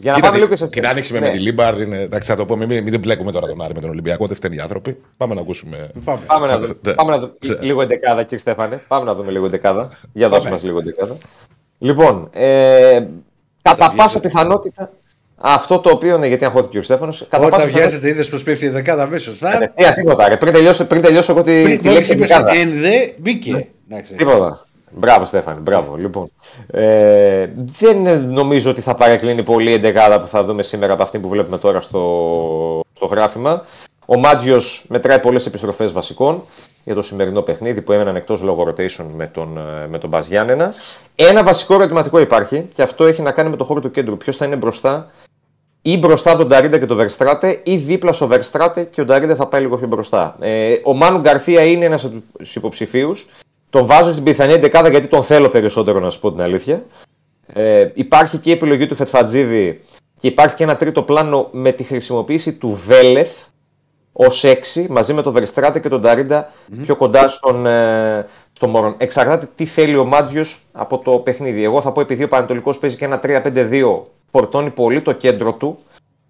Για 0.00 0.10
να 0.10 0.16
Κοίτα, 0.16 0.26
πάμε 0.28 0.38
λίγο 0.40 0.50
και 0.50 0.56
σε 0.56 0.68
την 0.68 0.86
άνοιξη 0.86 1.12
με, 1.12 1.18
Ναι. 1.18 1.26
με 1.26 1.32
τη 1.32 1.38
Λίμπαρ 1.38 1.80
είναι. 1.80 1.98
Εντάξει, 2.00 2.30
θα 2.30 2.36
το 2.36 2.44
πούμε, 2.44 2.66
μην, 2.66 2.82
μην 2.82 2.92
την 2.92 3.00
μπλέκουμε 3.00 3.32
τώρα 3.32 3.46
τον 3.46 3.62
Άρη 3.62 3.74
με 3.74 3.80
τον 3.80 3.90
Ολυμπιακό, 3.90 4.26
δεν 4.26 4.36
φταίνε 4.36 4.56
οι 4.56 4.60
άνθρωποι. 4.60 4.96
Πάμε 5.16 5.34
να 5.34 5.40
ακούσουμε. 5.40 5.90
Πάμε. 6.04 6.20
Πάμε 6.26 6.46
να, 6.46 6.58
δούμε, 6.58 6.74
Ναι. 6.82 6.92
πάμε 6.92 7.10
να 7.10 7.18
δούμε 7.18 7.34
λίγο 7.60 7.82
εντεκάδα, 7.82 8.22
κύριε 8.22 8.38
Στέφανε. 8.38 8.82
Πάμε 8.88 9.04
να 9.04 9.14
δούμε 9.14 9.30
λίγο 9.30 9.46
εντεκάδα. 9.46 9.88
Για 10.12 10.28
δώσε 10.28 10.40
Πάμε. 10.42 10.54
μας 10.54 10.62
λίγο 10.64 10.78
εντεκάδα. 10.78 11.16
Λοιπόν, 11.78 12.28
ε, 12.32 13.06
κατά 13.62 13.92
πάσα 13.96 14.20
πιθανότητα, 14.20 14.90
αυτό 15.36 15.78
το 15.78 15.90
οποίο 15.90 16.14
είναι 16.16 16.26
γιατί 16.26 16.44
αγχώθηκε 16.44 16.78
ο 16.78 16.82
Στέφανος, 16.82 17.18
κατά 17.18 17.36
πάσα 17.36 17.46
Όταν 17.46 17.58
πιθανότητα, 17.58 17.80
βιάζεται, 17.88 18.08
είδες 18.08 18.28
πως 18.28 18.42
πέφτει 18.42 18.64
η 18.64 18.68
δεκάδα 18.68 19.02
αμέσως. 19.02 19.38
κατευθείαν 19.38 19.94
τίποτα. 19.94 20.28
Ρε. 20.28 20.36
Πριν, 20.36 20.52
τελειώσω, 20.52 20.86
πριν 20.86 21.02
τελειώσω 21.02 21.32
εγώ 21.32 21.42
τη, 21.42 21.62
τη 21.76 21.84
Μόλι 21.84 21.94
λέξη 21.96 22.12
είπε 22.12 22.24
εντεκάδα. 22.24 22.52
εν 22.54 22.70
δε, 22.72 22.92
μπήκε. 23.18 23.68
Εντάξει. 23.90 24.12
Τίποτα. 24.14 24.66
Μπράβο, 24.90 25.24
Στέφανη, 25.24 25.60
μπράβο. 25.60 25.96
Λοιπόν, 25.96 26.30
ε, 26.66 27.48
δεν 27.78 28.20
νομίζω 28.20 28.70
ότι 28.70 28.80
θα 28.80 28.94
παρεκκλίνει 28.94 29.42
πολύ 29.42 29.70
η 29.70 29.72
εντεκάδα 29.72 30.20
που 30.20 30.26
θα 30.26 30.44
δούμε 30.44 30.62
σήμερα 30.62 30.92
από 30.92 31.02
αυτή 31.02 31.18
που 31.18 31.28
βλέπουμε 31.28 31.58
τώρα 31.58 31.80
στο, 31.80 32.80
στο 32.94 33.06
γράφημα. 33.06 33.64
Ο 34.06 34.18
Μάτζιος 34.18 34.84
μετράει 34.88 35.20
πολλές 35.20 35.46
επιστροφές 35.46 35.92
βασικών 35.92 36.42
για 36.84 36.94
το 36.94 37.02
σημερινό 37.02 37.42
παιχνίδι 37.42 37.82
που 37.82 37.92
έμεναν 37.92 38.16
εκτός 38.16 38.42
λόγω 38.42 38.62
rotation 38.68 39.06
με 39.14 39.26
τον, 39.26 39.58
ε, 39.58 39.86
με 39.86 39.98
τον 39.98 40.10
Μπαζ 40.10 40.28
Γιάννενα. 40.28 40.74
Ένα 41.14 41.42
βασικό 41.42 41.74
ερωτηματικό 41.74 42.18
υπάρχει 42.18 42.68
και 42.74 42.82
αυτό 42.82 43.04
έχει 43.04 43.22
να 43.22 43.30
κάνει 43.30 43.50
με 43.50 43.56
το 43.56 43.64
χώρο 43.64 43.80
του 43.80 43.90
κέντρου. 43.90 44.16
Ποιος 44.16 44.36
θα 44.36 44.44
είναι 44.44 44.56
μπροστά; 44.56 45.10
Ή 45.82 45.98
μπροστά 45.98 46.30
από 46.30 46.38
τον 46.38 46.48
Ταρίντα 46.48 46.78
και 46.78 46.86
τον 46.86 46.96
Βερστράτε 46.96 47.60
ή 47.64 47.76
δίπλα 47.76 48.12
στο 48.12 48.26
Βερστράτε 48.26 48.84
και 48.84 49.00
ο 49.00 49.04
Ταρίντα 49.04 49.34
θα 49.34 49.46
πάει 49.46 49.60
λίγο 49.60 49.76
πιο 49.76 49.86
μπροστά. 49.86 50.36
Ε, 50.40 50.74
ο 50.84 50.94
Μάνου 50.94 51.18
Γκαρθία 51.18 51.64
είναι 51.64 51.84
ένας 51.84 52.04
από 52.04 52.22
τους 52.38 52.56
υποψηφίους. 52.56 53.28
Τον 53.70 53.86
βάζω 53.86 54.12
στην 54.12 54.24
πιθανή 54.24 54.52
εντεκάδα 54.52 54.88
γιατί 54.88 55.06
τον 55.06 55.22
θέλω 55.22 55.48
περισσότερο 55.48 56.00
να 56.00 56.10
σου 56.10 56.20
πω 56.20 56.32
την 56.32 56.40
αλήθεια. 56.40 56.84
Ε, 57.52 57.88
υπάρχει 57.94 58.38
και 58.38 58.50
η 58.50 58.52
επιλογή 58.52 58.86
του 58.86 58.94
Φετφατζίδη 58.94 59.80
και 60.20 60.26
υπάρχει 60.26 60.56
και 60.56 60.62
ένα 60.62 60.76
τρίτο 60.76 61.02
πλάνο 61.02 61.48
με 61.52 61.72
τη 61.72 61.82
χρησιμοποίηση 61.82 62.54
του 62.54 62.68
Βέλεθ 62.86 63.46
ως 64.12 64.44
6 64.46 64.86
μαζί 64.88 65.12
με 65.12 65.22
τον 65.22 65.32
Βερστράτε 65.32 65.80
και 65.80 65.88
τον 65.88 66.00
ταριντα 66.00 66.52
πιο 66.82 66.96
κοντά 66.96 67.28
στον, 67.28 67.66
ε, 67.66 68.26
στο 68.52 68.66
Μωρόν. 68.66 68.94
Εξαρτάται 68.98 69.48
τι 69.54 69.64
θέλει 69.64 69.96
ο 69.96 70.04
Μάτζιος 70.04 70.66
από 70.72 70.98
το 70.98 71.10
παιχνίδι. 71.10 71.64
Εγώ 71.64 71.80
θα 71.80 71.92
πω 71.92 72.00
επειδή 72.00 72.22
ο 72.22 72.28
Πανατολικό 72.28 72.78
παίζει 72.78 72.96
και 72.96 73.04
ένα 73.04 73.20
3-5-2, 73.22 74.02
φορτώνει 74.30 74.70
πολύ 74.70 75.02
το 75.02 75.12
κέντρο 75.12 75.52
του. 75.52 75.78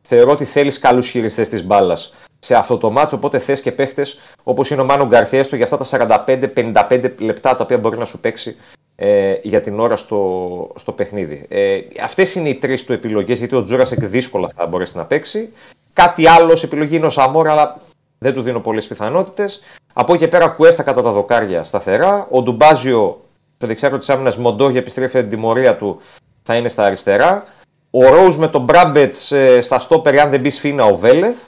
Θεωρώ 0.03 0.31
ότι 0.31 0.45
θέλεις 0.45 0.79
καλούς 0.79 1.09
χειριστές 1.09 1.49
της 1.49 1.65
μπάλας 1.65 2.15
σε 2.39 2.55
αυτό 2.55 2.79
το 2.79 2.91
μάτσο. 2.91 3.17
Οπότε 3.17 3.39
θες 3.39 3.61
και 3.61 3.73
παίχτες 3.73 4.19
όπως 4.43 4.71
είναι 4.71 4.81
ο 4.81 4.85
Μάνο 4.85 5.07
Γκαρθιές 5.07 5.49
του 5.49 5.57
για 5.57 5.65
αυτά 5.65 5.77
τα 5.77 6.25
45-55 6.27 7.11
λεπτά 7.19 7.55
τα 7.55 7.65
οποία 7.65 7.79
μπορεί 7.79 7.99
να 7.99 8.05
σου 8.05 8.21
παίξει 8.21 8.57
ε, 8.97 9.35
για 9.43 9.61
την 9.61 9.81
ώρα 9.81 9.97
στο, 9.97 10.73
στο 10.75 10.93
παιχνίδι. 10.93 11.47
Ε, 11.49 11.81
Αυτές 12.03 12.35
είναι 12.35 12.49
οι 12.49 12.55
τρεις 12.55 12.85
του 12.85 12.93
επιλογές 12.93 13.39
γιατί 13.39 13.55
ο 13.55 13.63
Τζούρασεκ 13.63 14.05
δύσκολα 14.05 14.49
θα 14.57 14.67
μπορέσει 14.67 14.97
να 14.97 15.05
παίξει. 15.05 15.53
Κάτι 15.93 16.29
άλλο 16.29 16.53
ως 16.53 16.63
επιλογή 16.63 16.97
είναι 16.97 17.07
ο 17.07 17.11
Σαμόρα, 17.11 17.51
αλλά 17.51 17.77
δεν 18.19 18.35
του 18.35 18.43
δίνω 18.43 18.61
πολλές 18.61 18.87
πιθανότητες. 18.87 19.63
Από 19.93 20.15
εκεί 20.15 20.23
και 20.23 20.29
πέρα, 20.29 20.49
Κουέστα 20.49 20.83
κατά 20.83 21.03
τα 21.03 21.11
δοκάρια 21.11 21.63
σταθερά. 21.63 22.27
Ο 22.31 22.43
Ντουμπάζιο 22.43 23.21
στο 23.57 23.67
δεξιάκρο 23.67 23.99
της 23.99 24.11
άμυνας 24.11 24.37
Μοντόγια 24.37 24.81
επιστρέφει 24.81 25.21
την 25.21 25.29
τιμωρία 25.29 25.77
του, 25.77 26.01
θα 26.43 26.57
είναι 26.57 26.69
στα 26.69 26.85
αριστερά. 26.85 27.45
Ο 27.91 28.09
Ρόουζ 28.09 28.37
με 28.37 28.49
τον 28.49 28.63
Μπράμπετς 28.63 29.33
στα 29.61 29.79
στόπερ, 29.79 30.19
αν 30.19 30.31
δεν 30.31 30.41
μπει 30.41 30.51
σφίνα, 30.51 30.85
ο 30.85 30.97
Βέλεθ. 30.97 31.45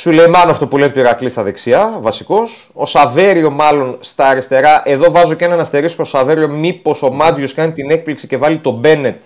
Σουλεϊμάνο 0.00 0.50
αυτό 0.50 0.66
που 0.66 0.78
λέει 0.78 0.90
του 0.90 0.98
Ηρακλή 0.98 1.28
στα 1.28 1.42
δεξιά, 1.42 1.98
βασικός. 2.00 2.70
Ο 2.74 2.86
Σαβέριο 2.86 3.50
μάλλον 3.50 3.96
στα 4.00 4.26
αριστερά. 4.26 4.82
Εδώ 4.84 5.10
βάζω 5.10 5.34
και 5.34 5.44
έναν 5.44 5.60
αστερίσκο 5.60 6.04
Σαβέριο, 6.04 6.48
μήπως 6.48 7.02
ο 7.02 7.10
Μάντιος 7.10 7.54
κάνει 7.54 7.72
την 7.72 7.90
έκπληξη 7.90 8.26
και 8.26 8.36
βάλει 8.36 8.58
τον 8.58 8.74
Μπένετ, 8.74 9.22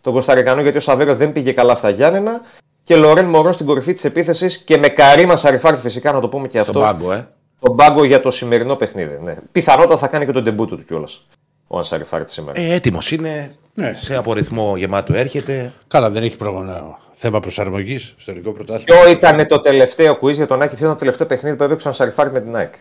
τον 0.00 0.12
Κωνσταντινό, 0.12 0.60
γιατί 0.60 0.76
ο 0.76 0.80
Σαβέριο 0.80 1.14
δεν 1.14 1.32
πήγε 1.32 1.52
καλά 1.52 1.74
στα 1.74 1.90
Γιάννενα. 1.90 2.40
Και 2.82 2.96
Λορέν 2.96 3.24
Μωρόν 3.24 3.52
στην 3.52 3.66
κορυφή 3.66 3.92
της 3.92 4.04
επίθεσης 4.04 4.58
και 4.58 4.78
με 4.78 4.88
Καρύμα 4.88 5.36
Σαριφάρτη 5.36 5.80
φυσικά 5.80 6.12
να 6.12 6.20
το 6.20 6.28
πούμε 6.28 6.48
και 6.48 6.62
Στον 6.62 6.82
αυτό. 6.82 6.92
πάγκο, 6.92 7.12
ε. 7.12 7.28
Τον 7.60 7.76
πάγκο 7.76 8.04
για 8.04 8.22
το 8.22 8.30
σημερινό 8.30 8.76
παιχνίδι. 8.76 9.18
Ναι. 9.24 9.36
Πιθανότατα 9.52 9.96
θα 9.98 10.06
κάνει 10.06 10.26
και 10.26 10.32
τον 10.32 10.44
τεμπούτο 10.44 10.76
του 10.76 10.84
κιόλας. 10.84 11.26
Ο 11.66 11.76
Ανσαριφάρτη 11.76 12.32
σήμερα. 12.32 12.60
ε 12.60 12.74
Έτοιμος 12.74 13.10
είναι. 13.10 13.54
Ναι. 13.74 13.94
Σε 14.00 14.16
απορριθμό 14.16 14.76
γεμάτο 14.76 15.14
έρχεται. 15.14 15.72
Καλά, 15.88 16.10
δεν 16.10 16.22
έχει 16.22 16.36
πρόγραμμα 16.36 16.98
θέμα 17.18 17.40
προσαρμογής 17.40 18.14
στο 18.16 18.30
ελληνικό 18.30 18.52
πρωτάθλημα. 18.52 19.00
Ποιο 19.00 19.10
ήταν 19.10 19.46
το 19.46 19.60
τελευταίο 19.60 20.18
quiz 20.22 20.32
για 20.32 20.46
τον 20.46 20.62
Άκη, 20.62 20.74
ποιο 20.74 20.84
ήταν 20.84 20.92
το 20.92 20.98
τελευταίο 20.98 21.26
παιχνίδι 21.26 21.56
που 21.56 21.62
έπαιξε 21.62 21.86
ο 21.86 21.90
Ανσαριφάρτη 21.90 22.32
με 22.32 22.40
την 22.40 22.56
ΑΕΚ; 22.56 22.74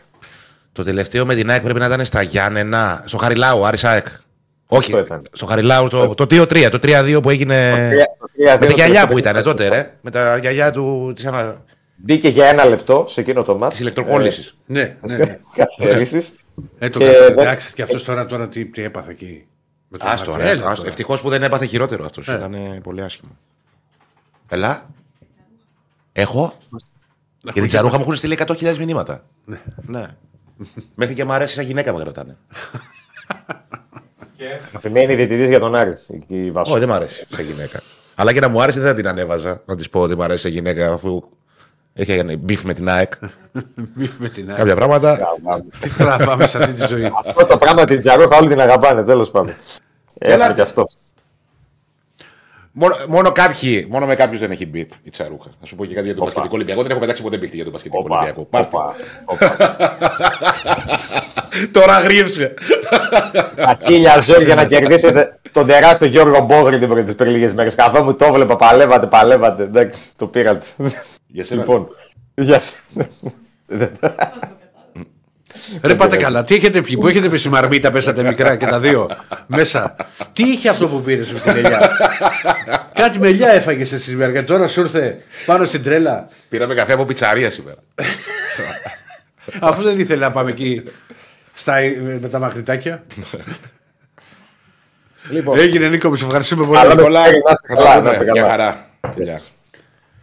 Το 0.72 0.84
τελευταίο 0.84 1.26
με 1.26 1.36
την 1.36 1.50
ΑΕΚ 1.50 1.62
πρέπει 1.62 1.80
να 1.80 1.86
ήταν 1.86 2.06
στα 2.06 2.22
Γιάννενα. 2.22 3.04
Στο 3.06 3.18
Χαριλάου, 3.18 3.66
Άρης 3.66 3.84
ΑΕΚ. 3.84 4.06
Όχι, 4.68 4.92
Αυτό 4.92 5.06
ήταν. 5.06 5.22
στο 5.32 5.46
Χαριλάου 5.46 5.88
το, 5.88 6.14
το 6.14 6.24
2-3, 6.24 6.70
το 6.72 6.80
3-2 6.84 7.20
που 7.22 7.30
έγινε. 7.30 7.72
τρία- 8.34 8.58
με 8.58 8.58
τη 8.58 8.68
το 8.68 8.74
γυαλιά 8.74 8.76
τελευταίο 8.76 9.08
που 9.08 9.18
ήταν 9.18 9.34
παιχνίδι. 9.34 9.58
τότε, 9.58 9.68
ρε. 9.68 9.94
Με 10.02 10.12
τα 10.12 10.38
γυαλιά 10.38 10.72
του 10.72 11.12
της 11.16 11.28
Μπήκε 11.96 12.28
για 12.28 12.46
ένα 12.46 12.66
λεπτό 12.66 13.06
σε 13.08 13.22
εκείνο 13.22 13.44
το 13.44 13.58
μάτι. 13.58 13.82
ηλεκτροκόλλησης. 13.82 14.58
Ναι, 14.66 14.96
ναι. 15.02 15.16
ναι. 15.18 15.38
Καθυστερήσεις. 15.56 16.34
Ε, 16.80 16.90
το 16.90 17.00
Και 17.00 17.06
και, 17.06 17.12
δεν- 17.12 17.38
εντάξει, 17.40 17.74
και 17.74 17.82
αυτός 17.82 18.04
τώρα, 18.04 18.26
τώρα 18.26 18.48
τι, 18.48 18.66
τι 18.66 18.84
έπαθε 18.84 19.12
εκεί; 19.12 19.48
Με 19.88 19.98
τον 19.98 20.08
Άστο, 20.08 20.32
Μαρτέλ, 20.32 20.56
ρε. 20.58 20.62
τώρα. 20.64 20.76
Ευτυχώς 20.86 21.22
που 21.22 21.30
δεν 21.30 21.44
έπαθε 21.44 21.66
χειρότερο 21.66 22.06
αυτός. 22.06 22.28
Ε. 22.28 22.34
Ήταν 22.34 22.80
πολύ 22.84 23.02
άσχημο. 23.02 23.38
Ελά. 24.50 24.90
Έχω. 26.14 26.54
Για 27.42 27.54
την 27.54 27.68
τσαρούχα 27.68 27.98
μου 27.98 28.04
έχουν 28.04 28.16
στείλει 28.16 28.38
100.000 28.46 28.78
μηνύματα. 28.78 29.24
Ναι. 29.86 30.16
Μέχρι 30.96 31.16
και 31.16 31.26
μου 31.26 31.34
αρέσει 31.34 31.54
σαν 31.54 31.66
γυναίκα 31.66 31.94
με 31.94 32.04
κρατάνε. 32.04 32.38
Αγαπημένη 34.68 35.16
διαιτητής 35.16 35.48
για 35.48 35.60
τον 35.60 35.76
Άρης. 35.76 36.10
Η 36.28 36.52
Βασού. 36.52 36.72
Όχι, 36.72 36.80
δεν 36.80 36.90
μου 36.90 36.96
αρέσει 36.96 37.26
σαν 37.30 37.46
γυναίκα. 37.46 37.82
Αλλά 38.16 38.34
και 38.34 38.40
να 38.40 38.48
μου 38.48 38.62
άρεσε 38.62 38.80
δεν 38.80 38.90
θα 38.90 38.96
την 38.96 39.08
ανέβαζα. 39.08 39.62
Να 39.66 39.76
της 39.76 39.90
πω 39.90 40.02
ότι 40.02 40.16
μου 40.16 40.24
αρέσει 40.24 40.42
σαν 40.42 40.52
γυναίκα 40.52 40.94
αφού 40.94 41.24
έχει 41.94 42.38
μπιφ 42.38 42.64
με 42.64 42.74
την 42.74 42.90
ΑΕΚ. 42.90 43.14
Μη 43.94 44.10
με 44.18 44.30
την 44.30 44.50
άλλη. 44.50 44.58
Κάποια 44.58 44.76
πράγματα. 44.76 45.20
Τι 45.80 45.90
τραβάμε 45.90 46.48
σε 46.48 46.58
αυτή 46.58 46.74
τη 46.74 46.86
ζωή. 46.86 47.12
Αυτό 47.26 47.46
το 47.46 47.58
πράγμα 47.58 47.86
την 47.86 48.00
Τζαρούχα 48.00 48.38
όλοι 48.38 48.50
την 48.50 48.60
αγαπάνε, 48.60 49.04
τέλος 49.04 49.32
πάντων. 49.32 49.54
Έχουμε 50.18 50.54
και 50.54 50.62
αυτό. 50.62 50.84
Μόνο, 52.80 52.96
μόνο, 53.08 53.32
κάποιοι, 53.32 53.88
μόνο 53.90 54.06
με 54.06 54.16
κάποιους 54.16 54.40
δεν 54.40 54.52
έχει 54.52 54.66
μπιφ 54.66 54.88
η 55.04 55.10
τσαρούχα. 55.10 55.50
Θα 55.60 55.66
σου 55.66 55.76
πω 55.76 55.86
και 55.86 55.94
κάτι 55.94 56.06
για 56.06 56.16
τον 56.16 56.24
Πασχετικό 56.24 56.56
Ολυμπιακό. 56.56 56.82
Δεν 56.82 56.92
έχω 56.92 57.00
πετάξει 57.00 57.22
ποτέ 57.22 57.38
μπιφ 57.38 57.54
για 57.54 57.64
τον 57.64 57.74
Πασχετικό 57.74 58.02
Οπα, 58.04 58.16
Ολυμπιακό. 58.16 58.44
Πάρτε. 58.44 58.76
οπα, 58.76 58.96
οπα. 59.26 59.76
Τώρα 61.80 62.00
γρήψε. 62.00 62.54
Τα 63.56 63.78
χίλια 63.86 64.20
ζώα 64.20 64.42
για 64.42 64.56
να 64.56 64.66
κερδίσετε 64.66 65.40
τον 65.52 65.66
τεράστιο 65.66 66.08
Γιώργο 66.08 66.46
Μπόγρη 66.46 66.80
την 66.80 66.90
πριν 66.90 67.16
πριν 67.16 67.32
λίγες 67.32 67.54
μέρες. 67.54 67.76
Καθόμουν 67.76 68.18
το 68.18 68.26
έβλεπα, 68.26 68.56
παλεύατε, 68.56 69.06
παλεύατε. 69.06 69.64
Εντάξει, 69.64 70.02
το 70.18 70.28
πήρατε. 70.28 70.66
Για 71.28 71.44
σένα. 71.44 71.62
Λοιπόν, 71.62 71.88
γεια 72.36 72.60
σας. 72.60 72.84
Ρε 75.82 75.96
πάτε 75.96 76.18
καλά, 76.18 76.44
τι 76.44 76.56
έχετε 76.56 76.82
πει, 76.82 76.98
που 76.98 77.08
έχετε 77.08 77.30
πει 77.30 77.38
στη 77.38 77.50
μαρμίτα, 77.50 77.92
πέσατε 77.92 78.24
μικρά 78.24 78.56
και 78.56 78.66
τα 78.66 78.80
δύο 78.80 79.10
μέσα. 79.48 79.96
Τι 80.34 80.44
είχε 80.44 80.70
αυτό 80.70 80.88
που 80.88 81.02
πήρες 81.02 81.32
με 81.32 81.40
την 81.40 81.56
ελιά; 81.56 81.92
Κάτι 82.94 83.20
με 83.20 83.28
ελιά 83.28 83.50
έφαγες 83.50 83.92
εσύ 83.92 84.04
σήμερα 84.10 84.32
και 84.32 84.44
τώρα 84.44 84.68
σου 84.68 84.80
ήρθε 84.80 85.18
πάνω 85.46 85.66
στην 85.66 85.84
τρέλα. 85.84 86.28
Πήραμε 86.50 86.76
καφέ 86.76 86.94
από 86.94 87.06
πιτσαρία 87.06 87.50
σήμερα. 87.50 87.78
Αφού 89.60 89.82
δεν 89.84 90.00
ήθελε 90.00 90.26
να 90.26 90.32
πάμε 90.32 90.50
εκεί 90.50 90.84
στα, 91.54 91.74
με 92.22 92.28
τα 92.32 92.40
μαγνητάκια. 92.40 93.04
Λοιπόν, 95.30 95.58
Έγινε 95.60 95.88
Νίκο, 95.88 96.10
μου 96.10 96.16
σε 96.16 96.26
ευχαριστούμε 96.26 96.66
πολύ. 96.66 96.80
Αλλά 96.80 96.96
με- 96.96 97.02
Πολλά. 97.02 97.20
να 97.22 97.28
είστε 97.28 97.68
Θα 97.68 97.76
το 97.76 97.82
καλά, 97.82 97.96
πούμε. 97.96 98.04
να 98.08 98.12
είστε 98.12 98.24
Μια 98.24 98.34
καλά. 98.34 98.50
χαρά. 98.50 98.90
Φιλιά. 99.16 99.40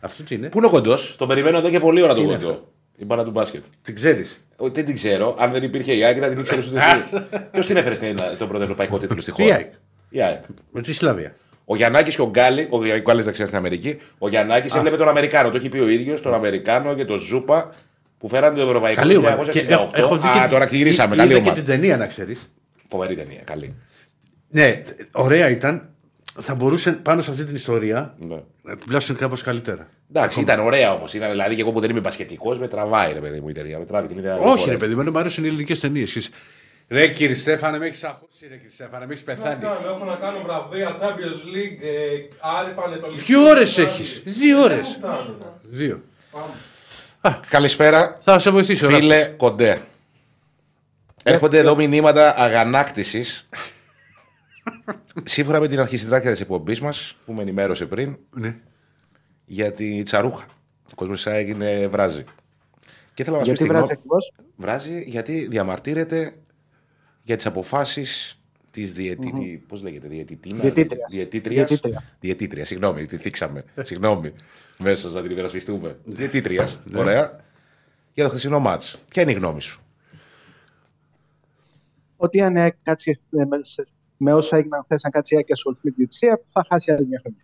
Αυτό 0.01 0.23
τι 0.23 0.35
είναι, 0.35 0.49
Πού 0.49 0.59
είναι 0.59 0.67
ο 0.67 0.71
κοντός, 0.71 1.15
τον 1.19 1.29
περιμένω 1.29 1.59
εδώ 1.59 1.71
και 1.71 1.81
πολλή 1.81 2.03
ώρα 2.03 2.15
τον 2.15 2.25
είναι 2.25 2.33
κοντό. 2.37 2.69
Η 2.97 3.05
μπάλα 3.05 3.25
του 3.25 3.31
μπάσκετ. 3.31 3.63
την 3.83 3.95
ξέρεις. 3.95 4.45
Όχι, 4.57 4.73
δεν 4.75 4.85
την 4.85 4.95
ξέρω. 4.95 5.37
Αν 5.39 5.53
δεν 5.53 5.63
υπήρχε 5.63 5.93
η 5.95 6.05
ΑΕΚ, 6.05 6.19
δεν 6.21 6.31
την 6.31 6.39
ήξερες 6.41 6.67
ούτε 6.67 6.79
εσύ. 6.79 7.27
Ποιος 7.53 7.67
την 7.67 7.77
έφερε 7.77 7.95
στην- 7.95 8.19
τον 8.39 8.49
πρώτο 8.49 8.63
ευρωπαϊκό 8.63 8.99
τίτλο 8.99 9.21
στη 9.21 9.33
Τι 9.33 9.43
χώρα. 9.43 9.55
ΑΕΚ; 9.55 9.73
Η 10.09 10.23
ΑΕΚ. 10.23 10.43
Με 10.73 10.81
τη 10.81 10.93
Σλαβία. 10.93 11.35
Ο 11.65 11.77
Γιαννάκης 11.77 12.15
και 12.15 12.21
ο 12.23 12.29
Γκάλι, 12.31 12.67
ο 12.71 12.79
Γκάλι 13.01 13.23
δεξιά 13.23 13.47
στην 13.47 13.59
Αμερική, 13.59 13.99
ο 14.19 14.29
Γιαννάκης 14.29 14.75
έβλεπε 14.75 14.97
τον 14.97 15.09
Αμερικάνο. 15.09 15.51
Το 15.51 15.57
έχει 15.57 15.69
πει 15.69 15.79
ο 15.79 15.89
ίδιος, 15.89 16.21
τον 16.23 16.35
Αμερικάνο 16.35 16.95
και 16.95 17.05
τον 17.05 17.19
Ζούπα 17.21 17.75
που 18.19 18.29
φέραν 18.29 18.55
το 18.55 18.61
Ευρωπαϊκό 18.63 19.01
Καλή 19.01 19.15
το 19.15 19.19
ομάδα. 19.21 19.51
Και 19.53 19.61
1968. 19.69 19.89
έχω 19.93 20.17
δει 20.19 20.29
Α, 20.29 20.43
και- 20.43 20.49
τώρα 20.51 20.65
γυρίσαμε. 20.67 21.15
είδα 21.15 21.23
Καλή 21.23 21.35
και 21.35 21.41
ομάδα. 21.41 21.55
την 21.55 21.65
ταινία, 21.65 21.97
να 21.97 22.07
ξέρεις. 22.07 22.51
Φοβερή 22.89 23.15
ταινία. 23.15 23.41
Καλή. 23.45 23.75
Ναι, 24.49 24.83
ωραία 25.13 25.51
ήταν. 25.51 25.89
Θα 26.41 26.55
μπορούσε 26.55 26.93
πάνω 26.93 27.23
σε 27.23 27.31
αυτή 27.31 27.45
την 27.45 27.55
ιστορία 27.55 28.15
Ναι. 28.19 28.43
να 28.63 28.77
την 28.77 28.87
πλάσουν 28.89 29.17
κάπως 29.17 29.43
καλύτερα. 29.43 29.89
Εντάξει, 30.13 30.41
ήταν 30.41 30.61
ωραία 30.61 30.93
όμως. 30.93 31.15
Ήταν 31.15 31.31
δηλαδή 31.31 31.55
και 31.55 31.61
εγώ 31.61 31.73
που 31.73 31.81
δεν 31.81 31.91
είμαι 31.91 32.01
πασχετικό, 32.01 32.55
με 32.55 32.69
τραβάει 32.69 33.13
ρε 33.13 33.19
παιδί 33.21 33.41
μου 33.41 33.49
η 33.49 33.53
ταινία. 33.53 33.79
Με 33.79 33.85
τράβει 33.85 34.09
την 34.09 34.19
ιδέα. 34.19 34.39
Όχι, 34.39 34.69
ρε 34.71 34.77
παιδί 34.77 34.95
μου, 34.95 35.11
μου 35.11 35.19
αρέσουν 35.19 35.45
οι 35.45 35.47
ελληνικές 35.47 35.81
ταινίες. 35.81 36.31
Ρε 36.89 37.09
κύριε 37.09 37.35
Στέφανε, 37.37 37.79
με 37.79 37.87
έχεις 37.87 38.05
αγχώσει, 38.05 38.47
ρε 38.49 38.55
κύριε 38.55 38.71
Στέφανε, 38.71 39.07
με 39.07 39.13
έχεις 39.13 39.25
Τι 39.25 39.31
να 39.31 39.37
πεθάνει. 39.37 39.63
κάνω, 39.63 39.89
έχω 39.89 40.05
να 40.05 40.15
κάνω 40.17 40.39
βραβεία, 40.45 40.97
Champions 41.01 41.57
League, 41.57 41.83
ε, 41.83 42.37
Άρη 42.61 42.73
Πανετολική. 42.75 43.23
Δύο 43.25 43.43
ώρες 43.49 43.79
Άρη. 43.79 43.87
έχεις. 43.89 44.23
Δύο 44.25 44.61
ώρες. 44.63 44.81
Δεν 44.81 44.85
φτάνουν. 44.99 45.37
Δύο. 45.63 46.01
Καλησπέρα, 47.49 48.19
Θα 48.21 48.39
σε 48.39 48.51
βοηθήσω. 48.51 48.89
ρε. 48.89 48.95
φίλε 48.97 49.25
Κοντέ. 49.37 49.81
Έρχονται 51.23 51.59
εδώ 51.59 51.77
μηνύματα 51.77 52.35
αγανάκτησης. 52.37 53.49
Σύμφωνα 55.25 55.61
με 55.61 55.69
την 55.69 55.81
αρχισυντάκτρια 55.81 56.31
της 56.33 56.41
εκπομπής 56.41 56.81
μας, 56.81 57.17
που 57.25 57.33
με 57.33 57.43
ενημέρωσε 57.43 57.87
πριν, 57.87 58.19
Ναι. 58.31 58.57
για 59.45 59.73
τη 59.73 60.03
τσαρούχα. 60.03 60.47
Ο 60.91 60.95
κόσμος 60.95 61.27
έγινε 61.27 61.87
βράζει. 61.87 62.25
Και 63.15 63.25
θέλω 63.25 63.37
να 63.37 63.43
μας 63.43 63.49
πει 63.51 63.55
Γιατί 63.55 63.63
τη 63.63 63.69
βράζει 63.69 63.85
γνώμη. 63.85 63.93
ακριβώς; 63.93 64.33
Βράζει 64.57 65.03
γιατί 65.07 65.47
διαμαρτύρεται 65.47 66.35
για 67.23 67.37
τις 67.37 67.47
αποφάσεις 67.47 68.39
της 68.71 68.93
διαιτητή. 68.93 69.65
Πώς 69.69 69.83
λέγεται, 69.83 70.09
διαιτητήνα. 70.09 70.61
Διαιτήτριας. 70.61 71.13
Διαιτήτριας. 71.13 71.67
Διαιτήτρια. 71.67 72.03
Διαιτήτρια, 72.21 72.65
συγγνώμη, 72.65 73.07
τη 73.07 73.17
θίξαμε. 73.17 73.65
συγγνώμη. 73.83 74.33
Μέσα 74.83 75.09
να 75.09 75.23
την 75.23 75.31
υπερασπιστούμε. 75.31 75.99
Διαιτήτριας. 76.05 76.81
Ωραία. 76.95 77.41
Για 78.13 78.25
το 78.25 78.31
χθεσινό 78.31 78.59
μάτς. 78.61 79.03
Ποια 79.09 79.23
είναι 79.23 79.31
η 79.31 79.35
γνώμη 79.35 79.61
σου; 79.63 79.83
Ότι 82.17 82.41
αν 82.41 82.57
ε, 82.57 82.77
κάτσει 82.83 83.19
ε, 83.31 83.45
με, 84.17 84.31
σε- 84.31 84.35
με 84.35 84.35
όσα 84.35 84.57
έγιναν 84.57 84.83
χθες, 84.85 85.05
αν 85.05 85.11
κάτσει 85.11 85.35
η 85.35 85.37
ΑΕΚ 85.37 85.47
και 85.47 85.53
ασχοληθεί 85.53 85.81
με 85.85 85.91
της 85.91 85.99
διετησία, 85.99 86.41
θα 86.53 86.65
χάσει 86.69 86.93
άλλη 86.93 87.07
μια 87.07 87.21
χρονιά. 87.23 87.43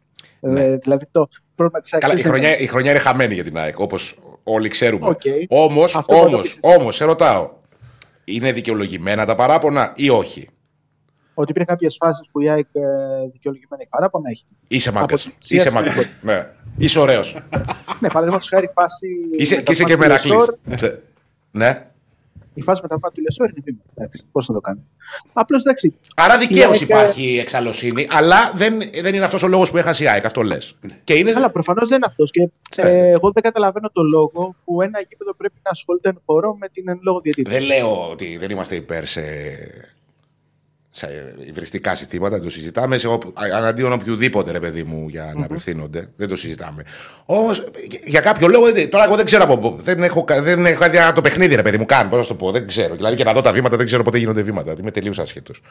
Ε, 0.63 0.77
δηλαδή 0.77 1.07
το 1.13 1.29
πρόβλημα 1.55 1.81
της 1.81 1.93
ΑΕΚ. 1.93 2.03
Ναι. 2.03 2.09
Καλά, 2.09 2.21
η 2.21 2.23
δεν 2.23 2.33
χρονιά, 2.33 2.49
είναι- 2.55 2.63
η 2.63 2.67
χρονιά 2.67 2.91
είναι 2.91 3.01
χαμένη 3.01 3.35
για 3.35 3.45
την 3.45 3.59
ΑΕΚ, 3.59 3.79
όπως 3.79 4.19
όλοι 4.45 4.69
ξέρουμε. 4.69 5.09
Οκ. 5.09 5.21
Όμως, 5.49 5.85
Αυτό 5.85 6.03
μπορεί 6.09 6.21
να 6.21 6.29
το 6.29 6.35
όμως, 6.35 6.43
πεις. 6.43 6.59
όμως, 6.61 6.97
σε 6.97 7.05
ρωτάω, 7.05 7.51
είναι 8.25 8.53
δικαιολογημένα 8.53 9.25
τα 9.27 9.35
παράπονα 9.35 9.93
ή 9.97 10.09
όχι; 10.11 10.49
Ότι 11.35 11.51
υπήρχαν 11.51 11.75
κάποιες 11.77 11.97
φάσεις 12.01 12.29
που 12.33 12.41
η 12.41 12.51
ΑΕΚ 12.51 12.67
ε, 12.73 12.81
δικαιολογημένα 13.33 13.81
έχει 13.83 13.89
παράπονα 13.91 14.31
έχει. 14.31 14.47
Είσαι 14.69 14.93
μάγκα. 14.93 15.05
Από 15.05 15.15
τη 15.15 15.21
θυσία 15.21 15.57
Είσαι 15.57 15.69
στην 15.69 15.73
μάγκα. 15.81 15.93
χώρα. 15.93 16.09
Ναι. 16.23 16.47
Είσαι 16.79 16.99
ωραίος. 16.99 17.37
ναι, 18.01 18.09
παραδείγματος 18.09 18.49
χάρη 18.49 18.65
η 18.65 18.71
φάση. 18.75 19.07
είσαι, 19.39 19.55
με 19.57 19.63
και 19.63 19.73
είσαι 19.73 19.83
τα 19.83 19.89
και 19.89 19.97
πάντα 19.97 20.19
του 20.19 20.29
μερακλής. 20.29 20.57
Λεσόρ, 20.67 20.99
ναι. 21.51 21.90
Η 22.55 22.63
φάση 22.63 22.81
με 22.83 22.89
τα 22.89 22.99
πάντα 22.99 23.15
του 23.15 23.23
Λεσόρ 23.23 23.49
είναι 23.51 23.61
βήμα. 23.65 23.79
Εντάξει, 23.95 24.25
πώς 24.33 24.49
να 24.49 24.55
το 24.55 24.61
κάνει. 24.61 24.81
Απλώς 25.33 25.61
εντάξει. 25.61 25.95
Άρα 26.17 26.39
δικαίως 26.39 26.63
Η 26.65 26.71
ΑΕΚ, 26.71 26.81
υπάρχει 26.81 27.39
εξαλωσύνη, 27.39 28.07
αλλά 28.11 28.53
δεν, 28.55 28.79
δεν 29.03 29.15
είναι 29.15 29.25
αυτός 29.25 29.43
ο 29.43 29.49
λόγος 29.49 29.71
που 29.71 29.77
έχασε 29.77 30.05
η 30.05 30.09
ΑΕΚ. 30.09 30.25
Αυτό 30.25 30.43
λες. 30.43 30.75
Και 31.05 31.15
είναι. 31.15 31.33
Αλλά 31.37 31.51
προφανώς 31.51 31.89
δεν 31.89 31.97
είναι 31.97 32.07
αυτός. 32.09 32.31
Και 32.31 32.41
Ναι. 32.83 32.89
ε, 32.91 33.09
εγώ 33.11 33.31
δεν 33.33 33.43
καταλαβαίνω 33.43 33.91
το 33.93 34.03
λόγο 34.03 34.55
που 34.65 34.83
ένα 34.83 35.01
γήπεδο 35.09 35.35
πρέπει 35.35 35.55
να 35.63 35.71
ασχολείται 35.71 36.09
εν 36.09 36.21
χώρο 36.27 36.57
με 36.61 36.69
την 36.69 36.89
εν 36.89 36.99
λόγω 37.03 37.21
διαιτήτρια. 37.21 37.59
Δεν 37.59 37.67
λέω 37.67 38.11
ότι 38.11 38.37
δεν 38.37 38.51
είμαστε 38.51 38.75
υπέρ 38.75 39.07
σε, 39.07 39.21
σε 40.93 41.35
υβριστικά 41.49 41.95
συστήματα, 41.95 42.35
δεν 42.35 42.45
το 42.45 42.51
συζητάμε. 42.51 42.99
Σε 42.99 43.07
οπ, 43.07 43.23
αναντίον 43.55 43.93
οποιοδήποτε 43.93 44.51
ρε 44.53 44.61
παιδί 44.61 44.83
μου 44.83 45.09
για 45.09 45.33
να 45.37 45.45
απευθύνονται. 45.45 46.07
Δεν 46.17 46.29
το 46.29 46.37
συζητάμε. 46.37 46.83
Όμως 47.27 47.65
για 48.05 48.21
κάποιο 48.21 48.49
λόγο. 48.49 48.73
δεν- 48.73 48.91
Τώρα 48.91 49.05
εγώ 49.05 49.17
δεν 49.17 49.25
ξέρω 49.25 49.43
από 49.45 49.59
πού. 49.59 49.77
Δεν 49.83 50.03
έχω, 50.03 50.25
κα- 50.25 50.43
δεν 50.43 50.67
έχω 50.67 50.85
δει 50.91 50.99
το 51.15 51.21
παιχνίδι 51.21 51.55
ρε 51.55 51.63
παιδί 51.63 51.79
μου 51.79 51.85
καν. 51.87 52.09
Πώς 52.09 52.19
να 52.19 52.23
σου 52.25 52.29
το 52.29 52.35
πω. 52.35 52.51
Δεν 52.51 52.67
ξέρω. 52.67 52.95
Δηλαδή 52.95 53.17
και 53.17 53.25
να 53.25 53.33
δω 53.33 53.41
τα 53.41 53.53
βήματα 53.53 53.77
δεν 53.77 53.87
ξέρω 53.87 54.03
πότε 54.03 54.19
γίνονται 54.19 54.43
βήματα. 54.43 54.75
Είμαι 54.81 54.91
τελείως 54.91 55.19
άσχετος. 55.19 55.63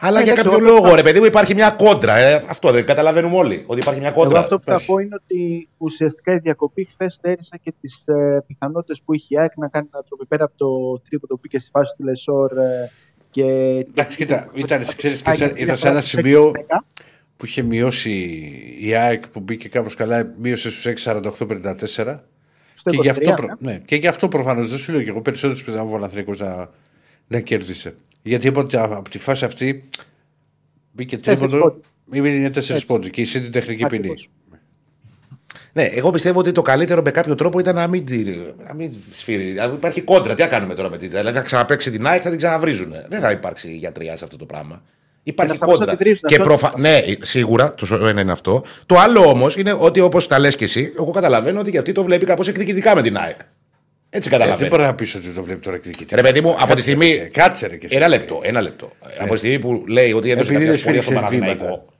Αλλά 0.00 0.20
Ε, 0.20 0.22
για 0.22 0.32
εντάξει, 0.32 0.50
κάποιο 0.50 0.66
εγώ 0.66 0.74
λόγο 0.76 0.88
θα- 0.88 0.96
ρε 0.96 1.02
παιδί 1.02 1.18
μου 1.18 1.24
υπάρχει 1.24 1.54
μια 1.54 1.70
κόντρα. 1.70 2.16
Ε. 2.16 2.44
Αυτό 2.48 2.70
δεν 2.70 2.86
καταλαβαίνουμε 2.86 3.36
όλοι. 3.36 3.64
Ότι 3.66 3.80
υπάρχει 3.80 4.00
μια 4.00 4.08
Εγώ 4.08 4.22
κόντρα. 4.22 4.38
αυτό 4.38 4.58
που 4.58 4.64
θα 4.64 4.80
πω 4.86 4.98
είναι 4.98 5.14
ότι 5.24 5.68
ουσιαστικά 5.76 6.32
η 6.34 6.38
διακοπή 6.38 6.84
χθες 6.84 7.14
στέρισε 7.14 7.58
και 7.62 7.74
τις 7.80 8.02
ε, 8.06 8.44
πιθανότητες 8.46 9.02
που 9.04 9.14
είχε 9.14 9.26
η 9.34 9.38
ΑΕΚ 9.38 9.52
να 9.56 9.68
κάνει 9.68 9.88
ένα 9.92 10.02
τρόπο 10.08 10.24
πέρα 10.28 10.44
από 10.44 10.54
το 10.56 11.00
τρίπο 11.08 11.26
που 11.26 11.40
πήγε 11.40 11.58
στη 11.58 11.70
φάση 11.70 11.94
του 11.96 12.04
Λεσόρ. 12.04 12.58
Ε, 12.58 12.90
και 13.32 13.42
Εντάξει, 13.90 14.16
κοίτα, 14.16 14.50
ήταν, 14.54 14.84
ξέρεις, 14.96 15.22
και 15.22 15.28
ΑΕΚ 15.28 15.38
σε- 15.38 15.44
διαφορά 15.46 15.62
ήταν 15.64 15.76
σε 15.76 15.88
ένα 15.88 16.00
στους 16.00 16.10
σημείο 16.20 16.52
6-10. 16.54 16.84
που 17.36 17.46
είχε 17.46 17.62
μειώσει 17.62 18.10
η 18.80 18.94
ΑΕΚ 18.94 19.28
που 19.28 19.40
μπήκε 19.40 19.68
κάπως 19.68 19.94
καλά, 19.94 20.34
μείωσε 20.40 20.70
στους 20.70 20.86
6,48-54. 21.04 22.20
Στο 22.74 22.90
Και 22.90 22.98
γι' 23.02 23.08
αυτό, 23.08 23.32
23, 23.32 23.36
προ... 23.36 23.46
ναι. 23.58 23.72
ναι, 23.72 23.78
και 23.84 23.96
γι' 23.96 24.06
αυτό 24.06 24.28
προφανώς 24.28 24.68
δεν 24.70 24.78
σου 24.78 24.92
λέω 24.92 25.02
και 25.02 25.08
εγώ 25.08 25.20
περισσότερου 25.22 25.64
πιθανό 25.64 25.90
ο 26.00 26.04
Αθηνικό 26.04 26.32
να, 26.38 26.70
να 27.26 27.40
κέρδισε. 27.40 27.94
Γιατί 28.22 28.48
από, 28.48 28.60
από 28.74 29.08
τη 29.08 29.18
φάση 29.18 29.44
αυτή 29.44 29.88
μπήκε 30.92 31.18
Τέσσερις 31.18 31.38
τρίποντο, 31.50 31.70
πόντοι. 32.06 32.28
είναι 32.36 32.50
τέσσερις 32.50 32.82
Έτσι. 32.82 32.86
πόντοι 32.86 33.10
και 33.10 33.20
η 33.20 33.24
την 33.24 33.52
τεχνική 33.52 33.86
ποινή. 33.86 34.14
Ακριβώς. 35.74 35.92
Ναι, 35.92 35.98
εγώ 35.98 36.10
πιστεύω 36.10 36.38
ότι 36.38 36.52
το 36.52 36.62
καλύτερο 36.62 37.02
με 37.02 37.10
κάποιο 37.10 37.34
τρόπο 37.34 37.58
ήταν 37.58 37.74
να 37.74 37.86
μην, 37.86 38.04
τη, 38.04 38.24
να 38.66 38.74
μην 38.74 38.92
σφύρει. 39.12 39.42
Δηλαδή 39.42 39.74
υπάρχει 39.74 40.00
κόντρα. 40.00 40.34
Τι 40.34 40.42
να 40.42 40.48
κάνουμε 40.48 40.74
τώρα 40.74 40.90
με 40.90 40.98
την 40.98 41.08
Δηλαδή 41.10 41.32
να 41.36 41.42
ξαναπέξει 41.42 41.90
την 41.90 42.06
ΑΕΚ 42.06 42.20
θα 42.24 42.28
την 42.28 42.38
ξαναβρίζουν. 42.38 42.92
Δεν 43.08 43.20
θα 43.20 43.30
υπάρξει 43.30 43.72
γιατριά 43.74 44.16
σε 44.16 44.24
αυτό 44.24 44.36
το 44.36 44.46
πράγμα. 44.46 44.82
Υπάρχει 45.22 45.56
θα 45.56 45.56
σταματήσουν 45.56 45.86
κόντρα. 45.86 45.92
να 45.92 45.98
τη 45.98 46.04
βρίζουν, 46.04 46.28
Και 46.28 46.34
αυτό 46.34 46.46
προφα... 46.46 46.74
είναι 46.78 46.88
Ναι, 47.18 47.24
σίγουρα 47.24 47.74
το 47.74 48.06
ένα 48.06 48.20
είναι 48.20 48.32
αυτό. 48.32 48.64
Το 48.86 48.98
άλλο 48.98 49.20
όμως 49.28 49.56
είναι 49.56 49.76
ότι 49.78 50.00
όπως 50.00 50.26
τα 50.26 50.38
λες 50.38 50.56
και 50.56 50.64
εσύ, 50.64 50.92
εγώ 50.98 51.10
καταλαβαίνω 51.10 51.60
ότι 51.60 51.70
και 51.70 51.78
αυτή 51.78 51.92
το 51.92 52.02
βλέπει 52.02 52.24
κάπως 52.24 52.48
εκδικητικά 52.48 52.94
με 52.94 53.02
την 53.02 53.16
ΑΕΚ. 53.16 53.36
Έτσι 54.14 54.28
Ε, 54.28 54.30
δεν 54.30 54.40
καταλαβαίνω. 54.40 54.70
μπορεί 54.70 54.82
να 54.82 54.94
πει 54.94 55.16
ότι 55.16 55.28
το 55.28 55.42
βλέπει 55.42 55.60
τώρα 55.60 55.76
εκδικητή. 55.76 56.14
Ρε 56.14 56.22
παιδί 56.22 56.40
μου, 56.40 56.56
από 56.58 56.74
τη 56.74 56.80
στιγμή. 56.80 57.10
Ε, 57.10 57.16
Κάτσε 57.16 57.66
ρε 57.66 57.76
και 57.76 57.86
εσύ. 57.86 57.96
Ένα 57.96 58.08
λεπτό, 58.08 58.40
ένα 58.42 58.60
λεπτό. 58.60 58.90
Από 59.18 59.32
τη 59.32 59.38
στιγμή 59.38 59.58
που 59.58 59.84
λέει 59.86 60.12
ότι 60.12 60.30
έδωσε 60.30 60.52
Επειδή 60.52 60.64
κάποια 60.66 60.70
δεν 60.70 60.80
σπόρια 60.80 61.02
στον 61.02 61.14
σφύριξε 61.14 61.36
βήματα. 61.38 61.54
Παναθηναϊκό. 61.58 61.91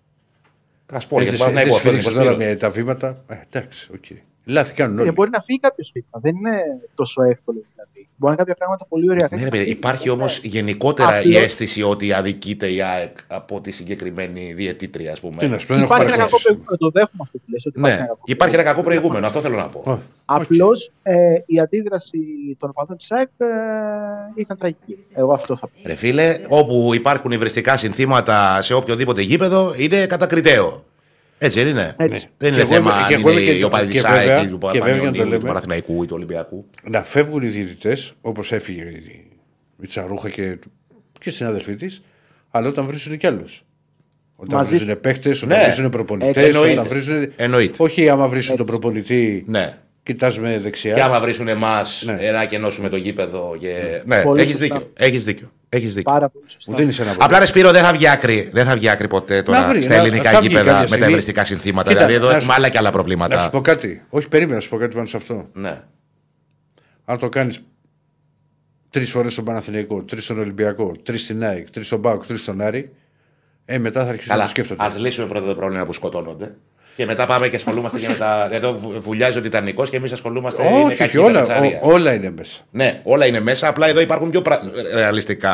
Τα 0.93 1.01
σπόρια 1.01 1.27
Έτσι, 1.27 1.39
στον 1.39 1.57
έτσι 1.57 1.69
Παναθηναϊκό. 1.71 1.77
αυτό 1.77 1.89
σφίριξε 1.89 2.11
είναι 2.11 2.19
τώρα 2.19 2.31
σφύρι. 2.31 2.49
με 2.51 2.57
τα 2.57 2.71
βήματα. 2.71 3.25
Ε, 3.29 3.35
εντάξει, 3.51 3.91
οκ. 3.95 4.05
Λάθη 4.45 4.75
κάνουν 4.75 4.99
Ε, 4.99 5.01
όλοι. 5.03 5.11
μπορεί 5.11 5.31
να 5.31 5.41
φύγει 5.41 5.59
κάποιος 5.61 5.91
βήμα. 5.95 6.07
Δεν 6.21 6.37
είναι 6.37 6.57
τόσο 6.95 7.23
εύκολο 7.23 7.63
δηλαδή. 7.73 7.82
Μπορεί 8.23 8.35
να 8.37 8.43
είναι 8.43 8.51
κάποια 8.53 8.55
πράγματα 8.55 8.85
πολύ 8.89 9.11
ωραία. 9.11 9.29
Ναι, 9.31 9.45
ρε 9.45 9.49
παιδί, 9.51 9.71
υπάρχει 9.71 10.09
όμως 10.11 10.41
Ναι. 10.43 10.49
γενικότερα 10.49 11.17
η 11.17 11.19
Απλώς- 11.29 11.43
αίσθηση 11.43 11.83
ότι 11.83 12.13
αδικείται 12.13 12.73
η 12.73 12.83
ΑΕΚ 12.83 13.17
από 13.27 13.61
τη 13.61 13.71
συγκεκριμένη 13.71 14.53
διαιτήτρια, 14.53 15.13
ας 15.13 15.21
πούμε. 15.21 15.37
Τι 15.37 15.47
να 15.47 15.59
σου 15.59 15.67
πω, 15.67 15.75
δεν 15.75 15.83
έχω 15.83 15.95
Υπάρχει 15.95 16.13
ένα 16.15 16.17
κακό 16.25 16.37
παρακολουθήσει. 16.37 16.65
προηγούμενο. 16.67 16.79
Το 16.79 16.91
δέχομαι 16.91 17.23
αυτό 17.23 17.39
που 17.39 17.45
λες, 17.53 17.67
ότι 17.67 17.79
υπάρχει 17.79 17.97
Ναι, 17.97 18.03
ένα 18.03 18.07
κακό 18.13 18.23
υπάρχει 18.25 18.55
ένα 18.55 18.65
κακό 18.65 18.83
προηγούμενο, 18.83 19.27
αυτό 19.27 19.41
θέλω 19.41 19.57
να 19.57 19.69
πω. 19.69 19.83
Ω, 19.91 19.99
Απλώς 20.25 20.91
ε, 21.03 21.15
η 21.47 21.59
αντίδραση 21.61 22.19
των 22.59 22.69
οπαδών 22.69 22.97
της 22.97 23.13
ΑΕΚ 23.13 23.29
ε, 23.39 23.47
ήταν 24.35 24.57
τραγική. 24.59 24.99
Εγώ 25.15 25.33
αυτό 25.33 25.57
θα 25.57 25.67
πω. 25.67 25.73
Ρε 25.85 25.95
φίλε, 25.95 26.39
όπου 26.49 26.95
υπάρχουν 26.95 27.31
υβριστικά 27.33 27.77
συνθήματα 27.77 28.63
σε 28.63 28.75
οποιοδήποτε 28.75 29.23
γήπεδο, 29.23 29.73
είναι 29.77 30.07
κατακριτέο. 30.07 30.85
Έτσι 31.45 31.59
δεν 31.63 31.69
είναι. 31.69 31.95
Έτσι. 31.99 32.21
Δεν 32.21 32.29
Και 32.39 32.47
είναι 32.47 32.57
εγώ 32.57 32.77
είμαι- 32.77 32.91
θέμα 32.91 33.05
και 33.09 33.15
αν 33.15 33.21
εγώ 33.21 33.31
είναι 33.31 33.41
είμαι 33.41 33.51
και 33.51 33.57
η 33.57 33.61
το- 33.61 33.67
οπαδή 33.67 33.87
και 33.87 33.93
της 33.93 34.05
ΑΕΚ 34.05 34.19
βέβαια- 34.27 34.43
ή 34.43 34.47
του 34.49 34.59
και 34.73 34.79
βέβαια, 34.81 34.97
για 34.97 35.05
να 35.05 35.13
το 35.13 35.17
Παναθηναϊκού, 35.17 35.23
ή 35.23 35.25
του 35.25 35.29
λέμε- 35.31 35.47
Παναθηναϊκού 35.47 36.03
ή 36.03 36.07
του 36.07 36.15
Ολυμπιακού. 36.17 36.67
να 36.91 37.03
φεύγουν 37.05 37.43
οι 37.43 37.47
διαιτητές, 37.47 38.13
όπως 38.21 38.53
έφυγε 38.53 38.83
η- 38.83 39.27
η 39.83 39.87
Τσαρούχα 39.87 40.31
και, 40.31 40.59
και 41.21 41.29
οι 41.29 41.33
συνάδελφοί 41.33 41.75
της, 41.75 42.03
αλλά 42.51 42.69
όταν 42.69 42.85
βρίσκουν 42.87 43.17
κι 43.17 43.27
άλλους. 43.27 43.65
Όταν 44.37 44.59
Μαζί 44.59 44.75
βρίσκουν 44.77 45.01
παίχτε, 45.01 45.31
όταν 45.31 45.49
Ναι. 45.49 45.65
βρίσκουν 45.65 45.89
προπονητές, 45.91 46.45
Έτσι, 46.45 46.57
όταν 46.59 46.69
εννοείται. 46.69 46.95
βρίσκουν. 46.95 47.33
Εννοείται. 47.37 47.83
Όχι 47.83 48.09
άμα 48.09 48.29
βρίσκουν 48.29 48.57
τον 48.57 48.67
προπονητή, 48.67 49.45
Ναι. 49.47 49.79
κοιτάζουμε 50.03 50.59
δεξιά. 50.59 50.95
Και 50.95 51.03
άμα 51.03 51.21
βρίσουν 51.21 51.49
εμάς 51.49 52.03
Ναι. 52.07 52.31
να 52.31 52.45
κενώσουμε 52.45 52.89
το 52.89 52.97
γήπεδο. 52.97 53.57
Και... 53.59 54.03
Ναι, 54.07 54.23
Πολύ 54.23 54.41
έχεις 54.41 54.57
σωστά. 54.57 54.75
δίκιο. 54.77 54.91
Έχεις 54.97 55.25
δίκιο. 55.25 55.53
Έχεις 55.75 55.95
δίκιο. 55.95 56.13
Πάρα 56.13 56.29
πολύ 56.29 56.45
σωστά. 56.49 56.71
Μου 56.71 56.77
δίνεις 56.77 56.99
ένα 56.99 57.15
Απλά 57.19 57.39
ρε 57.39 57.47
Σπύρο 57.47 57.71
δεν 57.71 57.83
θα 57.83 57.93
βγει 57.93 58.09
άκρη, 58.09 58.49
δεν 58.53 58.67
θα 58.67 58.75
βγει 58.75 58.89
άκρη 58.89 59.09
ποτέ 59.09 59.43
τώρα 59.43 59.61
Να 59.61 59.69
βρει, 59.69 59.83
στα 59.83 59.95
να- 59.97 60.01
ελληνικά 60.03 60.31
θα 60.31 60.39
βγει 60.39 60.49
γήπεδα 60.49 60.65
κάποια 60.65 60.79
με 60.81 60.87
τα 60.87 60.93
στιγμή. 60.93 61.09
ευρεστικά 61.09 61.45
συνθήματα. 61.45 61.89
Κοίτα, 61.93 62.07
δηλαδή 62.07 62.15
εδώ 62.17 62.27
να 62.27 62.33
έχουμε 62.37 62.53
σου- 62.53 62.59
άλλα 62.59 62.69
και 62.69 62.79
άλλα 62.79 62.87
Να 62.91 62.95
σου 62.97 63.03
προβλήματα. 63.03 63.51
πω 63.51 63.61
κάτι. 63.61 64.03
Όχι, 64.09 64.29
περίμενα 64.29 64.55
να 64.57 64.61
σου 64.63 64.69
πω 64.69 64.77
κάτι 64.77 64.95
πάνω 64.95 65.07
σε 65.07 65.17
αυτό. 65.17 65.49
Ναι. 65.53 65.81
Αν 67.05 67.19
το 67.19 67.29
κάνεις 67.29 67.61
τρεις 68.91 69.11
φορές 69.11 69.33
στον 69.33 69.45
Παναθηναϊκό, 69.45 70.03
τρεις 70.03 70.25
στον 70.25 70.39
Ολυμπιακό, 70.39 70.93
τρεις 71.03 71.23
στην 71.23 71.45
ΑΕΚ, 71.45 71.71
τρεις 71.71 71.87
στον 71.87 71.99
Μπάουκ, 71.99 72.27
τρεις 72.27 72.43
στον 72.43 72.61
Άρη, 72.61 72.93
ε, 73.65 73.79
μετά 73.79 74.03
θα 74.05 74.09
αρχίσει 74.09 74.29
να 74.29 74.33
Καλά, 74.35 74.45
το 74.45 74.51
σκέφτονται. 74.51 74.85
ας 74.85 74.99
λύσουμε 74.99 75.27
πρώτα 75.27 75.47
το 75.47 75.55
πρόβλημα 75.55 75.87
που 75.87 75.93
σκοτώνονται. 75.93 76.55
Και 76.97 77.07
μετά 77.07 77.27
πάμε 77.27 77.49
και 77.49 77.57
ασχολούμαστε 77.57 77.99
και 77.99 78.09
με 78.09 78.15
τα. 78.17 78.49
Εδώ 78.53 78.79
βου- 78.79 79.01
βουλιάζει 79.01 79.39
ο 79.39 79.41
Τιτανικός 79.41 79.91
και 79.91 79.97
εμείς 79.97 80.13
ασχολούμαστε 80.13 80.63
με 80.63 80.69
Όχι, 80.83 80.97
κακή 80.97 81.17
όχι, 81.19 81.29
όλα, 81.29 81.39
πετσαρία. 81.39 81.81
ό- 81.83 81.93
όλα 81.93 82.13
είναι 82.15 82.31
μέσα. 82.31 82.63
Ναι, 82.71 83.01
όλα 83.05 83.27
είναι 83.27 83.41
μέσα. 83.41 83.69
Απλά 83.69 83.87
εδώ 83.89 84.01
υπάρχουν 84.01 84.31
πιο 84.31 84.43
πρα... 84.43 84.61
ρεαλιστικά 84.95 85.53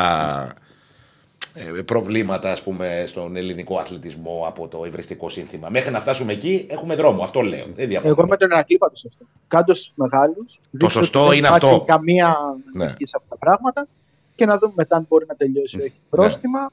ε, 1.53 1.81
προβλήματα 1.81 2.51
ας 2.51 2.61
πούμε, 2.61 3.03
στον 3.07 3.35
ελληνικό 3.35 3.77
αθλητισμό 3.77 4.43
από 4.47 4.67
το 4.67 4.83
υβριστικό 4.85 5.29
σύνθημα. 5.29 5.69
Μέχρι 5.69 5.91
να 5.91 5.99
φτάσουμε 5.99 6.33
εκεί 6.33 6.67
έχουμε 6.69 6.95
δρόμο. 6.95 7.23
Αυτό 7.23 7.41
λέω. 7.41 7.65
Δεν 7.75 7.87
διαφωνώ. 7.87 8.15
Εγώ 8.17 8.27
με 8.27 8.37
τον 8.37 8.51
Ερακλή 8.51 8.77
πάντω 8.77 8.95
σε 8.95 9.07
αυτό. 9.11 9.25
Κάντος 9.47 9.79
στου 9.79 9.93
μεγάλους. 9.95 10.59
σωστό 10.87 11.31
είναι 11.31 11.47
αυτό. 11.47 11.83
καμία 11.87 12.35
Ναι. 12.73 12.83
ναι. 12.85 12.89
σε 12.89 13.15
αυτά 13.17 13.27
τα 13.29 13.37
πράγματα 13.37 13.87
και 14.35 14.45
να 14.45 14.57
δούμε 14.57 14.73
μετά 14.75 14.95
αν 14.95 15.05
μπορεί 15.09 15.25
να 15.27 15.35
τελειώσει 15.35 15.77
ή 15.77 15.81
όχι 15.81 15.93
πρόστιμα 16.09 16.71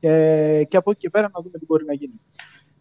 ε, 0.00 0.62
και 0.68 0.76
από 0.76 0.90
εκεί 0.90 1.00
και 1.00 1.10
πέρα 1.10 1.30
να 1.34 1.40
δούμε 1.42 1.58
τι 1.58 1.64
μπορεί 1.64 1.84
να 1.84 1.94
γίνει. 1.94 2.20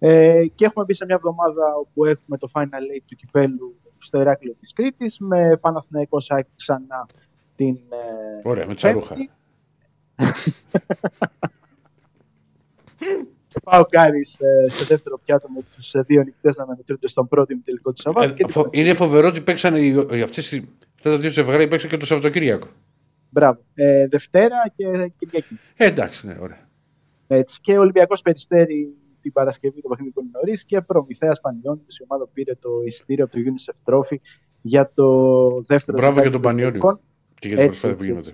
Ε, 0.08 0.46
και 0.56 0.66
έχουμε 0.66 0.86
μπει 0.86 0.94
σε 0.94 1.06
μια 1.06 1.16
εβδομάδα 1.16 1.76
όπου 1.80 2.06
έχουμε 2.06 2.38
το 2.38 2.50
Final 2.54 2.64
Eight 2.96 3.04
του 3.06 3.16
κυπέλου 3.16 3.80
στο 3.98 4.20
Ηράκλειο 4.20 4.56
της 4.60 4.74
Κρήτης 4.74 5.18
με 5.20 5.58
Παναθηναϊκό 5.62 6.20
ΣΑΚ 6.20 6.46
ξανά 6.56 7.08
την 7.56 7.76
ε, 7.76 8.50
Ωραία, 8.50 8.68
με 8.68 8.74
τσαρούχα. 8.74 9.14
Πέμπτη. 9.16 9.32
Και 13.48 13.60
πάω 13.64 13.84
Κάρις 13.86 14.38
ε, 14.40 14.70
στο 14.70 14.86
δεύτερο 14.86 15.20
πιάτο 15.26 15.48
με 15.56 15.62
τους 15.76 15.94
ε, 15.94 16.02
δύο 16.02 16.24
νικητές 16.24 16.58
να 16.58 16.64
αναμετρούνται 16.64 17.08
στον 17.08 17.28
πρώτο 17.28 17.54
ημιτελικό 17.54 17.92
του 17.94 18.02
Σαββάτου. 18.02 18.26
Ε, 18.30 18.34
και 18.34 18.44
την 18.44 18.50
φο- 18.54 18.68
είναι 18.72 18.94
φοβερό 18.94 19.28
ότι 19.28 19.42
παίξανε 19.42 19.80
οι- 19.80 20.08
οι- 20.12 20.22
αυτές 20.22 20.52
οι- 20.52 20.70
αυτά 20.96 21.10
τα 21.10 21.18
δύο 21.18 21.30
ζευγάρια 21.30 21.68
παίξαν 21.68 21.90
και 21.90 21.98
το 21.98 22.06
Σαββατοκύριακο. 22.06 22.68
Μπράβο. 23.30 23.60
Ε, 23.74 24.08
Δευτέρα 24.08 24.56
και 24.76 25.12
Κυριακή. 25.18 25.60
Ε, 25.76 25.86
εντάξει, 25.86 26.28
ναι, 26.28 26.36
ωραία. 26.40 26.70
Έτσι. 27.28 27.60
Και 27.62 27.78
ο 27.78 27.82
Ολυμπιακός 27.82 28.22
Περιστέρη 28.22 28.94
την 29.26 29.34
Παρασκευή 29.34 29.82
το 29.82 29.88
παιχνίδι 29.90 30.12
πολύ 30.12 30.30
νωρίς 30.32 30.66
και 30.66 30.82
Προμηθέας 30.82 31.40
Πανιόνιος 31.42 31.98
η 32.00 32.04
ομάδα 32.08 32.24
που 32.26 32.32
πήρε 32.34 32.56
το 32.56 32.70
εισιτήριο 32.86 33.24
από 33.26 33.34
το 33.34 33.40
UNICEF 33.46 33.94
Trophy 33.94 34.16
για 34.62 34.92
το 34.94 35.06
δεύτερο 35.62 35.98
Μπράβο 35.98 36.14
ζευγάρι 36.14 36.22
για 36.22 36.32
τον 36.32 36.32
των 36.32 36.42
Πανιόνιο. 36.42 36.70
τελικών, 36.72 37.00
Και 37.40 37.48
για 37.48 37.58
την 37.58 37.66
Έτσι, 37.66 37.80
προσπάθεια 37.82 38.14
που 38.14 38.18
έτσι, 38.20 38.30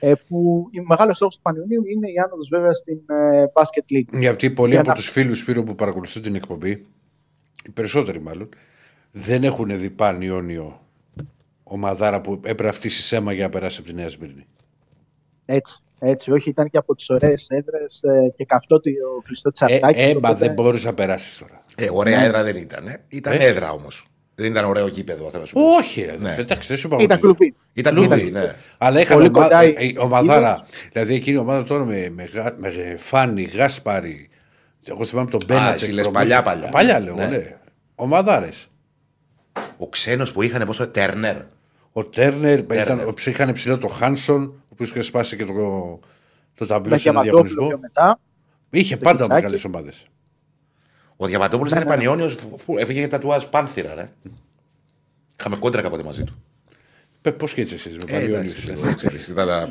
γίνεται. 0.00 0.10
ε, 0.10 0.14
που 0.28 0.66
ο 0.80 0.84
μεγάλος 0.86 1.16
στόχος 1.16 1.36
του 1.36 1.42
Πανιονίου 1.42 1.82
είναι 1.84 2.06
η 2.10 2.18
άνοδος 2.24 2.48
βέβαια 2.48 2.72
στην 2.72 2.98
ε, 3.06 3.44
Basket 3.52 3.94
League. 3.96 4.18
Γιατί 4.20 4.50
πολλοί 4.50 4.70
Για 4.70 4.80
από 4.80 4.88
να- 4.88 4.94
τους 4.94 5.10
φίλους 5.10 5.38
Σπύρο 5.38 5.62
που 5.64 5.74
παρακολουθούν 5.74 6.22
την 6.22 6.34
εκπομπή, 6.34 6.70
οι 7.64 7.70
περισσότεροι 7.74 8.20
μάλλον, 8.20 8.48
δεν 9.10 9.44
έχουν 9.44 9.78
δει 9.80 9.90
Πανιόνιο 9.90 10.80
ομαδάρα 11.62 12.20
που 12.20 12.32
έπρεπε 12.32 12.68
αυτή 12.68 12.86
η 12.86 12.90
σέμα 12.90 13.32
για 13.32 13.44
να 13.44 13.50
περάσει 13.50 13.80
από 13.80 13.88
τη 13.88 13.94
Νέα 13.94 14.08
Σμύρνη. 14.08 14.46
Έτσι, 15.44 15.83
έτσι, 16.04 16.30
όχι, 16.32 16.48
ήταν 16.50 16.70
και 16.70 16.78
από 16.78 16.94
τις 16.94 17.10
ωραίες 17.10 17.46
έδρες 17.48 18.00
ε, 18.02 18.32
και 18.36 18.44
καυτό 18.44 18.80
το 18.80 18.90
κλειστό 19.24 19.50
της 19.52 19.60
Ε, 19.60 19.64
Αρτάκης. 19.64 20.02
ε, 20.02 20.04
μα 20.06 20.16
οπότε- 20.16 20.38
δεν 20.46 20.52
μπορεί 20.54 20.80
να 20.82 20.94
περάσεις 20.94 21.38
τώρα. 21.38 21.62
Ε, 21.76 21.88
ωραία 21.92 22.20
έδρα 22.22 22.42
δεν 22.42 22.56
ήταν. 22.56 22.86
Ε. 22.86 23.04
Ήταν 23.08 23.32
Ε. 23.32 23.44
έδρα 23.44 23.70
όμως. 23.70 24.06
Δεν 24.36 24.50
ήταν 24.50 24.64
ωραίο 24.64 24.88
κήπεδο, 24.88 25.28
θέλω 25.30 25.40
να 25.40 25.46
σου 25.46 25.54
πω. 25.54 25.60
Όχι, 25.78 26.02
ρε, 26.02 26.16
Ναι. 26.18 26.34
εντάξει, 26.38 26.68
δεν 26.68 26.76
σου 26.76 26.86
είπα 26.86 26.96
Ήταν 26.96 27.16
ότι- 27.16 27.20
κλουβί. 27.20 27.54
Ήταν 27.72 27.94
Κλουβί. 27.94 28.08
κλουβί, 28.08 28.30
ναι. 28.30 28.54
Αλλά 28.78 29.00
είχαν 29.00 29.16
Πολύ 29.16 29.28
ομα... 29.28 29.42
κοντά 29.42 29.62
ε, 29.62 29.66
οι- 29.66 29.94
ε, 29.96 30.00
ομαδάρα. 30.00 30.48
είδες. 30.48 30.88
Δηλαδή 30.92 31.14
εκείνη 31.14 31.36
η 31.36 31.40
ομάδα 31.40 31.64
τώρα 31.64 31.84
με, 31.84 32.08
με, 32.14 32.24
Γα- 32.32 32.54
με 32.58 32.94
Φάνη, 32.96 33.42
Γάσπαρη. 33.42 34.28
Εγώ 34.86 35.04
θυμάμαι 35.04 35.30
τον 35.30 35.40
Μπένατσεκ. 35.46 35.82
εσύ 35.88 35.92
λες 35.92 36.08
προμήθεια. 36.08 36.42
παλιά, 36.42 36.42
παλιά. 36.42 36.68
Παλιά 36.68 37.00
λέω, 37.00 37.14
Ναι. 37.14 37.26
ναι. 37.36 37.56
Ομαδάρες. 37.94 38.68
Ο 39.78 39.88
ξένος 39.88 40.32
που 40.32 40.42
είχαν 40.42 40.66
πόσο 40.66 40.88
Τέρνερ. 40.88 41.36
Ο 41.92 42.04
Τέρνερ, 42.04 42.58
ήταν, 42.58 42.76
Τέρνερ. 42.86 43.06
ο- 43.06 43.14
είχαν 43.24 43.52
ψηλό 43.52 43.78
το 43.78 43.88
Χάνσον, 43.88 44.42
ο 44.63 44.63
οποίος 44.74 44.90
είχε 44.90 45.02
σπάσει 45.02 45.36
και 45.36 45.44
το, 45.44 45.52
το 46.54 46.66
ταμπλό 46.66 46.90
Με 46.90 46.98
σε 46.98 47.08
ένα 47.08 47.20
Διαμαντόπουλο 47.22 47.52
διαγωνισμό. 47.54 47.68
πιο 47.68 47.78
μετά. 47.78 48.20
Είχε 48.70 48.94
το 48.96 49.00
πάντα 49.02 49.16
Κιτσάκι. 49.18 49.34
μεγάλες 49.42 49.64
ομάδες. 49.64 50.06
Ο 51.16 51.26
Διαμαντόπουλος 51.26 51.72
Ναι, 51.72 51.78
ήταν 51.80 51.90
ναι. 51.90 51.96
πανιόνιος, 51.96 52.36
έφυγε 52.78 52.98
για 52.98 53.08
τατουάζ 53.08 53.44
πάνθυρα, 53.44 53.94
ρε. 53.94 54.10
Είχαμε 55.38 55.56
κόντρα 55.56 55.82
κάποτε 55.82 56.02
μαζί 56.02 56.24
του. 56.24 56.34
Πώς 57.36 57.54
και 57.54 57.60
έτσι 57.60 57.74
εσείς 57.74 57.96
με 57.96 58.02
Ε, 58.06 58.12
Πανιόνιους, 58.12 58.64
εντάξει, 58.64 58.68
ε. 58.70 58.74
λίγο, 58.74 58.94
ξέρεις, 58.96 59.28
ήταν 59.28 59.46
τα- 59.46 59.68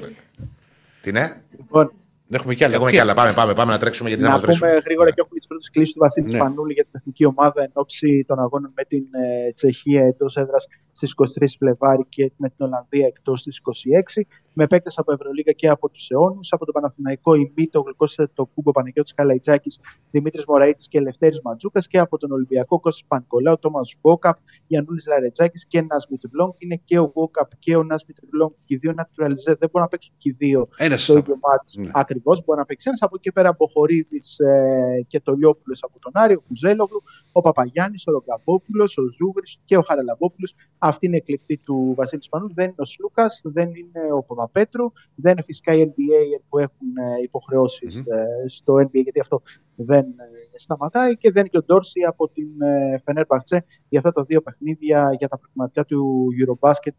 Τι 1.02 1.12
ναι, 1.12 1.42
Λοιπόν, 1.58 1.94
Έχουμε 2.30 2.54
κι 2.56 2.64
άλλα. 2.64 2.74
έχουμε 2.76 2.90
Τι- 2.90 2.96
κι 2.96 3.02
άλλα. 3.02 3.14
Πάμε, 3.14 3.34
πάμε, 3.34 3.54
πάμε 3.54 3.72
να 3.72 3.78
τρέξουμε 3.80 4.08
γιατί 4.10 4.24
θα 4.24 4.30
να 4.30 4.34
μας 4.36 4.44
βρέσουν. 4.44 4.68
πούμε 4.68 4.80
γρήγορα 4.86 5.10
και 5.10 5.16
έχουμε 5.22 5.38
τις 5.38 5.48
πρώτες 5.48 5.70
κλήσεις 5.70 5.94
του 5.94 6.00
Βασίλη 6.00 6.32
Ναι. 6.32 6.38
Σπανούλη 6.38 6.74
για 6.74 6.84
την 6.84 6.92
εθνική 6.96 7.26
ομάδα 7.26 7.64
εν 7.64 7.70
ώψη 7.74 8.24
των 8.28 8.40
αγώνων 8.40 8.72
με 8.76 8.84
την 8.84 9.04
ε, 9.48 9.52
Τσεχία 9.52 10.06
εντός 10.06 10.38
έδρας 10.38 10.68
στις 10.94 11.14
23 11.18 11.46
Φλεβάρι 11.60 12.06
και 12.10 12.32
με 12.38 12.50
την 12.50 12.66
Ολλανδία 12.66 13.08
εκτός 13.08 13.40
στις 13.40 13.62
26. 14.16 14.22
Με 14.54 14.68
παίκτες 14.68 14.98
από 14.98 15.14
Ευρωλίγα 15.14 15.52
και 15.52 15.70
από 15.70 15.90
τους 15.90 16.10
αιώνους. 16.10 16.52
Από 16.52 16.66
τον 16.66 16.74
Παναθηναϊκό 16.74 17.34
ημί, 17.34 17.68
το 17.72 17.82
γλυκό 17.82 18.06
το 18.34 18.46
κούμπο 18.46 18.72
Παναγιώτης 18.72 19.14
Καλαϊτζάκης, 19.14 19.80
Δημήτρης 20.12 20.46
Μωραήτης 20.48 20.88
και 20.88 20.98
Ελευθέρη 20.98 21.38
Ματζούκα. 21.44 21.80
Και 21.80 22.00
από 22.00 22.18
τον 22.18 22.32
Ολυμπιακό 22.32 22.80
Κώστας 22.80 23.08
Πανκολάου, 23.08 23.60
Τόμας 23.60 23.96
Μπόκαπ, 24.02 24.38
Γιανούλη 24.68 25.02
Λαρετζάκης 25.08 25.68
και 25.68 25.82
Νάσμιτ 25.82 26.24
Μπλόγκ. 26.30 26.52
Είναι 26.58 26.82
και 26.84 27.00
ο 27.00 27.12
Μπόκαπ 27.14 27.50
και 27.60 27.76
ο 27.76 27.84
Νάσμιτ 27.84 28.18
Μπλόγκ 28.30 28.52
και 28.66 28.74
οι 28.74 28.78
δύο 28.78 28.94
naturalize. 28.98 29.46
Δεν 29.46 29.58
μπορούν 29.60 29.82
να 29.82 29.88
παίξουν 29.88 30.14
και 30.18 30.30
οι 30.30 30.36
δύο 30.38 30.68
Ένας 30.78 31.04
στο 31.04 31.18
ίδιο 31.18 31.38
μάτς 31.42 31.76
Ναι. 31.76 31.90
ακριβώς 31.94 32.44
μπορεί 32.44 32.60
να 32.60 32.66
παίξει 32.66 32.88
ένας. 32.88 33.02
Από 33.02 33.16
εκεί 33.16 33.24
και 33.24 33.32
πέρα 33.32 33.56
Μποχορίδης 33.58 34.40
ε, 34.40 35.04
και 35.08 35.20
το 35.20 35.34
Λιόπουλος 35.34 35.84
από 35.84 36.00
τον 36.00 36.12
Άρη, 36.16 36.34
ο 36.34 36.42
Κουζέλογλου, 36.48 37.02
ο 37.32 37.42
Παπαγιάννης, 37.42 38.08
ο 38.08 38.12
Ρογκαμπόπουλος, 38.12 38.98
ο 38.98 39.04
Ζούγρης 39.18 39.60
και 39.66 39.78
ο 39.78 39.82
Χαραλαμπόπουλος. 39.82 40.56
Αυτή 40.86 41.06
είναι 41.06 41.16
η 41.16 41.20
εκλεκτή 41.24 41.58
του 41.58 41.94
Βασίλη 41.98 42.24
Σπανούλη. 42.24 42.54
Δεν 42.56 42.66
είναι 42.66 42.76
ο 42.78 42.86
Σλούκας, 42.86 43.42
δεν 43.44 43.68
είναι 43.68 44.14
ο 44.18 44.24
Παπαπέτρου, 44.24 44.92
δεν 45.16 45.32
είναι 45.32 45.42
φυσικά 45.42 45.74
οι 45.74 45.88
NBA 45.90 46.42
που 46.50 46.58
έχουν 46.60 46.88
ε, 46.98 47.22
υποχρεώσεις, 47.24 47.96
ε, 47.96 48.48
στο 48.48 48.74
NBA 48.76 48.90
γιατί 49.04 49.20
αυτό 49.20 49.42
δεν 49.76 50.06
ε, 50.06 50.58
σταματάει 50.58 51.18
και 51.18 51.32
δεν 51.32 51.40
είναι 51.42 51.50
και 51.50 51.58
ο 51.58 51.64
Ντόρση 51.64 52.02
από 52.08 52.30
την 52.30 52.62
ε, 52.62 53.02
Φενέρμπαχτσε 53.04 53.66
για 53.90 54.00
αυτά 54.00 54.12
τα 54.12 54.24
δύο 54.24 54.42
παιχνίδια 54.42 55.16
για 55.18 55.28
τα 55.28 55.38
προγραμματικά 55.40 55.86
του 55.86 56.28
Eurobasket 56.40 56.92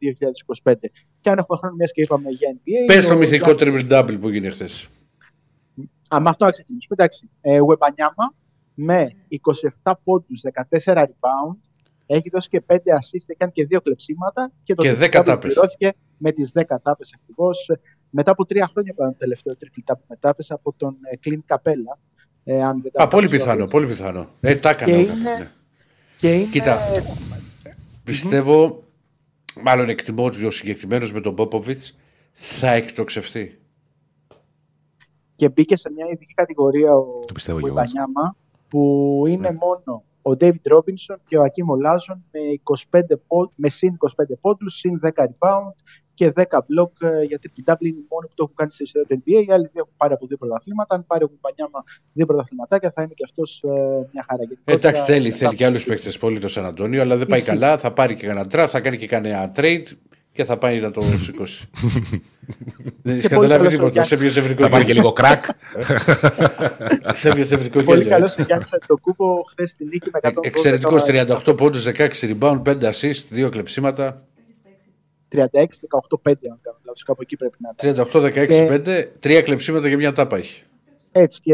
2025. 0.62 0.74
Και 1.20 1.30
αν 1.30 1.38
έχουμε 1.38 1.58
χρόνο, 1.58 1.74
μιας 1.74 1.92
και 1.92 2.00
είπαμε 2.02 2.30
για 2.30 2.56
NBA. 2.56 2.86
Πες 2.86 3.06
το 3.06 3.14
ο 3.14 3.16
μυθικό 3.16 3.52
Γιάννης- 3.52 3.86
triple 3.88 3.92
double 3.92 4.20
που 4.20 4.28
έγινε 4.28 4.50
χθες. 4.50 4.88
Α, 6.14 6.20
με 6.20 6.28
αυτό 6.28 6.44
να 6.44 6.50
ξεκινήσουμε. 6.50 6.94
Εντάξει. 6.98 7.30
Ε, 7.40 7.60
Ουεμπανιάμα 7.60 8.34
με 8.74 9.10
27 9.28 9.92
πόντους, 10.04 10.40
14 10.40 10.94
rebound, 11.02 11.56
έχει 12.06 12.30
δώσει 12.30 12.48
και 12.48 12.62
5 12.66 12.74
assist, 12.74 13.24
έχει 13.26 13.36
κάνει 13.38 13.52
και 13.52 13.66
2 13.70 13.78
κλεψίματα 13.82 14.50
και 14.64 14.74
το 14.74 14.82
Και 14.82 14.92
triple 14.92 15.02
10 15.02 15.06
double 15.20 15.24
τάπες. 15.24 15.38
πληρώθηκε 15.54 15.92
με 16.16 16.32
τις 16.32 16.52
10 16.54 16.62
τάπες 16.82 17.14
ακριβώς. 17.20 17.70
Μετά 18.10 18.30
από 18.30 18.46
τρία 18.46 18.66
χρόνια 18.66 18.94
πάνω 18.94 19.10
το 19.10 19.16
τελευταίο 19.18 19.54
triple 19.60 19.92
double 19.92 20.00
με 20.08 20.16
τάπες 20.20 20.50
από 20.50 20.74
τον 20.76 20.96
ε, 21.02 21.16
Clint 21.24 21.54
Capella. 21.56 21.98
Ε, 22.44 22.62
αν 22.62 22.80
δεν 22.82 22.90
Α, 22.90 22.94
κάνω 22.94 23.10
πολύ 23.10 23.24
λάθος, 23.26 23.38
πιθανό, 23.38 23.64
πολύ 23.64 23.86
πιθανό. 23.86 24.28
Ε, 24.40 24.56
τα 24.56 24.74
Και 24.74 24.84
έκανα. 24.84 24.98
είναι- 24.98 25.12
ναι. 25.38 25.50
Και 26.18 26.34
είναι... 26.34 26.44
Κοίτα, 26.50 26.78
πιστεύω, 28.04 28.82
μάλλον 29.62 29.88
εκτιμώ 29.88 30.24
ότι 30.24 30.44
ο 30.44 30.50
συγκεκριμένος 30.50 31.12
με 31.12 31.20
τον 31.20 31.34
Πόποβιτ 31.34 31.80
θα 32.32 32.70
εκτοξευθεί. 32.72 33.58
και 35.36 35.48
μπήκε 35.48 35.76
σε 35.76 35.90
μια 35.90 36.06
ειδική 36.10 36.34
κατηγορία 36.34 36.92
ο 36.96 37.20
Το 37.26 37.32
πιστεύω 37.32 37.58
ο 37.58 37.60
και 37.60 37.66
εγώ. 37.66 37.74
Ιμπανιάμα, 37.80 38.36
που 38.68 39.22
είναι 39.28 39.50
Ναι. 39.50 39.56
μόνο 39.60 40.04
ο 40.26 40.30
David 40.40 40.64
Robinson 40.74 41.16
και 41.26 41.36
ο 41.38 41.42
Ακίμ 41.42 41.66
Λάζον 41.80 42.24
με, 42.32 42.40
25 42.90 43.00
πόντ, 43.26 43.48
με 43.54 43.68
συν 43.68 43.96
25 43.98 44.24
πόντους, 44.40 44.74
συν 44.74 45.00
10 45.04 45.08
rebound 45.24 45.72
και 46.14 46.32
10 46.36 46.42
block 46.42 46.90
ε, 47.08 47.22
για 47.22 47.38
την 47.38 47.50
double 47.66 47.80
είναι 47.80 47.98
οι 47.98 48.06
μόνοι 48.10 48.26
που 48.28 48.34
το 48.34 48.42
έχουν 48.42 48.54
κάνει 48.54 48.70
στη 48.70 48.82
ιστορία 48.82 49.06
του 49.08 49.22
NBA. 49.26 49.46
Οι 49.46 49.52
άλλοι 49.52 49.68
δύο 49.72 49.80
έχουν 49.84 49.92
πάρει 49.96 50.12
από 50.12 50.26
δύο 50.26 50.36
πρωταθλήματα. 50.36 50.94
Αν 50.94 51.06
πάρει 51.06 51.24
ο 51.24 51.30
Ιμπανιάμα 51.36 51.82
δύο 52.12 52.26
πρωταθληματάκια 52.26 52.92
θα 52.94 53.02
είναι 53.02 53.12
και 53.14 53.24
αυτός 53.24 53.62
ε, 53.62 53.68
μια 54.12 54.24
χαρά. 54.28 54.42
Ε, 54.64 54.72
Εντάξει, 54.72 55.02
θέλει, 55.02 55.30
θα- 55.30 55.36
θέλει 55.36 55.54
και 55.56 55.64
άλλους 55.64 55.84
παίκτες 55.84 56.18
πολύ 56.18 56.38
το 56.38 56.48
Σαν 56.48 56.64
Αντώνιο, 56.64 57.00
αλλά 57.00 57.16
δεν 57.16 57.26
πάει 57.26 57.38
Ισχύει. 57.38 57.50
καλά. 57.50 57.78
Θα 57.78 57.92
πάρει 57.92 58.14
και 58.14 58.26
κανένα 58.26 58.46
draft, 58.52 58.66
θα 58.68 58.80
κάνει 58.80 58.96
και 58.96 59.06
κανένα 59.06 59.52
trade 59.56 59.84
και 60.34 60.44
θα 60.44 60.56
πάει 60.56 60.80
να 60.80 60.90
το 60.90 61.02
σηκώσει. 61.24 61.64
Δεν 63.02 63.16
έχει 63.16 63.28
Και 63.28 63.34
πολύ 63.34 63.48
καταλάβει 63.48 63.62
καλός 63.62 63.66
ο 63.66 63.68
τίποτα. 63.70 63.90
Γιάννης. 63.90 64.08
Σε 64.08 64.16
ποιο 64.16 64.42
ευρικό 64.42 64.62
Θα 64.62 64.68
πάρει 64.68 64.84
και 64.84 64.92
λίγο 64.92 65.12
κρακ. 65.12 65.42
Σε 67.14 67.28
ποιο 67.28 67.40
ευρικό 67.40 67.82
Πολύ 67.82 67.98
γέλιο. 67.98 68.10
καλός 68.12 68.38
ο 68.38 68.42
Γιάννης 68.42 68.72
Αντοκούπο 68.72 69.44
χθες 69.50 69.70
στη 69.70 69.84
νίκη 69.84 70.10
με 70.12 70.18
112. 70.22 70.32
Εξαιρετικός 70.40 71.04
τώρα 71.04 71.24
38 71.44 71.56
πόντους, 71.56 71.84
16 71.84 72.08
rebound, 72.20 72.62
5 72.62 72.78
assist, 72.90 73.46
2 73.46 73.48
κλεψίματα. 73.50 74.26
36-18-5, 75.28 75.38
αν 76.50 76.58
κάνω 76.62 76.78
λάθος, 76.84 77.02
κάπου 77.04 77.22
εκεί 77.22 77.36
πρέπει 77.36 77.56
να 77.58 77.88
είναι. 77.88 78.04
38-16-5, 78.12 79.04
3 79.20 79.42
κλεψίματα 79.44 79.88
και 79.88 79.96
μια 79.96 80.12
τάπα 80.12 80.36
έχει. 80.36 80.62
Έτσι 81.12 81.40
και 81.40 81.52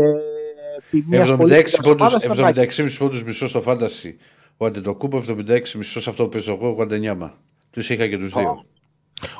επί 0.78 1.04
μιας 1.08 1.28
πολύ 1.36 1.42
76 1.42 1.54
καλής 1.54 1.76
πόντους, 1.82 2.00
ομάδας, 2.14 2.22
τον 2.36 2.44
Άκη. 2.44 2.60
76,5 2.82 2.98
πόντους 2.98 3.24
μισό 3.24 3.48
στο 3.48 3.60
φάντασι. 3.60 4.16
Ο 4.56 4.66
Αντετοκούνμπο, 4.66 5.18
76 5.18 5.74
μισό 5.76 6.00
σε 6.00 6.10
αυτό 6.10 6.22
που 6.22 6.28
παίζω 6.28 6.52
εγώ, 6.52 6.74
ο 6.78 6.82
Γουεμπανιάμα. 6.82 7.38
Τους 7.70 7.90
είχα 7.90 8.08
και 8.08 8.18
τους 8.18 8.32
δύο. 8.32 8.64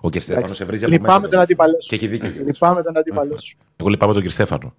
Ο 0.01 0.09
κ. 0.09 0.13
Στέφανος 0.13 0.29
Εντάξει. 0.37 0.55
σε 0.55 0.65
βρίζει 0.65 0.85
από 0.85 0.93
Λυπάμαι 0.93 1.19
μέσα. 1.19 1.29
τον 1.31 1.41
αντίπαλό 1.41 1.77
Και 1.79 1.95
έχει 1.95 2.05
σου. 2.05 2.11
δίκιο. 2.11 2.29
κιόλας. 2.29 2.47
Λυπάμαι 2.47 2.83
τον 2.83 2.97
αντίπαλό 2.97 3.39
σου. 3.39 3.57
Εγώ 3.77 3.89
λυπάμαι 3.89 4.13
τον 4.13 4.23
κ. 4.23 4.31
Στέφανο. 4.31 4.75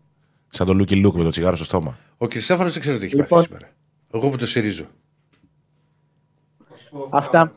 Σαν 0.50 0.68
τον 0.68 0.78
Λούκι 0.78 0.96
Λούκ 0.96 1.16
με 1.16 1.24
το 1.24 1.30
τσιγάρο 1.30 1.56
στο 1.56 1.66
στόμα. 1.66 1.98
Ο 2.18 2.28
κύριος 2.28 2.46
Στέφανο 2.46 2.70
δεν 2.70 2.82
ξέρω 2.82 2.98
τι 2.98 3.06
έχει 3.06 3.16
Λοιπόν. 3.16 3.30
πάθει 3.30 3.46
σήμερα. 3.48 3.70
Εγώ 4.14 4.30
που 4.30 4.38
το 4.38 4.46
συρίζω. 4.48 4.86
Αυτά. 7.10 7.54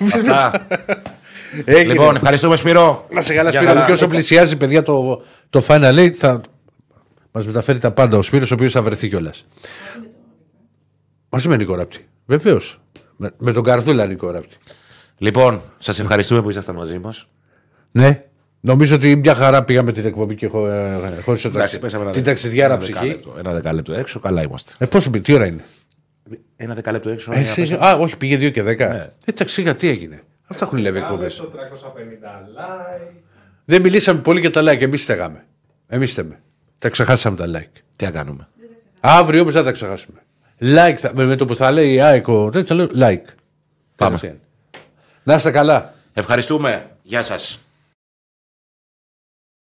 Αυτά. 0.00 0.52
Έγινε. 1.64 1.92
λοιπόν, 1.92 2.14
ευχαριστούμε 2.16 2.56
Σπύρο. 2.56 3.06
να 3.12 3.20
σε 3.20 3.34
καλά, 3.34 3.50
Για 3.50 3.60
Σπύρο. 3.60 3.74
χαρά. 3.74 3.86
Και 3.86 3.92
όσο 3.92 4.06
πλησιάζει, 4.08 4.56
παιδιά, 4.56 4.82
το, 4.82 5.22
το 5.50 5.64
Final 5.68 5.94
Eight 5.98 6.10
θα 6.12 6.40
μας 7.32 7.46
μεταφέρει 7.46 7.78
τα 7.78 7.90
πάντα 7.92 8.16
ο 8.18 8.22
Σπύρος, 8.22 8.50
ο 8.50 8.54
οποίος 8.54 8.72
θα 8.72 8.82
βρεθεί 8.82 9.08
κιόλας. 9.08 9.46
Μαζί 11.28 11.48
με 11.48 11.56
Νίκο 11.56 11.74
Ράπτη. 11.74 12.06
Βεβαίως. 12.26 12.80
Με, 13.16 13.30
με 13.38 13.52
τον 13.52 13.62
Καρδούλα 13.62 14.06
Νίκο 14.06 14.30
Ράπτη. 14.30 14.56
Λοιπόν, 15.18 15.60
σας 15.78 15.98
ευχαριστούμε 15.98 16.42
που 16.42 16.50
ήσασταν 16.50 16.74
μαζί 16.74 16.98
μας. 16.98 17.28
Ναι. 17.92 18.24
Νομίζω 18.60 18.94
ότι 18.96 19.16
μια 19.16 19.34
χαρά 19.34 19.64
πήγαμε 19.64 19.92
την 19.92 20.04
εκπομπή 20.06 20.34
και 20.34 20.46
χω, 20.46 20.66
ε, 20.68 20.98
χωρίς 21.24 21.42
το 21.42 21.48
Εντάξει, 21.48 21.54
ταξι... 21.54 21.78
πέσαμε 21.78 22.02
ένα 22.02 22.12
την 22.12 22.22
δε- 22.22 22.28
ταξιδιάρα 22.30 22.72
ένα 22.72 22.82
ψυχή. 22.82 22.98
δεκάλεπτο. 22.98 23.34
Ένα 23.38 23.52
δεκάλεπτο 23.52 23.92
έξω, 23.92 24.20
καλά 24.20 24.42
είμαστε. 24.42 24.72
Ε, 24.78 24.86
πόσο 24.86 25.10
πει, 25.10 25.20
τι 25.20 25.32
ώρα 25.32 25.46
είναι; 25.46 25.64
Ένα 26.56 26.74
δεκάλεπτο 26.74 27.10
έξω. 27.10 27.32
Ε, 27.32 27.36
ένα 27.36 27.48
εσύ- 27.48 27.60
πέσαμε. 27.60 27.86
α, 27.86 27.94
όχι, 27.96 28.16
πήγε 28.16 28.36
2 28.36 28.50
και 28.52 28.62
10. 28.62 28.76
Ναι. 28.78 29.10
Ε, 29.24 29.32
ταξίγα, 29.32 29.74
τι 29.74 29.88
έγινε. 29.88 30.20
Αυτά 30.46 30.64
έχουν 30.64 30.78
λέβει 30.78 30.98
εκπομπές. 30.98 31.36
το 31.36 31.50
350 31.56 31.58
like. 32.58 33.12
Δεν 33.64 33.82
μιλήσαμε 33.82 34.20
πολύ 34.20 34.40
για 34.40 34.50
τα 34.50 34.60
like. 34.62 34.80
Εμείς 34.80 35.02
στεγάμε. 35.02 35.44
Εμείς 35.88 36.10
στέμε. 36.10 36.40
Τα 36.78 36.88
ξεχάσαμε 36.88 37.36
τα 37.36 37.46
like. 37.46 37.80
Τι 37.96 38.04
να 38.04 38.10
κάνουμε; 38.10 38.48
Αύριο 39.00 39.40
όμως 39.40 39.54
θα 39.54 39.62
τα 39.62 39.72
ξεχάσουμε. 39.72 40.18
Like 40.60 40.94
θα, 40.96 41.10
με, 41.14 41.24
με 41.24 41.36
το 41.36 41.44
που 41.46 41.56
θα 41.56 41.70
λέει 41.70 41.92
η 41.92 42.00
ΑΕΚ, 42.00 42.28
ο- 42.28 42.50
δεν 42.50 42.66
θα 42.66 42.74
λέω 42.74 42.86
like. 42.86 42.90
Πάμε. 42.96 43.16
Κατευθείαν. 43.96 44.38
Να 45.22 45.34
είστε 45.34 45.50
καλά. 45.50 45.94
Ευχαριστούμε. 46.12 46.90
Γεια 47.02 47.22
σας. 47.22 47.60